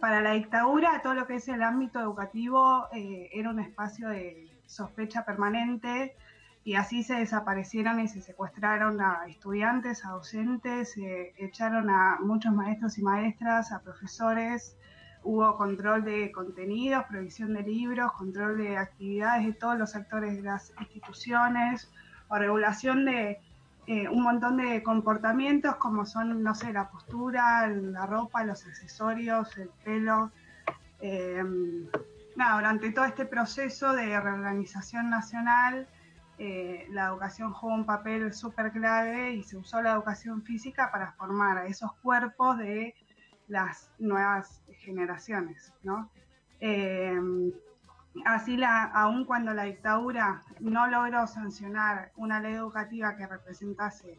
para 0.01 0.21
la 0.21 0.33
dictadura, 0.33 1.01
todo 1.03 1.15
lo 1.15 1.27
que 1.27 1.37
es 1.37 1.49
el 1.49 1.63
ámbito 1.63 2.01
educativo 2.01 2.89
eh, 2.93 3.31
era 3.33 3.51
un 3.51 3.61
espacio 3.61 4.09
de 4.09 4.49
sospecha 4.67 5.25
permanente 5.25 6.17
y 6.65 6.77
así 6.77 7.03
se 7.03 7.15
desaparecieron 7.15 8.01
y 8.01 8.09
se 8.09 8.23
secuestraron 8.23 9.01
a 9.01 9.27
estudiantes, 9.29 10.05
a 10.05 10.11
docentes, 10.11 10.93
se 10.93 11.35
echaron 11.37 11.91
a 11.91 12.19
muchos 12.21 12.55
maestros 12.55 12.97
y 12.97 13.03
maestras, 13.03 13.71
a 13.71 13.81
profesores, 13.81 14.77
hubo 15.23 15.57
control 15.57 16.05
de 16.05 16.33
contenidos, 16.33 17.05
provisión 17.05 17.53
de 17.53 17.63
libros, 17.63 18.13
control 18.13 18.57
de 18.57 18.79
actividades 18.79 19.45
de 19.45 19.53
todos 19.53 19.79
los 19.79 19.95
actores 19.95 20.37
de 20.37 20.43
las 20.43 20.73
instituciones, 20.81 21.91
o 22.29 22.37
regulación 22.37 23.05
de 23.05 23.39
eh, 23.87 24.09
un 24.09 24.23
montón 24.23 24.57
de 24.57 24.83
comportamientos 24.83 25.77
como 25.77 26.07
son, 26.07 26.43
no 26.43 26.55
sé, 26.55 26.73
la 26.73 26.89
postura, 26.89 27.69
la 27.69 28.07
ropa, 28.07 28.43
los 28.43 28.65
accesorios, 28.67 29.57
el 29.59 29.69
pelo. 29.85 30.31
Eh, 31.01 31.45
nada, 32.37 32.57
durante 32.57 32.91
todo 32.93 33.05
este 33.05 33.27
proceso 33.27 33.93
de 33.93 34.19
reorganización 34.19 35.11
nacional, 35.11 35.87
eh, 36.39 36.87
la 36.91 37.07
educación 37.07 37.53
jugó 37.53 37.75
un 37.75 37.87
papel 37.87 38.33
súper 38.33 38.73
clave 38.73 39.33
y 39.33 39.43
se 39.43 39.57
usó 39.57 39.81
la 39.83 39.93
educación 39.93 40.43
física 40.43 40.91
para 40.91 41.13
formar 41.13 41.59
a 41.59 41.67
esos 41.67 41.93
cuerpos 42.03 42.59
de 42.59 42.95
las 43.49 43.91
nuevas 43.99 44.63
generaciones, 44.79 45.73
¿no? 45.83 46.11
Eh, 46.61 47.21
así, 48.25 48.57
la, 48.57 48.85
aun 48.85 49.25
cuando 49.25 49.53
la 49.55 49.65
dictadura 49.65 50.43
no 50.61 50.87
logró 50.87 51.27
sancionar 51.27 52.13
una 52.17 52.41
ley 52.41 52.55
educativa 52.55 53.17
que 53.17 53.27
representase 53.27 54.19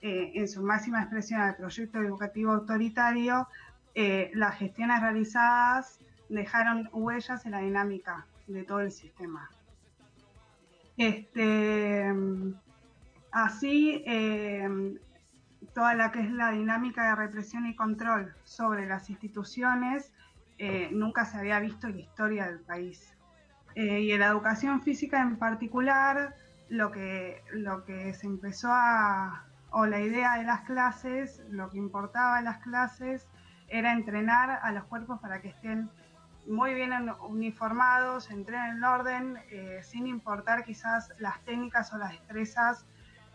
eh, 0.00 0.32
en 0.34 0.48
su 0.48 0.62
máxima 0.62 1.00
expresión 1.00 1.40
al 1.40 1.56
proyecto 1.56 2.00
educativo 2.00 2.52
autoritario, 2.52 3.48
eh, 3.94 4.30
las 4.34 4.56
gestiones 4.56 5.00
realizadas 5.00 6.00
dejaron 6.28 6.88
huellas 6.92 7.44
en 7.46 7.52
la 7.52 7.58
dinámica 7.58 8.26
de 8.46 8.64
todo 8.64 8.80
el 8.80 8.90
sistema. 8.90 9.48
Este, 10.96 12.12
así, 13.30 14.02
eh, 14.06 14.98
toda 15.74 15.94
la 15.94 16.12
que 16.12 16.20
es 16.20 16.30
la 16.30 16.50
dinámica 16.50 17.08
de 17.08 17.16
represión 17.16 17.66
y 17.66 17.74
control 17.74 18.34
sobre 18.44 18.86
las 18.86 19.08
instituciones 19.10 20.12
eh, 20.58 20.90
nunca 20.92 21.24
se 21.24 21.38
había 21.38 21.58
visto 21.60 21.86
en 21.86 21.96
la 21.96 22.00
historia 22.02 22.46
del 22.46 22.60
país. 22.60 23.16
Eh, 23.74 24.02
y 24.02 24.12
en 24.12 24.20
la 24.20 24.26
educación 24.26 24.82
física 24.82 25.20
en 25.20 25.36
particular, 25.36 26.36
lo 26.68 26.92
que, 26.92 27.42
lo 27.52 27.84
que 27.84 28.12
se 28.14 28.26
empezó 28.26 28.68
a, 28.70 29.46
o 29.70 29.86
la 29.86 30.00
idea 30.00 30.36
de 30.36 30.44
las 30.44 30.60
clases, 30.60 31.42
lo 31.50 31.70
que 31.70 31.78
importaba 31.78 32.38
en 32.38 32.44
las 32.44 32.58
clases, 32.58 33.26
era 33.68 33.92
entrenar 33.92 34.60
a 34.62 34.70
los 34.72 34.84
cuerpos 34.84 35.18
para 35.20 35.40
que 35.40 35.48
estén 35.48 35.88
muy 36.46 36.74
bien 36.74 36.92
uniformados, 37.20 38.30
entren 38.30 38.76
en 38.76 38.84
orden, 38.84 39.38
eh, 39.50 39.80
sin 39.82 40.06
importar 40.06 40.64
quizás 40.64 41.12
las 41.18 41.40
técnicas 41.44 41.92
o 41.92 41.98
las 41.98 42.10
destrezas, 42.10 42.84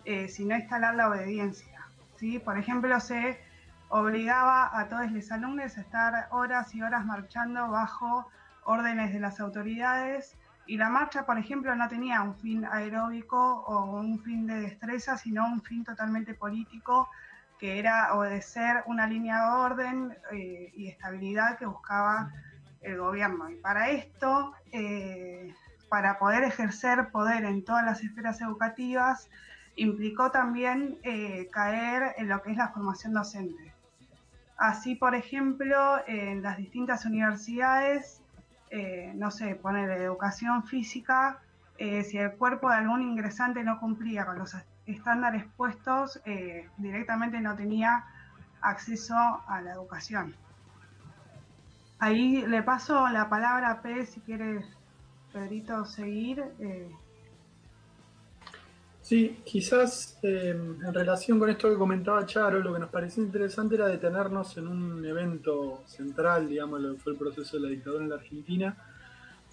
eh, 0.05 0.27
sino 0.27 0.55
instalar 0.55 0.95
la 0.95 1.09
obediencia. 1.09 1.87
¿sí? 2.17 2.39
Por 2.39 2.57
ejemplo, 2.57 2.99
se 2.99 3.39
obligaba 3.89 4.77
a 4.77 4.87
todos 4.89 5.11
los 5.11 5.31
alumnos 5.31 5.77
a 5.77 5.81
estar 5.81 6.27
horas 6.31 6.73
y 6.75 6.81
horas 6.81 7.05
marchando 7.05 7.69
bajo 7.69 8.29
órdenes 8.63 9.13
de 9.13 9.19
las 9.19 9.39
autoridades 9.39 10.37
y 10.67 10.75
la 10.75 10.89
marcha, 10.89 11.25
por 11.25 11.37
ejemplo, 11.37 11.73
no 11.75 11.87
tenía 11.87 12.21
un 12.21 12.35
fin 12.35 12.65
aeróbico 12.65 13.37
o 13.61 13.99
un 13.99 14.19
fin 14.19 14.45
de 14.45 14.59
destreza, 14.59 15.17
sino 15.17 15.45
un 15.45 15.61
fin 15.61 15.85
totalmente 15.85 16.33
político, 16.33 17.09
que 17.57 17.79
era 17.79 18.13
obedecer 18.13 18.83
una 18.85 19.07
línea 19.07 19.37
de 19.37 19.51
orden 19.51 20.17
eh, 20.33 20.71
y 20.75 20.89
estabilidad 20.89 21.57
que 21.57 21.65
buscaba 21.65 22.31
el 22.87 22.97
gobierno. 22.97 23.49
Y 23.49 23.55
para 23.55 23.89
esto, 23.89 24.53
eh, 24.71 25.53
para 25.89 26.19
poder 26.19 26.43
ejercer 26.43 27.09
poder 27.11 27.45
en 27.45 27.63
todas 27.63 27.85
las 27.85 28.03
esferas 28.03 28.41
educativas, 28.41 29.29
implicó 29.75 30.31
también 30.31 30.97
eh, 31.03 31.47
caer 31.51 32.15
en 32.17 32.27
lo 32.27 32.41
que 32.41 32.51
es 32.51 32.57
la 32.57 32.69
formación 32.69 33.13
docente. 33.13 33.73
Así, 34.57 34.95
por 34.95 35.13
ejemplo, 35.13 35.97
en 36.07 36.41
las 36.41 36.57
distintas 36.57 37.05
universidades, 37.05 38.21
eh, 38.71 39.13
no 39.15 39.29
sé, 39.29 39.55
poner 39.55 39.89
educación 39.91 40.63
física, 40.63 41.39
eh, 41.77 42.03
si 42.03 42.17
el 42.17 42.31
cuerpo 42.31 42.69
de 42.69 42.77
algún 42.77 43.03
ingresante 43.03 43.63
no 43.63 43.79
cumplía 43.79 44.25
con 44.25 44.39
los 44.39 44.55
estándares 44.87 45.45
puestos, 45.55 46.19
directamente 46.77 47.39
no 47.39 47.55
tenía 47.55 48.05
acceso 48.61 49.15
a 49.15 49.61
la 49.61 49.73
educación. 49.73 50.33
Ahí 51.99 52.45
le 52.45 52.63
paso 52.63 53.07
la 53.09 53.29
palabra 53.29 53.71
a 53.71 53.81
P 53.81 54.05
si 54.05 54.19
quiere, 54.21 54.63
Pedrito, 55.33 55.85
seguir. 55.85 56.43
Eh, 56.59 56.91
Sí, 59.07 59.39
quizás 59.45 60.19
eh, 60.21 60.49
en 60.49 60.93
relación 60.93 61.39
con 61.39 61.49
esto 61.49 61.69
que 61.69 61.77
comentaba 61.77 62.25
Charo, 62.25 62.59
lo 62.59 62.73
que 62.73 62.79
nos 62.79 62.89
parecía 62.89 63.23
interesante 63.23 63.75
era 63.75 63.87
detenernos 63.87 64.57
en 64.57 64.67
un 64.67 65.05
evento 65.05 65.83
central, 65.85 66.49
digamos, 66.49 66.81
lo 66.81 66.93
que 66.93 66.99
fue 66.99 67.13
el 67.13 67.17
proceso 67.17 67.55
de 67.55 67.63
la 67.63 67.69
dictadura 67.69 68.03
en 68.03 68.09
la 68.09 68.15
Argentina, 68.17 68.77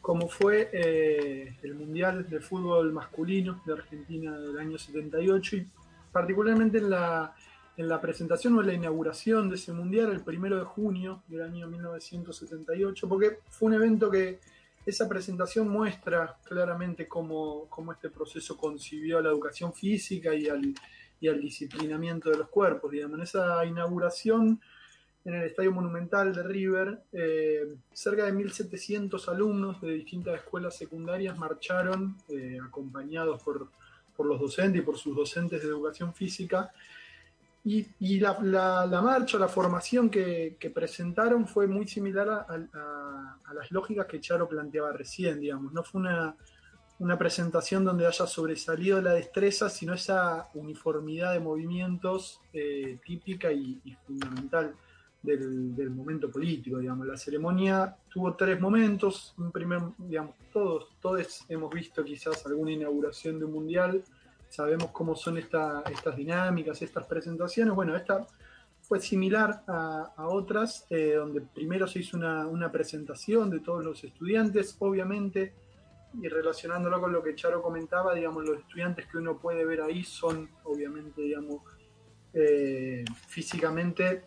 como 0.01 0.29
fue 0.29 0.71
eh, 0.73 1.57
el 1.63 1.75
Mundial 1.77 2.29
de 2.29 2.41
Fútbol 2.41 2.93
Masculino 2.93 3.63
de 3.65 3.75
Argentina 3.75 4.37
del 4.37 4.59
año 4.59 4.77
78 4.77 5.55
y 5.55 5.69
particularmente 6.11 6.79
en 6.79 6.91
la, 6.91 7.33
en 7.77 7.89
la 7.89 8.01
presentación 8.01 8.57
o 8.57 8.61
en 8.61 8.69
la 8.69 8.75
inauguración 8.75 9.49
de 9.49 9.57
ese 9.57 9.73
Mundial 9.73 10.11
el 10.11 10.21
primero 10.21 10.59
de 10.59 10.65
junio 10.65 11.23
del 11.27 11.43
año 11.43 11.67
1978, 11.67 13.09
porque 13.09 13.39
fue 13.49 13.69
un 13.69 13.75
evento 13.75 14.11
que 14.11 14.39
esa 14.87 15.09
presentación 15.09 15.69
muestra 15.69 16.37
claramente 16.45 17.09
cómo, 17.09 17.67
cómo, 17.69 17.93
este 17.93 18.11
proceso 18.11 18.57
concibió 18.57 19.19
a 19.19 19.23
la 19.23 19.31
educación 19.31 19.73
física 19.73 20.35
y 20.35 20.49
al, 20.49 20.75
y 21.21 21.29
al, 21.29 21.41
disciplinamiento 21.41 22.31
de 22.31 22.39
los 22.39 22.49
cuerpos. 22.49 22.93
Digamos. 22.93 23.17
En 23.17 23.23
esa 23.23 23.65
inauguración 23.65 24.61
en 25.25 25.35
el 25.35 25.45
Estadio 25.45 25.73
Monumental 25.73 26.35
de 26.35 26.43
River, 26.43 27.03
eh, 27.13 27.77
cerca 27.95 28.27
de 28.27 28.35
1.700 28.35 29.27
alumnos 29.29 29.81
de 29.81 29.93
distintas 29.93 30.37
escuelas 30.37 30.77
secundarias 30.77 31.39
marcharon 31.39 32.19
eh, 32.29 32.59
acompañados 32.63 33.43
por, 33.43 33.71
por 34.15 34.27
los 34.27 34.39
docentes 34.39 34.83
y 34.83 34.85
por 34.85 34.99
sus 34.99 35.17
docentes 35.17 35.63
de 35.63 35.69
educación 35.69 36.13
física 36.13 36.71
y, 37.65 37.87
y 37.99 38.21
la, 38.21 38.39
la, 38.43 38.85
la, 38.85 39.01
marcha, 39.01 39.39
la 39.39 39.49
formación 39.49 40.11
que, 40.11 40.57
que, 40.61 40.69
presentaron 40.69 41.47
fue 41.47 41.67
muy 41.67 41.89
similar 41.89 42.29
a, 42.29 42.47
a, 42.47 43.39
a, 43.43 43.55
las 43.55 43.71
lógicas 43.71 44.07
que 44.07 44.21
Charo 44.21 44.47
planteaba 44.47 44.93
recién, 44.93 45.41
digamos. 45.41 45.73
No 45.73 45.83
fue 45.83 46.03
una, 46.03 46.37
una, 46.99 47.17
presentación 47.17 47.83
donde 47.83 48.07
haya 48.07 48.27
sobresalido 48.27 49.01
la 49.01 49.15
destreza, 49.15 49.71
sino 49.71 49.95
esa 49.95 50.51
uniformidad 50.53 51.33
de 51.33 51.41
movimientos 51.41 52.39
eh, 52.53 52.99
típica 53.03 53.51
y, 53.51 53.81
y 53.83 53.95
fundamental 54.07 54.75
del, 55.23 55.75
del, 55.75 55.89
momento 55.89 56.31
político, 56.31 56.79
digamos. 56.79 57.07
La 57.07 57.17
ceremonia 57.17 57.97
tuvo 58.11 58.35
tres 58.35 58.61
momentos. 58.61 59.35
Un 59.39 59.51
primer, 59.51 59.81
digamos, 59.97 60.35
todos, 60.53 60.89
todos 61.01 61.47
hemos 61.49 61.73
visto 61.73 62.05
quizás 62.05 62.45
alguna 62.45 62.73
inauguración 62.73 63.39
de 63.39 63.47
un 63.47 63.53
mundial 63.53 64.05
sabemos 64.55 64.91
cómo 64.93 65.17
son 65.17 65.39
esta, 65.39 65.83
estas 65.91 66.17
dinámicas, 66.17 66.81
estas 66.83 67.07
presentaciones. 67.07 67.75
Bueno, 67.75 67.97
esta 67.97 68.27
fue 68.83 69.01
similar 69.01 69.63
a, 69.67 70.27
otras, 70.29 70.87
eh, 70.91 71.15
donde 71.17 71.41
primero 71.41 71.87
se 71.87 72.01
hizo 72.01 72.17
una, 72.17 72.47
una, 72.47 72.71
presentación 72.71 73.51
de 73.51 73.61
todos 73.61 73.85
los 73.85 74.05
estudiantes, 74.05 74.77
obviamente 74.79 75.55
y 76.23 76.29
relacionándolo 76.29 77.01
con 77.01 77.13
lo 77.13 77.23
que 77.23 77.35
Charo 77.35 77.63
comentaba, 77.63 78.15
digamos, 78.15 78.45
los 78.45 78.59
estudiantes 78.59 79.07
que 79.07 79.19
uno 79.19 79.39
puede 79.39 79.65
ver 79.65 79.81
ahí 79.81 80.05
son, 80.05 80.49
obviamente, 80.65 81.23
digamos, 81.23 81.63
eh, 82.33 83.05
físicamente 83.29 84.25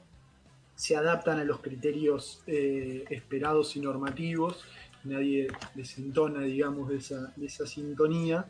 se 0.76 0.96
adaptan 0.96 1.40
a 1.40 1.44
los 1.44 1.60
criterios 1.60 2.44
eh, 2.46 3.04
esperados 3.10 3.76
y 3.76 3.80
normativos, 3.80 4.64
nadie 5.06 5.48
desentona, 5.74 6.42
digamos, 6.42 6.90
de 6.90 6.98
esa, 6.98 7.34
de 7.36 7.46
esa 7.46 7.66
sintonía. 7.66 8.46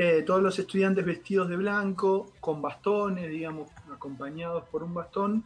Eh, 0.00 0.22
todos 0.22 0.40
los 0.40 0.56
estudiantes 0.56 1.04
vestidos 1.04 1.48
de 1.48 1.56
blanco, 1.56 2.32
con 2.38 2.62
bastones, 2.62 3.28
digamos, 3.28 3.68
acompañados 3.92 4.62
por 4.68 4.84
un 4.84 4.94
bastón, 4.94 5.42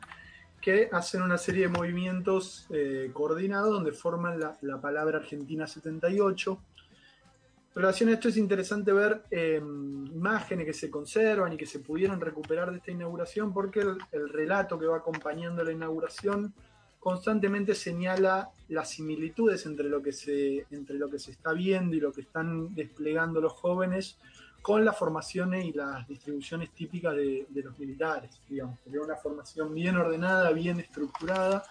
que 0.61 0.91
hacen 0.93 1.23
una 1.23 1.39
serie 1.39 1.63
de 1.63 1.69
movimientos 1.69 2.67
eh, 2.69 3.09
coordinados 3.15 3.73
donde 3.73 3.93
forman 3.93 4.39
la, 4.39 4.59
la 4.61 4.79
palabra 4.79 5.21
Argentina 5.21 5.67
78. 5.67 6.59
En 7.75 7.81
relación 7.81 8.11
a 8.11 8.13
esto 8.13 8.29
es 8.29 8.37
interesante 8.37 8.93
ver 8.93 9.23
eh, 9.31 9.57
imágenes 9.59 10.67
que 10.67 10.75
se 10.75 10.91
conservan 10.91 11.55
y 11.55 11.57
que 11.57 11.65
se 11.65 11.79
pudieron 11.79 12.21
recuperar 12.21 12.73
de 12.73 12.77
esta 12.77 12.91
inauguración 12.91 13.55
porque 13.55 13.81
el, 13.81 13.97
el 14.13 14.29
relato 14.29 14.79
que 14.79 14.85
va 14.85 14.99
acompañando 14.99 15.65
la 15.65 15.73
inauguración 15.73 16.53
constantemente 17.03 17.75
señala 17.75 18.51
las 18.69 18.91
similitudes 18.91 19.67
entre 19.67 19.89
lo 19.89 20.01
que 20.01 20.13
se, 20.13 20.67
entre 20.71 20.97
lo 20.99 21.11
que 21.11 21.19
se 21.19 21.33
está 21.33 21.53
viendo 21.53 21.97
y 21.97 22.01
lo 22.01 22.13
que 22.13 22.21
están 22.21 22.75
desplegando 22.77 23.41
los 23.41 23.55
jóvenes 23.55 24.19
con 24.63 24.85
las 24.85 24.97
formaciones 24.97 25.67
y 25.67 25.73
las 25.73 26.07
distribuciones 26.09 26.71
típicas 26.71 27.15
de, 27.15 27.47
los 27.53 27.79
militares, 27.79 28.31
digamos, 28.49 28.79
una 28.87 29.17
formación 29.17 29.75
bien 29.75 29.97
ordenada, 29.97 30.51
bien 30.53 30.81
estructurada, 30.81 31.65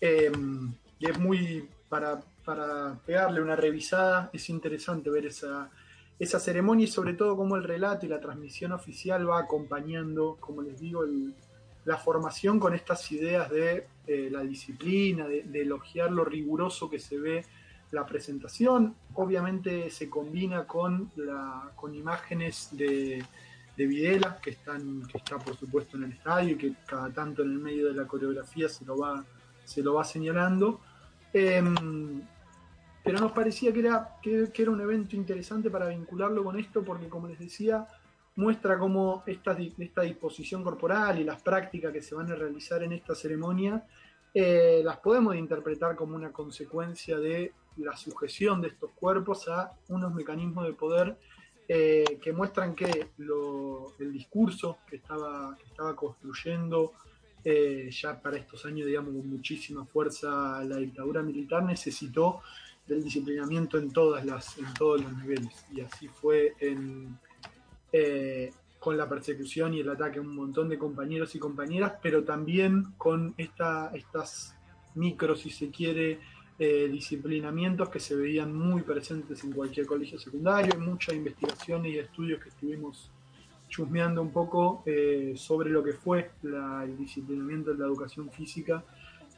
eh, 0.00 0.30
y 0.98 1.06
es 1.06 1.18
muy, 1.18 1.68
para, 1.88 2.20
para 2.44 2.98
pegarle 3.06 3.40
una 3.40 3.56
revisada, 3.56 4.28
es 4.32 4.50
interesante 4.50 5.08
ver 5.08 5.26
esa, 5.26 5.70
esa 6.18 6.38
ceremonia 6.38 6.84
y 6.84 6.88
sobre 6.88 7.14
todo 7.14 7.36
cómo 7.36 7.56
el 7.56 7.64
relato 7.64 8.06
y 8.06 8.08
la 8.08 8.20
transmisión 8.20 8.72
oficial 8.72 9.28
va 9.28 9.40
acompañando, 9.40 10.36
como 10.38 10.62
les 10.62 10.78
digo, 10.78 11.04
la 11.84 11.96
formación 11.96 12.60
con 12.60 12.74
estas 12.74 13.10
ideas 13.10 13.50
de 13.50 13.86
eh, 14.06 14.28
la 14.30 14.42
disciplina, 14.42 15.26
de, 15.26 15.60
elogiar 15.60 16.12
lo 16.12 16.24
riguroso 16.24 16.88
que 16.88 17.00
se 17.00 17.18
ve 17.18 17.44
la 17.92 18.04
presentación. 18.04 18.96
Obviamente 19.14 19.90
se 19.90 20.10
combina 20.10 20.66
con, 20.66 21.10
la, 21.16 21.70
con 21.76 21.94
imágenes 21.94 22.68
de, 22.72 23.24
de 23.76 23.86
Videla, 23.86 24.38
que, 24.42 24.50
están, 24.50 25.06
que 25.06 25.18
está 25.18 25.38
por 25.38 25.56
supuesto 25.56 25.96
en 25.96 26.04
el 26.04 26.12
estadio 26.12 26.54
y 26.54 26.58
que 26.58 26.74
cada 26.86 27.10
tanto 27.10 27.42
en 27.42 27.52
el 27.52 27.58
medio 27.58 27.86
de 27.86 27.94
la 27.94 28.06
coreografía 28.06 28.68
se 28.68 28.84
lo 28.84 28.98
va, 28.98 29.24
se 29.64 29.82
lo 29.82 29.94
va 29.94 30.04
señalando. 30.04 30.80
Eh, 31.32 31.62
pero 33.04 33.18
nos 33.18 33.32
parecía 33.32 33.72
que 33.72 33.80
era, 33.80 34.16
que 34.22 34.52
era 34.54 34.70
un 34.70 34.80
evento 34.80 35.16
interesante 35.16 35.70
para 35.70 35.88
vincularlo 35.88 36.44
con 36.44 36.58
esto, 36.58 36.84
porque 36.84 37.08
como 37.08 37.26
les 37.26 37.38
decía, 37.38 37.86
muestra 38.36 38.78
cómo 38.78 39.22
esta, 39.26 39.56
esta 39.78 40.02
disposición 40.02 40.62
corporal 40.62 41.20
y 41.20 41.24
las 41.24 41.42
prácticas 41.42 41.92
que 41.92 42.00
se 42.00 42.14
van 42.14 42.30
a 42.30 42.34
realizar 42.34 42.82
en 42.82 42.92
esta 42.92 43.14
ceremonia 43.14 43.84
eh, 44.34 44.80
las 44.82 44.98
podemos 44.98 45.36
interpretar 45.36 45.94
como 45.94 46.16
una 46.16 46.32
consecuencia 46.32 47.18
de 47.18 47.52
la 47.76 47.96
sujeción 47.96 48.60
de 48.60 48.68
estos 48.68 48.90
cuerpos 48.92 49.48
a 49.48 49.72
unos 49.88 50.14
mecanismos 50.14 50.66
de 50.66 50.72
poder 50.72 51.16
eh, 51.68 52.18
que 52.22 52.32
muestran 52.32 52.74
que 52.74 53.08
lo, 53.18 53.94
el 53.98 54.12
discurso 54.12 54.78
que 54.86 54.96
estaba, 54.96 55.56
que 55.56 55.64
estaba 55.64 55.94
construyendo 55.96 56.92
eh, 57.44 57.88
ya 57.90 58.20
para 58.20 58.36
estos 58.36 58.64
años, 58.66 58.86
digamos, 58.86 59.14
con 59.14 59.28
muchísima 59.28 59.84
fuerza 59.84 60.62
la 60.64 60.76
dictadura 60.76 61.22
militar 61.22 61.64
necesitó 61.64 62.40
del 62.86 63.02
disciplinamiento 63.02 63.78
en, 63.78 63.90
todas 63.90 64.24
las, 64.24 64.58
en 64.58 64.72
todos 64.74 65.02
los 65.02 65.16
niveles. 65.16 65.64
Y 65.72 65.80
así 65.80 66.08
fue 66.08 66.54
en, 66.60 67.18
eh, 67.92 68.52
con 68.78 68.96
la 68.96 69.08
persecución 69.08 69.74
y 69.74 69.80
el 69.80 69.88
ataque 69.88 70.18
a 70.18 70.22
un 70.22 70.34
montón 70.34 70.68
de 70.68 70.78
compañeros 70.78 71.34
y 71.34 71.38
compañeras, 71.38 71.94
pero 72.02 72.24
también 72.24 72.92
con 72.98 73.34
esta, 73.38 73.92
estas 73.94 74.56
micros, 74.94 75.40
si 75.40 75.50
se 75.50 75.70
quiere, 75.70 76.20
eh, 76.64 76.86
disciplinamientos 76.86 77.88
que 77.88 77.98
se 77.98 78.14
veían 78.14 78.54
muy 78.54 78.82
presentes 78.82 79.42
en 79.42 79.50
cualquier 79.50 79.84
colegio 79.84 80.16
secundario. 80.16 80.78
Muchas 80.78 81.16
investigaciones 81.16 81.92
y 81.92 81.98
estudios 81.98 82.40
que 82.40 82.50
estuvimos 82.50 83.10
chusmeando 83.68 84.22
un 84.22 84.30
poco 84.30 84.84
eh, 84.86 85.32
sobre 85.34 85.70
lo 85.70 85.82
que 85.82 85.94
fue 85.94 86.30
la, 86.42 86.84
el 86.84 86.96
disciplinamiento 86.96 87.72
de 87.72 87.78
la 87.78 87.86
educación 87.86 88.30
física 88.30 88.84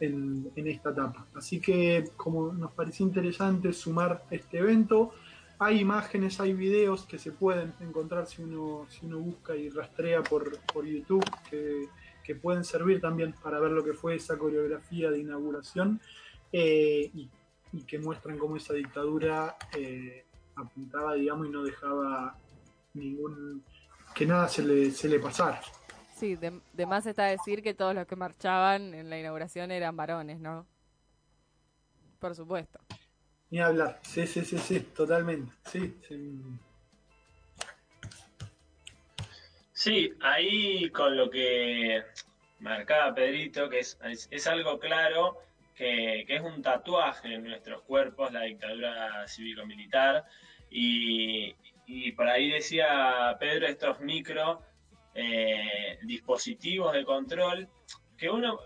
en, 0.01 0.51
en, 0.55 0.69
esta 0.69 0.91
etapa. 0.91 1.25
Así 1.35 1.61
que 1.61 2.11
como 2.15 2.53
nos 2.53 2.73
pareció 2.73 3.07
interesante 3.07 3.73
sumar 3.73 4.25
este 4.31 4.59
evento, 4.59 5.15
hay 5.59 5.81
imágenes, 5.81 6.41
hay 6.41 6.53
videos 6.53 7.07
que 7.07 7.19
se 7.19 7.33
pueden 7.33 7.73
encontrar 7.81 8.27
si 8.27 8.43
uno, 8.43 8.87
si 8.91 9.07
uno 9.07 9.19
busca 9.21 9.57
y 9.57 9.71
rastrea 9.71 10.23
por, 10.23 10.59
por 10.75 10.85
YouTube, 10.85 11.25
que, 11.49 11.89
que, 12.23 12.35
pueden 12.35 12.65
servir 12.65 13.01
también 13.01 13.35
para 13.43 13.61
ver 13.61 13.71
lo 13.71 13.83
que 13.83 13.95
fue 13.95 14.17
esa 14.17 14.37
coreografía 14.37 15.11
de 15.11 15.21
inauguración 15.21 16.03
eh, 16.57 17.11
y, 17.13 17.29
y, 17.73 17.83
que 17.83 17.99
muestran 17.99 18.39
cómo 18.39 18.57
esa 18.57 18.75
dictadura 18.75 19.57
eh, 19.77 20.25
apuntaba, 20.55 21.15
digamos, 21.15 21.49
y 21.49 21.51
no 21.51 21.65
dejaba 21.65 22.39
ningún 22.93 23.65
que 24.15 24.25
nada 24.25 24.47
se 24.47 24.63
le, 24.63 24.93
se 24.93 25.09
le 25.09 25.19
pasara. 25.19 25.61
Sí, 26.15 26.37
de, 26.37 26.61
de, 26.73 26.87
más 26.87 27.07
está 27.07 27.25
decir 27.25 27.61
que 27.61 27.75
todos 27.75 27.93
los 27.93 28.07
que 28.07 28.15
marchaban 28.15 28.95
en 28.95 29.11
la 29.11 29.19
inauguración 29.19 29.73
eran 29.73 29.97
varones, 29.97 30.39
¿no? 30.39 30.65
Por 32.21 32.37
supuesto. 32.37 32.79
Ni 33.51 33.59
hablar, 33.59 33.99
sí, 34.05 34.25
sí, 34.25 34.45
sí, 34.45 34.57
sí, 34.57 34.79
totalmente, 34.79 35.53
sí. 35.67 35.99
Sí, 36.09 36.41
sí 39.73 40.15
ahí 40.21 40.89
con 40.91 41.17
lo 41.17 41.29
que 41.29 42.01
marcaba 42.61 43.13
Pedrito, 43.13 43.69
que 43.69 43.81
es, 43.81 43.99
es, 44.05 44.29
es 44.31 44.47
algo 44.47 44.79
claro, 44.79 45.41
que, 45.75 46.25
es 46.29 46.41
un 46.41 46.63
tatuaje 46.63 47.35
en 47.35 47.45
nuestros 47.45 47.83
cuerpos, 47.83 48.33
la 48.33 48.43
dictadura 48.43 49.27
cívico-militar, 49.27 50.25
y, 50.71 51.55
y 51.87 52.13
por 52.13 52.29
ahí 52.29 52.51
decía 52.51 53.37
Pedro 53.39 53.67
estos 53.67 54.01
micro 54.01 54.63
eh, 55.15 55.99
dispositivos 56.03 56.93
de 56.93 57.05
control 57.05 57.69
que 58.17 58.31
uno, 58.31 58.59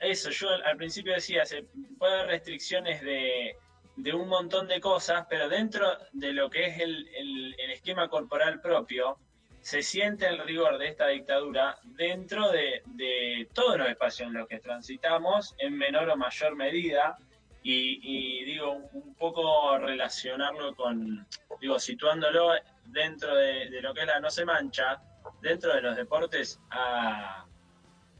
eso, 0.00 0.30
yo 0.30 0.48
al 0.50 0.76
principio 0.76 1.14
decía, 1.14 1.44
se 1.44 1.64
puede 1.98 2.14
haber 2.14 2.26
restricciones 2.28 3.02
de, 3.02 3.56
de 3.96 4.12
un 4.12 4.28
montón 4.28 4.68
de 4.68 4.80
cosas, 4.80 5.26
pero 5.28 5.48
dentro 5.48 5.86
de 6.12 6.32
lo 6.32 6.50
que 6.50 6.66
es 6.66 6.78
el, 6.80 7.08
el, 7.16 7.70
esquema 7.70 8.08
corporal 8.08 8.60
propio, 8.60 9.18
se 9.66 9.82
siente 9.82 10.28
el 10.28 10.38
rigor 10.38 10.78
de 10.78 10.86
esta 10.86 11.08
dictadura 11.08 11.76
dentro 11.82 12.52
de, 12.52 12.82
de 12.84 13.48
todos 13.52 13.76
los 13.76 13.88
espacios 13.88 14.28
en 14.28 14.34
los 14.34 14.46
que 14.46 14.60
transitamos, 14.60 15.56
en 15.58 15.76
menor 15.76 16.08
o 16.08 16.16
mayor 16.16 16.54
medida, 16.54 17.18
y, 17.64 17.98
y 18.00 18.44
digo, 18.44 18.74
un 18.92 19.16
poco 19.16 19.76
relacionarlo 19.78 20.72
con, 20.76 21.26
digo, 21.60 21.80
situándolo 21.80 22.52
dentro 22.84 23.34
de, 23.34 23.82
lo 23.82 23.92
que 23.92 24.02
es 24.02 24.06
la 24.06 24.20
no 24.20 24.30
se 24.30 24.44
mancha, 24.44 25.02
dentro 25.42 25.74
de 25.74 25.82
los 25.82 25.96
deportes, 25.96 26.60
a, 26.70 27.44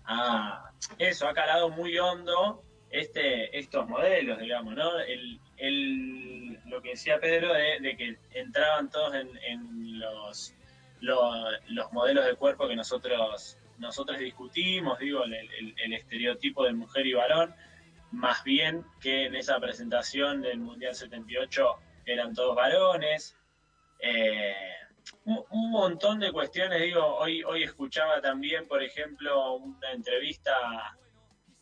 a 0.04 0.70
eso 0.98 1.28
ha 1.28 1.32
calado 1.32 1.68
muy 1.68 1.96
hondo 1.96 2.64
este, 2.90 3.56
estos 3.56 3.86
modelos, 3.88 4.40
digamos, 4.40 4.74
¿no? 4.74 4.98
El, 4.98 5.38
el, 5.58 6.54
lo 6.64 6.82
que 6.82 6.88
decía 6.90 7.20
Pedro 7.20 7.52
de, 7.52 7.78
de 7.78 7.96
que 7.96 8.18
entraban 8.32 8.90
todos 8.90 9.14
en, 9.14 9.30
en 9.44 10.00
los, 10.00 10.55
los, 11.00 11.34
los, 11.68 11.92
modelos 11.92 12.24
de 12.24 12.34
cuerpo 12.34 12.68
que 12.68 12.76
nosotros, 12.76 13.58
nosotros 13.78 14.18
discutimos, 14.18 14.98
digo, 14.98 15.24
el, 15.24 15.92
estereotipo 15.92 16.64
de 16.64 16.72
mujer 16.72 17.06
y 17.06 17.14
varón, 17.14 17.54
más 18.12 18.42
bien 18.44 18.84
que 19.00 19.26
en 19.26 19.34
esa 19.34 19.58
presentación 19.58 20.42
del 20.42 20.58
Mundial 20.58 20.94
78 20.94 21.66
eran 22.06 22.34
todos 22.34 22.54
varones. 22.54 23.36
Eh, 23.98 24.54
un, 25.24 25.44
un, 25.50 25.70
montón 25.70 26.18
de 26.18 26.32
cuestiones, 26.32 26.80
digo, 26.82 27.04
hoy, 27.16 27.42
hoy 27.44 27.62
escuchaba 27.62 28.20
también, 28.20 28.66
por 28.66 28.82
ejemplo, 28.82 29.54
una 29.54 29.92
entrevista 29.92 30.52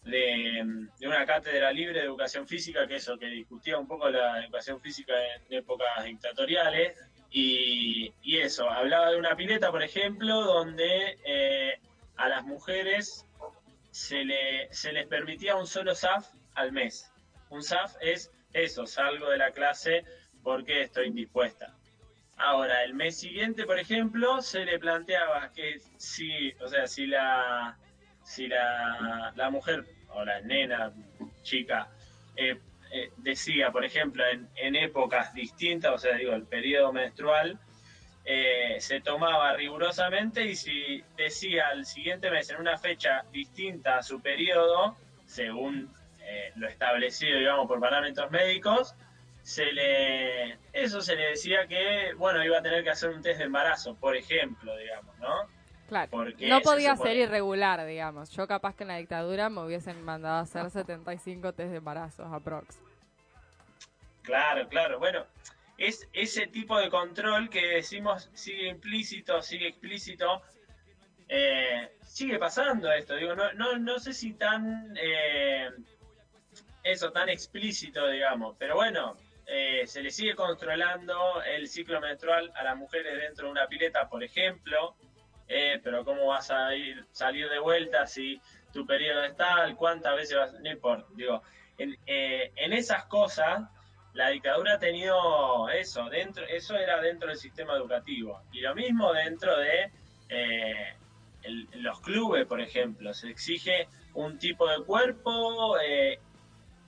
de, 0.04 0.88
de, 0.98 1.06
una 1.08 1.24
cátedra 1.24 1.72
libre 1.72 2.00
de 2.00 2.06
educación 2.06 2.46
física, 2.46 2.86
que 2.86 2.96
eso, 2.96 3.18
que 3.18 3.26
discutía 3.26 3.78
un 3.78 3.86
poco 3.86 4.08
la 4.10 4.42
educación 4.44 4.80
física 4.80 5.14
en 5.48 5.58
épocas 5.58 6.04
dictatoriales, 6.04 6.98
y, 7.36 8.14
y 8.22 8.38
eso, 8.38 8.70
hablaba 8.70 9.10
de 9.10 9.16
una 9.16 9.34
pileta, 9.34 9.72
por 9.72 9.82
ejemplo, 9.82 10.42
donde 10.42 11.18
eh, 11.24 11.80
a 12.16 12.28
las 12.28 12.44
mujeres 12.44 13.26
se, 13.90 14.24
le, 14.24 14.72
se 14.72 14.92
les 14.92 15.08
permitía 15.08 15.56
un 15.56 15.66
solo 15.66 15.96
SAF 15.96 16.28
al 16.54 16.70
mes. 16.70 17.10
Un 17.50 17.64
SAF 17.64 17.96
es 18.00 18.30
eso, 18.52 18.86
salgo 18.86 19.28
de 19.30 19.38
la 19.38 19.50
clase 19.50 20.04
porque 20.44 20.82
estoy 20.82 21.08
indispuesta. 21.08 21.74
Ahora, 22.36 22.84
el 22.84 22.94
mes 22.94 23.18
siguiente, 23.18 23.64
por 23.64 23.80
ejemplo, 23.80 24.40
se 24.40 24.64
le 24.64 24.78
planteaba 24.78 25.50
que 25.50 25.80
si, 25.96 26.52
o 26.64 26.68
sea, 26.68 26.86
si 26.86 27.08
la, 27.08 27.76
si 28.22 28.46
la, 28.46 29.32
la 29.34 29.50
mujer 29.50 29.84
o 30.10 30.24
la 30.24 30.40
nena, 30.40 30.92
chica, 31.42 31.88
eh, 32.36 32.60
eh, 32.96 33.10
decía, 33.16 33.72
por 33.72 33.84
ejemplo, 33.84 34.22
en, 34.54 34.76
épocas 34.76 35.34
distintas, 35.34 35.92
o 35.92 35.98
sea, 35.98 36.14
digo, 36.16 36.32
el 36.32 36.44
periodo 36.44 36.92
menstrual, 36.92 37.58
eh, 38.24 38.76
se 38.78 39.00
tomaba 39.00 39.52
rigurosamente 39.54 40.44
y 40.44 40.54
si 40.54 41.02
decía 41.16 41.70
el 41.72 41.86
siguiente 41.86 42.30
mes 42.30 42.48
en 42.50 42.60
una 42.60 42.78
fecha 42.78 43.24
distinta 43.32 43.96
a 43.96 44.02
su 44.04 44.22
periodo, 44.22 44.96
según 45.26 45.92
eh, 46.20 46.52
lo 46.54 46.68
establecido, 46.68 47.36
digamos, 47.36 47.66
por 47.66 47.80
parámetros 47.80 48.30
médicos, 48.30 48.94
se 49.42 49.72
le 49.72 50.52
eso 50.72 51.00
se 51.00 51.16
le 51.16 51.30
decía 51.30 51.66
que, 51.66 52.14
bueno, 52.16 52.44
iba 52.44 52.58
a 52.58 52.62
tener 52.62 52.84
que 52.84 52.90
hacer 52.90 53.10
un 53.10 53.22
test 53.22 53.38
de 53.38 53.46
embarazo, 53.46 53.96
por 53.96 54.14
ejemplo, 54.14 54.76
digamos, 54.76 55.18
¿no? 55.18 55.48
Claro. 55.94 56.10
Porque 56.10 56.48
no 56.48 56.60
podía 56.60 56.96
supone- 56.96 57.10
ser 57.12 57.16
irregular, 57.18 57.86
digamos. 57.86 58.30
Yo 58.30 58.48
capaz 58.48 58.74
que 58.74 58.82
en 58.82 58.88
la 58.88 58.96
dictadura 58.96 59.48
me 59.48 59.60
hubiesen 59.64 60.02
mandado 60.04 60.36
a 60.38 60.40
hacer 60.40 60.68
75 60.70 61.52
test 61.52 61.70
de 61.70 61.76
embarazos 61.76 62.32
aprox. 62.32 62.78
Claro, 64.22 64.68
claro. 64.68 64.98
Bueno, 64.98 65.24
es 65.78 66.08
ese 66.12 66.46
tipo 66.46 66.78
de 66.78 66.90
control 66.90 67.48
que 67.50 67.64
decimos 67.66 68.28
sigue 68.34 68.68
implícito, 68.68 69.40
sigue 69.42 69.68
explícito. 69.68 70.42
eh, 71.28 71.90
sigue 72.06 72.38
pasando 72.38 72.90
esto. 72.92 73.14
Digo, 73.16 73.34
no, 73.34 73.52
no, 73.54 73.78
no 73.78 73.98
sé 73.98 74.12
si 74.12 74.34
tan 74.34 74.94
eh, 75.00 75.70
eso 76.82 77.10
tan 77.12 77.28
explícito, 77.28 78.06
digamos. 78.08 78.56
Pero 78.58 78.74
bueno, 78.74 79.16
eh, 79.46 79.86
se 79.86 80.02
le 80.02 80.10
sigue 80.10 80.34
controlando 80.34 81.42
el 81.44 81.66
ciclo 81.68 82.00
menstrual 82.00 82.50
a 82.56 82.62
las 82.64 82.76
mujeres 82.76 83.16
dentro 83.20 83.46
de 83.46 83.52
una 83.52 83.66
pileta, 83.68 84.08
por 84.08 84.22
ejemplo. 84.22 84.94
Eh, 85.48 85.80
pero 85.82 86.04
cómo 86.04 86.26
vas 86.26 86.50
a 86.50 86.74
ir 86.74 87.04
salir 87.12 87.48
de 87.50 87.58
vuelta 87.58 88.06
si 88.06 88.40
tu 88.72 88.86
periodo 88.86 89.24
es 89.24 89.36
tal, 89.36 89.76
cuántas 89.76 90.16
veces 90.16 90.36
vas, 90.36 90.52
no 90.54 90.70
importa. 90.70 91.06
Digo, 91.14 91.42
en, 91.78 91.96
eh, 92.06 92.52
esas 92.56 93.04
cosas 93.04 93.62
la 94.14 94.28
dictadura 94.28 94.74
ha 94.74 94.78
tenido 94.78 95.68
eso, 95.70 96.08
dentro, 96.08 96.46
eso 96.46 96.76
era 96.76 97.00
dentro 97.00 97.28
del 97.28 97.36
sistema 97.36 97.74
educativo. 97.74 98.42
Y 98.52 98.60
lo 98.60 98.74
mismo 98.74 99.12
dentro 99.12 99.56
de 99.58 99.90
eh, 100.28 100.94
los 101.74 102.00
clubes, 102.00 102.46
por 102.46 102.60
ejemplo. 102.60 103.12
Se 103.12 103.28
exige 103.28 103.88
un 104.14 104.38
tipo 104.38 104.68
de 104.68 104.84
cuerpo 104.84 105.76
eh, 105.80 106.20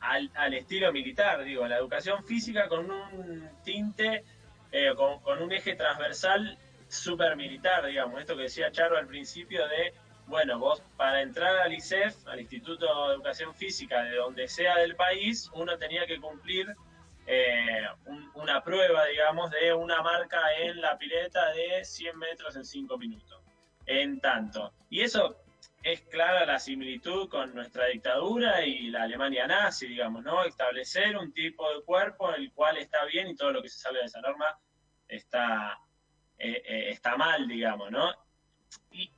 al, 0.00 0.30
al 0.34 0.54
estilo 0.54 0.92
militar, 0.92 1.42
digo, 1.42 1.66
la 1.66 1.78
educación 1.78 2.24
física 2.24 2.68
con 2.68 2.88
un 2.88 3.50
tinte, 3.64 4.24
eh, 4.70 4.94
con 4.94 5.42
un 5.42 5.52
eje 5.52 5.74
transversal 5.74 6.56
super 6.88 7.36
militar, 7.36 7.86
digamos. 7.86 8.20
Esto 8.20 8.36
que 8.36 8.44
decía 8.44 8.70
Charo 8.72 8.96
al 8.96 9.06
principio 9.06 9.66
de, 9.68 9.92
bueno, 10.26 10.58
vos 10.58 10.82
para 10.96 11.20
entrar 11.22 11.56
al 11.56 11.72
ICEF, 11.72 12.26
al 12.28 12.40
Instituto 12.40 13.08
de 13.08 13.14
Educación 13.14 13.54
Física, 13.54 14.02
de 14.02 14.16
donde 14.16 14.48
sea 14.48 14.76
del 14.76 14.96
país, 14.96 15.50
uno 15.54 15.76
tenía 15.78 16.06
que 16.06 16.20
cumplir 16.20 16.74
eh, 17.28 17.82
un- 18.04 18.30
una 18.36 18.62
prueba, 18.62 19.04
digamos, 19.06 19.50
de 19.50 19.74
una 19.74 20.00
marca 20.00 20.38
en 20.60 20.80
la 20.80 20.96
pileta 20.96 21.50
de 21.54 21.84
100 21.84 22.16
metros 22.16 22.54
en 22.54 22.64
5 22.64 22.96
minutos. 22.96 23.40
En 23.84 24.20
tanto. 24.20 24.72
Y 24.90 25.00
eso 25.00 25.36
es 25.82 26.02
clara 26.02 26.46
la 26.46 26.60
similitud 26.60 27.28
con 27.28 27.52
nuestra 27.52 27.86
dictadura 27.86 28.64
y 28.64 28.90
la 28.90 29.02
Alemania 29.02 29.44
nazi, 29.48 29.88
digamos, 29.88 30.22
¿no? 30.22 30.44
Establecer 30.44 31.16
un 31.16 31.32
tipo 31.32 31.68
de 31.74 31.82
cuerpo 31.82 32.32
en 32.32 32.42
el 32.42 32.52
cual 32.52 32.76
está 32.76 33.04
bien 33.06 33.26
y 33.26 33.34
todo 33.34 33.50
lo 33.50 33.60
que 33.60 33.68
se 33.70 33.78
sale 33.80 33.98
de 33.98 34.04
esa 34.04 34.20
norma 34.20 34.56
está, 35.08 35.78
eh, 36.38 36.62
eh, 36.64 36.90
está 36.90 37.16
mal, 37.16 37.48
digamos, 37.48 37.90
¿no? 37.90 38.12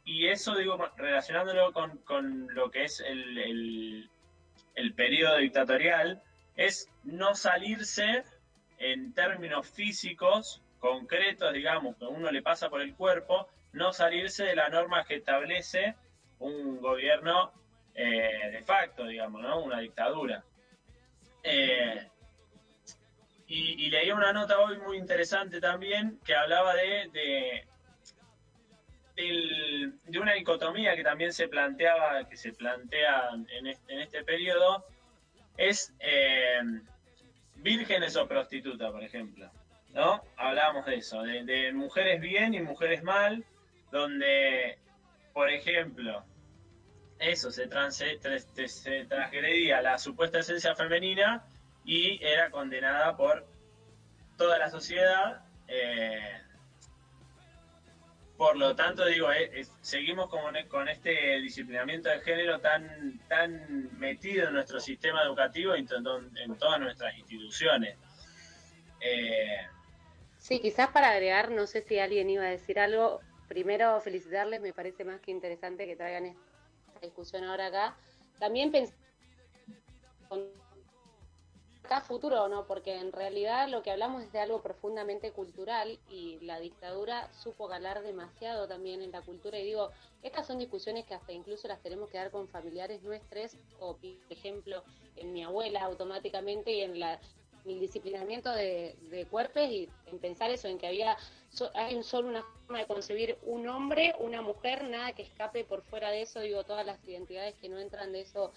Y, 0.05 0.27
eso, 0.27 0.57
digo, 0.57 0.77
relacionándolo 0.97 1.73
con, 1.73 1.99
con 1.99 2.53
lo 2.53 2.71
que 2.71 2.85
es 2.85 3.01
el, 3.01 3.39
el, 3.39 4.11
el 4.75 4.95
periodo 4.95 5.37
dictatorial, 5.37 6.21
es 6.57 6.91
no 7.05 7.35
salirse 7.35 8.25
en 8.79 9.15
términos 9.15 9.69
físicos 9.69 10.63
concretos, 10.81 11.53
digamos, 11.53 11.97
que 11.97 12.05
uno 12.05 12.31
le 12.31 12.43
pasa 12.43 12.69
por 12.69 12.81
el 12.81 12.95
cuerpo, 12.95 13.49
no 13.73 13.93
salirse 13.93 14.45
de 14.45 14.57
la 14.57 14.69
norma 14.69 15.05
que 15.05 15.17
establece 15.17 15.95
un 16.41 16.81
gobierno 16.81 17.53
eh, 17.95 18.51
de 18.53 18.63
facto, 18.63 19.07
digamos, 19.07 19.43
¿no? 19.43 19.61
Una 19.61 19.81
dictadura. 19.81 20.45
Eh, 21.43 22.09
y, 23.49 23.87
y 23.87 23.91
leí 23.91 24.11
una 24.13 24.33
nota 24.33 24.59
hoy 24.61 24.79
muy 24.79 24.99
interesante 24.99 25.61
también 25.61 26.19
que 26.25 26.35
hablaba 26.35 26.75
de, 26.75 27.09
de, 27.13 27.65
de 30.07 30.19
una 30.19 30.35
dicotomía 30.35 30.95
que 30.95 31.03
también 31.03 31.33
se 31.33 31.49
planteaba, 31.49 32.29
que 32.29 32.37
se 32.37 32.53
plantea 32.53 33.31
en 33.51 33.67
este, 33.67 33.93
en 33.93 34.01
este 34.01 34.23
periodo, 34.25 34.85
es 35.57 35.93
eh, 35.99 36.61
vírgenes 37.57 38.17
o 38.17 38.29
prostitutas, 38.29 38.91
por 38.93 39.03
ejemplo. 39.03 39.51
¿No? 39.95 40.23
Hablábamos 40.37 40.85
de 40.85 40.97
eso, 40.97 41.23
de, 41.23 41.73
mujeres 41.73 42.21
bien 42.21 42.53
y 42.55 42.61
mujeres 42.61 43.03
mal, 43.03 43.45
donde, 43.91 44.79
por 45.33 45.51
ejemplo, 45.51 46.25
eso, 47.19 47.51
se, 47.51 47.67
tras- 47.69 47.97
se 48.67 49.05
transgredía 49.07 49.81
la 49.81 49.99
supuesta 49.99 50.41
esencia 50.41 50.77
femenina 50.77 51.43
y 51.89 52.23
era 52.23 52.51
condenada 52.51 53.17
por 53.17 53.47
toda 54.37 54.59
la 54.59 54.71
sociedad. 54.71 55.43
eh, 55.67 56.43
por 58.37 58.57
lo 58.57 58.77
tanto, 58.77 59.05
digo, 59.07 59.33
eh, 59.33 59.67
seguimos 59.81 60.29
con, 60.29 60.55
con 60.69 60.89
este 60.89 61.41
disciplinamiento 61.41 62.09
de 62.11 62.21
género 62.21 62.61
tan, 62.61 63.19
tan 63.27 63.99
metido 63.99 64.47
en 64.47 64.53
nuestro 64.55 64.79
sistema 64.79 65.23
educativo 65.23 65.75
y 65.75 65.81
en, 65.81 65.87
to- 65.87 66.23
en 66.37 66.57
todas 66.59 66.79
nuestras 66.79 67.17
instituciones. 67.19 67.97
Eh, 69.01 69.67
Sí, 70.37 70.61
quizás 70.61 70.89
para 70.91 71.11
agregar, 71.11 71.51
no 71.51 71.67
sé 71.67 71.83
si 71.83 71.99
alguien 71.99 72.31
iba 72.31 72.45
a 72.45 72.51
decir 72.51 72.79
algo. 72.79 73.21
Primero, 73.49 74.01
felicitarles, 74.01 74.61
me 74.61 74.73
parece 74.73 75.05
más 75.05 75.21
que 75.21 75.31
interesante 75.33 75.85
que 75.87 75.97
traigan 75.97 76.27
esta 76.27 77.01
discusión 77.03 77.43
ahora 77.45 77.67
acá. 77.67 77.97
También 78.39 78.71
pensar 78.71 78.95
acá 81.89 82.03
futuro, 82.03 82.49
¿no? 82.49 82.67
Porque 82.67 82.97
en 82.97 83.13
realidad 83.13 83.67
lo 83.67 83.83
que 83.83 83.91
hablamos 83.91 84.23
es 84.23 84.31
de 84.31 84.41
algo 84.41 84.61
profundamente 84.61 85.33
cultural 85.33 85.99
y 86.11 86.39
la 86.43 86.61
dictadura 86.61 87.33
supo 87.33 87.67
calar 87.67 88.03
demasiado 88.03 88.69
también 88.69 89.01
en 89.01 89.11
la 89.11 89.23
cultura. 89.23 89.59
Y 89.59 89.65
digo, 89.65 89.91
estas 90.23 90.47
son 90.47 90.59
discusiones 90.59 91.07
que 91.07 91.15
hasta 91.15 91.33
incluso 91.33 91.67
las 91.67 91.81
tenemos 91.81 92.11
que 92.11 92.19
dar 92.19 92.31
con 92.31 92.47
familiares 92.47 93.03
nuestros, 93.03 93.57
o 93.81 93.97
por 93.97 94.11
ejemplo, 94.29 94.85
en 95.17 95.33
mi 95.33 95.43
abuela 95.43 95.83
automáticamente 95.85 96.73
y 96.73 96.83
en 96.83 97.01
la 97.01 97.19
el 97.65 97.81
disciplinamiento 97.81 98.51
de, 98.53 98.97
de 99.11 99.27
cuerpos 99.27 99.63
y 99.69 99.91
en 100.07 100.19
pensar 100.21 100.51
eso, 100.51 100.69
en 100.69 100.79
que 100.79 100.87
había 100.87 101.19
so- 101.51 101.71
hay 101.75 102.03
solo 102.03 102.29
una 102.29 102.43
forma 102.43 102.79
de 102.79 102.87
concebir 102.87 103.37
un 103.43 103.69
hombre, 103.69 104.15
una 104.21 104.41
mujer, 104.41 104.85
nada 104.85 105.13
que 105.13 105.23
escape 105.23 105.65
por 105.65 105.83
fuera 105.83 106.11
de 106.11 106.23
eso, 106.23 106.41
digo, 106.41 106.65
todas 106.65 106.87
las 106.87 106.99
identidades 107.07 107.55
que 107.57 107.69
no 107.69 107.79
entran 107.79 108.13
de 108.13 108.23
eso, 108.23 108.53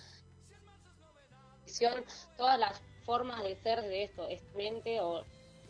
todas 2.38 2.60
las 2.60 2.82
formas 3.06 3.44
de 3.44 3.56
ser 3.56 3.82
de 3.82 4.04
esto, 4.04 4.28
es 4.28 4.42
mente 4.56 5.02
o 5.02 5.24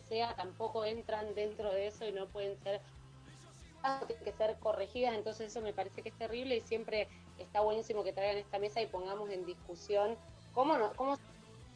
sea, 0.08 0.34
tampoco 0.34 0.84
entran 0.84 1.34
dentro 1.34 1.72
de 1.72 1.86
eso 1.86 2.06
y 2.06 2.12
no 2.12 2.26
pueden 2.26 2.58
ser 2.62 2.80
tienen 4.06 4.24
que 4.24 4.32
ser 4.32 4.56
corregidas, 4.58 5.14
entonces 5.14 5.48
eso 5.48 5.60
me 5.60 5.72
parece 5.72 6.02
que 6.02 6.10
es 6.10 6.18
terrible 6.18 6.56
y 6.56 6.60
siempre 6.60 7.08
está 7.38 7.60
buenísimo 7.62 8.04
que 8.04 8.12
traigan 8.12 8.36
esta 8.36 8.58
mesa 8.58 8.80
y 8.80 8.86
pongamos 8.86 9.28
en 9.30 9.44
discusión 9.44 10.16
cómo 10.54 10.76
no, 10.76 10.92
cómo 10.94 11.18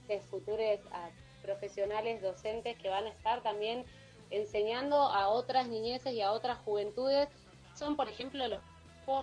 de 0.06 0.20
futuros 0.20 0.78
ah, 0.92 1.10
profesionales 1.42 2.22
docentes 2.22 2.76
que 2.78 2.88
van 2.88 3.06
a 3.06 3.08
estar 3.08 3.42
también 3.42 3.84
enseñando 4.30 4.96
a 4.96 5.28
otras 5.28 5.68
niñeces 5.68 6.12
y 6.12 6.20
a 6.20 6.32
otras 6.32 6.58
juventudes 6.58 7.28
son 7.74 7.96
por 7.96 8.08
ejemplo 8.08 8.46
los 8.46 8.60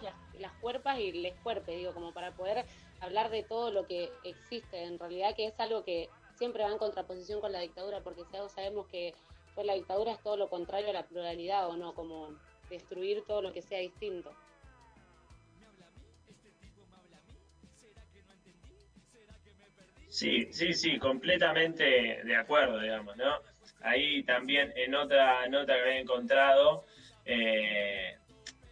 las, 0.01 0.15
las 0.39 0.53
cuerpas 0.61 0.97
y 0.99 1.11
les 1.11 1.35
cuerpes 1.41 1.75
digo 1.75 1.93
como 1.93 2.13
para 2.13 2.31
poder 2.31 2.65
hablar 3.01 3.29
de 3.29 3.43
todo 3.43 3.69
lo 3.69 3.85
que 3.85 4.09
existe 4.23 4.83
en 4.83 4.97
realidad 4.97 5.35
que 5.35 5.47
es 5.47 5.59
algo 5.59 5.83
que 5.83 6.09
siempre 6.43 6.63
va 6.65 6.71
en 6.71 6.77
contraposición 6.77 7.39
con 7.39 7.53
la 7.53 7.61
dictadura 7.61 8.01
porque 8.01 8.25
si 8.25 8.35
algo 8.35 8.49
sabemos 8.49 8.85
que 8.87 9.13
pues 9.55 9.65
la 9.65 9.75
dictadura 9.75 10.11
es 10.11 10.21
todo 10.21 10.35
lo 10.35 10.49
contrario 10.49 10.89
a 10.89 10.93
la 10.93 11.07
pluralidad 11.07 11.69
o 11.69 11.77
no 11.77 11.93
como 11.93 12.35
destruir 12.69 13.23
todo 13.25 13.41
lo 13.41 13.53
que 13.53 13.61
sea 13.61 13.79
distinto 13.79 14.29
Sí, 20.09 20.51
sí, 20.51 20.73
sí, 20.73 20.99
completamente 20.99 22.21
de 22.25 22.35
acuerdo, 22.35 22.79
digamos, 22.79 23.15
¿no? 23.15 23.37
Ahí 23.81 24.21
también 24.23 24.73
en 24.75 24.95
otra 24.95 25.47
nota 25.47 25.73
que 25.75 25.81
había 25.81 25.99
encontrado, 25.99 26.85
eh, 27.25 28.17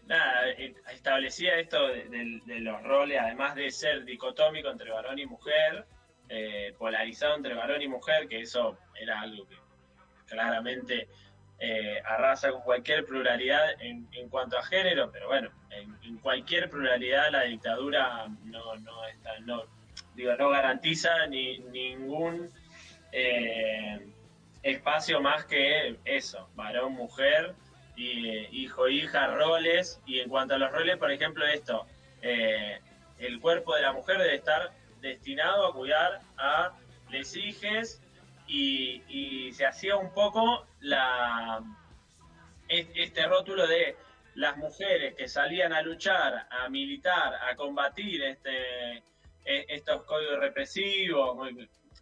nada, 0.08 0.50
eh, 0.52 0.74
establecía 0.94 1.58
esto 1.58 1.88
de, 1.88 2.10
de- 2.10 2.42
de 2.46 2.60
los 2.60 2.84
roles, 2.84 3.18
además 3.20 3.56
de 3.56 3.72
ser 3.72 4.04
dicotómico 4.04 4.70
entre 4.70 4.92
varón 4.92 5.18
y 5.20 5.26
mujer, 5.26 5.86
eh, 6.34 6.74
polarizado 6.78 7.36
entre 7.36 7.54
varón 7.54 7.82
y 7.82 7.90
mujer, 7.90 8.30
que 8.30 8.40
eso 8.40 8.78
era 8.96 9.20
algo 9.20 9.46
que 9.50 9.58
claramente 10.28 11.10
eh, 11.60 12.02
arrasa 12.06 12.52
con 12.52 12.62
cualquier 12.62 13.06
pluralidad 13.06 13.70
en, 13.82 14.08
cuanto 14.30 14.58
a 14.58 14.64
género, 14.64 15.12
pero 15.12 15.28
bueno, 15.28 15.50
en, 15.70 16.18
cualquier 16.20 16.70
pluralidad 16.70 17.32
la 17.32 17.42
dictadura 17.44 18.28
no, 18.46 18.76
no 18.78 19.06
está, 19.08 19.38
no, 19.42 19.64
digo, 20.16 20.34
no 20.38 20.50
garantiza 20.52 21.28
ni 21.28 21.60
ningún 21.60 22.50
eh, 23.12 24.00
espacio 24.64 25.20
más 25.20 25.44
que 25.44 25.98
eso, 26.06 26.50
varón, 26.56 26.94
mujer, 26.94 27.56
y, 27.98 28.30
eh, 28.30 28.50
hijo, 28.54 28.88
hija, 28.88 29.28
roles. 29.28 30.02
Y 30.06 30.22
en 30.22 30.30
cuanto 30.30 30.56
a 30.56 30.58
los 30.58 30.72
roles, 30.72 30.96
por 30.96 31.12
ejemplo, 31.12 31.46
esto, 31.46 31.86
el 32.22 33.40
cuerpo 33.42 33.76
de 33.76 33.82
la 33.82 33.92
mujer 33.92 34.18
debe 34.18 34.36
estar 34.36 34.72
destinado 35.02 35.68
a 35.68 35.74
cuidar 35.74 36.22
a 36.38 36.72
les 37.10 37.36
hijes 37.36 38.02
y, 38.48 39.02
y 39.08 39.52
se 39.54 39.66
hacía 39.66 39.98
un 39.98 40.14
poco 40.14 40.66
la 40.80 41.62
es- 42.68 42.90
este 42.96 43.26
rótulo 43.28 43.68
de 43.68 43.96
las 44.36 44.58
mujeres 44.58 45.16
que 45.16 45.28
salían 45.28 45.74
a 45.74 45.82
luchar, 45.82 46.48
a 46.50 46.70
militar, 46.70 47.36
a 47.50 47.56
combatir 47.56 48.24
este 48.24 49.04
e- 49.44 49.66
estos 49.70 50.04
códigos 50.04 50.40
represivos, 50.40 51.36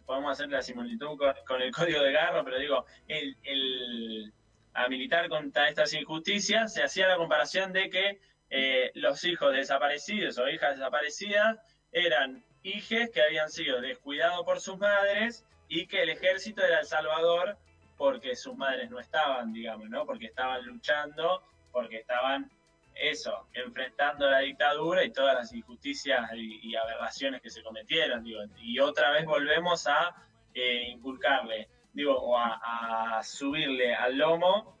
podemos 0.06 0.32
hacer 0.32 0.48
la 0.50 0.60
similitud 0.62 1.16
con, 1.16 1.34
con 1.46 1.62
el 1.62 1.72
código 1.72 2.02
de 2.02 2.12
Garro, 2.12 2.44
pero 2.44 2.58
digo, 2.58 2.84
el, 3.08 3.36
el- 3.44 4.32
a 4.74 4.88
militar 4.88 5.28
contra 5.28 5.68
estas 5.68 5.92
injusticias, 5.94 6.72
se 6.74 6.82
hacía 6.84 7.08
la 7.08 7.16
comparación 7.16 7.72
de 7.72 7.90
que 7.90 8.20
eh, 8.50 8.90
los 8.94 9.24
hijos 9.24 9.52
desaparecidos 9.52 10.38
o 10.38 10.48
hijas 10.48 10.76
desaparecidas 10.76 11.58
eran 11.92 12.44
hijes 12.62 13.10
que 13.10 13.22
habían 13.22 13.50
sido 13.50 13.80
descuidados 13.80 14.44
por 14.44 14.60
sus 14.60 14.78
madres 14.78 15.44
y 15.68 15.86
que 15.86 16.02
el 16.02 16.10
ejército 16.10 16.64
era 16.64 16.80
el 16.80 16.86
salvador 16.86 17.56
porque 17.96 18.34
sus 18.34 18.56
madres 18.56 18.90
no 18.90 18.98
estaban, 18.98 19.52
digamos, 19.52 19.88
¿no? 19.90 20.06
Porque 20.06 20.26
estaban 20.26 20.64
luchando, 20.64 21.42
porque 21.70 21.98
estaban, 21.98 22.50
eso, 22.94 23.46
enfrentando 23.52 24.28
la 24.30 24.40
dictadura 24.40 25.04
y 25.04 25.12
todas 25.12 25.34
las 25.34 25.52
injusticias 25.52 26.30
y, 26.34 26.74
aberraciones 26.74 27.42
que 27.42 27.50
se 27.50 27.62
cometieron, 27.62 28.24
digo. 28.24 28.40
Y 28.58 28.80
otra 28.80 29.10
vez 29.10 29.26
volvemos 29.26 29.86
a 29.86 30.14
eh, 30.54 30.88
inculcarle, 30.88 31.68
digo, 31.92 32.18
o 32.18 32.38
a, 32.38 33.18
a 33.18 33.22
subirle 33.22 33.94
al 33.94 34.16
lomo 34.16 34.80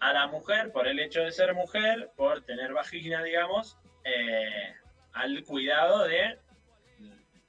a 0.00 0.12
la 0.12 0.26
mujer 0.26 0.70
por 0.72 0.86
el 0.86 1.00
hecho 1.00 1.22
de 1.22 1.32
ser 1.32 1.54
mujer, 1.54 2.10
por 2.16 2.42
tener 2.42 2.72
vagina, 2.72 3.22
digamos, 3.22 3.78
eh, 4.04 4.74
al 5.12 5.42
cuidado 5.44 6.04
de 6.04 6.38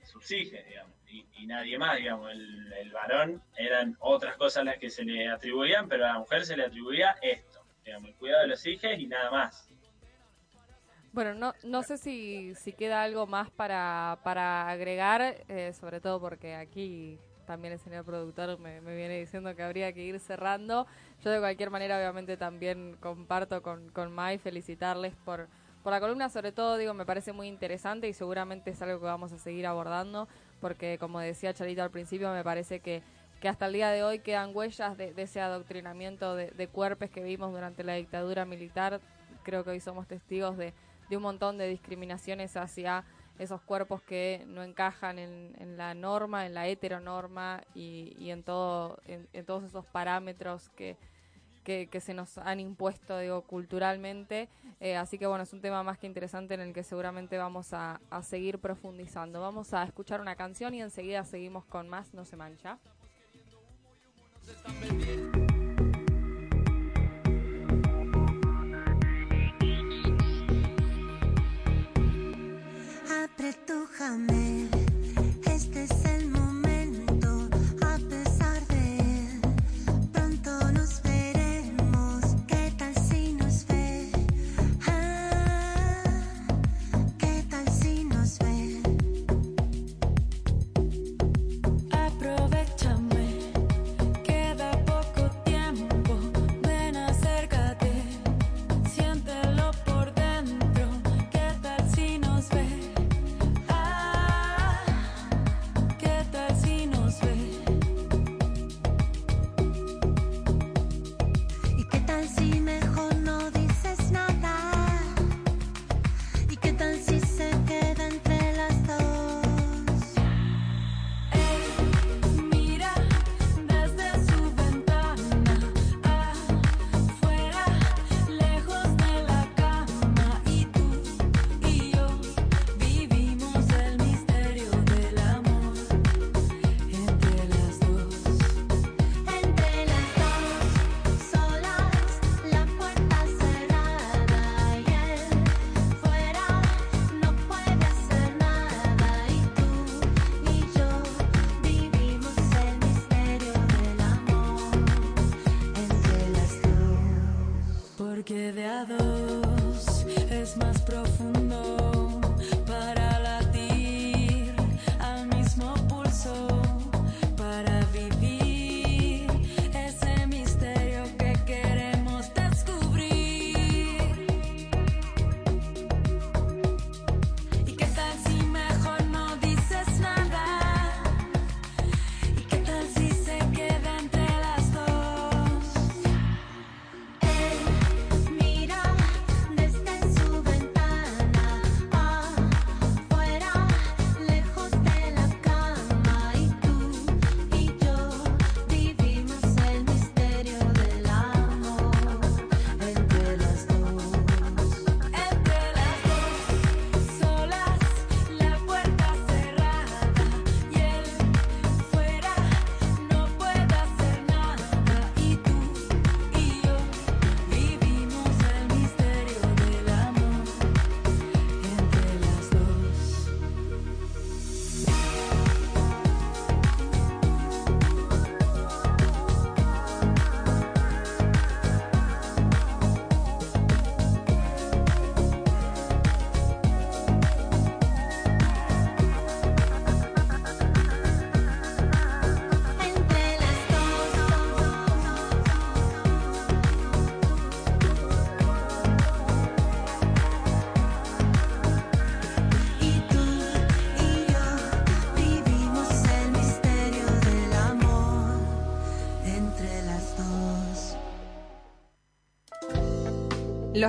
sus 0.09 0.31
hijos, 0.31 0.59
digamos, 0.67 0.93
y, 1.07 1.25
y 1.37 1.45
nadie 1.45 1.77
más, 1.77 1.97
digamos. 1.97 2.31
El, 2.31 2.73
el 2.73 2.91
varón 2.91 3.41
eran 3.55 3.95
otras 3.99 4.35
cosas 4.37 4.65
las 4.65 4.77
que 4.77 4.89
se 4.89 5.03
le 5.03 5.27
atribuían, 5.27 5.87
pero 5.87 6.05
a 6.05 6.13
la 6.13 6.19
mujer 6.19 6.45
se 6.45 6.57
le 6.57 6.65
atribuía 6.65 7.15
esto, 7.21 7.63
digamos, 7.85 8.09
el 8.09 8.15
cuidado 8.15 8.41
de 8.41 8.47
los 8.47 8.65
hijos 8.65 8.91
y 8.97 9.07
nada 9.07 9.31
más. 9.31 9.69
Bueno, 11.11 11.33
no, 11.33 11.53
no 11.63 11.81
sé 11.83 11.97
si, 11.97 12.53
si 12.55 12.73
queda 12.73 13.01
algo 13.01 13.25
más 13.25 13.49
para, 13.49 14.19
para 14.23 14.69
agregar, 14.69 15.43
eh, 15.47 15.73
sobre 15.73 16.01
todo 16.01 16.19
porque 16.19 16.55
aquí 16.55 17.19
también 17.47 17.73
el 17.73 17.79
señor 17.79 18.05
productor 18.05 18.59
me, 18.59 18.79
me 18.81 18.95
viene 18.95 19.19
diciendo 19.19 19.55
que 19.55 19.63
habría 19.63 19.91
que 19.91 20.03
ir 20.03 20.19
cerrando. 20.19 20.85
Yo 21.23 21.31
de 21.31 21.39
cualquier 21.39 21.71
manera 21.71 21.97
obviamente 21.97 22.37
también 22.37 22.95
comparto 22.99 23.63
con, 23.63 23.89
con 23.89 24.11
Mai 24.11 24.37
felicitarles 24.37 25.15
por, 25.25 25.47
por 25.83 25.93
la 25.93 25.99
columna, 25.99 26.29
sobre 26.29 26.51
todo 26.51 26.77
digo, 26.77 26.93
me 26.93 27.05
parece 27.05 27.31
muy 27.31 27.47
interesante 27.47 28.07
y 28.07 28.13
seguramente 28.13 28.71
es 28.71 28.81
algo 28.81 28.99
que 28.99 29.05
vamos 29.05 29.31
a 29.31 29.37
seguir 29.37 29.65
abordando 29.65 30.27
porque 30.59 30.97
como 30.99 31.19
decía 31.19 31.53
Charito 31.53 31.83
al 31.83 31.91
principio, 31.91 32.31
me 32.33 32.43
parece 32.43 32.79
que, 32.79 33.01
que 33.39 33.47
hasta 33.47 33.67
el 33.67 33.73
día 33.73 33.89
de 33.89 34.03
hoy 34.03 34.19
quedan 34.19 34.55
huellas 34.55 34.97
de, 34.97 35.13
ese 35.15 35.41
adoctrinamiento 35.41 36.35
de, 36.35 36.51
de 36.51 36.67
cuerpos 36.67 37.09
que 37.09 37.23
vimos 37.23 37.51
durante 37.51 37.83
la 37.83 37.93
dictadura 37.93 38.45
militar. 38.45 38.99
Creo 39.43 39.63
que 39.63 39.71
hoy 39.71 39.79
somos 39.79 40.07
testigos 40.07 40.57
de, 40.57 40.73
un 41.11 41.21
montón 41.21 41.57
de 41.57 41.67
discriminaciones 41.67 42.55
hacia 42.57 43.03
esos 43.39 43.61
cuerpos 43.61 44.01
que 44.01 44.43
no 44.47 44.63
encajan 44.63 45.17
en, 45.17 45.77
la 45.77 45.93
norma, 45.93 46.45
en 46.45 46.53
la 46.53 46.67
heteronorma 46.67 47.61
y, 47.73 48.13
y 48.19 48.31
en, 48.31 48.43
todo, 48.43 48.99
en 49.05 49.45
todos 49.45 49.63
esos 49.63 49.85
parámetros 49.85 50.69
que, 50.75 50.97
que, 51.89 52.01
se 52.01 52.13
nos 52.13 52.37
han 52.37 52.59
impuesto 52.59 53.19
digo, 53.19 53.41
culturalmente. 53.41 54.49
Eh, 54.79 54.95
así 54.95 55.17
que 55.17 55.27
bueno, 55.27 55.43
es 55.43 55.53
un 55.53 55.61
tema 55.61 55.83
más 55.83 55.97
que 55.97 56.07
interesante 56.07 56.53
en 56.53 56.61
el 56.61 56.73
que 56.73 56.83
seguramente 56.83 57.37
vamos 57.37 57.73
a, 57.73 57.99
a 58.09 58.23
seguir 58.23 58.59
profundizando. 58.59 59.41
Vamos 59.41 59.73
a 59.73 59.83
escuchar 59.83 60.21
una 60.21 60.35
canción 60.35 60.73
y 60.73 60.81
enseguida 60.81 61.23
seguimos 61.25 61.65
con 61.65 61.89
más 61.89 62.13
No 62.13 62.25
se 62.25 62.35
mancha. 62.37 62.79
Apretújame, 73.23 74.69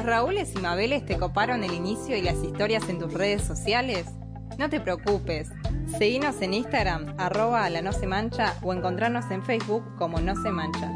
¿Los 0.01 0.07
Raúles 0.07 0.55
y 0.57 0.61
Mabeles 0.61 1.05
te 1.05 1.19
coparon 1.19 1.63
el 1.63 1.75
inicio 1.75 2.17
y 2.17 2.23
las 2.23 2.43
historias 2.43 2.89
en 2.89 2.99
tus 2.99 3.13
redes 3.13 3.43
sociales? 3.43 4.07
No 4.57 4.71
te 4.71 4.81
preocupes. 4.81 5.51
Seguinos 5.99 6.41
en 6.41 6.55
Instagram, 6.55 7.17
arroba 7.19 7.69
la 7.69 7.83
no 7.83 7.93
se 7.93 8.07
mancha 8.07 8.57
o 8.63 8.73
encontrarnos 8.73 9.31
en 9.31 9.45
Facebook 9.45 9.85
como 9.99 10.19
no 10.19 10.35
se 10.43 10.53
mancha. 10.53 10.91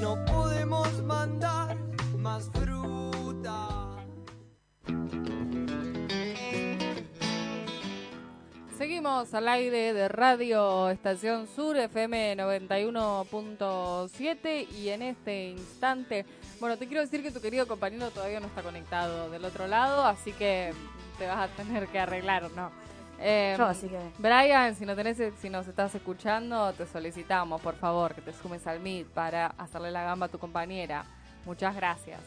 No 0.00 0.16
podemos 0.24 1.02
mandar 1.02 1.76
más 2.16 2.48
fruta. 2.54 3.98
Seguimos 8.78 9.34
al 9.34 9.46
aire 9.46 9.92
de 9.92 10.08
Radio 10.08 10.88
Estación 10.88 11.46
Sur 11.46 11.76
FM 11.76 12.38
91.7 12.38 14.68
y 14.70 14.88
en 14.88 15.02
este 15.02 15.50
instante, 15.50 16.24
bueno, 16.60 16.76
te 16.76 16.86
quiero 16.86 17.02
decir 17.02 17.22
que 17.22 17.30
tu 17.30 17.40
querido 17.40 17.66
compañero 17.66 18.10
todavía 18.10 18.40
no 18.40 18.46
está 18.46 18.62
conectado 18.62 19.30
del 19.30 19.44
otro 19.44 19.66
lado, 19.66 20.04
así 20.06 20.32
que 20.32 20.72
te 21.18 21.26
vas 21.26 21.50
a 21.50 21.54
tener 21.54 21.86
que 21.88 21.98
arreglar, 21.98 22.50
¿no? 22.52 22.70
Eh, 23.20 23.54
Yo, 23.56 23.66
así 23.66 23.88
que- 23.88 24.00
Brian, 24.18 24.74
si, 24.74 24.84
no 24.84 24.96
tenés, 24.96 25.18
si 25.40 25.48
nos 25.48 25.66
estás 25.68 25.94
escuchando, 25.94 26.72
te 26.72 26.86
solicitamos, 26.86 27.60
por 27.60 27.76
favor, 27.76 28.14
que 28.14 28.20
te 28.20 28.32
sumes 28.32 28.66
al 28.66 28.80
Meet 28.80 29.06
para 29.08 29.46
hacerle 29.58 29.90
la 29.90 30.02
gamba 30.02 30.26
a 30.26 30.28
tu 30.28 30.38
compañera. 30.38 31.04
Muchas 31.44 31.74
gracias. 31.76 32.20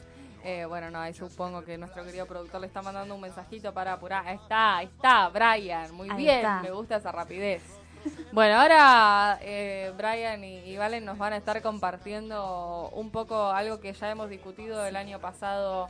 Eh, 0.44 0.66
bueno, 0.66 0.90
no, 0.90 1.00
ahí 1.00 1.14
supongo 1.14 1.64
que 1.64 1.78
nuestro 1.78 2.06
querido 2.06 2.26
productor 2.26 2.62
le 2.62 2.68
está 2.68 2.82
mandando 2.82 3.16
un 3.16 3.22
mensajito 3.22 3.74
para 3.74 3.94
apurar. 3.94 4.26
Ahí 4.26 4.36
está, 4.36 4.78
ahí 4.78 4.86
está, 4.86 5.28
Brian. 5.30 5.94
Muy 5.94 6.10
Ahí 6.10 6.18
bien, 6.18 6.38
está. 6.38 6.62
me 6.62 6.72
gusta 6.72 6.96
esa 6.98 7.12
rapidez. 7.12 7.62
Bueno, 8.32 8.60
ahora 8.60 9.40
eh, 9.42 9.92
Brian 9.98 10.44
y, 10.44 10.60
y 10.60 10.78
Valen 10.78 11.06
nos 11.06 11.18
van 11.18 11.34
a 11.34 11.38
estar 11.38 11.62
compartiendo 11.62 12.90
un 12.94 13.10
poco 13.10 13.48
algo 13.48 13.80
que 13.80 13.94
ya 13.94 14.12
hemos 14.12 14.30
discutido 14.30 14.86
el 14.86 14.96
año 14.96 15.20
pasado 15.20 15.88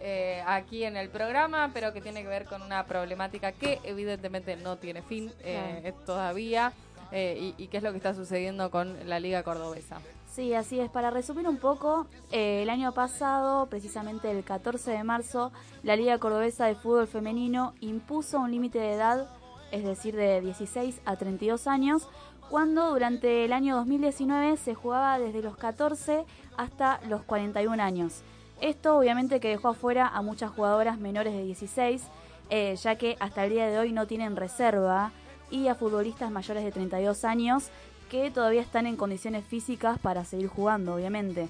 eh, 0.00 0.42
aquí 0.46 0.84
en 0.84 0.96
el 0.96 1.08
programa, 1.08 1.70
pero 1.72 1.92
que 1.92 2.00
tiene 2.00 2.22
que 2.22 2.28
ver 2.28 2.46
con 2.46 2.62
una 2.62 2.84
problemática 2.84 3.52
que 3.52 3.80
evidentemente 3.84 4.56
no 4.56 4.76
tiene 4.76 5.02
fin 5.02 5.32
eh, 5.40 5.92
todavía 6.04 6.72
eh, 7.12 7.52
y, 7.58 7.62
y 7.62 7.68
qué 7.68 7.76
es 7.76 7.82
lo 7.82 7.90
que 7.92 7.98
está 7.98 8.14
sucediendo 8.14 8.70
con 8.70 9.08
la 9.08 9.20
Liga 9.20 9.42
Cordobesa. 9.42 10.00
Sí, 10.34 10.52
así 10.52 10.80
es. 10.80 10.90
Para 10.90 11.10
resumir 11.10 11.46
un 11.46 11.58
poco, 11.58 12.08
eh, 12.32 12.62
el 12.64 12.70
año 12.70 12.92
pasado, 12.92 13.66
precisamente 13.66 14.28
el 14.32 14.42
14 14.42 14.90
de 14.90 15.04
marzo, 15.04 15.52
la 15.84 15.94
Liga 15.94 16.18
Cordobesa 16.18 16.66
de 16.66 16.74
Fútbol 16.74 17.06
Femenino 17.06 17.72
impuso 17.78 18.40
un 18.40 18.50
límite 18.50 18.80
de 18.80 18.94
edad, 18.94 19.28
es 19.74 19.84
decir, 19.84 20.14
de 20.14 20.40
16 20.40 21.00
a 21.04 21.16
32 21.16 21.66
años, 21.66 22.08
cuando 22.48 22.90
durante 22.90 23.44
el 23.44 23.52
año 23.52 23.76
2019 23.76 24.56
se 24.56 24.74
jugaba 24.74 25.18
desde 25.18 25.42
los 25.42 25.56
14 25.56 26.24
hasta 26.56 27.00
los 27.08 27.22
41 27.22 27.82
años. 27.82 28.22
Esto 28.60 28.96
obviamente 28.96 29.40
que 29.40 29.48
dejó 29.48 29.68
afuera 29.68 30.06
a 30.06 30.22
muchas 30.22 30.50
jugadoras 30.52 30.98
menores 30.98 31.32
de 31.34 31.42
16, 31.42 32.02
eh, 32.50 32.76
ya 32.76 32.96
que 32.96 33.16
hasta 33.18 33.44
el 33.44 33.50
día 33.50 33.68
de 33.68 33.78
hoy 33.78 33.92
no 33.92 34.06
tienen 34.06 34.36
reserva, 34.36 35.10
y 35.50 35.68
a 35.68 35.74
futbolistas 35.74 36.30
mayores 36.30 36.64
de 36.64 36.72
32 36.72 37.24
años 37.24 37.68
que 38.10 38.30
todavía 38.30 38.60
están 38.62 38.86
en 38.86 38.96
condiciones 38.96 39.44
físicas 39.44 39.98
para 39.98 40.24
seguir 40.24 40.48
jugando, 40.48 40.94
obviamente. 40.94 41.48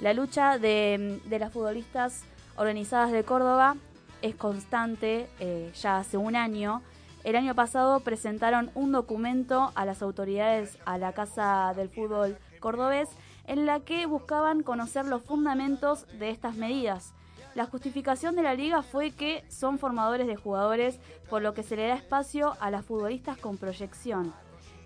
La 0.00 0.12
lucha 0.12 0.58
de, 0.58 1.20
de 1.24 1.38
las 1.38 1.52
futbolistas 1.52 2.24
organizadas 2.56 3.12
de 3.12 3.24
Córdoba 3.24 3.76
es 4.22 4.34
constante 4.34 5.28
eh, 5.40 5.70
ya 5.80 5.98
hace 5.98 6.16
un 6.16 6.36
año. 6.36 6.82
El 7.28 7.36
año 7.36 7.54
pasado 7.54 8.00
presentaron 8.00 8.70
un 8.74 8.90
documento 8.90 9.70
a 9.74 9.84
las 9.84 10.00
autoridades, 10.00 10.78
a 10.86 10.96
la 10.96 11.12
Casa 11.12 11.74
del 11.76 11.90
Fútbol 11.90 12.38
Cordobés, 12.58 13.10
en 13.46 13.66
la 13.66 13.80
que 13.80 14.06
buscaban 14.06 14.62
conocer 14.62 15.04
los 15.04 15.20
fundamentos 15.20 16.06
de 16.18 16.30
estas 16.30 16.56
medidas. 16.56 17.12
La 17.54 17.66
justificación 17.66 18.34
de 18.34 18.44
la 18.44 18.54
liga 18.54 18.82
fue 18.82 19.10
que 19.10 19.44
son 19.50 19.78
formadores 19.78 20.26
de 20.26 20.36
jugadores, 20.36 21.00
por 21.28 21.42
lo 21.42 21.52
que 21.52 21.62
se 21.62 21.76
le 21.76 21.88
da 21.88 21.96
espacio 21.96 22.56
a 22.60 22.70
las 22.70 22.86
futbolistas 22.86 23.36
con 23.36 23.58
proyección. 23.58 24.32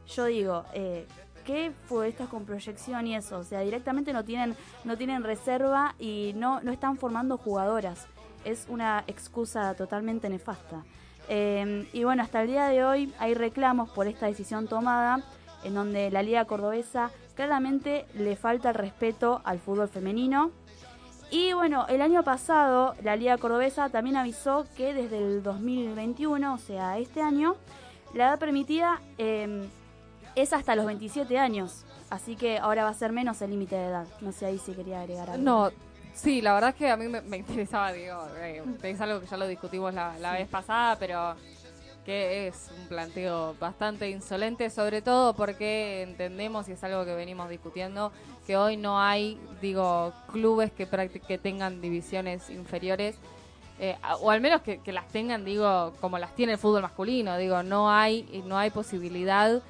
Yo 0.09 0.25
digo, 0.25 0.65
eh, 0.75 1.07
¿qué 1.45 1.71
futbolistas 1.85 2.29
con 2.29 2.45
proyección 2.45 3.07
y 3.07 3.15
eso? 3.15 3.39
O 3.39 3.45
sea, 3.45 3.61
directamente 3.61 4.13
no 4.13 4.25
tienen, 4.25 4.57
no 4.83 4.99
tienen 4.99 5.23
reserva 5.23 5.95
y 5.97 6.33
no, 6.35 6.61
no 6.61 6.73
están 6.73 6.97
formando 6.97 7.39
jugadoras. 7.39 8.09
Es 8.45 8.67
una 8.69 9.05
excusa 9.07 9.75
totalmente 9.75 10.29
nefasta. 10.29 10.83
Eh, 11.35 11.89
y 11.95 12.05
bueno, 12.05 12.23
hasta 12.23 12.43
el 12.43 12.49
día 12.49 12.67
de 12.67 12.85
hoy 12.85 13.15
hay 13.19 13.33
reclamos 13.33 13.89
por 13.89 14.07
esta 14.07 14.27
decisión 14.27 14.69
tomada, 14.69 15.23
en 15.65 15.73
donde 15.73 16.11
la 16.11 16.23
Liga 16.23 16.45
Cordobesa 16.45 17.11
claramente 17.35 18.05
le 18.13 18.37
falta 18.37 18.69
el 18.69 18.75
respeto 18.75 19.41
al 19.45 19.59
fútbol 19.59 19.89
femenino. 19.89 20.51
Y 21.31 21.55
bueno, 21.55 21.87
el 21.89 22.03
año 22.03 22.23
pasado 22.23 22.95
la 23.03 23.17
Liga 23.17 23.39
Cordobesa 23.39 23.89
también 23.89 24.19
avisó 24.19 24.67
que 24.77 24.93
desde 24.93 25.17
el 25.17 25.43
2021, 25.43 26.53
o 26.53 26.59
sea, 26.59 26.99
este 26.99 27.23
año, 27.23 27.57
la 28.13 28.25
edad 28.27 28.39
permitida 28.39 29.01
eh, 29.17 29.67
es 30.35 30.53
hasta 30.53 30.77
los 30.77 30.85
27 30.85 31.39
años. 31.39 31.87
Así 32.11 32.37
que 32.37 32.59
ahora 32.59 32.85
va 32.85 32.91
a 32.91 32.95
ser 32.95 33.11
menos 33.11 33.41
el 33.41 33.53
límite 33.53 33.77
de 33.77 33.87
edad. 33.87 34.07
No 34.21 34.33
sé 34.33 34.45
ahí 34.45 34.59
si 34.59 34.75
quería 34.75 35.01
agregar 35.01 35.31
algo. 35.31 35.43
No, 35.43 35.71
sí, 36.15 36.41
la 36.43 36.55
verdad 36.55 36.71
es 36.71 36.77
que 36.77 36.91
a 36.91 36.97
mí 36.97 37.09
me, 37.09 37.21
me 37.23 37.39
interesaba, 37.39 37.93
digo, 37.93 38.27
eh, 38.39 38.63
es 38.83 39.01
algo 39.01 39.21
que 39.21 39.27
ya 39.27 39.37
lo 39.37 39.47
discutimos 39.47 39.93
la, 39.95 40.19
la 40.19 40.33
vez 40.33 40.49
pasada, 40.49 40.97
pero 40.99 41.37
que 42.05 42.49
es 42.49 42.69
un 42.77 42.89
planteo 42.89 43.55
bastante 43.61 44.11
insolente, 44.11 44.71
sobre 44.71 45.03
todo 45.03 45.35
porque 45.35 46.03
entendemos, 46.03 46.69
y 46.69 46.73
es 46.73 46.83
algo 46.83 47.05
que 47.05 47.15
venimos 47.15 47.49
discutiendo, 47.49 48.11
que 48.47 48.57
hoy 48.57 48.77
no 48.77 49.01
hay, 49.01 49.39
digo, 49.61 50.13
clubes 50.33 50.73
que, 50.73 50.89
que 51.29 51.39
tengan 51.39 51.81
divisiones 51.81 52.51
inferiores. 52.51 53.17
eh, 53.79 53.97
o 54.21 54.31
al 54.31 54.41
menos 54.41 54.63
que, 54.63 54.79
que 54.79 54.93
las 54.93 55.09
tengan, 55.09 55.45
digo, 55.45 55.93
como 56.01 56.19
las 56.19 56.35
tiene 56.35 56.53
el 56.55 56.59
fútbol 56.59 56.83
masculino, 56.83 57.37
digo, 57.39 57.63
no 57.63 57.91
hay, 57.91 58.43
no 58.47 58.59
hay 58.59 58.71
posibilidad 58.71 59.63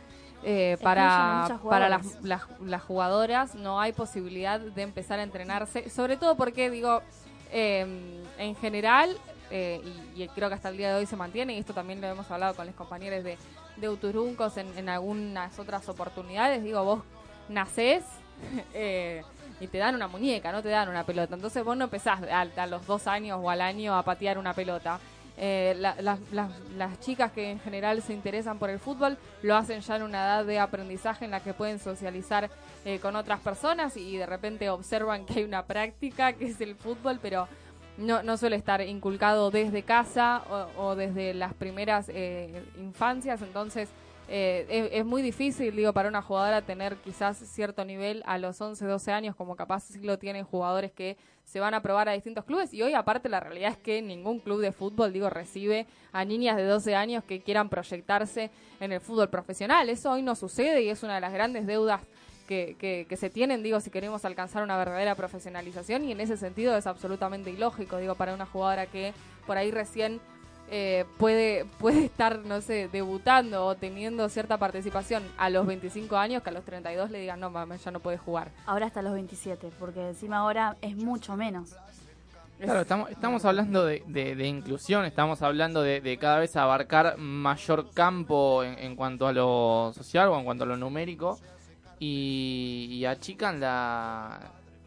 eh, 0.45 0.77
para, 0.83 1.59
para 1.69 1.89
las, 1.89 2.03
jugadoras. 2.03 2.23
las, 2.23 2.61
las 2.61 2.83
jugadoras, 2.83 3.55
no 3.55 3.81
hay 3.81 3.93
posibilidad 3.93 4.59
de 4.61 4.83
empezar 4.83 5.21
a 5.21 5.23
entrenarse, 5.23 5.89
sobre 5.89 6.17
todo 6.17 6.37
porque, 6.37 6.71
digo, 6.71 7.03
eh, 7.53 8.25
en 8.39 8.57
general, 8.57 9.17
eh, 9.51 9.81
y, 10.17 10.23
y 10.23 10.29
creo 10.29 10.49
que 10.49 10.55
hasta 10.55 10.71
el 10.71 10.77
día 10.77 10.91
de 10.91 10.95
hoy 10.97 11.07
se 11.07 11.17
mantiene, 11.17 11.55
y 11.55 11.59
esto 11.59 11.75
también 11.75 12.01
lo 12.01 12.09
hemos 12.09 12.31
hablado 12.31 12.55
con 12.55 12.67
los 12.67 12.75
compañeros 12.75 13.23
de, 13.23 13.37
de 13.77 13.89
Uturuncos 13.89 14.57
en, 14.57 14.67
en 14.77 14.89
algunas 14.89 15.59
otras 15.59 15.89
oportunidades, 15.89 16.63
digo, 16.63 16.83
vos 16.85 17.03
nacés 17.49 18.03
eh, 18.75 19.23
y 19.61 19.67
te 19.69 19.79
dan 19.79 19.95
una 19.95 20.09
muñeca, 20.09 20.51
no 20.51 20.63
te 20.63 20.71
dan 20.71 20.89
una 20.89 21.05
pelota, 21.05 21.35
entonces 21.35 21.63
vos 21.65 21.77
no 21.77 21.85
empezás 21.85 22.21
a, 22.23 22.41
a 22.41 22.67
los 22.67 22.87
dos 22.87 23.07
años 23.07 23.39
o 23.41 23.49
al 23.49 23.61
año 23.61 23.97
a 23.97 24.03
patear 24.03 24.39
una 24.39 24.55
pelota. 24.55 24.99
Eh, 25.39 25.75
la- 25.79 25.97
las- 26.01 26.21
las- 26.31 26.51
las 26.77 27.01
chicas 27.01 27.33
que 27.33 27.51
en 27.51 27.59
general 27.59 28.03
se 28.03 28.13
interesan 28.13 28.59
por 28.59 28.69
el 28.69 28.79
fútbol 28.79 29.17
lo 29.43 29.57
hacen 29.57 29.81
ya 29.81 29.97
en 29.97 30.03
una 30.03 30.19
edad 30.27 30.45
de 30.45 30.59
aprendizaje 30.59 31.25
en 31.25 31.31
la 31.31 31.41
que 31.41 31.55
pueden 31.55 31.79
socializar 31.79 32.51
eh, 32.85 32.99
con 32.99 33.17
otras 33.17 33.41
personas 33.41 33.97
y 33.97 34.17
de 34.19 34.27
repente 34.27 34.69
observan 34.69 35.25
que 35.25 35.39
hay 35.39 35.45
una 35.45 35.65
práctica 35.65 36.35
que 36.35 36.45
es 36.47 36.61
el 36.61 36.75
fútbol, 36.77 37.19
pero 37.23 37.49
no, 37.97 38.23
no 38.23 38.37
suele 38.37 38.57
estar 38.57 38.83
inculcado 38.83 39.51
desde 39.51 39.83
casa 39.83 40.43
o, 40.77 40.83
o 40.89 40.97
desde 40.97 41.33
las 41.33 41.55
primeras 41.55 42.11
eh, 42.11 42.63
infancias, 42.79 43.41
entonces 43.41 43.89
eh, 44.35 44.89
es, 44.93 45.05
muy 45.05 45.21
difícil, 45.21 45.77
digo, 45.77 45.93
para 45.93 46.09
una 46.09 46.23
jugadora 46.23 46.63
tener 46.63 46.97
quizás 46.97 47.37
cierto 47.37 47.85
nivel 47.85 48.23
a 48.25 48.39
los 48.39 48.59
11, 48.59 48.83
12 48.87 49.13
años, 49.13 49.37
como 49.37 49.57
capaz 49.57 49.81
sí 49.81 50.01
lo 50.01 50.19
tienen 50.19 50.47
jugadores 50.47 50.91
que 50.91 51.19
se 51.45 51.61
van 51.61 51.75
a 51.75 51.83
probar 51.83 52.09
a 52.09 52.13
distintos 52.13 52.47
clubes. 52.47 52.73
Y 52.73 52.81
hoy, 52.81 52.95
aparte, 52.95 53.29
la 53.29 53.41
realidad 53.41 53.73
es 53.73 53.77
que 53.77 54.01
ningún 54.01 54.41
club 54.41 54.63
de 54.63 54.73
fútbol, 54.73 55.13
digo, 55.13 55.29
recibe 55.29 55.87
a 56.13 56.25
niñas 56.25 56.57
de 56.57 56.65
12 56.65 56.95
años 56.95 57.25
que 57.25 57.43
quieran 57.43 57.69
proyectarse 57.69 58.51
en 58.81 58.93
el 58.93 59.03
fútbol 59.03 59.29
profesional. 59.29 59.91
Eso 59.91 60.11
hoy 60.11 60.23
no 60.23 60.35
sucede 60.35 60.81
y 60.81 60.89
es 60.89 61.03
una 61.03 61.17
de 61.17 61.21
las 61.21 61.35
grandes 61.35 61.67
deudas 61.67 62.01
que, 62.49 62.75
que, 62.79 63.05
que 63.07 63.17
se 63.19 63.29
tienen, 63.29 63.63
digo, 63.63 63.81
si 63.81 63.91
queremos 63.91 64.25
alcanzar 64.25 64.63
una 64.63 64.79
verdadera 64.79 65.15
profesionalización. 65.15 66.07
Y 66.07 66.13
en 66.13 66.21
ese 66.21 66.39
sentido 66.39 66.75
es 66.75 66.87
absolutamente 66.87 67.51
ilógico, 67.51 67.99
digo, 67.99 68.15
para 68.15 68.33
una 68.33 68.47
jugadora 68.47 68.87
que 68.87 69.13
por 69.47 69.59
ahí 69.59 69.71
recién 69.71 70.23
eh, 70.75 71.05
puede, 71.19 71.67
puede 71.79 72.07
estar, 72.07 72.39
no 72.47 72.63
sé, 72.63 72.89
debutando 72.91 73.67
o 73.67 73.75
teniendo 73.75 74.27
cierta 74.31 74.57
participación 74.57 75.23
a 75.37 75.51
los 75.51 75.67
25 75.67 76.17
años 76.17 76.43
que 76.43 76.49
a 76.49 76.53
los 76.53 76.65
32 76.65 77.11
le 77.11 77.21
digan, 77.21 77.39
no, 77.41 77.51
mames, 77.51 77.85
ya 77.85 77.91
no 77.91 78.01
puedes 78.01 78.21
jugar. 78.21 78.51
Ahora 78.65 78.87
hasta 78.87 79.03
los 79.03 79.13
27, 79.13 79.69
porque 79.79 80.01
encima 80.09 80.39
ahora 80.39 80.77
es 80.81 80.97
mucho 80.97 81.37
menos. 81.37 81.77
Claro, 82.59 82.81
estamos, 82.81 83.11
estamos 83.11 83.45
hablando 83.45 83.85
de, 83.85 84.03
de- 84.07 84.35
de 84.37 84.47
inclusión, 84.47 85.05
estamos 85.05 85.43
hablando 85.43 85.83
de, 85.83 86.01
de 86.01 86.17
cada 86.17 86.39
vez 86.39 86.57
abarcar 86.57 87.19
mayor 87.19 87.91
campo 87.93 88.63
en, 88.65 88.79
en 88.79 88.97
cuanto 88.97 89.27
a 89.27 89.33
lo 89.33 89.93
social 89.95 90.29
o 90.29 90.39
en 90.39 90.45
cuanto 90.45 90.65
a 90.65 90.67
lo 90.69 90.77
numérico 90.77 91.39
y, 91.99 92.89
y 92.91 93.05
achican 93.05 93.61
la 93.61 94.41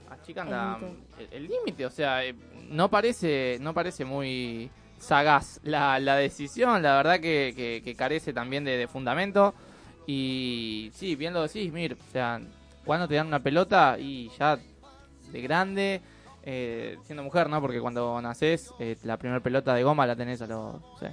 achican 0.09 0.49
límite. 0.49 1.35
el 1.35 1.47
límite, 1.47 1.85
o 1.85 1.89
sea, 1.89 2.23
eh, 2.23 2.33
no 2.69 2.89
parece 2.89 3.57
no 3.61 3.73
parece 3.73 4.05
muy 4.05 4.69
sagaz 4.99 5.59
la, 5.63 5.99
la 5.99 6.15
decisión, 6.15 6.81
la 6.81 6.95
verdad 6.97 7.19
que, 7.19 7.53
que- 7.55 7.81
que 7.83 7.95
carece 7.95 8.33
también 8.33 8.63
de, 8.63 8.77
de 8.77 8.87
fundamento 8.87 9.53
y 10.07 10.91
sí, 10.93 11.15
bien 11.15 11.33
lo 11.33 11.43
decís, 11.43 11.71
Mir, 11.71 11.93
o 11.93 12.11
sea, 12.11 12.39
cuando 12.85 13.07
te 13.07 13.15
dan 13.15 13.27
una 13.27 13.39
pelota 13.39 13.97
y 13.99 14.29
ya 14.37 14.57
de 15.31 15.41
grande 15.41 16.01
eh, 16.43 16.97
siendo 17.05 17.23
mujer, 17.23 17.49
¿no? 17.49 17.59
Porque 17.59 17.79
cuando 17.81 18.21
naces, 18.21 18.71
eh, 18.79 18.95
la 19.03 19.17
primera 19.17 19.39
pelota 19.41 19.73
de 19.73 19.83
goma 19.83 20.05
la 20.05 20.15
tenés 20.15 20.41
a 20.43 20.47
los, 20.47 20.79
no 20.79 20.97
sé, 20.99 21.11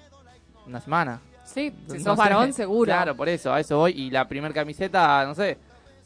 una 0.67 0.81
semana. 0.81 1.21
Sí, 1.45 1.73
si 1.89 1.99
No 1.99 2.05
sos 2.05 2.17
varón, 2.19 2.53
seguro. 2.53 2.85
Claro, 2.89 3.17
por 3.17 3.29
eso, 3.29 3.53
a 3.53 3.59
eso 3.61 3.79
voy. 3.79 3.93
Y 3.93 4.11
la 4.11 4.29
primera 4.29 4.53
camiseta, 4.53 5.25
no 5.25 5.35
sé, 5.35 5.57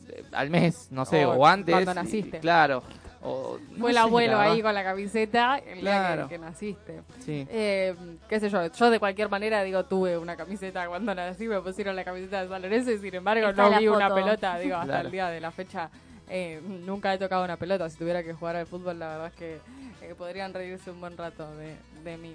eh, 0.09 0.24
al 0.32 0.48
mes, 0.48 0.89
no 0.93 1.05
sé, 1.05 1.27
O 1.27 1.32
o, 1.32 1.47
antes. 1.47 1.73
cuando 1.74 1.90
y- 1.90 1.94
naciste. 1.97 2.39
claro. 2.39 2.82
O, 3.23 3.59
no 3.73 3.79
Fue 3.81 3.91
el 3.91 3.97
abuelo 3.99 4.39
ahí 4.39 4.63
con 4.63 4.73
la 4.75 4.85
camiseta 4.85 5.59
el 5.59 5.81
día 5.81 5.83
Claro. 5.83 6.29
que, 6.29 6.35
que 6.35 6.39
naciste. 6.39 7.03
Sí. 7.25 7.47
Eh, 7.51 7.95
qué 8.29 8.39
sé 8.39 8.49
yo, 8.51 8.67
yo 8.71 8.91
de 8.91 8.99
cualquier 9.01 9.29
manera 9.29 9.63
digo, 9.63 9.85
tuve 9.85 10.17
una 10.19 10.37
camiseta 10.37 10.87
cuando 10.87 11.15
nací, 11.15 11.49
me 11.49 11.61
pusieron 11.61 11.97
la 11.97 12.05
camiseta 12.05 12.43
de 12.43 12.49
San 12.49 12.63
Lorenzo 12.63 12.93
y 12.93 12.99
sin 12.99 13.15
embargo 13.15 13.49
Está 13.49 13.71
no 13.71 13.79
vi 13.79 13.89
una 13.89 14.15
pelota, 14.15 14.59
digo, 14.59 14.77
hasta 14.77 14.87
Claro. 14.87 15.07
el 15.07 15.13
día 15.13 15.29
de 15.29 15.41
la 15.41 15.51
fecha. 15.51 15.91
eh, 16.29 16.61
nunca 16.65 17.13
he 17.15 17.19
tocado 17.19 17.45
una 17.45 17.57
pelota, 17.57 17.89
si 17.89 17.97
tuviera 17.99 18.23
que 18.23 18.33
jugar 18.35 18.57
al 18.57 18.67
fútbol 18.67 18.99
la 18.99 19.09
verdad 19.09 19.27
es 19.29 19.35
que 19.35 19.59
eh, 20.03 20.15
podrían 20.17 20.53
reírse 20.55 20.91
un 20.91 21.01
buen 21.01 21.17
rato 21.17 21.51
de, 21.57 21.75
de 22.05 22.17
mí. 22.19 22.35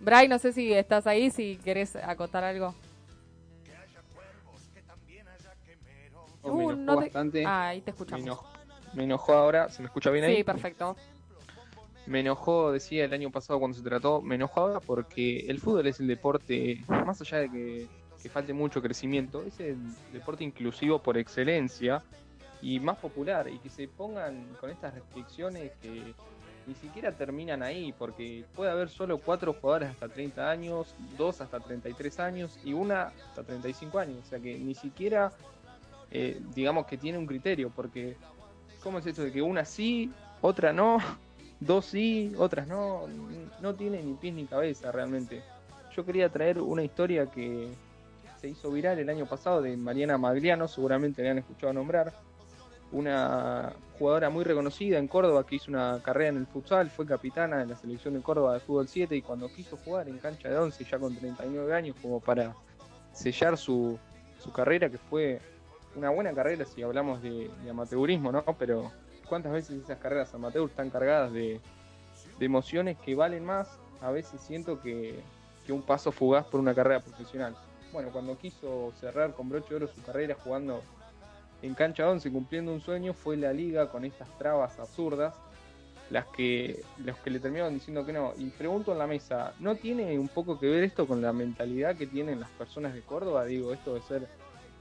Bray, 0.00 0.28
no 0.28 0.38
sé 0.38 0.52
si 0.52 0.72
estás 0.72 1.06
ahí, 1.06 1.30
si 1.30 1.56
querés 1.64 1.96
acotar 1.96 2.44
algo. 2.44 2.74
Oh, 6.42 6.50
Uh, 6.52 6.72
no 6.76 6.98
te-. 7.30 7.44
Ah, 7.46 7.68
ahí 7.68 7.80
te 7.80 7.90
escuchamos. 7.90 8.38
Me 8.94 9.04
enojó 9.04 9.34
ahora, 9.34 9.68
¿se 9.68 9.82
me 9.82 9.86
escucha 9.86 10.10
bien 10.10 10.24
ahí? 10.24 10.36
Sí, 10.36 10.44
perfecto. 10.44 10.96
Me 12.06 12.20
enojó, 12.20 12.70
decía 12.70 13.04
el 13.04 13.12
año 13.12 13.30
pasado 13.30 13.58
cuando 13.58 13.76
se 13.76 13.82
trató, 13.82 14.20
me 14.20 14.34
enojó 14.34 14.60
ahora 14.60 14.80
porque 14.80 15.46
el 15.48 15.58
fútbol 15.58 15.86
es 15.86 16.00
el 16.00 16.06
deporte, 16.06 16.84
más 16.88 17.20
allá 17.20 17.38
de 17.38 17.50
que, 17.50 17.88
que 18.22 18.28
falte 18.28 18.52
mucho 18.52 18.82
crecimiento, 18.82 19.42
es 19.42 19.58
el 19.60 19.78
deporte 20.12 20.44
inclusivo 20.44 20.98
por 20.98 21.16
excelencia 21.16 22.02
y 22.60 22.78
más 22.78 22.98
popular, 22.98 23.48
y 23.48 23.58
que 23.58 23.70
se 23.70 23.88
pongan 23.88 24.46
con 24.60 24.70
estas 24.70 24.94
restricciones 24.94 25.72
que 25.80 26.14
ni 26.66 26.74
siquiera 26.74 27.12
terminan 27.12 27.62
ahí, 27.62 27.94
porque 27.98 28.44
puede 28.54 28.70
haber 28.70 28.88
solo 28.88 29.18
cuatro 29.18 29.54
jugadores 29.54 29.90
hasta 29.90 30.08
30 30.08 30.50
años, 30.50 30.94
dos 31.16 31.40
hasta 31.40 31.60
33 31.60 32.20
años 32.20 32.58
y 32.64 32.72
una 32.72 33.12
hasta 33.28 33.42
35 33.42 33.98
años, 33.98 34.18
o 34.24 34.28
sea 34.28 34.40
que 34.40 34.58
ni 34.58 34.74
siquiera 34.74 35.32
eh, 36.10 36.40
digamos 36.54 36.86
que 36.86 36.96
tiene 36.96 37.18
un 37.18 37.26
criterio, 37.26 37.70
porque 37.70 38.16
¿cómo 38.84 38.98
es 38.98 39.06
esto 39.06 39.24
de 39.24 39.32
que 39.32 39.42
una 39.42 39.64
sí, 39.64 40.12
otra 40.42 40.72
no? 40.72 40.98
dos 41.60 41.86
sí, 41.86 42.32
otras 42.36 42.68
no, 42.68 43.06
no 43.60 43.74
tiene 43.74 44.02
ni 44.02 44.12
pies 44.14 44.34
ni 44.34 44.44
cabeza 44.44 44.92
realmente. 44.92 45.42
Yo 45.96 46.04
quería 46.04 46.28
traer 46.28 46.60
una 46.60 46.82
historia 46.82 47.26
que 47.26 47.70
se 48.38 48.48
hizo 48.48 48.70
viral 48.70 48.98
el 48.98 49.08
año 49.08 49.24
pasado 49.26 49.62
de 49.62 49.76
Mariana 49.76 50.18
Magliano, 50.18 50.68
seguramente 50.68 51.22
le 51.22 51.30
han 51.30 51.38
escuchado 51.38 51.72
nombrar, 51.72 52.12
una 52.92 53.72
jugadora 53.98 54.28
muy 54.28 54.44
reconocida 54.44 54.98
en 54.98 55.08
Córdoba 55.08 55.46
que 55.46 55.56
hizo 55.56 55.70
una 55.70 56.00
carrera 56.02 56.30
en 56.30 56.36
el 56.36 56.46
futsal, 56.46 56.90
fue 56.90 57.06
capitana 57.06 57.58
de 57.58 57.66
la 57.66 57.76
selección 57.76 58.14
de 58.14 58.20
Córdoba 58.20 58.54
de 58.54 58.60
fútbol 58.60 58.86
7 58.86 59.16
y 59.16 59.22
cuando 59.22 59.48
quiso 59.48 59.76
jugar 59.78 60.08
en 60.08 60.18
cancha 60.18 60.50
de 60.50 60.58
11 60.58 60.84
ya 60.84 60.98
con 60.98 61.16
39 61.16 61.74
años 61.74 61.96
como 62.02 62.20
para 62.20 62.54
sellar 63.12 63.56
su, 63.56 63.98
su 64.42 64.52
carrera 64.52 64.90
que 64.90 64.98
fue 64.98 65.40
una 65.96 66.10
buena 66.10 66.32
carrera 66.32 66.64
si 66.64 66.82
hablamos 66.82 67.22
de, 67.22 67.50
amateurismo, 67.68 68.32
¿no? 68.32 68.44
Pero 68.58 68.90
cuántas 69.28 69.52
veces 69.52 69.82
esas 69.82 69.98
carreras 69.98 70.34
amateur 70.34 70.68
están 70.68 70.90
cargadas 70.90 71.32
de, 71.32 71.60
emociones 72.40 72.98
que 72.98 73.14
valen 73.14 73.44
más, 73.44 73.78
a 74.00 74.10
veces 74.10 74.40
siento 74.40 74.80
que, 74.80 75.20
que 75.66 75.72
un 75.72 75.82
paso 75.82 76.12
fugaz 76.12 76.46
por 76.46 76.60
una 76.60 76.74
carrera 76.74 77.00
profesional. 77.00 77.56
Bueno, 77.92 78.10
cuando 78.10 78.36
quiso 78.36 78.92
cerrar 79.00 79.34
con 79.34 79.48
broche 79.48 79.70
de 79.70 79.76
oro 79.76 79.88
su 79.88 80.02
carrera 80.02 80.36
jugando 80.42 80.82
en 81.62 81.74
cancha 81.74 82.10
11, 82.10 82.30
cumpliendo 82.30 82.72
un 82.72 82.80
sueño, 82.80 83.14
fue 83.14 83.36
la 83.36 83.52
liga 83.52 83.88
con 83.88 84.04
estas 84.04 84.28
trabas 84.36 84.78
absurdas, 84.78 85.34
las 86.10 86.26
que 86.26 86.82
los 87.02 87.16
que 87.18 87.30
le 87.30 87.40
terminaron 87.40 87.72
diciendo 87.72 88.04
que 88.04 88.12
no. 88.12 88.34
Y 88.36 88.50
pregunto 88.50 88.92
en 88.92 88.98
la 88.98 89.06
mesa, 89.06 89.54
¿no 89.60 89.74
tiene 89.76 90.18
un 90.18 90.28
poco 90.28 90.58
que 90.58 90.66
ver 90.66 90.84
esto 90.84 91.06
con 91.06 91.22
la 91.22 91.32
mentalidad 91.32 91.96
que 91.96 92.06
tienen 92.06 92.40
las 92.40 92.50
personas 92.50 92.94
de 92.94 93.00
Córdoba? 93.00 93.44
Digo, 93.46 93.72
esto 93.72 93.94
de 93.94 94.02
ser 94.02 94.28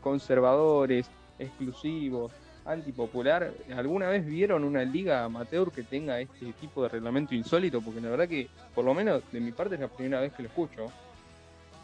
conservadores, 0.04 1.10
exclusivos, 1.40 2.32
antipopular. 2.66 3.52
¿Alguna 3.76 4.10
vez 4.10 4.26
vieron 4.26 4.64
una 4.64 4.84
liga 4.84 5.24
amateur 5.24 5.72
que 5.72 5.84
tenga 5.84 6.20
este 6.20 6.54
tipo 6.54 6.84
de 6.84 6.90
reglamento 6.90 7.34
insólito? 7.34 7.82
Porque 7.82 8.02
la 8.02 8.10
verdad 8.10 8.28
que, 8.28 8.50
por 8.76 8.86
lo 8.86 8.94
menos 8.94 9.24
de 9.32 9.40
mi 9.40 9.52
parte, 9.52 9.76
es 9.76 9.82
la 9.82 9.88
primera 9.88 10.22
vez 10.22 10.34
que 10.34 10.44
lo 10.44 10.50
escucho. 10.50 10.92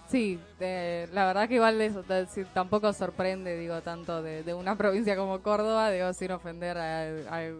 Sí, 0.09 0.39
eh, 0.59 1.07
la 1.13 1.27
verdad 1.27 1.47
que 1.47 1.55
igual 1.55 1.79
eso 1.81 2.03
tampoco 2.51 2.91
sorprende, 2.93 3.55
digo, 3.55 3.81
tanto 3.81 4.23
de, 4.23 4.53
una 4.55 4.75
provincia 4.75 5.15
como 5.15 5.41
Córdoba, 5.41 5.91
digo, 5.91 6.11
sin 6.13 6.31
ofender 6.31 6.77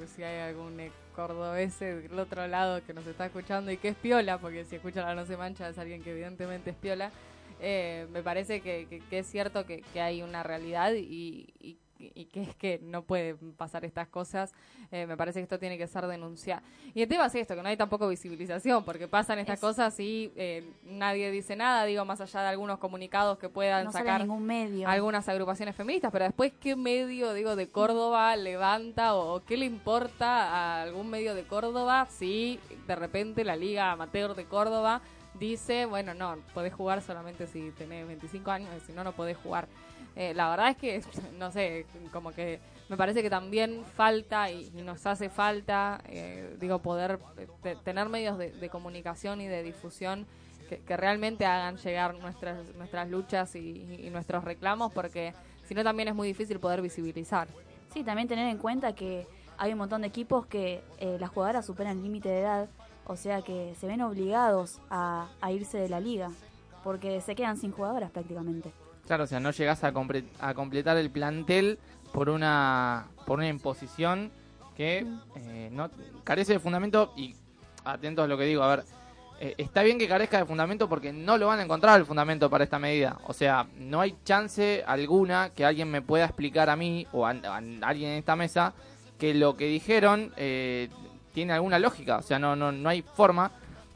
si 0.08 0.24
hay 0.24 0.50
algún 0.50 0.80
eh, 0.80 0.92
cordobés 1.16 1.80
del 1.80 2.18
otro 2.18 2.48
lado 2.48 2.84
que 2.84 2.96
nos 2.96 3.06
está 3.06 3.28
escuchando 3.28 3.70
y 3.70 3.78
que 3.78 3.90
es 3.90 3.96
piola, 3.96 4.40
porque 4.40 4.66
si 4.66 4.78
escucha 4.78 5.04
la 5.04 5.14
no 5.14 5.28
se 5.28 5.38
mancha 5.38 5.70
es 5.70 5.78
alguien 5.78 6.02
que 6.02 6.12
evidentemente 6.12 6.72
es 6.72 6.76
piola, 6.76 7.12
eh, 7.60 8.08
me 8.12 8.24
parece 8.24 8.62
que, 8.62 8.88
que- 8.90 9.00
que 9.02 9.20
es 9.20 9.28
cierto 9.28 9.66
que, 9.66 9.82
que 9.94 10.02
hay 10.02 10.22
una 10.22 10.44
realidad 10.44 10.94
y, 10.94 11.48
y- 11.60 11.78
y 12.02 12.26
que 12.28 12.42
es 12.44 12.56
que 12.56 12.80
no 12.82 13.02
pueden 13.04 13.52
pasar 13.58 13.84
estas 13.84 14.08
cosas, 14.08 14.54
eh, 14.90 15.06
me 15.06 15.18
parece 15.18 15.40
que 15.40 15.44
esto 15.44 15.60
tiene 15.60 15.78
que 15.78 15.86
ser 15.86 16.08
denunciado. 16.08 16.62
Y 16.94 17.02
el 17.02 17.10
tema 17.10 17.26
es 17.26 17.36
esto, 17.36 17.56
que 17.58 17.62
no 17.62 17.68
hay 17.68 17.76
tampoco 17.76 18.08
visibilización, 18.08 18.86
porque 18.86 19.10
pasan 19.10 19.38
estas 19.40 19.60
cosas 19.60 20.00
y 20.00 20.32
eh, 20.38 20.64
nadie 20.86 21.30
dice 21.30 21.58
nada, 21.58 21.84
digo, 21.84 22.06
más 22.06 22.22
allá 22.22 22.42
de 22.44 22.48
algunos 22.48 22.80
comunicados 22.80 23.38
que 23.38 23.50
puedan 23.50 23.84
No 23.84 23.92
sacar 23.92 24.22
ningún 24.22 24.46
medio. 24.46 24.88
algunas 24.88 25.28
agrupaciones 25.28 25.76
feministas, 25.76 26.10
pero 26.10 26.24
después 26.24 26.54
qué 26.62 26.78
medio, 26.78 27.34
digo, 27.34 27.58
de 27.58 27.68
Córdoba 27.70 28.34
levanta 28.38 29.14
o, 29.16 29.36
o 29.36 29.44
qué 29.44 29.58
le 29.58 29.66
importa 29.66 30.28
a 30.54 30.84
algún 30.84 31.10
medio 31.10 31.36
de 31.36 31.44
Córdoba 31.44 32.08
si 32.10 32.62
de 32.88 32.96
repente 32.96 33.44
la 33.44 33.58
Liga 33.58 33.92
Amateur 33.92 34.36
de 34.36 34.46
Córdoba 34.46 35.02
dice, 35.40 35.86
bueno, 35.86 36.14
no, 36.14 36.38
podés 36.54 36.74
jugar 36.74 37.02
solamente 37.02 37.48
si 37.48 37.72
tenés 37.72 38.08
25 38.08 38.52
años, 38.52 38.70
si 38.86 38.94
no, 38.94 39.04
no 39.04 39.14
podés 39.14 39.38
jugar. 39.38 39.68
Eh, 40.16 40.34
la 40.34 40.50
verdad 40.50 40.70
es 40.70 40.78
que, 40.78 41.02
no 41.38 41.52
sé, 41.52 41.86
como 42.12 42.32
que 42.32 42.60
me 42.90 42.98
parece 42.98 43.22
que 43.22 43.30
también 43.30 43.84
falta 43.96 44.52
y, 44.52 44.70
nos 44.72 45.06
hace 45.06 45.30
falta, 45.30 46.02
eh, 46.08 46.56
digo, 46.60 46.80
poder 46.80 47.20
eh, 47.38 47.48
te- 47.62 47.76
tener 47.78 48.10
medios 48.10 48.38
de, 48.38 48.52
de 48.52 48.70
comunicación 48.70 49.42
y 49.42 49.48
de 49.48 49.64
difusión 49.64 50.26
que, 50.68 50.80
que 50.80 50.98
realmente 50.98 51.46
hagan 51.46 51.78
llegar 51.78 52.16
nuestras, 52.16 52.76
nuestras 52.76 53.10
luchas 53.10 53.56
y, 53.56 53.86
y 54.06 54.10
nuestros 54.10 54.44
reclamos, 54.44 54.92
porque 54.92 55.34
si 55.66 55.74
no 55.74 55.84
también 55.84 56.10
es 56.10 56.16
muy 56.16 56.28
difícil 56.28 56.60
poder 56.60 56.82
visibilizar. 56.82 57.48
Sí, 57.94 58.04
también 58.04 58.28
tener 58.28 58.48
en 58.48 58.58
cuenta 58.58 58.94
que 58.94 59.26
hay 59.58 59.72
un 59.74 59.78
montón 59.78 60.02
de 60.02 60.08
equipos 60.08 60.46
que 60.46 60.82
eh, 61.00 61.18
las 61.20 61.30
jugadoras 61.30 61.66
superan 61.66 61.98
el 61.98 62.04
límite 62.04 62.30
de 62.30 62.40
edad, 62.40 62.70
o 63.10 63.16
sea 63.16 63.42
que 63.42 63.74
se 63.80 63.88
ven 63.88 64.02
obligados 64.02 64.80
a, 64.92 65.28
irse 65.52 65.80
de 65.80 65.90
la 65.90 66.00
liga, 66.00 66.30
porque 66.84 67.22
se 67.22 67.34
quedan 67.34 67.58
sin 67.58 67.72
jugadoras 67.72 68.12
prácticamente. 68.12 68.72
Claro, 69.08 69.24
o 69.24 69.28
sea, 69.28 69.40
no 69.40 69.50
llegás 69.50 69.84
a, 69.84 69.92
comple- 69.92 70.28
a 70.40 70.54
completar 70.54 70.96
el 70.98 71.10
plantel 71.10 71.80
por 72.14 72.30
una 72.30 73.08
por 73.26 73.40
una 73.40 73.48
imposición 73.48 74.32
que 74.78 75.08
eh, 75.36 75.70
no 75.72 75.90
carece 76.24 76.54
de 76.54 76.60
fundamento 76.60 77.12
y 77.18 77.36
atentos 77.84 78.26
a 78.26 78.28
lo 78.28 78.38
que 78.38 78.46
digo, 78.46 78.62
a 78.62 78.76
ver, 78.76 78.86
eh, 79.40 79.56
está 79.58 79.82
bien 79.82 79.98
que 79.98 80.08
carezca 80.08 80.38
de 80.38 80.46
fundamento 80.46 80.88
porque 80.88 81.12
no 81.12 81.38
lo 81.38 81.48
van 81.48 81.60
a 81.60 81.64
encontrar 81.64 82.00
el 82.00 82.06
fundamento 82.06 82.48
para 82.48 82.64
esta 82.64 82.78
medida. 82.78 83.18
O 83.26 83.34
sea, 83.34 83.68
no 83.76 84.02
hay 84.02 84.16
chance 84.24 84.84
alguna 84.86 85.50
que 85.56 85.66
alguien 85.66 85.90
me 85.90 86.04
pueda 86.04 86.26
explicar 86.26 86.70
a 86.70 86.76
mí 86.76 87.08
o 87.12 87.26
a, 87.26 87.32
a 87.32 87.58
alguien 87.82 88.12
en 88.12 88.18
esta 88.20 88.36
mesa 88.36 88.74
que 89.18 89.34
lo 89.34 89.58
que 89.58 89.66
dijeron 89.66 90.32
eh, 90.38 90.90
tiene 91.40 91.54
alguna 91.54 91.80
lógica. 91.80 92.18
O 92.18 92.22
sea, 92.22 92.38
no, 92.38 92.56
no, 92.56 92.72
no 92.72 92.90
hay 92.90 93.02
forma. 93.02 93.52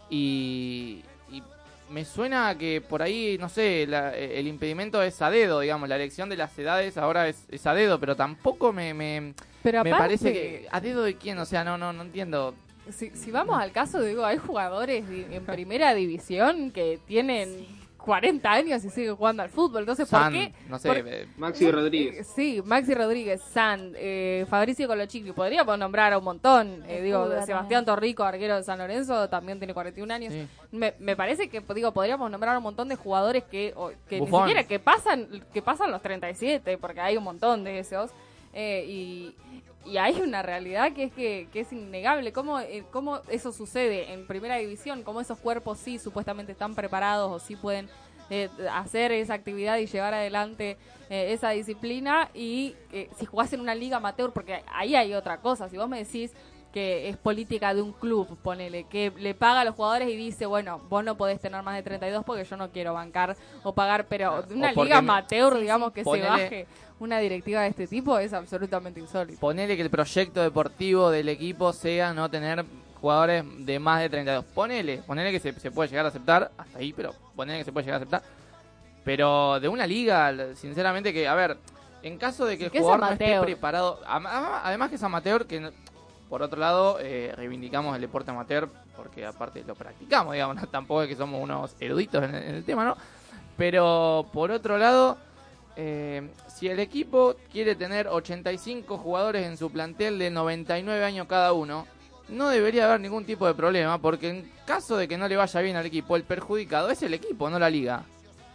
Y, 0.10 1.04
y 1.32 1.42
me 1.90 2.06
suena 2.06 2.50
a 2.50 2.58
que 2.58 2.80
por 2.82 3.02
ahí, 3.02 3.38
no 3.40 3.50
sé, 3.50 3.86
la- 3.88 4.16
el 4.16 4.48
impedimento 4.48 5.02
es 5.04 5.22
a 5.22 5.30
dedo, 5.30 5.60
digamos, 5.60 5.90
la 5.90 5.96
elección 5.98 6.30
de 6.30 6.38
las 6.38 6.58
edades 6.58 6.98
ahora 6.98 7.28
es, 7.28 7.46
es 7.50 7.66
a 7.68 7.74
dedo, 7.74 8.00
pero 8.00 8.16
tampoco 8.16 8.72
me, 8.72 8.94
me, 8.94 9.34
Pero 9.62 9.84
me 9.84 9.92
aparte- 9.92 10.04
parece 10.04 10.34
que... 10.34 10.68
¿A 10.72 10.80
dedo 10.80 11.04
de 11.04 11.16
quién? 11.16 11.38
O 11.40 11.46
sea, 11.46 11.64
no, 11.64 11.78
no, 11.78 11.92
no 11.94 12.04
entiendo. 12.04 12.54
Si, 12.92 13.10
si 13.12 13.32
vamos 13.32 13.60
al 13.60 13.72
caso, 13.72 14.02
digo, 14.02 14.26
hay 14.26 14.38
jugadores 14.38 15.06
en 15.10 15.46
primera 15.46 15.94
división 15.94 16.72
que 16.72 17.00
tienen 17.08 17.66
40 18.04 18.52
años 18.52 18.84
y 18.84 18.90
siguen 18.90 19.16
jugando 19.16 19.44
al 19.44 19.50
fútbol. 19.50 19.82
Entonces, 19.84 20.08
¿por 20.10 20.20
San, 20.20 20.34
qué? 20.34 20.54
no 20.68 20.78
sé, 20.78 20.88
por- 20.90 20.98
eh, 20.98 21.28
Maxi 21.38 21.72
Rodríguez. 21.72 22.20
Eh, 22.20 22.24
Sí, 22.36 22.62
Maxi 22.66 22.94
Rodríguez, 22.94 23.42
San, 23.42 23.94
eh, 23.96 24.46
Fabricio 24.50 24.88
Colochini, 24.88 25.32
podríamos 25.32 25.78
nombrar 25.80 26.12
a 26.14 26.18
un 26.18 26.24
montón. 26.26 26.84
Eh, 26.88 27.02
digo, 27.02 27.28
Sebastián 27.46 27.86
Torrico, 27.86 28.24
arquero 28.24 28.58
de 28.58 28.64
San 28.64 28.78
Lorenzo, 28.80 29.30
también 29.30 29.58
tiene 29.58 29.74
41 29.74 30.14
años. 30.14 30.34
Sí. 30.34 30.48
Me, 30.72 30.94
me 31.00 31.16
parece 31.16 31.48
que, 31.50 31.62
digo, 31.74 31.92
podríamos 31.94 32.30
nombrar 32.30 32.58
un 32.58 32.64
montón 32.64 32.90
de 32.90 32.96
jugadores 32.96 33.44
que, 33.46 33.74
o- 33.76 33.92
que 34.10 34.20
ni 34.20 34.28
siquiera 34.28 34.64
que 34.66 34.80
pasan, 34.80 35.28
que 35.54 35.62
pasan 35.62 35.90
los 35.92 36.02
37, 36.02 36.78
porque 36.78 37.00
hay 37.00 37.16
un 37.18 37.24
montón 37.24 37.64
de 37.64 37.80
esos. 37.80 38.12
Eh, 38.56 38.86
y, 38.88 39.36
y 39.86 39.98
hay 39.98 40.22
una 40.22 40.42
realidad 40.42 40.94
que 40.94 41.06
es 41.06 41.14
que, 41.14 41.48
que 41.52 41.62
es 41.62 41.74
innegable. 41.74 42.32
¿Cómo, 42.32 42.60
eh, 42.60 42.84
¿Cómo 42.92 43.20
eso 43.30 43.52
sucede 43.52 44.14
en 44.14 44.28
primera 44.28 44.58
división? 44.58 45.04
¿Cómo 45.04 45.22
esos 45.22 45.38
cuerpos 45.40 45.80
sí 45.80 46.00
supuestamente 46.00 46.52
están 46.52 46.76
preparados 46.76 47.32
o 47.32 47.40
sí 47.40 47.56
pueden 47.56 47.90
eh, 48.30 48.50
hacer 48.72 49.12
esa 49.12 49.34
actividad 49.34 49.78
y 49.78 49.86
llevar 49.86 50.14
adelante 50.14 50.78
eh, 51.10 51.34
esa 51.34 51.50
disciplina? 51.50 52.30
Y 52.34 52.76
eh, 52.92 53.10
si 53.18 53.26
jugás 53.26 53.52
en 53.54 53.60
una 53.60 53.76
liga 53.76 53.98
amateur, 53.98 54.32
porque 54.32 54.64
ahí 54.74 54.96
hay 54.96 55.14
otra 55.14 55.42
cosa. 55.42 55.70
Si 55.70 55.78
vos 55.78 55.90
me 55.90 56.00
decís, 56.04 56.32
que 56.74 57.08
es 57.08 57.18
política 57.18 57.74
de 57.76 57.82
un 57.84 57.92
club, 57.94 58.36
ponele, 58.42 58.86
que 58.86 59.14
le 59.20 59.36
paga 59.36 59.62
a 59.62 59.64
los 59.66 59.76
jugadores 59.76 60.10
y 60.10 60.16
dice, 60.18 60.46
bueno, 60.48 60.82
vos 60.90 61.04
no 61.04 61.16
podés 61.16 61.40
tener 61.40 61.62
más 61.62 61.76
de 61.76 61.84
32 61.84 62.26
porque 62.26 62.44
yo 62.44 62.58
no 62.58 62.70
quiero 62.72 62.94
bancar 62.94 63.38
o 63.64 63.74
pagar, 63.74 64.08
pero 64.08 64.42
de 64.42 64.56
una 64.56 64.72
liga 64.74 64.98
amateur, 64.98 65.58
digamos, 65.60 65.94
que 65.94 66.04
Ponele- 66.04 66.24
se 66.24 66.30
baje 66.30 66.68
una 67.00 67.20
directiva 67.20 67.62
de 67.62 67.68
este 67.68 67.86
tipo 67.88 68.18
es 68.18 68.34
absolutamente 68.34 69.00
insólito. 69.00 69.40
Ponele 69.40 69.76
que 69.76 69.84
el 69.84 69.90
proyecto 69.92 70.42
deportivo 70.42 71.12
del 71.12 71.30
equipo 71.30 71.72
sea 71.74 72.12
no 72.14 72.30
tener 72.30 72.66
jugadores 73.00 73.44
de 73.60 73.78
más 73.80 74.02
de 74.02 74.10
32. 74.10 74.44
Ponele, 74.46 74.98
ponele 75.06 75.32
que 75.32 75.40
se, 75.40 75.54
se 75.60 75.70
puede 75.70 75.90
llegar 75.90 76.06
a 76.06 76.10
aceptar, 76.10 76.52
hasta 76.58 76.80
ahí, 76.80 76.92
pero 76.94 77.14
ponele 77.36 77.60
que 77.60 77.66
se 77.66 77.72
puede 77.72 77.86
llegar 77.86 77.96
a 78.00 78.04
aceptar. 78.04 78.24
Pero 79.04 79.60
de 79.60 79.68
una 79.68 79.86
liga, 79.86 80.34
sinceramente 80.56 81.12
que, 81.14 81.28
a 81.28 81.36
ver, 81.36 81.58
en 82.02 82.18
caso 82.18 82.46
de 82.46 82.58
que 82.58 82.66
el 82.66 82.72
Que 82.72 82.80
jugador 82.80 83.02
no 83.02 83.12
esté 83.12 83.40
preparado, 83.42 84.00
además 84.08 84.90
que 84.90 84.96
es 84.96 85.04
amateur, 85.04 85.46
que 85.46 85.60
no- 85.60 85.72
por 86.34 86.42
otro 86.42 86.60
lado 86.60 86.98
eh, 87.00 87.32
reivindicamos 87.36 87.94
el 87.94 88.02
deporte 88.02 88.32
amateur, 88.32 88.68
porque 88.98 89.24
aparte 89.24 89.64
lo 89.68 89.76
practicamos, 89.76 90.34
digamos, 90.34 90.56
no, 90.62 90.66
tampoco 90.66 91.04
es 91.04 91.10
que 91.10 91.16
somos 91.16 91.40
unos 91.40 91.76
eruditos 91.80 92.24
en 92.24 92.34
el, 92.34 92.64
tema, 92.64 92.86
¿no? 92.86 92.98
Pero 93.56 94.26
por 94.34 94.50
otro 94.50 94.80
lado, 94.80 95.20
eh, 95.76 96.28
si 96.48 96.70
el 96.70 96.80
equipo 96.80 97.36
quiere 97.52 97.76
tener 97.76 98.08
85 98.08 98.98
jugadores 98.98 99.46
en 99.46 99.58
su 99.58 99.70
plantel 99.72 100.18
de 100.18 100.32
99 100.32 101.06
años 101.06 101.28
cada 101.28 101.54
uno, 101.54 101.86
no 102.30 102.50
debería 102.50 102.86
haber 102.86 103.02
ningún 103.02 103.26
tipo 103.26 103.46
de 103.46 103.54
problema, 103.54 104.00
porque 104.00 104.30
en 104.32 104.52
caso 104.66 104.98
de 104.98 105.08
que 105.08 105.20
no 105.20 105.28
le 105.28 105.36
vaya 105.36 105.62
bien 105.62 105.76
al 105.76 105.86
equipo, 105.86 106.16
el 106.16 106.24
perjudicado 106.24 106.90
es 106.90 107.04
el 107.04 107.14
equipo, 107.14 107.48
no 107.52 107.60
la 107.60 107.70
liga. 107.70 108.06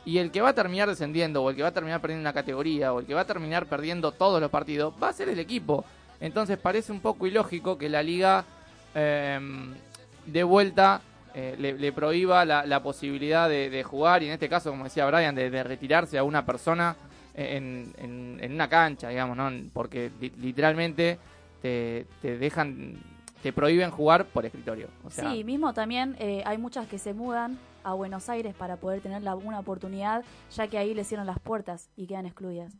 Y 0.04 0.18
el 0.18 0.32
que 0.32 0.40
va 0.40 0.48
a 0.48 0.54
terminar 0.54 0.88
descendiendo, 0.88 1.44
o 1.44 1.50
el 1.50 1.54
que 1.54 1.62
va 1.62 1.68
a 1.68 1.74
terminar 1.74 2.00
perdiendo 2.00 2.22
una 2.22 2.32
categoría, 2.32 2.92
o 2.92 2.98
el 2.98 3.06
que 3.06 3.14
va 3.14 3.20
a 3.20 3.24
terminar 3.24 3.66
perdiendo 3.66 4.10
todos 4.10 4.40
los 4.40 4.50
partidos, 4.50 4.92
va 5.00 5.10
a 5.10 5.12
ser 5.12 5.28
el 5.28 5.38
equipo. 5.38 5.84
Entonces 6.20 6.58
parece 6.58 6.92
un 6.92 7.00
poco 7.00 7.26
ilógico 7.26 7.78
que 7.78 7.88
la 7.88 8.02
liga 8.02 8.44
eh, 8.94 9.38
de 10.26 10.42
vuelta 10.42 11.00
eh, 11.34 11.54
le, 11.58 11.92
prohíba 11.92 12.44
la, 12.44 12.82
posibilidad 12.82 13.48
de, 13.48 13.82
jugar, 13.84 14.22
y 14.22 14.26
en 14.26 14.32
este 14.32 14.48
caso, 14.48 14.70
como 14.70 14.84
decía 14.84 15.06
Brian, 15.06 15.34
de, 15.34 15.62
retirarse 15.62 16.18
a 16.18 16.24
una 16.24 16.44
persona 16.44 16.96
en, 17.34 17.92
en- 17.98 18.52
una 18.52 18.68
cancha, 18.68 19.08
digamos, 19.10 19.36
¿no? 19.36 19.50
Porque 19.72 20.10
li- 20.20 20.32
literalmente 20.40 21.18
te, 21.62 22.06
dejan, 22.22 22.94
te 23.42 23.52
prohíben 23.52 23.90
jugar 23.90 24.24
por 24.26 24.44
escritorio. 24.46 24.88
Sí, 25.10 25.44
mismo 25.44 25.72
también 25.72 26.16
eh, 26.18 26.42
hay 26.44 26.58
muchas 26.58 26.88
que 26.88 26.98
se 26.98 27.14
mudan 27.14 27.56
a 27.84 27.92
Buenos 27.92 28.28
Aires 28.28 28.54
para 28.56 28.76
poder 28.76 29.00
tener 29.00 29.22
la, 29.22 29.36
una 29.36 29.60
oportunidad, 29.60 30.24
ya 30.56 30.66
que 30.66 30.78
ahí 30.78 30.94
le 30.94 31.04
cierran 31.04 31.26
las 31.26 31.38
puertas 31.38 31.88
y 31.96 32.06
quedan 32.06 32.26
excluidas. 32.26 32.74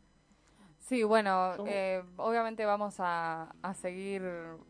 Sí, 0.89 1.03
bueno, 1.03 1.53
eh, 1.67 2.01
obviamente 2.17 2.65
vamos 2.65 2.95
a, 2.97 3.53
a 3.61 3.75
seguir 3.75 4.23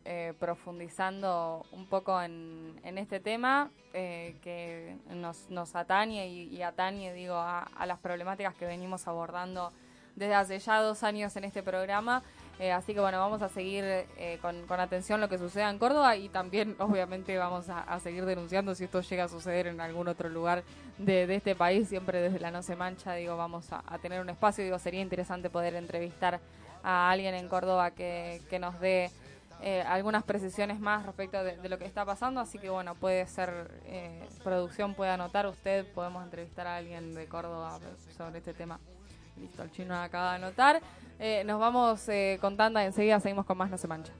eh, 0.04 0.34
profundizando 0.38 1.64
un 1.72 1.86
poco 1.86 2.20
en, 2.20 2.78
en 2.84 2.98
este 2.98 3.20
tema 3.20 3.70
eh, 3.94 4.36
que 4.42 4.98
nos, 5.14 5.48
nos 5.48 5.74
atañe 5.74 6.28
y, 6.28 6.54
y 6.54 6.60
atañe, 6.60 7.14
digo, 7.14 7.36
a, 7.36 7.60
a 7.62 7.86
las 7.86 7.98
problemáticas 8.00 8.54
que 8.54 8.66
venimos 8.66 9.08
abordando 9.08 9.72
desde 10.14 10.34
hace 10.34 10.58
ya 10.58 10.82
dos 10.82 11.04
años 11.04 11.34
en 11.36 11.44
este 11.44 11.62
programa. 11.62 12.22
Eh, 12.60 12.72
así 12.72 12.92
que 12.92 13.00
bueno, 13.00 13.18
vamos 13.18 13.40
a 13.40 13.48
seguir 13.48 13.84
eh, 13.86 14.38
con, 14.42 14.66
con 14.66 14.78
atención 14.80 15.18
lo 15.18 15.30
que 15.30 15.38
suceda 15.38 15.70
en 15.70 15.78
Córdoba 15.78 16.14
y 16.16 16.28
también 16.28 16.76
obviamente 16.78 17.38
vamos 17.38 17.70
a, 17.70 17.98
seguir 18.00 18.26
denunciando 18.26 18.74
si 18.74 18.84
esto 18.84 19.00
llega 19.00 19.24
a 19.24 19.28
suceder 19.28 19.66
en 19.66 19.80
algún 19.80 20.08
otro 20.08 20.28
lugar 20.28 20.62
de, 20.98 21.26
de 21.26 21.36
este 21.36 21.54
país, 21.54 21.88
siempre 21.88 22.20
desde 22.20 22.38
la 22.38 22.50
No 22.50 22.62
Se 22.62 22.76
Mancha, 22.76 23.14
digo, 23.14 23.34
vamos 23.38 23.72
a, 23.72 23.82
a 23.86 23.98
tener 23.98 24.20
un 24.20 24.28
espacio, 24.28 24.62
digo, 24.62 24.78
sería 24.78 25.00
interesante 25.00 25.48
poder 25.48 25.74
entrevistar 25.74 26.38
a 26.82 27.10
alguien 27.10 27.34
en 27.34 27.48
Córdoba 27.48 27.92
que, 27.92 28.42
que 28.50 28.58
nos 28.58 28.78
dé 28.78 29.10
eh, 29.62 29.80
algunas 29.80 30.22
precisiones 30.22 30.80
más 30.80 31.06
respecto 31.06 31.42
de, 31.42 31.56
de 31.56 31.68
lo 31.70 31.78
que 31.78 31.86
está 31.86 32.04
pasando, 32.04 32.42
así 32.42 32.58
que 32.58 32.68
bueno, 32.68 32.94
puede 32.94 33.26
ser, 33.26 33.70
eh, 33.86 34.28
producción 34.44 34.94
puede 34.94 35.12
anotar 35.12 35.46
usted, 35.46 35.86
podemos 35.94 36.22
entrevistar 36.24 36.66
a 36.66 36.76
alguien 36.76 37.14
de 37.14 37.26
Córdoba 37.26 37.78
sobre 38.14 38.38
este 38.38 38.52
tema. 38.52 38.78
Listo, 39.40 39.62
el 39.62 39.70
chino 39.72 39.94
acaba 39.96 40.32
de 40.32 40.36
anotar. 40.36 40.82
Eh, 41.18 41.42
nos 41.44 41.58
vamos 41.60 42.06
eh, 42.08 42.38
con 42.40 42.56
tanda, 42.56 42.84
enseguida 42.84 43.20
seguimos 43.20 43.44
con 43.46 43.56
más 43.58 43.70
No 43.70 43.78
Se 43.78 43.86
Mancha. 43.88 44.12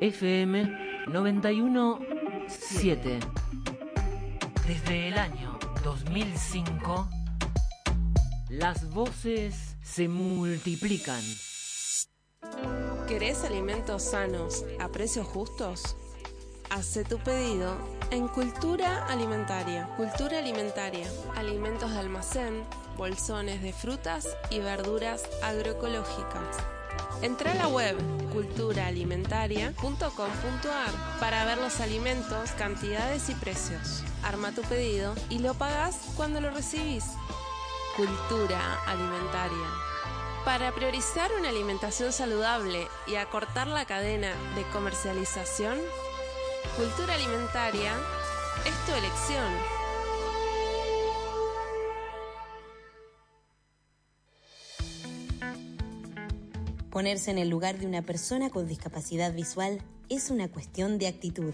FM 0.00 1.06
917. 1.08 3.20
Desde 4.66 5.08
el 5.08 5.18
año 5.18 5.58
2005, 5.84 7.08
las 8.50 8.88
voces 8.90 9.76
se 9.82 10.08
multiplican. 10.08 11.20
¿Querés 13.08 13.44
alimentos 13.44 14.02
sanos 14.02 14.64
a 14.80 14.88
precios 14.88 15.26
justos? 15.26 15.96
Hace 16.70 17.04
tu 17.04 17.18
pedido 17.18 17.76
en 18.12 18.28
Cultura 18.28 19.04
Alimentaria. 19.06 19.88
Cultura 19.96 20.38
Alimentaria. 20.38 21.08
Alimentos 21.34 21.90
de 21.90 21.98
almacén, 21.98 22.62
bolsones 22.98 23.62
de 23.62 23.72
frutas 23.72 24.28
y 24.50 24.58
verduras 24.58 25.22
agroecológicas. 25.42 26.58
Entra 27.22 27.52
a 27.52 27.54
la 27.54 27.68
web 27.68 27.96
culturaalimentaria.com.ar 28.34 31.20
para 31.20 31.46
ver 31.46 31.56
los 31.56 31.80
alimentos, 31.80 32.50
cantidades 32.50 33.30
y 33.30 33.34
precios. 33.34 34.04
Arma 34.22 34.52
tu 34.52 34.60
pedido 34.60 35.14
y 35.30 35.38
lo 35.38 35.54
pagas 35.54 35.96
cuando 36.14 36.42
lo 36.42 36.50
recibís. 36.50 37.06
Cultura 37.96 38.78
Alimentaria. 38.86 39.68
Para 40.44 40.70
priorizar 40.72 41.30
una 41.38 41.48
alimentación 41.48 42.12
saludable 42.12 42.88
y 43.06 43.14
acortar 43.14 43.68
la 43.68 43.86
cadena 43.86 44.34
de 44.54 44.64
comercialización, 44.72 45.78
Cultura 46.76 47.14
Alimentaria 47.14 47.92
es 48.64 48.86
tu 48.86 48.92
elección. 48.92 49.52
Ponerse 56.90 57.30
en 57.30 57.38
el 57.38 57.50
lugar 57.50 57.78
de 57.78 57.86
una 57.86 58.00
persona 58.00 58.48
con 58.48 58.66
discapacidad 58.66 59.34
visual 59.34 59.82
es 60.08 60.30
una 60.30 60.48
cuestión 60.48 60.98
de 60.98 61.08
actitud. 61.08 61.52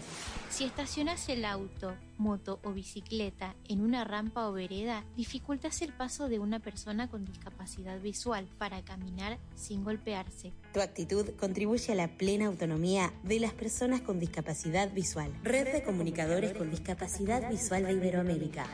Si 0.49 0.63
estacionas 0.63 1.27
el 1.27 1.43
auto, 1.43 1.95
moto 2.19 2.59
o 2.63 2.73
bicicleta 2.73 3.55
en 3.67 3.81
una 3.81 4.03
rampa 4.03 4.47
o 4.47 4.53
vereda, 4.53 5.03
dificultas 5.17 5.81
el 5.81 5.93
paso 5.93 6.29
de 6.29 6.39
una 6.39 6.59
persona 6.59 7.09
con 7.09 7.25
discapacidad 7.25 7.99
visual 7.99 8.47
para 8.57 8.83
caminar 8.83 9.39
sin 9.55 9.83
golpearse. 9.83 10.53
Tu 10.73 10.81
actitud 10.81 11.29
contribuye 11.39 11.91
a 11.91 11.95
la 11.95 12.17
plena 12.17 12.45
autonomía 12.45 13.11
de 13.23 13.39
las 13.39 13.53
personas 13.53 14.01
con 14.01 14.19
discapacidad 14.19 14.93
visual. 14.93 15.33
Red 15.43 15.71
de 15.71 15.83
Comunicadores 15.83 16.53
con 16.53 16.69
Discapacidad 16.69 17.49
Visual 17.49 17.85
de 17.85 17.93
Iberoamérica. 17.93 18.65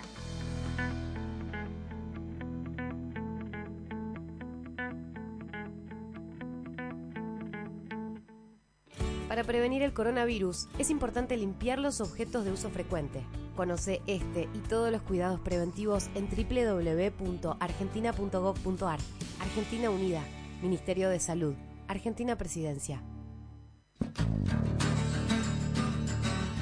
Para 9.28 9.44
prevenir 9.44 9.82
el 9.82 9.94
coronavirus 9.94 10.68
es 10.78 10.92
importante 10.92 11.36
limpiar 11.36 11.80
los 11.80 12.00
objetos 12.00 12.46
de 12.46 12.52
uso 12.52 12.70
frecuente. 12.70 13.26
Conoce 13.56 14.04
este 14.06 14.48
y 14.54 14.60
todos 14.60 14.92
los 14.92 15.02
cuidados 15.02 15.40
preventivos 15.40 16.12
en 16.14 16.30
www.argentina.gov.ar. 16.30 19.00
Argentina 19.40 19.90
Unida, 19.90 20.22
Ministerio 20.62 21.10
de 21.10 21.20
Salud, 21.20 21.56
Argentina 21.88 22.38
Presidencia. 22.38 23.02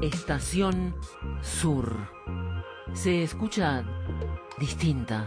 Estación 0.00 0.94
Sur. 1.42 1.94
Se 2.92 3.22
escucha 3.22 3.84
distinta. 4.58 5.26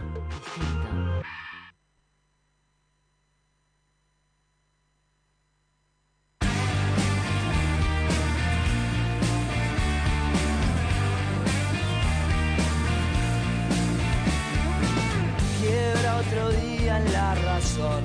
Quiebra 15.60 16.16
otro 16.18 16.50
día 16.50 16.98
en 16.98 17.12
la 17.12 17.34
radio 17.34 17.53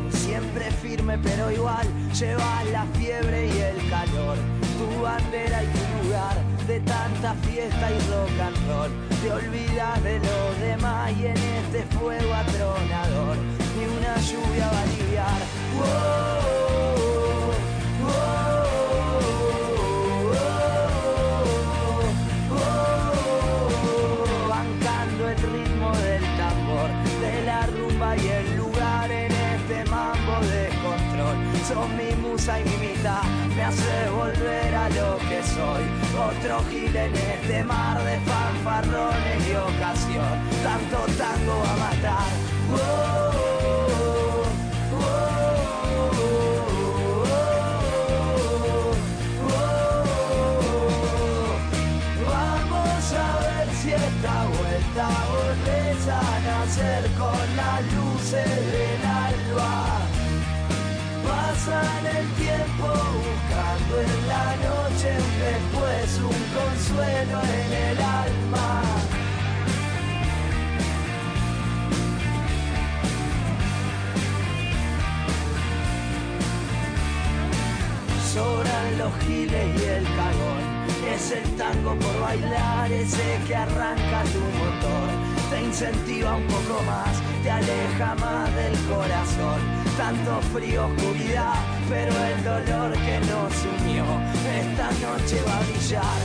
siempre 0.09 0.71
firme 0.81 1.17
pero 1.21 1.51
igual, 1.51 1.87
llevas 2.13 2.65
la 2.71 2.85
fiebre 2.97 3.47
y 3.47 3.57
el 3.61 3.89
calor, 3.89 4.37
tu 4.77 5.01
bandera 5.01 5.63
y 5.63 5.67
tu 5.67 6.03
lugar, 6.03 6.37
de 6.67 6.79
tanta 6.79 7.33
fiesta 7.35 7.91
y 7.91 7.99
rock 8.09 8.39
and 8.41 8.67
roll, 8.67 8.91
te 9.21 9.31
olvidas 9.31 10.03
de 10.03 10.19
los 10.19 10.59
demás 10.59 11.11
y 11.19 11.27
en 11.27 11.37
este 11.37 11.83
fuego 11.97 12.33
atronador, 12.33 13.37
ni 13.77 13.85
una 13.85 14.15
lluvia 14.21 14.71
va 14.71 14.79
a 14.79 14.83
aliviar. 14.83 16.28
Son 31.69 31.95
mi 31.95 32.11
musa 32.15 32.59
y 32.59 32.63
mi 32.63 32.77
mitad, 32.77 33.21
me 33.55 33.63
hace 33.63 34.09
volver 34.09 34.73
a 34.73 34.89
lo 34.89 35.17
que 35.29 35.39
soy. 35.43 35.83
Otro 36.17 36.63
gil 36.67 36.95
en 36.95 37.15
este 37.15 37.63
mar 37.63 38.03
de 38.03 38.19
fanfarrones 38.21 39.47
y 39.47 39.53
ocasión. 39.53 40.33
Tanto 40.63 40.97
tango 41.15 41.63
a 41.63 41.75
matar. 41.77 42.29
Vamos 52.25 53.13
a 53.13 53.39
ver 53.45 53.67
si 53.75 53.89
esta 53.91 54.35
vuelta 54.57 55.07
volvés 55.35 56.07
a 56.07 56.21
nacer 56.47 57.03
con 57.11 57.39
las 57.55 57.81
luces 57.93 59.03
alba. 59.03 59.08
Pasan 61.65 62.05
el 62.05 62.27
tiempo 62.35 62.87
buscando 62.87 64.01
en 64.01 64.27
la 64.29 64.55
noche 64.55 65.11
después 65.43 66.19
un 66.19 66.41
consuelo 66.55 67.41
en 67.43 67.73
el 67.73 67.97
alma. 67.97 68.81
Sobran 78.33 78.97
los 78.97 79.13
giles 79.25 79.81
y 79.81 79.85
el 79.85 80.03
cagón. 80.05 80.79
Es 81.13 81.31
el 81.31 81.55
tango 81.57 81.95
por 81.95 82.21
bailar, 82.21 82.91
ese 82.91 83.39
que 83.45 83.55
arranca 83.55 84.23
tu 84.31 84.39
motor. 84.39 85.09
Te 85.49 85.61
incentiva 85.61 86.35
un 86.35 86.47
poco 86.47 86.81
más, 86.83 87.21
te 87.43 87.51
aleja 87.51 88.15
más 88.15 88.55
del 88.55 88.77
corazón. 88.87 89.78
Tanto 89.99 90.39
frío, 90.53 90.85
oscuridad, 90.85 91.55
pero 91.89 92.13
el 92.25 92.43
dolor 92.45 92.93
que 92.93 93.19
nos 93.19 93.53
unió 93.81 94.05
esta 94.61 94.87
noche 95.05 95.37
va 95.45 95.57
a 95.57 95.61
brillar. 95.63 96.19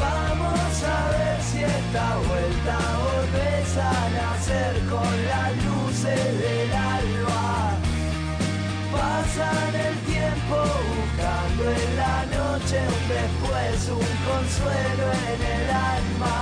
Vamos 0.00 0.82
a 0.82 1.10
ver 1.10 1.38
si 1.42 1.58
esta 1.62 2.06
vuelta 2.26 2.76
volvés 3.06 3.70
a 3.78 4.10
nacer 4.10 4.74
con 4.90 5.14
las 5.30 5.50
luces 5.64 6.38
del 6.40 6.72
alba. 6.72 7.78
Pasan 8.90 9.74
el 9.76 9.96
tiempo 10.12 10.56
buscando 10.90 11.62
en 11.70 11.96
la 11.96 12.16
noche 12.36 12.78
un 12.80 13.04
después, 13.08 13.45
un 13.88 13.98
consuelo 13.98 15.06
en 15.30 15.40
el 15.56 15.70
alma. 15.70 16.38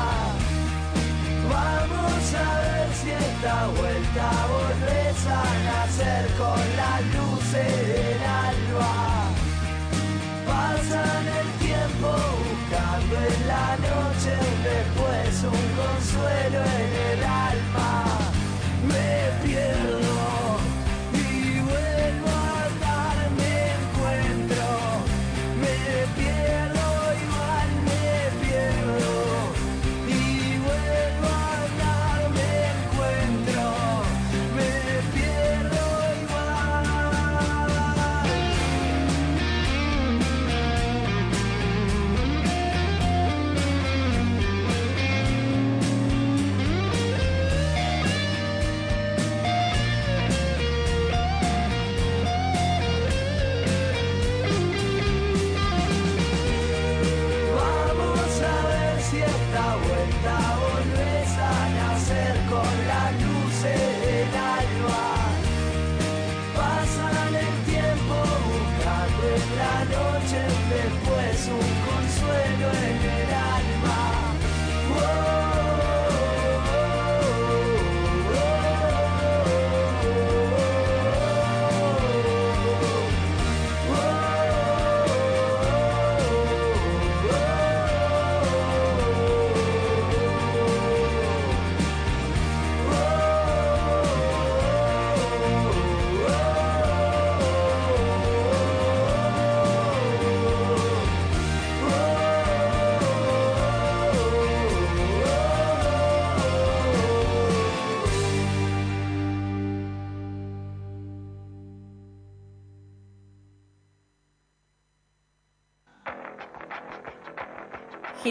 Vamos 1.52 2.24
a 2.34 2.60
ver 2.60 2.88
si 2.94 3.10
esta 3.10 3.66
vuelta 3.68 4.26
volvés 4.54 5.20
a 5.26 5.44
nacer 5.68 6.24
con 6.40 6.60
las 6.80 7.00
luces 7.14 7.86
del 7.88 8.22
alba. 8.48 8.94
Pasan 10.46 11.24
el 11.40 11.48
tiempo 11.66 12.10
buscando 12.48 13.14
en 13.32 13.48
la 13.52 13.68
noche 13.88 14.30
un 14.50 14.58
después, 14.72 15.32
un 15.44 15.64
consuelo 15.80 16.60
en 16.80 16.90
el 17.10 17.24
alma. 17.24 17.53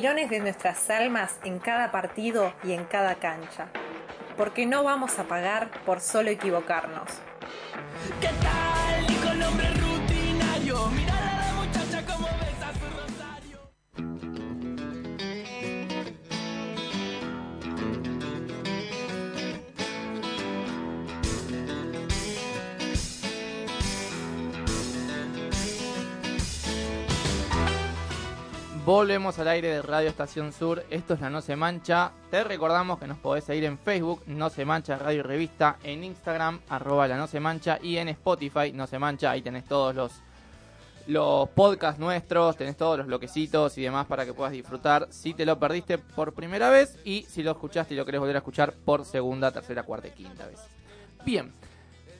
De 0.03 0.41
nuestras 0.41 0.89
almas 0.89 1.39
en 1.45 1.59
cada 1.59 1.89
partido 1.89 2.53
y 2.61 2.73
en 2.73 2.83
cada 2.83 3.15
cancha. 3.15 3.67
Porque 4.35 4.65
no 4.65 4.83
vamos 4.83 5.17
a 5.17 5.23
pagar 5.23 5.69
por 5.85 6.01
solo 6.01 6.29
equivocarnos. 6.29 7.07
Volvemos 28.85 29.39
al 29.39 29.47
aire 29.47 29.69
de 29.69 29.81
Radio 29.81 30.09
Estación 30.09 30.51
Sur. 30.51 30.83
Esto 30.89 31.13
es 31.13 31.21
la 31.21 31.29
No 31.29 31.39
Se 31.39 31.55
Mancha. 31.55 32.11
Te 32.29 32.43
recordamos 32.43 32.99
que 32.99 33.07
nos 33.07 33.17
podés 33.17 33.45
seguir 33.45 33.63
en 33.63 33.77
Facebook, 33.77 34.23
No 34.27 34.49
Se 34.49 34.65
Mancha 34.65 34.97
Radio 34.97 35.19
y 35.19 35.21
Revista, 35.21 35.77
en 35.85 36.03
Instagram, 36.03 36.59
arroba 36.67 37.07
la 37.07 37.15
No 37.15 37.27
Se 37.27 37.39
Mancha, 37.39 37.79
y 37.81 37.95
en 37.95 38.09
Spotify, 38.09 38.73
No 38.73 38.85
Se 38.85 38.99
Mancha. 38.99 39.31
Ahí 39.31 39.41
tenés 39.41 39.63
todos 39.63 39.95
los, 39.95 40.11
los 41.07 41.47
podcasts 41.51 41.97
nuestros, 41.97 42.57
tenés 42.57 42.75
todos 42.75 42.97
los 42.97 43.07
bloquecitos 43.07 43.77
y 43.77 43.83
demás 43.83 44.05
para 44.05 44.25
que 44.25 44.33
puedas 44.33 44.51
disfrutar 44.51 45.07
si 45.11 45.33
te 45.33 45.45
lo 45.45 45.57
perdiste 45.57 45.97
por 45.97 46.33
primera 46.33 46.69
vez 46.69 46.99
y 47.05 47.23
si 47.29 47.41
lo 47.41 47.51
escuchaste 47.51 47.93
y 47.93 47.97
lo 47.97 48.03
querés 48.03 48.19
volver 48.19 48.35
a 48.35 48.39
escuchar 48.39 48.73
por 48.73 49.05
segunda, 49.05 49.49
tercera, 49.51 49.83
cuarta 49.83 50.09
y 50.09 50.11
quinta 50.11 50.45
vez. 50.45 50.59
Bien, 51.23 51.53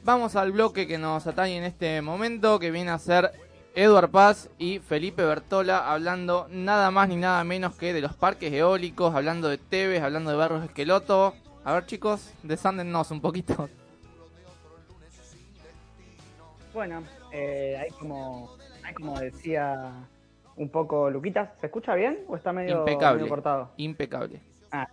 vamos 0.06 0.38
al 0.38 0.53
bloque 0.53 0.88
que 0.88 0.98
nos 0.98 1.27
atañe 1.27 1.57
en 1.57 1.65
este 1.65 2.02
momento, 2.02 2.57
que 2.57 2.72
viene 2.72 2.91
a 2.91 2.99
ser 2.99 3.34
Eduard 3.75 4.09
Paz 4.11 4.51
y 4.59 4.77
Felipe 4.79 5.25
Bertola 5.25 5.91
hablando 5.91 6.47
nada 6.51 6.91
más 6.91 7.09
ni 7.09 7.15
nada 7.15 7.43
menos 7.43 7.75
que 7.75 7.91
de 7.91 8.01
los 8.01 8.13
parques 8.13 8.53
eólicos, 8.53 9.15
hablando 9.15 9.49
de 9.49 9.57
Tevez, 9.57 10.03
hablando 10.03 10.29
de 10.29 10.37
Barros 10.37 10.63
Esqueloto. 10.63 11.33
A 11.63 11.73
ver 11.73 11.85
chicos, 11.87 12.33
desándennos 12.43 13.09
un 13.09 13.19
poquito. 13.19 13.67
Bueno, 16.71 17.03
eh, 17.31 17.77
ahí 17.81 17.89
como 17.99 18.51
como 18.95 19.19
decía 19.19 19.91
un 20.55 20.69
poco 20.69 21.09
Luquitas, 21.09 21.49
¿se 21.59 21.65
escucha 21.65 21.95
bien 21.95 22.19
o 22.27 22.35
está 22.35 22.53
medio, 22.53 22.79
Impecable. 22.79 23.21
medio 23.21 23.29
cortado? 23.29 23.71
Impecable. 23.77 24.39
Ah. 24.71 24.87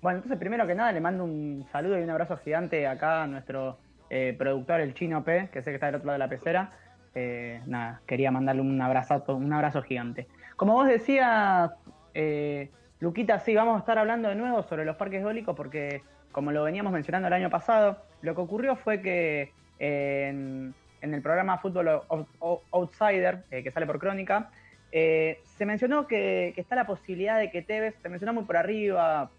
Bueno, 0.00 0.18
entonces 0.18 0.38
primero 0.38 0.66
que 0.68 0.74
nada 0.76 0.92
le 0.92 1.00
mando 1.00 1.24
un 1.24 1.66
saludo 1.72 1.98
y 1.98 2.02
un 2.02 2.10
abrazo 2.10 2.36
gigante 2.36 2.86
acá 2.86 3.24
a 3.24 3.26
nuestro 3.26 3.78
eh, 4.08 4.36
productor, 4.38 4.80
el 4.80 4.94
Chino 4.94 5.24
P, 5.24 5.48
que 5.52 5.62
sé 5.62 5.70
que 5.70 5.74
está 5.74 5.86
del 5.86 5.96
otro 5.96 6.06
lado 6.06 6.14
de 6.14 6.18
la 6.18 6.28
pecera. 6.28 6.72
Eh, 7.14 7.60
nada, 7.66 8.00
quería 8.06 8.30
mandarle 8.30 8.62
un 8.62 8.80
abrazo, 8.80 9.24
un 9.28 9.52
abrazo 9.52 9.82
gigante. 9.82 10.26
Como 10.56 10.74
vos 10.74 10.86
decías, 10.86 11.70
eh, 12.14 12.70
Luquita, 13.00 13.38
sí, 13.38 13.54
vamos 13.54 13.76
a 13.76 13.78
estar 13.80 13.98
hablando 13.98 14.28
de 14.28 14.34
nuevo 14.34 14.62
sobre 14.62 14.84
los 14.84 14.96
parques 14.96 15.22
eólicos 15.22 15.54
porque, 15.56 16.02
como 16.32 16.52
lo 16.52 16.64
veníamos 16.64 16.92
mencionando 16.92 17.28
el 17.28 17.34
año 17.34 17.50
pasado, 17.50 17.98
lo 18.22 18.34
que 18.34 18.40
ocurrió 18.40 18.76
fue 18.76 19.00
que 19.00 19.52
en, 19.78 20.74
el 21.00 21.22
programa 21.22 21.58
Fútbol 21.58 21.88
Out- 21.88 22.28
Out- 22.40 22.62
Outsider, 22.72 23.44
eh, 23.50 23.62
que 23.62 23.70
sale 23.70 23.86
por 23.86 23.98
Crónica, 23.98 24.50
eh, 24.90 25.38
se 25.44 25.64
mencionó 25.66 26.06
que, 26.06 26.54
está 26.56 26.74
la 26.74 26.86
posibilidad 26.86 27.38
de 27.38 27.50
que 27.50 27.62
Tevez, 27.62 27.94
se 28.02 28.08
mencionó 28.08 28.32
muy 28.32 28.44
por 28.44 28.56
arriba, 28.56 29.30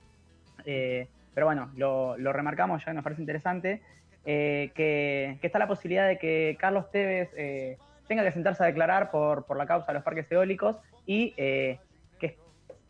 eh, 0.66 1.08
pero 1.34 1.48
bueno, 1.48 1.72
lo 1.76 2.34
remarcamos 2.34 2.84
ya 2.84 2.92
que 2.92 2.96
nos 2.96 3.04
parece 3.04 3.22
interesante, 3.22 3.82
eh, 4.26 4.72
que, 4.76 5.38
está 5.42 5.60
la 5.60 5.68
posibilidad 5.68 6.08
de 6.08 6.18
que 6.18 6.58
Carlos 6.60 6.92
Tevez 6.92 7.30
eh, 7.38 7.78
tenga 8.08 8.24
que 8.24 8.32
sentarse 8.32 8.64
a 8.64 8.68
declarar 8.68 9.12
por, 9.12 9.46
por 9.46 9.58
la 9.58 9.66
causa 9.66 9.88
de 9.88 9.94
los 9.94 10.04
parques 10.04 10.32
eólicos 10.32 10.78
y 11.06 11.34
eh, 11.38 11.80
que, 12.20 12.38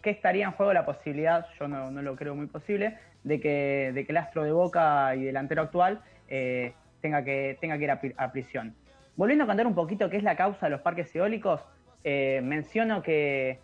que 0.02 0.10
estaría 0.10 0.46
en 0.46 0.52
juego 0.52 0.74
la 0.74 0.86
posibilidad, 0.86 1.46
yo 1.60 1.68
no, 1.68 1.92
no 1.92 2.02
lo 2.02 2.16
creo 2.16 2.36
muy 2.36 2.48
posible, 2.48 2.98
de 3.24 3.40
que, 3.40 3.92
de 3.94 4.06
que 4.06 4.12
el 4.12 4.18
astro 4.18 4.44
de 4.44 4.52
Boca 4.52 5.14
y 5.16 5.24
delantero 5.24 5.62
actual 5.64 6.02
eh, 6.30 6.74
tenga, 7.02 7.24
que, 7.24 7.58
tenga 7.60 7.78
que 7.78 7.84
ir 7.84 7.92
a, 7.92 8.00
pri- 8.00 8.16
a 8.18 8.32
prisión. 8.32 8.76
Volviendo 9.16 9.44
a 9.44 9.48
contar 9.48 9.68
un 9.68 9.76
poquito 9.76 10.10
qué 10.10 10.18
es 10.18 10.24
la 10.24 10.36
causa 10.38 10.68
de 10.68 10.70
los 10.72 10.82
parques 10.82 11.14
eólicos, 11.16 11.62
eh, 12.06 12.40
menciono 12.42 13.02
que, 13.04 13.60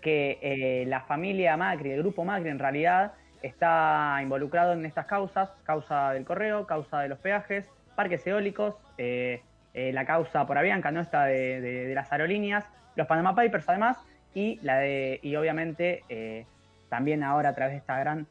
que 0.00 0.84
la 0.86 1.02
familia 1.02 1.56
Macri, 1.58 1.90
el 1.90 2.00
grupo 2.00 2.24
Macri 2.24 2.48
en 2.48 2.58
realidad, 2.58 3.12
está 3.42 4.18
involucrado 4.22 4.72
en 4.72 4.84
estas 4.84 5.06
causas, 5.06 5.50
causa 5.64 6.12
del 6.12 6.24
correo, 6.24 6.66
causa 6.66 7.00
de 7.00 7.08
los 7.08 7.18
peajes, 7.18 7.70
parques 7.94 8.26
eólicos, 8.26 8.76
eh, 8.98 9.42
eh, 9.74 9.92
la 9.92 10.04
causa 10.04 10.46
por 10.46 10.56
Avianca, 10.58 10.90
¿no? 10.92 11.00
Esta 11.00 11.24
de, 11.24 11.92
las 11.94 12.12
aerolíneas, 12.12 12.64
los 12.94 13.06
Panama 13.06 13.34
Papers 13.34 13.68
además, 13.68 13.98
y 14.34 14.60
la 14.62 14.78
de, 14.78 15.18
y 15.22 15.34
obviamente 15.36 16.04
eh, 16.08 16.46
también 16.88 17.24
ahora 17.24 17.48
a 17.50 17.54
través 17.54 17.74
de 17.74 17.78
esta 17.78 17.98
gran 17.98 18.26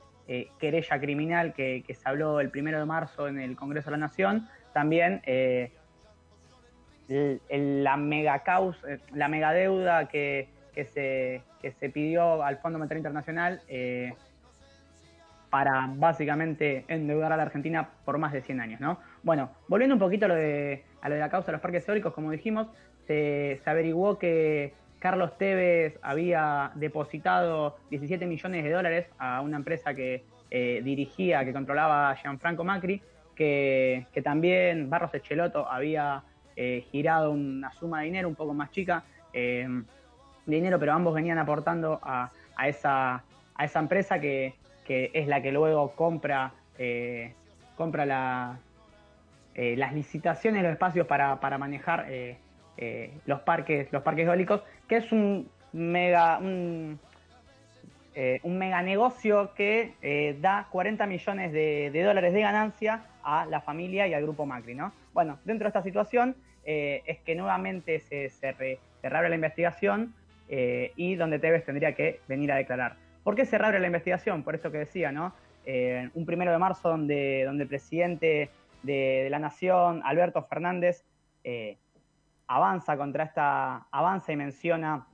querella 0.59 0.99
criminal 0.99 1.53
que, 1.53 1.83
se 1.87 2.09
habló 2.09 2.39
el 2.39 2.49
primero 2.49 2.79
de 2.79 2.85
marzo 2.85 3.27
en 3.27 3.39
el 3.39 3.55
Congreso 3.55 3.91
de 3.91 3.97
la 3.97 4.07
Nación, 4.07 4.49
también 4.73 5.21
la 7.07 7.97
mega 7.97 8.39
causa, 8.39 8.87
la 9.13 9.27
mega 9.27 9.53
deuda 9.53 10.07
que, 10.07 10.49
que 10.73 10.85
se, 10.85 11.43
que 11.61 11.71
se 11.73 11.89
pidió 11.91 12.43
al 12.43 12.57
Fondo 12.57 12.79
Monetario 12.79 13.01
Internacional 13.01 13.61
para 15.55 15.89
básicamente 15.89 16.83
endeudar 16.89 17.31
a 17.31 17.37
la 17.37 17.43
Argentina 17.43 17.87
por 18.03 18.17
más 18.17 18.33
de 18.33 18.41
100 18.41 18.59
años, 18.59 18.81
¿no? 18.81 18.99
Bueno, 19.23 19.51
volviendo 19.69 19.95
un 19.95 19.99
poquito 19.99 20.25
a 20.25 20.27
lo 20.27 20.35
de, 20.35 20.83
a 20.99 21.07
lo 21.07 21.15
de 21.15 21.21
la 21.21 21.29
causa 21.29 21.45
de 21.45 21.51
los 21.53 21.61
parques 21.61 21.87
eólicos, 21.87 22.13
como 22.13 22.29
dijimos, 22.29 22.67
se, 23.07 23.61
averiguó 23.65 24.19
que 24.19 24.73
Carlos 24.99 25.37
Tevez 25.37 25.97
había 26.01 26.73
depositado 26.75 27.77
17 27.89 28.25
millones 28.25 28.65
de 28.65 28.69
dólares 28.69 29.07
a 29.17 29.39
una 29.39 29.55
empresa 29.55 29.93
que 29.93 30.25
eh, 30.51 30.81
dirigía, 30.83 31.45
que 31.45 31.53
controlaba 31.53 32.13
Gianfranco 32.17 32.65
Macri, 32.65 33.01
que, 33.33 34.07
que 34.11 34.21
también 34.21 34.89
Barros 34.89 35.13
Echeloto 35.13 35.71
había 35.71 36.21
eh, 36.57 36.83
girado 36.91 37.31
una 37.31 37.71
suma 37.71 37.99
de 37.99 38.07
dinero 38.07 38.27
un 38.27 38.35
poco 38.35 38.53
más 38.53 38.71
chica, 38.71 39.05
eh, 39.31 39.65
dinero, 40.45 40.77
pero 40.79 40.91
ambos 40.91 41.13
venían 41.13 41.37
aportando 41.37 42.01
a, 42.03 42.29
a 42.57 42.67
esa, 42.67 43.23
a 43.55 43.63
esa 43.63 43.79
empresa 43.79 44.19
que, 44.19 44.53
que 44.85 45.11
es 45.13 45.27
la 45.27 45.41
que 45.41 45.51
luego 45.51 45.91
compra, 45.95 46.53
eh, 46.77 47.33
compra 47.75 48.59
eh, 49.55 49.75
las 49.75 49.93
licitaciones, 49.93 50.63
los 50.63 50.71
espacios 50.71 51.07
para, 51.07 51.39
para 51.39 51.57
manejar 51.57 52.05
eh, 52.07 52.37
los 53.25 53.41
parques, 53.41 53.91
los 53.91 54.03
parques 54.03 54.27
eólicos, 54.27 54.61
que 54.87 54.97
es 54.97 55.11
un 55.11 55.49
mega, 55.73 56.37
un, 56.37 56.99
mega 58.43 58.81
negocio 58.81 59.53
que 59.55 60.35
da 60.39 60.67
40 60.71 61.05
millones 61.07 61.51
de, 61.51 62.01
dólares 62.03 62.33
de 62.33 62.41
ganancia 62.41 63.05
a 63.23 63.45
la 63.45 63.61
familia 63.61 64.07
y 64.07 64.13
al 64.13 64.21
grupo 64.23 64.45
Macri, 64.45 64.75
¿no? 64.75 64.93
Bueno, 65.13 65.39
dentro 65.45 65.65
de 65.65 65.69
esta 65.69 65.81
situación 65.81 66.35
es 66.65 67.19
que 67.19 67.35
nuevamente 67.35 67.99
se, 67.99 68.29
se, 68.29 68.51
re- 68.51 68.79
reabre 69.03 69.29
la 69.29 69.35
investigación 69.35 70.13
y 70.49 71.15
donde 71.15 71.39
Tevez 71.39 71.65
tendría 71.65 71.93
que 71.93 72.19
venir 72.27 72.51
a 72.51 72.55
declarar. 72.57 72.95
¿Por 73.25 73.33
qué 73.33 73.43
se 73.47 73.57
reabre 73.57 73.79
la 73.79 73.87
investigación? 73.87 74.43
Por 74.43 74.53
eso 74.53 74.71
que 74.71 74.77
decía, 74.77 75.11
¿no? 75.11 75.33
Eh, 75.65 76.11
un 76.13 76.27
primero 76.27 76.51
de 76.51 76.59
marzo 76.59 76.89
donde, 76.89 77.43
donde 77.43 77.63
el 77.63 77.67
presidente 77.67 78.51
de, 78.83 79.27
la 79.31 79.39
Nación, 79.39 80.03
Alberto 80.05 80.43
Fernández, 80.43 81.03
eh, 81.43 81.79
avanza 82.45 82.95
contra 82.95 83.23
esta, 83.23 83.87
avanza 83.89 84.31
y 84.31 84.35
menciona 84.35 85.07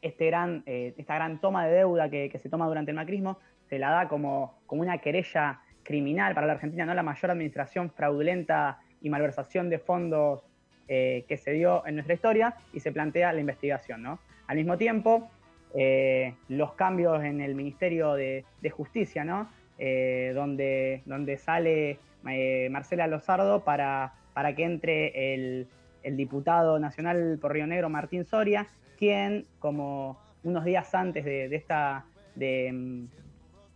este 0.00 0.30
eh, 0.30 0.94
esta 0.96 1.16
gran 1.16 1.38
toma 1.38 1.66
de 1.66 1.74
deuda 1.74 2.08
que, 2.08 2.38
se 2.38 2.48
toma 2.48 2.66
durante 2.66 2.92
el 2.92 2.96
macrismo, 2.96 3.38
se 3.68 3.78
la 3.78 3.90
da 3.90 4.08
como, 4.08 4.58
como 4.64 4.80
una 4.80 4.96
querella 4.96 5.60
criminal 5.82 6.34
para 6.34 6.46
la 6.46 6.54
Argentina, 6.54 6.86
no 6.86 6.94
la 6.94 7.02
mayor 7.02 7.30
administración 7.30 7.90
fraudulenta 7.90 8.78
y 9.02 9.10
malversación 9.10 9.68
de 9.68 9.78
fondos 9.78 10.46
que 10.88 11.38
se 11.40 11.52
dio 11.52 11.86
en 11.86 11.94
nuestra 11.94 12.14
historia, 12.14 12.56
y 12.72 12.80
se 12.80 12.90
plantea 12.90 13.32
la 13.32 13.38
investigación. 13.38 14.02
¿no? 14.02 14.18
Al 14.48 14.56
mismo 14.56 14.76
tiempo, 14.76 15.30
eh, 15.74 16.34
los 16.48 16.72
cambios 16.72 17.22
en 17.22 17.40
el 17.40 17.54
Ministerio 17.54 18.14
de, 18.14 18.44
Justicia, 18.70 19.24
¿no? 19.24 19.48
Eh, 19.78 20.32
donde, 20.34 21.02
donde 21.06 21.38
sale 21.38 21.98
eh, 22.28 22.68
Marcela 22.70 23.06
Lozardo 23.06 23.64
para, 23.64 24.14
para 24.34 24.54
que 24.54 24.64
entre 24.64 25.34
el, 25.34 25.68
diputado 26.02 26.78
nacional 26.78 27.38
por 27.40 27.52
Río 27.52 27.66
Negro, 27.66 27.88
Martín 27.88 28.24
Soria, 28.24 28.66
quien, 28.98 29.46
como 29.58 30.18
unos 30.42 30.64
días 30.64 30.94
antes 30.94 31.24
de, 31.24 31.48
de 31.48 31.56
esta, 31.56 32.04
de, 32.34 33.06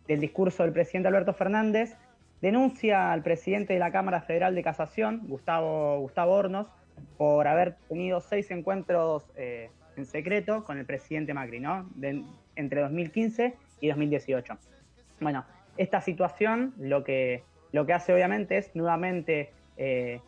del 0.06 0.20
discurso 0.20 0.62
del 0.62 0.72
presidente 0.72 1.08
Alberto 1.08 1.32
Fernández, 1.32 1.96
denuncia 2.40 3.12
al 3.12 3.22
presidente 3.22 3.72
de 3.72 3.78
la 3.78 3.90
Cámara 3.90 4.20
Federal 4.20 4.54
de 4.54 4.62
Casación, 4.62 5.22
Gustavo, 5.24 6.00
Gustavo 6.00 6.32
Hornos, 6.34 6.66
por 7.16 7.48
haber 7.48 7.76
tenido 7.88 8.20
seis 8.20 8.50
encuentros 8.50 9.24
eh, 9.36 9.70
en 9.96 10.06
secreto 10.06 10.64
con 10.64 10.78
el 10.78 10.84
presidente 10.86 11.34
Macri, 11.34 11.60
¿no? 11.60 11.88
De- 11.94 12.22
entre 12.56 12.80
2015 12.82 13.54
y 13.80 13.88
2018. 13.88 14.56
Bueno, 15.20 15.44
esta 15.76 16.00
situación 16.00 16.72
lo 16.78 17.02
que, 17.04 17.42
lo 17.72 17.84
que 17.86 17.92
hace 17.92 18.14
obviamente 18.14 18.56
es 18.58 18.74
nuevamente 18.76 19.52
eh, 19.76 20.20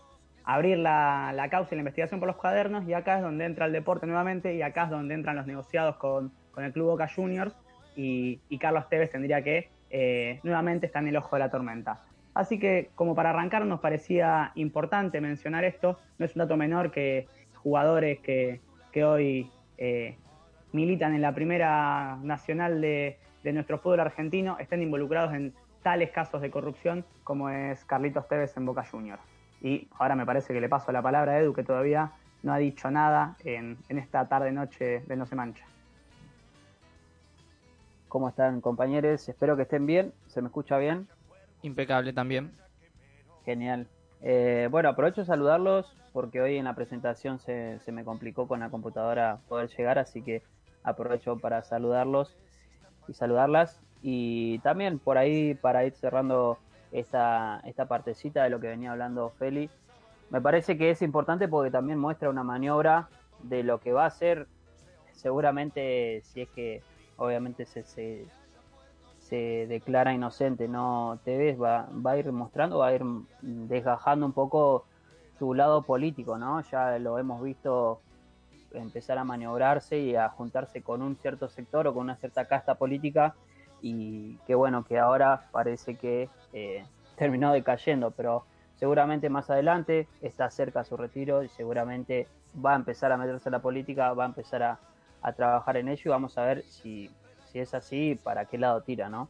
abrir 0.44 0.78
la, 0.78 1.32
la 1.34 1.48
causa 1.48 1.74
y 1.74 1.76
la 1.76 1.80
investigación 1.80 2.20
por 2.20 2.26
los 2.26 2.36
cuadernos 2.36 2.86
y 2.88 2.92
acá 2.94 3.16
es 3.16 3.22
donde 3.22 3.44
entra 3.44 3.66
el 3.66 3.72
deporte 3.72 4.06
nuevamente 4.06 4.54
y 4.54 4.62
acá 4.62 4.84
es 4.84 4.90
donde 4.90 5.14
entran 5.14 5.36
los 5.36 5.46
negociados 5.46 5.96
con, 5.96 6.32
con 6.52 6.64
el 6.64 6.72
Club 6.72 6.86
Boca 6.86 7.08
Juniors 7.14 7.54
y, 7.96 8.40
y 8.48 8.58
Carlos 8.58 8.88
Tevez 8.88 9.10
tendría 9.10 9.42
que 9.42 9.68
eh, 9.90 10.40
nuevamente 10.42 10.86
estar 10.86 11.02
en 11.02 11.08
el 11.08 11.16
ojo 11.16 11.36
de 11.36 11.40
la 11.40 11.50
tormenta. 11.50 12.02
Así 12.34 12.58
que 12.58 12.90
como 12.94 13.14
para 13.14 13.30
arrancar 13.30 13.64
nos 13.64 13.80
parecía 13.80 14.52
importante 14.56 15.20
mencionar 15.20 15.64
esto, 15.64 15.98
no 16.18 16.26
es 16.26 16.34
un 16.36 16.40
dato 16.40 16.56
menor 16.56 16.90
que 16.90 17.28
jugadores 17.54 18.18
que, 18.20 18.60
que 18.92 19.04
hoy 19.04 19.50
eh, 19.78 20.16
militan 20.72 21.14
en 21.14 21.22
la 21.22 21.34
primera 21.34 22.18
nacional 22.22 22.80
de, 22.80 23.18
de 23.42 23.52
nuestro 23.52 23.78
fútbol 23.78 24.00
argentino 24.00 24.58
estén 24.58 24.82
involucrados 24.82 25.32
en 25.34 25.54
tales 25.82 26.10
casos 26.10 26.40
de 26.42 26.50
corrupción 26.50 27.04
como 27.22 27.48
es 27.48 27.84
Carlitos 27.84 28.26
Tevez 28.28 28.56
en 28.56 28.66
Boca 28.66 28.84
Juniors. 28.84 29.22
Y 29.62 29.88
ahora 29.98 30.16
me 30.16 30.26
parece 30.26 30.52
que 30.52 30.60
le 30.60 30.68
paso 30.68 30.92
la 30.92 31.00
palabra 31.00 31.32
a 31.32 31.40
Edu, 31.40 31.52
que 31.52 31.62
todavía 31.62 32.12
no 32.42 32.52
ha 32.52 32.58
dicho 32.58 32.90
nada 32.90 33.36
en, 33.44 33.78
en 33.88 33.98
esta 33.98 34.28
tarde-noche 34.28 35.02
de 35.06 35.16
No 35.16 35.26
se 35.26 35.36
mancha. 35.36 35.64
¿Cómo 38.08 38.28
están 38.28 38.60
compañeros? 38.60 39.28
Espero 39.28 39.56
que 39.56 39.62
estén 39.62 39.86
bien. 39.86 40.12
¿Se 40.26 40.40
me 40.40 40.48
escucha 40.48 40.78
bien? 40.78 41.08
Impecable 41.62 42.12
también. 42.12 42.52
Genial. 43.44 43.86
Eh, 44.22 44.68
bueno, 44.70 44.88
aprovecho 44.88 45.20
de 45.20 45.26
saludarlos 45.26 45.94
porque 46.16 46.40
hoy 46.40 46.56
en 46.56 46.64
la 46.64 46.74
presentación 46.74 47.38
se, 47.40 47.78
se 47.80 47.92
me 47.92 48.02
complicó 48.02 48.48
con 48.48 48.60
la 48.60 48.70
computadora 48.70 49.40
poder 49.50 49.68
llegar, 49.68 49.98
así 49.98 50.22
que 50.22 50.42
aprovecho 50.82 51.36
para 51.36 51.62
saludarlos 51.62 52.34
y 53.06 53.12
saludarlas. 53.12 53.82
Y 54.00 54.58
también 54.60 54.98
por 54.98 55.18
ahí, 55.18 55.52
para 55.56 55.84
ir 55.84 55.92
cerrando 55.92 56.56
esta, 56.90 57.60
esta 57.66 57.84
partecita 57.84 58.42
de 58.44 58.48
lo 58.48 58.60
que 58.60 58.68
venía 58.68 58.92
hablando 58.92 59.28
Feli, 59.28 59.68
me 60.30 60.40
parece 60.40 60.78
que 60.78 60.88
es 60.88 61.02
importante 61.02 61.48
porque 61.48 61.70
también 61.70 61.98
muestra 61.98 62.30
una 62.30 62.42
maniobra 62.42 63.10
de 63.42 63.62
lo 63.62 63.78
que 63.80 63.92
va 63.92 64.06
a 64.06 64.10
ser, 64.10 64.46
seguramente 65.12 66.22
si 66.22 66.40
es 66.40 66.48
que 66.48 66.82
obviamente 67.18 67.66
se, 67.66 67.82
se, 67.82 68.24
se 69.18 69.66
declara 69.68 70.14
inocente, 70.14 70.66
no 70.66 71.18
Tevez 71.24 71.60
va, 71.60 71.90
va 71.94 72.12
a 72.12 72.16
ir 72.16 72.32
mostrando, 72.32 72.78
va 72.78 72.86
a 72.86 72.94
ir 72.94 73.04
desgajando 73.42 74.24
un 74.24 74.32
poco 74.32 74.86
su 75.38 75.54
lado 75.54 75.82
político, 75.82 76.38
¿no? 76.38 76.60
Ya 76.62 76.98
lo 76.98 77.18
hemos 77.18 77.42
visto 77.42 78.00
empezar 78.72 79.18
a 79.18 79.24
maniobrarse 79.24 79.98
y 79.98 80.16
a 80.16 80.28
juntarse 80.28 80.82
con 80.82 81.02
un 81.02 81.16
cierto 81.16 81.48
sector 81.48 81.86
o 81.86 81.94
con 81.94 82.04
una 82.04 82.16
cierta 82.16 82.46
casta 82.46 82.74
política 82.74 83.34
y 83.80 84.36
qué 84.46 84.54
bueno 84.54 84.84
que 84.84 84.98
ahora 84.98 85.48
parece 85.52 85.96
que 85.96 86.28
eh, 86.52 86.84
terminó 87.16 87.52
decayendo, 87.52 88.10
pero 88.10 88.44
seguramente 88.76 89.30
más 89.30 89.50
adelante 89.50 90.08
está 90.20 90.50
cerca 90.50 90.84
su 90.84 90.96
retiro 90.96 91.42
y 91.42 91.48
seguramente 91.48 92.28
va 92.64 92.72
a 92.72 92.76
empezar 92.76 93.12
a 93.12 93.16
meterse 93.16 93.48
en 93.48 93.52
la 93.52 93.62
política, 93.62 94.12
va 94.12 94.24
a 94.24 94.28
empezar 94.28 94.62
a, 94.62 94.78
a 95.22 95.32
trabajar 95.32 95.76
en 95.76 95.88
ello 95.88 96.02
y 96.04 96.08
vamos 96.08 96.36
a 96.38 96.44
ver 96.44 96.62
si, 96.62 97.10
si, 97.46 97.58
es 97.58 97.74
así, 97.74 98.18
para 98.22 98.44
qué 98.46 98.58
lado 98.58 98.82
tira, 98.82 99.08
¿no? 99.08 99.28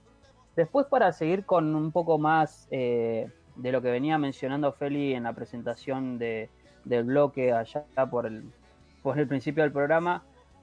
Después 0.54 0.86
para 0.86 1.12
seguir 1.12 1.44
con 1.44 1.74
un 1.74 1.92
poco 1.92 2.18
más 2.18 2.66
eh, 2.70 3.30
de 3.56 3.72
lo 3.72 3.82
que 3.82 3.90
venía 3.90 4.18
mencionando 4.18 4.72
Feli 4.72 5.14
en 5.14 5.24
la 5.24 5.32
presentación 5.32 6.18
de, 6.18 6.48
del 6.84 7.04
bloque 7.04 7.52
allá 7.52 7.84
por 8.10 8.26
el, 8.26 8.44
por 9.02 9.18
el 9.18 9.26
principio 9.26 9.62
del 9.62 9.72
programa, 9.72 10.22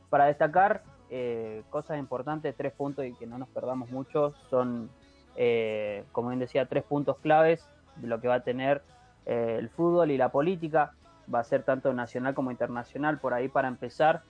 para 0.10 0.26
destacar 0.26 0.84
eh, 1.10 1.64
cosas 1.70 1.99
importantes, 1.99 2.56
tres 2.56 2.74
puntos 2.74 3.06
y 3.06 3.14
que 3.14 3.28
no 3.28 3.38
nos 3.38 3.49
perdamos 3.49 3.90
mucho, 3.90 4.34
son, 4.49 4.90
eh, 5.36 6.03
como 6.11 6.30
bien 6.30 6.40
decía, 6.40 6.65
tres 6.65 6.84
puntos 6.84 7.18
claves 7.18 7.68
de 7.98 8.07
lo 8.07 8.22
que 8.22 8.28
va 8.28 8.36
a 8.36 8.44
tener 8.44 8.82
eh, 9.26 9.57
el 9.60 9.70
fútbol 9.70 10.11
y 10.11 10.18
la 10.18 10.30
política, 10.30 10.94
va 11.34 11.40
a 11.40 11.44
ser 11.44 11.64
tanto 11.64 11.94
nacional 11.94 12.34
como 12.34 12.52
internacional, 12.52 13.20
por 13.20 13.34
ahí 13.34 13.48
para 13.48 13.68
empezar, 13.68 14.22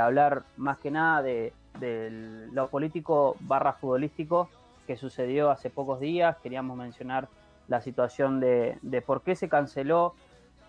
hablar 0.00 0.42
más 0.56 0.78
que 0.78 0.90
nada 0.90 1.22
de, 1.22 1.52
de 1.78 2.48
lo 2.52 2.68
político 2.68 3.36
barra 3.40 3.74
futbolístico 3.74 4.48
que 4.88 4.96
sucedió 4.96 5.52
hace 5.52 5.70
pocos 5.70 6.00
días, 6.00 6.36
queríamos 6.38 6.76
mencionar 6.76 7.28
la 7.68 7.80
situación 7.80 8.40
de, 8.40 8.78
de 8.82 9.02
por 9.02 9.22
qué 9.22 9.36
se 9.36 9.48
canceló 9.48 10.14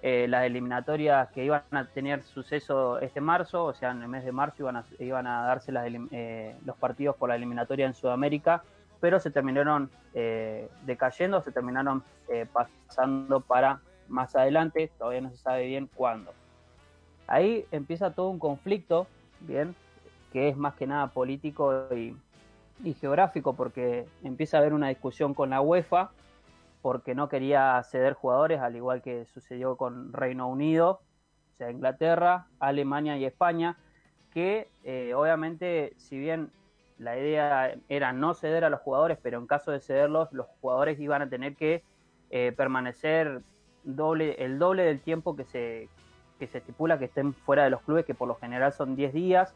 eh, 0.01 0.27
las 0.29 0.45
eliminatorias 0.45 1.29
que 1.31 1.43
iban 1.43 1.63
a 1.71 1.85
tener 1.85 2.23
suceso 2.23 2.99
este 2.99 3.19
marzo, 3.19 3.65
o 3.65 3.73
sea, 3.73 3.91
en 3.91 4.01
el 4.01 4.07
mes 4.07 4.23
de 4.23 4.31
marzo 4.31 4.55
iban 4.59 4.77
a, 4.77 4.85
iban 4.99 5.27
a 5.27 5.43
darse 5.43 5.71
las, 5.71 5.87
eh, 6.11 6.55
los 6.65 6.77
partidos 6.77 7.17
por 7.17 7.29
la 7.29 7.35
eliminatoria 7.35 7.85
en 7.85 7.93
Sudamérica, 7.93 8.63
pero 9.01 9.19
se 9.19 9.31
terminaron 9.31 9.89
eh, 10.13 10.69
decayendo, 10.85 11.41
se 11.41 11.51
terminaron 11.51 12.03
eh, 12.29 12.45
pasando 12.51 13.41
para 13.41 13.81
más 14.07 14.35
adelante, 14.35 14.89
todavía 14.97 15.21
no 15.21 15.31
se 15.31 15.37
sabe 15.37 15.67
bien 15.67 15.89
cuándo. 15.93 16.31
Ahí 17.27 17.65
empieza 17.71 18.11
todo 18.11 18.29
un 18.29 18.39
conflicto, 18.39 19.05
bien, 19.41 19.75
que 20.31 20.49
es 20.49 20.57
más 20.57 20.75
que 20.75 20.87
nada 20.87 21.07
político 21.07 21.87
y, 21.95 22.15
y 22.83 22.93
geográfico, 22.93 23.53
porque 23.53 24.07
empieza 24.23 24.57
a 24.57 24.61
haber 24.61 24.73
una 24.73 24.89
discusión 24.89 25.33
con 25.33 25.49
la 25.51 25.61
UEFA, 25.61 26.09
porque 26.81 27.15
no 27.15 27.29
quería 27.29 27.81
ceder 27.83 28.13
jugadores, 28.13 28.59
al 28.61 28.75
igual 28.75 29.01
que 29.01 29.25
sucedió 29.25 29.75
con 29.75 30.13
Reino 30.13 30.47
Unido, 30.47 31.01
o 31.53 31.57
sea, 31.57 31.71
Inglaterra, 31.71 32.47
Alemania 32.59 33.17
y 33.17 33.25
España, 33.25 33.77
que 34.33 34.69
eh, 34.83 35.13
obviamente, 35.13 35.93
si 35.97 36.17
bien 36.17 36.51
la 36.97 37.17
idea 37.17 37.73
era 37.89 38.13
no 38.13 38.33
ceder 38.33 38.63
a 38.63 38.69
los 38.69 38.81
jugadores, 38.81 39.17
pero 39.21 39.39
en 39.39 39.47
caso 39.47 39.71
de 39.71 39.79
cederlos, 39.79 40.31
los 40.31 40.47
jugadores 40.61 40.99
iban 40.99 41.21
a 41.21 41.29
tener 41.29 41.55
que 41.55 41.83
eh, 42.29 42.53
permanecer 42.55 43.41
doble, 43.83 44.35
el 44.43 44.59
doble 44.59 44.83
del 44.83 45.01
tiempo 45.01 45.35
que 45.35 45.45
se, 45.45 45.89
que 46.37 46.47
se 46.47 46.59
estipula 46.59 46.99
que 46.99 47.05
estén 47.05 47.33
fuera 47.33 47.63
de 47.63 47.69
los 47.69 47.81
clubes, 47.81 48.05
que 48.05 48.13
por 48.13 48.27
lo 48.27 48.35
general 48.35 48.73
son 48.73 48.95
10 48.95 49.13
días. 49.13 49.53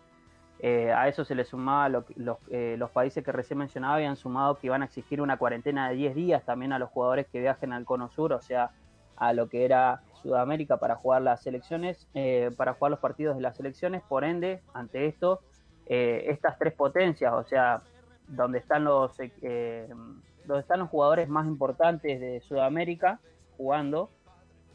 Eh, 0.66 0.94
a 0.94 1.10
eso 1.10 1.26
se 1.26 1.36
le 1.36 1.44
sumaba 1.44 1.90
lo, 1.90 2.06
los, 2.16 2.38
eh, 2.50 2.78
los 2.78 2.90
países 2.90 3.22
que 3.22 3.34
recién 3.34 3.60
mencionaba, 3.60 3.96
habían 3.96 4.16
sumado 4.16 4.56
que 4.56 4.68
iban 4.68 4.82
a 4.82 4.86
exigir 4.86 5.20
una 5.20 5.36
cuarentena 5.36 5.90
de 5.90 5.96
10 5.96 6.16
días 6.16 6.46
también 6.46 6.72
a 6.72 6.80
los 6.80 6.90
jugadores 6.90 7.28
que 7.28 7.42
viajen 7.42 7.74
al 7.74 7.84
Cono 7.84 8.10
Sur, 8.10 8.32
o 8.32 8.40
sea, 8.40 8.72
a 9.18 9.34
lo 9.34 9.50
que 9.50 9.66
era 9.66 10.04
Sudamérica 10.22 10.78
para 10.78 10.96
jugar 10.96 11.22
las 11.22 11.44
selecciones, 11.44 12.08
eh, 12.14 12.50
para 12.56 12.76
jugar 12.76 12.92
los 12.92 13.02
partidos 13.02 13.36
de 13.36 13.42
las 13.42 13.58
selecciones. 13.58 14.04
Por 14.04 14.24
ende, 14.24 14.62
ante 14.74 15.06
esto, 15.06 15.42
estas 15.86 16.58
tres 16.58 16.72
potencias, 16.72 17.34
o 17.34 17.44
sea, 17.44 17.82
donde 18.30 18.60
están 18.60 18.86
los 18.86 19.18
donde 19.18 20.60
están 20.62 20.80
los 20.80 20.90
jugadores 20.90 21.28
más 21.28 21.46
importantes 21.46 22.22
de 22.22 22.40
Sudamérica 22.40 23.20
jugando, 23.58 24.10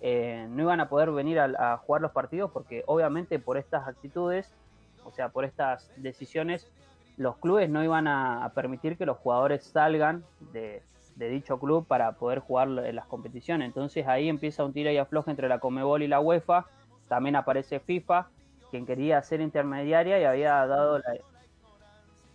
no 0.02 0.62
iban 0.62 0.80
a 0.80 0.90
poder 0.90 1.12
venir 1.12 1.40
a, 1.40 1.78
jugar 1.78 2.02
los 2.02 2.12
partidos 2.12 2.50
porque 2.50 2.84
obviamente 2.86 3.38
por 3.38 3.56
estas 3.56 3.88
actitudes, 3.88 4.54
o 5.04 5.12
sea, 5.12 5.30
por 5.30 5.44
estas 5.44 5.90
decisiones, 5.96 6.70
los 7.16 7.36
clubes 7.38 7.68
no 7.68 7.82
iban 7.82 8.06
a, 8.06 8.44
a 8.44 8.52
permitir 8.52 8.96
que 8.96 9.06
los 9.06 9.18
jugadores 9.18 9.64
salgan 9.64 10.24
de, 10.52 10.82
de, 11.16 11.28
dicho 11.28 11.58
club 11.58 11.86
para 11.86 12.12
poder 12.12 12.38
jugar 12.38 12.68
en 12.68 12.94
las 12.94 13.06
competiciones. 13.06 13.66
Entonces 13.66 14.06
ahí 14.06 14.28
empieza 14.28 14.64
un 14.64 14.72
tira 14.72 14.92
y 14.92 14.98
afloja 14.98 15.30
entre 15.30 15.48
la 15.48 15.58
Comebol 15.58 16.02
y 16.02 16.08
la 16.08 16.20
UEFA, 16.20 16.66
también 17.08 17.36
aparece 17.36 17.80
FIFA, 17.80 18.28
quien 18.70 18.86
quería 18.86 19.22
ser 19.22 19.40
intermediaria 19.40 20.20
y 20.20 20.24
había 20.24 20.66
dado 20.66 20.98
la... 20.98 21.16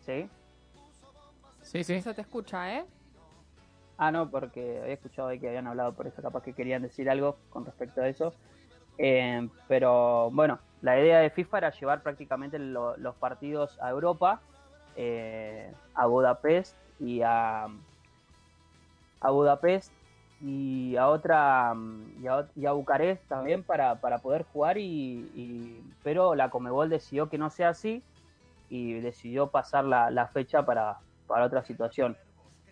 ¿Sí? 0.02 0.27
Sí, 1.61 1.84
sí. 1.84 2.02
Se 2.02 2.14
te 2.14 2.22
escucha, 2.22 2.77
¿eh? 2.77 2.85
Ah, 3.98 4.11
no, 4.11 4.30
porque 4.30 4.80
había 4.81 4.95
escuchado 4.95 5.30
ahí 5.30 5.40
que 5.40 5.48
habían 5.48 5.68
hablado 5.68 5.94
por 5.94 6.07
eso, 6.07 6.22
capaz 6.22 6.44
que 6.44 6.53
querían 6.53 6.81
decir 6.81 7.10
algo 7.10 7.38
con 7.49 7.65
respecto 7.65 8.02
a 8.02 8.07
eso. 8.07 8.34
Eh, 8.98 9.48
pero 9.68 10.30
bueno, 10.31 10.60
la 10.84 10.99
idea 10.99 11.19
de 11.19 11.30
FIFA 11.30 11.57
era 11.60 11.72
llevar 11.72 12.03
prácticamente 12.03 12.60
lo, 12.60 12.97
los 12.97 13.15
partidos 13.15 13.80
a 13.81 13.89
Europa, 13.89 14.41
eh, 14.97 15.72
a 15.95 16.05
Budapest 16.07 16.76
y 16.99 17.22
a, 17.23 17.68
Budapest 19.22 19.93
y 20.41 20.97
a 20.97 21.07
otra 21.07 21.73
y 22.22 22.27
a, 22.27 22.47
y 22.53 22.65
a 22.65 22.73
Bucarest 22.73 23.26
también 23.30 23.64
para, 23.64 23.95
poder 23.95 24.43
jugar 24.43 24.77
y, 24.77 25.81
pero 26.03 26.35
la 26.35 26.49
Comebol 26.49 26.89
decidió 26.89 27.30
que 27.30 27.38
no 27.38 27.49
sea 27.49 27.69
así 27.69 28.03
y 28.69 28.99
decidió 28.99 29.47
pasar 29.47 29.85
la, 29.85 30.11
la 30.11 30.27
fecha 30.27 30.65
para, 30.65 30.97
para 31.27 31.45
otra 31.45 31.64
situación. 31.64 32.18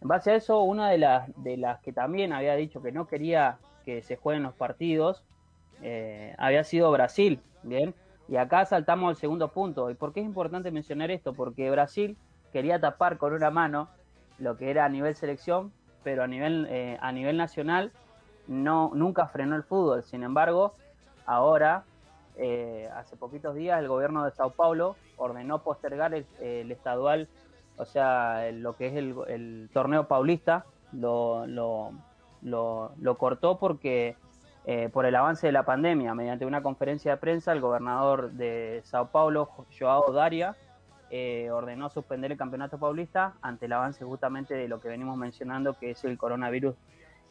En 0.02 0.10
base 0.10 0.32
a 0.32 0.36
eso, 0.36 0.62
una 0.64 0.90
de 0.90 0.98
las, 0.98 1.30
de 1.38 1.56
las 1.56 1.80
que 1.80 1.94
también 1.94 2.34
había 2.34 2.56
dicho 2.56 2.82
que 2.82 2.92
no 2.92 3.08
quería 3.08 3.58
que 3.86 4.02
se 4.02 4.18
jueguen 4.18 4.44
los 4.44 4.54
partidos 4.54 5.24
eh, 5.82 6.36
había 6.38 6.64
sido 6.64 6.92
Brasil, 6.92 7.40
¿bien? 7.64 7.94
Y 8.28 8.38
acá 8.38 8.66
saltamos 8.66 9.10
al 9.10 9.16
segundo 9.16 9.50
punto. 9.50 9.90
¿Y 9.90 9.96
por 9.96 10.14
qué 10.14 10.22
es 10.22 10.26
importante 10.26 10.72
mencionar 10.72 11.12
esto? 11.12 11.34
Porque 11.34 11.70
Brasil 11.70 12.18
quería 12.54 12.80
tapar 12.80 13.18
con 13.18 13.34
una 13.34 13.50
mano 13.50 13.90
lo 14.38 14.58
que 14.58 14.70
era 14.72 14.86
a 14.86 14.90
nivel 14.90 15.16
selección, 15.16 15.72
pero 16.04 16.24
a 16.24 16.28
nivel, 16.28 16.68
eh, 16.70 16.98
a 17.02 17.12
nivel 17.12 17.38
nacional 17.38 17.92
no, 18.48 18.92
nunca 18.96 19.28
frenó 19.28 19.56
el 19.56 19.64
fútbol. 19.64 20.04
Sin 20.04 20.24
embargo, 20.24 20.76
ahora, 21.26 21.84
eh, 22.38 22.90
hace 22.96 23.16
poquitos 23.16 23.56
días, 23.56 23.80
el 23.80 23.88
gobierno 23.88 24.24
de 24.24 24.32
Sao 24.32 24.52
Paulo 24.52 24.96
ordenó 25.18 25.62
postergar 25.64 26.14
el, 26.14 26.72
estadual 26.72 27.28
o 27.78 27.86
sea, 27.86 28.52
lo 28.52 28.76
que 28.76 28.88
es 28.88 28.96
el, 28.96 29.16
el 29.28 29.70
torneo 29.74 30.08
paulista 30.08 30.66
lo, 30.92 31.48
lo, 31.48 31.92
lo, 32.42 32.92
lo 33.00 33.18
cortó 33.18 33.58
porque 33.58 34.16
eh, 34.66 34.90
por 34.94 35.08
el 35.08 35.16
avance 35.16 35.48
de 35.48 35.54
la 35.54 35.64
pandemia. 35.64 36.14
Mediante 36.14 36.46
una 36.46 36.62
conferencia 36.62 37.12
de 37.12 37.18
prensa, 37.18 37.52
el 37.52 37.62
gobernador 37.62 38.32
de 38.32 38.82
Sao 38.84 39.08
Paulo, 39.08 39.50
Joao 39.78 40.12
Daria, 40.12 40.56
eh, 41.10 41.50
ordenó 41.52 41.90
suspender 41.90 42.32
el 42.32 42.38
campeonato 42.38 42.78
paulista 42.78 43.34
ante 43.42 43.66
el 43.66 43.74
avance 43.74 44.06
justamente 44.06 44.54
de 44.54 44.68
lo 44.68 44.80
que 44.80 44.88
venimos 44.88 45.18
mencionando, 45.18 45.74
que 45.74 45.92
es 45.92 46.04
el 46.04 46.18
coronavirus 46.18 46.76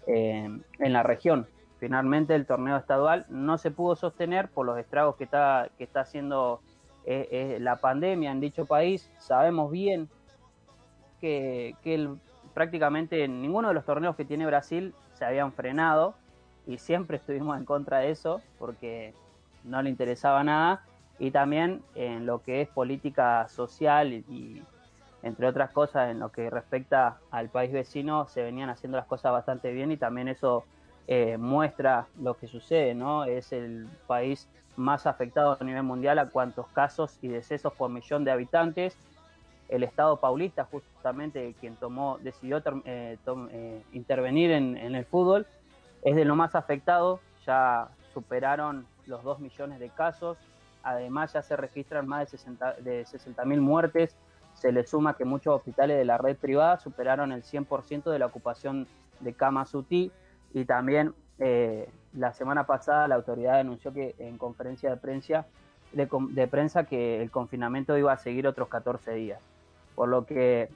eh, 0.08 0.48
en 0.78 0.92
la 0.92 1.02
región. 1.04 1.46
Finalmente, 1.78 2.34
el 2.34 2.46
torneo 2.46 2.76
estadual 2.76 3.26
no 3.28 3.58
se 3.58 3.70
pudo 3.70 3.94
sostener 3.94 4.48
por 4.48 4.66
los 4.66 4.76
estragos 4.76 5.16
que 5.16 5.24
está, 5.24 5.70
que 5.78 5.84
está 5.84 6.00
haciendo 6.00 6.60
la 7.06 7.76
pandemia 7.76 8.30
en 8.30 8.40
dicho 8.40 8.66
país. 8.66 9.10
Sabemos 9.18 9.70
bien 9.70 10.08
que, 11.20 11.74
que 11.82 11.94
el, 11.94 12.20
prácticamente 12.54 13.24
en 13.24 13.40
ninguno 13.40 13.68
de 13.68 13.74
los 13.74 13.84
torneos 13.84 14.16
que 14.16 14.24
tiene 14.24 14.46
Brasil 14.46 14.94
se 15.14 15.24
habían 15.24 15.52
frenado 15.52 16.14
y 16.70 16.78
siempre 16.78 17.16
estuvimos 17.16 17.58
en 17.58 17.64
contra 17.64 17.98
de 17.98 18.10
eso 18.10 18.40
porque 18.58 19.12
no 19.64 19.82
le 19.82 19.90
interesaba 19.90 20.44
nada 20.44 20.82
y 21.18 21.32
también 21.32 21.82
en 21.96 22.26
lo 22.26 22.42
que 22.42 22.62
es 22.62 22.68
política 22.68 23.48
social 23.48 24.12
y, 24.12 24.62
entre 25.22 25.46
otras 25.46 25.70
cosas 25.70 26.10
en 26.10 26.18
lo 26.18 26.30
que 26.30 26.48
respecta 26.48 27.18
al 27.30 27.50
país 27.50 27.72
vecino 27.72 28.26
se 28.28 28.42
venían 28.42 28.70
haciendo 28.70 28.96
las 28.96 29.06
cosas 29.06 29.32
bastante 29.32 29.70
bien 29.72 29.90
y 29.92 29.96
también 29.96 30.28
eso 30.28 30.64
eh, 31.08 31.36
muestra 31.36 32.06
lo 32.20 32.34
que 32.34 32.46
sucede, 32.46 32.94
¿no? 32.94 33.24
Es 33.24 33.52
el 33.52 33.88
país 34.06 34.48
más 34.76 35.06
afectado 35.06 35.58
a 35.60 35.64
nivel 35.64 35.82
mundial 35.82 36.18
a 36.20 36.30
cuantos 36.30 36.68
casos 36.68 37.18
y 37.20 37.28
decesos 37.28 37.72
por 37.74 37.90
millón 37.90 38.24
de 38.24 38.30
habitantes 38.30 38.96
el 39.70 39.84
Estado 39.84 40.16
paulista, 40.16 40.64
justamente 40.64 41.54
quien 41.60 41.76
tomó, 41.76 42.18
decidió 42.22 42.62
eh, 42.84 43.16
tom, 43.24 43.48
eh, 43.52 43.82
intervenir 43.92 44.50
en, 44.50 44.76
en, 44.76 44.94
el 44.94 45.04
fútbol, 45.04 45.46
es 46.02 46.16
de 46.16 46.24
lo 46.24 46.36
más 46.36 46.54
afectado, 46.54 47.20
ya 47.46 47.88
superaron 48.12 48.86
los 49.06 49.22
2 49.22 49.40
millones 49.40 49.80
de 49.80 49.90
casos, 49.90 50.38
además 50.82 51.32
ya 51.32 51.42
se 51.42 51.56
registran 51.56 52.06
más 52.06 52.20
de 52.20 52.38
60 52.38 52.72
de 52.74 53.04
60.000 53.04 53.60
muertes. 53.60 54.16
Se 54.54 54.72
le 54.72 54.84
suma 54.84 55.16
que 55.16 55.24
muchos 55.24 55.54
hospitales 55.54 55.96
de 55.96 56.04
la 56.04 56.18
red 56.18 56.36
privada 56.36 56.78
superaron 56.78 57.32
el 57.32 57.42
100% 57.42 58.10
de 58.10 58.18
la 58.18 58.26
ocupación 58.26 58.86
de 59.20 59.32
camas 59.32 59.74
UTI 59.74 60.10
y 60.52 60.64
también 60.64 61.14
eh, 61.38 61.88
la 62.14 62.32
semana 62.32 62.66
pasada 62.66 63.08
la 63.08 63.14
autoridad 63.14 63.56
denunció 63.56 63.92
que 63.92 64.14
en 64.18 64.38
conferencia 64.38 64.90
de 64.90 64.96
prensa, 64.96 65.46
de 65.92 66.48
prensa 66.48 66.84
que 66.84 67.22
el 67.22 67.30
confinamiento 67.30 67.96
iba 67.96 68.12
a 68.12 68.16
seguir 68.16 68.46
otros 68.46 68.68
14 68.68 69.12
días. 69.12 69.40
Por 69.94 70.08
lo 70.08 70.26
que 70.26 70.68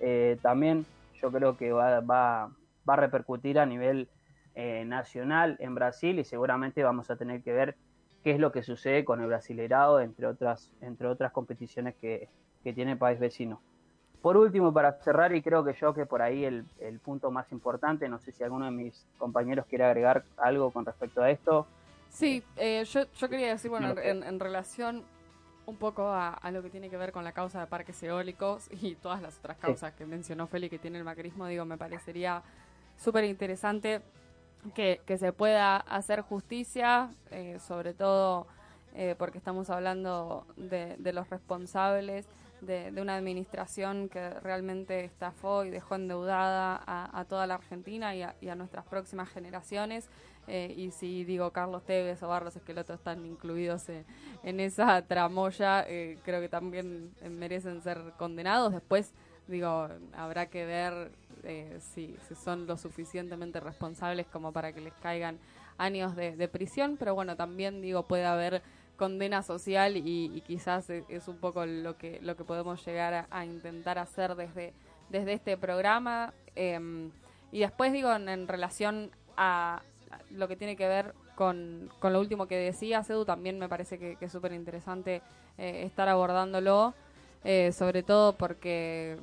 eh, 0.00 0.38
también 0.42 0.84
yo 1.20 1.30
creo 1.30 1.56
que 1.56 1.72
va, 1.72 2.00
va, 2.00 2.50
va 2.88 2.94
a 2.94 2.96
repercutir 2.96 3.58
a 3.58 3.66
nivel 3.66 4.08
eh, 4.54 4.84
nacional 4.84 5.56
en 5.60 5.74
Brasil 5.74 6.18
y 6.18 6.24
seguramente 6.24 6.82
vamos 6.82 7.10
a 7.10 7.16
tener 7.16 7.42
que 7.42 7.52
ver 7.52 7.76
qué 8.22 8.32
es 8.32 8.38
lo 8.38 8.52
que 8.52 8.62
sucede 8.62 9.04
con 9.04 9.20
el 9.20 9.26
Brasileirado, 9.28 10.00
entre 10.00 10.26
otras, 10.26 10.70
entre 10.80 11.08
otras 11.08 11.32
competiciones 11.32 11.94
que, 11.96 12.28
que 12.62 12.72
tiene 12.72 12.92
el 12.92 12.98
país 12.98 13.18
vecino. 13.18 13.60
Por 14.20 14.36
último, 14.36 14.72
para 14.72 14.92
cerrar, 15.00 15.34
y 15.34 15.42
creo 15.42 15.64
que 15.64 15.72
yo 15.72 15.92
que 15.92 16.06
por 16.06 16.22
ahí 16.22 16.44
el, 16.44 16.64
el 16.80 17.00
punto 17.00 17.32
más 17.32 17.50
importante, 17.50 18.08
no 18.08 18.20
sé 18.20 18.30
si 18.30 18.44
alguno 18.44 18.66
de 18.66 18.70
mis 18.70 19.04
compañeros 19.18 19.66
quiere 19.66 19.84
agregar 19.84 20.24
algo 20.36 20.70
con 20.70 20.86
respecto 20.86 21.22
a 21.22 21.30
esto. 21.30 21.66
Sí, 22.08 22.42
eh, 22.56 22.84
yo, 22.84 23.00
yo 23.18 23.28
quería 23.28 23.48
decir, 23.48 23.70
bueno, 23.70 23.94
No. 23.94 24.00
en, 24.00 24.22
en 24.22 24.38
relación 24.38 25.02
un 25.66 25.76
poco 25.76 26.06
a, 26.08 26.28
a 26.34 26.50
lo 26.52 26.62
que 26.62 26.70
tiene 26.70 26.90
que 26.90 26.96
ver 26.96 27.10
con 27.10 27.24
la 27.24 27.32
causa 27.32 27.60
de 27.60 27.66
parques 27.66 28.00
eólicos 28.02 28.68
y 28.70 28.94
todas 28.96 29.22
las 29.22 29.38
otras 29.38 29.56
Sí. 29.56 29.62
causas 29.62 29.92
que 29.94 30.06
mencionó 30.06 30.46
Feli 30.46 30.68
que 30.68 30.78
tiene 30.78 30.98
el 30.98 31.04
macrismo, 31.04 31.46
digo, 31.46 31.64
me 31.64 31.76
parecería 31.78 32.42
súper 32.96 33.24
interesante 33.24 34.02
que, 34.74 35.00
que 35.06 35.18
se 35.18 35.32
pueda 35.32 35.76
hacer 35.76 36.20
justicia, 36.20 37.10
eh, 37.30 37.58
sobre 37.58 37.94
todo 37.94 38.46
eh, 38.94 39.14
porque 39.18 39.38
estamos 39.38 39.70
hablando 39.70 40.46
de, 40.56 40.96
de 40.98 41.12
los 41.12 41.28
responsables 41.30 42.26
de, 42.60 42.92
de 42.92 43.02
una 43.02 43.16
administración 43.16 44.08
que 44.08 44.30
realmente 44.40 45.04
estafó 45.04 45.64
y 45.64 45.70
dejó 45.70 45.96
endeudada 45.96 46.80
a, 46.86 47.18
a 47.18 47.24
toda 47.24 47.46
la 47.46 47.54
Argentina 47.54 48.14
y 48.14 48.22
a, 48.22 48.36
y 48.40 48.48
a 48.48 48.54
nuestras 48.54 48.84
próximas 48.86 49.28
generaciones. 49.28 50.08
Eh, 50.48 50.74
y 50.76 50.90
si 50.90 51.24
digo 51.24 51.52
Carlos 51.52 51.84
Tevez 51.84 52.20
o 52.22 52.28
Barros 52.28 52.56
Esqueloto 52.56 52.94
están 52.94 53.24
incluidos 53.26 53.88
en 53.88 54.60
esa 54.60 55.02
tramoya, 55.02 55.84
eh, 55.88 56.18
creo 56.24 56.40
que 56.40 56.48
también 56.48 57.12
eh, 57.20 57.28
merecen 57.28 57.80
ser 57.80 57.98
condenados. 58.18 58.72
Después, 58.72 59.12
digo, 59.48 59.88
habrá 60.14 60.46
que 60.46 60.64
ver 60.64 61.12
eh, 61.44 61.78
si, 61.80 62.16
son 62.44 62.66
lo 62.66 62.76
suficientemente 62.76 63.60
responsables 63.60 64.26
como 64.26 64.52
para 64.52 64.72
que 64.72 64.80
les 64.80 64.92
caigan 64.94 65.38
años 65.78 66.14
de, 66.16 66.36
de 66.36 66.48
prisión, 66.48 66.96
pero 66.98 67.14
bueno, 67.14 67.36
también 67.36 67.80
digo, 67.80 68.04
puede 68.04 68.24
haber 68.24 68.62
condena 68.96 69.42
social 69.42 69.96
y, 69.96 70.30
y 70.34 70.40
quizás 70.42 70.88
e- 70.90 71.04
es 71.08 71.26
un 71.26 71.38
poco 71.38 71.66
lo 71.66 71.96
que 71.96 72.20
lo 72.22 72.36
que 72.36 72.44
podemos 72.44 72.84
llegar 72.86 73.26
a, 73.28 73.44
intentar 73.44 73.98
hacer 73.98 74.36
desde 74.36 74.74
desde 75.08 75.32
este 75.32 75.56
programa. 75.56 76.32
Em, 76.54 77.10
y 77.50 77.60
después 77.60 77.92
digo 77.92 78.14
en, 78.14 78.46
relación 78.46 79.10
a 79.36 79.82
lo 80.30 80.46
que 80.46 80.56
tiene 80.56 80.76
que 80.76 80.86
ver 80.86 81.14
con, 81.34 81.90
con 81.98 82.12
lo 82.12 82.20
último 82.20 82.46
que 82.46 82.56
decía 82.56 83.02
Edu 83.06 83.24
también 83.24 83.58
me 83.58 83.68
parece 83.68 83.98
que, 83.98 84.16
que 84.16 84.26
es 84.26 84.32
súper 84.32 84.52
interesante 84.52 85.22
eh, 85.58 85.82
estar 85.84 86.08
abordándolo 86.08 86.94
eh, 87.44 87.72
sobre 87.72 88.02
todo 88.02 88.34
porque 88.36 89.16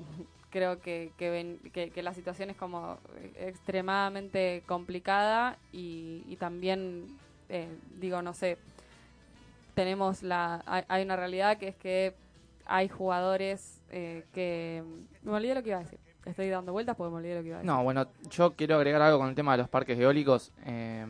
creo 0.50 0.80
que, 0.82 1.12
que, 1.18 1.30
ven- 1.30 1.60
que- 1.74 1.92
que 1.92 2.02
la 2.04 2.14
situación 2.14 2.50
es 2.50 2.58
como 2.58 2.98
extremadamente 3.36 4.64
complicada 4.66 5.58
y, 5.72 6.24
y 6.28 6.36
también 6.38 7.06
eh, 7.50 7.68
digo 8.00 8.22
no 8.22 8.34
sé 8.34 8.58
tenemos 9.76 10.24
la 10.24 10.64
hay, 10.66 10.84
hay 10.88 11.04
una 11.04 11.16
realidad 11.16 11.58
que 11.58 11.70
es 11.70 11.76
que 11.76 12.14
hay 12.66 12.88
jugadores 12.90 13.82
eh, 13.92 14.24
que 14.34 14.84
me 15.24 15.32
olvidé 15.34 15.56
lo 15.56 15.64
que 15.64 15.70
iba 15.70 15.78
a 15.80 15.84
decir 15.84 16.00
estoy 16.26 16.50
dando 16.50 16.72
vueltas 16.74 16.96
porque 16.96 17.12
me 17.12 17.18
olvidé 17.18 17.36
lo 17.36 17.42
que 17.42 17.48
iba 17.48 17.58
a 17.58 17.60
decir 17.62 17.72
No, 17.72 17.84
bueno, 17.84 18.08
yo 18.30 18.54
quiero 18.56 18.76
agregar 18.76 19.02
algo 19.02 19.20
con 19.20 19.30
el 19.30 19.36
tema 19.36 19.54
de 19.54 19.60
los 19.60 19.70
parques 19.70 19.98
eólicos. 19.98 20.52
Eh, 20.66 21.06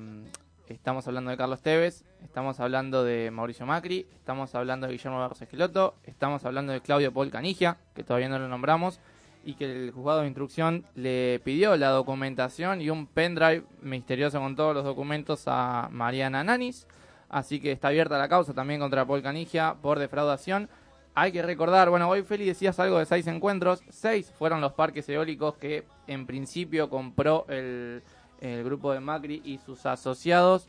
estamos 0.69 1.07
hablando 1.07 1.31
de 1.31 1.37
Carlos 1.37 1.61
Tevez, 1.61 2.03
estamos 2.23 2.59
hablando 2.59 3.03
de 3.03 3.31
Mauricio 3.31 3.65
Macri, 3.65 4.07
estamos 4.13 4.53
hablando 4.55 4.87
de 4.87 4.93
Guillermo 4.93 5.19
Barros 5.19 5.41
Esqueloto, 5.41 5.95
estamos 6.03 6.45
hablando 6.45 6.71
de 6.71 6.81
Claudio 6.81 7.11
Paul 7.11 7.31
Canigia, 7.31 7.77
que 7.95 8.03
todavía 8.03 8.29
no 8.29 8.39
lo 8.39 8.47
nombramos, 8.47 8.99
y 9.43 9.55
que 9.55 9.65
el 9.65 9.91
juzgado 9.91 10.21
de 10.21 10.27
instrucción 10.27 10.85
le 10.95 11.39
pidió 11.43 11.75
la 11.75 11.89
documentación 11.89 12.81
y 12.81 12.89
un 12.89 13.07
pendrive 13.07 13.63
misterioso 13.81 14.39
con 14.39 14.55
todos 14.55 14.75
los 14.75 14.83
documentos 14.83 15.43
a 15.47 15.89
Mariana 15.91 16.43
Nanis. 16.43 16.87
Así 17.29 17.59
que 17.59 17.71
está 17.71 17.89
abierta 17.89 18.17
la 18.17 18.27
causa 18.27 18.53
también 18.53 18.79
contra 18.79 19.05
Paul 19.05 19.21
Canigia 19.21 19.75
por 19.81 19.97
defraudación. 19.97 20.69
Hay 21.15 21.31
que 21.31 21.41
recordar, 21.41 21.89
bueno, 21.89 22.07
hoy 22.09 22.23
Feli 22.23 22.45
decías 22.45 22.79
algo 22.79 22.99
de 22.99 23.05
seis 23.05 23.27
encuentros. 23.27 23.81
Seis 23.89 24.31
fueron 24.37 24.61
los 24.61 24.73
parques 24.73 25.07
eólicos 25.09 25.57
que 25.57 25.85
en 26.07 26.25
principio 26.25 26.89
compró 26.89 27.45
el, 27.49 28.03
el 28.41 28.63
grupo 28.63 28.93
de 28.93 28.99
Macri 28.99 29.41
y 29.43 29.57
sus 29.57 29.85
asociados 29.85 30.67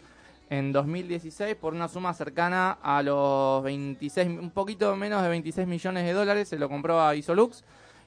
en 0.50 0.72
2016 0.72 1.54
por 1.54 1.74
una 1.74 1.88
suma 1.88 2.12
cercana 2.12 2.78
a 2.82 3.02
los 3.02 3.62
26, 3.62 4.28
un 4.40 4.50
poquito 4.50 4.94
menos 4.96 5.22
de 5.22 5.28
26 5.28 5.66
millones 5.66 6.04
de 6.04 6.12
dólares. 6.12 6.48
Se 6.48 6.58
lo 6.58 6.68
compró 6.68 7.00
a 7.00 7.14
Isolux 7.14 7.64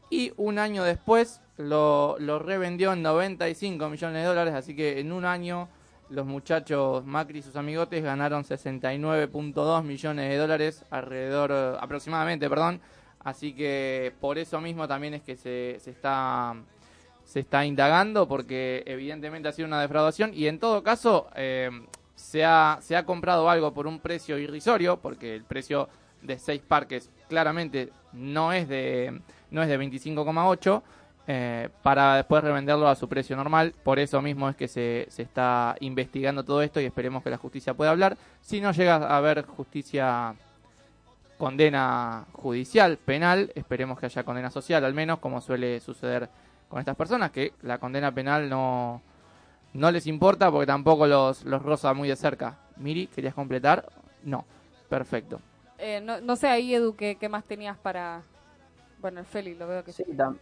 y 0.10 0.34
un 0.38 0.60
año 0.60 0.84
después 0.84 1.42
lo, 1.58 2.18
revendió 2.40 2.92
en 2.94 3.02
95 3.02 3.90
millones 3.90 4.22
de 4.22 4.28
dólares. 4.28 4.54
Así 4.54 4.76
que 4.76 5.00
en 5.00 5.14
un 5.14 5.24
año 5.24 5.70
los 6.10 6.26
muchachos 6.26 7.06
Macri 7.06 7.40
y 7.40 7.42
sus 7.42 7.56
amigotes 7.56 8.04
ganaron 8.04 8.44
69.2 8.44 9.84
millones 9.84 10.30
de 10.30 10.38
dólares, 10.38 10.86
alrededor, 10.90 11.80
aproximadamente, 11.80 12.50
perdón. 12.50 12.82
Así 13.20 13.54
que 13.54 14.14
por 14.20 14.38
eso 14.38 14.60
mismo 14.60 14.86
también 14.86 15.14
es 15.14 15.22
que 15.22 15.38
se, 15.38 15.78
se 15.80 15.92
está 15.92 16.56
se 17.34 17.40
está 17.40 17.66
indagando 17.66 18.28
porque 18.28 18.84
evidentemente 18.86 19.50
ha 19.50 19.52
sido 19.52 19.68
una 19.68 19.82
defraudación 19.82 20.36
y 20.36 20.46
en 20.46 20.60
todo 20.60 20.84
caso 20.84 21.30
eh, 21.36 21.72
se, 22.14 22.46
ha, 22.46 22.78
se 22.80 22.96
ha 22.96 23.08
comprado 23.08 23.50
algo 23.50 23.74
por 23.74 23.88
un 23.88 24.00
precio 24.00 24.38
irrisorio 24.38 24.98
porque 24.98 25.34
el 25.34 25.44
precio 25.44 25.90
de 26.22 26.38
seis 26.38 26.62
parques 26.62 27.10
claramente 27.30 27.90
no 28.12 28.54
es 28.54 28.68
de 28.70 29.20
no 29.50 29.66
de 29.66 29.80
25,8 29.80 30.84
eh, 31.26 31.70
para 31.82 32.18
después 32.18 32.44
revenderlo 32.44 32.88
a 32.88 32.94
su 32.94 33.10
precio 33.10 33.36
normal. 33.36 33.74
Por 33.84 33.98
eso 33.98 34.22
mismo 34.22 34.48
es 34.48 34.56
que 34.56 34.68
se, 34.68 35.08
se 35.10 35.24
está 35.24 35.76
investigando 35.80 36.44
todo 36.44 36.62
esto 36.62 36.80
y 36.82 36.86
esperemos 36.86 37.24
que 37.24 37.32
la 37.32 37.38
justicia 37.38 37.74
pueda 37.74 37.90
hablar. 37.90 38.16
Si 38.42 38.62
no 38.62 38.72
llega 38.74 38.98
a 38.98 39.18
haber 39.18 39.44
justicia, 39.48 40.36
condena 41.40 42.26
judicial, 42.34 42.98
penal, 42.98 43.52
esperemos 43.56 44.00
que 44.00 44.06
haya 44.06 44.24
condena 44.24 44.52
social, 44.52 44.86
al 44.86 44.94
menos 44.94 45.18
como 45.18 45.42
suele 45.42 45.80
suceder 45.80 46.30
con 46.74 46.80
estas 46.80 46.96
personas, 46.96 47.30
que 47.30 47.54
la 47.62 47.78
condena 47.78 48.12
penal 48.12 48.50
no, 48.50 49.00
no 49.74 49.92
les 49.92 50.08
importa 50.08 50.50
porque 50.50 50.66
tampoco 50.66 51.06
los, 51.06 51.46
los 51.46 51.62
roza 51.62 51.94
muy 51.94 52.10
de 52.10 52.16
cerca. 52.16 52.58
Miri, 52.78 53.06
¿querías 53.06 53.36
completar? 53.36 53.86
No. 54.24 54.44
Perfecto. 54.90 55.40
Eh, 55.78 56.02
no, 56.02 56.20
no 56.22 56.36
sé 56.36 56.48
ahí 56.48 56.74
Edu 56.74 56.96
qué, 56.96 57.16
qué 57.20 57.30
más 57.30 57.44
tenías 57.44 57.78
para 57.78 58.24
bueno 59.00 59.20
el 59.20 59.26
Feli 59.28 59.54
lo 59.54 59.68
veo 59.68 59.84
que 59.84 59.92
Sí, 59.92 60.04
tam- 60.16 60.40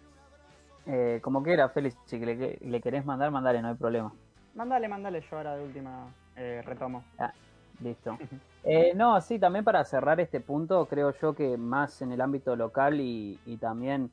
eh, 0.85 1.19
como 1.21 1.43
quiera, 1.43 1.67
Félix, 1.67 1.97
si 2.05 2.17
le, 2.17 2.57
le 2.61 2.81
querés 2.81 3.05
mandar, 3.05 3.29
mandale, 3.29 3.61
no 3.61 3.67
hay 3.67 3.75
problema. 3.75 4.13
Mándale, 4.55 4.87
mándale, 4.87 5.21
yo 5.29 5.35
ahora 5.37 5.57
de 5.57 5.65
última 5.65 6.07
eh, 6.37 6.61
retomo. 6.65 7.03
Ah, 7.19 7.33
listo. 7.81 8.17
Eh, 8.63 8.93
no, 8.95 9.19
sí, 9.21 9.39
también 9.39 9.65
para 9.65 9.83
cerrar 9.83 10.19
este 10.19 10.39
punto, 10.39 10.85
creo 10.85 11.13
yo 11.19 11.33
que 11.33 11.57
más 11.57 11.99
en 12.03 12.11
el 12.11 12.21
ámbito 12.21 12.55
local 12.55 13.01
y, 13.01 13.39
y 13.47 13.57
también 13.57 14.11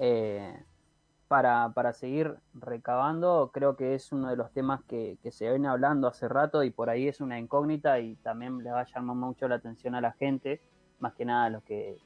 eh, 0.00 0.52
para, 1.34 1.72
para 1.74 1.92
seguir 1.92 2.36
recabando, 2.54 3.50
creo 3.52 3.74
que 3.74 3.96
es 3.96 4.12
uno 4.12 4.30
de 4.30 4.36
los 4.36 4.52
temas 4.52 4.84
que, 4.84 5.18
se 5.32 5.50
viene 5.50 5.66
hablando 5.66 6.06
hace 6.06 6.28
rato 6.28 6.62
y 6.62 6.70
por 6.70 6.90
ahí 6.90 7.08
es 7.08 7.20
una 7.20 7.40
incógnita 7.40 7.98
y 7.98 8.14
también 8.14 8.62
le 8.62 8.70
va 8.70 8.82
a 8.82 8.86
llamar 8.86 9.16
mucho 9.16 9.48
la 9.48 9.56
atención 9.56 9.96
a 9.96 10.00
la 10.00 10.12
gente, 10.12 10.60
más 11.00 11.12
que 11.14 11.24
nada 11.24 11.46
a 11.46 11.50
los 11.50 11.64
que 11.64 11.96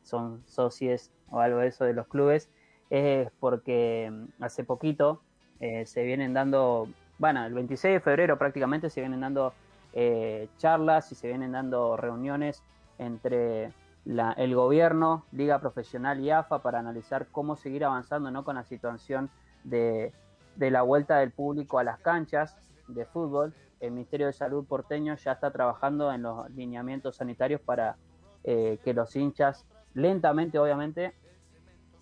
son 0.00 0.42
socios 0.46 1.10
o 1.28 1.38
algo 1.38 1.58
de 1.58 1.66
eso 1.66 1.84
de 1.84 1.92
los 1.92 2.06
clubes, 2.06 2.48
es 2.88 3.30
porque 3.40 4.10
mm, 4.10 4.42
hace 4.42 4.64
poquito 4.64 5.20
eh, 5.60 5.84
se 5.84 6.02
vienen 6.04 6.32
dando, 6.32 6.88
bueno, 7.18 7.44
el 7.44 7.52
26 7.52 7.92
de 7.92 8.00
febrero 8.00 8.38
prácticamente 8.38 8.88
se 8.88 9.02
vienen 9.02 9.20
dando 9.20 9.52
eh, 9.92 10.48
charlas 10.56 11.12
y 11.12 11.14
se 11.14 11.28
vienen 11.28 11.52
dando 11.52 11.98
reuniones 11.98 12.62
entre 12.96 13.70
la- 14.04 14.32
el 14.32 14.54
gobierno, 14.54 15.24
Liga 15.32 15.58
Profesional 15.60 16.20
y 16.20 16.30
AFA 16.30 16.62
para 16.62 16.78
analizar 16.78 17.26
cómo 17.30 17.56
seguir 17.56 17.84
avanzando 17.84 18.30
¿no? 18.30 18.44
con 18.44 18.56
la 18.56 18.64
situación 18.64 19.30
de, 19.64 20.12
de 20.56 20.70
la 20.70 20.82
vuelta 20.82 21.18
del 21.18 21.30
público 21.30 21.78
a 21.78 21.84
las 21.84 21.98
canchas 22.00 22.56
de 22.88 23.04
fútbol. 23.04 23.52
El 23.80 23.92
Ministerio 23.92 24.26
de 24.26 24.32
Salud 24.32 24.64
porteño 24.66 25.14
ya 25.16 25.32
está 25.32 25.50
trabajando 25.50 26.12
en 26.12 26.22
los 26.22 26.50
lineamientos 26.50 27.16
sanitarios 27.16 27.60
para 27.60 27.96
eh, 28.44 28.78
que 28.84 28.94
los 28.94 29.14
hinchas 29.14 29.66
lentamente, 29.94 30.58
obviamente, 30.58 31.12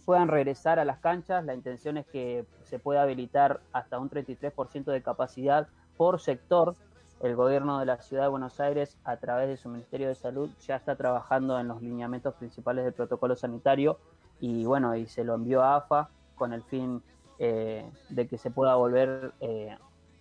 puedan 0.04 0.28
regresar 0.28 0.78
a 0.78 0.84
las 0.84 0.98
canchas. 0.98 1.44
La 1.44 1.54
intención 1.54 1.96
es 1.96 2.06
que 2.06 2.46
se 2.62 2.78
pueda 2.78 3.02
habilitar 3.02 3.60
hasta 3.72 3.98
un 3.98 4.08
33% 4.08 4.84
de 4.84 5.02
capacidad 5.02 5.68
por 5.96 6.20
sector 6.20 6.76
el 7.20 7.34
gobierno 7.36 7.78
de 7.78 7.86
la 7.86 8.00
ciudad 8.02 8.24
de 8.24 8.28
Buenos 8.28 8.60
Aires, 8.60 8.98
a 9.04 9.16
través 9.16 9.48
de 9.48 9.56
su 9.56 9.68
Ministerio 9.68 10.08
de 10.08 10.14
Salud, 10.14 10.50
ya 10.66 10.76
está 10.76 10.96
trabajando 10.96 11.58
en 11.58 11.68
los 11.68 11.80
lineamientos 11.82 12.34
principales 12.34 12.84
del 12.84 12.92
protocolo 12.94 13.36
sanitario 13.36 13.98
y 14.40 14.64
bueno, 14.66 14.94
y 14.96 15.06
se 15.06 15.24
lo 15.24 15.34
envió 15.34 15.62
a 15.62 15.76
AFA 15.76 16.10
con 16.34 16.52
el 16.52 16.62
fin 16.62 17.02
eh, 17.38 17.90
de 18.10 18.28
que 18.28 18.38
se 18.38 18.50
pueda 18.50 18.74
volver 18.76 19.32
eh, 19.40 19.76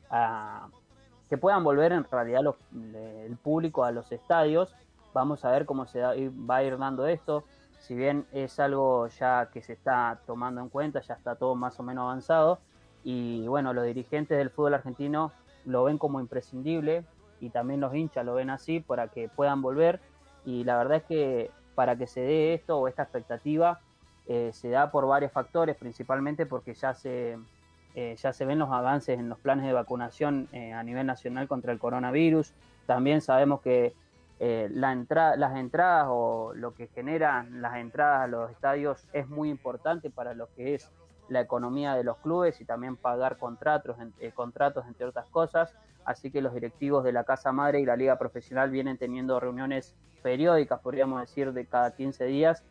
a 0.10 0.68
que 1.30 1.38
puedan 1.38 1.64
volver 1.64 1.92
en 1.92 2.04
realidad 2.04 2.42
los- 2.44 2.56
le- 2.72 3.26
el 3.26 3.36
público 3.38 3.84
a 3.84 3.92
los 3.92 4.12
estadios. 4.12 4.76
Vamos 5.14 5.44
a 5.44 5.52
ver 5.52 5.66
cómo 5.66 5.86
se 5.88 6.02
va 6.02 6.12
a 6.58 6.64
ir 6.64 6.78
dando 6.78 7.08
esto. 7.08 7.44
Si 7.80 7.96
bien 7.96 8.26
es 8.32 8.60
algo 8.60 9.08
ya 9.08 9.50
que 9.52 9.62
se 9.62 9.74
está 9.74 10.20
tomando 10.28 10.62
en 10.62 10.70
cuenta, 10.70 11.02
ya 11.02 11.16
está 11.16 11.36
todo 11.36 11.56
más 11.56 11.80
o 11.80 11.84
menos 11.84 12.04
avanzado. 12.04 12.60
Y 13.04 13.48
bueno, 13.48 13.74
los 13.74 13.86
dirigentes 13.86 14.38
del 14.38 14.50
fútbol 14.50 14.76
argentino 14.76 15.32
lo 15.66 15.84
ven 15.84 15.98
como 15.98 16.20
imprescindible 16.20 17.04
y 17.40 17.50
también 17.50 17.82
los 17.82 17.94
hinchas 17.94 18.26
lo 18.26 18.36
ven 18.36 18.50
así 18.50 18.80
para 18.80 19.08
que 19.08 19.30
puedan 19.30 19.62
volver. 19.62 20.00
Y 20.46 20.64
la 20.64 20.78
verdad 20.78 20.98
es 20.98 21.04
que 21.04 21.52
para 21.76 21.96
que 21.96 22.08
se 22.08 22.22
dé 22.22 22.54
esto 22.54 22.78
o 22.80 22.88
esta 22.88 23.04
expectativa, 23.04 23.82
eh, 24.28 24.52
se 24.54 24.70
da 24.70 24.92
por 24.92 25.06
varios 25.06 25.32
factores, 25.32 25.76
principalmente 25.76 26.46
porque 26.46 26.74
ya 26.74 26.94
se, 26.94 27.38
eh, 27.94 28.16
ya 28.18 28.34
se 28.34 28.46
ven 28.46 28.60
los 28.60 28.72
avances 28.72 29.20
en 29.20 29.30
los 29.30 29.38
planes 29.40 29.66
de 29.66 29.74
vacunación 29.74 30.48
eh, 30.52 30.74
a 30.74 30.82
nivel 30.84 31.06
nacional 31.06 31.48
contra 31.48 31.72
el 31.72 31.80
coronavirus. 31.80 32.54
También 32.86 33.22
sabemos 33.22 33.62
que 33.62 33.94
la 34.38 34.94
las 35.38 35.56
entradas 35.56 36.08
o 36.10 36.52
lo 36.56 36.74
que 36.74 36.88
generan 36.88 37.62
las 37.62 37.78
entradas 37.78 38.22
a 38.24 38.28
los 38.28 38.52
estadios 38.52 39.08
es 39.14 39.30
muy 39.30 39.50
importante 39.50 40.10
para 40.10 40.34
lo 40.34 40.54
que 40.56 40.76
es 40.76 40.92
la 41.30 41.42
economía 41.42 41.96
de 41.96 42.04
los 42.04 42.18
clubes 42.18 42.60
y 42.62 42.66
también 42.66 42.96
pagar 42.96 43.38
contratos, 43.38 43.98
eh, 44.20 44.32
contratos 44.34 44.86
entre 44.88 45.06
otras 45.06 45.28
cosas. 45.30 45.74
Así 46.06 46.30
que 46.32 46.42
los 46.42 46.54
directivos 46.54 47.04
de 47.04 47.12
la 47.12 47.24
Casa 47.24 47.52
Madre 47.52 47.80
y 47.82 47.86
la 47.86 47.96
Liga 47.96 48.18
Profesional 48.18 48.70
vienen 48.70 48.98
teniendo 48.98 49.40
reuniones 49.40 49.96
periódicas, 50.22 50.80
podríamos 50.80 51.22
decir, 51.22 51.52
de 51.54 51.66
cada 51.66 51.96
15 51.96 52.26
días. 52.26 52.64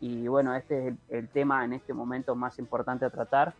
Y 0.00 0.28
bueno, 0.28 0.54
este 0.54 0.78
es 0.78 0.86
el, 0.88 0.98
el 1.08 1.28
tema 1.28 1.64
en 1.64 1.72
este 1.72 1.94
momento 1.94 2.34
más 2.34 2.58
importante 2.58 3.04
a 3.04 3.10
tratar. 3.10 3.54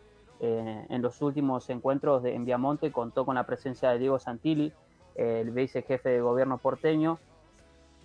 Eh, 0.44 0.86
en 0.88 1.02
los 1.02 1.22
últimos 1.22 1.70
encuentros 1.70 2.24
de, 2.24 2.34
en 2.34 2.44
Viamonte 2.44 2.90
contó 2.90 3.24
con 3.24 3.36
la 3.36 3.46
presencia 3.46 3.90
de 3.90 4.00
Diego 4.00 4.18
Santilli, 4.18 4.72
eh, 5.14 5.40
el 5.40 5.52
vicejefe 5.52 6.08
de 6.08 6.20
gobierno 6.20 6.58
porteño, 6.58 7.20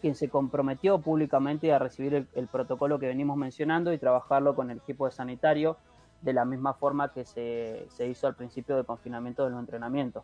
quien 0.01 0.13
se 0.13 0.29
comprometió 0.29 0.99
públicamente 0.99 1.73
a 1.73 1.79
recibir 1.79 2.13
el, 2.13 2.27
el 2.35 2.47
protocolo 2.47 2.99
que 2.99 3.07
venimos 3.07 3.37
mencionando 3.37 3.91
y 3.91 3.97
trabajarlo 3.97 4.55
con 4.55 4.69
el 4.69 4.77
equipo 4.77 5.07
de 5.07 5.13
sanitario 5.13 5.77
de 6.21 6.33
la 6.33 6.45
misma 6.45 6.73
forma 6.73 7.11
que 7.11 7.25
se, 7.25 7.85
se 7.89 8.07
hizo 8.07 8.27
al 8.27 8.35
principio 8.35 8.75
del 8.75 8.85
confinamiento 8.85 9.43
de 9.43 9.51
los 9.51 9.59
entrenamientos. 9.59 10.23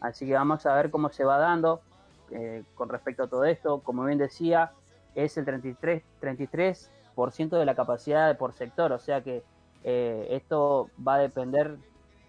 Así 0.00 0.26
que 0.26 0.34
vamos 0.34 0.64
a 0.66 0.74
ver 0.74 0.90
cómo 0.90 1.08
se 1.10 1.24
va 1.24 1.38
dando 1.38 1.80
eh, 2.30 2.62
con 2.74 2.88
respecto 2.88 3.24
a 3.24 3.28
todo 3.28 3.44
esto. 3.44 3.80
Como 3.80 4.04
bien 4.04 4.18
decía, 4.18 4.72
es 5.14 5.36
el 5.36 5.44
33, 5.44 6.02
33% 6.20 7.58
de 7.58 7.64
la 7.64 7.74
capacidad 7.74 8.36
por 8.36 8.52
sector, 8.54 8.92
o 8.92 8.98
sea 8.98 9.22
que 9.22 9.42
eh, 9.84 10.26
esto 10.30 10.90
va 11.06 11.14
a 11.14 11.18
depender 11.18 11.76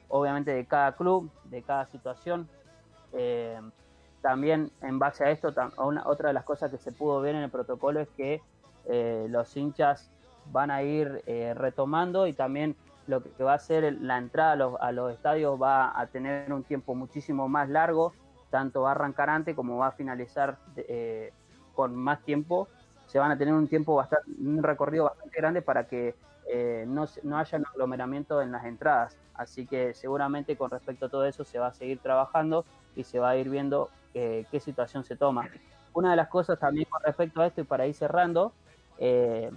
obviamente 0.09 0.51
de 0.51 0.65
cada 0.65 0.91
club, 0.95 1.29
de 1.45 1.63
cada 1.63 1.85
situación. 1.87 2.47
Eh, 3.13 3.59
también 4.21 4.71
en 4.81 4.99
base 4.99 5.23
a 5.23 5.31
esto, 5.31 5.53
una- 5.77 6.07
otra 6.07 6.29
de 6.29 6.33
las 6.33 6.43
cosas 6.43 6.69
que 6.71 6.77
se 6.77 6.91
pudo 6.91 7.21
ver 7.21 7.35
en 7.35 7.43
el 7.43 7.49
protocolo 7.49 7.99
es 8.01 8.09
que 8.09 8.41
los 9.29 9.55
hinchas 9.57 10.11
van 10.51 10.69
a 10.69 10.83
ir 10.83 11.23
retomando 11.55 12.27
y 12.27 12.33
también 12.33 12.75
lo 13.07 13.21
que 13.21 13.43
va 13.43 13.53
a 13.53 13.59
ser 13.59 13.97
la 14.01 14.17
entrada 14.17 14.53
a 14.53 14.55
los, 14.55 14.81
a 14.81 14.91
los 14.91 15.13
estadios 15.13 15.61
va 15.61 15.99
a 15.99 16.07
tener 16.07 16.51
un 16.51 16.63
tiempo 16.63 16.95
muchísimo 16.95 17.47
más 17.47 17.69
largo, 17.69 18.13
tanto 18.49 18.81
va 18.81 18.89
a 18.89 18.91
arrancar 18.91 19.29
antes 19.29 19.55
como 19.55 19.77
va 19.77 19.87
a 19.87 19.91
finalizar 19.91 20.57
eh, 20.75 21.31
con 21.73 21.95
más 21.95 22.21
tiempo. 22.23 22.67
Se 23.07 23.19
van 23.19 23.31
a 23.31 23.37
tener 23.37 23.53
un 23.53 23.67
tiempo 23.67 23.95
bastante, 23.95 24.31
un 24.39 24.63
recorrido 24.63 25.05
bastante 25.05 25.37
grande 25.37 25.61
para 25.61 25.87
que 25.87 26.15
eh, 26.47 26.85
no, 26.87 27.05
no 27.23 27.37
haya 27.37 27.57
un 27.57 27.65
aglomeramiento 27.65 28.41
en 28.41 28.51
las 28.51 28.65
entradas. 28.65 29.17
Así 29.33 29.65
que 29.65 29.93
seguramente 29.93 30.55
con 30.55 30.71
respecto 30.71 31.07
a 31.07 31.09
todo 31.09 31.25
eso 31.25 31.43
se 31.43 31.59
va 31.59 31.67
a 31.67 31.73
seguir 31.73 31.99
trabajando 31.99 32.65
y 32.95 33.03
se 33.03 33.19
va 33.19 33.29
a 33.29 33.37
ir 33.37 33.49
viendo 33.49 33.89
eh, 34.13 34.45
qué 34.49 34.59
situación 34.59 35.03
se 35.03 35.15
toma. 35.15 35.49
Una 35.93 36.11
de 36.11 36.15
las 36.15 36.29
cosas 36.29 36.57
también 36.57 36.87
con 36.89 37.01
respecto 37.03 37.41
a 37.41 37.47
esto 37.47 37.61
y 37.61 37.63
para 37.65 37.85
ir 37.85 37.93
cerrando, 37.93 38.53
eh, 38.97 39.51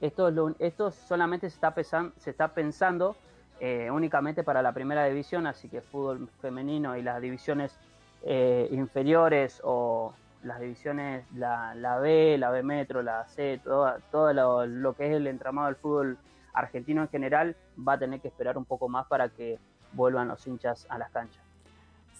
esto, 0.00 0.28
es 0.28 0.34
lo- 0.34 0.54
esto 0.58 0.90
solamente 0.90 1.48
se 1.50 1.54
está, 1.54 1.74
pesan- 1.74 2.12
se 2.18 2.30
está 2.30 2.48
pensando 2.48 3.16
eh, 3.60 3.90
únicamente 3.90 4.42
para 4.42 4.62
la 4.62 4.72
primera 4.72 5.04
división, 5.04 5.46
así 5.46 5.68
que 5.68 5.82
fútbol 5.82 6.28
femenino 6.40 6.96
y 6.96 7.02
las 7.02 7.20
divisiones 7.20 7.78
eh, 8.22 8.68
inferiores 8.72 9.60
o 9.64 10.14
las 10.44 10.60
divisiones, 10.60 11.24
la, 11.34 11.74
la 11.74 11.98
B, 11.98 12.38
la 12.38 12.50
B 12.50 12.62
Metro, 12.62 13.02
la 13.02 13.26
C, 13.26 13.60
todo, 13.62 13.94
todo 14.10 14.32
lo, 14.32 14.64
lo 14.66 14.94
que 14.94 15.08
es 15.08 15.12
el 15.14 15.26
entramado 15.26 15.66
del 15.66 15.76
fútbol 15.76 16.16
argentino 16.54 17.02
en 17.02 17.08
general, 17.08 17.54
va 17.86 17.92
a 17.94 17.98
tener 17.98 18.20
que 18.20 18.28
esperar 18.28 18.56
un 18.56 18.64
poco 18.64 18.88
más 18.88 19.06
para 19.06 19.28
que 19.28 19.58
vuelvan 19.92 20.28
los 20.28 20.46
hinchas 20.46 20.86
a 20.88 20.96
las 20.96 21.10
canchas. 21.10 21.42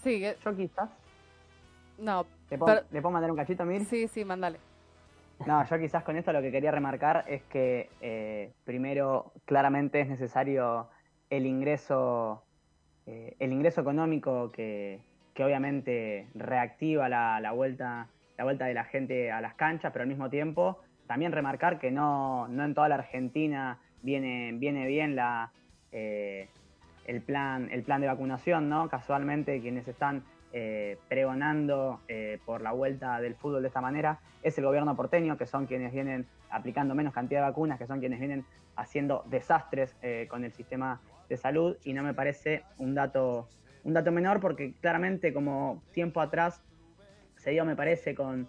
Sí, 0.03 0.19
yo 0.43 0.55
quizás. 0.55 0.89
No, 1.97 2.25
¿Le 2.51 2.57
puedo, 2.57 2.75
pero- 2.75 2.87
¿le 2.91 3.01
puedo 3.01 3.11
mandar 3.13 3.31
un 3.31 3.37
cachito, 3.37 3.65
Mir? 3.65 3.83
Sí, 3.85 4.07
sí, 4.07 4.23
mándale. 4.23 4.59
No, 5.45 5.65
yo 5.65 5.79
quizás 5.79 6.03
con 6.03 6.17
esto 6.17 6.31
lo 6.31 6.41
que 6.41 6.51
quería 6.51 6.71
remarcar 6.71 7.25
es 7.27 7.41
que 7.43 7.89
eh, 8.01 8.51
primero 8.63 9.33
claramente 9.45 10.01
es 10.01 10.07
necesario 10.07 10.89
el 11.29 11.45
ingreso, 11.45 12.43
eh, 13.05 13.35
el 13.39 13.51
ingreso 13.51 13.81
económico 13.81 14.51
que, 14.51 14.99
que 15.33 15.43
obviamente 15.43 16.27
reactiva 16.35 17.09
la, 17.09 17.39
la 17.39 17.51
vuelta, 17.51 18.07
la 18.37 18.43
vuelta 18.43 18.65
de 18.65 18.73
la 18.73 18.83
gente 18.83 19.31
a 19.31 19.41
las 19.41 19.55
canchas, 19.55 19.91
pero 19.91 20.03
al 20.03 20.09
mismo 20.09 20.29
tiempo 20.29 20.79
también 21.07 21.31
remarcar 21.31 21.79
que 21.79 21.91
no, 21.91 22.47
no 22.47 22.63
en 22.63 22.73
toda 22.73 22.87
la 22.87 22.95
Argentina 22.95 23.79
viene, 24.01 24.51
viene 24.53 24.87
bien 24.87 25.15
la, 25.15 25.51
eh, 25.91 26.47
el, 27.05 27.21
plan, 27.21 27.69
el 27.71 27.83
plan 27.83 27.99
de 27.99 28.07
vacunación, 28.07 28.69
¿no? 28.69 28.87
Casualmente 28.89 29.59
quienes 29.59 29.87
están 29.87 30.23
eh, 30.53 30.97
pregonando 31.07 32.01
eh, 32.09 32.39
por 32.45 32.61
la 32.61 32.73
vuelta 32.73 33.21
del 33.21 33.35
fútbol 33.35 33.61
de 33.61 33.69
esta 33.69 33.79
manera. 33.79 34.19
Es 34.43 34.57
el 34.57 34.65
gobierno 34.65 34.95
porteño, 34.97 35.37
que 35.37 35.45
son 35.45 35.65
quienes 35.65 35.93
vienen 35.93 36.27
aplicando 36.49 36.93
menos 36.93 37.13
cantidad 37.13 37.39
de 37.39 37.47
vacunas, 37.47 37.79
que 37.79 37.87
son 37.87 38.01
quienes 38.01 38.19
vienen 38.19 38.43
haciendo 38.75 39.23
desastres 39.27 39.95
eh, 40.01 40.27
con 40.29 40.43
el 40.43 40.51
sistema 40.51 40.99
de 41.29 41.37
salud. 41.37 41.77
Y 41.85 41.93
no 41.93 42.03
me 42.03 42.13
parece 42.13 42.63
un 42.77 42.93
dato, 42.93 43.47
un 43.85 43.93
dato 43.93 44.11
menor 44.11 44.41
porque 44.41 44.73
claramente 44.81 45.33
como 45.33 45.81
tiempo 45.93 46.19
atrás 46.19 46.61
se 47.37 47.51
dio, 47.51 47.63
me 47.63 47.77
parece, 47.77 48.13
con, 48.13 48.47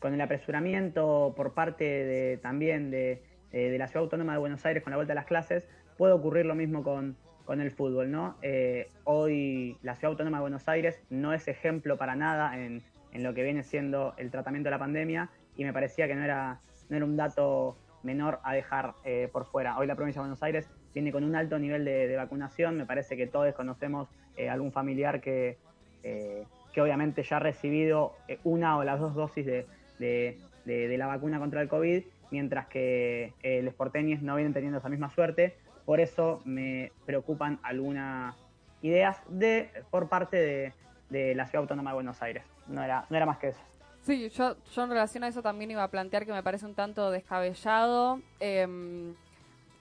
con 0.00 0.14
el 0.14 0.20
apresuramiento 0.20 1.32
por 1.36 1.54
parte 1.54 1.84
de, 1.84 2.38
también 2.38 2.90
de, 2.90 3.22
de 3.52 3.78
la 3.78 3.86
Ciudad 3.86 4.02
Autónoma 4.02 4.32
de 4.32 4.40
Buenos 4.40 4.66
Aires 4.66 4.82
con 4.82 4.90
la 4.90 4.96
vuelta 4.96 5.12
a 5.12 5.16
las 5.16 5.26
clases, 5.26 5.68
puede 5.96 6.12
ocurrir 6.12 6.44
lo 6.44 6.54
mismo 6.54 6.82
con, 6.82 7.16
con 7.50 7.60
el 7.60 7.72
fútbol, 7.72 8.12
¿no? 8.12 8.36
Eh, 8.42 8.86
hoy 9.02 9.76
la 9.82 9.96
Ciudad 9.96 10.12
Autónoma 10.12 10.36
de 10.36 10.42
Buenos 10.42 10.68
Aires 10.68 11.02
no 11.10 11.32
es 11.32 11.48
ejemplo 11.48 11.98
para 11.98 12.14
nada 12.14 12.56
en, 12.56 12.80
en 13.12 13.24
lo 13.24 13.34
que 13.34 13.42
viene 13.42 13.64
siendo 13.64 14.14
el 14.18 14.30
tratamiento 14.30 14.68
de 14.68 14.70
la 14.70 14.78
pandemia 14.78 15.30
y 15.56 15.64
me 15.64 15.72
parecía 15.72 16.06
que 16.06 16.14
no 16.14 16.22
era, 16.22 16.60
no 16.88 16.96
era 16.96 17.04
un 17.04 17.16
dato 17.16 17.76
menor 18.04 18.38
a 18.44 18.54
dejar 18.54 18.94
eh, 19.04 19.28
por 19.32 19.46
fuera. 19.46 19.76
Hoy 19.78 19.88
la 19.88 19.96
provincia 19.96 20.20
de 20.20 20.28
Buenos 20.28 20.44
Aires 20.44 20.70
viene 20.94 21.10
con 21.10 21.24
un 21.24 21.34
alto 21.34 21.58
nivel 21.58 21.84
de, 21.84 22.14
vacunación, 22.14 22.76
me 22.76 22.86
parece 22.86 23.16
que 23.16 23.26
todos 23.26 23.52
conocemos 23.56 24.08
eh, 24.36 24.48
algún 24.48 24.70
familiar 24.70 25.20
que, 25.20 25.58
que 26.04 26.80
obviamente 26.80 27.24
ya 27.24 27.38
ha 27.38 27.40
recibido 27.40 28.14
una 28.44 28.76
o 28.78 28.84
las 28.84 29.00
dos 29.00 29.16
dosis 29.16 29.44
de, 29.44 29.66
de- 29.98 30.38
de- 30.66 30.96
la 30.98 31.08
vacuna 31.08 31.40
contra 31.40 31.60
el 31.62 31.66
COVID, 31.68 32.04
mientras 32.30 32.68
que 32.68 33.32
los 33.64 33.74
porteños 33.74 34.22
no 34.22 34.36
vienen 34.36 34.52
teniendo 34.54 34.78
esa 34.78 34.88
misma 34.88 35.10
suerte. 35.10 35.56
Por 35.84 36.00
eso 36.00 36.40
me 36.44 36.92
preocupan 37.06 37.58
algunas 37.62 38.34
ideas 38.82 39.18
de, 39.28 39.70
por 39.90 40.08
parte 40.08 40.72
de, 41.10 41.34
la 41.34 41.46
Ciudad 41.46 41.62
Autónoma 41.62 41.90
de 41.90 41.94
Buenos 41.94 42.22
Aires. 42.22 42.44
No 42.68 42.82
era, 42.82 43.06
no 43.10 43.16
era 43.16 43.26
más 43.26 43.38
que 43.38 43.48
eso. 43.48 43.60
Sí, 44.02 44.30
yo, 44.30 44.56
yo 44.74 44.84
en 44.84 44.90
relación 44.90 45.24
a 45.24 45.28
eso 45.28 45.42
también 45.42 45.70
iba 45.70 45.82
a 45.82 45.88
plantear 45.88 46.24
que 46.24 46.32
me 46.32 46.42
parece 46.42 46.66
un 46.66 46.74
tanto 46.74 47.10
descabellado. 47.10 48.20
eh, 48.38 49.14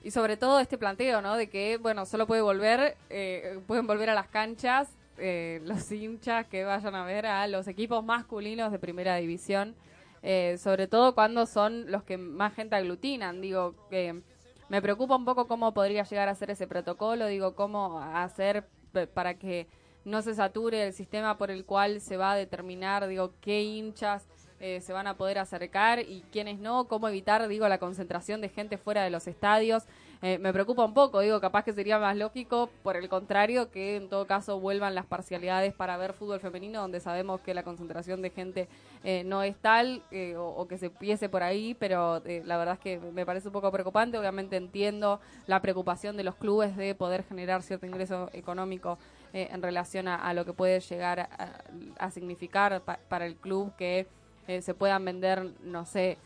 y 0.02 0.12
sobre 0.12 0.38
todo 0.38 0.62
este 0.62 0.78
planteo, 0.78 1.22
¿no? 1.22 1.36
De 1.36 1.50
que, 1.50 1.76
bueno, 1.76 2.06
solo 2.06 2.26
puede 2.26 2.42
volver, 2.42 2.96
eh, 3.10 3.60
pueden 3.68 3.86
volver 3.86 4.10
a 4.10 4.14
las 4.14 4.30
canchas 4.30 4.90
eh, 5.22 5.60
los 5.66 5.92
hinchas 5.92 6.48
que 6.48 6.64
vayan 6.64 6.96
a 6.96 7.04
ver 7.04 7.26
a 7.26 7.46
los 7.48 7.68
equipos 7.68 8.04
masculinos 8.04 8.72
de 8.72 8.80
primera 8.80 9.16
división. 9.18 9.76
eh, 10.22 10.58
sobre 10.58 10.88
todo 10.88 11.16
cuando 11.16 11.46
son 11.46 11.90
los 11.92 12.04
que 12.04 12.18
más 12.18 12.54
gente 12.54 12.76
aglutinan. 12.76 13.42
Digo, 13.42 13.76
que 13.90 14.22
me 14.70 14.82
preocupa 14.82 15.16
un 15.16 15.26
poco 15.26 15.48
cómo 15.48 15.74
podría 15.74 16.04
llegar 16.04 16.30
a 16.30 16.36
ser 16.36 16.52
ese 16.52 16.68
protocolo. 16.68 17.28
Digo, 17.28 17.56
cómo 17.56 18.00
hacer 18.00 18.68
para 19.14 19.34
que 19.36 19.68
no 20.06 20.22
se 20.22 20.34
sature 20.34 20.88
el 20.88 20.94
sistema 20.94 21.38
por 21.38 21.52
el 21.52 21.66
cual 21.66 22.02
se 22.02 22.18
va 22.18 22.32
a 22.32 22.36
determinar, 22.36 23.08
digo, 23.08 23.34
qué 23.42 23.62
hinchas 23.62 24.28
eh, 24.60 24.82
se 24.82 24.94
van 24.94 25.08
a 25.08 25.16
poder 25.16 25.38
acercar 25.38 26.00
y 26.00 26.24
quiénes 26.32 26.60
no, 26.60 26.88
cómo 26.88 27.08
evitar, 27.08 27.48
digo, 27.48 27.68
la 27.70 27.78
concentración 27.78 28.42
de 28.42 28.50
gente 28.50 28.78
fuera 28.78 29.04
de 29.04 29.10
los 29.10 29.28
estadios. 29.28 29.86
Eh, 30.22 30.38
me 30.38 30.52
preocupa 30.52 30.84
un 30.84 30.94
poco, 30.94 31.22
digo, 31.22 31.40
capaz 31.40 31.64
que 31.64 31.72
sería 31.72 31.98
más 31.98 32.18
lógico, 32.18 32.70
por 32.84 32.98
el 32.98 33.08
contrario, 33.08 33.72
que 33.72 33.96
en 33.96 34.10
todo 34.10 34.28
caso 34.28 34.60
vuelvan 34.60 34.94
las 34.94 35.06
parcialidades 35.06 35.74
para 35.74 35.96
ver 35.96 36.12
fútbol 36.12 36.42
femenino, 36.42 36.82
donde 36.82 37.00
sabemos 37.00 37.40
que 37.40 37.54
la 37.54 37.64
concentración 37.64 38.22
de 38.22 38.30
gente 38.30 38.68
eh, 39.06 39.24
no 39.26 39.44
es 39.44 39.56
tal 39.56 40.04
eh, 40.12 40.36
o, 40.38 40.68
que 40.68 40.78
se 40.78 40.88
empiece 40.88 41.30
por 41.30 41.42
ahí, 41.42 41.74
pero 41.80 42.22
eh, 42.26 42.42
la 42.46 42.58
verdad 42.58 42.74
es 42.74 42.80
que 42.82 43.00
me 43.00 43.26
parece 43.26 43.48
un 43.48 43.54
poco 43.54 43.72
preocupante. 43.72 44.18
Obviamente 44.18 44.58
entiendo 44.58 45.22
la 45.48 45.62
preocupación 45.62 46.18
de 46.18 46.24
los 46.24 46.36
clubes 46.36 46.76
de 46.76 46.96
poder 46.96 47.24
generar 47.24 47.62
cierto 47.62 47.86
ingreso 47.86 48.30
económico 48.34 48.98
eh, 49.32 49.48
en 49.52 49.62
relación 49.62 50.10
a, 50.10 50.34
lo 50.34 50.44
que 50.44 50.52
puede 50.52 50.82
llegar 50.82 51.30
a, 51.98 52.12
significar 52.12 52.82
pa- 52.82 53.00
para 53.08 53.26
el 53.26 53.38
club 53.38 53.74
que 53.78 54.06
eh, 54.50 54.62
se 54.62 54.74
puedan 54.74 55.06
vender, 55.06 55.54
no 55.64 55.86
sé, 55.86 56.18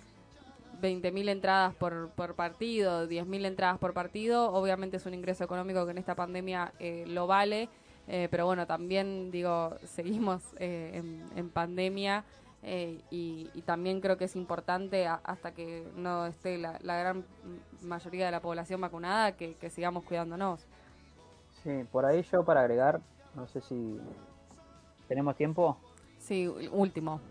20.000 0.83 1.29
entradas 1.29 1.73
por, 1.75 2.09
por 2.09 2.35
partido, 2.35 3.07
10.000 3.07 3.45
entradas 3.45 3.77
por 3.79 3.93
partido, 3.93 4.51
obviamente 4.51 4.97
es 4.97 5.05
un 5.05 5.13
ingreso 5.13 5.45
económico 5.45 5.85
que 5.85 5.91
en 5.91 5.97
esta 5.97 6.13
pandemia 6.13 6.73
eh, 6.79 7.05
lo 7.07 7.25
vale, 7.25 7.69
eh, 8.09 8.27
pero 8.29 8.45
bueno, 8.45 8.67
también 8.67 9.31
digo, 9.31 9.77
seguimos 9.85 10.41
eh, 10.59 10.91
en, 10.95 11.23
en 11.37 11.49
pandemia 11.49 12.25
eh, 12.63 12.99
y, 13.11 13.49
y 13.53 13.61
también 13.61 14.01
creo 14.01 14.17
que 14.17 14.25
es 14.25 14.35
importante 14.35 15.07
a- 15.07 15.21
hasta 15.23 15.53
que 15.53 15.87
no 15.95 16.25
esté 16.25 16.57
la, 16.57 16.77
la 16.81 16.97
gran 16.97 17.23
mayoría 17.81 18.25
de 18.25 18.31
la 18.31 18.41
población 18.41 18.81
vacunada 18.81 19.31
que, 19.37 19.55
que 19.55 19.69
sigamos 19.69 20.03
cuidándonos. 20.03 20.65
Sí, 21.63 21.85
por 21.93 22.05
ahí 22.05 22.23
yo 22.23 22.43
para 22.43 22.59
agregar, 22.59 22.99
no 23.35 23.47
sé 23.47 23.61
si 23.61 23.97
tenemos 25.07 25.37
tiempo. 25.37 25.77
Sí, 26.19 26.45
último. 26.71 27.21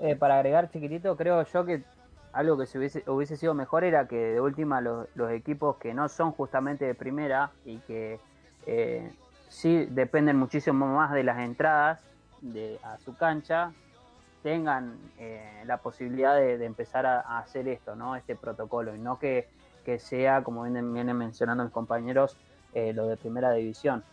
Eh, 0.00 0.16
para 0.16 0.36
agregar 0.36 0.70
chiquitito, 0.70 1.16
creo 1.16 1.42
yo 1.44 1.64
que 1.64 1.82
algo 2.32 2.58
que 2.58 2.66
se 2.66 2.78
hubiese, 2.78 3.04
hubiese 3.06 3.36
sido 3.36 3.54
mejor 3.54 3.84
era 3.84 4.06
que 4.06 4.16
de 4.16 4.40
última 4.40 4.80
los, 4.80 5.08
los 5.14 5.30
equipos 5.30 5.76
que 5.76 5.94
no 5.94 6.08
son 6.08 6.32
justamente 6.32 6.84
de 6.84 6.94
primera 6.94 7.50
y 7.64 7.78
que 7.78 8.20
eh, 8.66 9.10
sí 9.48 9.86
dependen 9.90 10.36
muchísimo 10.36 10.86
más 10.86 11.12
de 11.12 11.24
las 11.24 11.38
entradas 11.38 12.00
de, 12.40 12.78
a 12.82 12.98
su 12.98 13.16
cancha, 13.16 13.72
tengan 14.42 14.96
eh, 15.18 15.62
la 15.66 15.78
posibilidad 15.78 16.36
de, 16.36 16.58
de 16.58 16.66
empezar 16.66 17.06
a, 17.06 17.38
hacer 17.38 17.66
esto, 17.68 17.96
¿no? 17.96 18.14
Este 18.14 18.36
protocolo, 18.36 18.94
y 18.94 18.98
no 18.98 19.18
que, 19.18 19.48
que 19.84 19.98
sea, 19.98 20.44
como 20.44 20.62
vienen, 20.62 20.92
vienen 20.92 21.16
mencionando 21.16 21.64
mis 21.64 21.72
compañeros, 21.72 22.36
eh, 22.74 22.92
lo 22.92 23.06
de 23.06 23.16
primera 23.16 23.52
división. 23.52 24.04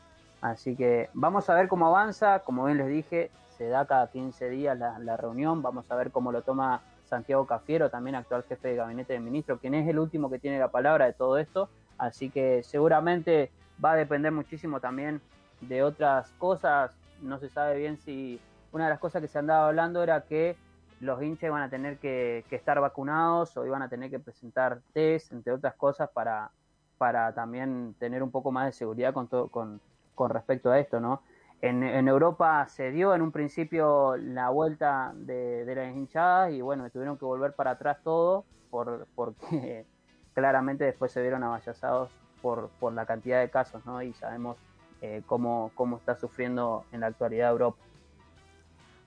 Así 0.41 0.75
que 0.75 1.09
vamos 1.13 1.49
a 1.49 1.53
ver 1.53 1.67
cómo 1.67 1.87
avanza, 1.87 2.39
como 2.39 2.65
bien 2.65 2.77
les 2.77 2.87
dije, 2.87 3.29
se 3.57 3.67
da 3.67 3.85
cada 3.85 4.09
15 4.09 4.49
días 4.49 4.77
la 4.77 5.17
reunión, 5.17 5.61
vamos 5.61 5.89
a 5.89 5.95
ver 5.95 6.11
cómo 6.11 6.31
lo 6.31 6.41
toma 6.41 6.81
Santiago 7.05 7.45
Cafiero, 7.45 7.89
también 7.89 8.15
actual 8.15 8.43
jefe 8.43 8.69
de 8.69 8.75
gabinete 8.75 9.13
del 9.13 9.21
ministro, 9.21 9.59
quien 9.59 9.75
es 9.75 9.87
el 9.87 9.99
último 9.99 10.29
que 10.29 10.39
tiene 10.39 10.59
la 10.59 10.69
palabra 10.69 11.05
de 11.05 11.13
todo 11.13 11.37
esto, 11.37 11.69
así 11.97 12.29
que 12.29 12.63
seguramente 12.63 13.51
va 13.83 13.93
a 13.93 13.95
depender 13.95 14.31
muchísimo 14.31 14.79
también 14.79 15.21
de 15.61 15.83
otras 15.83 16.31
cosas, 16.37 16.95
no 17.21 17.39
se 17.39 17.49
sabe 17.49 17.77
bien 17.77 17.97
si 17.97 18.39
una 18.71 18.85
de 18.85 18.89
las 18.89 18.99
cosas 18.99 19.21
que 19.21 19.27
se 19.27 19.39
andaba 19.39 19.67
hablando 19.67 20.03
era 20.03 20.21
que 20.21 20.55
los 20.99 21.21
hinchas 21.21 21.47
iban 21.47 21.61
a 21.61 21.69
tener 21.69 21.97
que, 21.97 22.43
estar 22.51 22.79
vacunados 22.79 23.55
o 23.57 23.65
iban 23.65 23.81
a 23.81 23.89
tener 23.89 24.09
que 24.09 24.19
presentar 24.19 24.81
test, 24.93 25.31
entre 25.31 25.53
otras 25.53 25.75
cosas, 25.75 26.09
para, 26.09 26.51
para 26.97 27.33
también 27.33 27.95
tener 27.99 28.23
un 28.23 28.31
poco 28.31 28.51
más 28.51 28.65
de 28.65 28.71
seguridad 28.71 29.13
con, 29.13 29.27
todo, 29.27 29.47
con, 29.49 29.81
con 30.13 30.29
respecto 30.29 30.71
a 30.71 30.79
esto, 30.79 30.99
¿no? 30.99 31.21
En, 31.61 32.07
Europa 32.07 32.67
se 32.67 32.91
dio 32.91 33.15
en 33.15 33.21
un 33.21 33.31
principio 33.31 34.17
la 34.17 34.49
vuelta 34.49 35.13
de, 35.15 35.65
las 35.75 35.95
hinchadas 35.95 36.51
y 36.51 36.61
bueno, 36.61 36.87
tuvieron 36.91 37.17
que 37.17 37.25
volver 37.25 37.53
para 37.53 37.71
atrás 37.71 37.97
todo 38.03 38.45
por, 38.69 39.07
porque 39.15 39.85
claramente 40.35 40.83
después 40.83 41.11
se 41.11 41.21
vieron 41.21 41.43
avallazados 41.43 42.11
por, 42.41 42.69
por 42.79 42.93
la 42.93 43.05
cantidad 43.05 43.39
de 43.39 43.49
casos, 43.49 43.83
¿no? 43.85 44.01
Y 44.03 44.13
sabemos 44.13 44.57
eh, 45.01 45.23
cómo, 45.25 45.71
cómo 45.75 45.97
está 45.97 46.15
sufriendo 46.15 46.85
en 46.91 46.99
la 46.99 47.07
actualidad 47.07 47.49
Europa. 47.51 47.77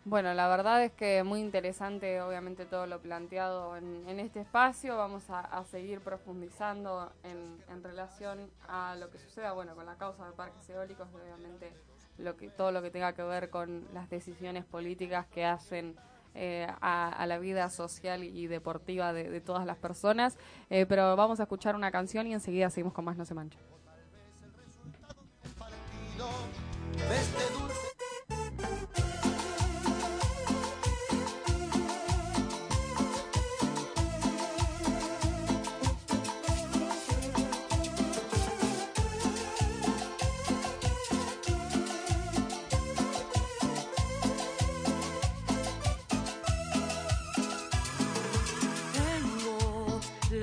Bueno, 0.05 0.33
la 0.33 0.49
verdad 0.49 0.83
es 0.85 0.93
que 0.93 1.23
muy 1.23 1.41
interesante, 1.41 2.23
obviamente, 2.23 2.65
todo 2.65 2.87
lo 2.87 2.99
planteado 2.99 3.77
en, 3.77 4.09
en 4.09 4.21
este 4.21 4.41
espacio. 4.41 4.97
Vamos 4.97 5.29
a, 5.29 5.63
seguir 5.65 6.01
profundizando 6.01 7.13
en, 7.25 7.63
en 7.71 7.85
relación 7.85 8.51
a 8.69 8.97
lo 8.97 9.11
que 9.11 9.19
suceda, 9.19 9.53
bueno, 9.53 9.75
con 9.75 9.85
la 9.85 9.97
causa 9.97 10.25
de 10.25 10.33
parques 10.33 10.69
eólicos, 10.71 11.09
obviamente 11.15 11.73
lo 12.19 12.37
que, 12.37 12.49
todo 12.49 12.73
lo 12.73 12.83
que 12.83 12.91
tenga 12.91 13.13
que 13.15 13.23
ver 13.23 13.51
con 13.51 13.87
las 13.95 14.11
decisiones 14.11 14.65
políticas 14.65 15.27
que 15.27 15.45
hacen 15.45 15.97
eh, 16.35 16.67
a, 16.81 17.25
la 17.27 17.39
vida 17.39 17.69
social 17.71 18.23
y 18.23 18.47
deportiva 18.47 19.13
de, 19.13 19.31
de 19.31 19.41
todas 19.41 19.67
las 19.67 19.77
personas. 19.77 20.39
Eh, 20.71 20.87
pero 20.87 21.17
vamos 21.17 21.41
a 21.41 21.45
escuchar 21.45 21.75
una 21.75 21.91
canción 21.91 22.27
y 22.27 22.35
enseguida 22.35 22.71
seguimos 22.71 22.93
con 22.93 23.05
más 23.05 23.17
No 23.17 23.25
se 23.25 23.35
mancha. 23.35 23.59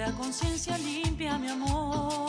La 0.05 0.11
conciencia 0.11 0.77
limpia, 0.77 1.37
mi 1.39 1.47
amor, 1.49 2.24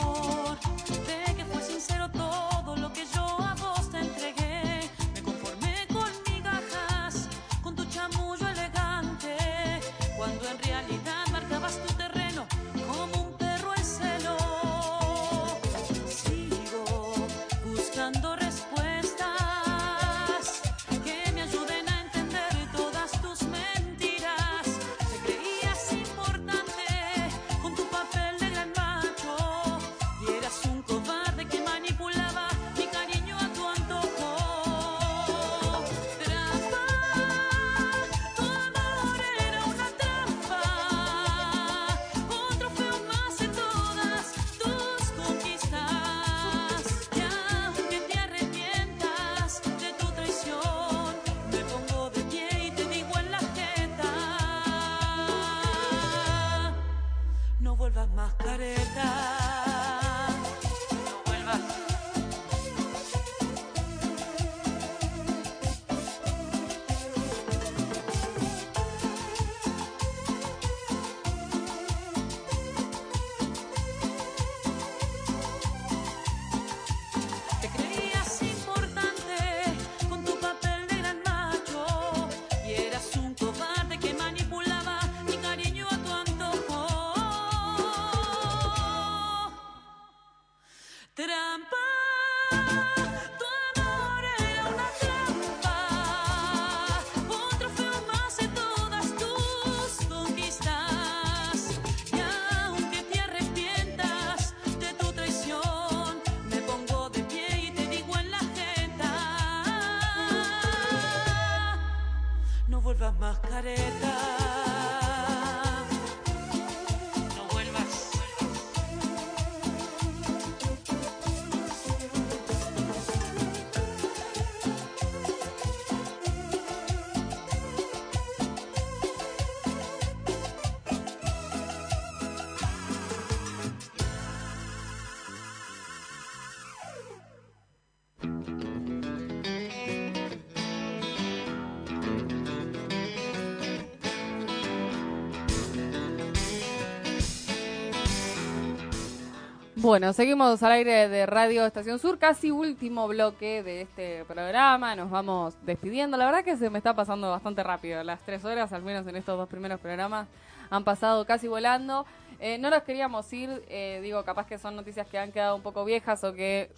Bueno, 149.87 150.11
seguimos 150.11 150.61
al 150.63 150.73
aire 150.73 151.07
de 151.07 151.25
Radio 151.25 151.65
Estación 151.65 151.97
Sur, 151.97 152.19
casi 152.19 152.51
último 152.51 153.07
bloque 153.07 153.63
de 153.63 153.83
este 153.83 154.25
programa. 154.25 154.97
Nos 154.97 155.09
vamos 155.09 155.55
despidiendo. 155.61 156.17
La 156.17 156.25
verdad 156.25 156.43
que 156.43 156.57
se 156.57 156.69
me 156.69 156.77
está 156.77 156.93
pasando 156.93 157.31
bastante 157.31 157.63
rápido. 157.63 158.03
Las 158.03 158.19
tres 158.19 158.43
horas, 158.43 158.73
al 158.73 158.81
menos 158.81 159.07
en 159.07 159.15
estos 159.15 159.37
dos 159.37 159.47
primeros 159.47 159.79
programas, 159.79 160.27
han 160.69 160.83
pasado 160.83 161.25
casi 161.25 161.47
volando. 161.47 162.05
Eh, 162.41 162.57
no 162.57 162.69
nos 162.69 162.83
queríamos 162.83 163.31
ir, 163.31 163.63
eh, 163.69 164.01
digo, 164.03 164.25
capaz 164.25 164.45
que 164.45 164.57
son 164.57 164.75
noticias 164.75 165.07
que 165.07 165.19
han 165.19 165.31
quedado 165.31 165.55
un 165.55 165.61
poco 165.61 165.85
viejas 165.85 166.21
o 166.25 166.33
que 166.33 166.69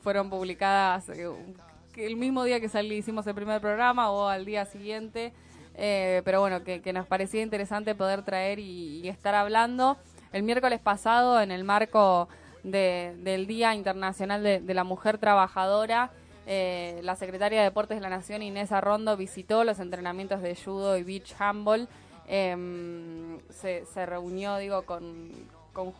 fueron 0.00 0.30
publicadas 0.30 1.10
eh, 1.10 1.28
el 1.98 2.16
mismo 2.16 2.42
día 2.42 2.58
que 2.58 2.70
salí, 2.70 2.96
hicimos 2.96 3.26
el 3.26 3.34
primer 3.34 3.60
programa 3.60 4.10
o 4.10 4.28
al 4.28 4.46
día 4.46 4.64
siguiente. 4.64 5.34
Eh, 5.74 6.22
pero 6.24 6.40
bueno, 6.40 6.64
que, 6.64 6.80
que 6.80 6.94
nos 6.94 7.06
parecía 7.06 7.42
interesante 7.42 7.94
poder 7.94 8.22
traer 8.22 8.58
y 8.60 9.06
estar 9.06 9.34
hablando. 9.34 9.98
El 10.32 10.42
miércoles 10.42 10.80
pasado, 10.80 11.38
en 11.40 11.50
el 11.50 11.62
marco 11.62 12.28
de- 12.70 13.14
del 13.18 13.46
Día 13.46 13.74
Internacional 13.74 14.42
de, 14.42 14.74
la 14.74 14.84
Mujer 14.84 15.18
Trabajadora, 15.18 16.10
eh, 16.46 17.00
la 17.02 17.16
secretaria 17.16 17.58
de 17.60 17.64
Deportes 17.64 17.96
de 17.96 18.02
la 18.02 18.10
Nación, 18.10 18.42
Inés 18.42 18.72
Arrondo, 18.72 19.16
visitó 19.16 19.64
los 19.64 19.78
entrenamientos 19.78 20.42
de 20.42 20.54
judo 20.56 20.96
y 20.96 21.02
beach 21.04 21.34
handball. 21.38 21.88
Em, 22.28 23.38
se, 23.50 23.84
reunió, 24.06 24.56
digo, 24.56 24.82
con, 24.82 25.30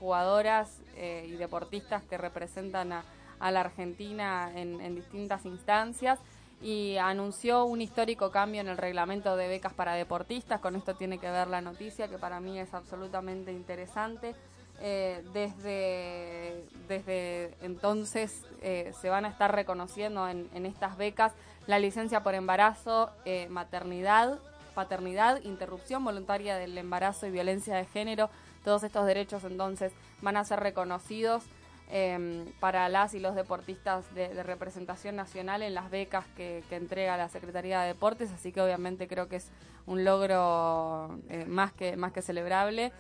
jugadoras 0.01 0.81
eh, 0.97 1.27
y 1.29 1.33
deportistas 1.33 2.03
que 2.05 2.17
representan 2.17 2.93
a, 2.93 3.05
a 3.39 3.51
la 3.51 3.61
Argentina 3.61 4.51
en, 4.55 4.81
en 4.81 4.95
distintas 4.95 5.45
instancias 5.45 6.19
y 6.63 6.97
anunció 6.97 7.67
un 7.67 7.83
histórico 7.83 8.31
cambio 8.31 8.63
en 8.63 8.69
el 8.69 8.79
reglamento 8.79 9.37
de 9.37 9.49
becas 9.49 9.75
para 9.75 9.93
deportistas. 9.95 10.61
Con 10.61 10.75
esto 10.77 10.95
tiene 10.95 11.19
que 11.19 11.31
ver 11.31 11.47
la 11.49 11.61
noticia, 11.61 12.09
que 12.09 12.17
para 12.19 12.41
mí 12.41 12.59
es 12.59 12.73
absolutamente 12.73 13.53
interesante. 13.53 14.35
Eh, 14.81 15.25
desde, 15.33 16.65
desde 16.87 17.55
entonces 17.63 18.43
eh, 18.61 18.93
se 19.01 19.09
van 19.09 19.25
a 19.25 19.29
estar 19.29 19.55
reconociendo 19.55 20.29
en, 20.29 20.49
en 20.55 20.67
estas 20.67 20.97
becas. 20.97 21.33
La 21.67 21.79
licencia 21.79 22.23
por 22.23 22.35
embarazo, 22.35 23.11
eh, 23.25 23.49
maternidad, 23.49 24.39
paternidad, 24.75 25.43
interrupción 25.43 26.05
voluntaria 26.05 26.57
del 26.57 26.77
embarazo 26.77 27.27
y 27.27 27.31
violencia 27.31 27.77
de 27.77 27.87
género. 27.87 28.29
Todos 28.65 28.83
estos 28.83 29.07
derechos 29.07 29.45
entonces 29.45 29.93
van 30.21 30.37
a 30.37 30.45
ser 30.45 30.61
reconocidos 30.61 31.45
eh, 31.89 32.45
para 32.61 32.89
las 32.89 33.15
y 33.15 33.21
los 33.21 33.35
deportistas 33.35 34.13
de, 34.15 34.43
representación 34.43 35.17
nacional 35.17 35.63
en 35.63 35.73
las 35.73 35.91
becas 35.91 36.27
que, 36.37 36.63
que 36.69 36.77
entrega 36.77 37.17
la 37.17 37.29
Secretaría 37.29 37.81
de 37.81 37.89
Deportes, 37.89 38.33
así 38.33 38.53
que 38.53 38.61
obviamente 38.61 39.07
creo 39.07 39.29
que 39.29 39.37
es 39.37 39.51
un 39.87 40.05
logro 40.05 41.21
más, 41.47 41.73
que, 41.73 41.97
más 41.97 42.13
que 42.13 42.23
celebrable 42.23 42.93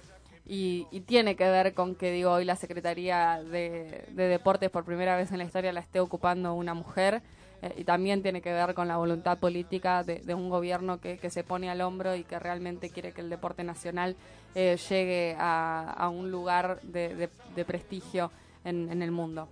y, 0.46 0.86
y 0.90 1.00
tiene 1.00 1.34
que 1.36 1.44
ver 1.50 1.74
con 1.74 1.94
que 1.96 2.12
digo 2.12 2.30
hoy 2.32 2.44
la 2.44 2.56
Secretaría 2.56 3.42
de, 3.42 4.04
de 4.10 4.28
Deportes 4.28 4.70
por 4.70 4.84
primera 4.84 5.16
vez 5.16 5.32
en 5.32 5.38
la 5.38 5.44
historia 5.44 5.72
la 5.72 5.80
esté 5.80 5.98
ocupando 6.00 6.54
una 6.54 6.72
mujer 6.74 7.22
eh, 7.62 7.74
y 7.78 7.84
también 7.84 8.22
tiene 8.22 8.40
que 8.40 8.52
ver 8.52 8.74
con 8.74 8.86
la 8.86 8.96
voluntad 8.96 9.38
política 9.38 10.04
de, 10.04 10.34
un 10.34 10.48
gobierno 10.48 11.00
que, 11.00 11.18
se 11.30 11.42
pone 11.42 11.68
al 11.70 11.80
hombro 11.80 12.14
y 12.14 12.22
que 12.22 12.38
realmente 12.38 12.90
quiere 12.90 13.12
que 13.12 13.22
el 13.22 13.30
deporte 13.30 13.64
nacional 13.64 14.16
eh, 14.54 14.76
llegue 14.88 15.36
a, 15.38 16.08
un 16.12 16.30
lugar 16.30 16.80
de, 16.82 17.14
de- 17.14 17.30
de 17.54 17.64
prestigio 17.64 18.30
en, 18.64 18.90
en 18.90 19.02
el 19.02 19.10
mundo. 19.10 19.48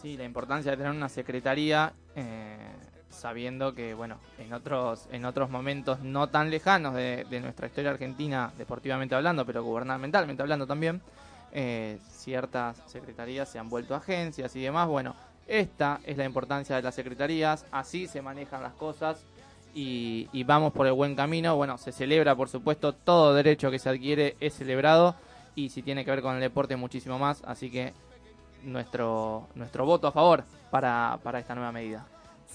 Sí, 0.00 0.16
la 0.16 0.24
importancia 0.24 0.70
de 0.70 0.76
tener 0.76 0.92
una 0.92 1.08
secretaría, 1.08 1.92
eh, 2.14 2.56
sabiendo 3.10 3.74
que, 3.74 3.94
bueno, 3.94 4.18
en 4.38 4.52
otros, 4.52 5.08
en 5.10 5.24
otros 5.24 5.50
momentos 5.50 6.00
no 6.00 6.28
tan 6.28 6.50
lejanos 6.50 6.94
de, 6.94 7.26
nuestra 7.40 7.66
historia 7.66 7.90
argentina, 7.90 8.52
deportivamente 8.58 9.14
hablando, 9.14 9.44
pero 9.44 9.62
gubernamentalmente 9.62 10.42
hablando 10.42 10.66
también, 10.66 11.00
eh, 11.52 11.98
ciertas 12.08 12.82
secretarías 12.86 13.48
se 13.48 13.58
han 13.58 13.68
vuelto 13.68 13.94
agencias 13.94 14.54
y 14.56 14.60
demás. 14.60 14.88
Bueno, 14.88 15.14
esta 15.46 16.00
es 16.04 16.16
la 16.16 16.24
importancia 16.24 16.76
de 16.76 16.82
las 16.82 16.94
secretarías, 16.94 17.64
así 17.72 18.06
se 18.06 18.22
manejan 18.22 18.62
las 18.62 18.74
cosas 18.74 19.24
y, 19.74 20.28
y 20.32 20.44
vamos 20.44 20.72
por 20.72 20.86
el 20.86 20.92
buen 20.92 21.16
camino. 21.16 21.56
Bueno, 21.56 21.78
se 21.78 21.92
celebra, 21.92 22.36
por 22.36 22.48
supuesto, 22.48 22.92
todo 22.92 23.34
derecho 23.34 23.70
que 23.70 23.78
se 23.78 23.88
adquiere 23.88 24.36
es 24.40 24.54
celebrado 24.54 25.14
y 25.54 25.70
si 25.70 25.82
tiene 25.82 26.04
que 26.04 26.10
ver 26.10 26.22
con 26.22 26.36
el 26.36 26.40
deporte 26.40 26.76
muchísimo 26.76 27.18
más, 27.18 27.42
así 27.44 27.70
que 27.70 27.92
nuestro, 28.62 29.48
nuestro 29.54 29.84
voto 29.84 30.06
a 30.06 30.12
favor 30.12 30.44
para, 30.70 31.18
para 31.22 31.38
esta 31.38 31.54
nueva 31.54 31.72
medida. 31.72 32.06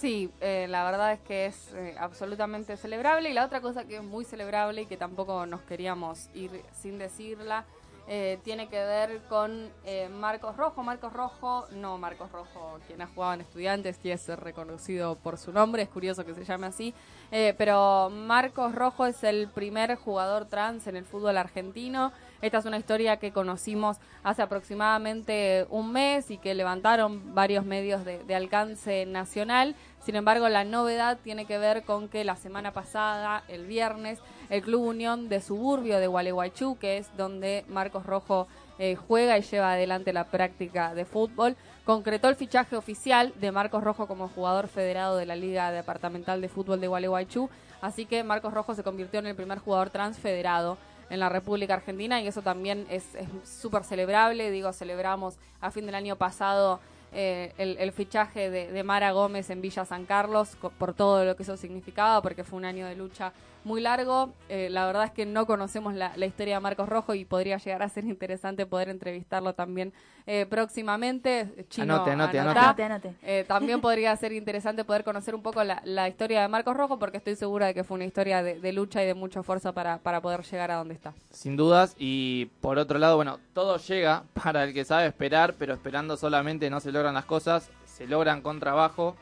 Sí, 0.03 0.29
eh, 0.41 0.67
la 0.69 0.83
verdad 0.83 1.13
es 1.13 1.21
que 1.21 1.45
es 1.45 1.73
eh, 1.75 1.95
absolutamente 1.97 2.75
celebrable 2.75 3.29
y 3.29 3.33
la 3.33 3.45
otra 3.45 3.61
cosa 3.61 3.85
que 3.85 3.95
es 3.95 4.03
muy 4.03 4.25
celebrable 4.25 4.81
y 4.81 4.85
que 4.85 4.97
tampoco 4.97 5.45
nos 5.45 5.61
queríamos 5.61 6.29
ir 6.33 6.61
sin 6.73 6.97
decirla 6.97 7.63
eh, 8.05 8.37
tiene 8.43 8.67
que 8.67 8.83
ver 8.83 9.21
con 9.29 9.69
eh, 9.85 10.09
Marcos 10.09 10.57
Rojo. 10.57 10.83
Marcos 10.83 11.13
Rojo, 11.13 11.65
no 11.71 11.97
Marcos 11.97 12.31
Rojo, 12.31 12.79
quien 12.85 13.01
ha 13.01 13.07
jugado 13.07 13.33
en 13.35 13.41
Estudiantes 13.41 13.97
y 14.03 14.11
es 14.11 14.27
reconocido 14.27 15.15
por 15.15 15.37
su 15.37 15.53
nombre, 15.53 15.83
es 15.83 15.89
curioso 15.89 16.25
que 16.25 16.33
se 16.33 16.43
llame 16.43 16.67
así, 16.67 16.93
eh, 17.31 17.55
pero 17.57 18.09
Marcos 18.09 18.75
Rojo 18.75 19.05
es 19.05 19.23
el 19.23 19.47
primer 19.47 19.95
jugador 19.95 20.45
trans 20.45 20.87
en 20.87 20.97
el 20.97 21.05
fútbol 21.05 21.37
argentino. 21.37 22.11
Esta 22.43 22.57
es 22.57 22.65
una 22.65 22.77
historia 22.77 23.15
que 23.15 23.31
conocimos 23.31 23.99
hace 24.21 24.41
aproximadamente 24.41 25.65
un 25.69 25.93
mes 25.93 26.29
y 26.29 26.37
que 26.37 26.53
levantaron 26.53 27.33
varios 27.33 27.63
medios 27.63 28.03
de, 28.03 28.35
alcance 28.35 29.05
nacional. 29.05 29.77
Sin 30.01 30.17
embargo, 30.17 30.49
la 30.49 30.65
novedad 30.65 31.17
tiene 31.23 31.45
que 31.45 31.57
ver 31.57 31.83
con 31.83 32.09
que 32.09 32.25
la 32.25 32.35
semana 32.35 32.73
pasada, 32.73 33.45
el 33.47 33.65
viernes, 33.65 34.19
el 34.49 34.61
Club 34.61 34.81
Unión 34.81 35.29
de 35.29 35.39
Suburbio 35.39 35.99
de 35.99 36.07
Gualeguaychú, 36.07 36.77
que 36.77 36.97
es 36.97 37.15
donde 37.15 37.63
Marcos 37.69 38.05
Rojo 38.05 38.49
eh, 38.77 38.97
juega 38.97 39.37
y 39.37 39.43
lleva 39.43 39.71
adelante 39.71 40.11
la 40.11 40.25
práctica 40.25 40.93
de 40.93 41.05
fútbol, 41.05 41.55
concretó 41.85 42.27
el 42.27 42.35
fichaje 42.35 42.75
oficial 42.75 43.31
de 43.39 43.53
Marcos 43.53 43.85
Rojo 43.85 44.05
como 44.05 44.27
jugador 44.27 44.67
federado 44.67 45.15
de 45.15 45.25
la 45.25 45.37
Liga 45.37 45.71
Departamental 45.71 46.41
de 46.41 46.49
Fútbol 46.49 46.81
de 46.81 46.89
Gualeguaychú. 46.89 47.49
Así 47.79 48.05
que 48.05 48.25
Marcos 48.25 48.53
Rojo 48.53 48.75
se 48.75 48.83
convirtió 48.83 49.21
en 49.21 49.27
el 49.27 49.35
primer 49.35 49.59
jugador 49.59 49.91
trans 49.91 50.17
federado 50.17 50.77
en 51.13 51.19
la 51.19 51.29
República 51.29 51.75
Argentina 51.75 52.19
y 52.19 52.27
eso 52.27 52.41
también 52.41 52.87
es 52.89 53.03
súper 53.43 53.83
celebrable. 53.83 54.49
Digo, 54.49 54.73
celebramos 54.73 55.35
a 55.61 55.69
fin 55.69 55.85
del 55.85 55.93
año 55.93 56.15
pasado 56.15 56.79
eh, 57.13 57.53
el, 57.59 57.91
fichaje 57.91 58.49
de, 58.49 58.83
Mara 58.83 59.11
Gómez 59.11 59.51
en 59.51 59.61
Villa 59.61 59.85
San 59.85 60.05
Carlos 60.05 60.57
por 60.79 60.95
todo 60.95 61.23
lo 61.23 61.35
que 61.35 61.43
eso 61.43 61.55
significaba, 61.55 62.19
porque 62.23 62.43
fue 62.43 62.57
un 62.57 62.65
año 62.65 62.87
de 62.87 62.95
lucha 62.95 63.31
muy 63.65 63.81
largo. 63.81 64.33
Eh, 64.49 64.69
la 64.69 64.85
verdad 64.85 65.05
es 65.05 65.11
que 65.11 65.25
no 65.25 65.45
conocemos 65.45 65.93
la, 65.93 66.11
la 66.15 66.25
historia 66.25 66.55
de 66.55 66.59
Marcos 66.59 66.89
Rojo 66.89 67.13
y 67.13 67.25
podría 67.25 67.57
llegar 67.57 67.83
a 67.83 67.89
ser 67.89 68.03
interesante 68.05 68.65
poder 68.65 68.89
entrevistarlo 68.89 69.53
también 69.53 69.93
eh, 70.25 70.45
próximamente. 70.49 71.65
Chino, 71.69 71.95
Anote, 71.95 72.11
anote, 72.11 72.39
anote. 72.39 72.59
Anote, 72.59 72.83
anote. 72.83 73.15
Eh, 73.23 73.45
también 73.47 73.81
podría 73.81 74.15
ser 74.15 74.31
interesante 74.31 74.83
poder 74.85 75.03
conocer 75.03 75.35
un 75.35 75.41
poco 75.41 75.63
la, 75.63 75.81
la 75.85 76.07
historia 76.07 76.41
de 76.41 76.47
Marcos 76.47 76.75
Rojo, 76.77 76.99
porque 76.99 77.17
estoy 77.17 77.35
segura 77.35 77.67
de 77.67 77.73
que 77.73 77.83
fue 77.83 77.95
una 77.95 78.05
historia 78.05 78.41
de, 78.43 78.59
de 78.59 78.73
lucha 78.73 79.03
y 79.03 79.05
de 79.07 79.13
mucho 79.13 79.41
esfuerzo 79.41 79.73
para, 79.73 79.97
para 79.99 80.21
poder 80.21 80.43
llegar 80.43 80.71
a 80.71 80.75
donde 80.75 80.93
está. 80.93 81.13
Sin 81.29 81.55
dudas, 81.55 81.95
y 81.97 82.45
por 82.61 82.77
otro 82.77 82.99
lado, 82.99 83.15
bueno, 83.15 83.39
todo 83.53 83.77
llega 83.77 84.23
para 84.43 84.63
el 84.63 84.73
que 84.73 84.85
sabe 84.85 85.07
esperar, 85.07 85.55
pero 85.57 85.73
esperando 85.73 86.17
solamente 86.17 86.69
no 86.69 86.79
se 86.79 86.91
logran 86.91 87.13
las 87.13 87.25
cosas, 87.25 87.69
se 87.85 88.07
logran 88.07 88.41
con 88.41 88.59
trabajo 88.59 89.15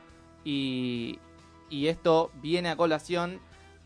y, 0.43 1.19
y 1.69 1.87
esto 1.87 2.31
viene 2.41 2.69
a 2.69 2.75
colación 2.75 3.39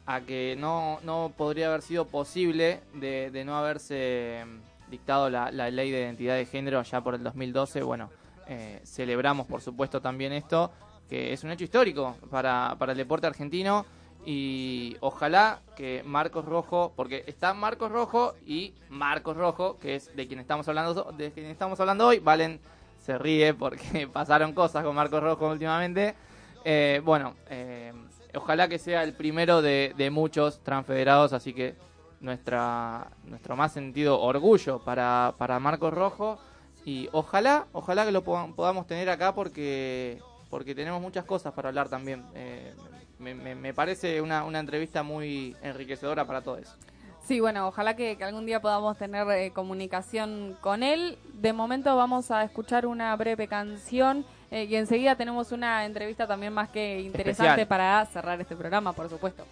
a 0.05 0.21
que 0.21 0.55
no, 0.57 0.99
no 1.03 1.33
podría 1.35 1.67
haber 1.67 1.81
sido 1.81 2.05
posible 2.05 2.81
de, 2.93 3.43
no 3.45 3.57
haberse 3.57 4.43
mm, 4.45 4.91
dictado 4.91 5.29
la, 5.29 5.51
ley 5.51 5.91
de 5.91 6.01
identidad 6.01 6.35
de 6.35 6.45
género 6.45 6.81
ya 6.83 7.01
por 7.01 7.15
el 7.15 7.23
2012. 7.23 7.83
Bueno, 7.83 8.09
eh, 8.47 8.81
celebramos 8.83 9.47
por 9.47 9.61
supuesto 9.61 10.01
también 10.01 10.33
esto, 10.33 10.71
que 11.09 11.33
es 11.33 11.43
un 11.43 11.51
hecho 11.51 11.63
histórico 11.63 12.15
para, 12.29 12.75
para 12.77 12.91
el 12.91 12.97
deporte 12.97 13.27
argentino 13.27 13.85
y 14.25 14.97
ojalá 15.01 15.61
que 15.75 16.01
Marcos 16.03 16.45
Rojo, 16.45 16.93
porque 16.95 17.23
está 17.27 17.53
Marcos 17.53 17.91
Rojo 17.91 18.33
y 18.45 18.73
Marcos 18.89 19.37
Rojo, 19.37 19.77
que 19.77 19.95
es 19.95 20.15
de 20.15 20.27
quien 20.27 20.39
estamos 20.39 20.67
hablando, 20.67 21.13
de 21.15 21.31
quien 21.31 21.45
estamos 21.45 21.79
hablando 21.79 22.07
hoy, 22.07 22.19
Valen 22.19 22.59
se 22.99 23.19
ríe 23.19 23.53
porque 23.53 24.07
pasaron 24.13 24.53
cosas 24.53 24.83
con 24.83 24.95
Marcos 24.95 25.21
Rojo 25.21 25.47
últimamente. 25.47 26.15
Eh, 26.63 27.01
bueno, 27.05 27.35
eh, 27.49 27.93
ojalá 28.35 28.67
que 28.67 28.79
sea 28.79 29.03
el 29.03 29.13
primero 29.13 29.61
de, 29.61 29.93
muchos 30.11 30.59
transfederados, 30.63 31.33
así 31.33 31.53
que 31.53 31.75
nuestra 32.19 33.07
nuestro 33.25 33.55
más 33.55 33.73
sentido 33.73 34.19
orgullo 34.21 34.79
para, 34.79 35.33
para 35.37 35.59
Marcos 35.59 35.93
Rojo 35.93 36.39
y 36.85 37.09
ojalá, 37.11 37.65
ojalá 37.71 38.05
que 38.05 38.11
lo 38.11 38.23
po- 38.23 38.53
podamos 38.55 38.87
tener 38.87 39.09
acá 39.09 39.33
porque 39.33 40.19
porque 40.49 40.73
tenemos 40.75 41.01
muchas 41.01 41.25
cosas 41.25 41.53
para 41.53 41.69
hablar 41.69 41.89
también. 41.89 42.23
Eh, 42.35 42.73
me, 43.19 43.73
parece 43.73 44.21
una, 44.21 44.43
una 44.43 44.59
entrevista 44.59 45.03
muy 45.03 45.55
enriquecedora 45.61 46.25
para 46.25 46.41
todos. 46.41 46.75
Sí, 47.23 47.39
bueno, 47.39 47.67
ojalá 47.67 47.95
que, 47.95 48.17
que 48.17 48.23
algún 48.23 48.45
día 48.45 48.61
podamos 48.61 48.97
tener 48.97 49.27
eh, 49.31 49.51
comunicación 49.51 50.55
con 50.61 50.83
él. 50.83 51.17
De 51.33 51.53
momento 51.53 51.95
vamos 51.95 52.29
a 52.29 52.43
escuchar 52.43 52.85
una 52.85 53.15
breve 53.15 53.47
canción 53.47 54.25
eh, 54.51 54.65
y 54.65 54.75
enseguida 54.75 55.15
tenemos 55.15 55.51
una 55.51 55.85
entrevista 55.85 56.27
también 56.27 56.53
más 56.53 56.69
que 56.69 56.99
interesante 57.01 57.61
Especial. 57.61 57.67
para 57.67 58.05
cerrar 58.05 58.39
este 58.39 58.55
programa, 58.55 58.93
por 58.93 59.09
supuesto. 59.09 59.45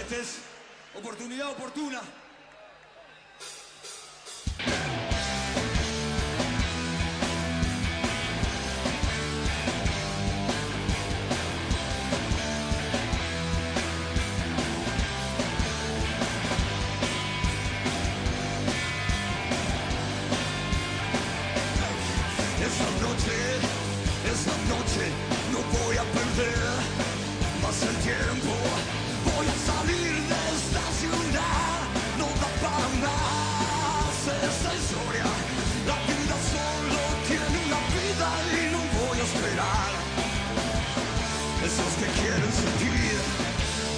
Esta 0.00 0.16
es 0.16 0.40
oportunidad 0.98 1.50
oportuna. 1.50 2.00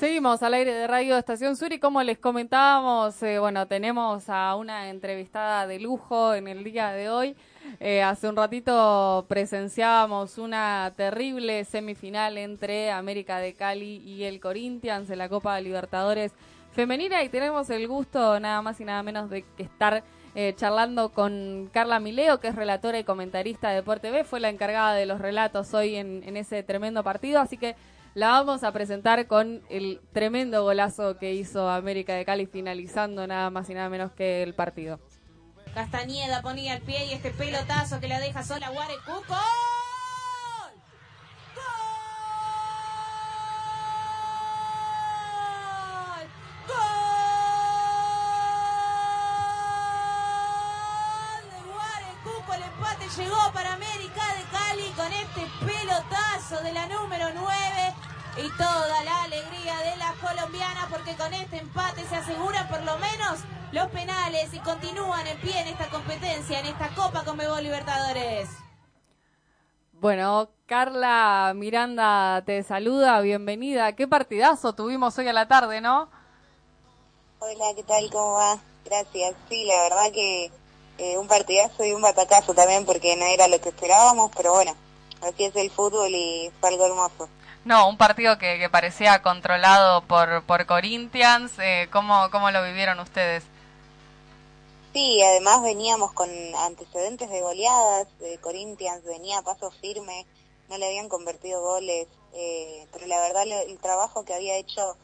Seguimos 0.00 0.42
al 0.42 0.54
aire 0.54 0.72
de 0.72 0.86
Radio 0.86 1.18
Estación 1.18 1.58
Sur 1.58 1.74
y 1.74 1.78
como 1.78 2.02
les 2.02 2.16
comentábamos, 2.16 3.22
eh, 3.22 3.38
bueno, 3.38 3.66
tenemos 3.66 4.30
a 4.30 4.54
una 4.54 4.88
entrevistada 4.88 5.66
de 5.66 5.78
lujo 5.78 6.32
en 6.32 6.48
el 6.48 6.64
día 6.64 6.92
de 6.92 7.10
hoy. 7.10 7.36
Eh, 7.80 8.02
hace 8.02 8.26
un 8.26 8.34
ratito 8.34 9.26
presenciábamos 9.28 10.38
una 10.38 10.94
terrible 10.96 11.66
semifinal 11.66 12.38
entre 12.38 12.90
América 12.90 13.40
de 13.40 13.52
Cali 13.52 13.98
y 13.98 14.24
el 14.24 14.40
Corinthians 14.40 15.10
en 15.10 15.18
la 15.18 15.28
Copa 15.28 15.60
Libertadores 15.60 16.32
Femenina 16.72 17.22
y 17.22 17.28
tenemos 17.28 17.68
el 17.68 17.86
gusto 17.86 18.40
nada 18.40 18.62
más 18.62 18.80
y 18.80 18.86
nada 18.86 19.02
menos 19.02 19.28
de 19.28 19.44
estar 19.58 20.02
eh, 20.34 20.54
charlando 20.56 21.10
con 21.10 21.68
Carla 21.72 21.98
Mileo, 21.98 22.38
que 22.38 22.48
es 22.48 22.54
relatora 22.54 22.98
y 22.98 23.04
comentarista 23.04 23.70
de 23.70 23.76
Deporte 23.76 24.10
B, 24.10 24.24
fue 24.24 24.40
la 24.40 24.48
encargada 24.48 24.94
de 24.94 25.06
los 25.06 25.20
relatos 25.20 25.74
hoy 25.74 25.96
en, 25.96 26.36
ese 26.36 26.62
tremendo 26.62 27.02
partido, 27.02 27.40
así 27.40 27.56
que 27.56 27.74
la 28.14 28.28
vamos 28.28 28.62
a 28.62 28.72
presentar 28.72 29.26
con 29.26 29.62
el 29.68 30.00
tremendo 30.12 30.62
golazo 30.62 31.18
que 31.18 31.34
hizo 31.34 31.68
América 31.68 32.14
de 32.14 32.24
Cali 32.24 32.46
finalizando 32.46 33.26
nada 33.26 33.50
más 33.50 33.68
y 33.70 33.74
nada 33.74 33.88
menos 33.88 34.12
que 34.12 34.42
el 34.42 34.54
partido. 34.54 35.00
Castañeda 35.74 36.42
ponía 36.42 36.74
el 36.74 36.82
pie 36.82 37.06
y 37.06 37.12
este 37.12 37.30
pelotazo 37.30 38.00
que 38.00 38.08
la 38.08 38.18
deja 38.18 38.42
sola 38.42 38.66
a 38.66 38.70
llegó 53.20 53.52
para 53.52 53.74
América 53.74 54.22
de 54.34 54.44
Cali 54.50 54.88
con 54.96 55.12
este 55.12 55.46
pelotazo 55.66 56.62
de 56.62 56.72
la 56.72 56.86
número 56.86 57.26
9 57.34 57.94
y 58.42 58.48
toda 58.56 59.04
la 59.04 59.24
alegría 59.24 59.76
de 59.78 59.96
las 59.98 60.14
colombianas 60.16 60.86
porque 60.90 61.14
con 61.16 61.32
este 61.34 61.58
empate 61.58 62.02
se 62.04 62.16
aseguran 62.16 62.66
por 62.68 62.82
lo 62.82 62.96
menos 62.98 63.40
los 63.72 63.88
penales 63.88 64.54
y 64.54 64.58
continúan 64.60 65.26
en 65.26 65.38
pie 65.40 65.60
en 65.60 65.68
esta 65.68 65.90
competencia, 65.90 66.60
en 66.60 66.66
esta 66.66 66.88
Copa 66.94 67.22
Conmebol 67.24 67.62
Libertadores. 67.62 68.48
Bueno, 69.92 70.48
Carla 70.64 71.52
Miranda 71.54 72.42
te 72.46 72.62
saluda, 72.62 73.20
bienvenida. 73.20 73.94
Qué 73.96 74.08
partidazo 74.08 74.74
tuvimos 74.74 75.18
hoy 75.18 75.28
a 75.28 75.34
la 75.34 75.46
tarde, 75.46 75.82
¿no? 75.82 76.08
Hola, 77.40 77.74
¿qué 77.76 77.82
tal? 77.82 78.10
¿Cómo 78.10 78.32
va? 78.32 78.58
Gracias. 78.86 79.34
Sí, 79.50 79.64
la 79.66 79.82
verdad 79.82 80.10
que 80.10 80.50
eh, 81.00 81.18
un 81.18 81.26
partidazo 81.26 81.84
y 81.84 81.92
un 81.92 82.02
batacazo 82.02 82.54
también 82.54 82.84
porque 82.84 83.16
no 83.16 83.24
era 83.24 83.48
lo 83.48 83.60
que 83.60 83.70
esperábamos, 83.70 84.30
pero 84.36 84.52
bueno, 84.52 84.74
así 85.22 85.44
es 85.44 85.56
el 85.56 85.70
fútbol 85.70 86.14
y 86.14 86.50
fue 86.60 86.68
algo 86.70 86.86
hermoso. 86.86 87.28
No, 87.64 87.88
un 87.88 87.96
partido 87.98 88.38
que, 88.38 88.58
que 88.58 88.70
parecía 88.70 89.22
controlado 89.22 90.02
por, 90.02 90.42
por 90.44 90.64
Corinthians. 90.66 91.52
Eh, 91.58 91.88
¿cómo, 91.92 92.30
¿Cómo 92.30 92.50
lo 92.50 92.62
vivieron 92.64 93.00
ustedes? 93.00 93.44
Sí, 94.92 95.22
además 95.22 95.62
veníamos 95.62 96.12
con 96.12 96.28
antecedentes 96.56 97.30
de 97.30 97.40
goleadas, 97.42 98.08
de 98.18 98.38
Corinthians 98.38 99.04
venía 99.04 99.38
a 99.38 99.42
paso 99.42 99.70
firme, 99.80 100.26
no 100.68 100.78
le 100.78 100.86
habían 100.86 101.08
convertido 101.08 101.60
goles, 101.60 102.08
eh, 102.34 102.86
pero 102.92 103.06
la 103.06 103.20
verdad 103.20 103.44
lo- 103.46 103.60
el 103.60 103.78
trabajo 103.78 104.24
que 104.24 104.34
había 104.34 104.56
hecho 104.56 104.96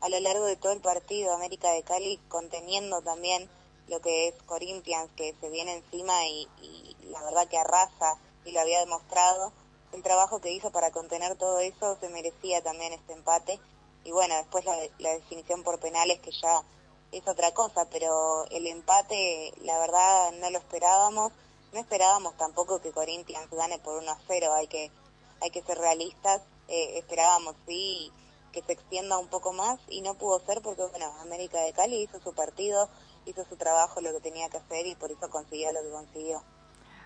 a 0.00 0.08
lo 0.08 0.20
largo 0.20 0.44
de 0.46 0.56
todo 0.56 0.72
el 0.72 0.80
partido 0.80 1.34
América 1.34 1.70
de 1.72 1.82
Cali, 1.82 2.18
conteniendo 2.28 3.02
también 3.02 3.48
lo 3.88 4.00
que 4.00 4.28
es 4.28 4.34
Corinthians, 4.44 5.10
que 5.16 5.34
se 5.40 5.50
viene 5.50 5.74
encima 5.74 6.26
y, 6.26 6.48
y 6.62 6.96
la 7.10 7.22
verdad 7.22 7.48
que 7.48 7.58
arrasa 7.58 8.18
y 8.44 8.52
lo 8.52 8.60
había 8.60 8.80
demostrado, 8.80 9.52
el 9.92 10.02
trabajo 10.02 10.40
que 10.40 10.52
hizo 10.52 10.70
para 10.70 10.90
contener 10.90 11.36
todo 11.36 11.58
eso 11.60 11.96
se 12.00 12.08
merecía 12.08 12.62
también 12.62 12.92
este 12.92 13.12
empate. 13.12 13.58
Y 14.04 14.10
bueno, 14.12 14.36
después 14.36 14.64
la, 14.64 14.76
la 14.98 15.14
definición 15.14 15.62
por 15.62 15.80
penales 15.80 16.20
que 16.20 16.30
ya 16.30 16.62
es 17.12 17.26
otra 17.26 17.52
cosa, 17.52 17.88
pero 17.90 18.44
el 18.50 18.66
empate, 18.66 19.52
la 19.62 19.78
verdad, 19.78 20.32
no 20.32 20.50
lo 20.50 20.58
esperábamos. 20.58 21.32
No 21.72 21.80
esperábamos 21.80 22.36
tampoco 22.36 22.80
que 22.80 22.92
Corinthians 22.92 23.50
gane 23.50 23.78
por 23.78 23.96
1 23.98 24.10
a 24.10 24.18
0, 24.26 24.52
hay 24.54 24.66
que, 24.68 24.90
hay 25.40 25.50
que 25.50 25.62
ser 25.62 25.78
realistas. 25.78 26.42
Eh, 26.68 26.98
esperábamos, 26.98 27.54
sí, 27.66 28.12
que 28.52 28.62
se 28.62 28.72
extienda 28.72 29.18
un 29.18 29.28
poco 29.28 29.52
más 29.52 29.78
y 29.88 30.00
no 30.00 30.14
pudo 30.14 30.40
ser 30.40 30.62
porque, 30.62 30.84
bueno, 30.84 31.12
América 31.20 31.60
de 31.60 31.72
Cali 31.72 32.02
hizo 32.02 32.20
su 32.20 32.34
partido, 32.34 32.88
hizo 33.26 33.44
su 33.44 33.56
trabajo, 33.56 34.00
lo 34.00 34.12
que 34.12 34.20
tenía 34.20 34.48
que 34.48 34.56
hacer 34.58 34.86
y 34.86 34.94
por 34.94 35.10
eso 35.10 35.28
consiguió 35.28 35.72
lo 35.72 35.82
que 35.82 35.90
consiguió. 35.90 36.42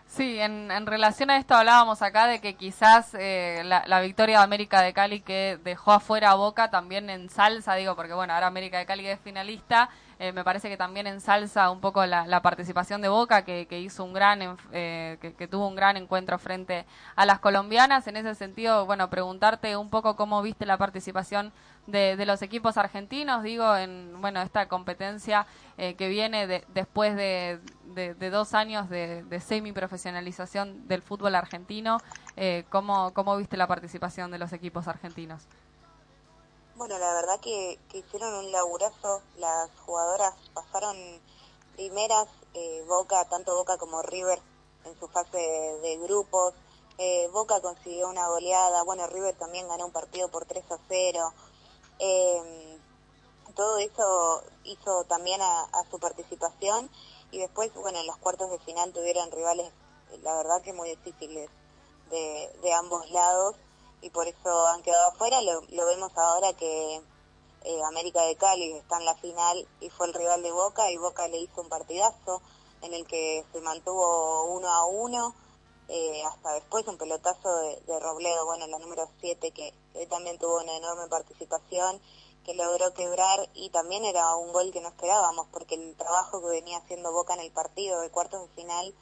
Sí, 0.07 0.41
en, 0.41 0.73
en 0.73 0.87
relación 0.87 1.31
a 1.31 1.37
esto 1.37 1.55
hablábamos 1.55 2.03
acá 2.03 2.27
de 2.27 2.41
que 2.41 2.57
quizás 2.57 3.15
eh, 3.15 3.63
la, 3.65 3.85
la 3.87 4.01
victoria 4.01 4.39
de 4.39 4.45
América 4.45 4.83
de 4.83 4.93
Cali 4.93 5.21
que 5.21 5.57
dejó 5.63 5.93
afuera 5.93 6.33
a 6.33 6.35
Boca 6.35 6.69
también 6.69 7.09
en 7.11 7.31
salsa, 7.31 7.77
digo, 7.77 7.95
porque 7.95 8.13
bueno, 8.13 8.35
ahora 8.35 8.49
América 8.49 8.79
de 8.79 8.87
Cali 8.87 9.07
es 9.07 9.21
finalista, 9.21 9.89
eh, 10.19 10.33
me 10.33 10.43
parece 10.43 10.69
que 10.69 10.77
también 10.77 11.07
en 11.07 11.21
salsa 11.21 11.71
un 11.71 11.81
poco 11.81 12.05
la, 12.07 12.27
la 12.27 12.43
participación 12.43 13.01
de 13.03 13.09
Boca, 13.09 13.45
que, 13.45 13.67
que 13.69 13.79
hizo 13.79 14.03
un 14.03 14.13
gran, 14.13 14.59
eh, 14.73 15.17
que 15.39 15.47
tuvo 15.47 15.69
un 15.69 15.77
gran 15.77 15.97
encuentro 15.97 16.41
frente 16.41 16.87
a 17.15 17.25
las 17.25 17.39
colombianas. 17.39 18.09
En 18.09 18.17
ese 18.17 18.35
sentido, 18.35 18.87
bueno, 18.87 19.09
preguntarte 19.11 19.77
un 19.77 19.91
poco 19.91 20.17
cómo 20.17 20.43
viste 20.43 20.67
la 20.67 20.77
participación 20.77 21.53
de, 21.87 22.17
de 22.17 22.27
los 22.27 22.43
equipos 22.43 22.77
argentinos, 22.77 23.43
digo, 23.43 23.77
en 23.77 24.21
bueno 24.21 24.41
esta 24.43 24.69
competencia 24.69 25.47
eh, 25.79 25.95
que 25.97 26.09
viene 26.09 26.47
de- 26.47 26.65
después 26.69 27.17
de, 27.17 27.61
de- 27.95 28.15
dos 28.31 28.55
años 28.55 28.89
de, 28.89 29.25
semi-profesionalización 29.41 30.87
del 30.89 31.03
fútbol 31.03 31.35
argentino. 31.35 31.99
Eh, 32.37 32.65
¿cómo, 32.71 33.13
¿Cómo 33.15 33.37
viste 33.37 33.57
la 33.57 33.67
participación 33.67 34.31
de 34.31 34.39
los 34.39 34.53
equipos 34.53 34.89
argentinos? 34.89 35.49
Bueno, 36.75 36.99
la 36.99 37.13
verdad 37.15 37.41
que, 37.41 37.79
que 37.89 37.99
hicieron 37.99 38.35
un 38.35 38.53
laburazo, 38.53 39.23
las 39.37 39.71
jugadoras 39.81 40.35
pasaron 40.55 40.97
primeras, 41.77 42.29
eh, 42.55 42.83
Boca, 42.89 43.25
tanto 43.29 43.55
Boca 43.55 43.77
como 43.79 44.03
River 44.03 44.41
en 44.85 44.99
su 44.99 45.09
fase 45.09 45.37
de, 45.37 45.81
de 45.81 45.99
grupos, 45.99 46.55
eh, 46.99 47.29
Boca 47.33 47.61
consiguió 47.61 48.09
una 48.09 48.29
goleada, 48.29 48.83
bueno, 48.85 49.07
River 49.09 49.37
también 49.37 49.69
ganó 49.69 49.87
un 49.87 49.93
partido 49.93 50.31
por 50.31 50.47
3 50.47 50.65
a 50.71 50.79
0, 50.89 51.35
eh, 52.01 52.79
todo 53.55 53.79
eso 53.79 54.43
hizo 54.65 55.05
también 55.05 55.41
a, 55.41 55.63
a 55.65 55.91
su 55.91 55.99
participación 55.99 56.91
y 57.31 57.39
después, 57.39 57.73
bueno, 57.75 58.01
en 58.01 58.07
los 58.07 58.17
cuartos 58.17 58.51
de 58.51 58.59
final 58.61 58.93
tuvieron 58.93 59.31
rivales, 59.31 59.73
la 60.23 60.35
verdad 60.37 60.63
que 60.63 60.73
muy 60.73 60.91
difíciles 60.91 61.49
de, 62.11 62.59
de 62.63 62.73
ambos 62.73 63.09
lados 63.11 63.57
y 64.03 64.11
por 64.11 64.27
eso 64.27 64.67
han 64.69 64.83
quedado 64.83 65.11
afuera. 65.11 65.41
Lo, 65.43 65.61
lo 65.71 65.87
vemos 65.87 66.11
ahora 66.17 66.53
que 66.55 66.97
eh, 67.65 67.83
América 67.89 68.23
de 68.23 68.37
Cali 68.37 68.73
está 68.73 68.99
en 68.99 69.05
la 69.05 69.15
final 69.17 69.69
y 69.81 69.91
fue 69.91 70.07
el 70.07 70.15
rival 70.15 70.43
de 70.43 70.51
Boca 70.53 70.91
y 70.91 70.97
Boca 70.97 71.29
le 71.29 71.39
hizo 71.39 71.61
un 71.61 71.69
partidazo 71.69 72.41
en 72.83 72.95
el 72.95 73.07
que 73.07 73.45
se 73.53 73.61
mantuvo 73.61 74.45
uno 74.55 74.69
a 74.69 74.87
uno. 74.87 75.35
Eh, 75.93 76.23
hasta 76.25 76.55
después 76.55 76.87
un 76.87 76.97
pelotazo 76.97 77.49
de, 77.87 77.99
Robledo, 77.99 78.47
bueno, 78.47 78.67
la 78.69 78.79
número 78.79 79.09
7, 79.21 79.51
que, 79.51 79.75
que 79.93 80.07
también 80.07 80.39
tuvo 80.39 80.61
una 80.61 80.77
enorme 80.77 81.09
participación, 81.09 82.01
que 82.45 82.55
logró 82.55 82.95
quebrar 82.95 83.49
y 83.55 83.71
también 83.71 84.05
era 84.05 84.37
un 84.37 84.53
gol 84.53 84.71
que 84.71 84.81
no 84.81 84.89
esperábamos, 84.89 85.49
porque 85.53 85.75
el 85.75 85.97
trabajo 85.97 86.41
que 86.41 86.61
venía 86.61 86.79
haciendo 86.79 87.13
Boca 87.13 87.35
en 87.35 87.41
el 87.41 87.51
partido 87.51 88.01
de 88.01 88.11
cuartos 88.11 88.43
de 88.43 88.63
final 88.63 88.95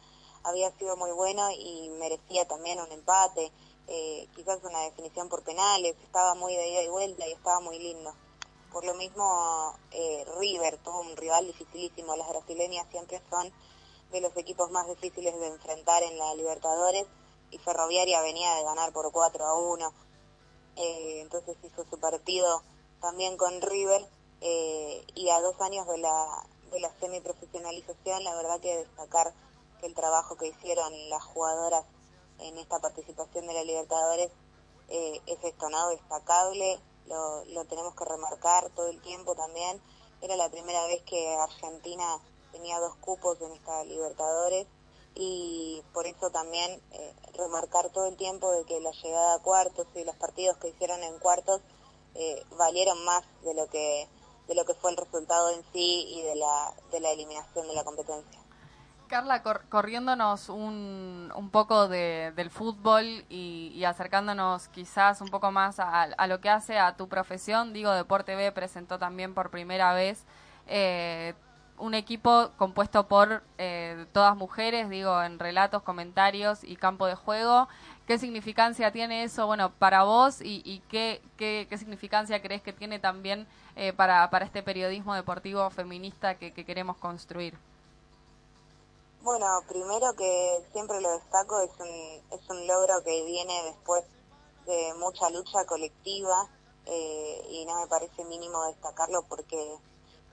había 0.44 0.70
sido 0.78 0.97
muy 0.97 1.12
bueno 1.12 1.50
y 1.50 1.91
merecía 2.00 2.49
también 2.49 2.81
un 2.81 2.91
empate, 2.91 3.52
eh, 3.86 4.26
quizás 4.34 4.62
una 4.65 4.81
definición 4.81 5.28
por 5.28 5.42
penales, 5.44 5.94
estaba 6.02 6.34
muy 6.34 6.55
de 6.57 6.68
ida 6.70 6.83
y 6.83 6.89
vuelta 6.89 7.28
y 7.28 7.33
estaba 7.33 7.60
muy 7.60 7.78
lindo. 7.78 8.15
Por 8.73 8.84
lo 8.84 8.94
mismo, 8.94 9.75
eh, 9.91 10.25
River 10.39 10.78
tuvo 10.78 11.00
un 11.00 11.17
rival 11.17 11.47
dificilísimo, 11.47 12.17
las 12.17 12.28
brasileñas 12.28 12.86
siempre 12.91 13.20
son 13.31 13.52
de 14.11 14.20
los 14.20 14.37
equipos 14.37 14.70
más 14.70 14.87
difíciles 14.89 15.39
de 15.39 15.47
enfrentar 15.49 16.03
en 16.03 16.19
la 16.19 16.35
Libertadores 16.35 17.07
y 17.51 17.59
Ferroviaria 17.59 18.20
venía 18.23 18.55
de 18.55 18.65
ganar 18.65 18.93
por 18.93 19.11
4 19.11 19.45
a 19.45 19.59
1, 19.59 19.93
eh, 20.77 21.20
entonces 21.23 21.57
hizo 21.62 21.85
su 21.89 21.99
partido 21.99 22.62
también 23.01 23.37
con 23.37 23.61
River 23.61 24.07
eh, 24.41 25.05
y 25.15 25.28
a 25.31 25.41
dos 25.41 25.61
años 25.61 25.87
de 25.87 25.99
la, 25.99 26.47
de 26.70 26.81
la 26.81 26.91
semiprofesionalización, 27.01 28.25
la 28.25 28.35
verdad 28.35 28.61
que 28.61 28.77
destacar 28.77 29.33
que 29.81 29.87
el 29.87 29.95
trabajo 29.95 30.37
que 30.37 30.49
hicieron 30.49 30.93
las 31.09 31.23
jugadoras 31.25 31.85
en 32.39 32.59
esta 32.59 32.78
participación 32.78 33.47
de 33.47 33.55
la 33.55 33.65
Libertadores 33.65 34.31
eh, 34.89 35.20
es 35.27 35.39
esto, 35.43 35.69
¿no? 35.69 35.89
Destacable, 35.89 36.78
lo, 37.07 37.45
lo 37.47 37.65
tenemos 37.65 37.95
que 37.95 38.05
remarcar 38.05 38.70
todo 38.70 38.89
el 38.89 39.01
tiempo 39.03 39.35
también. 39.35 39.81
Era 40.20 40.37
la 40.37 40.49
primera 40.49 40.87
vez 40.87 41.03
que 41.03 41.37
Argentina 41.37 42.20
tenía 42.52 42.78
dos 42.81 42.97
cupos 42.97 43.41
en 43.41 43.52
esta 43.52 43.85
Libertadores 43.85 44.67
y 45.15 45.83
por 45.93 46.07
eso 46.07 46.31
también 46.31 46.81
eh, 46.93 47.15
remarcar 47.36 47.91
todo 47.91 48.07
el 48.07 48.17
tiempo 48.17 48.51
de 48.52 48.65
que 48.65 48.81
la 48.81 48.91
llegada 48.93 49.35
a 49.35 49.43
cuartos 49.43 49.86
y 49.94 50.05
los 50.05 50.15
partidos 50.17 50.57
que 50.59 50.68
hicieron 50.68 51.02
en 51.02 51.18
cuartos 51.18 51.60
eh, 52.15 52.43
valieron 52.57 53.05
más 53.05 53.25
de 53.43 53.55
lo 53.55 53.67
que 53.68 54.09
de 54.47 54.55
lo 54.55 54.65
que 54.65 54.75
fue 54.75 54.91
el 54.93 54.97
resultado 54.97 55.51
en 55.51 55.62
sí 55.73 56.07
y 56.09 56.23
de 56.23 56.36
la 56.36 56.73
de 56.91 57.01
la 57.01 57.10
eliminación 57.10 57.67
de 57.68 57.75
la 57.75 57.85
competencia. 57.85 58.41
Carla, 59.09 59.43
cor- 59.43 59.67
corriéndonos 59.70 60.51
un, 60.51 61.33
un 61.35 61.51
poco 61.51 61.89
de- 61.89 62.31
del 62.36 62.51
fútbol 62.51 63.05
y, 63.31 63.73
y 63.75 63.85
acercándonos 63.85 64.68
quizás 64.68 65.20
un 65.23 65.28
poco 65.28 65.51
más 65.51 65.81
a, 65.81 66.02
a 66.02 66.27
lo 66.27 66.41
que 66.43 66.51
hace 66.51 66.78
a 66.78 66.94
tu 66.97 67.09
profesión, 67.09 67.73
digo, 67.73 67.91
Deporte 67.93 68.36
B 68.36 68.52
presentó 68.52 68.99
también 68.99 69.35
por 69.35 69.51
primera 69.51 69.94
vez 69.94 70.25
eh, 70.67 71.35
un 71.79 71.95
equipo 71.95 72.51
compuesto 72.57 73.07
por 73.09 73.43
eh, 73.59 74.07
todas 74.13 74.37
mujeres, 74.37 74.89
digo, 74.91 75.23
en 75.23 75.39
relatos, 75.39 75.83
comentarios 75.83 76.65
y 76.65 76.77
campo 76.77 77.07
de 77.07 77.15
juego. 77.15 77.69
¿Qué 78.07 78.19
significancia 78.19 78.91
tiene 78.93 79.25
eso, 79.25 79.47
bueno, 79.47 79.71
para 79.73 80.05
vos 80.05 80.41
y, 80.41 80.63
y 80.65 80.81
qué, 80.91 81.21
qué, 81.37 81.67
qué 81.69 81.79
significancia 81.79 82.41
crees 82.43 82.63
que 82.63 82.73
tiene 82.73 82.99
también 82.99 83.47
eh, 83.77 83.93
para, 83.93 84.29
para 84.31 84.45
este 84.47 84.63
periodismo 84.63 85.15
deportivo 85.15 85.69
feminista 85.71 86.37
que- 86.37 86.53
que 86.53 86.65
queremos 86.65 86.97
construir? 86.97 87.55
Bueno, 89.23 89.47
primero 89.69 90.15
que 90.17 90.65
siempre 90.73 91.01
lo 91.01 91.11
destaco 91.13 91.61
es 91.61 91.71
un, 91.79 92.39
es 92.39 92.51
un 92.51 92.67
logro 92.67 93.03
que 93.05 93.25
viene 93.25 93.63
después 93.65 94.05
de 94.67 94.95
mucha 94.99 95.29
lucha 95.31 95.65
colectiva 95.67 96.49
eh, 96.87 97.47
y 97.51 97.65
no 97.67 97.81
me 97.81 97.87
parece 97.89 98.25
mínimo 98.25 98.65
destacarlo 98.67 99.23
porque 99.29 99.57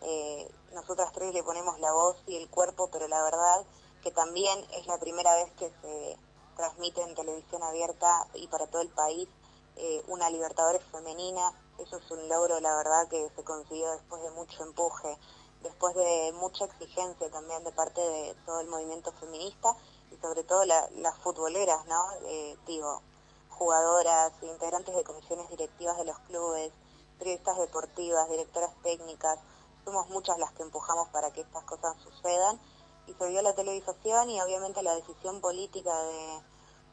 eh, 0.06 0.48
nosotras 0.74 1.12
tres 1.14 1.34
le 1.34 1.44
ponemos 1.44 1.80
la 1.80 1.92
voz 1.92 2.16
y 2.28 2.38
el 2.38 2.50
cuerpo, 2.50 2.90
pero 2.92 3.08
la 3.08 3.24
verdad 3.24 3.66
que 4.02 4.12
también 4.12 4.58
es 4.74 4.86
la 4.88 5.00
primera 5.00 5.34
vez 5.36 5.52
que 5.54 5.72
se 5.82 6.18
transmite 6.56 7.02
en 7.02 7.16
televisión 7.16 7.64
abierta 7.64 8.28
y 8.36 8.48
para 8.48 8.68
todo 8.68 8.82
el 8.82 8.90
país 8.90 9.28
eh, 9.76 10.02
una 10.08 10.30
Libertadores 10.30 10.82
femenina. 10.92 11.52
Eso 11.80 11.98
es 11.98 12.12
un 12.12 12.30
logro, 12.30 12.60
la 12.60 12.76
verdad, 12.76 13.08
que 13.10 13.30
se 13.36 13.44
consiguió 13.44 13.92
después 13.92 14.22
de 14.22 14.32
mucho 14.32 14.64
empuje, 14.64 15.18
después 15.62 15.96
de 15.96 16.32
mucha 16.36 16.66
exigencia 16.66 17.30
también 17.32 17.64
de 17.64 17.72
parte 17.72 18.00
de 18.00 18.36
todo 18.46 18.62
el 18.62 18.68
movimiento 18.68 19.12
feminista 19.14 19.76
y 20.12 20.18
sobre 20.18 20.44
todo 20.44 20.64
la- 20.66 20.88
las 20.92 21.18
futboleras, 21.20 21.86
¿no? 21.88 22.06
Eh, 22.28 22.58
digo, 22.68 23.02
jugadoras, 23.50 24.32
integrantes 24.42 24.96
de 24.96 25.04
comisiones 25.04 25.50
directivas 25.50 25.98
de 25.98 26.06
los 26.06 26.20
clubes, 26.20 26.72
periodistas 27.18 27.58
deportivas, 27.58 28.30
directoras 28.30 28.72
técnicas, 28.84 29.40
somos 29.86 30.10
muchas 30.10 30.38
las 30.40 30.52
que 30.54 30.64
empujamos 30.64 31.08
para 31.10 31.32
que 31.32 31.42
estas 31.42 31.64
cosas 31.64 31.96
sucedan 32.04 32.60
y 33.08 33.14
se 33.14 33.30
vio 33.30 33.42
la 33.44 33.54
televisación 33.54 34.30
y 34.32 34.42
obviamente 34.42 34.82
la 34.82 34.96
decisión 34.96 35.40
política 35.40 35.96
de 36.04 36.42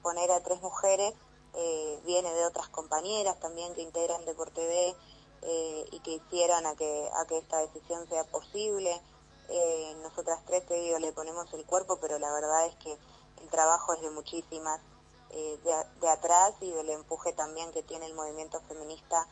poner 0.02 0.30
a 0.30 0.42
tres 0.42 0.60
mujeres 0.60 1.14
eh, 1.54 2.00
viene 2.04 2.32
de 2.32 2.44
otras 2.44 2.68
compañeras 2.68 3.40
también 3.40 3.74
que 3.74 3.82
integran 3.82 4.24
Deporte 4.24 4.96
eh, 5.42 5.84
y 5.90 6.00
que 6.00 6.12
hicieron 6.12 6.66
a 6.66 6.76
que, 6.76 7.10
a 7.14 7.26
que 7.26 7.38
esta 7.38 7.58
decisión 7.58 8.06
sea 8.08 8.24
posible. 8.24 9.00
Eh, 9.48 9.96
nosotras 10.02 10.40
tres, 10.46 10.64
te 10.66 10.74
digo, 10.74 10.98
le 10.98 11.12
ponemos 11.12 11.52
el 11.52 11.66
cuerpo, 11.66 11.98
pero 12.00 12.18
la 12.18 12.32
verdad 12.32 12.66
es 12.66 12.76
que 12.76 12.96
el 13.42 13.48
trabajo 13.50 13.92
es 13.94 14.02
de 14.02 14.10
muchísimas 14.10 14.80
eh, 15.30 15.58
de, 15.64 16.00
de 16.00 16.08
atrás 16.08 16.54
y 16.60 16.70
del 16.70 16.90
empuje 16.90 17.32
también 17.32 17.72
que 17.72 17.82
tiene 17.82 18.06
el 18.06 18.14
movimiento 18.14 18.60
feminista 18.68 19.26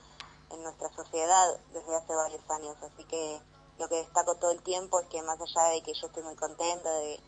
en 0.50 0.62
nuestra 0.62 0.88
sociedad 0.94 1.46
desde 1.72 1.96
hace 1.96 2.14
varios 2.14 2.42
años. 2.50 2.76
Así 2.82 3.04
que 3.04 3.40
lo 3.78 3.88
que 3.88 3.96
destaco 3.96 4.34
todo 4.36 4.50
el 4.52 4.62
tiempo 4.62 5.00
es 5.00 5.06
que 5.08 5.22
más 5.22 5.38
allá 5.40 5.68
de 5.70 5.82
que 5.82 5.92
yo 5.94 6.06
estoy 6.06 6.22
muy 6.22 6.36
contenta 6.36 6.90
de, 6.90 7.20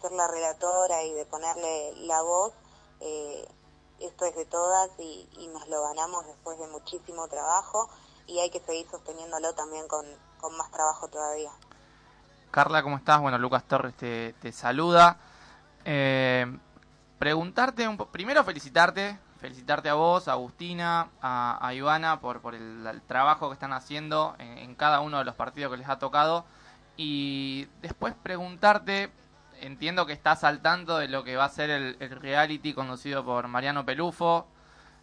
ser 0.00 0.12
la 0.12 0.26
relatora 0.28 1.02
y 1.04 1.12
de 1.12 1.26
ponerle 1.26 1.92
la 2.06 2.22
voz, 2.22 2.52
eh, 3.00 3.46
esto 4.00 4.24
es 4.24 4.34
de 4.34 4.46
todas 4.46 4.90
y, 4.98 5.28
y 5.38 5.48
nos 5.48 5.68
lo 5.68 5.82
ganamos 5.82 6.26
después 6.26 6.58
de 6.58 6.66
muchísimo 6.68 7.28
trabajo 7.28 7.88
y 8.26 8.38
hay 8.38 8.50
que 8.50 8.60
seguir 8.60 8.88
sosteniéndolo 8.90 9.54
también 9.54 9.86
con, 9.88 10.06
con 10.40 10.56
más 10.56 10.70
trabajo 10.70 11.08
todavía. 11.08 11.50
Carla, 12.50 12.82
¿cómo 12.82 12.96
estás? 12.96 13.20
Bueno, 13.20 13.38
Lucas 13.38 13.64
Torres 13.64 13.96
te, 13.96 14.34
te 14.40 14.52
saluda. 14.52 15.18
Eh, 15.84 16.46
preguntarte, 17.18 17.86
un 17.88 17.96
po- 17.96 18.06
primero 18.06 18.44
felicitarte, 18.44 19.18
felicitarte 19.42 19.88
a 19.88 19.94
vos, 19.94 20.28
a 20.28 20.32
Agustina, 20.32 21.08
a, 21.20 21.72
Ivana 21.74 22.20
por, 22.20 22.54
el, 22.54 23.02
trabajo 23.08 23.48
que 23.48 23.54
están 23.54 23.72
haciendo 23.72 24.36
en, 24.38 24.76
cada 24.76 25.00
uno 25.00 25.18
de 25.18 25.24
los 25.24 25.34
partidos 25.34 25.72
que 25.72 25.78
les 25.78 25.88
ha 25.88 25.98
tocado. 25.98 26.46
Y 26.96 27.66
después 27.82 28.14
preguntarte, 28.22 29.10
entiendo 29.60 30.06
que 30.06 30.12
estás 30.12 30.44
al 30.44 30.60
tanto 30.60 30.96
de 30.98 31.08
lo 31.08 31.24
que 31.24 31.34
va 31.34 31.46
a 31.46 31.48
ser 31.48 31.70
el, 31.70 31.96
reality 32.20 32.72
conducido 32.72 33.24
por 33.24 33.48
Mariano 33.48 33.84
Pelufo. 33.84 34.46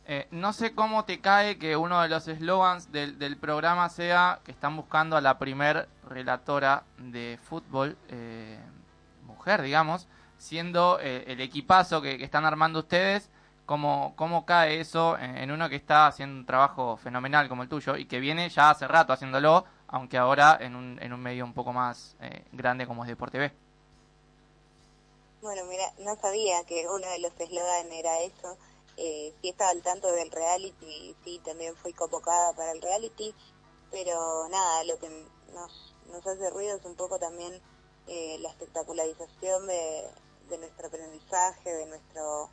Eh, 0.06 0.27
no 0.32 0.53
sé 0.53 0.74
cómo 0.74 1.03
te 1.03 1.19
cae 1.19 1.58
que 1.58 1.76
uno 1.76 2.01
de 2.01 2.08
los 2.08 2.26
eslogans 2.30 2.93
del, 2.93 3.38
programa 3.38 3.90
sea 3.90 4.40
que 4.45 4.51
están 4.51 4.74
buscando 4.77 5.18
a 5.18 5.22
la 5.22 5.38
primer 5.38 5.90
relatora 6.08 6.84
de 6.98 7.38
fútbol, 7.43 7.98
eh, 8.08 8.58
mujer, 9.26 9.61
digamos, 9.61 10.08
siendo 10.38 10.98
eh, 11.01 11.26
el 11.27 11.42
equipazo 11.42 12.01
que 12.01 12.24
están 12.24 12.45
armando 12.45 12.80
ustedes. 12.80 13.30
¿Cómo, 13.69 14.14
cómo 14.15 14.48
cae 14.48 14.80
eso 14.80 15.15
en, 15.19 15.51
uno 15.51 15.69
que 15.69 15.75
está 15.75 16.07
haciendo 16.07 16.39
un 16.39 16.45
trabajo 16.48 16.98
fenomenal 16.98 17.48
como 17.48 17.61
el 17.61 17.69
tuyo 17.69 17.98
y 17.98 18.07
que 18.07 18.19
viene 18.19 18.49
ya 18.49 18.72
hace 18.72 18.88
rato 18.88 19.14
haciéndolo, 19.14 19.64
aunque 19.85 20.17
ahora 20.17 20.57
en 20.59 20.75
un, 20.75 20.98
en 20.99 21.14
un 21.14 21.22
medio 21.22 21.45
un 21.45 21.53
poco 21.53 21.72
más 21.72 22.15
eh, 22.19 22.45
grande 22.51 22.88
como 22.88 23.03
es 23.03 23.09
Deporte 23.09 23.38
B? 23.38 23.51
Bueno, 25.43 25.65
mira, 25.65 25.85
no 25.99 26.15
sabía 26.15 26.64
que 26.64 26.88
uno 26.88 27.07
de 27.11 27.19
los 27.19 27.31
eslogan 27.39 27.91
era 27.91 28.19
eso. 28.22 28.57
Eh, 28.98 29.35
sí 29.39 29.49
estaba 29.49 29.69
al 29.69 29.83
tanto 29.83 30.11
del 30.14 30.31
reality, 30.31 31.15
sí 31.23 31.39
también 31.45 31.75
fui 31.75 31.93
convocada 31.93 32.53
para 32.53 32.72
el 32.72 32.81
reality, 32.81 33.35
pero 33.91 34.49
nada, 34.49 34.83
lo 34.85 34.98
que 34.98 35.09
nos, 35.53 35.95
nos 36.11 36.25
hace 36.25 36.49
ruido 36.49 36.75
es 36.75 36.85
un 36.85 36.95
poco 36.95 37.19
también 37.19 37.61
eh, 38.07 38.39
la 38.41 38.49
espectacularización 38.49 39.67
de, 39.67 40.09
de 40.49 40.57
nuestro 40.57 40.88
aprendizaje, 40.88 41.72
de 41.72 41.85
nuestro 41.85 42.49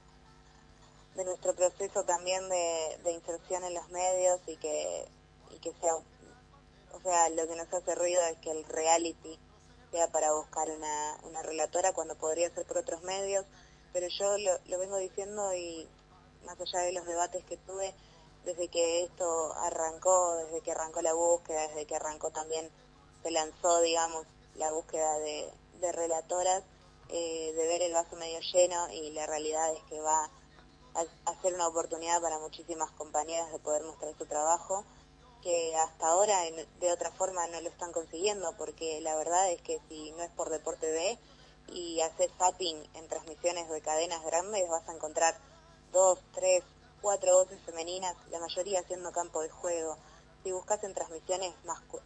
de 1.17 1.25
nuestro 1.25 1.55
proceso 1.55 2.05
también 2.05 2.49
de, 2.49 2.99
de 3.03 3.12
inserción 3.12 3.65
en 3.65 3.75
los 3.75 3.89
medios 3.89 4.41
y 4.47 4.57
que, 4.57 5.09
y 5.51 5.59
que 5.59 5.73
sea, 5.81 5.95
o 5.95 7.01
sea, 7.03 7.28
lo 7.31 7.49
que 7.49 7.57
nos 7.57 7.73
hace 7.73 7.95
ruido 7.95 8.23
es 8.27 8.39
que 8.39 8.51
el 8.51 8.65
reality 8.65 9.39
sea 9.91 10.09
para 10.09 10.33
buscar 10.33 10.69
una, 10.70 11.19
una 11.23 11.43
relatora 11.43 11.93
cuando 11.93 12.17
podría 12.17 12.53
ser 12.55 12.67
por 12.67 12.78
otros 12.78 13.03
medios, 13.03 13.47
pero 13.93 14.09
yo 14.09 14.36
lo, 14.39 14.59
lo 14.67 14.78
vengo 14.78 14.99
diciendo 14.99 15.55
y 15.55 15.89
más 16.45 16.61
allá 16.61 16.81
de 16.81 16.93
los 16.93 17.07
debates 17.07 17.45
que 17.45 17.57
tuve, 17.57 17.95
desde 18.45 18.69
que 18.69 19.05
esto 19.05 19.55
arrancó, 19.55 20.36
desde 20.36 20.61
que 20.61 20.73
arrancó 20.73 21.01
la 21.03 21.15
búsqueda, 21.15 21.67
desde 21.69 21.86
que 21.86 21.97
arrancó 21.97 22.31
también, 22.31 22.70
se 23.23 23.31
lanzó, 23.31 23.81
digamos, 23.81 24.27
la 24.55 24.70
búsqueda 24.70 25.19
de, 25.19 25.51
de 25.81 25.93
relatoras, 25.93 26.62
eh, 27.09 27.53
de 27.57 27.67
ver 27.67 27.83
el 27.83 27.93
vaso 27.93 28.17
medio 28.17 28.41
lleno 28.53 28.89
y 28.91 29.11
la 29.12 29.27
realidad 29.27 29.73
es 29.73 29.83
que 29.85 30.01
va 30.01 30.31
ser 31.42 31.55
una 31.55 31.68
oportunidad 31.68 32.20
para 32.20 32.39
muchísimas 32.39 32.91
compañeras 32.92 33.52
de 33.52 33.58
poder 33.58 33.83
mostrar 33.84 34.15
su 34.16 34.26
trabajo 34.26 34.84
que 35.42 35.76
hasta 35.76 36.08
ahora 36.08 36.39
de 36.81 36.92
otra 36.92 37.12
forma 37.12 37.47
no 37.49 37.60
lo 37.60 37.68
están 37.68 37.92
consiguiendo 37.92 38.52
porque 38.57 39.00
la 39.00 39.15
verdad 39.15 39.50
es 39.52 39.62
que 39.62 39.81
si 39.89 40.10
no 40.12 40.23
es 40.25 40.31
por 40.33 40.50
Deporte 40.50 40.91
B 40.91 41.18
y 41.68 42.00
haces 42.00 42.31
zapping 42.39 42.83
en 42.94 43.08
transmisiones 43.08 43.68
de 43.68 43.81
cadenas 43.81 44.25
grandes 44.25 44.68
vas 44.68 44.89
a 44.89 44.94
encontrar 44.94 45.36
dos, 45.92 46.18
tres, 46.34 46.65
cuatro 47.00 47.34
voces 47.34 47.60
femeninas, 47.65 48.16
la 48.31 48.41
mayoría 48.41 48.81
haciendo 48.81 49.12
campo 49.12 49.41
de 49.41 49.50
juego. 49.50 49.97
Si 50.42 50.52
buscas 50.52 50.83
en 50.84 50.94
transmisiones 50.94 51.55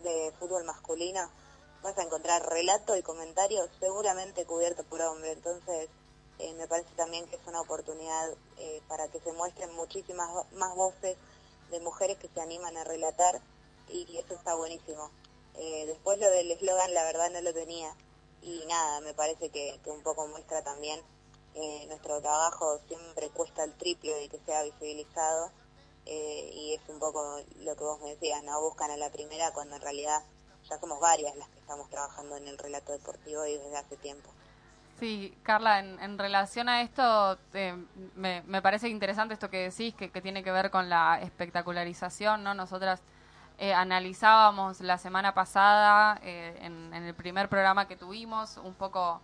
de 0.02 0.32
fútbol 0.38 0.64
masculino 0.64 1.30
vas 1.82 1.96
a 1.96 2.02
encontrar 2.02 2.46
relato 2.46 2.96
y 2.96 3.02
comentarios 3.02 3.70
seguramente 3.78 4.44
cubiertos 4.44 4.84
por 4.86 5.00
hombre. 5.00 5.32
Entonces 5.32 5.88
eh, 6.40 6.54
me 6.54 6.66
parece 6.66 6.90
también 6.96 7.26
que 7.28 7.36
es 7.36 7.46
una 7.46 7.60
oportunidad 7.60 8.30
eh, 8.58 8.82
para 8.88 9.08
que 9.08 9.20
se 9.20 9.32
muestren 9.32 9.72
muchísimas 9.74 10.28
más 10.52 10.74
voces 10.74 11.16
de 11.70 11.80
mujeres 11.80 12.18
que 12.18 12.28
se 12.28 12.40
animan 12.40 12.76
a 12.76 12.84
relatar 12.84 13.40
y 13.88 14.16
eso 14.16 14.34
está 14.34 14.54
buenísimo. 14.54 15.10
Eh, 15.54 15.84
después 15.86 16.18
lo 16.18 16.30
del 16.30 16.50
eslogan 16.50 16.94
la 16.94 17.04
verdad 17.04 17.30
no 17.30 17.40
lo 17.40 17.52
tenía 17.52 17.94
y 18.42 18.64
nada, 18.66 19.00
me 19.00 19.14
parece 19.14 19.50
que, 19.50 19.80
que 19.84 19.90
un 19.90 20.02
poco 20.02 20.26
muestra 20.28 20.62
también 20.62 21.00
eh, 21.54 21.84
nuestro 21.88 22.20
trabajo 22.20 22.78
siempre 22.86 23.28
cuesta 23.30 23.64
el 23.64 23.74
triple 23.74 24.14
de 24.14 24.28
que 24.28 24.38
sea 24.46 24.62
visibilizado 24.62 25.50
eh, 26.06 26.50
y 26.54 26.74
es 26.74 26.80
un 26.88 27.00
poco 27.00 27.40
lo 27.58 27.76
que 27.76 27.84
vos 27.84 28.00
me 28.00 28.10
decías, 28.10 28.42
no 28.44 28.60
buscan 28.60 28.90
a 28.90 28.96
la 28.96 29.10
primera 29.10 29.52
cuando 29.52 29.76
en 29.76 29.82
realidad 29.82 30.22
ya 30.68 30.78
somos 30.78 31.00
varias 31.00 31.34
las 31.36 31.48
que 31.48 31.58
estamos 31.58 31.90
trabajando 31.90 32.36
en 32.36 32.46
el 32.46 32.56
relato 32.56 32.92
deportivo 32.92 33.44
y 33.46 33.58
desde 33.58 33.76
hace 33.76 33.96
tiempo. 33.96 34.30
Sí, 35.00 35.34
Carla, 35.42 35.78
en, 35.78 35.98
en 36.00 36.18
relación 36.18 36.68
a 36.68 36.82
esto, 36.82 37.38
eh, 37.54 37.74
me, 38.16 38.42
me 38.46 38.60
parece 38.60 38.88
interesante 38.90 39.32
esto 39.32 39.48
que 39.48 39.70
decís, 39.70 39.94
que, 39.94 40.10
que 40.10 40.20
tiene 40.20 40.42
que 40.44 40.52
ver 40.52 40.70
con 40.70 40.90
la 40.90 41.20
espectacularización, 41.22 42.44
¿no? 42.44 42.52
Nosotras 42.52 43.02
eh, 43.58 43.72
analizábamos 43.72 44.80
la 44.82 44.98
semana 44.98 45.32
pasada, 45.32 46.20
eh, 46.22 46.54
en, 46.60 46.92
el 46.92 47.14
primer 47.14 47.48
programa 47.48 47.88
que 47.88 47.96
tuvimos, 47.96 48.58
un 48.58 48.74
poco 48.74 49.22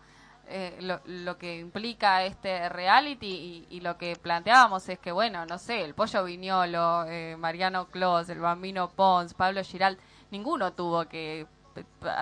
eh, 0.48 0.78
lo, 0.80 1.00
lo 1.06 1.36
que 1.38 1.58
implica 1.58 2.24
este 2.24 2.68
reality 2.68 3.66
y, 3.68 3.80
lo 3.80 3.98
que 3.98 4.14
planteábamos 4.16 4.88
es 4.88 4.98
que, 4.98 5.10
bueno, 5.10 5.44
no 5.46 5.58
sé, 5.58 5.82
el 5.82 5.94
Pollo 5.94 6.24
Viñolo, 6.24 7.04
eh, 7.06 7.36
Mariano 7.36 7.86
Clos, 7.88 8.28
el 8.28 8.38
Bambino 8.38 8.88
Pons, 8.88 9.34
Pablo 9.34 9.62
Giral, 9.64 9.98
ninguno 10.30 10.72
tuvo 10.72 11.06
que 11.06 11.46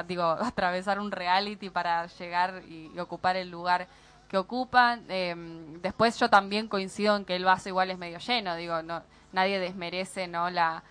digo, 0.07 0.25
atravesar 0.41 0.99
un 0.99 1.11
reality 1.11 1.71
para 1.71 2.07
llegar 2.07 2.63
y, 2.69 2.99
ocupar 2.99 3.37
el 3.37 3.51
lugar 3.51 3.87
que 4.29 4.39
ocupan. 4.39 5.05
Eh, 5.09 5.35
después 5.83 6.19
yo 6.19 6.29
también 6.31 6.69
coincido 6.69 7.17
en 7.17 7.25
que 7.25 7.37
el 7.37 7.45
vaso 7.45 7.69
igual 7.69 7.91
es 7.91 7.99
medio 7.99 8.19
lleno, 8.19 8.57
digo, 8.57 8.83
no 8.83 9.03
nadie 9.35 9.59
desmerece 9.59 10.27
no 10.29 10.49
la, 10.49 10.83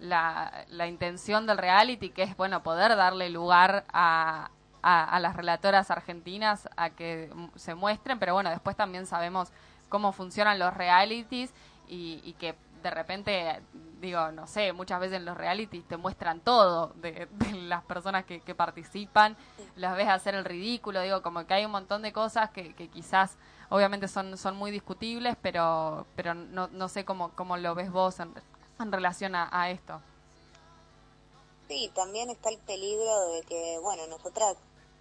la, 0.00 0.66
la 0.68 0.86
intención 0.86 1.46
del 1.46 1.56
reality, 1.56 2.10
que 2.10 2.24
es 2.24 2.36
bueno 2.36 2.62
poder 2.62 2.96
darle 2.96 3.30
lugar 3.30 3.84
a, 3.92 4.50
a, 4.82 5.04
a 5.04 5.20
las 5.20 5.36
relatoras 5.36 5.90
argentinas 5.90 6.68
a 6.76 6.90
que 6.90 7.32
se 7.54 7.74
muestren, 7.74 8.18
pero 8.18 8.34
bueno, 8.34 8.50
después 8.50 8.76
también 8.76 9.06
sabemos 9.06 9.50
cómo 9.88 10.12
funcionan 10.12 10.58
los 10.58 10.74
realities 10.74 11.54
y, 11.88 12.20
y 12.24 12.34
que 12.34 12.54
de 12.84 12.90
repente, 12.90 13.62
digo, 14.00 14.30
no 14.30 14.46
sé, 14.46 14.72
muchas 14.72 15.00
veces 15.00 15.16
en 15.16 15.24
los 15.24 15.36
realities 15.36 15.88
te 15.88 15.96
muestran 15.96 16.40
todo 16.40 16.92
de, 16.96 17.28
las 17.54 17.82
personas 17.84 18.24
que, 18.24 18.40
que 18.40 18.54
participan, 18.54 19.36
las 19.74 19.96
ves 19.96 20.08
hacer 20.08 20.34
el 20.34 20.44
ridículo, 20.44 21.00
digo, 21.00 21.22
como 21.22 21.46
que 21.46 21.54
hay 21.54 21.64
un 21.64 21.72
montón 21.72 22.02
de 22.02 22.12
cosas 22.12 22.50
que, 22.50 22.74
quizás 22.74 23.36
obviamente 23.70 24.06
son, 24.06 24.36
son 24.36 24.56
muy 24.56 24.70
discutibles, 24.70 25.36
pero, 25.40 26.06
pero 26.14 26.34
no, 26.34 26.68
no 26.68 26.88
sé 26.88 27.04
cómo, 27.04 27.30
cómo 27.34 27.56
lo 27.56 27.74
ves 27.74 27.90
vos 27.90 28.20
en, 28.20 28.32
en 28.78 28.92
relación 28.92 29.34
a, 29.34 29.48
a 29.50 29.70
esto. 29.70 30.00
Sí, 31.66 31.90
también 31.94 32.28
está 32.28 32.50
el 32.50 32.58
peligro 32.58 33.28
de 33.30 33.42
que, 33.42 33.78
bueno, 33.82 34.06
nosotras 34.08 34.56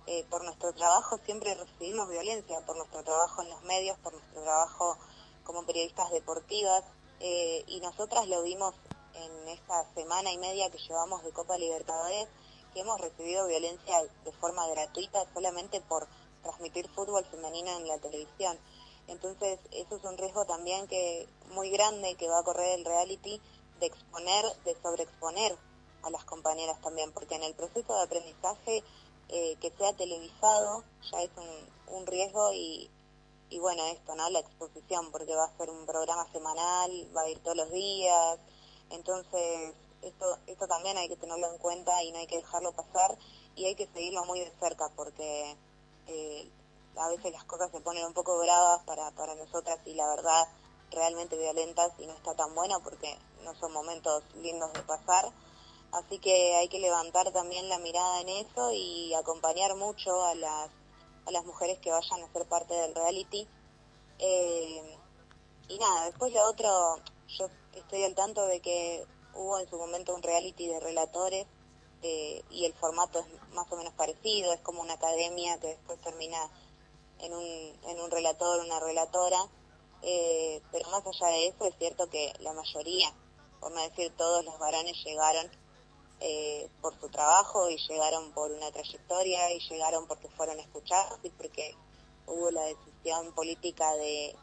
eh, 0.08 0.26
por 0.30 0.44
nuestro 0.45 0.72
trabajo 0.74 1.18
siempre 1.26 1.53
recibimos 1.53 2.10
violencia, 2.10 2.58
por 2.66 2.78
nuestro 2.78 3.03
trabajo 3.03 3.42
en 3.42 3.50
los 3.50 3.62
medios, 3.64 3.98
por 4.00 4.14
nuestro 4.14 4.42
trabajo 4.42 4.98
como 5.44 5.66
periodistas 5.66 6.10
deportivas, 6.12 6.84
eh, 7.26 7.64
y 7.68 7.80
nosotras 7.80 8.27
lo 8.27 8.43
vimos 8.43 8.76
en 9.14 9.48
esta 9.48 9.90
semana 9.93 10.30
y 10.34 10.38
media 10.38 10.69
que 10.69 10.77
llevamos 10.77 11.24
de 11.24 11.32
Copa 11.32 11.58
Libertadores, 11.58 12.27
que 12.74 12.82
hemos 12.82 13.00
recibido 13.00 13.48
violencia 13.48 13.95
de 14.26 14.32
forma 14.34 14.68
gratuita 14.68 15.24
solamente 15.34 15.80
por 15.80 16.06
transmitir 16.42 16.90
fútbol 16.90 17.24
femenino 17.24 17.77
en 17.77 17.88
la 17.88 17.98
televisión. 18.00 18.60
Entonces, 19.08 19.58
eso 19.72 19.95
es 19.95 20.03
un 20.03 20.18
riesgo 20.18 20.43
también 20.45 20.85
que 20.88 21.30
muy 21.52 21.69
grande 21.69 22.16
que 22.16 22.27
va 22.27 22.40
a 22.40 22.43
correr 22.43 22.77
el 22.77 22.84
reality 22.84 23.40
de 23.80 23.85
exponer, 23.85 24.43
de 24.66 24.76
sobreexponer 24.82 25.58
a 26.02 26.10
las 26.10 26.26
compañeras 26.26 26.82
también, 26.82 27.14
porque 27.14 27.35
en 27.35 27.43
el 27.43 27.56
proceso 27.56 27.95
de 27.95 28.03
aprendizaje 28.03 28.84
eh, 29.30 29.56
que 29.61 29.72
sea 29.77 29.93
televisado 29.93 30.84
ya 31.10 31.22
es 31.22 31.32
un, 31.38 31.95
un 32.00 32.06
riesgo 32.06 32.52
y, 32.52 32.92
y 33.53 33.59
bueno, 33.59 33.85
esto, 33.85 34.15
¿no? 34.15 34.27
La 34.32 34.40
exposición, 34.40 35.11
porque 35.11 35.35
va 35.35 35.45
a 35.45 35.57
ser 35.57 35.69
un 35.69 35.85
programa 35.85 36.25
semanal, 36.32 36.91
va 37.15 37.22
a 37.22 37.30
ir 37.30 37.38
todos 37.43 37.56
los 37.56 37.72
días, 37.72 38.40
entonces 38.90 39.75
esto, 40.01 40.25
esto 40.48 40.67
también 40.67 40.98
hay 40.98 41.07
que 41.07 41.17
tenerlo 41.17 41.51
en 41.51 41.59
cuenta 41.59 42.01
y 42.03 42.11
no 42.11 42.17
hay 42.17 42.25
que 42.25 42.38
dejarlo 42.38 42.72
pasar 42.72 43.15
y 43.56 43.65
hay 43.65 43.75
que 43.75 43.85
seguirlo 43.93 44.25
muy 44.25 44.40
de 44.40 44.51
cerca 44.59 44.90
porque 44.95 45.56
eh, 46.07 46.51
a 46.98 47.09
veces 47.09 47.32
las 47.32 47.43
cosas 47.43 47.69
se 47.72 47.80
ponen 47.80 48.06
un 48.07 48.14
poco 48.14 48.40
bravas 48.40 48.82
para, 48.85 49.11
para 49.11 49.35
nosotras 49.35 49.77
y 49.85 49.93
la 49.93 50.07
verdad 50.07 50.48
realmente 50.90 51.38
violentas 51.38 51.91
y 51.99 52.07
no 52.07 52.14
está 52.14 52.33
tan 52.33 52.56
bueno 52.56 52.82
porque 52.83 53.15
no 53.43 53.53
son 53.59 53.72
momentos 53.72 54.23
lindos 54.41 54.73
de 54.73 54.82
pasar. 54.82 55.32
Así 55.91 56.17
que 56.17 56.56
hay 56.56 56.69
que 56.69 56.80
levantar 56.80 57.32
también 57.32 57.69
la 57.69 57.77
mirada 57.77 58.22
en 58.22 58.30
eso 58.30 58.72
y 58.72 59.14
acompañar 59.14 59.75
mucho 59.75 60.23
a 60.23 60.33
las, 60.33 60.72
a 61.26 61.32
las 61.32 61.45
mujeres 61.45 61.80
que 61.80 61.92
vayan 61.92 62.24
a 62.24 62.32
ser 62.32 62.45
parte 62.48 62.74
del 62.74 62.95
reality. 62.95 63.48
Eh, 64.19 64.98
y 65.68 65.77
nada, 65.77 66.06
después 66.06 66.34
lo 66.34 66.43
otro, 66.48 66.98
yo 67.27 67.48
estoy 67.74 68.03
al 68.03 68.16
tanto 68.16 68.45
de 68.45 68.60
que 68.60 69.06
hubo 69.34 69.60
en 69.60 69.69
su 69.69 69.77
momento 69.77 70.14
un 70.14 70.22
reality 70.22 70.68
de 70.68 70.80
relatores 70.80 71.48
eh, 72.02 72.43
y 72.50 72.66
el 72.66 72.74
formato 72.74 73.19
es 73.19 73.53
más 73.53 73.72
o 73.72 73.77
menos 73.77 73.93
parecido, 73.93 74.53
es 74.53 74.61
como 74.61 74.82
una 74.82 74.93
academia 74.93 75.60
que 75.60 75.68
después 75.68 76.00
termina 76.02 76.38
en 77.19 77.34
un, 77.34 77.43
en 77.43 78.02
un 78.02 78.11
relator, 78.11 78.60
una 78.60 78.80
relatora, 78.80 79.40
eh, 80.02 80.61
pero 80.72 80.90
más 80.90 81.03
allá 81.08 81.27
de 81.27 81.48
eso 81.48 81.66
es 81.66 81.76
cierto 81.77 82.10
que 82.10 82.34
la 82.40 82.52
mayoría, 82.53 83.14
por 83.61 83.72
no 83.72 83.82
decir 83.82 84.14
todos 84.18 84.43
los 84.43 84.60
varones 84.60 85.02
llegaron 85.03 85.50
eh, 86.19 86.69
por 86.82 87.00
su 87.00 87.09
trabajo 87.09 87.69
y 87.69 87.77
llegaron 87.77 88.32
por 88.33 88.51
una 88.51 88.72
trayectoria 88.72 89.51
y 89.51 89.59
llegaron 89.69 90.08
porque 90.08 90.30
fueron 90.30 90.59
escuchados 90.59 91.19
y 91.24 91.30
porque 91.30 91.75
hubo 92.27 92.51
la 92.51 92.64
decisión 92.64 93.33
política 93.33 93.92
de, 93.95 94.35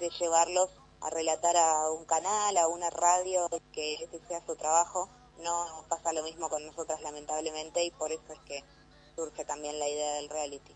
de 0.00 0.10
llevarlos 0.10 0.70
a 1.00 1.10
relatar 1.10 1.56
a 1.56 1.90
un 1.90 2.04
canal, 2.04 2.56
a 2.56 2.68
una 2.68 2.90
radio, 2.90 3.48
que 3.72 3.94
ese 3.94 4.20
sea 4.26 4.44
su 4.46 4.56
trabajo. 4.56 5.08
No 5.38 5.84
pasa 5.88 6.12
lo 6.12 6.22
mismo 6.22 6.48
con 6.48 6.64
nosotras 6.64 7.00
lamentablemente 7.02 7.84
y 7.84 7.90
por 7.90 8.12
eso 8.12 8.32
es 8.32 8.38
que 8.40 8.64
surge 9.16 9.44
también 9.44 9.78
la 9.78 9.88
idea 9.88 10.14
del 10.14 10.28
reality. 10.28 10.74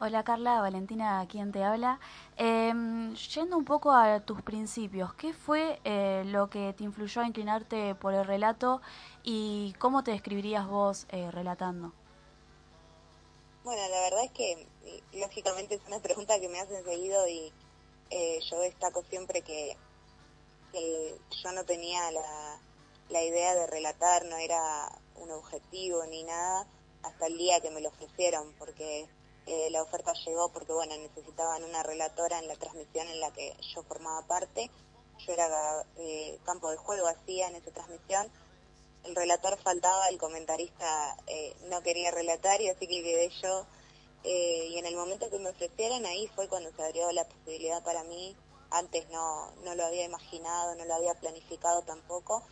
Hola 0.00 0.22
Carla, 0.22 0.60
Valentina, 0.60 1.26
¿quién 1.28 1.50
te 1.50 1.64
habla? 1.64 1.98
Eh, 2.36 2.72
yendo 3.34 3.56
un 3.56 3.64
poco 3.64 3.90
a 3.90 4.20
tus 4.20 4.42
principios, 4.42 5.12
¿qué 5.14 5.32
fue 5.32 5.80
eh, 5.82 6.22
lo 6.24 6.48
que 6.48 6.72
te 6.72 6.84
influyó 6.84 7.20
a 7.20 7.26
inclinarte 7.26 7.96
por 7.96 8.14
el 8.14 8.24
relato 8.24 8.80
y 9.24 9.74
cómo 9.80 10.04
te 10.04 10.12
describirías 10.12 10.68
vos 10.68 11.06
eh, 11.10 11.32
relatando? 11.32 11.92
Bueno, 13.64 13.82
la 13.88 14.00
verdad 14.02 14.24
es 14.24 14.30
que 14.30 14.52
eh, 14.84 15.02
lógicamente 15.14 15.74
es 15.74 15.80
una 15.88 16.00
pregunta 16.00 16.38
que 16.38 16.48
me 16.48 16.60
hacen 16.60 16.84
seguido 16.84 17.26
y 17.26 17.52
eh, 18.10 18.38
yo 18.48 18.60
destaco 18.60 19.02
siempre 19.02 19.42
que, 19.42 19.76
que 20.70 21.20
yo 21.42 21.52
no 21.52 21.64
tenía 21.64 22.08
la, 22.12 22.60
la 23.08 23.24
idea 23.24 23.56
de 23.56 23.66
relatar, 23.66 24.24
no 24.26 24.36
era 24.36 24.88
un 25.16 25.32
objetivo 25.32 26.06
ni 26.06 26.22
nada 26.22 26.68
hasta 27.02 27.26
el 27.26 27.36
día 27.36 27.60
que 27.60 27.70
me 27.70 27.80
lo 27.80 27.88
ofrecieron, 27.88 28.54
porque 28.60 29.08
eh, 29.48 29.70
la 29.70 29.82
oferta 29.82 30.12
llegó 30.26 30.50
porque 30.50 30.72
bueno 30.72 30.94
necesitaban 30.98 31.64
una 31.64 31.82
relatora 31.82 32.38
en 32.38 32.48
la 32.48 32.56
transmisión 32.56 33.08
en 33.08 33.20
la 33.20 33.32
que 33.32 33.56
yo 33.74 33.82
formaba 33.82 34.26
parte. 34.26 34.70
Yo 35.26 35.32
era 35.32 35.84
eh, 35.96 36.38
campo 36.44 36.70
de 36.70 36.76
juego, 36.76 37.06
hacía 37.08 37.48
en 37.48 37.56
esa 37.56 37.70
transmisión. 37.70 38.30
El 39.04 39.16
relator 39.16 39.58
faltaba, 39.58 40.08
el 40.08 40.18
comentarista 40.18 41.16
eh, 41.26 41.56
no 41.70 41.80
quería 41.82 42.10
relatar 42.10 42.60
y 42.60 42.68
así 42.68 42.86
que 42.86 43.02
quedé 43.02 43.30
yo. 43.42 43.66
Eh, 44.24 44.66
y 44.70 44.78
en 44.78 44.84
el 44.84 44.96
momento 44.96 45.30
que 45.30 45.38
me 45.38 45.48
ofrecieron 45.48 46.04
ahí 46.04 46.26
fue 46.34 46.48
cuando 46.48 46.70
se 46.72 46.82
abrió 46.84 47.10
la 47.12 47.24
posibilidad 47.24 47.82
para 47.82 48.04
mí. 48.04 48.36
Antes 48.70 49.08
no, 49.08 49.50
no 49.64 49.74
lo 49.74 49.86
había 49.86 50.04
imaginado, 50.04 50.74
no 50.74 50.84
lo 50.84 50.94
había 50.94 51.14
planificado 51.14 51.82
tampoco. 51.82 52.42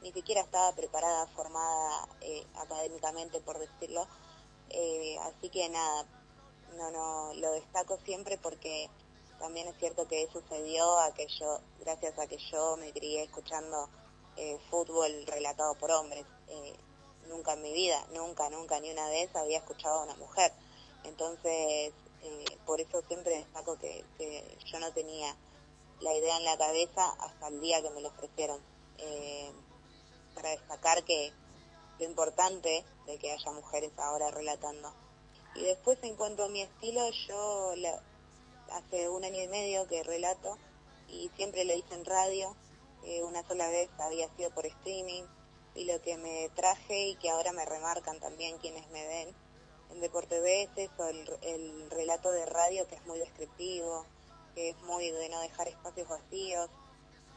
Ni 0.00 0.12
siquiera 0.12 0.40
estaba 0.40 0.72
preparada, 0.72 1.26
formada 1.28 2.08
eh, 2.22 2.46
académicamente, 2.56 3.40
por 3.40 3.58
decirlo. 3.58 4.06
Eh, 4.70 5.16
así 5.22 5.48
que 5.50 5.68
nada, 5.68 6.06
no, 6.76 6.90
no, 6.90 7.34
lo 7.34 7.52
destaco 7.52 7.98
siempre 8.04 8.38
porque 8.38 8.88
también 9.38 9.68
es 9.68 9.76
cierto 9.78 10.06
que 10.08 10.28
sucedió 10.32 10.98
a 10.98 11.12
que 11.12 11.26
yo, 11.38 11.60
gracias 11.80 12.18
a 12.18 12.26
que 12.26 12.38
yo 12.50 12.76
me 12.76 12.92
crié 12.92 13.24
escuchando 13.24 13.88
eh, 14.36 14.58
fútbol 14.70 15.10
relatado 15.26 15.74
por 15.74 15.90
hombres. 15.90 16.24
Eh, 16.48 16.74
nunca 17.28 17.54
en 17.54 17.62
mi 17.62 17.72
vida, 17.72 18.06
nunca, 18.12 18.48
nunca, 18.50 18.80
ni 18.80 18.90
una 18.90 19.08
vez 19.08 19.34
había 19.34 19.58
escuchado 19.58 20.00
a 20.00 20.04
una 20.04 20.16
mujer. 20.16 20.52
Entonces, 21.04 21.92
eh, 22.22 22.44
por 22.64 22.80
eso 22.80 23.02
siempre 23.08 23.38
destaco 23.38 23.78
que, 23.78 24.04
que, 24.18 24.58
yo 24.66 24.78
no 24.78 24.92
tenía 24.92 25.36
la 26.00 26.14
idea 26.14 26.36
en 26.36 26.44
la 26.44 26.56
cabeza 26.56 27.10
hasta 27.20 27.48
el 27.48 27.60
día 27.60 27.82
que 27.82 27.90
me 27.90 28.00
lo 28.00 28.08
ofrecieron. 28.08 28.60
Eh, 28.98 29.52
para 30.34 30.50
destacar 30.50 31.02
que 31.04 31.32
lo 31.98 32.04
importante 32.04 32.84
de 33.06 33.18
que 33.18 33.32
haya 33.32 33.52
mujeres 33.52 33.92
ahora 33.98 34.30
relatando. 34.30 34.92
Y 35.58 35.64
después 35.64 35.98
en 36.02 36.16
cuanto 36.16 36.44
a 36.44 36.48
mi 36.48 36.62
estilo, 36.62 37.08
yo 37.28 37.74
la, 37.76 38.02
hace 38.72 39.08
un 39.08 39.24
año 39.24 39.42
y 39.42 39.48
medio 39.48 39.86
que 39.86 40.02
relato 40.02 40.58
y 41.08 41.30
siempre 41.36 41.64
lo 41.64 41.74
hice 41.74 41.94
en 41.94 42.04
radio. 42.04 42.54
Eh, 43.04 43.22
una 43.22 43.46
sola 43.46 43.68
vez 43.68 43.88
había 43.98 44.28
sido 44.36 44.50
por 44.50 44.66
streaming 44.66 45.22
y 45.74 45.84
lo 45.84 46.00
que 46.02 46.16
me 46.16 46.50
traje 46.54 47.08
y 47.08 47.16
que 47.16 47.30
ahora 47.30 47.52
me 47.52 47.64
remarcan 47.64 48.18
también 48.18 48.58
quienes 48.58 48.88
me 48.90 49.06
ven 49.06 49.34
en 49.90 50.00
Deporte 50.00 50.40
B 50.40 50.62
es 50.64 50.70
eso, 50.76 51.08
el, 51.08 51.28
el 51.42 51.90
relato 51.90 52.30
de 52.32 52.44
radio 52.46 52.86
que 52.88 52.96
es 52.96 53.06
muy 53.06 53.18
descriptivo, 53.18 54.04
que 54.54 54.70
es 54.70 54.82
muy 54.82 55.10
de 55.10 55.28
no 55.28 55.40
dejar 55.40 55.68
espacios 55.68 56.08
vacíos. 56.08 56.68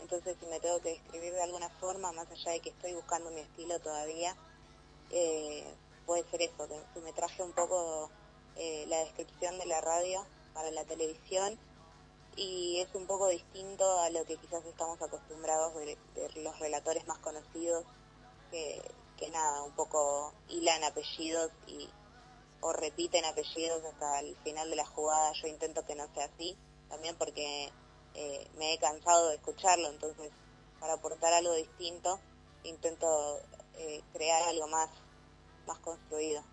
Entonces 0.02 0.38
si 0.40 0.46
me 0.48 0.60
tengo 0.60 0.80
que 0.82 0.90
describir 0.90 1.34
de 1.34 1.44
alguna 1.44 1.70
forma, 1.70 2.12
más 2.12 2.30
allá 2.32 2.52
de 2.52 2.60
que 2.62 2.70
estoy 2.70 2.94
buscando 2.94 3.30
mi 3.32 3.42
estilo 3.42 3.80
todavía, 3.80 4.36
eh, 5.12 5.64
puede 6.10 6.28
ser 6.32 6.42
eso, 6.42 6.68
que 6.96 7.02
me 7.02 7.14
traje 7.14 7.44
un 7.44 7.52
poco 7.52 8.10
eh, 8.56 8.84
la 8.88 8.98
descripción 8.98 9.60
de 9.60 9.68
la 9.68 9.80
radio 9.80 10.26
para 10.56 10.72
la 10.72 10.84
televisión 10.84 11.60
y 12.36 12.80
es 12.80 12.96
un 12.96 13.06
poco 13.06 13.28
distinto 13.28 13.86
a 14.00 14.10
lo 14.10 14.26
que 14.26 14.38
quizás 14.38 14.66
estamos 14.66 15.00
acostumbrados 15.00 15.76
de, 15.76 16.00
de 16.16 16.42
los 16.42 16.58
relatores 16.58 17.06
más 17.06 17.20
conocidos 17.20 17.86
que, 18.50 18.82
que 19.18 19.30
nada, 19.30 19.62
un 19.62 19.74
poco 19.74 20.34
hilan 20.48 20.84
apellidos 20.84 21.52
y 21.68 21.88
o 22.62 22.74
repiten 22.74 23.24
apellidos 23.26 23.86
hasta 23.86 24.22
el 24.22 24.36
final 24.38 24.68
de 24.68 24.78
la 24.78 24.88
jugada. 24.88 25.32
Yo 25.34 25.48
intento 25.48 25.86
que 25.86 25.94
no 25.94 26.12
sea 26.16 26.26
así, 26.26 26.58
también 26.90 27.16
porque 27.18 27.72
eh, 28.16 28.48
me 28.58 28.74
he 28.74 28.80
cansado 28.80 29.30
de 29.30 29.36
escucharlo, 29.36 29.90
entonces 29.90 30.32
para 30.80 30.94
aportar 30.94 31.34
algo 31.34 31.54
distinto 31.54 32.20
intento 32.64 33.40
eh, 33.76 34.02
crear 34.12 34.44
algo 34.50 34.68
más, 34.68 34.90
más 35.70 35.80
construido. 35.80 36.44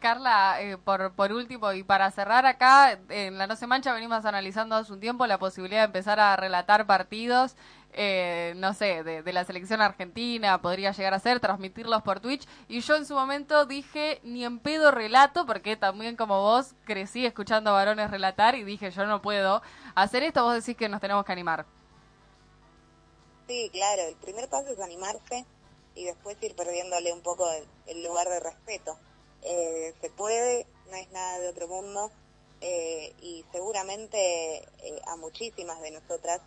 Carla, 0.00 0.62
eh, 0.62 0.76
por, 0.78 1.12
por 1.12 1.32
último, 1.32 1.72
y 1.72 1.82
para 1.82 2.10
cerrar 2.12 2.46
acá, 2.46 2.98
en 3.08 3.36
La 3.36 3.46
No 3.48 3.56
Se 3.56 3.66
Mancha 3.66 3.92
venimos 3.92 4.24
analizando 4.24 4.76
hace 4.76 4.92
un 4.92 5.00
tiempo 5.00 5.26
la 5.26 5.38
posibilidad 5.38 5.80
de 5.80 5.86
empezar 5.86 6.20
a 6.20 6.36
relatar 6.36 6.86
partidos, 6.86 7.56
eh, 7.92 8.52
no 8.56 8.74
sé, 8.74 9.02
de, 9.02 9.22
de 9.22 9.32
la 9.32 9.44
selección 9.44 9.80
argentina, 9.80 10.62
podría 10.62 10.92
llegar 10.92 11.14
a 11.14 11.18
ser, 11.18 11.40
transmitirlos 11.40 12.02
por 12.02 12.20
Twitch. 12.20 12.46
Y 12.68 12.80
yo 12.80 12.94
en 12.94 13.06
su 13.06 13.14
momento 13.14 13.66
dije, 13.66 14.20
ni 14.22 14.44
en 14.44 14.60
pedo 14.60 14.92
relato, 14.92 15.46
porque 15.46 15.76
también 15.76 16.14
como 16.14 16.40
vos 16.42 16.74
crecí 16.84 17.26
escuchando 17.26 17.72
varones 17.72 18.10
relatar 18.10 18.54
y 18.54 18.62
dije, 18.62 18.92
yo 18.92 19.04
no 19.04 19.20
puedo 19.20 19.62
hacer 19.96 20.22
esto, 20.22 20.44
vos 20.44 20.54
decís 20.54 20.76
que 20.76 20.88
nos 20.88 21.00
tenemos 21.00 21.24
que 21.24 21.32
animar. 21.32 21.66
Sí, 23.48 23.68
claro, 23.72 24.02
el 24.02 24.14
primer 24.16 24.48
paso 24.48 24.68
es 24.68 24.80
animarse 24.80 25.44
y 25.98 26.04
después 26.04 26.36
ir 26.42 26.54
perdiéndole 26.54 27.12
un 27.12 27.22
poco 27.22 27.50
el, 27.50 27.66
el 27.86 28.04
lugar 28.04 28.28
de 28.28 28.38
respeto. 28.38 28.96
Eh, 29.42 29.92
se 30.00 30.10
puede, 30.10 30.66
no 30.90 30.96
es 30.96 31.10
nada 31.10 31.40
de 31.40 31.48
otro 31.48 31.66
mundo 31.66 32.10
eh, 32.60 33.12
y 33.20 33.44
seguramente 33.50 34.58
eh, 34.58 35.00
a 35.06 35.16
muchísimas 35.16 35.80
de 35.80 35.90
nosotras 35.90 36.40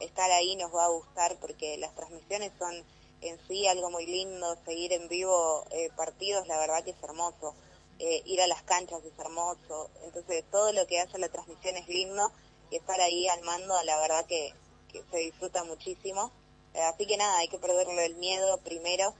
estar 0.00 0.30
ahí 0.30 0.54
nos 0.56 0.74
va 0.74 0.84
a 0.84 0.90
gustar 0.90 1.38
porque 1.40 1.78
las 1.78 1.94
transmisiones 1.94 2.52
son 2.58 2.74
en 3.22 3.38
sí 3.48 3.66
algo 3.66 3.90
muy 3.90 4.06
lindo, 4.06 4.56
seguir 4.66 4.92
en 4.92 5.08
vivo 5.08 5.64
eh, 5.70 5.90
partidos 5.96 6.46
la 6.46 6.58
verdad 6.58 6.84
que 6.84 6.90
es 6.90 7.02
hermoso, 7.02 7.54
eh, 7.98 8.22
ir 8.26 8.40
a 8.42 8.46
las 8.46 8.62
canchas 8.62 9.02
es 9.04 9.18
hermoso, 9.18 9.90
entonces 10.04 10.44
todo 10.50 10.72
lo 10.72 10.86
que 10.86 11.00
hace 11.00 11.18
la 11.18 11.28
transmisión 11.28 11.76
es 11.76 11.88
lindo 11.88 12.32
y 12.70 12.76
estar 12.76 13.00
ahí 13.00 13.28
al 13.28 13.42
mando 13.42 13.74
la 13.84 13.98
verdad 13.98 14.26
que, 14.26 14.54
que 14.92 15.02
se 15.10 15.18
disfruta 15.18 15.64
muchísimo. 15.64 16.32
Eh, 16.74 16.82
así 16.82 17.06
que 17.06 17.16
nada, 17.16 17.38
hay 17.38 17.48
que 17.48 17.58
perderle 17.58 18.06
el 18.06 18.14
miedo 18.16 18.58
primero, 18.58 19.14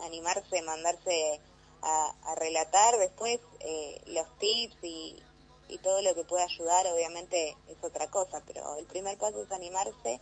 animarse, 0.00 0.62
mandarse 0.62 1.40
a, 1.82 2.14
a 2.24 2.34
relatar, 2.34 2.98
después 2.98 3.40
eh, 3.60 4.00
los 4.06 4.26
tips 4.38 4.76
y, 4.82 5.22
y 5.68 5.78
todo 5.78 6.02
lo 6.02 6.14
que 6.14 6.24
pueda 6.24 6.44
ayudar 6.44 6.86
obviamente 6.88 7.56
es 7.68 7.82
otra 7.82 8.10
cosa, 8.10 8.42
pero 8.46 8.76
el 8.76 8.86
primer 8.86 9.16
paso 9.18 9.42
es 9.42 9.50
animarse, 9.52 10.20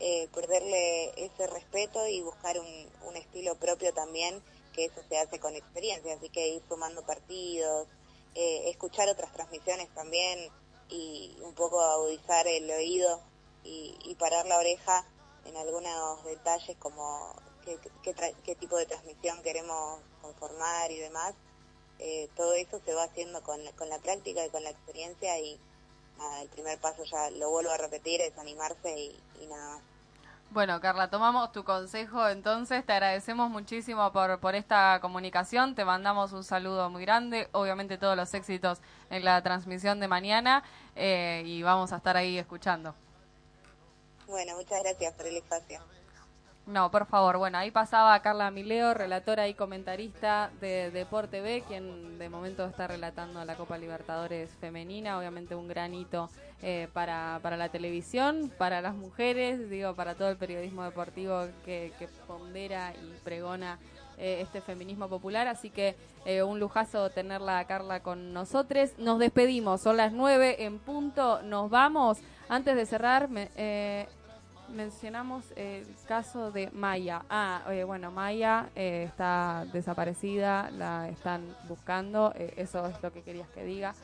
eh, 0.00 0.28
perderle 0.32 1.24
ese 1.24 1.46
respeto 1.46 2.06
y 2.06 2.22
buscar 2.22 2.58
un, 2.58 2.90
un 3.06 3.16
estilo 3.16 3.56
propio 3.56 3.92
también, 3.92 4.42
que 4.72 4.86
eso 4.86 5.00
se 5.08 5.18
hace 5.18 5.40
con 5.40 5.56
experiencia, 5.56 6.14
así 6.14 6.28
que 6.28 6.48
ir 6.48 6.62
sumando 6.68 7.04
partidos, 7.04 7.88
eh, 8.34 8.70
escuchar 8.70 9.08
otras 9.08 9.32
transmisiones 9.32 9.92
también 9.94 10.50
y 10.88 11.36
un 11.42 11.54
poco 11.54 11.80
agudizar 11.80 12.46
el 12.46 12.70
oído 12.70 13.20
y, 13.64 13.96
y 14.04 14.14
parar 14.14 14.46
la 14.46 14.58
oreja 14.58 15.04
en 15.44 15.56
algunos 15.56 16.24
detalles 16.24 16.76
como 16.78 17.34
qué, 17.64 18.54
tipo 18.56 18.76
de 18.76 18.86
transmisión 18.86 19.42
queremos 19.42 20.00
conformar 20.22 20.90
y 20.90 20.98
demás. 20.98 21.34
Eh, 21.98 22.28
todo 22.36 22.54
eso 22.54 22.80
se 22.84 22.94
va 22.94 23.04
haciendo 23.04 23.42
con 23.42 23.64
la, 23.64 23.72
con 23.72 23.88
la 23.88 23.98
práctica 23.98 24.44
y 24.44 24.50
con 24.50 24.62
la 24.62 24.70
experiencia 24.70 25.38
y 25.40 25.58
el 26.40 26.48
primer 26.48 26.78
paso 26.80 27.04
ya 27.04 27.30
lo 27.30 27.50
vuelvo 27.50 27.70
a 27.70 27.76
repetir, 27.76 28.20
es 28.20 28.36
animarse 28.38 28.98
y, 28.98 29.20
y 29.40 29.46
nada 29.46 29.76
más. 29.76 29.82
Bueno, 30.50 30.80
Carla, 30.80 31.10
tomamos 31.10 31.52
tu 31.52 31.62
consejo, 31.62 32.26
entonces 32.26 32.84
te 32.86 32.92
agradecemos 32.92 33.50
muchísimo 33.50 34.10
por, 34.12 34.40
por 34.40 34.54
esta 34.54 34.98
comunicación, 35.00 35.74
te 35.74 35.84
mandamos 35.84 36.32
un 36.32 36.42
saludo 36.42 36.88
muy 36.88 37.02
grande, 37.02 37.50
obviamente 37.52 37.98
todos 37.98 38.16
los 38.16 38.32
éxitos 38.32 38.80
en 39.10 39.26
la 39.26 39.42
transmisión 39.42 40.00
de 40.00 40.08
mañana 40.08 40.64
eh, 40.96 41.42
y 41.44 41.62
vamos 41.62 41.92
a 41.92 41.96
estar 41.96 42.16
ahí 42.16 42.38
escuchando. 42.38 42.94
Bueno, 44.28 44.56
muchas 44.56 44.82
gracias 44.82 45.14
por 45.14 45.26
el 45.26 45.38
espacio. 45.38 45.80
No, 46.68 46.90
por 46.90 47.06
favor, 47.06 47.38
bueno, 47.38 47.56
ahí 47.56 47.70
pasaba 47.70 48.20
Carla 48.20 48.50
Mileo, 48.50 48.92
relatora 48.92 49.48
y 49.48 49.54
comentarista 49.54 50.50
de 50.60 50.90
Deporte 50.90 51.40
B, 51.40 51.64
quien 51.66 52.18
de 52.18 52.28
momento 52.28 52.66
está 52.66 52.86
relatando 52.86 53.42
la 53.46 53.56
Copa 53.56 53.78
Libertadores 53.78 54.50
femenina, 54.60 55.18
obviamente 55.18 55.54
un 55.54 55.66
gran 55.66 55.94
hito 55.94 56.28
eh, 56.60 56.88
para, 56.92 57.40
para 57.42 57.56
la 57.56 57.70
televisión, 57.70 58.52
para 58.58 58.82
las 58.82 58.94
mujeres, 58.94 59.70
digo, 59.70 59.94
para 59.94 60.14
todo 60.14 60.28
el 60.28 60.36
periodismo 60.36 60.84
deportivo 60.84 61.46
que, 61.64 61.90
pondera 62.26 62.92
y 62.92 63.18
pregona 63.24 63.78
eh, 64.18 64.40
este 64.42 64.60
feminismo 64.60 65.08
popular, 65.08 65.48
así 65.48 65.70
que 65.70 65.96
eh, 66.26 66.42
un 66.42 66.60
lujazo 66.60 67.08
tenerla 67.08 67.66
Carla 67.66 68.00
con 68.00 68.34
nosotros. 68.34 68.90
Nos 68.98 69.18
despedimos, 69.20 69.80
son 69.80 69.96
las 69.96 70.12
nueve 70.12 70.64
en 70.64 70.80
punto, 70.80 71.40
nos 71.40 71.70
vamos. 71.70 72.18
Antes 72.50 72.76
de 72.76 72.84
cerrar, 72.84 73.30
me, 73.30 73.48
mencionamos 74.70 75.44
el 75.56 75.86
caso 76.06 76.50
de 76.50 76.70
Maya. 76.72 77.22
Ah, 77.28 77.62
eh, 77.70 77.84
bueno, 77.84 78.10
Maya 78.10 78.68
eh, 78.74 79.04
está 79.06 79.66
desaparecida, 79.72 80.70
la 80.70 81.08
están 81.08 81.44
buscando, 81.68 82.32
eh, 82.36 82.54
eso 82.56 82.86
es 82.86 83.02
lo 83.02 83.12
que 83.12 83.22
querías 83.22 83.48
que 83.48 83.64
diga. 83.64 83.94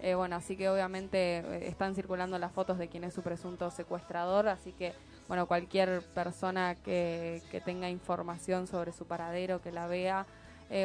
Eh, 0.00 0.14
bueno, 0.14 0.36
así 0.36 0.56
que 0.56 0.68
obviamente 0.68 1.38
eh, 1.38 1.68
están 1.68 1.94
circulando 1.94 2.38
las 2.38 2.52
fotos 2.52 2.78
de 2.78 2.88
quién 2.88 3.04
es 3.04 3.14
su 3.14 3.22
presunto 3.22 3.70
secuestrador, 3.70 4.48
así 4.48 4.72
que, 4.72 4.92
bueno, 5.28 5.46
cualquier 5.46 6.02
persona 6.14 6.74
que, 6.74 7.42
que 7.50 7.60
tenga 7.60 7.88
información 7.88 8.66
sobre 8.66 8.92
su 8.92 9.06
paradero, 9.06 9.62
que 9.62 9.72
la 9.72 9.86
vea 9.86 10.26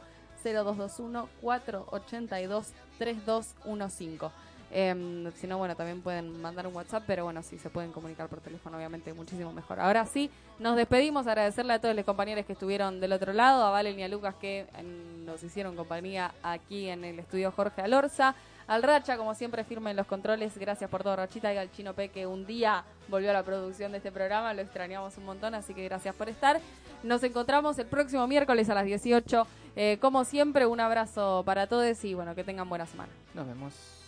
0221-482-3215. 3.02 4.30
Em, 4.74 5.30
si 5.32 5.46
no, 5.46 5.58
bueno, 5.58 5.76
también 5.76 6.00
pueden 6.00 6.40
mandar 6.40 6.66
un 6.66 6.74
WhatsApp, 6.74 7.04
pero 7.06 7.24
bueno, 7.24 7.42
si 7.42 7.58
se 7.58 7.68
pueden 7.68 7.92
comunicar 7.92 8.28
por 8.28 8.40
teléfono, 8.40 8.78
obviamente 8.78 9.12
muchísimo 9.12 9.52
mejor. 9.52 9.78
Ahora 9.78 10.06
sí, 10.06 10.30
nos 10.58 10.76
despedimos, 10.76 11.26
agradecerle 11.26 11.74
a 11.74 11.78
todos 11.78 11.94
los 11.94 12.06
compañeros 12.06 12.46
que 12.46 12.54
estuvieron 12.54 12.98
del 12.98 13.12
otro 13.12 13.34
lado, 13.34 13.66
a 13.66 13.70
Valen 13.70 13.98
y 13.98 14.02
a 14.02 14.08
Lucas 14.08 14.34
que 14.40 14.66
em, 14.78 15.26
nos 15.26 15.42
hicieron 15.42 15.76
compañía 15.76 16.32
aquí 16.42 16.88
en 16.88 17.04
el 17.04 17.18
estudio 17.18 17.52
Jorge 17.52 17.82
Alorza, 17.82 18.34
al 18.66 18.82
Racha, 18.82 19.18
como 19.18 19.34
siempre, 19.34 19.64
firme 19.64 19.90
en 19.90 19.96
los 19.96 20.06
controles, 20.06 20.56
gracias 20.56 20.88
por 20.88 21.02
todo, 21.02 21.16
Rachita, 21.16 21.52
y 21.52 21.58
al 21.58 21.70
Chino 21.72 21.92
P, 21.92 22.08
que 22.08 22.26
un 22.26 22.46
día 22.46 22.84
volvió 23.08 23.28
a 23.28 23.34
la 23.34 23.42
producción 23.42 23.92
de 23.92 23.98
este 23.98 24.10
programa, 24.10 24.54
lo 24.54 24.62
extrañamos 24.62 25.18
un 25.18 25.26
montón, 25.26 25.54
así 25.54 25.74
que 25.74 25.84
gracias 25.84 26.14
por 26.14 26.30
estar. 26.30 26.58
Nos 27.02 27.22
encontramos 27.24 27.78
el 27.78 27.86
próximo 27.86 28.26
miércoles 28.26 28.70
a 28.70 28.74
las 28.74 28.86
18. 28.86 29.46
Eh, 29.74 29.98
como 30.00 30.24
siempre, 30.24 30.64
un 30.64 30.80
abrazo 30.80 31.42
para 31.44 31.66
todos 31.66 32.02
y 32.04 32.14
bueno, 32.14 32.34
que 32.34 32.44
tengan 32.44 32.68
buena 32.68 32.86
semana. 32.86 33.10
Nos 33.34 33.46
vemos. 33.46 34.01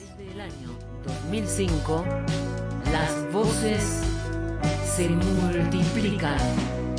Desde 0.00 0.32
el 0.32 0.40
año 0.40 0.78
2005, 1.04 2.04
las 2.90 3.32
voces 3.32 4.02
se 4.96 5.10
multiplican. 5.10 6.38